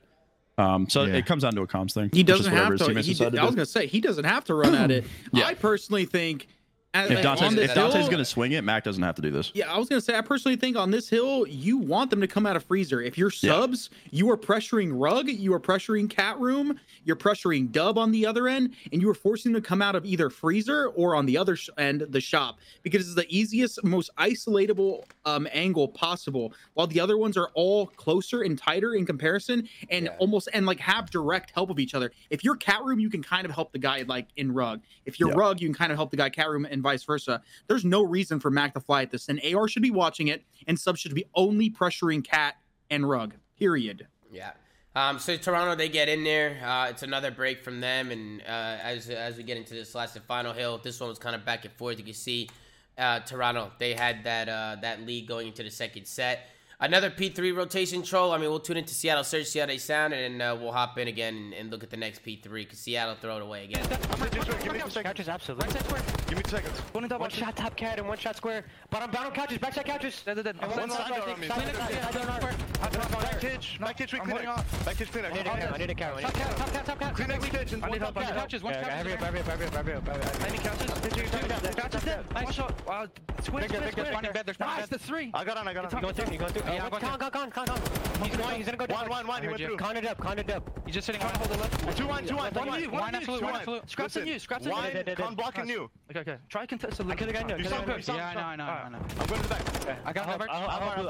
Um, 0.59 0.89
so 0.89 1.05
Yeah. 1.05 1.15
it 1.15 1.25
comes 1.27 1.45
down 1.45 1.55
to 1.55 1.63
a 1.63 1.67
comms 1.67 1.93
thing. 1.95 2.11
He 2.13 2.23
doesn't 2.23 2.53
have 2.53 2.77
to. 2.77 2.89
He, 2.89 2.95
decide 3.15 3.37
I 3.39 3.45
was 3.45 3.55
gonna 3.55 3.65
say 3.65 3.87
he 3.87 4.01
doesn't 4.01 4.25
have 4.25 4.45
to 4.47 4.55
run 4.55 4.75
at 4.75 4.91
it. 4.91 5.05
Yeah. 5.33 5.47
I 5.47 5.55
personally 5.55 6.05
think. 6.05 6.49
At, 6.95 7.11
If 7.11 7.23
Dante's, 7.23 7.53
if 7.55 7.75
Dante's 7.75 7.95
hill- 7.97 8.09
gonna 8.11 8.25
swing 8.25 8.53
it, 8.53 8.65
Mac 8.65 8.83
doesn't 8.83 9.03
have 9.03 9.15
to 9.17 9.21
do 9.23 9.31
this. 9.31 9.53
Yeah, 9.55 9.71
I 9.71 9.77
was 9.79 9.91
gonna 9.91 10.01
say 10.01 10.17
I 10.17 10.23
personally 10.23 10.57
think 10.57 10.75
on 10.75 10.91
this 10.91 11.07
hill 11.11 11.47
you 11.47 11.77
want 11.77 12.09
them 12.09 12.23
to 12.23 12.27
come 12.27 12.47
out 12.47 12.57
of 12.57 12.65
freezer. 12.65 13.03
If 13.03 13.19
you're 13.19 13.31
Yeah. 13.43 13.53
subs, 13.53 13.91
you 14.11 14.31
are 14.31 14.39
pressuring 14.39 14.93
rug, 14.95 15.29
you 15.29 15.53
are 15.53 15.61
pressuring 15.61 16.09
cat 16.09 16.41
room, 16.41 16.81
you're 17.05 17.15
pressuring 17.15 17.71
dub 17.73 17.99
on 17.99 18.11
the 18.11 18.25
other 18.25 18.49
end, 18.49 18.75
and 18.91 19.03
you 19.03 19.11
are 19.11 19.15
forcing 19.15 19.53
them 19.53 19.61
to 19.63 19.69
come 19.69 19.83
out 19.83 19.97
of 19.97 20.07
either 20.07 20.31
freezer 20.31 20.87
or 20.89 21.15
on 21.15 21.27
the 21.27 21.37
other 21.37 21.57
sh- 21.57 21.69
end 21.77 22.07
the 22.09 22.23
shop 22.23 22.59
because 22.83 23.03
it's 23.07 23.15
the 23.15 23.27
easiest, 23.29 23.85
most 23.85 24.11
isolatable 24.17 25.05
um, 25.27 25.47
angle 25.53 25.89
possible. 25.89 26.55
While 26.73 26.87
the 26.87 27.01
other 27.01 27.19
ones 27.19 27.37
are 27.37 27.51
all 27.53 27.89
closer 27.89 28.41
and 28.41 28.57
tighter 28.59 28.95
in 28.95 29.05
comparison, 29.05 29.69
and 29.91 30.07
Yeah. 30.07 30.17
almost 30.19 30.49
and 30.55 30.65
like 30.65 30.81
have 30.81 31.11
direct 31.11 31.51
help 31.51 31.69
of 31.69 31.79
each 31.79 31.95
other. 31.95 32.13
If 32.31 32.43
you're 32.43 32.57
cat 32.57 32.83
room, 32.83 32.99
you 32.99 33.11
can 33.11 33.23
kind 33.23 33.45
of 33.45 33.51
help 33.53 33.73
the 33.73 33.79
guy 33.79 34.05
like 34.09 34.29
in 34.39 34.53
rug. 34.53 34.81
If 35.05 35.21
you're 35.21 35.29
Yeah. 35.29 35.37
rug, 35.37 35.61
you 35.61 35.69
can 35.69 35.75
kind 35.75 35.93
of 35.93 35.99
help 35.99 36.11
the 36.11 36.17
guy 36.17 36.31
cat 36.31 36.49
room, 36.49 36.65
and 36.65 36.78
vice 36.83 37.05
versa 37.05 37.43
there's 37.67 37.85
no 37.85 38.03
reason 38.03 38.41
for 38.41 38.51
Mac 38.51 38.75
to 38.75 38.81
fly 38.81 39.03
at 39.03 39.11
this. 39.11 39.29
And 39.29 39.41
AR 39.55 39.69
should 39.69 39.83
be 39.83 39.91
watching 39.91 40.29
it, 40.29 40.45
and 40.67 40.79
sub 40.79 40.97
should 40.97 41.15
be 41.15 41.25
only 41.35 41.71
pressuring 41.71 42.25
Cat 42.25 42.57
and 42.91 43.09
Rug. 43.09 43.35
Period. 43.59 44.07
Yeah. 44.33 44.53
Um, 44.95 45.19
so 45.19 45.37
Toronto, 45.37 45.77
they 45.77 45.89
get 45.89 46.09
in 46.09 46.25
there. 46.25 46.59
Uh, 46.65 46.89
it's 46.91 47.03
another 47.03 47.31
break 47.31 47.63
from 47.63 47.81
them, 47.81 48.11
and 48.11 48.41
uh, 48.43 48.79
as 48.83 49.09
as 49.11 49.37
we 49.37 49.43
get 49.43 49.57
into 49.57 49.75
this 49.75 49.95
last 49.95 50.17
and 50.17 50.25
final 50.25 50.53
hill, 50.53 50.81
this 50.83 50.99
one 50.99 51.09
was 51.09 51.19
kind 51.19 51.37
of 51.37 51.45
back 51.45 51.65
and 51.65 51.75
forth. 51.75 51.99
You 51.99 52.05
can 52.05 52.15
see 52.15 52.49
uh, 52.97 53.21
Toronto, 53.21 53.71
they 53.79 53.95
had 53.95 54.25
that 54.25 54.49
uh, 54.49 54.77
that 54.83 55.07
lead 55.07 55.29
going 55.29 55.49
into 55.49 55.63
the 55.63 55.71
second 55.71 56.07
set. 56.07 56.49
Another 56.81 57.11
P3 57.11 57.57
rotation 57.57 58.03
troll. 58.03 58.33
I 58.33 58.39
mean, 58.39 58.51
we'll 58.51 58.61
tune 58.61 58.77
into 58.77 58.95
Seattle, 58.95 59.25
search, 59.25 59.47
see 59.47 59.59
how 59.59 59.67
they 59.67 59.79
sound, 59.79 60.15
and 60.15 60.41
then 60.41 60.49
uh, 60.49 60.55
we'll 60.55 60.73
hop 60.73 60.97
in 60.99 61.09
again 61.09 61.35
and, 61.35 61.55
and 61.55 61.71
look 61.71 61.83
at 61.83 61.91
the 61.91 61.97
next 61.97 62.25
P3 62.25 62.43
because 62.51 62.79
Seattle 62.79 63.17
throw 63.21 63.37
it 63.37 63.43
away 63.43 63.65
again. 63.65 63.85
Give 63.89 64.73
me 64.73 64.81
two 64.81 64.91
seconds. 64.91 64.95
Couches, 64.95 65.29
absolutely. 65.29 66.18
Right 66.35 66.47
side 66.47 66.63
square. 66.63 66.63
Give 66.63 66.63
me 66.63 66.71
seconds. 66.71 66.79
One 66.95 67.05
and 67.05 67.11
double. 67.11 67.23
One 67.23 67.31
shot 67.31 67.57
top 67.57 67.77
cat 67.77 67.99
and 67.99 68.09
one 68.09 68.19
shot 68.19 68.37
square. 68.37 68.65
Bottom 68.91 69.11
bound 69.11 69.27
on 69.27 69.33
couches, 69.33 69.59
backside 69.59 69.87
couches. 69.87 70.23
Dead, 70.25 70.35
dead, 70.35 70.45
dead. 70.45 70.57
And 70.61 70.71
one 70.73 70.91
side 70.91 71.09
door 71.09 71.29
on 71.29 71.41
me. 71.41 71.49
Side 71.49 71.65
door, 71.65 71.75
side 71.75 72.13
door, 72.13 72.23
side 72.23 72.43
door. 72.43 73.21
Back 73.21 73.41
kitch. 73.41 73.79
Back 73.81 73.97
kitch. 73.97 74.15
I'm 74.15 74.21
Clean 74.21 74.31
holding 74.31 74.49
it. 74.49 74.85
Back 74.85 74.97
kitch. 74.97 75.11
Clean 75.13 75.25
I 75.25 75.29
need 75.33 75.47
a 75.47 75.57
it. 75.57 75.73
I 75.73 75.79
need 75.79 75.91
a 75.91 75.95
carry. 75.95 76.23
Top 76.23 76.35
cat, 76.35 76.57
top 76.57 76.73
cat, 76.73 76.87
top 76.87 76.99
cat. 77.01 77.15
Clean 77.15 77.29
next 77.29 77.49
kitchen. 77.49 77.85
I 77.85 77.91
need 77.91 78.01
help, 78.01 78.17
I. 78.17 78.25
Couches. 78.33 78.63
One 78.63 78.75
Yeah, 78.75 78.83
couch. 78.83 78.93
hurry 78.93 79.13
up, 79.15 79.21
hurry 79.21 79.41
up, 79.41 79.47
hurry 79.47 79.67
up, 79.67 79.75
hurry 79.75 79.95
up, 79.95 80.09
hurry 80.09 80.23
up. 80.23 80.49
Any 80.49 80.59
couches? 80.59 81.75
Couches 81.77 82.03
dead. 82.05 82.25
One 82.35 82.53
shot. 82.53 82.87
Wow. 82.87 83.07
Square. 83.43 83.63
Big, 83.63 83.71
big, 83.71 83.79
Square. 83.79 83.81
big, 83.81 83.93
Square. 83.93 84.13
running 84.13 84.33
bed, 84.33 84.47
there's 84.47 84.61
running 84.61 84.77
Nice. 84.77 84.89
bed. 84.89 84.99
The 85.01 85.05
three. 85.05 85.31
I 85.35 85.45
got 85.45 85.57
on. 85.57 85.69
I 85.69 85.75
got 85.75 85.91
You 85.93 85.97
on. 85.97 86.03
going 86.03 86.15
through, 86.15 86.33
you 86.33 86.39
going 86.39 86.53
through. 86.53 86.73
Yeah, 86.73 86.89
Con, 86.89 87.01
con, 87.01 87.31
con, 87.31 87.51
con, 87.51 87.67
con. 87.67 87.81
He's 88.27 88.37
going, 88.37 88.57
he's 88.57 88.67
gonna 88.67 88.77
go 88.77 88.87
down. 88.87 89.01
One, 89.03 89.09
one, 89.11 89.27
one. 89.29 89.43
He 89.43 89.49
went 89.49 89.61
through. 89.61 89.77
Con 89.77 89.97
it 89.97 90.07
up, 90.07 90.19
con 90.19 90.39
it 90.39 90.51
up. 90.51 90.63
He's 90.85 90.95
just 90.95 91.07
sitting 91.07 91.23
on 91.23 91.33
hold 91.35 91.51
the 91.51 91.57
left. 91.59 91.97
Two 91.97 92.07
one, 92.07 92.27
two 92.27 92.37
one, 92.37 92.53
two 92.53 92.59
one. 92.67 92.91
One 92.91 93.15
absolute, 93.15 93.43
one 93.43 93.55
absolute. 93.55 93.91
Scraps 93.91 94.17
and 94.17 94.27
you. 94.27 94.39
Scraps 94.39 94.67
and 94.67 94.75
Dead, 94.75 94.85
you. 94.87 94.93
dead, 94.93 95.07
dead, 95.07 95.17
Con 95.17 95.29
dead. 95.29 95.37
block 95.37 95.59
and 95.59 95.69
you. 95.69 95.91
Okay, 96.19 96.33
okay. 96.33 96.41
Try 96.49 96.67
contest 96.67 96.99
a 96.99 97.03
little. 97.03 97.13
I 97.13 97.17
kill 97.17 97.27
the 97.29 97.33
guy, 97.33 97.43
no, 97.43 97.57
You 97.57 97.63
kill 97.65 97.71
the 97.71 97.77
sound 97.77 97.87
guy, 97.87 97.93
good. 97.95 98.07
You 98.07 98.13
no. 98.15 98.19
sound 98.19 98.19
Yeah, 98.19 98.29
I 98.29 98.35
know, 98.35 98.41
I 98.41 98.57
know, 98.57 98.65
I 98.65 98.89
know. 98.89 98.99
I'm 99.21 99.27
going 99.27 99.41
to 99.43 99.49
the 99.49 99.55
back. 99.55 99.99
I 100.05 100.13
got 100.13 100.27
I'll- 100.27 100.33
covered. 100.39 100.49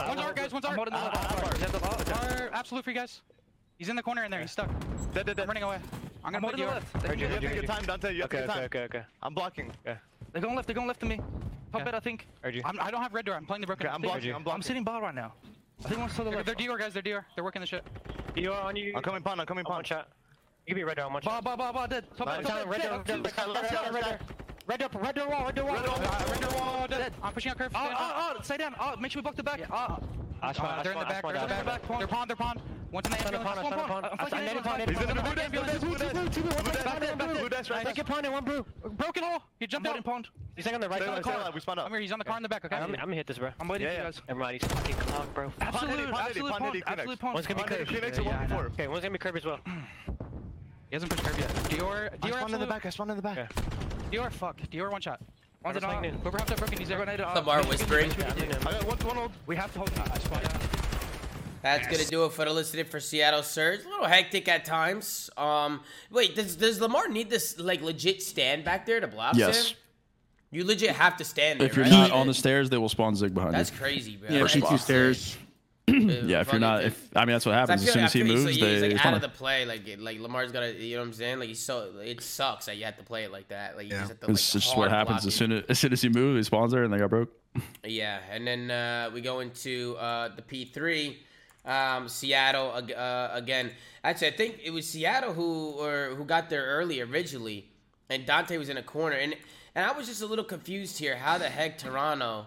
One's 0.08 0.20
art, 0.20 0.36
guys, 0.36 0.52
one's 0.52 0.64
I'm 0.64 0.70
art. 0.70 0.76
holding 0.78 0.94
the 0.94 1.00
left. 1.00 1.42
Bar. 1.42 1.54
Is 1.54 1.60
that 1.60 1.72
the 1.72 1.78
bar? 1.78 2.38
Bar, 2.38 2.50
absolute 2.52 2.84
for 2.84 2.90
you 2.90 2.96
guys. 2.96 3.20
He's 3.78 3.88
in 3.88 3.96
the 3.96 4.02
corner 4.02 4.24
in 4.24 4.30
there. 4.30 4.40
He's 4.40 4.50
stuck. 4.50 4.68
Dead, 5.14 5.26
dead, 5.26 5.38
I'm 5.40 5.46
running 5.46 5.62
away. 5.62 5.76
I'm 6.24 6.32
gonna 6.32 6.36
I'm 6.38 6.42
put 6.42 6.52
the 6.56 6.62
you. 6.62 6.66
left. 6.66 7.06
Heard 7.06 7.20
you, 7.20 7.26
You 7.26 7.32
have 7.32 7.40
to 7.42 7.48
get 7.48 7.66
time, 7.66 7.84
Dante. 7.84 8.12
You 8.14 8.20
have 8.22 8.30
to 8.30 8.36
Okay, 8.38 8.46
get 8.46 8.50
okay, 8.50 8.58
time. 8.58 8.64
okay, 8.86 8.98
okay. 8.98 9.02
I'm 9.22 9.34
blocking. 9.34 9.72
Yeah. 9.86 9.96
They're 10.32 10.42
going 10.42 10.56
left. 10.56 10.66
They're 10.66 10.74
going 10.74 10.88
left 10.88 11.00
to 11.00 11.06
me. 11.06 11.20
Pop 11.70 11.82
Yeah. 11.86 11.96
I 11.96 12.00
think. 12.00 12.26
Heard 12.42 12.54
you. 12.54 12.62
I'm, 12.64 12.78
I 12.80 12.90
don't 12.90 13.00
have 13.02 13.14
red 13.14 13.24
door. 13.24 13.34
I'm 13.36 13.46
playing 13.46 13.60
the 13.60 13.66
broken. 13.66 13.86
Okay, 13.86 13.94
I'm 13.94 14.02
blocking. 14.02 14.34
I'm 14.34 14.42
blocking. 14.42 14.56
I'm 14.56 14.62
sitting 14.62 14.84
ball 14.84 15.00
right 15.00 15.14
now. 15.14 15.32
I 15.84 15.88
think 15.88 16.00
one's 16.00 16.14
to 16.16 16.24
the 16.24 16.30
left. 16.30 16.46
They're 16.46 16.54
Dior 16.56 16.78
guys. 16.78 16.92
They're 16.92 17.02
Dior. 17.02 17.24
They're 17.34 17.44
working 17.44 17.60
the 17.60 17.66
shit. 17.66 17.86
You 18.34 18.52
are 18.52 18.62
on 18.62 18.74
you. 18.76 18.92
I'm 18.96 19.02
coming 19.02 19.22
pond. 19.22 19.40
I'm 19.40 19.46
coming 19.46 19.64
on 19.64 19.70
one 19.70 19.76
pond. 19.76 19.86
shot. 19.86 20.08
You 20.66 20.74
can 20.74 20.80
be 20.80 20.84
red 20.84 20.96
door 20.96 21.06
on 21.06 21.12
one 21.14 21.22
Ba 21.24 21.30
shot. 21.30 21.44
ba 21.44 21.56
ba 21.56 21.72
ba 21.72 21.86
dead. 21.88 22.04
Top 22.16 22.26
Nice. 22.26 22.44
left, 22.44 22.48
top 22.48 22.56
Red 22.56 22.66
left, 22.68 22.82
door, 22.82 23.02
dead. 23.04 23.24
red 23.24 23.34
door, 23.36 23.44
Top 23.44 23.46
red 23.46 23.54
door, 23.54 23.54
left, 23.54 23.94
red 23.94 24.04
door, 24.04 24.18
top 24.18 24.47
red 24.68 24.80
left. 24.80 24.92
door. 24.92 25.02
Red 25.02 25.14
door, 25.14 25.28
wall, 25.28 25.44
red 25.46 25.54
door 25.54 25.64
wall. 25.66 25.74
Red 25.76 25.84
door 25.86 25.98
wall. 25.98 26.04
Uh, 26.12 26.24
Red 26.30 26.40
door 26.40 26.52
wall 26.60 26.86
dead. 26.88 27.12
I'm 27.22 27.32
pushing 27.32 27.50
out 27.50 27.58
curve. 27.58 27.72
Oh, 27.74 27.90
oh, 27.98 28.34
oh, 28.38 28.42
stay 28.42 28.56
down. 28.56 28.74
Oh, 28.78 28.94
make 28.96 29.10
sure 29.12 29.18
we 29.20 29.22
block 29.24 29.36
the 29.36 29.42
back. 29.42 29.60
Oh, 29.72 29.98
I 30.40 30.52
spawned, 30.52 30.84
they're 30.84 30.92
in 30.92 30.98
the 31.00 31.04
back. 31.06 31.22
They're 31.22 31.34
in 31.34 31.40
the 31.42 31.64
back. 31.64 31.82
They're 31.98 32.06
pond. 32.06 32.30
They're 32.30 32.36
pond. 32.36 32.60
One's 32.90 33.06
in 33.06 33.12
the 33.12 33.18
Spawned 33.18 33.34
a 33.34 33.38
ambulance. 33.38 33.44
pond, 33.44 33.58
I 33.58 33.62
Spawn 33.62 33.72
spawned 33.72 33.84
a 33.84 33.92
pond. 33.92 34.02
pond. 34.02 34.06
I'm 34.08 34.26
I 34.26 34.28
flanking 34.30 34.46
netted 34.46 34.64
pond, 34.64 34.80
ambulance. 34.80 34.98
He's 34.98 35.10
in 35.10 35.16
the 35.16 35.22
blue 35.22 35.34
dash, 35.34 35.50
blue 35.50 35.60
dash, 35.60 35.78
blue 35.78 35.98
dash. 35.98 36.08
Blue, 36.08 36.42
one 36.42 36.64
Blue 36.64 36.72
back, 36.72 36.72
dash, 36.72 36.84
back, 36.84 36.98
blue 36.98 37.08
back, 37.08 37.18
dash, 37.18 37.18
blue 37.18 37.48
back. 37.48 37.50
dash, 37.50 37.70
right 37.70 37.86
Take 37.86 37.96
your 37.98 38.04
pond 38.04 38.26
in 38.26 38.32
one 38.32 38.44
blue. 38.44 38.66
Broken 38.96 39.22
hole. 39.24 39.42
He 39.60 39.66
jumped 39.66 39.86
I'm 39.88 39.92
out 39.92 39.96
in 39.98 40.02
pond. 40.04 40.28
He's 40.56 40.64
like 40.64 40.74
on 40.74 40.80
the 40.80 40.88
right 40.88 40.96
Stay 41.02 41.04
side. 41.06 41.12
alive, 41.12 41.24
stay 41.24 41.34
alive. 41.34 41.54
We 41.54 41.60
spawn 41.60 41.76
Come 41.76 41.84
up. 41.84 41.90
here. 41.92 42.00
He's 42.00 42.12
on 42.12 42.18
the 42.18 42.24
car 42.24 42.36
in 42.38 42.42
the 42.42 42.48
back. 42.48 42.64
Okay. 42.64 42.76
I'm, 42.76 42.84
I'm 42.84 42.96
gonna 42.96 43.14
hit 43.16 43.26
this, 43.26 43.36
bro. 43.38 43.50
I'm 43.60 43.68
waiting 43.68 43.86
Yeah, 43.88 43.90
for 43.92 43.96
you 43.98 44.04
yeah. 44.04 44.10
guys. 44.10 44.22
Never 44.28 44.40
mind, 44.40 44.52
he's 44.62 44.70
fucking 44.72 44.94
clock, 44.96 45.34
bro. 45.34 45.52
Absolute, 45.60 45.90
Pond 45.90 46.00
Eddy, 46.00 46.12
absolute 46.12 46.50
Pond 46.50 46.58
pond. 46.58 46.64
Eddy, 46.64 46.80
Phoenix. 46.80 46.86
Absolute 46.88 47.18
pond. 47.18 47.34
One's 47.34 47.46
gonna 47.46 47.62
be 47.62 47.68
curved. 47.68 47.90
Phoenix, 47.90 48.18
Yeah, 48.18 48.24
yeah, 48.24 48.38
I 48.40 48.46
before. 48.46 48.62
know. 48.62 48.68
Okay, 48.68 48.88
one's 48.88 49.00
gonna 49.02 49.12
be 49.12 49.18
curved 49.18 49.36
as 49.38 49.44
well. 49.44 49.58
He 49.66 50.94
hasn't 50.94 51.10
pushed 51.12 51.24
curve 51.24 51.38
yet. 51.38 51.50
Dior, 51.50 52.10
I 52.22 52.30
spawned 52.30 52.54
in 52.54 52.60
the 52.60 52.66
back. 52.66 52.86
I 52.86 52.90
spawned 52.90 53.10
in 53.10 53.16
the 53.16 53.22
back. 53.22 53.52
Dior, 54.10 54.30
fuck. 54.32 54.60
Dior, 54.70 54.90
one 54.90 55.00
shot. 55.00 55.20
One's 55.64 55.80
just 55.80 55.84
in 55.84 56.02
like 56.02 56.12
uh. 56.12 56.16
Whoever 56.18 56.38
has 56.38 56.48
that 56.48 56.58
broken, 56.58 56.78
he's 56.78 56.88
there. 56.88 57.04
Lamar 57.34 57.64
whispering. 57.64 58.10
Yeah, 58.18 58.32
I'm 58.32 58.38
in 58.42 58.50
him. 58.50 58.66
I 58.66 58.72
got 58.72 58.84
one, 59.04 59.16
one. 59.16 59.30
We 59.46 59.56
have 59.56 59.72
to 59.72 59.78
hold. 59.80 59.90
I 59.98 60.18
spawned. 60.18 60.48
That's 61.62 61.86
gonna 61.88 62.04
do 62.04 62.24
it 62.24 62.32
for 62.32 62.44
the 62.44 62.52
listed 62.52 62.86
for 62.88 63.00
Seattle 63.00 63.42
Surge. 63.42 63.84
A 63.84 63.88
little 63.88 64.06
hectic 64.06 64.48
at 64.48 64.64
times. 64.64 65.28
Um, 65.36 65.80
wait, 66.10 66.36
does 66.36 66.56
does 66.56 66.80
Lamar 66.80 67.08
need 67.08 67.28
this 67.28 67.58
like 67.58 67.82
legit 67.82 68.22
stand 68.22 68.64
back 68.64 68.86
there 68.86 69.00
to 69.00 69.08
block 69.08 69.34
Yes. 69.36 69.70
him? 69.70 69.76
You 70.50 70.64
legit 70.64 70.90
have 70.90 71.16
to 71.18 71.24
stand 71.24 71.60
there. 71.60 71.66
If 71.66 71.76
you're 71.76 71.84
right? 71.84 71.90
not 71.90 72.10
on 72.12 72.26
the 72.26 72.34
stairs, 72.34 72.70
they 72.70 72.78
will 72.78 72.88
spawn 72.88 73.14
zig 73.16 73.34
behind 73.34 73.54
That's 73.54 73.70
you. 73.70 73.76
That's 73.76 73.82
crazy, 73.82 74.16
bro. 74.16 74.30
Yeah, 74.30 74.40
That's 74.40 74.52
shoot 74.52 74.64
two 74.66 74.78
stairs. 74.78 75.36
Yeah, 75.88 76.40
if 76.40 76.50
you're 76.52 76.60
not, 76.60 76.84
if 76.84 77.08
I 77.16 77.20
mean 77.24 77.34
that's 77.34 77.46
what 77.46 77.54
happens. 77.54 77.82
As 77.82 77.92
soon 77.92 78.02
I 78.02 78.06
as 78.06 78.12
he 78.12 78.22
feel 78.22 78.34
he's, 78.36 78.44
moves, 78.44 78.58
so, 78.58 78.66
he's 78.66 78.80
they 78.80 78.88
like 78.90 78.98
spawn 78.98 79.14
out 79.14 79.16
of 79.16 79.22
the 79.22 79.36
play. 79.36 79.64
Like 79.66 79.86
it- 79.88 80.00
like 80.00 80.20
Lamar's 80.20 80.52
got 80.52 80.60
to, 80.60 80.72
you 80.74 80.96
know 80.96 81.02
what 81.02 81.08
I'm 81.08 81.12
saying? 81.14 81.38
Like 81.38 81.48
he's 81.48 81.60
so 81.60 81.90
it 82.02 82.20
sucks 82.22 82.66
that 82.66 82.76
you 82.76 82.84
have 82.84 82.96
to 82.98 83.04
play 83.04 83.24
it 83.24 83.32
like 83.32 83.48
that. 83.48 83.76
Like 83.76 83.86
you 83.86 83.92
Yeah. 83.92 83.98
just 84.00 84.10
have 84.10 84.20
to, 84.20 84.26
like, 84.26 84.34
It's 84.34 84.52
just 84.52 84.76
what 84.76 84.90
happens 84.90 85.26
as 85.26 85.34
soon 85.34 85.52
as, 85.52 85.64
as 85.68 85.78
soon 85.78 85.92
as 85.92 86.00
he 86.02 86.08
moves, 86.08 86.38
he 86.38 86.42
spawns 86.44 86.72
there 86.72 86.84
and 86.84 86.92
they 86.92 86.98
got 86.98 87.10
broke. 87.10 87.30
Yeah, 87.84 88.18
and 88.30 88.46
then 88.46 88.70
uh, 88.70 89.10
we 89.12 89.20
go 89.20 89.40
into 89.40 89.96
uh, 89.98 90.28
the 90.36 90.42
P3, 90.42 91.16
um, 91.64 92.08
Seattle 92.08 92.70
uh, 92.72 93.28
again. 93.32 93.70
Actually, 94.04 94.28
I 94.28 94.32
think 94.32 94.60
it 94.62 94.70
was 94.70 94.86
Seattle 94.86 95.32
who 95.32 95.70
or 95.80 96.14
who 96.14 96.24
got 96.24 96.50
there 96.50 96.64
early 96.66 97.00
originally, 97.00 97.68
and 98.10 98.24
Dante 98.26 98.56
was 98.58 98.68
in 98.68 98.76
a 98.76 98.82
corner, 98.82 99.16
and 99.16 99.34
and 99.74 99.84
I 99.86 99.92
was 99.92 100.06
just 100.06 100.22
a 100.22 100.26
little 100.26 100.44
confused 100.44 100.98
here. 100.98 101.16
How 101.16 101.38
the 101.38 101.48
heck 101.48 101.78
Toronto? 101.78 102.46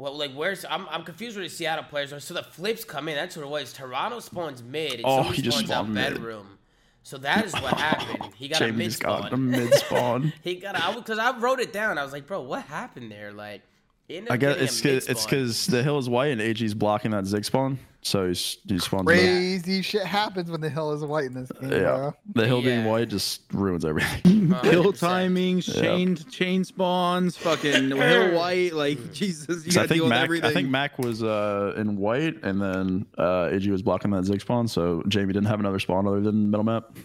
Well, 0.00 0.16
like 0.16 0.32
where's 0.32 0.64
I'm 0.64 0.88
I'm 0.88 1.02
confused 1.04 1.36
where 1.36 1.44
the 1.44 1.50
Seattle 1.50 1.84
players 1.84 2.10
are. 2.10 2.20
So 2.20 2.32
the 2.32 2.42
flips 2.42 2.84
come 2.84 3.06
in. 3.06 3.16
That's 3.16 3.36
what 3.36 3.44
it 3.44 3.50
was. 3.50 3.74
Toronto 3.74 4.20
spawns 4.20 4.62
mid, 4.62 4.94
and 4.94 5.02
Oh, 5.04 5.24
he 5.24 5.42
just 5.42 5.58
spawns 5.58 5.70
out 5.70 5.74
spawned 5.84 5.94
mid. 5.94 6.14
bedroom. 6.14 6.58
So 7.02 7.18
that 7.18 7.44
is 7.44 7.52
what 7.52 7.74
happened. 7.74 8.32
He 8.34 8.48
got 8.48 8.62
a 8.62 8.64
Jamie 8.64 8.78
mid 8.78 8.86
just 8.86 9.02
got 9.02 9.24
a 9.24 9.26
spawn. 9.26 9.50
mid 9.50 9.74
spawn. 9.74 10.32
he 10.42 10.54
got 10.54 10.74
a, 10.74 10.98
because 10.98 11.18
I 11.18 11.36
wrote 11.38 11.60
it 11.60 11.74
down. 11.74 11.98
I 11.98 12.02
was 12.02 12.12
like, 12.12 12.26
bro, 12.26 12.40
what 12.40 12.62
happened 12.62 13.12
there? 13.12 13.30
Like, 13.30 13.60
I 14.30 14.38
guess 14.38 14.56
it's 14.56 14.80
cause, 14.80 15.06
it's 15.06 15.24
because 15.24 15.66
the 15.66 15.82
hill 15.82 15.98
is 15.98 16.08
white 16.08 16.32
and 16.32 16.40
AG's 16.40 16.72
blocking 16.72 17.10
that 17.10 17.26
zig 17.26 17.44
spawn, 17.44 17.78
so 18.02 18.28
he's 18.28 18.58
he 18.66 18.78
spawns. 18.78 19.06
mid. 19.06 19.18
Crazy 19.18 19.82
shit 19.82 20.04
happens 20.04 20.50
when 20.50 20.60
the 20.60 20.68
hill 20.70 20.92
is 20.92 21.04
white 21.04 21.26
in 21.26 21.34
this 21.34 21.50
game, 21.60 21.70
Yeah, 21.70 21.78
bro. 21.80 22.14
the 22.34 22.46
hill 22.46 22.62
being 22.62 22.84
white 22.84 23.08
just 23.08 23.42
ruins 23.52 23.84
everything. 23.84 24.48
Hill 24.64 24.92
100%. 24.92 24.98
timing, 24.98 25.60
chain 25.60 26.16
chain 26.16 26.64
spawns, 26.64 27.36
fucking 27.36 27.90
hill 27.96 28.34
white. 28.36 28.72
Like 28.72 29.12
Jesus, 29.12 29.64
you 29.66 29.72
I 29.72 29.74
gotta 29.74 29.88
think 29.88 29.98
deal 29.98 30.04
with 30.04 30.10
Mac, 30.10 30.24
everything. 30.24 30.50
I 30.50 30.54
think 30.54 30.68
Mac 30.70 30.98
was 30.98 31.22
uh, 31.22 31.74
in 31.76 31.96
white, 31.96 32.42
and 32.42 32.60
then 32.60 33.06
uh, 33.18 33.50
AG 33.52 33.70
was 33.70 33.82
blocking 33.82 34.10
that 34.12 34.24
zig 34.24 34.40
spawn, 34.40 34.66
so 34.68 35.02
Jamie 35.08 35.32
didn't 35.32 35.48
have 35.48 35.60
another 35.60 35.78
spawn 35.78 36.06
other 36.06 36.20
than 36.20 36.50
middle 36.50 36.64
map. 36.64 36.96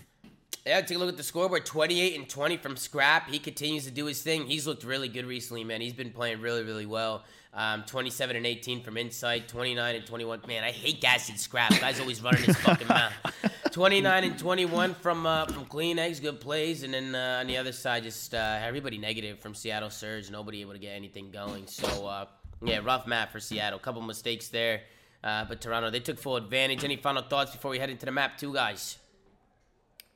Yeah, 0.66 0.82
take 0.82 0.98
a 0.98 1.00
look 1.00 1.10
at 1.10 1.18
the 1.18 1.22
scoreboard 1.22 1.64
28 1.64 2.18
and 2.18 2.28
20 2.28 2.58
from 2.58 2.76
Scrap. 2.76 3.30
He 3.30 3.38
continues 3.38 3.86
to 3.86 3.92
do 3.92 4.06
his 4.06 4.24
thing. 4.24 4.48
He's 4.48 4.66
looked 4.66 4.84
really 4.84 5.08
good 5.08 5.28
recently, 5.28 5.64
man. 5.64 5.80
He's 5.80 5.94
been 5.94 6.10
playing 6.10 6.42
really, 6.42 6.64
really 6.64 6.88
well. 6.88 7.24
Um, 7.54 7.84
27 7.84 8.36
and 8.36 8.48
18 8.48 8.82
from 8.82 8.98
inside. 8.98 9.48
29 9.48 9.96
and 9.96 10.06
21. 10.08 10.42
Man, 10.48 10.64
I 10.64 10.72
hate 10.72 11.02
gassing 11.02 11.36
Scrap. 11.36 11.70
Guy's 11.80 12.00
always 12.00 12.20
running 12.20 12.42
his 12.42 12.58
fucking 12.58 12.88
mouth. 12.88 13.14
29 13.72 14.24
and 14.24 14.40
21 14.40 14.96
from 14.96 15.28
uh, 15.28 15.46
from 15.46 15.66
CleanX, 15.66 16.20
good 16.20 16.42
plays. 16.42 16.82
And 16.82 16.96
then 16.96 17.14
uh, 17.14 17.38
on 17.42 17.48
the 17.48 17.58
other 17.58 17.72
side, 17.72 18.02
just 18.02 18.34
uh, 18.34 18.60
everybody 18.64 18.98
negative 18.98 19.40
from 19.40 19.54
Seattle 19.54 19.92
Surge. 19.92 20.32
Nobody 20.32 20.62
able 20.62 20.74
to 20.74 20.80
get 20.80 20.96
anything 20.96 21.30
going. 21.30 21.68
So, 21.68 22.08
uh, 22.08 22.26
yeah, 22.64 22.80
rough 22.84 23.06
map 23.06 23.32
for 23.32 23.40
Seattle. 23.40 23.78
Couple 23.78 24.02
mistakes 24.02 24.48
there. 24.48 24.82
Uh, 25.24 25.46
but 25.46 25.62
Toronto, 25.62 25.92
they 25.92 26.00
took 26.00 26.18
full 26.18 26.38
advantage. 26.38 26.84
Any 26.84 26.96
final 26.96 27.22
thoughts 27.22 27.52
before 27.52 27.70
we 27.70 27.78
head 27.78 27.92
into 27.92 28.08
the 28.08 28.12
map, 28.12 28.40
two 28.40 28.52
guys? 28.52 28.98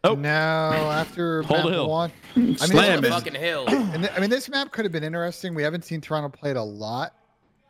Oh. 0.03 0.15
No, 0.15 0.29
after 0.29 1.41
Hold 1.43 1.57
map 1.59 1.65
the 1.65 1.71
hill. 1.73 1.89
one, 1.89 2.11
I 2.35 2.39
mean, 2.39 2.57
Slam 2.57 3.01
this- 3.01 3.09
it. 3.11 3.13
Fucking 3.13 3.35
hill. 3.35 3.65
and 3.67 4.03
th- 4.03 4.13
I 4.15 4.19
mean, 4.19 4.29
this 4.29 4.47
map 4.49 4.71
could 4.71 4.85
have 4.85 4.91
been 4.91 5.03
interesting. 5.03 5.53
We 5.53 5.63
haven't 5.63 5.83
seen 5.83 5.99
Toronto 6.01 6.29
play 6.29 6.51
it 6.51 6.57
a 6.57 6.63
lot. 6.63 7.15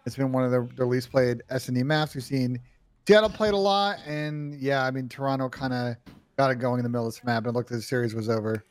It's 0.05 0.15
been 0.15 0.31
one 0.31 0.43
of 0.43 0.51
the, 0.51 0.67
the 0.75 0.85
least 0.85 1.11
played 1.11 1.43
S 1.49 1.67
and 1.67 1.77
D 1.77 1.83
maps. 1.83 2.15
We've 2.15 2.23
seen 2.23 2.59
Seattle 3.07 3.29
played 3.29 3.53
a 3.53 3.57
lot, 3.57 3.97
and 4.05 4.53
yeah, 4.59 4.83
I 4.85 4.91
mean 4.91 5.09
Toronto 5.09 5.49
kind 5.49 5.73
of 5.73 5.95
got 6.37 6.51
it 6.51 6.55
going 6.55 6.79
in 6.79 6.83
the 6.83 6.89
middle 6.89 7.07
of 7.07 7.13
this 7.13 7.23
map. 7.23 7.39
And 7.43 7.47
it 7.47 7.57
looked 7.57 7.71
like 7.71 7.77
the 7.79 7.83
series 7.83 8.13
was 8.13 8.29
over. 8.29 8.63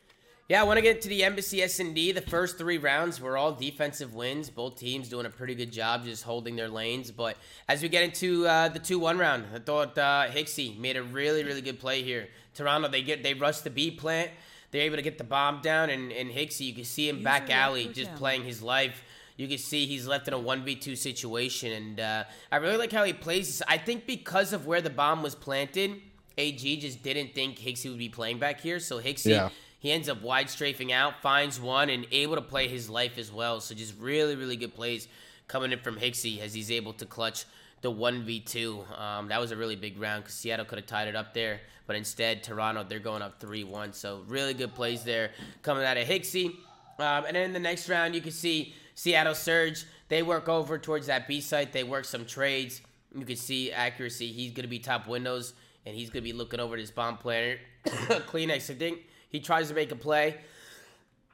Yeah, 0.48 0.60
I 0.62 0.64
want 0.64 0.78
to 0.78 0.82
get 0.82 1.02
to 1.02 1.08
the 1.10 1.24
Embassy 1.24 1.60
S&D. 1.62 2.12
The 2.12 2.22
first 2.22 2.56
three 2.56 2.78
rounds 2.78 3.20
were 3.20 3.36
all 3.36 3.52
defensive 3.52 4.14
wins. 4.14 4.48
Both 4.48 4.78
teams 4.78 5.10
doing 5.10 5.26
a 5.26 5.30
pretty 5.30 5.54
good 5.54 5.70
job 5.70 6.04
just 6.04 6.22
holding 6.22 6.56
their 6.56 6.68
lanes. 6.70 7.10
But 7.10 7.36
as 7.68 7.82
we 7.82 7.90
get 7.90 8.02
into 8.04 8.46
uh, 8.46 8.68
the 8.70 8.80
2-1 8.80 9.18
round, 9.18 9.44
I 9.54 9.58
thought 9.58 9.98
uh, 9.98 10.26
Hixie 10.30 10.78
made 10.78 10.96
a 10.96 11.02
really, 11.02 11.44
really 11.44 11.60
good 11.60 11.78
play 11.78 12.02
here. 12.02 12.28
Toronto, 12.58 12.88
they 12.88 13.02
get 13.02 13.22
they 13.22 13.34
rush 13.34 13.60
the 13.60 13.70
B 13.70 13.90
plant. 13.90 14.30
They're 14.70 14.82
able 14.82 14.96
to 14.96 15.02
get 15.02 15.16
the 15.16 15.24
bomb 15.24 15.62
down, 15.62 15.88
and, 15.88 16.12
and 16.12 16.30
Hixie, 16.30 16.66
you 16.66 16.74
can 16.74 16.84
see 16.84 17.08
him 17.08 17.22
back 17.22 17.48
alley 17.48 17.86
just 17.86 18.14
playing 18.16 18.44
his 18.44 18.60
life. 18.62 19.02
You 19.38 19.48
can 19.48 19.56
see 19.56 19.86
he's 19.86 20.06
left 20.06 20.28
in 20.28 20.34
a 20.34 20.38
1v2 20.38 20.94
situation, 20.98 21.72
and 21.72 22.00
uh, 22.00 22.24
I 22.52 22.56
really 22.56 22.76
like 22.76 22.92
how 22.92 23.04
he 23.04 23.14
plays 23.14 23.46
this. 23.46 23.62
I 23.66 23.78
think 23.78 24.06
because 24.06 24.52
of 24.52 24.66
where 24.66 24.82
the 24.82 24.90
bomb 24.90 25.22
was 25.22 25.34
planted, 25.34 26.02
AG 26.36 26.76
just 26.80 27.02
didn't 27.02 27.34
think 27.34 27.58
Hixie 27.58 27.88
would 27.88 27.98
be 27.98 28.08
playing 28.10 28.38
back 28.40 28.60
here. 28.60 28.78
So 28.78 29.00
Hixie, 29.00 29.30
Yeah. 29.30 29.48
he 29.78 29.90
ends 29.90 30.08
up 30.08 30.20
wide 30.20 30.50
strafing 30.50 30.92
out, 30.92 31.22
finds 31.22 31.58
one, 31.58 31.88
and 31.88 32.06
able 32.10 32.34
to 32.34 32.42
play 32.42 32.68
his 32.68 32.90
life 32.90 33.16
as 33.16 33.32
well. 33.32 33.60
So 33.60 33.74
just 33.74 33.94
really, 33.98 34.34
really 34.36 34.56
good 34.56 34.74
plays 34.74 35.08
coming 35.46 35.72
in 35.72 35.78
from 35.78 35.96
Hixie 35.96 36.40
as 36.40 36.52
he's 36.52 36.70
able 36.70 36.92
to 36.94 37.06
clutch 37.06 37.46
the 37.80 37.92
1v2. 37.92 38.98
Um, 39.00 39.28
that 39.28 39.40
was 39.40 39.50
a 39.50 39.56
really 39.56 39.76
big 39.76 40.00
round 40.00 40.24
because 40.24 40.34
Seattle 40.34 40.64
could 40.64 40.78
have 40.78 40.86
tied 40.86 41.08
it 41.08 41.16
up 41.16 41.34
there. 41.34 41.60
But 41.86 41.96
instead, 41.96 42.42
Toronto, 42.42 42.84
they're 42.84 42.98
going 42.98 43.22
up 43.22 43.40
3 43.40 43.64
1. 43.64 43.92
So 43.92 44.22
really 44.26 44.54
good 44.54 44.74
plays 44.74 45.04
there 45.04 45.30
coming 45.62 45.84
out 45.84 45.96
of 45.96 46.06
Hixie. 46.06 46.56
Um, 46.98 47.24
and 47.26 47.36
then 47.36 47.44
in 47.44 47.52
the 47.52 47.60
next 47.60 47.88
round, 47.88 48.14
you 48.14 48.20
can 48.20 48.32
see 48.32 48.74
Seattle 48.94 49.34
Surge. 49.34 49.84
They 50.08 50.22
work 50.22 50.48
over 50.48 50.78
towards 50.78 51.06
that 51.06 51.28
B 51.28 51.40
site. 51.40 51.72
They 51.72 51.84
work 51.84 52.04
some 52.04 52.24
trades. 52.24 52.82
You 53.14 53.24
can 53.24 53.36
see 53.36 53.70
accuracy. 53.72 54.32
He's 54.32 54.50
going 54.52 54.64
to 54.64 54.68
be 54.68 54.78
top 54.78 55.06
windows, 55.06 55.54
and 55.86 55.94
he's 55.94 56.10
going 56.10 56.22
to 56.22 56.30
be 56.30 56.32
looking 56.32 56.60
over 56.60 56.76
this 56.76 56.90
bomb 56.90 57.16
planner. 57.16 57.58
CleanX, 57.86 58.70
I 58.70 58.74
think 58.74 59.00
he 59.30 59.40
tries 59.40 59.68
to 59.68 59.74
make 59.74 59.92
a 59.92 59.96
play. 59.96 60.36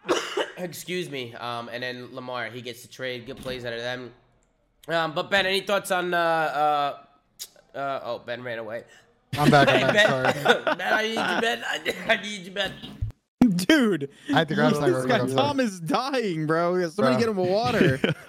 Excuse 0.58 1.10
me. 1.10 1.34
Um, 1.34 1.68
and 1.72 1.82
then 1.82 2.14
Lamar, 2.14 2.46
he 2.50 2.60
gets 2.60 2.82
the 2.82 2.88
trade. 2.88 3.26
Good 3.26 3.38
plays 3.38 3.64
out 3.64 3.72
of 3.72 3.80
them. 3.80 4.12
Um, 4.88 5.14
but 5.14 5.30
Ben, 5.30 5.46
any 5.46 5.60
thoughts 5.60 5.90
on? 5.90 6.12
Uh, 6.12 6.18
uh, 6.18 7.78
uh, 7.78 8.00
oh, 8.04 8.22
Ben 8.24 8.42
ran 8.42 8.58
away. 8.58 8.84
I'm 9.38 9.50
back. 9.50 9.68
I'm 9.68 9.94
back. 9.94 10.36
Sorry. 10.36 10.64
ben, 10.76 10.92
I 10.92 11.02
need 11.02 11.34
you, 11.34 11.40
Ben. 11.40 11.64
I, 11.66 12.12
I 12.12 12.22
need 12.22 12.40
you, 12.42 12.50
Ben. 12.50 12.72
Dude, 13.56 14.10
I 14.30 14.38
had 14.38 14.48
to 14.48 14.54
grab 14.54 14.72
this 14.72 15.06
guy 15.06 15.18
I'm 15.18 15.28
sorry. 15.28 15.34
Tom 15.34 15.60
is 15.60 15.80
dying, 15.80 16.46
bro. 16.46 16.80
Somebody 16.88 17.16
Bro. 17.16 17.18
get 17.18 17.28
him 17.28 17.38
a 17.38 17.42
water. 17.42 17.98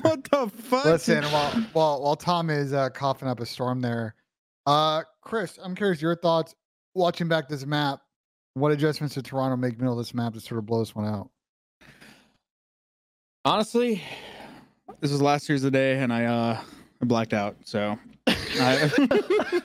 what 0.00 0.24
the 0.24 0.50
fuck? 0.52 0.84
Listen, 0.84 1.22
while 1.24 1.50
while 1.72 2.02
while 2.02 2.16
Tom 2.16 2.50
is 2.50 2.72
uh, 2.72 2.88
coughing 2.90 3.28
up 3.28 3.38
a 3.40 3.46
storm 3.46 3.80
there, 3.80 4.16
uh, 4.66 5.02
Chris, 5.20 5.58
I'm 5.62 5.74
curious 5.76 6.02
your 6.02 6.16
thoughts 6.16 6.54
watching 6.94 7.28
back 7.28 7.48
this 7.48 7.64
map. 7.66 8.00
What 8.54 8.72
adjustments 8.72 9.14
did 9.14 9.24
Toronto 9.24 9.56
make 9.56 9.78
middle 9.78 9.92
of 9.92 9.98
this 9.98 10.12
map 10.12 10.34
to 10.34 10.40
sort 10.40 10.58
of 10.58 10.66
blow 10.66 10.80
this 10.80 10.94
one 10.94 11.06
out? 11.06 11.30
Honestly, 13.44 14.02
this 15.00 15.10
was 15.10 15.22
last 15.22 15.48
year's 15.48 15.62
the 15.62 15.70
day, 15.70 15.98
and 15.98 16.12
I 16.12 16.24
uh 16.24 16.60
I 17.00 17.04
blacked 17.04 17.32
out. 17.32 17.56
So, 17.64 17.98
I, 18.26 18.88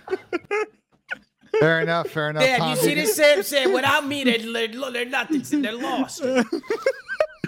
Fair 1.59 1.81
enough. 1.81 2.09
Fair 2.09 2.29
enough. 2.29 2.43
Dad, 2.43 2.59
Tom, 2.59 2.69
you 2.71 2.75
see 2.75 2.95
did 2.95 3.05
this 3.05 3.15
Sam 3.15 3.41
said, 3.43 3.67
without 3.73 4.05
me, 4.05 4.23
they're, 4.23 4.37
they're, 4.39 4.91
they're 4.91 5.05
nothing. 5.05 5.61
They're 5.61 5.73
lost. 5.73 6.21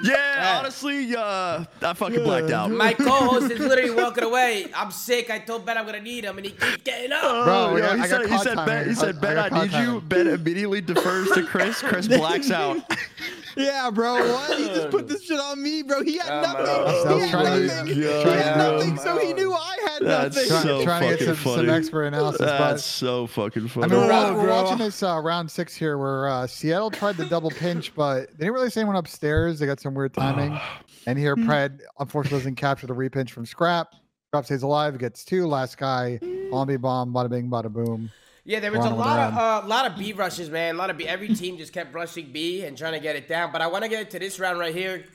Yeah, 0.03 0.59
honestly, 0.59 1.15
uh, 1.15 1.65
I 1.81 1.93
fucking 1.93 2.23
blacked 2.23 2.51
out. 2.51 2.71
My 2.71 2.93
co-host 2.93 3.51
is 3.51 3.59
literally 3.59 3.91
walking 3.91 4.23
away. 4.23 4.67
I'm 4.73 4.91
sick. 4.91 5.29
I 5.29 5.39
told 5.39 5.65
Ben 5.65 5.77
I'm 5.77 5.85
gonna 5.85 6.01
need 6.01 6.23
him, 6.23 6.37
and 6.37 6.45
he 6.45 6.53
keeps 6.53 6.77
getting 6.77 7.11
up. 7.11 7.45
Bro, 7.45 7.77
yo, 7.77 7.85
I 7.85 7.97
he 7.97 8.07
said, 8.07 8.25
he 8.27 8.37
said, 8.37 8.65
ben, 8.65 8.87
he 8.87 8.95
said, 8.95 9.17
I 9.17 9.19
Ben, 9.19 9.35
got 9.35 9.45
I, 9.45 9.49
caught 9.49 9.71
need 9.71 9.87
you. 9.87 10.01
Ben 10.01 10.27
immediately 10.27 10.81
defers 10.81 11.29
to 11.31 11.43
Chris. 11.43 11.81
Chris 11.81 12.07
blacks 12.07 12.51
out. 12.51 12.77
Yeah, 13.57 13.89
bro. 13.91 14.15
Why 14.15 14.55
he 14.57 14.65
just 14.67 14.89
put 14.91 15.07
this 15.07 15.23
shit 15.23 15.39
on 15.39 15.61
me, 15.61 15.81
bro? 15.83 16.03
He 16.03 16.17
had 16.17 16.29
Oh, 16.29 16.41
nothing. 16.41 16.65
my 16.65 16.71
I 16.71 16.83
was 16.83 17.03
He 17.15 17.19
had 17.19 17.29
trying 17.31 17.45
to- 17.61 17.67
nothing. 17.67 17.93
He 17.95 18.01
had 18.03 18.57
nothing, 18.57 18.97
so 18.97 19.17
he 19.17 19.33
knew 19.33 19.53
I 19.53 19.77
had 19.89 20.01
That's 20.03 20.35
nothing. 20.35 20.49
Try- 20.49 20.61
so 20.63 20.83
trying 20.83 21.01
to 21.01 21.07
get 21.09 21.19
fucking 21.19 21.25
some, 21.27 21.35
some 21.43 21.55
funny. 21.65 21.69
expert 21.69 22.03
analysis, 22.05 22.39
That's 22.41 22.59
but 22.59 22.79
so 22.81 23.27
fucking 23.27 23.67
funny. 23.69 23.85
I 23.85 23.89
funny. 23.89 23.99
mean, 24.01 24.07
we're, 24.07 24.33
Bro, 24.33 24.43
we're 24.43 24.49
watching 24.63 24.77
this 24.77 25.01
uh, 25.03 25.19
round 25.23 25.49
six 25.49 25.75
here 25.75 25.97
where 25.97 26.27
uh, 26.29 26.47
Seattle 26.47 26.91
tried 26.91 27.17
the 27.17 27.25
double 27.25 27.49
pinch, 27.51 27.93
but 27.95 28.29
they 28.31 28.45
didn't 28.45 28.53
really 28.53 28.69
say 28.69 28.81
anyone 28.81 28.95
upstairs. 28.97 29.59
They 29.59 29.65
got 29.65 29.79
some 29.79 29.93
weird 29.93 30.13
timing. 30.13 30.59
and 31.07 31.17
here, 31.17 31.35
Pred 31.35 31.79
unfortunately 31.99 32.39
doesn't 32.39 32.55
capture 32.55 32.87
the 32.87 32.93
repinch 32.93 33.31
from 33.33 33.45
Scrap. 33.45 33.93
Scrap 34.27 34.45
stays 34.45 34.61
alive, 34.63 34.97
gets 34.99 35.25
two. 35.25 35.47
Last 35.47 35.77
guy, 35.77 36.19
bomb 36.51 36.67
bomb, 36.77 37.13
bada 37.13 37.29
bing, 37.29 37.49
bada 37.49 37.71
boom. 37.71 38.11
Yeah, 38.45 38.59
there 38.59 38.71
was 38.71 38.85
a 38.85 38.89
lot 38.89 39.19
of 39.19 39.33
around. 39.37 39.63
uh, 39.65 39.67
lot 39.67 39.85
of 39.91 39.97
B 39.97 40.13
rushes, 40.13 40.49
man. 40.49 40.75
A 40.75 40.77
lot 40.77 40.89
of 40.89 40.97
B. 40.97 41.07
Every 41.07 41.27
team 41.35 41.57
just 41.57 41.73
kept 41.73 41.93
rushing 41.93 42.31
B 42.31 42.63
and 42.65 42.77
trying 42.77 42.93
to 42.93 42.99
get 42.99 43.15
it 43.15 43.27
down. 43.27 43.51
But 43.51 43.61
I 43.61 43.67
want 43.67 43.83
to 43.83 43.89
get 43.89 44.01
into 44.01 44.17
this 44.19 44.39
round 44.39 44.57
right 44.59 44.73
here. 44.73 45.05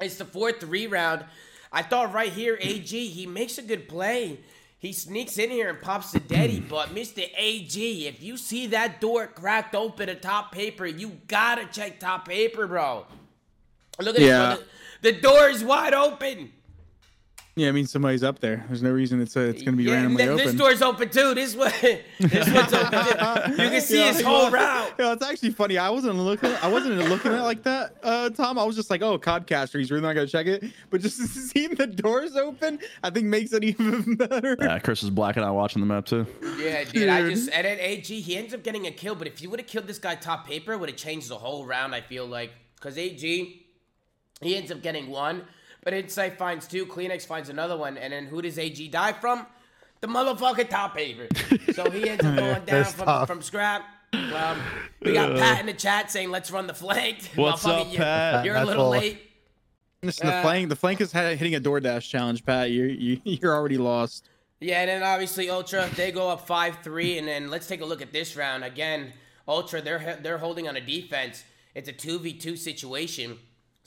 It's 0.00 0.16
the 0.16 0.24
fourth 0.24 0.60
three 0.60 0.86
round. 0.86 1.24
I 1.72 1.82
thought 1.82 2.12
right 2.12 2.32
here, 2.32 2.58
AG 2.60 3.06
he 3.08 3.26
makes 3.26 3.56
a 3.58 3.62
good 3.62 3.88
play. 3.88 4.40
He 4.78 4.92
sneaks 4.92 5.38
in 5.38 5.50
here 5.50 5.68
and 5.68 5.80
pops 5.80 6.10
the 6.12 6.20
daddy. 6.20 6.60
But 6.68 6.88
Mr. 6.94 7.26
AG, 7.36 8.06
if 8.08 8.22
you 8.22 8.36
see 8.36 8.66
that 8.68 9.00
door 9.00 9.26
cracked 9.26 9.74
open 9.74 10.08
at 10.08 10.20
top 10.22 10.52
paper, 10.52 10.86
you 10.86 11.18
gotta 11.28 11.66
check 11.66 12.00
top 12.00 12.26
paper, 12.26 12.66
bro. 12.66 13.06
Look 14.00 14.16
at 14.16 14.22
Yeah. 14.22 14.56
this. 14.56 14.64
The, 15.02 15.12
the 15.12 15.20
door 15.20 15.48
is 15.48 15.62
wide 15.62 15.94
open. 15.94 16.52
Yeah, 17.56 17.68
I 17.68 17.72
mean 17.72 17.86
somebody's 17.86 18.22
up 18.22 18.38
there. 18.38 18.64
There's 18.68 18.82
no 18.82 18.90
reason 18.92 19.20
it's 19.20 19.36
uh, 19.36 19.40
it's 19.40 19.62
gonna 19.62 19.76
be 19.76 19.82
Yeah, 19.84 19.94
randomly 19.94 20.18
th- 20.22 20.30
open. 20.30 20.46
This 20.46 20.54
door's 20.54 20.82
open 20.82 21.08
too. 21.10 21.34
This 21.34 21.54
way, 21.56 22.04
this 22.20 22.48
one's 22.52 22.72
open 22.72 22.90
too. 22.92 23.62
You 23.62 23.68
can 23.70 23.80
see 23.80 23.98
Yeah, 23.98 24.12
his 24.12 24.22
whole 24.22 24.46
know, 24.46 24.50
route. 24.52 24.92
Yeah, 24.98 25.12
it's 25.12 25.24
actually 25.24 25.50
funny. 25.50 25.76
I 25.76 25.90
wasn't 25.90 26.14
looking. 26.16 26.52
I 26.62 26.68
wasn't 26.68 26.96
looking 27.08 27.32
at 27.32 27.40
it 27.40 27.42
like 27.42 27.62
that, 27.64 27.96
uh, 28.02 28.30
Tom. 28.30 28.58
I 28.58 28.64
was 28.64 28.76
just 28.76 28.88
like, 28.88 29.02
oh, 29.02 29.18
Codcaster. 29.18 29.78
He's 29.78 29.90
really 29.90 30.02
not 30.02 30.14
gonna 30.14 30.26
check 30.28 30.46
it. 30.46 30.64
But 30.90 31.00
just 31.00 31.16
seeing 31.50 31.74
the 31.74 31.86
doors 31.88 32.36
open, 32.36 32.78
I 33.02 33.10
think 33.10 33.26
makes 33.26 33.52
it 33.52 33.64
even 33.64 34.14
better. 34.14 34.56
Yeah, 34.60 34.78
Chris 34.78 35.02
is 35.02 35.10
blacking 35.10 35.42
out 35.42 35.54
watching 35.54 35.80
the 35.80 35.86
map 35.86 36.06
too. 36.06 36.26
Yeah, 36.58 36.84
dude. 36.84 37.08
I 37.08 37.28
just 37.28 37.50
and 37.50 37.66
then 37.66 37.78
AG 37.80 38.20
he 38.20 38.36
ends 38.36 38.54
up 38.54 38.62
getting 38.62 38.86
a 38.86 38.90
kill, 38.92 39.16
but 39.16 39.26
if 39.26 39.42
you 39.42 39.50
would 39.50 39.58
have 39.60 39.68
killed 39.68 39.86
this 39.88 39.98
guy 39.98 40.14
top 40.14 40.46
paper, 40.46 40.78
would 40.78 40.88
have 40.88 40.98
changed 40.98 41.28
the 41.28 41.38
whole 41.38 41.66
round. 41.66 41.94
I 41.96 42.00
feel 42.00 42.26
like 42.26 42.52
because 42.76 42.96
AG 42.96 43.66
he 44.40 44.56
ends 44.56 44.70
up 44.70 44.80
getting 44.82 45.10
one, 45.10 45.42
but 45.82 45.92
Insight 45.94 46.38
finds 46.38 46.66
two, 46.66 46.86
CleanX 46.86 47.26
finds 47.26 47.48
another 47.48 47.76
one, 47.76 47.96
and 47.98 48.12
then 48.12 48.26
who 48.26 48.42
does 48.42 48.58
AG 48.58 48.88
die 48.88 49.12
from? 49.12 49.46
The 50.00 50.06
motherfucking 50.08 50.68
top 50.70 50.94
paper. 50.96 51.26
so 51.72 51.90
he 51.90 52.08
ends 52.08 52.24
up 52.24 52.36
going 52.36 52.64
down 52.64 52.84
from, 52.84 53.04
tough. 53.06 53.26
from 53.28 53.42
scrap. 53.42 53.82
Um, 54.12 54.58
we 55.02 55.12
got 55.12 55.36
Pat 55.36 55.60
in 55.60 55.66
the 55.66 55.72
chat 55.72 56.10
saying, 56.10 56.30
"Let's 56.30 56.50
run 56.50 56.66
the 56.66 56.74
flank." 56.74 57.30
What's 57.36 57.62
Motherfucker, 57.64 57.80
up, 57.80 57.86
you're- 57.88 57.96
Pat? 57.98 58.44
You're 58.44 58.56
a 58.56 58.64
little 58.64 58.84
all. 58.86 58.90
late. 58.90 59.20
Listen, 60.02 60.26
the 60.28 60.34
Uh, 60.34 60.42
flank, 60.42 60.68
the 60.70 60.76
flank 60.76 61.00
is 61.02 61.12
hitting 61.12 61.54
a 61.54 61.60
DoorDash 61.60 62.08
challenge, 62.08 62.44
Pat. 62.44 62.70
You're 62.70 62.88
you, 62.88 63.20
you're 63.24 63.54
already 63.54 63.76
lost. 63.78 64.28
Yeah, 64.60 64.80
and 64.80 64.88
then 64.88 65.02
obviously 65.02 65.48
Ultra 65.50 65.88
they 65.94 66.10
go 66.12 66.28
up 66.30 66.46
five 66.46 66.78
three, 66.82 67.18
and 67.18 67.28
then 67.28 67.50
let's 67.50 67.66
take 67.66 67.80
a 67.82 67.84
look 67.84 68.02
at 68.02 68.12
this 68.12 68.36
round 68.36 68.64
again. 68.64 69.12
Ultra 69.46 69.80
they're 69.82 70.18
they're 70.22 70.38
holding 70.38 70.66
on 70.68 70.76
a 70.76 70.80
defense. 70.80 71.44
It's 71.74 71.88
a 71.88 71.92
two 71.92 72.18
v 72.18 72.32
two 72.32 72.56
situation. 72.56 73.38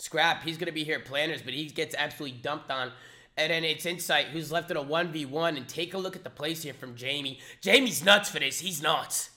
Scrap 0.04 0.44
he's 0.44 0.58
gonna 0.58 0.72
be 0.74 0.84
here 0.84 0.98
at 0.98 1.06
planners, 1.06 1.42
but 1.42 1.54
he 1.54 1.66
gets 1.68 1.96
absolutely 1.98 2.38
dumped 2.40 2.70
on. 2.70 2.92
And 3.38 3.52
then 3.52 3.64
it's 3.64 3.86
Insight 3.86 4.28
who's 4.28 4.52
left 4.52 4.70
in 4.70 4.76
a 4.78 4.82
one 4.82 5.12
v 5.14 5.26
one, 5.26 5.56
and 5.56 5.68
take 5.68 5.94
a 5.94 5.98
look 5.98 6.16
at 6.16 6.24
the 6.26 6.30
plays 6.30 6.62
here 6.64 6.74
from 6.74 6.96
Jamie. 6.96 7.40
Jamie's 7.62 8.04
nuts 8.04 8.30
for 8.30 8.40
this. 8.40 8.60
He's 8.60 8.82
nuts. 8.82 9.30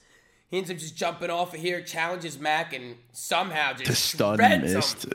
He 0.48 0.58
ends 0.58 0.70
up 0.70 0.76
just 0.76 0.96
jumping 0.96 1.30
off 1.30 1.54
of 1.54 1.60
here, 1.60 1.80
challenges 1.82 2.38
Mac, 2.38 2.72
and 2.74 2.96
somehow 3.12 3.72
just 3.74 3.86
The 3.90 3.94
stun 3.96 4.38
missed. 4.62 5.04
him. 5.04 5.12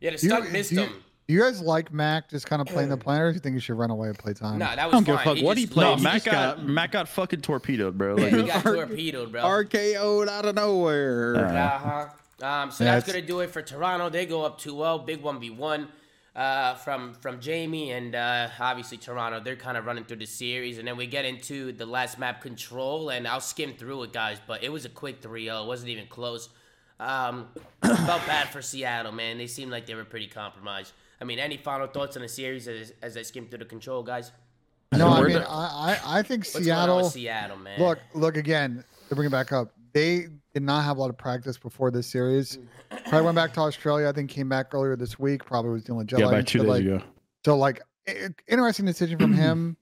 Yeah, 0.00 0.10
the 0.12 0.16
Do 0.18 0.26
you- 0.26 0.30
stun 0.32 0.52
missed 0.52 0.70
do 0.70 0.74
you, 0.76 0.80
him. 0.82 0.92
do 1.28 1.34
you 1.34 1.40
guys 1.40 1.60
like 1.60 1.92
Mac 1.92 2.28
just 2.30 2.46
kind 2.46 2.60
of 2.62 2.66
playing 2.68 2.88
the 2.88 2.96
planners? 3.06 3.34
You 3.34 3.40
think 3.40 3.54
he 3.56 3.60
should 3.60 3.76
run 3.78 3.90
away 3.90 4.08
and 4.08 4.18
play 4.18 4.32
time? 4.34 4.58
Nah, 4.58 4.74
that 4.74 4.86
was 4.86 4.92
don't 4.92 5.04
give 5.04 5.14
a 5.14 5.18
fine. 5.18 5.36
fuck 5.36 5.44
what 5.44 5.56
he 5.58 5.64
just 5.64 5.74
played. 5.74 5.84
No, 5.84 5.90
lost. 5.92 6.02
Matt 6.02 6.24
got, 6.24 6.56
got- 6.56 6.66
Matt 6.66 6.92
got 6.92 7.08
fucking 7.08 7.40
torpedoed, 7.42 7.96
bro. 7.98 8.16
Yeah, 8.18 8.24
Like, 8.24 8.34
he 8.34 8.42
got 8.42 8.62
torpedoed, 8.64 9.32
bro. 9.32 9.42
RKO'd 9.42 10.28
out 10.28 10.44
of 10.46 10.54
nowhere. 10.54 11.36
Uh-huh. 11.46 12.06
Um, 12.42 12.70
so 12.70 12.84
Yeah, 12.84 12.94
that's 12.94 13.06
gonna 13.06 13.24
do 13.24 13.40
it 13.40 13.50
for 13.50 13.62
Toronto. 13.62 14.08
They 14.10 14.26
go 14.26 14.44
up 14.44 14.60
2-0, 14.60 15.06
big 15.06 15.22
1v1 15.22 15.88
uh, 16.34 16.74
from 16.74 17.14
from 17.14 17.40
Jamie 17.40 17.92
and 17.92 18.14
uh, 18.14 18.48
obviously 18.60 18.98
Toronto. 18.98 19.40
They're 19.40 19.56
kind 19.56 19.76
of 19.76 19.86
running 19.86 20.04
through 20.04 20.18
the 20.18 20.26
series, 20.26 20.78
and 20.78 20.86
then 20.86 20.96
we 20.96 21.06
get 21.06 21.24
into 21.24 21.72
the 21.72 21.86
last 21.86 22.18
map 22.18 22.42
control, 22.42 23.08
and 23.08 23.26
I'll 23.26 23.40
skim 23.40 23.74
through 23.74 24.02
it, 24.04 24.12
guys. 24.12 24.38
But 24.46 24.62
it 24.62 24.70
was 24.70 24.84
a 24.84 24.90
quick 24.90 25.22
3-0. 25.22 25.62
It 25.64 25.66
wasn't 25.66 25.90
even 25.90 26.06
close. 26.08 26.50
Um, 27.00 27.48
felt 27.82 28.26
bad 28.26 28.48
for 28.50 28.60
Seattle, 28.62 29.12
man. 29.12 29.38
They 29.38 29.46
seemed 29.46 29.70
like 29.70 29.86
they 29.86 29.94
were 29.94 30.04
pretty 30.04 30.28
compromised. 30.28 30.92
I 31.20 31.24
mean, 31.24 31.38
any 31.38 31.56
final 31.56 31.86
thoughts 31.86 32.16
on 32.16 32.22
the 32.22 32.28
series 32.28 32.68
as, 32.68 32.92
as 33.02 33.16
I 33.16 33.22
skim 33.22 33.46
through 33.48 33.60
the 33.60 33.64
control, 33.64 34.02
guys? 34.02 34.32
No, 34.92 35.08
I 35.08 35.22
mean, 35.22 35.38
I, 35.38 35.42
I, 36.04 36.18
I 36.18 36.22
think 36.22 36.44
What's 36.44 36.52
going 36.66 36.70
on 36.70 36.86
Seattle. 36.86 36.96
with 37.02 37.12
Seattle, 37.12 37.56
man? 37.56 37.80
Look, 37.80 37.98
look 38.14 38.36
again 38.36 38.84
to 39.08 39.14
bring 39.14 39.26
it 39.26 39.30
back 39.30 39.52
up. 39.52 39.72
They 39.92 40.26
did 40.56 40.62
not 40.62 40.84
have 40.84 40.96
a 40.96 41.00
lot 41.00 41.10
of 41.10 41.18
practice 41.18 41.58
before 41.58 41.90
this 41.90 42.06
series. 42.06 42.56
Mm. 42.56 43.04
Probably 43.10 43.26
went 43.26 43.36
back 43.36 43.52
to 43.52 43.60
Australia. 43.60 44.08
I 44.08 44.12
think 44.12 44.30
came 44.30 44.48
back 44.48 44.72
earlier 44.72 44.96
this 44.96 45.18
week. 45.18 45.44
Probably 45.44 45.70
was 45.70 45.84
dealing 45.84 45.98
with 45.98 46.06
jet 46.06 46.20
yeah, 46.20 46.26
lag 46.26 46.32
back 46.32 46.38
and 46.38 46.48
two 46.48 46.58
shit, 46.60 46.62
days 46.62 46.70
like, 46.70 46.80
ago. 46.80 47.02
So 47.44 47.58
like, 47.58 47.82
i- 48.08 48.28
interesting 48.48 48.86
decision 48.86 49.18
from 49.18 49.32
him. 49.34 49.76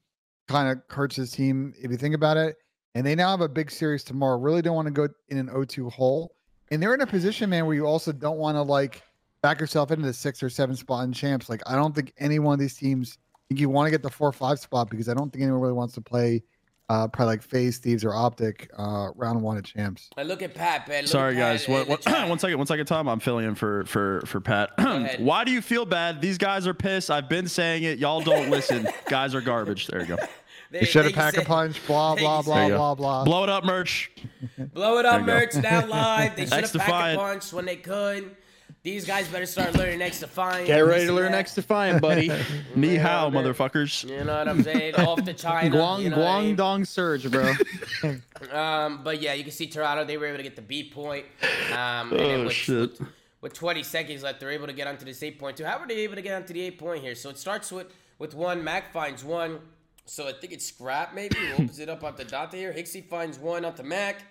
Kind 0.48 0.68
of 0.68 0.82
hurts 0.92 1.14
his 1.14 1.30
team 1.30 1.74
if 1.80 1.92
you 1.92 1.96
think 1.96 2.16
about 2.16 2.36
it. 2.36 2.56
And 2.96 3.06
they 3.06 3.14
now 3.14 3.30
have 3.30 3.40
a 3.40 3.48
big 3.48 3.70
series 3.70 4.02
tomorrow. 4.02 4.36
Really 4.36 4.62
don't 4.62 4.74
want 4.74 4.86
to 4.86 4.92
go 4.92 5.06
in 5.28 5.38
an 5.38 5.46
0-2 5.46 5.92
hole. 5.92 6.34
And 6.72 6.82
they're 6.82 6.94
in 6.94 7.02
a 7.02 7.06
position, 7.06 7.50
man, 7.50 7.66
where 7.66 7.76
you 7.76 7.86
also 7.86 8.10
don't 8.10 8.38
want 8.38 8.56
to 8.56 8.62
like 8.62 9.00
back 9.42 9.60
yourself 9.60 9.92
into 9.92 10.06
the 10.06 10.12
six 10.12 10.42
or 10.42 10.50
seven 10.50 10.74
spot 10.74 11.04
in 11.04 11.12
champs. 11.12 11.48
Like 11.48 11.62
I 11.68 11.76
don't 11.76 11.94
think 11.94 12.12
any 12.18 12.40
one 12.40 12.54
of 12.54 12.58
these 12.58 12.74
teams 12.76 13.16
think 13.48 13.60
you 13.60 13.68
want 13.68 13.86
to 13.86 13.92
get 13.92 14.02
the 14.02 14.10
four 14.10 14.28
or 14.28 14.32
five 14.32 14.58
spot 14.58 14.90
because 14.90 15.08
I 15.08 15.14
don't 15.14 15.32
think 15.32 15.44
anyone 15.44 15.60
really 15.60 15.74
wants 15.74 15.94
to 15.94 16.00
play 16.00 16.42
uh 16.88 17.08
probably 17.08 17.32
like 17.34 17.42
FaZe, 17.42 17.78
Thieves, 17.78 18.04
or 18.04 18.14
Optic 18.14 18.70
uh 18.76 19.08
round 19.16 19.40
one 19.42 19.56
at 19.56 19.64
champs. 19.64 20.10
I 20.16 20.22
look 20.22 20.42
at 20.42 20.54
Pat, 20.54 20.86
man. 20.88 21.02
Look 21.04 21.10
Sorry, 21.10 21.36
at 21.36 21.40
Pat 21.40 21.66
guys. 21.66 21.68
What, 21.68 21.88
what, 21.88 22.04
one 22.28 22.38
second, 22.38 22.58
one 22.58 22.66
second, 22.66 22.86
Tom. 22.86 23.08
I'm 23.08 23.20
filling 23.20 23.46
in 23.46 23.54
for 23.54 23.84
for 23.86 24.22
for 24.26 24.40
Pat. 24.40 24.70
Why 25.20 25.44
do 25.44 25.50
you 25.52 25.60
feel 25.62 25.84
bad? 25.86 26.20
These 26.20 26.38
guys 26.38 26.66
are 26.66 26.74
pissed. 26.74 27.10
I've 27.10 27.28
been 27.28 27.48
saying 27.48 27.84
it. 27.84 27.98
Y'all 27.98 28.20
don't 28.20 28.50
listen. 28.50 28.86
guys 29.08 29.34
are 29.34 29.40
garbage. 29.40 29.86
There 29.86 30.00
you 30.00 30.06
go. 30.06 30.16
They- 30.70 30.80
You 30.80 30.86
should 30.86 31.04
have 31.04 31.14
pack 31.14 31.36
a 31.36 31.42
punch, 31.42 31.86
blah 31.86 32.16
they 32.16 32.22
blah 32.22 32.42
blah 32.42 32.54
There 32.56 32.64
you 32.64 32.70
go. 32.70 32.76
blah 32.78 32.94
blah. 32.96 33.24
Blow 33.24 33.44
it 33.44 33.48
up, 33.48 33.64
merch. 33.64 34.10
Blow 34.58 34.98
it 34.98 35.06
up, 35.06 35.22
merch 35.22 35.54
now 35.54 35.86
live. 35.86 36.36
They 36.36 36.46
should 36.46 36.64
have 36.64 36.72
packed 36.74 37.14
a 37.14 37.16
punch 37.18 37.52
when 37.52 37.64
they 37.64 37.76
could. 37.76 38.36
These 38.84 39.06
guys 39.06 39.26
better 39.28 39.46
start 39.46 39.74
learning 39.76 39.98
next 40.00 40.20
to 40.20 40.26
Defiant. 40.26 40.66
Get 40.66 40.78
ready 40.80 41.06
to 41.06 41.12
learn 41.14 41.32
that? 41.32 41.46
XDefiant, 41.46 42.02
buddy. 42.02 42.30
Ni 42.76 42.96
Yeah, 42.96 43.00
hao, 43.02 43.30
man. 43.30 43.42
motherfuckers. 43.42 44.06
You 44.06 44.24
know 44.24 44.36
what 44.36 44.46
I'm 44.46 44.62
saying? 44.62 44.94
Off 44.96 45.24
to 45.24 45.32
China. 45.32 45.74
Guang 45.74 46.02
you 46.02 46.10
know 46.10 46.18
what 46.18 46.26
I 46.28 46.42
mean? 46.42 46.54
Guangdong 46.56 46.86
Surge, 46.86 47.30
bro. 47.30 47.52
Um, 48.52 49.02
but 49.02 49.22
yeah, 49.22 49.32
you 49.32 49.42
can 49.42 49.52
see 49.52 49.66
Toronto. 49.68 50.04
They 50.04 50.18
were 50.18 50.26
able 50.26 50.36
to 50.36 50.42
get 50.42 50.54
the 50.54 50.60
B 50.60 50.90
point. 50.90 51.24
Um, 51.72 52.12
and 52.12 52.20
Oh 52.20 52.44
with, 52.44 52.52
shit. 52.52 53.00
with 53.40 53.54
20 53.54 53.82
seconds 53.82 54.22
left, 54.22 54.38
they're 54.38 54.50
able 54.50 54.66
to 54.66 54.74
get 54.74 54.86
onto 54.86 55.06
this 55.06 55.22
eight 55.22 55.38
point 55.38 55.56
two. 55.56 55.64
How 55.64 55.78
were 55.80 55.86
they 55.86 55.96
able 56.00 56.16
to 56.16 56.20
get 56.22 56.34
onto 56.34 56.52
the 56.52 56.60
eight 56.60 56.78
point 56.78 57.02
here? 57.02 57.14
So 57.14 57.30
it 57.30 57.38
starts 57.38 57.72
with 57.72 57.86
with 58.18 58.34
one. 58.34 58.62
Mac 58.62 58.92
finds 58.92 59.24
one. 59.24 59.60
So 60.04 60.28
I 60.28 60.32
think 60.32 60.52
it's 60.52 60.66
Scrap 60.66 61.14
maybe 61.14 61.36
opens 61.54 61.78
it 61.78 61.88
up 61.88 62.04
onto 62.04 62.22
Dante 62.24 62.58
here. 62.58 62.72
Hixie 62.74 63.08
finds 63.08 63.38
one 63.38 63.64
onto 63.64 63.82
Mac. 63.82 64.22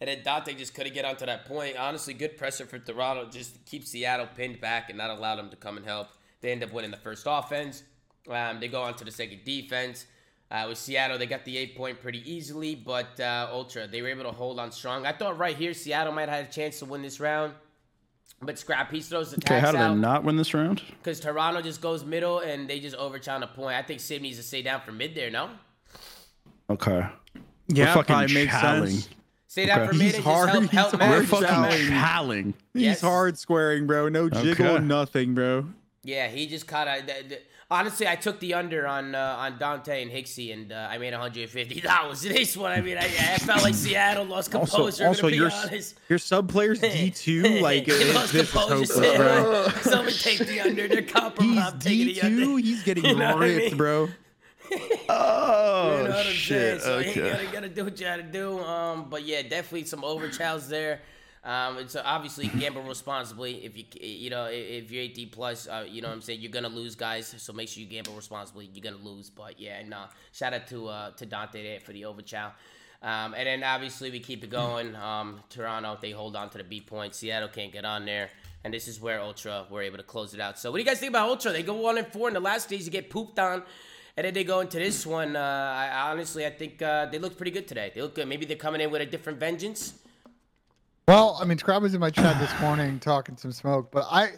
And 0.00 0.08
then 0.08 0.22
Dante 0.24 0.54
just 0.54 0.74
couldn't 0.74 0.92
get 0.94 1.04
onto 1.04 1.24
that 1.26 1.46
point. 1.46 1.76
Honestly, 1.76 2.14
good 2.14 2.36
pressure 2.36 2.66
for 2.66 2.78
Toronto 2.78 3.28
just 3.30 3.54
to 3.54 3.60
keep 3.60 3.84
Seattle 3.86 4.26
pinned 4.36 4.60
back 4.60 4.88
and 4.90 4.98
not 4.98 5.10
allow 5.10 5.36
them 5.36 5.50
to 5.50 5.56
come 5.56 5.76
and 5.76 5.86
help. 5.86 6.08
They 6.40 6.52
end 6.52 6.62
up 6.62 6.72
winning 6.72 6.90
the 6.90 6.96
first 6.98 7.24
offense. 7.28 7.84
Um, 8.28 8.60
they 8.60 8.68
go 8.68 8.82
on 8.82 8.94
to 8.96 9.04
the 9.04 9.10
second 9.10 9.40
defense. 9.44 10.06
Uh, 10.50 10.66
with 10.68 10.78
Seattle, 10.78 11.16
they 11.18 11.26
got 11.26 11.44
the 11.44 11.56
eight 11.56 11.76
point 11.76 12.00
pretty 12.00 12.28
easily, 12.30 12.74
but 12.74 13.18
uh, 13.18 13.48
Ultra, 13.50 13.86
they 13.86 14.02
were 14.02 14.08
able 14.08 14.24
to 14.24 14.30
hold 14.30 14.60
on 14.60 14.70
strong. 14.72 15.06
I 15.06 15.12
thought 15.12 15.38
right 15.38 15.56
here, 15.56 15.72
Seattle 15.72 16.12
might 16.12 16.28
have 16.28 16.38
had 16.40 16.48
a 16.48 16.52
chance 16.52 16.78
to 16.80 16.84
win 16.84 17.00
this 17.02 17.18
round. 17.18 17.54
But 18.42 18.58
Scrap, 18.58 18.90
he 18.90 19.00
throws 19.00 19.30
the 19.30 19.36
Okay, 19.38 19.60
tax 19.60 19.64
how 19.64 19.72
do 19.72 19.78
they 19.78 19.84
out 19.84 19.96
not 19.96 20.22
win 20.24 20.36
this 20.36 20.52
round? 20.52 20.82
because 21.02 21.18
Toronto 21.18 21.62
just 21.62 21.80
goes 21.80 22.04
middle 22.04 22.40
and 22.40 22.68
they 22.68 22.78
just 22.78 22.96
overchallenge 22.96 23.44
a 23.44 23.46
point. 23.46 23.74
I 23.76 23.82
think 23.82 24.00
Sid 24.00 24.20
needs 24.20 24.36
to 24.36 24.42
stay 24.42 24.60
down 24.60 24.82
for 24.82 24.92
mid 24.92 25.14
there, 25.14 25.30
no? 25.30 25.50
Okay. 26.68 27.06
yeah, 27.68 27.94
fucking 27.94 28.14
probably 28.14 28.34
makes 28.34 28.52
challing. 28.60 28.90
sense. 28.90 29.08
Stay 29.54 29.66
down 29.66 29.82
Okay. 29.82 29.86
for 29.92 29.94
mid 29.94 30.14
He's 30.16 30.24
hard- 30.24 30.48
just 30.48 30.52
help, 30.52 30.62
he's 30.64 30.70
help 30.72 31.00
hard 31.00 31.10
We're 31.20 31.26
fucking 31.26 31.46
challenging. 31.46 31.88
challing. 31.90 32.54
He's 32.72 32.82
Yes. 32.82 33.00
hard 33.02 33.38
squaring, 33.38 33.86
bro. 33.86 34.08
No 34.08 34.28
jiggle, 34.28 34.66
Okay. 34.66 34.84
nothing, 34.84 35.32
bro. 35.34 35.66
Yeah, 36.02 36.26
he 36.26 36.48
just 36.48 36.66
caught 36.66 36.88
a. 36.88 37.00
th- 37.06 37.28
th- 37.28 37.42
honestly, 37.70 38.08
I 38.08 38.16
took 38.16 38.40
the 38.40 38.54
under 38.54 38.84
on 38.84 39.14
uh, 39.14 39.36
on 39.38 39.56
Dante 39.58 40.02
and 40.02 40.10
Hixie, 40.10 40.52
and 40.52 40.72
uh, 40.72 40.88
I 40.90 40.98
made 40.98 41.12
150 41.12 41.80
dollars. 41.82 42.22
This 42.34 42.56
one, 42.56 42.72
I 42.72 42.80
mean, 42.80 42.98
I, 42.98 43.04
I 43.04 43.38
felt 43.38 43.62
like 43.62 43.74
Seattle 43.74 44.24
lost 44.24 44.52
Also, 44.56 44.76
composure. 44.76 45.06
also 45.06 45.22
to 45.22 45.28
be 45.30 45.36
your 45.36 45.52
honest. 45.52 45.94
your 46.08 46.18
sub 46.18 46.48
players 46.50 46.80
D 46.80 47.10
two 47.12 47.42
like 47.60 47.86
He 47.86 48.12
lost 48.12 48.32
this 48.32 48.48
is 48.48 48.50
composure. 48.50 48.92
hopeless, 48.92 49.16
bro. 49.16 49.68
Someone 49.82 50.12
take 50.14 50.38
the 50.40 50.60
under. 50.62 50.88
They're 50.88 51.02
compromised. 51.02 51.86
He's 51.86 52.18
D 52.18 52.20
the 52.20 52.28
two. 52.28 52.56
He's 52.56 52.82
getting 52.82 53.04
You 53.04 53.14
know 53.14 53.34
what 53.36 53.44
I 53.44 53.46
ripped, 53.46 53.66
mean? 53.68 53.76
bro. 53.76 54.08
Oh 55.08 55.98
You 55.98 56.08
know 56.08 56.22
shit. 56.22 56.82
So 56.82 56.98
you 56.98 57.14
gotta, 57.14 57.46
gotta 57.52 57.68
do 57.68 57.84
what 57.84 57.98
you 57.98 58.06
gotta 58.06 58.22
do. 58.22 58.58
Um, 58.60 59.08
but 59.10 59.24
yeah, 59.24 59.42
definitely 59.42 59.84
some 59.84 60.04
overcharges 60.04 60.68
there. 60.68 61.00
Um, 61.44 61.76
it's 61.76 61.94
uh, 61.94 62.02
obviously 62.04 62.48
gamble 62.48 62.82
responsibly. 62.82 63.64
If 63.64 63.76
you 63.76 63.84
you 64.00 64.30
know 64.30 64.46
if 64.50 64.90
you're 64.90 65.02
18 65.02 65.28
plus, 65.28 65.68
uh, 65.68 65.84
you 65.86 66.00
know 66.00 66.08
what 66.08 66.14
I'm 66.14 66.22
saying 66.22 66.40
you're 66.40 66.52
gonna 66.52 66.68
lose 66.68 66.94
guys. 66.94 67.34
So 67.38 67.52
make 67.52 67.68
sure 67.68 67.82
you 67.82 67.88
gamble 67.88 68.14
responsibly. 68.14 68.70
You're 68.72 68.82
gonna 68.82 69.04
lose. 69.04 69.28
But 69.28 69.60
yeah, 69.60 69.82
no. 69.86 70.04
Shout 70.32 70.54
out 70.54 70.66
to 70.68 70.88
uh, 70.88 71.10
to 71.12 71.26
Dante 71.26 71.62
there 71.62 71.80
for 71.80 71.92
the 71.92 72.02
overchow. 72.02 72.52
Um, 73.02 73.34
and 73.34 73.46
then 73.46 73.62
obviously 73.62 74.10
we 74.10 74.20
keep 74.20 74.42
it 74.42 74.50
going. 74.50 74.96
Um, 74.96 75.40
Toronto 75.50 75.98
they 76.00 76.12
hold 76.12 76.34
on 76.36 76.48
to 76.50 76.58
the 76.58 76.64
B 76.64 76.80
point. 76.80 77.14
Seattle 77.14 77.48
can't 77.48 77.72
get 77.72 77.84
on 77.84 78.06
there. 78.06 78.30
And 78.64 78.72
this 78.72 78.88
is 78.88 78.98
where 78.98 79.20
Ultra 79.20 79.66
were 79.70 79.82
able 79.82 79.98
to 79.98 80.02
close 80.02 80.32
it 80.32 80.40
out. 80.40 80.58
So 80.58 80.70
what 80.70 80.78
do 80.78 80.82
you 80.82 80.86
guys 80.88 80.98
think 80.98 81.10
about 81.10 81.28
Ultra? 81.28 81.52
They 81.52 81.62
go 81.62 81.74
one 81.74 81.98
and 81.98 82.06
four 82.06 82.28
in 82.28 82.34
the 82.34 82.40
last 82.40 82.64
stage. 82.68 82.86
You 82.86 82.90
get 82.90 83.10
pooped 83.10 83.38
on. 83.38 83.62
And 84.16 84.24
then 84.24 84.34
they 84.34 84.44
go 84.44 84.60
into 84.60 84.78
this 84.78 85.04
one. 85.04 85.34
Uh, 85.34 85.40
I 85.40 86.10
honestly, 86.10 86.46
I 86.46 86.50
think 86.50 86.80
uh, 86.80 87.06
they 87.06 87.18
look 87.18 87.36
pretty 87.36 87.50
good 87.50 87.66
today. 87.66 87.90
They 87.94 88.00
look 88.00 88.14
good. 88.14 88.28
Maybe 88.28 88.46
they're 88.46 88.56
coming 88.56 88.80
in 88.80 88.90
with 88.90 89.02
a 89.02 89.06
different 89.06 89.40
vengeance. 89.40 89.94
Well, 91.08 91.36
I 91.40 91.44
mean, 91.44 91.58
Scrap 91.58 91.82
was 91.82 91.94
in 91.94 92.00
my 92.00 92.10
chat 92.10 92.38
this 92.40 92.60
morning 92.60 92.98
talking 92.98 93.36
some 93.36 93.52
smoke, 93.52 93.90
but 93.90 94.06
I, 94.10 94.30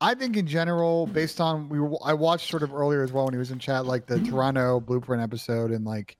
I 0.00 0.14
think 0.14 0.36
in 0.36 0.46
general, 0.46 1.06
based 1.06 1.40
on 1.40 1.68
we, 1.68 1.78
were, 1.78 1.98
I 2.04 2.14
watched 2.14 2.48
sort 2.48 2.62
of 2.62 2.72
earlier 2.72 3.02
as 3.02 3.12
well 3.12 3.24
when 3.24 3.34
he 3.34 3.38
was 3.38 3.50
in 3.50 3.58
chat, 3.58 3.84
like 3.84 4.06
the 4.06 4.20
Toronto 4.20 4.80
Blueprint 4.80 5.22
episode, 5.22 5.72
and 5.72 5.84
like 5.84 6.16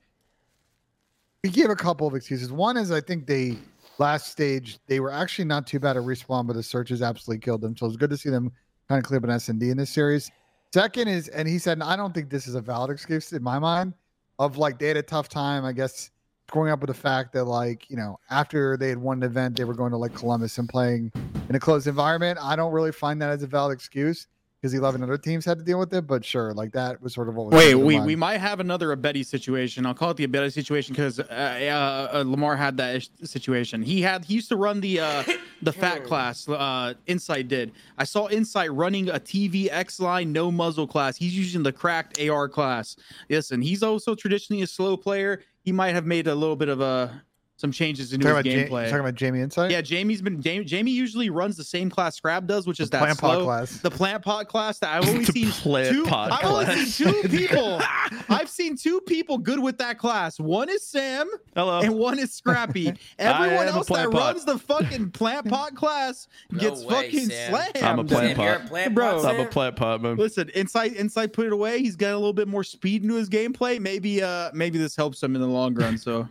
we 1.43 1.49
gave 1.49 1.71
a 1.71 1.77
couple 1.77 2.07
of 2.07 2.15
excuses. 2.15 2.53
One 2.53 2.77
is 2.77 2.91
I 2.91 3.01
think 3.01 3.27
they 3.27 3.57
last 3.99 4.31
stage 4.33 4.79
they 4.87 5.01
were 5.01 5.13
actually 5.13 5.47
not 5.47 5.67
too 5.67 5.79
bad 5.79 5.97
at 5.97 6.03
respawn, 6.03 6.47
but 6.47 6.57
the 6.57 6.63
searches 6.63 7.01
absolutely 7.01 7.41
killed 7.41 7.61
them. 7.63 7.77
So 7.77 7.87
it's 7.87 7.97
good 7.97 8.11
to 8.11 8.19
see 8.19 8.31
them 8.31 8.53
kind 8.89 8.99
of 8.99 9.05
clear 9.05 9.19
up 9.19 9.25
an 9.25 9.31
S 9.31 9.49
and 9.49 9.59
D 9.59 9.71
in 9.71 9.77
this 9.77 9.91
series. 9.91 10.31
Second 10.73 11.09
is, 11.09 11.29
and 11.29 11.49
he 11.49 11.59
said, 11.59 11.73
and 11.75 11.83
I 11.83 11.97
don't 11.97 12.13
think 12.13 12.29
this 12.29 12.47
is 12.47 12.55
a 12.55 12.61
valid 12.61 12.91
excuse 12.91 13.33
in 13.33 13.43
my 13.43 13.59
mind, 13.59 13.95
of 14.39 14.59
like 14.59 14.79
they 14.79 14.89
had 14.89 14.97
a 14.97 15.03
tough 15.03 15.29
time, 15.29 15.65
I 15.65 15.73
guess, 15.73 16.11
growing 16.51 16.71
up 16.71 16.81
with 16.81 16.89
the 16.89 16.95
fact 16.95 17.33
that 17.33 17.45
like 17.45 17.89
you 17.91 17.97
know 17.97 18.19
after 18.31 18.77
they 18.77 18.89
had 18.89 18.99
won 18.99 19.19
an 19.19 19.23
event, 19.25 19.57
they 19.57 19.65
were 19.65 19.75
going 19.75 19.91
to 19.93 19.97
like 19.97 20.15
Columbus 20.15 20.59
and 20.59 20.69
playing 20.69 21.13
in 21.49 21.55
a 21.55 21.61
closed 21.61 21.87
environment. 21.87 22.39
I 22.43 22.57
don't 22.57 22.73
really 22.73 22.93
find 22.93 23.21
that 23.23 23.31
as 23.31 23.43
a 23.43 23.47
valid 23.47 23.75
excuse 23.75 24.27
because 24.67 24.79
11 24.79 25.03
other 25.03 25.17
teams 25.17 25.45
had 25.45 25.59
to 25.59 25.65
deal 25.65 25.79
with 25.79 25.93
it. 25.95 26.07
But 26.07 26.25
sure, 26.25 26.53
like 26.53 26.73
that 26.73 27.01
was 27.01 27.15
sort 27.15 27.29
of 27.29 27.37
what 27.37 27.47
was 27.47 27.55
Wait, 27.55 27.75
we, 27.75 28.01
we 28.01 28.17
might 28.17 28.39
have 28.39 28.61
another 28.61 28.95
Abedi 28.97 29.25
situation. 29.25 29.87
I'll 29.87 29.95
call 29.95 30.11
it 30.11 30.17
the 30.17 30.27
Abedi 30.27 30.53
situation 30.53 30.93
because 30.93 31.21
uh, 31.21 31.25
uh, 31.31 32.19
uh, 32.19 32.25
Lamar 32.27 32.57
had 32.57 32.77
that 32.79 33.09
situation. 33.25 33.83
He 33.83 34.03
had 34.03 34.25
he 34.25 34.35
used 34.35 34.49
to 34.49 34.57
run 34.57 34.81
the 34.81 35.01
uh, 35.01 35.23
the 35.63 35.73
fat 35.73 36.05
class. 36.05 36.49
Uh, 36.49 36.95
Insight 37.07 37.49
did. 37.49 37.73
I 37.99 38.05
saw 38.05 38.29
Insight 38.29 38.73
running 38.73 39.09
a 39.09 39.21
TV 39.21 39.69
X 39.71 40.01
line 40.01 40.33
no 40.33 40.51
muzzle 40.51 40.87
class. 40.87 41.17
He's 41.17 41.37
using 41.37 41.63
the 41.63 41.73
cracked 41.73 42.21
AR 42.21 42.49
class. 42.49 42.97
Listen, 43.31 43.63
he's 43.63 43.83
also 43.83 44.15
traditionally 44.15 44.63
a 44.63 44.67
slow 44.67 44.97
player. 44.97 45.43
He 45.61 45.73
might 45.73 45.95
have 45.95 46.07
made 46.07 46.29
a 46.29 46.35
little 46.35 46.57
bit 46.57 46.69
of 46.69 46.81
a 46.81 47.23
some 47.59 47.73
changes 47.73 48.13
into 48.13 48.27
talking 48.27 48.51
his 48.53 48.69
about, 48.69 48.71
Ja- 48.71 48.77
gameplay. 48.77 48.85
talking 48.91 49.01
about 49.01 49.15
Jamie 49.15 49.41
Insight. 49.41 49.71
Yeah, 49.71 49.81
Jamie's 49.81 50.21
been 50.21 50.43
Jamie, 50.43 50.65
Jamie 50.65 50.91
usually 50.91 51.31
runs 51.31 51.57
the 51.57 51.65
same 51.65 51.89
class 51.89 52.17
Scrap 52.17 52.47
does, 52.47 52.67
which 52.67 52.81
is 52.81 52.91
The 52.91 52.99
that 52.99 53.03
plant 53.05 53.19
pot 53.19 53.35
slow, 53.37 53.45
class. 53.45 53.79
the 53.79 53.91
plant 53.91 54.23
pot 54.23 54.49
class 54.49 54.79
that 54.81 54.91
I've 54.95 55.09
only 55.09 55.25
seen 55.25 55.51
plant 55.51 55.89
two. 55.95 56.05
pot 56.05 56.33
I've 56.33 56.45
only 56.51 56.85
seen 56.85 57.13
two 57.23 57.29
people. 57.29 57.81
I've 58.29 58.51
seen 58.51 58.77
two 58.77 59.01
people 59.07 59.39
good 59.39 59.59
with 59.59 59.79
that 59.79 59.99
class. 59.99 60.39
One 60.39 60.69
is 60.69 60.87
Sam, 60.87 61.29
Hello. 61.55 61.81
and 61.81 61.95
one 61.95 62.19
is 62.19 62.33
Scrappy. 62.33 62.93
Everyone 63.19 63.69
else 63.69 63.87
that 63.89 64.11
pot. 64.11 64.15
runs 64.35 64.45
the 64.45 64.59
fucking 64.59 65.11
plant 65.13 65.49
pot 65.49 65.75
class 65.75 66.29
No 66.51 66.59
gets 66.61 66.85
way, 66.85 66.95
fucking 67.05 67.31
Sam. 67.31 67.51
slammed. 67.53 67.77
I'm 67.83 67.99
a 68.01 68.05
plant 68.05 68.37
Sam, 68.37 68.45
you're 68.45 68.55
a 68.55 68.59
pot. 68.61 68.69
plant 68.69 68.95
Bro, 68.95 69.23
pot, 69.23 69.35
I'm 69.35 69.41
a 69.41 69.47
plant 69.49 69.77
pot, 69.77 70.03
man. 70.03 70.17
Listen, 70.17 70.49
Insight 70.51 70.95
Insight 70.95 71.33
put 71.33 71.47
it 71.47 71.53
away. 71.53 71.79
He's 71.81 71.97
got 71.97 72.13
a 72.13 72.17
little 72.19 72.33
bit 72.35 72.49
more 72.49 72.65
speed 72.65 73.03
into 73.03 73.15
his 73.15 73.31
gameplay. 73.31 73.81
Maybe 73.81 74.23
uh 74.23 74.51
maybe 74.53 74.79
this 74.79 74.95
helps 74.95 75.23
him 75.23 75.35
in 75.35 75.41
the 75.41 75.49
long 75.49 75.75
run. 75.75 75.97
So 75.97 76.29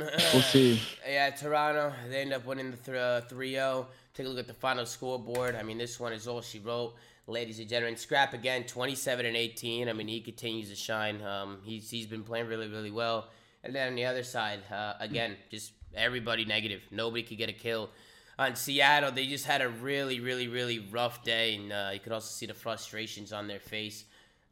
we'll 0.00 0.42
see. 0.42 0.80
Yeah, 1.08 1.30
Toronto, 1.30 1.92
they 2.08 2.20
end 2.20 2.32
up 2.32 2.46
winning 2.46 2.70
the 2.70 2.76
th- 2.76 2.96
uh, 2.96 3.20
3-0. 3.28 3.86
Take 4.14 4.26
a 4.26 4.28
look 4.28 4.38
at 4.38 4.46
the 4.46 4.54
final 4.54 4.86
scoreboard. 4.86 5.56
I 5.56 5.62
mean, 5.62 5.78
this 5.78 5.98
one 5.98 6.12
is 6.12 6.28
all 6.28 6.40
she 6.40 6.60
wrote. 6.60 6.94
Ladies 7.26 7.58
and 7.58 7.68
gentlemen, 7.68 7.96
Scrap 7.96 8.32
again, 8.32 8.64
27 8.64 9.26
and 9.26 9.36
18. 9.36 9.88
I 9.88 9.92
mean, 9.92 10.08
he 10.08 10.20
continues 10.20 10.70
to 10.70 10.76
shine. 10.76 11.20
Um, 11.22 11.58
he's 11.62 11.90
he's 11.90 12.06
been 12.06 12.22
playing 12.22 12.46
really, 12.46 12.68
really 12.68 12.90
well. 12.90 13.28
And 13.64 13.74
then 13.74 13.88
on 13.88 13.94
the 13.96 14.06
other 14.06 14.22
side, 14.22 14.60
uh, 14.72 14.94
again, 15.00 15.36
just 15.50 15.72
everybody 15.94 16.44
negative. 16.44 16.80
Nobody 16.90 17.22
could 17.22 17.36
get 17.36 17.50
a 17.50 17.52
kill. 17.52 17.90
On 18.38 18.54
Seattle, 18.54 19.10
they 19.10 19.26
just 19.26 19.44
had 19.44 19.60
a 19.60 19.68
really, 19.68 20.20
really, 20.20 20.46
really 20.46 20.78
rough 20.78 21.22
day, 21.24 21.56
and 21.56 21.72
uh, 21.72 21.90
you 21.92 21.98
could 21.98 22.12
also 22.12 22.28
see 22.28 22.46
the 22.46 22.54
frustrations 22.54 23.32
on 23.32 23.48
their 23.48 23.58
face 23.58 24.04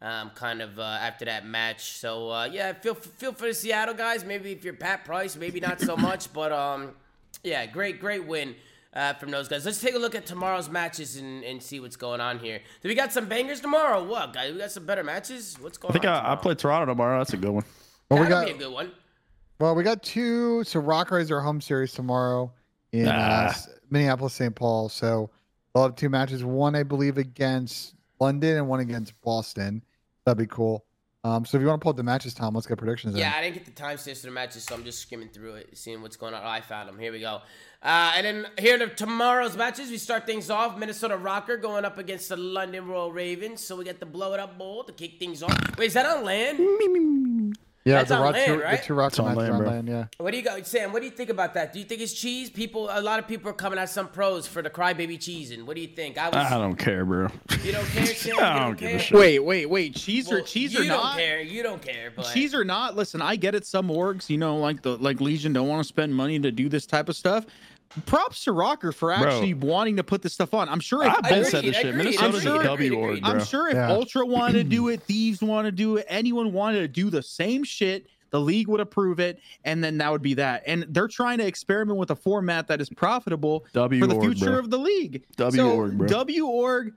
um, 0.03 0.31
kind 0.35 0.61
of 0.63 0.79
uh, 0.79 0.83
after 0.83 1.25
that 1.25 1.47
match. 1.47 1.99
So 1.99 2.31
uh, 2.31 2.45
yeah, 2.51 2.73
feel 2.75 2.95
feel 2.95 3.33
for 3.33 3.47
the 3.47 3.55
Seattle 3.55 3.95
guys. 3.95 4.25
Maybe 4.25 4.53
if 4.53 4.65
you're 4.65 4.75
Pat 4.75 5.05
Price, 5.05 5.37
maybe 5.37 5.61
not 5.61 5.81
so 5.81 5.97
much, 5.97 6.33
but 6.35 6.53
um, 6.53 6.93
yeah, 7.43 7.67
great 7.67 8.01
great 8.01 8.27
win 8.27 8.55
uh, 8.95 9.15
from 9.15 9.31
those 9.31 9.49
guys. 9.49 9.65
Let's 9.65 9.81
take 9.81 9.95
a 9.95 9.99
look 9.99 10.15
at 10.15 10.27
tomorrow's 10.27 10.69
matches 10.71 11.17
and, 11.17 11.43
and 11.45 11.63
see 11.63 11.81
what's 11.81 11.97
going 11.97 12.21
on 12.21 12.39
here. 12.39 12.61
Do 12.83 12.89
we 12.89 12.95
got 12.95 13.13
some 13.13 13.27
bangers 13.27 13.61
tomorrow? 13.61 14.03
What 14.05 14.33
guys? 14.33 14.53
We 14.53 14.59
got 14.59 14.71
some 14.73 14.87
better 14.87 15.05
matches. 15.05 15.57
What's 15.61 15.79
going 15.79 15.91
I 15.91 15.93
think 15.93 16.05
on? 16.05 16.13
I, 16.13 16.17
I 16.17 16.21
tomorrow? 16.21 16.37
play 16.43 16.55
Toronto 16.55 16.87
tomorrow. 16.93 17.19
That's 17.19 17.33
a 17.33 17.37
good 17.39 17.51
one. 17.51 17.65
Well, 18.11 18.21
we 18.21 18.27
That'll 18.29 18.41
got 18.43 18.47
be 18.47 18.65
a 18.65 18.67
good 18.69 18.73
one. 18.73 18.93
well, 19.59 19.75
we 19.75 19.83
got 19.83 20.03
two. 20.03 20.63
So 20.65 20.81
ROKKR 20.81 21.21
is 21.21 21.33
our 21.33 21.41
home 21.41 21.61
series 21.61 21.93
tomorrow 21.93 22.53
in 22.93 23.09
uh, 23.09 23.53
Ah. 23.53 23.63
Minneapolis, 23.91 24.35
St. 24.35 24.55
Paul. 24.55 24.89
So 24.89 25.31
they'll 25.75 25.83
have 25.85 25.97
two 25.97 26.09
matches. 26.09 26.45
One, 26.45 26.77
I 26.77 26.85
believe, 26.85 27.19
against 27.19 27.95
London 28.21 28.57
and 28.57 28.69
one 28.69 28.81
against 28.81 29.21
Boston. 29.23 29.83
That'd 30.25 30.39
be 30.39 30.47
cool. 30.47 30.85
Um, 31.27 31.45
so 31.45 31.57
if 31.57 31.61
you 31.61 31.67
want 31.67 31.81
to 31.81 31.83
pull 31.83 31.91
up 31.91 31.97
the 31.97 32.05
matches, 32.05 32.35
Tom, 32.35 32.55
let's 32.55 32.69
get 32.69 32.79
predictions. 32.79 33.15
in. 33.15 33.21
Yeah, 33.21 33.33
I 33.35 33.41
didn't 33.43 33.55
get 33.55 33.65
the 33.65 33.73
time 33.73 33.99
stamps 33.99 34.21
to 34.21 34.29
the 34.29 34.33
matches, 34.33 34.63
so 34.63 34.77
I'm 34.77 34.85
just 34.85 35.01
skimming 35.01 35.29
through 35.29 35.55
it, 35.55 35.77
seeing 35.77 36.01
what's 36.01 36.15
going 36.15 36.35
on. 36.35 36.43
Oh, 36.45 36.49
I 36.49 36.61
found 36.61 36.89
them. 36.89 37.01
Here 37.01 37.11
we 37.11 37.19
go. 37.19 37.41
Uh, 37.83 38.13
and 38.15 38.25
then 38.25 38.47
here 38.61 38.81
are 38.81 38.87
tomorrow's 38.87 39.57
matches. 39.57 39.91
We 39.91 39.99
start 39.99 40.25
things 40.25 40.51
off. 40.51 40.79
Minnesota 40.79 41.17
ROKKR 41.17 41.61
going 41.61 41.85
up 41.85 41.99
against 41.99 42.29
the 42.29 42.37
London 42.37 42.87
Royal 42.87 43.11
Ravens. 43.11 43.61
So 43.61 43.75
we 43.75 43.85
got 43.85 43.99
the 43.99 44.07
blow 44.07 44.35
it 44.35 44.41
up 44.41 44.57
bowl 44.57 44.85
to 44.85 44.93
kick 44.93 45.19
things 45.19 45.43
off. 45.43 45.77
Wait, 45.77 45.87
is 45.87 45.95
that 45.95 46.07
on 46.07 46.25
LAN? 46.25 47.55
Yeah, 47.87 47.99
That's 47.99 48.09
the, 48.09 48.17
on 48.17 48.23
rock, 48.23 48.33
LAN, 48.35 48.47
two, 48.47 48.61
right? 48.63 48.81
the 48.81 48.85
two 48.87 48.95
ROKKR 48.95 49.07
It's 49.07 49.19
on 49.21 49.37
LAN, 49.37 49.51
on 49.53 49.59
bro. 49.59 49.69
LAN. 49.71 49.87
Yeah. 49.87 50.05
What 50.19 50.33
do 50.33 50.37
you 50.37 50.43
got, 50.43 50.67
Sam? 50.67 50.93
What 50.93 50.99
do 50.99 51.05
you 51.07 51.13
think 51.13 51.31
about 51.31 51.55
that? 51.55 51.73
Do 51.73 51.79
you 51.79 51.85
think 51.85 52.01
it's 52.01 52.13
cheese? 52.13 52.51
People, 52.51 52.89
a 52.91 53.01
lot 53.01 53.21
of 53.21 53.29
people 53.29 53.49
are 53.49 53.55
coming 53.55 53.79
at 53.79 53.89
some 53.89 54.09
pros 54.09 54.45
for 54.45 54.61
the 54.61 54.69
crybaby 54.69 55.21
cheese. 55.21 55.53
And 55.53 55.69
what 55.69 55.77
do 55.77 55.83
you 55.83 55.87
think? 55.87 56.19
I 56.19 56.27
was. 56.29 56.35
I 56.35 56.59
don't 56.59 56.75
care, 56.75 57.05
bro. 57.05 57.29
you 57.63 57.71
don't 57.71 57.87
care, 57.87 58.07
Sam? 58.15 58.37
I 58.41 58.59
don't 58.59 58.67
don't 58.71 58.79
give 58.79 58.91
a 58.97 58.99
shit. 58.99 59.17
Wait, 59.17 59.39
wait, 59.39 59.67
wait. 59.67 59.95
Cheese 59.95 60.33
or 60.33 60.37
Well, 60.39 60.45
cheese 60.45 60.75
you 60.75 60.81
or 60.81 60.85
don't 60.85 60.97
not? 61.01 61.17
care. 61.17 61.41
You 61.41 61.63
don't 61.63 61.81
care, 61.81 62.11
but 62.15 62.25
cheese 62.25 62.55
or 62.57 62.65
not 62.65 62.97
listen 62.97 63.23
i 63.23 63.37
get 63.37 63.55
it 63.55 63.65
some 63.65 63.89
orgs 63.89 64.29
you 64.29 64.37
know 64.37 64.57
like 64.57 64.83
the 64.83 64.97
like 64.97 65.21
legion 65.21 65.53
don't 65.53 65.69
want 65.69 65.81
to 65.81 65.87
spend 65.87 66.15
money 66.15 66.39
to 66.41 66.51
do 66.51 66.69
this 66.69 66.87
type 66.87 67.09
of 67.09 67.15
stuff 67.15 67.47
props 68.05 68.45
to 68.45 68.53
ROKKR 68.53 68.95
for 68.95 69.11
actually 69.13 69.55
wanting 69.55 69.97
to 69.97 70.05
put 70.05 70.21
this 70.23 70.33
stuff 70.35 70.53
on 70.55 70.69
i'm 70.69 70.81
sure 70.81 71.03
if, 71.05 71.09
I've 71.15 71.23
been 71.23 71.33
Agreed, 71.39 71.47
said 71.51 71.65
this 71.65 71.77
shit. 71.77 71.87
agreed, 71.87 72.05
Minnesota's 72.05 72.45
agreed, 72.47 72.61
a 72.61 72.65
W 72.65 72.87
agreed, 72.93 72.93
org, 72.99 73.09
agreed. 73.19 73.23
bro. 73.23 73.31
i'm 73.33 73.45
sure 73.45 73.69
if 73.69 73.75
Yeah. 73.75 73.91
ultra 73.91 74.27
wanted 74.27 74.53
to 74.55 74.65
do 74.65 74.89
it 74.89 75.03
thieves 75.03 75.41
want 75.43 75.67
to 75.67 75.73
do 75.73 75.97
it 75.97 76.07
anyone 76.09 76.53
wanted 76.53 76.81
to 76.81 76.89
do 76.89 77.11
the 77.11 77.23
same 77.23 77.65
shit 77.65 78.07
the 78.31 78.41
league 78.41 78.69
would 78.69 78.81
approve 78.81 79.21
it 79.21 79.39
and 79.65 79.83
then 79.83 79.99
that 79.99 80.11
would 80.13 80.21
be 80.23 80.35
that 80.35 80.63
and 80.67 80.85
they're 80.91 81.09
trying 81.09 81.39
to 81.39 81.47
experiment 81.47 81.99
with 81.99 82.11
a 82.11 82.17
format 82.17 82.67
that 82.69 82.81
is 82.81 82.91
profitable 82.91 83.65
W 83.73 84.01
for 84.01 84.07
the 84.09 84.15
org, 84.15 84.25
future 84.25 84.51
bro. 84.51 84.59
of 84.59 84.71
the 84.71 84.79
league 84.79 85.23
W 85.37 85.63
So, 85.63 85.71
org, 85.75 85.97
bro. 85.99 86.07
w 86.09 86.47
org 86.47 86.93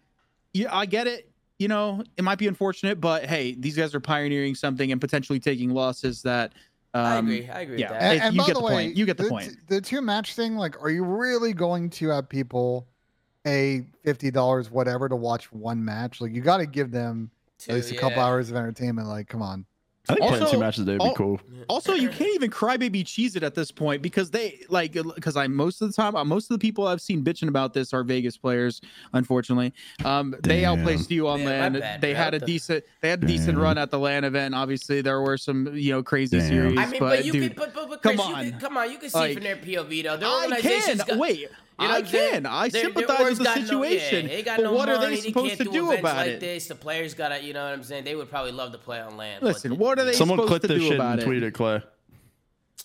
yeah 0.53 0.75
i 0.75 0.85
get 0.85 1.05
it 1.07 1.31
you 1.59 1.67
know 1.67 2.03
it 2.17 2.23
might 2.23 2.39
be 2.39 2.47
unfortunate 2.47 2.99
but 2.99 3.25
hey 3.25 3.53
these 3.57 3.75
guys 3.77 3.93
are 3.93 3.99
pioneering 3.99 4.55
something 4.55 4.91
and 4.91 4.99
potentially 4.99 5.39
taking 5.39 5.69
losses 5.69 6.23
that 6.23 6.53
um, 6.93 7.05
I 7.05 7.17
agree. 7.17 7.49
I 7.49 7.61
agree 7.61 7.79
yeah. 7.79 7.91
with 7.91 7.99
that. 7.99 8.13
And, 8.13 8.21
and 8.21 8.35
you 8.35 8.41
by 8.41 8.47
get 8.47 8.53
the 8.53 8.59
the 8.59 8.65
way, 8.65 8.71
point. 8.71 8.97
You 8.97 9.05
get 9.05 9.17
the 9.17 9.23
the, 9.23 9.29
point. 9.29 9.49
t- 9.49 9.55
the 9.67 9.81
two 9.81 10.01
match 10.01 10.35
thing, 10.35 10.55
like, 10.55 10.81
are 10.81 10.89
you 10.89 11.03
really 11.03 11.53
going 11.53 11.89
to 11.91 12.09
have 12.09 12.27
people 12.27 12.87
pay 13.43 13.85
fifty 14.03 14.31
dollars, 14.31 14.71
whatever, 14.71 15.07
to 15.07 15.15
watch 15.15 15.51
one 15.51 15.83
match? 15.83 16.21
Like, 16.21 16.33
you 16.33 16.41
got 16.41 16.57
to 16.57 16.65
give 16.65 16.91
them 16.91 17.29
Two, 17.59 17.71
at 17.71 17.75
least 17.75 17.91
a 17.91 17.95
couple 17.95 18.21
hours 18.21 18.49
of 18.49 18.55
entertainment. 18.55 19.07
Like, 19.07 19.27
come 19.27 19.41
on. 19.41 19.65
I 20.07 20.15
think 20.15 20.27
playing 20.27 20.47
two 20.51 20.59
matches 20.59 20.83
a 20.83 20.85
day 20.85 20.91
would 20.93 20.99
be 20.99 21.05
al- 21.05 21.13
cool. 21.15 21.39
Also, 21.67 21.93
you 21.93 22.09
can't 22.09 22.33
even 22.33 22.49
crybaby 22.49 23.05
cheese 23.05 23.35
it 23.35 23.43
at 23.43 23.53
this 23.53 23.69
point 23.71 24.01
because 24.01 24.31
they 24.31 24.61
like 24.69 24.93
because 24.93 25.35
I 25.35 25.45
most 25.47 25.81
of 25.81 25.89
the 25.89 25.93
time 25.93 26.15
uh, 26.15 26.23
most 26.23 26.49
of 26.49 26.55
the 26.55 26.59
people 26.59 26.87
I've 26.87 27.01
seen 27.01 27.23
bitching 27.23 27.47
about 27.47 27.73
this 27.73 27.93
are 27.93 28.03
Vegas 28.03 28.37
players. 28.37 28.81
Unfortunately, 29.13 29.71
um, 30.05 30.33
they 30.41 30.61
Damn. 30.61 30.79
outplaced 30.79 31.11
you 31.11 31.27
on 31.27 31.41
Yeah, 31.41 31.45
LAN. 31.45 31.73
bad, 31.73 32.01
they 32.01 32.13
had 32.13 32.33
a 32.33 32.39
The- 32.39 32.45
decent 32.45 32.83
they 33.01 33.09
had 33.09 33.23
a 33.23 33.27
decent 33.27 33.49
Damn. 33.55 33.59
run 33.61 33.77
at 33.77 33.91
the 33.91 33.99
LAN 33.99 34.23
event. 34.23 34.55
Obviously, 34.55 35.01
there 35.01 35.21
were 35.21 35.37
some 35.37 35.75
you 35.75 35.91
know 35.91 36.01
crazy 36.01 36.39
Damn. 36.39 36.47
series, 36.47 36.77
I 36.79 36.85
mean, 36.87 36.99
but, 36.99 37.09
but, 37.17 37.25
you 37.25 37.31
dude, 37.33 37.55
can, 37.55 37.57
but, 37.57 37.73
but, 37.75 37.89
but 37.89 38.01
come 38.01 38.15
Chris, 38.15 38.27
you 38.29 38.35
on. 38.35 38.49
can, 38.51 38.59
come 38.59 38.77
on, 38.77 38.91
you 38.91 38.97
can 38.97 39.09
see 39.09 39.19
Like, 39.19 39.33
from 39.35 39.43
their 39.43 39.57
POV 39.57 40.03
though. 40.03 40.17
Their 40.17 40.27
I 40.29 40.43
organization's 40.45 41.03
can 41.03 41.17
got, 41.17 41.19
wait. 41.19 41.49
You 41.79 41.87
know 41.87 41.93
I 41.93 41.97
what 41.97 42.05
I'm 42.05 42.11
saying? 42.11 42.31
can. 42.33 42.45
I 42.45 42.69
Their- 42.69 42.69
their 42.69 42.91
sympathize 42.93 43.19
orgs 43.19 43.29
with 43.29 43.37
the 43.37 43.43
got 43.45 43.57
no- 43.59 43.63
situation. 43.65 44.25
yeah, 44.27 44.35
they 44.35 44.43
got 44.43 44.57
but 44.57 44.63
no 44.63 44.73
what 44.73 44.89
are 44.89 44.97
they 44.99 45.15
supposed 45.17 45.47
can't 45.47 45.57
to 45.59 45.63
do, 45.65 45.71
do 45.71 45.85
events 45.87 45.99
about 46.01 46.17
like 46.17 46.27
it? 46.27 46.39
This. 46.39 46.67
The 46.67 46.75
players 46.75 47.13
gotta, 47.13 47.41
you 47.43 47.53
know 47.53 47.63
what 47.63 47.73
I'm 47.73 47.83
saying? 47.83 48.03
They 48.03 48.15
would 48.15 48.29
probably 48.29 48.51
love 48.51 48.71
to 48.73 48.77
play 48.77 48.99
on 48.99 49.15
LAN. 49.17 49.39
Listen, 49.41 49.77
what 49.77 49.97
are 49.99 50.05
they 50.05 50.13
Someone 50.13 50.37
supposed 50.37 50.49
clip 50.49 50.61
to 50.63 50.67
this 50.67 50.79
do 50.79 50.87
shit 50.87 50.95
about 50.95 51.13
and 51.13 51.21
it? 51.21 51.25
tweet 51.25 51.43
it, 51.43 51.53
Clay. 51.53 51.81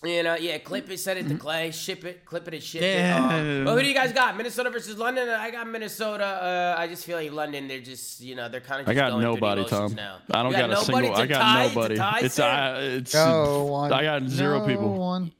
You 0.03 0.23
know, 0.23 0.35
yeah, 0.35 0.57
clip 0.57 0.89
it, 0.91 0.99
send 0.99 1.19
it 1.19 1.27
to 1.29 1.37
Clay, 1.37 1.71
ship 1.71 2.03
it, 2.03 2.25
clip 2.25 2.47
it 2.49 2.53
and 2.53 2.61
ship 2.61 2.81
Yeah. 2.81 3.37
it. 3.37 3.59
Um, 3.59 3.65
well, 3.65 3.75
who 3.77 3.81
do 3.81 3.87
you 3.87 3.93
guys 3.93 4.11
got? 4.11 4.35
Minnesota 4.35 4.69
versus 4.69 4.97
London? 4.97 5.29
I 5.29 5.49
got 5.49 5.67
Minnesota. 5.69 6.25
Uh, 6.25 6.75
I 6.77 6.87
just 6.87 7.05
feel 7.05 7.15
like 7.17 7.31
London, 7.31 7.67
they're 7.69 7.79
just, 7.79 8.19
you 8.21 8.35
know, 8.35 8.49
they're 8.49 8.59
kind 8.59 8.81
of 8.81 8.89
I 8.89 8.93
got 8.93 9.11
going 9.11 9.23
nobody, 9.23 9.63
the 9.63 9.69
Tom. 9.69 9.95
now. 9.95 10.17
I 10.31 10.43
don't 10.43 10.51
You 10.51 10.57
got, 10.57 10.69
a 10.71 10.77
single. 10.77 11.15
I 11.15 11.25
got 11.25 11.41
tie? 11.41 11.67
Nobody. 11.69 11.95
tie, 11.95 12.19
It's 12.23 12.35
Sam? 12.35 12.75
I, 12.75 12.79
it's. 12.81 13.13
No 13.13 13.63
one. 13.65 13.93
I 13.93 14.03
got 14.03 14.27
zero 14.29 14.59
no 14.59 14.67
people. 14.67 14.93
One. 14.95 15.31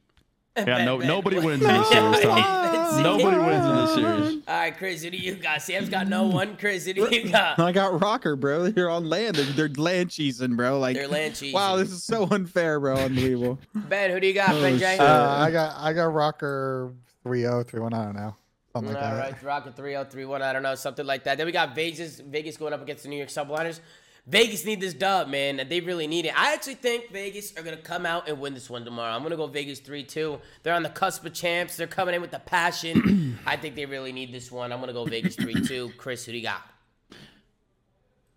I 0.56 0.64
got 0.64 0.84
no. 0.84 0.98
Bet, 0.98 1.00
bet. 1.00 1.08
Nobody 1.08 1.38
wins 1.40 1.62
in 1.62 1.68
this 1.68 1.88
series, 1.88 2.20
Tom. 2.20 2.62
Nobody 3.02 3.36
wins 3.38 3.66
in 3.66 3.76
this 3.76 3.94
series. 3.94 4.42
All 4.48 4.54
right, 4.56 4.76
Chris, 4.76 5.02
who 5.02 5.10
do 5.10 5.16
you 5.16 5.34
got? 5.34 5.60
Sam's 5.62 5.88
got 5.88 6.08
no 6.08 6.24
one. 6.28 6.56
Chris, 6.56 6.86
who 6.86 6.92
do 6.94 7.08
you 7.14 7.28
got? 7.32 7.58
I 7.58 7.72
got 7.72 8.00
ROKKR, 8.00 8.38
bro. 8.40 8.68
They're 8.70 8.88
on 8.88 9.04
LAN. 9.08 9.34
They're, 9.34 9.44
they're 9.44 9.68
LAN 9.68 10.06
cheesing, 10.06 10.56
bro. 10.56 10.78
Like 10.78 10.96
They're 10.96 11.08
LAN 11.08 11.32
cheesing. 11.32 11.52
Wow, 11.52 11.76
this 11.76 11.90
is 11.90 12.02
so 12.04 12.26
unfair, 12.30 12.80
bro. 12.80 12.96
Unbelievable. 12.96 13.58
Ben, 13.74 14.10
who 14.10 14.20
do 14.20 14.26
you 14.26 14.32
got, 14.34 14.50
Oh, 14.50 14.60
Ben 14.62 14.72
shit. 14.78 14.80
J? 14.80 14.98
Uh, 14.98 15.28
I 15.38 15.50
got 15.50 15.76
I 15.78 15.92
got 15.92 16.12
ROKKR 16.12 16.94
3-0, 17.24 17.64
3-1, 17.64 17.92
I 17.92 18.04
don't 18.04 18.16
know. 18.16 18.36
Something 18.74 18.94
like 18.94 19.02
All 19.02 19.10
that. 19.14 19.42
right, 19.42 19.42
ROKKR 19.64 19.74
3031, 19.74 20.42
I 20.42 20.52
don't 20.52 20.62
know, 20.62 20.74
something 20.74 21.06
like 21.06 21.24
that. 21.24 21.38
Then 21.38 21.46
we 21.46 21.52
got 21.52 21.74
Vegas, 21.74 22.20
Vegas 22.20 22.56
going 22.56 22.72
up 22.72 22.82
against 22.82 23.02
the 23.02 23.08
New 23.08 23.16
York 23.16 23.30
Subliners. 23.30 23.80
Vegas 24.28 24.64
need 24.64 24.80
this 24.80 24.92
dub, 24.92 25.28
man. 25.28 25.64
They 25.68 25.80
really 25.80 26.08
need 26.08 26.26
it. 26.26 26.36
I 26.36 26.52
actually 26.52 26.74
think 26.74 27.12
Vegas 27.12 27.56
are 27.56 27.62
gonna 27.62 27.76
come 27.76 28.04
out 28.04 28.28
and 28.28 28.40
win 28.40 28.54
this 28.54 28.68
one 28.68 28.84
tomorrow. 28.84 29.14
I'm 29.14 29.22
gonna 29.22 29.36
go 29.36 29.46
Vegas 29.46 29.80
3-2. 29.80 30.40
They're 30.64 30.74
on 30.74 30.82
the 30.82 30.88
cusp 30.88 31.24
of 31.24 31.32
champs. 31.32 31.76
They're 31.76 31.86
coming 31.86 32.14
in 32.14 32.20
with 32.20 32.32
the 32.32 32.40
passion. 32.40 33.38
I 33.46 33.56
think 33.56 33.76
they 33.76 33.86
really 33.86 34.10
need 34.12 34.32
this 34.32 34.50
one. 34.50 34.72
I'm 34.72 34.80
gonna 34.80 34.92
go 34.92 35.04
Vegas 35.04 35.36
3-2. 35.36 35.96
Chris, 35.96 36.24
who 36.24 36.32
do 36.32 36.38
you 36.38 36.44
got? 36.44 36.62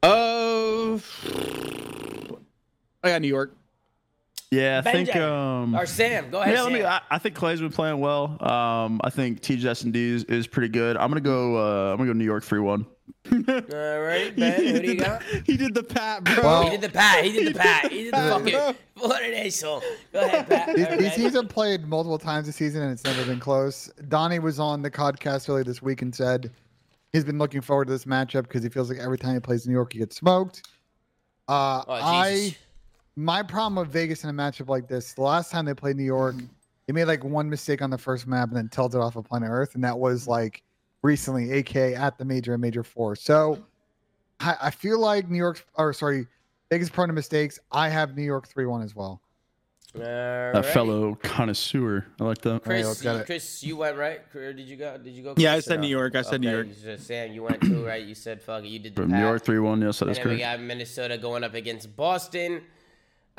Oh, 0.03 1.01
I 3.03 3.09
got 3.09 3.21
New 3.21 3.27
York. 3.27 3.55
Yeah, 4.51 4.81
I 4.83 4.91
think. 4.91 5.09
Benjay. 5.09 5.21
Um, 5.21 5.75
Or 5.75 5.85
Sam, 5.85 6.29
go 6.31 6.41
ahead. 6.41 6.55
yeah, 6.55 6.61
let 6.63 6.71
me. 6.73 6.83
I, 6.83 7.01
I 7.11 7.17
think 7.19 7.35
Clay's 7.35 7.59
been 7.59 7.71
playing 7.71 7.99
well. 7.99 8.37
Um, 8.43 8.99
I 9.03 9.09
think 9.09 9.41
TJS 9.41 9.83
and 9.83 9.93
D 9.93 10.15
is, 10.15 10.23
is 10.25 10.47
pretty 10.47 10.69
good. 10.69 10.97
I'm 10.97 11.09
gonna 11.09 11.21
go. 11.21 11.57
Uh, 11.57 11.91
I'm 11.91 11.97
gonna 11.97 12.09
go 12.09 12.13
New 12.13 12.25
York 12.25 12.43
three 12.43 12.59
one. 12.59 12.85
All 13.31 13.37
right, 13.37 14.33
Ben, 14.35 14.65
who 14.75 14.79
do 14.79 14.87
you 14.93 14.95
got? 14.99 15.21
He 15.45 15.55
did 15.57 15.73
the 15.73 15.83
pat, 15.83 16.23
bro. 16.23 16.35
Well- 16.43 16.63
He 16.63 16.69
did 16.71 16.81
the 16.81 16.89
pat. 16.89 17.23
He 17.23 17.31
did 17.31 17.53
the 17.53 17.59
pat. 17.59 17.91
He 17.91 18.03
did 18.05 18.13
the 18.13 18.17
fucking. 18.17 18.75
What 19.07 19.23
an 19.23 19.33
asshole. 19.33 19.81
Go 20.11 20.19
ahead, 20.25 20.47
Pat. 20.49 20.75
These, 20.75 20.85
All 20.87 20.97
these 20.97 21.07
right. 21.07 21.15
teams 21.15 21.33
have 21.35 21.47
played 21.49 21.85
multiple 21.87 22.17
times 22.17 22.47
this 22.47 22.55
season 22.57 22.81
and 22.81 22.91
it's 22.91 23.03
never 23.05 23.23
been 23.25 23.39
close. 23.39 23.89
Donnie 24.09 24.39
was 24.39 24.59
on 24.59 24.81
the 24.81 24.91
podcast 24.91 25.47
earlier 25.49 25.63
this 25.63 25.81
week 25.81 26.01
and 26.01 26.13
said 26.13 26.51
he's 27.13 27.23
been 27.23 27.37
looking 27.37 27.61
forward 27.61 27.85
to 27.85 27.91
this 27.91 28.03
matchup 28.05 28.43
because 28.43 28.61
he 28.61 28.67
feels 28.69 28.89
like 28.89 28.99
every 28.99 29.17
time 29.17 29.35
he 29.35 29.39
plays 29.39 29.65
New 29.65 29.73
York, 29.73 29.93
he 29.93 29.99
gets 29.99 30.17
smoked. 30.17 30.67
Uh, 31.47 31.83
Oh, 31.87 31.93
I 31.93 32.55
my 33.15 33.41
problem 33.43 33.75
with 33.75 33.91
Vegas 33.93 34.23
in 34.23 34.29
a 34.29 34.33
matchup 34.33 34.67
like 34.69 34.87
this, 34.87 35.13
the 35.13 35.21
last 35.21 35.51
time 35.51 35.65
they 35.65 35.73
played 35.73 35.95
New 35.95 36.03
York, 36.03 36.35
they 36.87 36.93
made 36.93 37.05
like 37.05 37.23
one 37.23 37.49
mistake 37.49 37.81
on 37.81 37.89
the 37.89 37.97
first 37.97 38.27
map 38.27 38.49
and 38.49 38.57
then 38.57 38.67
tilted 38.69 38.99
off 39.01 39.15
of 39.15 39.23
planet 39.25 39.49
Earth, 39.51 39.75
and 39.75 39.83
that 39.83 39.97
was 39.97 40.27
like 40.27 40.61
recently, 41.01 41.57
AK 41.59 41.75
at 41.75 42.17
the 42.17 42.25
major 42.25 42.53
and 42.53 42.61
major 42.61 42.83
four. 42.83 43.15
So 43.15 43.63
I, 44.39 44.55
I 44.63 44.71
feel 44.71 44.99
like 44.99 45.29
New 45.29 45.37
York's 45.37 45.63
or 45.75 45.93
sorry, 45.93 46.27
Vegas 46.71 46.89
prone 46.89 47.07
to 47.07 47.13
mistakes. 47.13 47.59
I 47.71 47.89
have 47.89 48.15
New 48.15 48.23
York 48.23 48.47
three 48.47 48.65
one 48.65 48.81
as 48.81 48.95
well. 48.95 49.21
All 49.95 50.01
That 50.01 50.51
right. 50.53 50.65
fellow 50.65 51.15
connoisseur. 51.15 52.05
I 52.19 52.23
like 52.23 52.37
that. 52.41 52.63
Chris, 52.63 52.85
let's 52.85 53.03
you. 53.03 53.23
Chris, 53.25 53.63
you 53.63 53.75
went 53.77 53.97
right. 53.97 54.21
Or 54.35 54.53
did 54.53 54.67
you 54.67 54.75
go? 54.75 54.97
Did 54.99 55.13
you 55.13 55.23
go? 55.23 55.33
Yeah, 55.35 55.53
I 55.53 55.61
said? 55.61 55.79
New 55.79 55.87
York. 55.87 56.15
I 56.15 56.21
said 56.21 56.41
New 56.41 56.51
York. 56.51 56.67
you 56.67 56.73
said- 56.75 56.99
Sam, 57.01 57.31
you 57.33 57.41
went 57.41 57.59
too, 57.61 57.83
right? 57.85 58.05
You 58.05 58.13
said 58.13 58.39
fuck 58.41 58.63
it. 58.63 58.67
You 58.67 58.77
did 58.77 58.95
the 58.95 59.01
From 59.01 59.11
New. 59.11 59.19
York 59.19 59.43
three 59.43 59.57
one. 59.59 59.81
Yes, 59.81 59.97
that 59.99 60.05
And 60.05 60.11
is 60.11 60.17
then 60.17 60.27
we 60.29 60.35
correct. 60.41 60.59
got 60.59 60.63
Minnesota 60.63 61.17
going 61.17 61.43
up 61.43 61.55
against 61.55 61.95
Boston. 61.95 62.61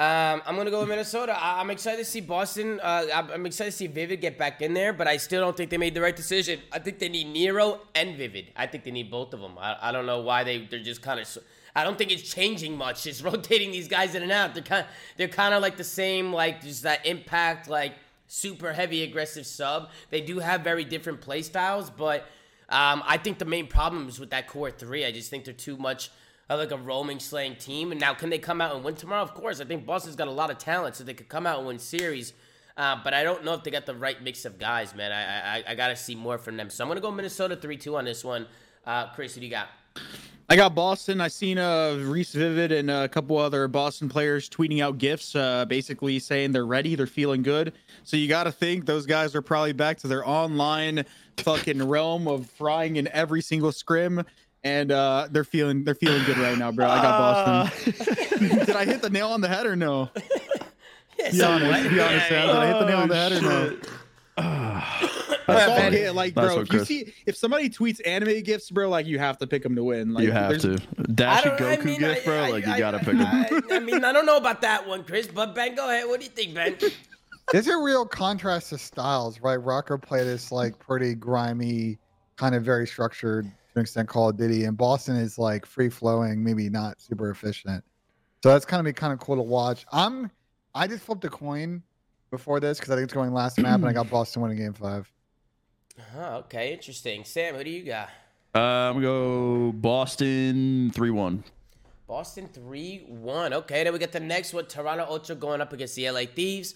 Um, 0.00 0.40
I'm 0.46 0.56
gonna 0.56 0.70
go 0.70 0.80
with 0.80 0.88
Minnesota. 0.88 1.36
I- 1.38 1.60
I'm 1.60 1.68
excited 1.70 1.98
to 1.98 2.06
see 2.06 2.22
Boston. 2.22 2.80
Uh, 2.82 3.04
I'm 3.12 3.30
I'm 3.32 3.44
excited 3.44 3.72
to 3.72 3.76
see 3.76 3.86
Vivid 3.86 4.22
get 4.22 4.38
back 4.38 4.62
in 4.62 4.72
there, 4.72 4.94
but 4.94 5.06
I 5.06 5.18
still 5.18 5.42
don't 5.42 5.54
think 5.54 5.68
they 5.68 5.76
made 5.76 5.92
the 5.92 6.00
right 6.00 6.16
decision. 6.16 6.58
I 6.72 6.78
think 6.78 6.98
they 7.00 7.10
need 7.10 7.26
Nero 7.26 7.82
and 7.94 8.16
Vivid. 8.16 8.46
I 8.56 8.66
think 8.66 8.84
they 8.84 8.92
need 8.92 9.10
both 9.10 9.34
of 9.34 9.40
them. 9.40 9.58
I, 9.58 9.76
I 9.78 9.92
don't 9.92 10.06
know 10.06 10.20
why 10.20 10.42
they 10.42 10.64
they're 10.64 10.82
just 10.82 11.02
kind 11.02 11.20
of. 11.20 11.28
I 11.76 11.84
don't 11.84 11.98
think 11.98 12.10
it's 12.10 12.22
changing 12.22 12.78
much. 12.78 13.06
It's 13.06 13.20
rotating 13.30 13.72
these 13.72 13.88
guys 13.88 14.14
in 14.14 14.22
and 14.22 14.32
out. 14.32 14.54
They're 14.54 14.62
kind 14.62 14.86
they're 15.18 15.28
kind 15.28 15.52
of 15.52 15.60
like 15.60 15.76
the 15.76 15.84
same 15.84 16.32
like 16.32 16.62
just 16.62 16.84
that 16.84 17.04
impact 17.04 17.68
like 17.68 17.92
super 18.26 18.72
heavy 18.72 19.02
aggressive 19.02 19.44
sub. 19.44 19.90
They 20.08 20.22
do 20.22 20.38
have 20.38 20.62
very 20.62 20.84
different 20.84 21.20
play 21.20 21.42
styles, 21.42 21.90
but 21.90 22.22
um, 22.70 23.02
I 23.06 23.18
think 23.18 23.38
the 23.38 23.44
main 23.44 23.66
problem 23.66 24.08
is 24.08 24.18
with 24.18 24.30
that 24.30 24.46
core 24.48 24.70
three. 24.70 25.04
I 25.04 25.12
just 25.12 25.28
think 25.28 25.44
they're 25.44 25.52
too 25.52 25.76
much 25.76 26.10
like 26.58 26.72
a 26.72 26.76
roaming 26.76 27.20
slaying 27.20 27.56
team. 27.56 27.92
And 27.92 28.00
now, 28.00 28.14
can 28.14 28.30
they 28.30 28.38
come 28.38 28.60
out 28.60 28.74
and 28.74 28.84
win 28.84 28.94
tomorrow? 28.94 29.22
Of 29.22 29.34
course. 29.34 29.60
I 29.60 29.64
think 29.64 29.86
Boston's 29.86 30.16
got 30.16 30.28
a 30.28 30.32
lot 30.32 30.50
of 30.50 30.58
talent, 30.58 30.96
so 30.96 31.04
they 31.04 31.14
could 31.14 31.28
come 31.28 31.46
out 31.46 31.58
and 31.58 31.66
win 31.66 31.78
series. 31.78 32.32
Uh, 32.76 32.96
but 33.02 33.12
I 33.12 33.22
don't 33.22 33.44
know 33.44 33.54
if 33.54 33.62
they 33.62 33.70
got 33.70 33.86
the 33.86 33.94
right 33.94 34.22
mix 34.22 34.44
of 34.44 34.58
guys, 34.58 34.94
man. 34.94 35.12
I 35.12 35.58
I, 35.58 35.64
I 35.68 35.74
got 35.74 35.88
to 35.88 35.96
see 35.96 36.14
more 36.14 36.38
from 36.38 36.56
them. 36.56 36.70
So 36.70 36.82
I'm 36.82 36.88
gonna 36.88 37.00
go 37.00 37.10
Minnesota 37.10 37.56
three 37.56 37.76
two 37.76 37.96
on 37.96 38.04
this 38.04 38.24
one. 38.24 38.46
Uh, 38.86 39.08
Chris, 39.12 39.34
who 39.34 39.40
do 39.40 39.46
you 39.46 39.52
got? 39.52 39.68
I 40.48 40.56
got 40.56 40.74
Boston. 40.74 41.20
I 41.20 41.28
seen 41.28 41.58
uh, 41.58 41.94
Reese 42.00 42.32
Vivid 42.32 42.72
and 42.72 42.90
a 42.90 43.08
couple 43.08 43.38
other 43.38 43.68
Boston 43.68 44.08
players 44.08 44.48
tweeting 44.48 44.82
out 44.82 44.98
gifts, 44.98 45.36
uh, 45.36 45.64
basically 45.66 46.18
saying 46.18 46.50
they're 46.50 46.66
ready, 46.66 46.96
they're 46.96 47.06
feeling 47.06 47.42
good. 47.42 47.72
So 48.02 48.16
you 48.16 48.26
got 48.26 48.44
to 48.44 48.52
think 48.52 48.84
those 48.84 49.06
guys 49.06 49.36
are 49.36 49.42
probably 49.42 49.74
back 49.74 49.98
to 49.98 50.08
their 50.08 50.26
online 50.26 51.04
fucking 51.36 51.86
realm 51.86 52.26
of 52.26 52.50
frying 52.50 52.96
in 52.96 53.06
every 53.08 53.42
single 53.42 53.70
scrim, 53.70 54.24
and 54.64 54.92
uh, 54.92 55.28
they're 55.30 55.44
feeling 55.44 55.84
they're 55.84 55.94
feeling 55.94 56.22
good 56.24 56.36
right 56.38 56.56
now, 56.58 56.70
bro. 56.72 56.86
I 56.86 57.02
got 57.02 57.18
Boston. 57.18 58.58
Did 58.66 58.76
I 58.76 58.84
hit 58.84 59.02
the 59.02 59.10
nail 59.10 59.28
on 59.28 59.40
the 59.40 59.48
head 59.48 59.66
or 59.66 59.76
no? 59.76 60.10
Be 61.32 61.42
honest, 61.42 61.90
be 61.90 62.00
honest, 62.00 62.28
Sam. 62.28 62.46
Did 62.46 62.56
I 62.56 62.66
hit 62.66 62.78
the 62.80 62.86
nail 62.86 62.98
on 62.98 63.08
the 63.10 63.14
head 63.14 63.32
or 63.32 63.42
no? 63.42 63.76
That's 65.46 65.68
all 65.68 65.76
Ben. 65.76 65.92
yeah, 65.92 66.10
like, 66.12 66.34
Nice 66.36 66.46
bro. 66.54 66.60
If 66.60 66.72
you 66.72 66.78
Chris. 66.78 66.88
see, 66.88 67.12
if 67.26 67.36
somebody 67.36 67.68
tweets 67.68 68.00
anime 68.06 68.40
gifts, 68.42 68.70
bro, 68.70 68.88
like 68.88 69.04
you 69.06 69.18
have 69.18 69.36
to 69.38 69.46
pick 69.46 69.62
them 69.62 69.74
to 69.76 69.84
win. 69.84 70.14
Like, 70.14 70.24
you 70.24 70.32
have 70.32 70.60
there's- 70.62 70.80
to. 70.80 71.12
dash 71.12 71.44
a 71.44 71.48
don't- 71.58 71.62
I 71.62 71.76
Goku 71.76 71.84
mean, 71.84 71.98
gift, 71.98 72.22
I- 72.22 72.24
bro. 72.24 72.42
I- 72.44 72.50
like 72.50 72.66
you 72.66 72.78
gotta 72.78 72.98
pick 73.00 73.08
him. 73.16 73.20
I, 73.20 73.60
I 73.72 73.78
mean, 73.80 74.04
I 74.04 74.12
don't 74.12 74.24
know 74.26 74.36
about 74.36 74.62
that 74.62 74.86
one, 74.88 75.04
Chris, 75.04 75.26
but 75.26 75.54
Ben, 75.54 75.74
go 75.74 75.90
ahead. 75.90 76.06
What 76.06 76.20
do 76.20 76.24
you 76.24 76.30
think, 76.32 76.54
Ben? 76.54 76.76
There's 77.52 77.66
a 77.66 77.76
real 77.76 78.06
contrast 78.06 78.70
to 78.70 78.78
styles, 78.78 79.40
right? 79.40 79.58
ROKKR 79.58 80.00
played 80.00 80.26
this 80.26 80.52
like 80.52 80.78
pretty 80.78 81.14
grimy, 81.16 81.98
kind 82.36 82.54
of 82.54 82.62
very 82.62 82.86
structured 82.86 83.44
to 83.44 83.50
an 83.74 83.82
extent 83.82 84.08
Call 84.08 84.30
of 84.30 84.36
Duty, 84.36 84.64
and 84.64 84.76
Boston 84.76 85.16
is 85.16 85.38
like 85.38 85.66
free 85.66 85.88
flowing, 85.88 86.42
maybe 86.42 86.68
not 86.68 87.00
super 87.00 87.30
efficient. 87.30 87.84
So 88.42 88.50
that's 88.50 88.64
kind 88.64 88.80
of 88.80 88.86
be 88.86 88.92
kind 88.92 89.12
of 89.12 89.18
cool 89.18 89.36
to 89.36 89.42
watch. 89.42 89.86
I'm 89.92 90.30
I 90.74 90.86
just 90.86 91.04
flipped 91.04 91.24
a 91.24 91.28
coin 91.28 91.82
before 92.30 92.60
this 92.60 92.78
because 92.78 92.92
I 92.92 92.96
think 92.96 93.04
it's 93.04 93.14
going 93.14 93.32
last 93.32 93.58
map, 93.58 93.80
and 93.80 93.86
I 93.86 93.92
got 93.92 94.08
Boston 94.10 94.42
winning 94.42 94.58
game 94.58 94.72
five. 94.72 95.10
Oh, 96.16 96.36
okay, 96.36 96.72
interesting. 96.72 97.24
Sam, 97.24 97.54
who 97.54 97.64
do 97.64 97.70
you 97.70 97.84
got? 97.84 98.08
Uh, 98.54 98.58
I'm 98.58 98.94
gonna 98.94 99.06
go 99.06 99.72
Boston 99.72 100.90
three 100.94 101.10
one. 101.10 101.44
Boston 102.10 102.48
3 102.52 103.04
1. 103.06 103.52
Okay, 103.52 103.84
then 103.84 103.92
we 103.92 104.00
get 104.00 104.10
the 104.10 104.18
next 104.18 104.52
one 104.52 104.66
Toronto 104.66 105.06
Ultra 105.08 105.36
going 105.36 105.60
up 105.60 105.72
against 105.72 105.94
the 105.94 106.10
LA 106.10 106.22
Thieves. 106.22 106.74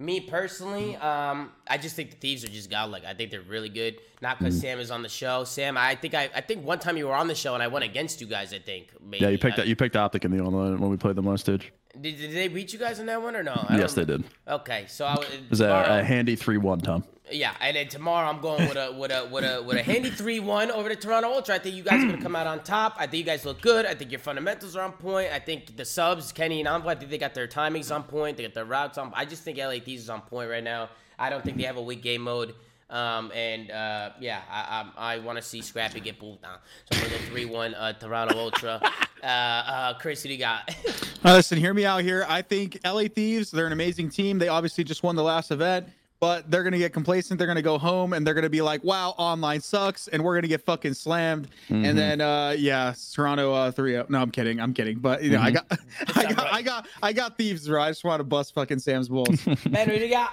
Me 0.00 0.20
personally, 0.20 0.94
um, 0.96 1.50
I 1.66 1.76
just 1.76 1.96
think 1.96 2.10
the 2.10 2.16
Thieves 2.16 2.44
are 2.44 2.48
just 2.48 2.70
godlike. 2.70 3.04
I 3.04 3.14
think 3.14 3.32
they're 3.32 3.40
really 3.40 3.68
good. 3.68 4.00
Not 4.22 4.38
because 4.38 4.60
Sam 4.60 4.78
is 4.78 4.92
on 4.92 5.02
the 5.02 5.08
show. 5.08 5.42
Sam, 5.42 5.76
I 5.76 5.96
think 5.96 6.14
I, 6.14 6.30
I 6.34 6.40
think 6.40 6.64
one 6.64 6.78
time 6.78 6.96
you 6.96 7.08
were 7.08 7.14
on 7.14 7.26
the 7.26 7.34
show 7.34 7.54
and 7.54 7.62
I 7.62 7.66
went 7.66 7.84
against 7.84 8.20
you 8.20 8.28
guys. 8.28 8.52
I 8.54 8.60
think 8.60 8.88
maybe. 9.04 9.24
Yeah, 9.24 9.30
you 9.30 9.38
picked 9.38 9.54
I- 9.54 9.62
that. 9.62 9.68
You 9.68 9.74
picked 9.74 9.96
Optic 9.96 10.24
in 10.24 10.30
the 10.30 10.42
online 10.42 10.78
when 10.78 10.90
we 10.90 10.96
played 10.96 11.16
the 11.16 11.36
stage. 11.36 11.72
Did, 12.00 12.18
did 12.18 12.32
they 12.32 12.48
beat 12.48 12.72
you 12.72 12.78
guys 12.78 13.00
in 13.00 13.06
that 13.06 13.20
one 13.22 13.34
or 13.34 13.42
no? 13.42 13.64
I 13.68 13.78
Yes, 13.78 13.94
they 13.94 14.04
did. 14.04 14.24
Okay, 14.46 14.84
so 14.88 15.04
I 15.04 15.16
was. 15.16 15.28
It 15.28 15.50
was 15.50 15.60
a, 15.60 15.68
a 15.70 16.02
handy 16.02 16.36
three 16.36 16.58
one, 16.58 16.80
Tom. 16.80 17.04
Yeah, 17.30 17.54
and 17.60 17.76
then 17.76 17.88
tomorrow 17.88 18.28
I'm 18.28 18.40
going 18.40 18.68
with 18.68 18.76
a 18.76 18.92
with 18.92 19.10
a 19.10 19.28
with 19.30 19.44
a 19.44 19.62
with 19.62 19.76
a 19.76 19.82
handy 19.82 20.10
three 20.10 20.40
one 20.40 20.70
over 20.70 20.88
to 20.88 20.96
Toronto 20.96 21.30
Ultra. 21.30 21.56
I 21.56 21.58
think 21.58 21.74
you 21.74 21.82
guys 21.82 22.02
are 22.02 22.06
gonna 22.06 22.22
come 22.22 22.36
out 22.36 22.46
on 22.46 22.62
top. 22.62 22.94
I 22.98 23.06
think 23.06 23.18
you 23.18 23.24
guys 23.24 23.44
look 23.44 23.60
good. 23.60 23.84
I 23.84 23.94
think 23.94 24.10
your 24.10 24.20
fundamentals 24.20 24.76
are 24.76 24.84
on 24.84 24.92
point. 24.92 25.32
I 25.32 25.38
think 25.38 25.76
the 25.76 25.84
subs, 25.84 26.32
Kenny 26.32 26.60
and 26.60 26.68
Envoy, 26.68 26.90
I 26.90 26.94
think 26.94 27.10
they 27.10 27.18
got 27.18 27.34
their 27.34 27.48
timings 27.48 27.94
on 27.94 28.04
point. 28.04 28.36
They 28.36 28.44
got 28.44 28.54
their 28.54 28.64
routes 28.64 28.98
on. 28.98 29.12
I 29.14 29.24
just 29.24 29.42
think 29.42 29.58
LA 29.58 29.78
Thieves 29.80 30.04
is 30.04 30.10
on 30.10 30.22
point 30.22 30.48
right 30.48 30.64
now. 30.64 30.88
I 31.18 31.30
don't 31.30 31.44
think 31.44 31.56
they 31.56 31.64
have 31.64 31.76
a 31.76 31.82
weak 31.82 32.02
game 32.02 32.22
mode. 32.22 32.54
Um, 32.90 33.30
and 33.34 33.70
uh, 33.70 34.10
yeah, 34.18 34.40
I 34.50 34.90
I, 34.96 35.14
I 35.14 35.18
want 35.18 35.36
to 35.36 35.42
see 35.42 35.60
Scrappy 35.60 36.00
get 36.00 36.18
pulled 36.18 36.40
down. 36.42 36.58
So 36.90 36.98
I'm 36.98 37.04
gonna 37.08 37.18
go 37.18 37.24
three 37.26 37.44
one 37.44 37.74
uh, 37.74 37.92
Toronto 37.94 38.36
Ultra. 38.38 38.80
Uh, 39.20 39.26
uh, 39.26 39.94
Chris, 39.98 40.22
who 40.22 40.28
do 40.28 40.34
you 40.34 40.38
got? 40.38 40.72
Uh, 41.24 41.32
listen, 41.32 41.58
hear 41.58 41.74
me 41.74 41.84
out 41.84 42.02
here. 42.04 42.24
I 42.28 42.42
think 42.42 42.78
LA 42.84 43.08
Thieves, 43.12 43.50
they're 43.50 43.66
an 43.66 43.72
amazing 43.72 44.08
team. 44.08 44.38
They 44.38 44.46
obviously 44.46 44.84
just 44.84 45.02
won 45.02 45.16
the 45.16 45.22
last 45.24 45.50
event, 45.50 45.88
but 46.20 46.48
they're 46.48 46.62
going 46.62 46.74
to 46.74 46.78
get 46.78 46.92
complacent. 46.92 47.38
They're 47.38 47.48
going 47.48 47.56
to 47.56 47.62
go 47.62 47.76
home 47.76 48.12
and 48.12 48.24
they're 48.24 48.34
going 48.34 48.44
to 48.44 48.48
be 48.48 48.62
like, 48.62 48.84
wow, 48.84 49.16
online 49.18 49.60
sucks. 49.60 50.06
And 50.06 50.22
we're 50.22 50.34
going 50.34 50.42
to 50.42 50.48
get 50.48 50.64
fucking 50.64 50.94
slammed. 50.94 51.48
And 51.70 51.98
then, 51.98 52.20
uh, 52.20 52.54
yeah, 52.56 52.94
Toronto 53.12 53.52
uh, 53.52 53.72
3 53.72 53.90
0. 53.94 54.06
No, 54.08 54.20
I'm 54.20 54.30
kidding. 54.30 54.60
I'm 54.60 54.72
kidding. 54.72 55.00
But, 55.00 55.24
you 55.24 55.30
know, 55.30 55.40
I 55.40 55.50
got, 55.50 55.66
I 56.14 56.32
got, 56.32 56.52
I 56.52 56.62
got, 56.62 56.88
I 57.02 57.12
got 57.12 57.36
Thieves, 57.36 57.66
bro. 57.66 57.82
I 57.82 57.90
just 57.90 58.04
want 58.04 58.20
to 58.20 58.24
bust 58.24 58.54
fucking 58.54 58.78
Sam's 58.78 59.08
balls. 59.08 59.44
Ben, 59.66 59.88
who 59.88 59.98
do 59.98 60.04
you 60.04 60.10
got? 60.10 60.30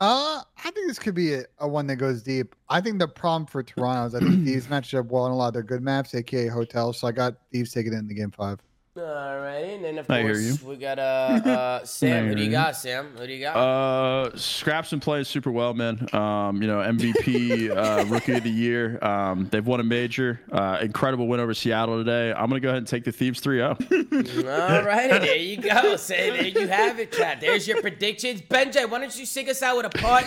Uh, 0.00 0.42
I 0.64 0.70
think 0.70 0.86
this 0.86 0.98
could 0.98 1.14
be 1.14 1.34
a, 1.34 1.44
a 1.58 1.66
one 1.66 1.86
that 1.88 1.96
goes 1.96 2.22
deep. 2.22 2.54
I 2.68 2.80
think 2.80 3.00
the 3.00 3.08
problem 3.08 3.46
for 3.46 3.62
Toronto 3.62 4.06
is 4.06 4.14
I 4.14 4.20
think 4.20 4.44
Thieves 4.44 4.68
matched 4.70 4.94
up 4.94 5.06
well 5.06 5.24
on 5.24 5.32
a 5.32 5.36
lot 5.36 5.48
of 5.48 5.54
their 5.54 5.62
good 5.62 5.82
maps, 5.82 6.14
aka 6.14 6.46
hotels. 6.46 7.00
So 7.00 7.08
I 7.08 7.12
got 7.12 7.34
Thieves 7.52 7.72
taking 7.72 7.92
it 7.92 7.96
in 7.96 8.06
the 8.06 8.14
game 8.14 8.30
five. 8.30 8.60
Alright, 8.98 9.64
and 9.64 9.84
then 9.84 9.98
of 9.98 10.10
I 10.10 10.22
course 10.22 10.62
we 10.62 10.76
got 10.76 10.98
uh, 10.98 11.02
uh 11.02 11.84
Sam. 11.84 12.28
Who 12.28 12.34
do 12.34 12.40
you 12.40 12.46
you. 12.46 12.52
got, 12.52 12.76
Sam? 12.76 13.10
Who 13.16 13.26
do 13.26 13.32
you 13.32 13.40
got? 13.40 13.56
Uh, 13.56 14.36
Scraps 14.36 14.90
been 14.90 15.00
playing 15.00 15.24
super 15.24 15.52
well, 15.52 15.74
man. 15.74 16.08
Um, 16.12 16.60
you 16.60 16.68
know, 16.68 16.78
MVP, 16.78 17.70
uh, 17.70 18.04
rookie 18.06 18.34
of 18.34 18.42
the 18.42 18.50
year. 18.50 19.02
Um, 19.04 19.48
they've 19.50 19.66
won 19.66 19.80
a 19.80 19.84
major. 19.84 20.40
Uh, 20.50 20.78
incredible 20.80 21.28
win 21.28 21.40
over 21.40 21.54
Seattle 21.54 21.98
today. 21.98 22.32
I'm 22.32 22.48
gonna 22.48 22.60
go 22.60 22.68
ahead 22.68 22.78
and 22.78 22.86
take 22.86 23.04
the 23.04 23.12
Thieves 23.12 23.40
oh. 23.46 23.50
3-0. 23.50 24.44
All 24.78 24.84
righty, 24.84 25.18
there 25.18 25.36
you 25.36 25.56
go. 25.58 25.96
Say 25.96 26.30
there 26.30 26.62
you 26.62 26.68
have 26.68 26.98
it, 26.98 27.12
Chad. 27.12 27.40
There's 27.40 27.68
your 27.68 27.80
predictions. 27.80 28.42
Benjay, 28.42 28.88
why 28.88 28.98
don't 28.98 29.16
you 29.16 29.26
sing 29.26 29.48
us 29.48 29.62
out 29.62 29.76
with 29.76 29.86
a 29.86 29.98
part? 29.98 30.24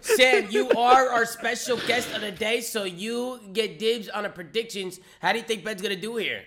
Sam, 0.00 0.46
you 0.50 0.70
are 0.70 1.08
our 1.08 1.26
special 1.26 1.76
guest 1.76 2.14
of 2.14 2.20
the 2.20 2.30
day, 2.30 2.60
so 2.60 2.84
you 2.84 3.40
get 3.52 3.78
dibs 3.78 4.08
on 4.08 4.22
the 4.22 4.30
predictions. 4.30 5.00
How 5.20 5.32
do 5.32 5.38
you 5.38 5.44
think 5.44 5.64
Ben's 5.64 5.82
gonna 5.82 5.96
do 5.96 6.16
here? 6.16 6.42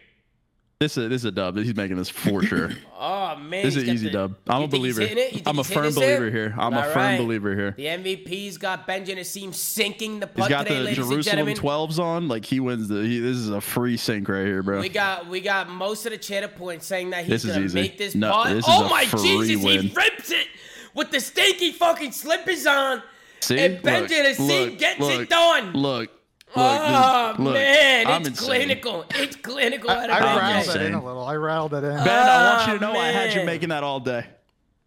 This 0.80 0.97
is 0.97 1.07
this 1.10 1.22
is 1.22 1.26
a 1.26 1.31
dub. 1.31 1.56
He's 1.56 1.73
making 1.73 1.95
this 1.95 2.10
for 2.10 2.43
sure. 2.43 2.72
Oh 2.97 3.35
man, 3.35 3.64
This 3.64 3.76
is 3.76 3.84
an 3.84 3.89
easy 3.93 4.07
the- 4.07 4.14
dub. 4.14 4.35
I'm 4.47 4.64
a 4.64 4.68
believer. 4.68 5.02
hitting 5.02 5.18
it? 5.18 5.26
You 5.26 5.38
think 5.39 5.47
I'm 5.47 5.60
a 5.60 5.64
firm 5.64 5.93
believer 5.93 6.31
here. 6.31 6.56
I'm 6.57 6.73
a 6.73 6.84
firm 6.85 6.95
right. 6.95 7.18
believer 7.19 7.53
here. 7.56 7.72
The 7.72 7.85
MVP's 7.85 8.57
got 8.57 8.88
Benjamin 8.88 9.22
Nassim 9.23 9.53
sinking 9.53 10.22
the 10.22 10.27
He's 10.27 10.35
putt 10.35 10.49
got 10.49 10.65
today, 10.65 10.85
the 10.85 10.93
Jerusalem 10.95 11.47
12s 11.47 11.99
on. 11.99 12.27
Like 12.27 12.45
he 12.45 12.60
wins 12.60 12.88
the. 12.88 13.02
He, 13.03 13.19
this 13.19 13.38
is 13.38 13.49
a 13.49 13.61
free 13.61 13.97
sink 13.97 14.27
right 14.27 14.45
here, 14.45 14.64
bro. 14.64 14.80
We 14.80 14.89
got 14.89 15.27
we 15.27 15.39
got 15.41 15.69
most 15.69 16.06
of 16.07 16.14
the 16.14 16.18
cheddar 16.18 16.47
points 16.47 16.88
saying 16.88 17.11
that 17.11 17.26
he's 17.26 17.43
This 17.43 17.53
gonna 17.53 17.69
make 17.69 17.97
this 17.99 18.15
No, 18.15 18.31
putt. 18.31 18.47
this 18.47 18.57
is 18.60 18.65
oh 18.68 18.89
my 18.89 19.06
Jesus, 19.06 19.64
win. 19.64 19.81
he 19.84 19.93
rips 19.93 20.31
it 20.31 20.47
with 20.95 21.11
the 21.11 21.19
stinky 21.19 21.73
fucking 21.73 22.11
slippers 22.11 22.65
on. 22.65 23.03
See, 23.41 23.60
and 23.60 23.81
Benjamin 23.84 24.23
look, 24.23 24.38
Nassim 24.38 24.69
look, 24.72 24.80
gets 24.80 24.99
look, 24.99 25.22
it 25.22 25.30
done. 25.30 25.73
Look, 25.73 26.15
oh 26.56 27.27
look, 27.38 27.38
this- 27.38 27.45
look, 27.45 27.53
man, 27.56 28.07
I'm 28.07 28.22
it's 28.22 28.30
insane. 28.30 28.45
clinical. 28.48 29.06
It's 29.11 29.36
clinical. 29.36 29.90
I, 29.90 29.94
out 30.03 30.10
I 30.10 30.18
of 30.19 30.23
I'm 30.26 30.38
rattled 30.38 30.76
that 30.76 30.86
in 30.86 30.94
a 30.94 31.03
little. 31.06 31.23
I 31.26 31.36
rattled 31.36 31.73
it 31.73 31.84
in. 31.84 32.03
Ben, 32.03 32.30
I 32.30 32.56
want 32.57 32.72
you 32.72 32.80
to 32.80 32.88
Oh, 32.88 32.94
know 32.94 32.99
I 32.99 33.07
had 33.07 33.34
you 33.34 33.44
making 33.45 33.69
that 33.69 33.84
all 33.84 33.99
day. 33.99 34.26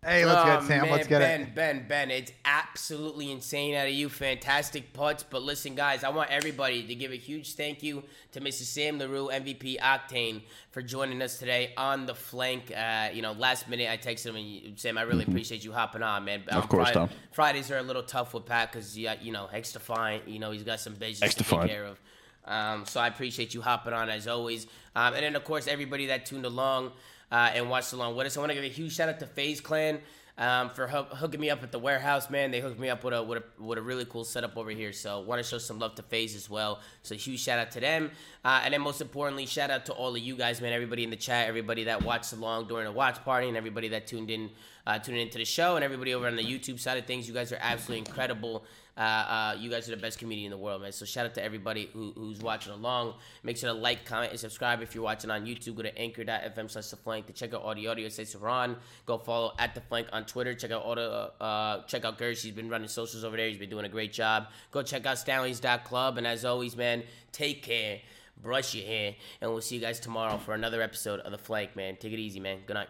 Hey, 0.09 0.25
let's 0.25 0.41
Oh, 0.41 0.45
get 0.47 0.63
it, 0.63 0.67
Sam. 0.67 0.81
man, 0.83 0.91
let's 0.91 1.07
get 1.07 1.19
ben, 1.21 1.41
it. 1.43 1.55
Ben, 1.55 1.79
Ben, 1.81 1.89
Ben, 1.89 2.11
it's 2.11 2.33
absolutely 2.45 3.31
insane 3.31 3.75
out 3.75 3.87
of 3.87 3.93
you. 3.93 4.09
Fantastic 4.09 4.93
putts. 4.93 5.23
But 5.23 5.43
listen, 5.43 5.75
guys, 5.75 6.03
I 6.05 6.09
want 6.09 6.31
everybody 6.31 6.87
to 6.87 6.95
give 6.95 7.13
a 7.13 7.17
huge 7.17 7.55
thank 7.55 7.83
you 7.83 8.03
to 8.33 8.41
Mr. 8.41 8.63
Sam 8.63 8.99
Larew, 8.99 9.29
MVP 9.31 9.79
Octane, 9.79 10.43
for 10.71 10.81
joining 10.83 11.21
us 11.21 11.39
today 11.39 11.73
on 11.77 12.07
the 12.07 12.15
flank. 12.15 12.73
Uh, 12.75 13.11
you 13.13 13.21
know, 13.23 13.33
last 13.33 13.69
minute 13.69 13.91
I 13.91 13.97
texted 13.99 14.27
him 14.31 14.37
and 14.37 14.47
you- 14.47 14.73
Sam, 14.77 14.97
I 14.97 15.03
really 15.03 15.25
appreciate 15.25 15.65
you 15.65 15.73
hopping 15.73 16.03
on, 16.03 16.25
man. 16.25 16.43
Of 16.49 16.63
On 16.63 16.69
course, 16.69 16.89
Fri- 16.89 16.95
Tom. 16.95 17.11
Fridays 17.33 17.71
are 17.71 17.79
a 17.79 17.83
little 17.83 18.03
tough 18.03 18.33
with 18.33 18.47
Pat 18.47 18.73
because, 18.73 18.97
you 18.97 19.33
know, 19.33 19.49
extra 19.53 19.81
fine. 19.81 20.21
You 20.27 20.39
know, 20.39 20.51
he's 20.53 20.63
got 20.65 20.81
some 20.81 20.95
business 20.95 21.23
Extra 21.23 21.45
to 21.45 21.51
take 21.51 21.59
fine. 21.61 21.69
care 21.69 21.85
of. 21.85 22.01
Um, 22.47 22.87
so 22.87 22.99
I 22.99 23.09
appreciate 23.09 23.53
you 23.53 23.61
hopping 23.61 23.93
on 23.93 24.09
as 24.09 24.27
always. 24.27 24.67
Um, 24.97 25.13
and 25.13 25.23
then, 25.23 25.37
of 25.37 25.45
course, 25.45 25.67
everybody 25.67 26.07
that 26.07 26.25
tuned 26.25 26.47
along 26.47 26.93
uh, 27.31 27.51
and 27.55 27.69
watched 27.69 27.93
along 27.93 28.17
with 28.17 28.27
us. 28.27 28.37
I 28.37 28.41
want 28.41 28.51
to 28.51 28.55
give 28.55 28.65
a 28.65 28.69
huge 28.69 28.95
shout 28.95 29.09
out 29.09 29.19
to 29.21 29.27
FaZe 29.27 29.61
Clan 29.61 30.01
um, 30.39 30.71
for 30.71 30.87
hoo- 30.87 31.17
hooking 31.17 31.41
me 31.41 31.51
up 31.51 31.63
at 31.63 31.73
the 31.73 31.79
warehouse, 31.79 32.31
man. 32.31 32.51
They 32.53 32.61
hooked 32.61 32.79
me 32.79 32.89
up 32.89 33.03
with 33.03 33.13
a, 33.13 33.23
with 33.23 33.39
a, 33.39 33.63
with 33.63 33.79
a 33.79 33.83
really 33.83 34.05
cool 34.05 34.25
setup 34.25 34.57
over 34.57 34.71
here. 34.71 34.93
So 34.93 35.21
want 35.21 35.43
to 35.43 35.49
show 35.49 35.59
some 35.59 35.79
love 35.79 35.97
to 35.97 36.03
FaZe 36.03 36.37
as 36.37 36.49
well. 36.49 36.81
So 37.03 37.17
huge 37.17 37.41
shout 37.41 37.59
out 37.59 37.73
to 37.73 37.81
them. 37.81 38.13
Uh, 38.45 38.61
and 38.65 38.73
then 38.73 38.81
most 38.81 39.01
importantly, 39.01 39.47
shout 39.47 39.71
out 39.71 39.85
to 39.87 39.93
all 39.93 40.15
of 40.15 40.23
you 40.23 40.37
guys, 40.37 40.61
man. 40.61 40.73
Everybody 40.73 41.03
in 41.03 41.11
the 41.11 41.17
chat, 41.17 41.49
everybody 41.49 41.85
that 41.85 42.05
watched 42.05 42.33
along 42.33 42.69
during 42.69 42.85
the 42.85 42.93
watch 42.93 43.23
party, 43.25 43.49
and 43.49 43.57
everybody 43.57 43.89
that 43.89 44.07
tuned 44.07 44.31
in, 44.31 44.51
uh, 44.87 44.99
tuned 45.01 45.19
into 45.19 45.39
the 45.39 45.45
show, 45.45 45.75
and 45.75 45.85
everybody 45.85 46.15
over 46.15 46.29
on 46.29 46.37
the 46.37 46.45
YouTube 46.45 46.79
side 46.79 46.99
of 46.99 47.05
things. 47.05 47.27
You 47.27 47.35
guys 47.35 47.53
are 47.53 47.59
absolutely 47.61 47.99
incredible. 47.99 48.65
Uh, 48.99 49.01
uh, 49.01 49.57
you 49.57 49.70
guys 49.70 49.89
are 49.89 49.95
the 49.95 50.03
best 50.03 50.19
community 50.19 50.45
in 50.45 50.51
the 50.51 50.59
world, 50.59 50.83
man. 50.83 50.91
So 50.91 51.05
shout 51.05 51.25
out 51.25 51.35
to 51.35 51.43
everybody 51.43 51.89
who, 51.93 52.12
who's 52.16 52.41
watching 52.41 52.73
along. 52.73 53.15
Make 53.45 53.57
sure 53.57 53.73
to 53.73 53.79
like, 53.79 54.05
comment, 54.05 54.33
and 54.33 54.41
subscribe 54.41 54.83
if 54.83 54.93
you're 54.93 55.05
watching 55.05 55.31
on 55.31 55.47
YouTube. 55.47 55.77
Go 55.77 55.83
to 55.83 55.97
anchor.fm 55.97 56.69
slash 56.69 56.89
the 56.89 56.97
flank 56.97 57.27
to 57.27 57.33
check 57.33 57.55
out 57.55 57.62
all 57.62 57.77
the 57.77 57.87
audio. 57.87 58.09
Say 58.09 58.25
Saran. 58.25 58.75
Go 59.07 59.16
follow 59.16 59.53
at 59.61 59.77
the 59.77 59.81
flank 59.83 60.09
on 60.12 60.25
Twitter. 60.25 60.53
Check 60.53 60.73
out 60.73 60.83
all 60.83 60.97
the 60.97 61.31
uh, 61.41 61.85
check 61.85 62.05
out 62.05 62.19
Gersh. 62.19 62.43
He's 62.43 62.53
been 62.53 62.69
running 62.69 62.89
socials 62.89 63.23
over 63.23 63.37
there. 63.37 63.49
He's 63.49 63.59
been 63.59 63.70
doing 63.70 63.85
a 63.85 63.89
great 63.89 64.12
job. 64.12 64.49
Go 64.73 64.83
check 64.83 65.07
out 65.07 65.16
Stanley's.club. 65.19 66.19
And 66.19 66.27
as 66.27 66.45
always, 66.45 66.77
man, 66.77 67.05
take 67.31 67.62
care. 67.62 68.01
Brush 68.43 68.75
your 68.75 68.85
hair. 68.85 69.15
And 69.41 69.53
we'll 69.53 69.61
see 69.61 69.77
you 69.77 69.81
guys 69.81 70.01
tomorrow 70.01 70.39
for 70.39 70.55
another 70.55 70.83
episode 70.83 71.20
of 71.20 71.31
the 71.31 71.39
flank, 71.39 71.77
man. 71.77 71.97
Take 71.97 72.12
it 72.12 72.19
easy, 72.19 72.41
man. 72.41 72.59
Good 72.66 72.75
night. 72.75 72.89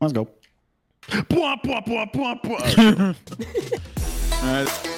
Let's 0.00 0.12
go. 0.12 0.28
Bwah, 1.02 1.60
bwah, 1.62 1.84
bwah, 1.84 2.12
bwah, 2.12 2.42
bwah. 2.42 4.18
All 4.40 4.64
right. 4.64 4.97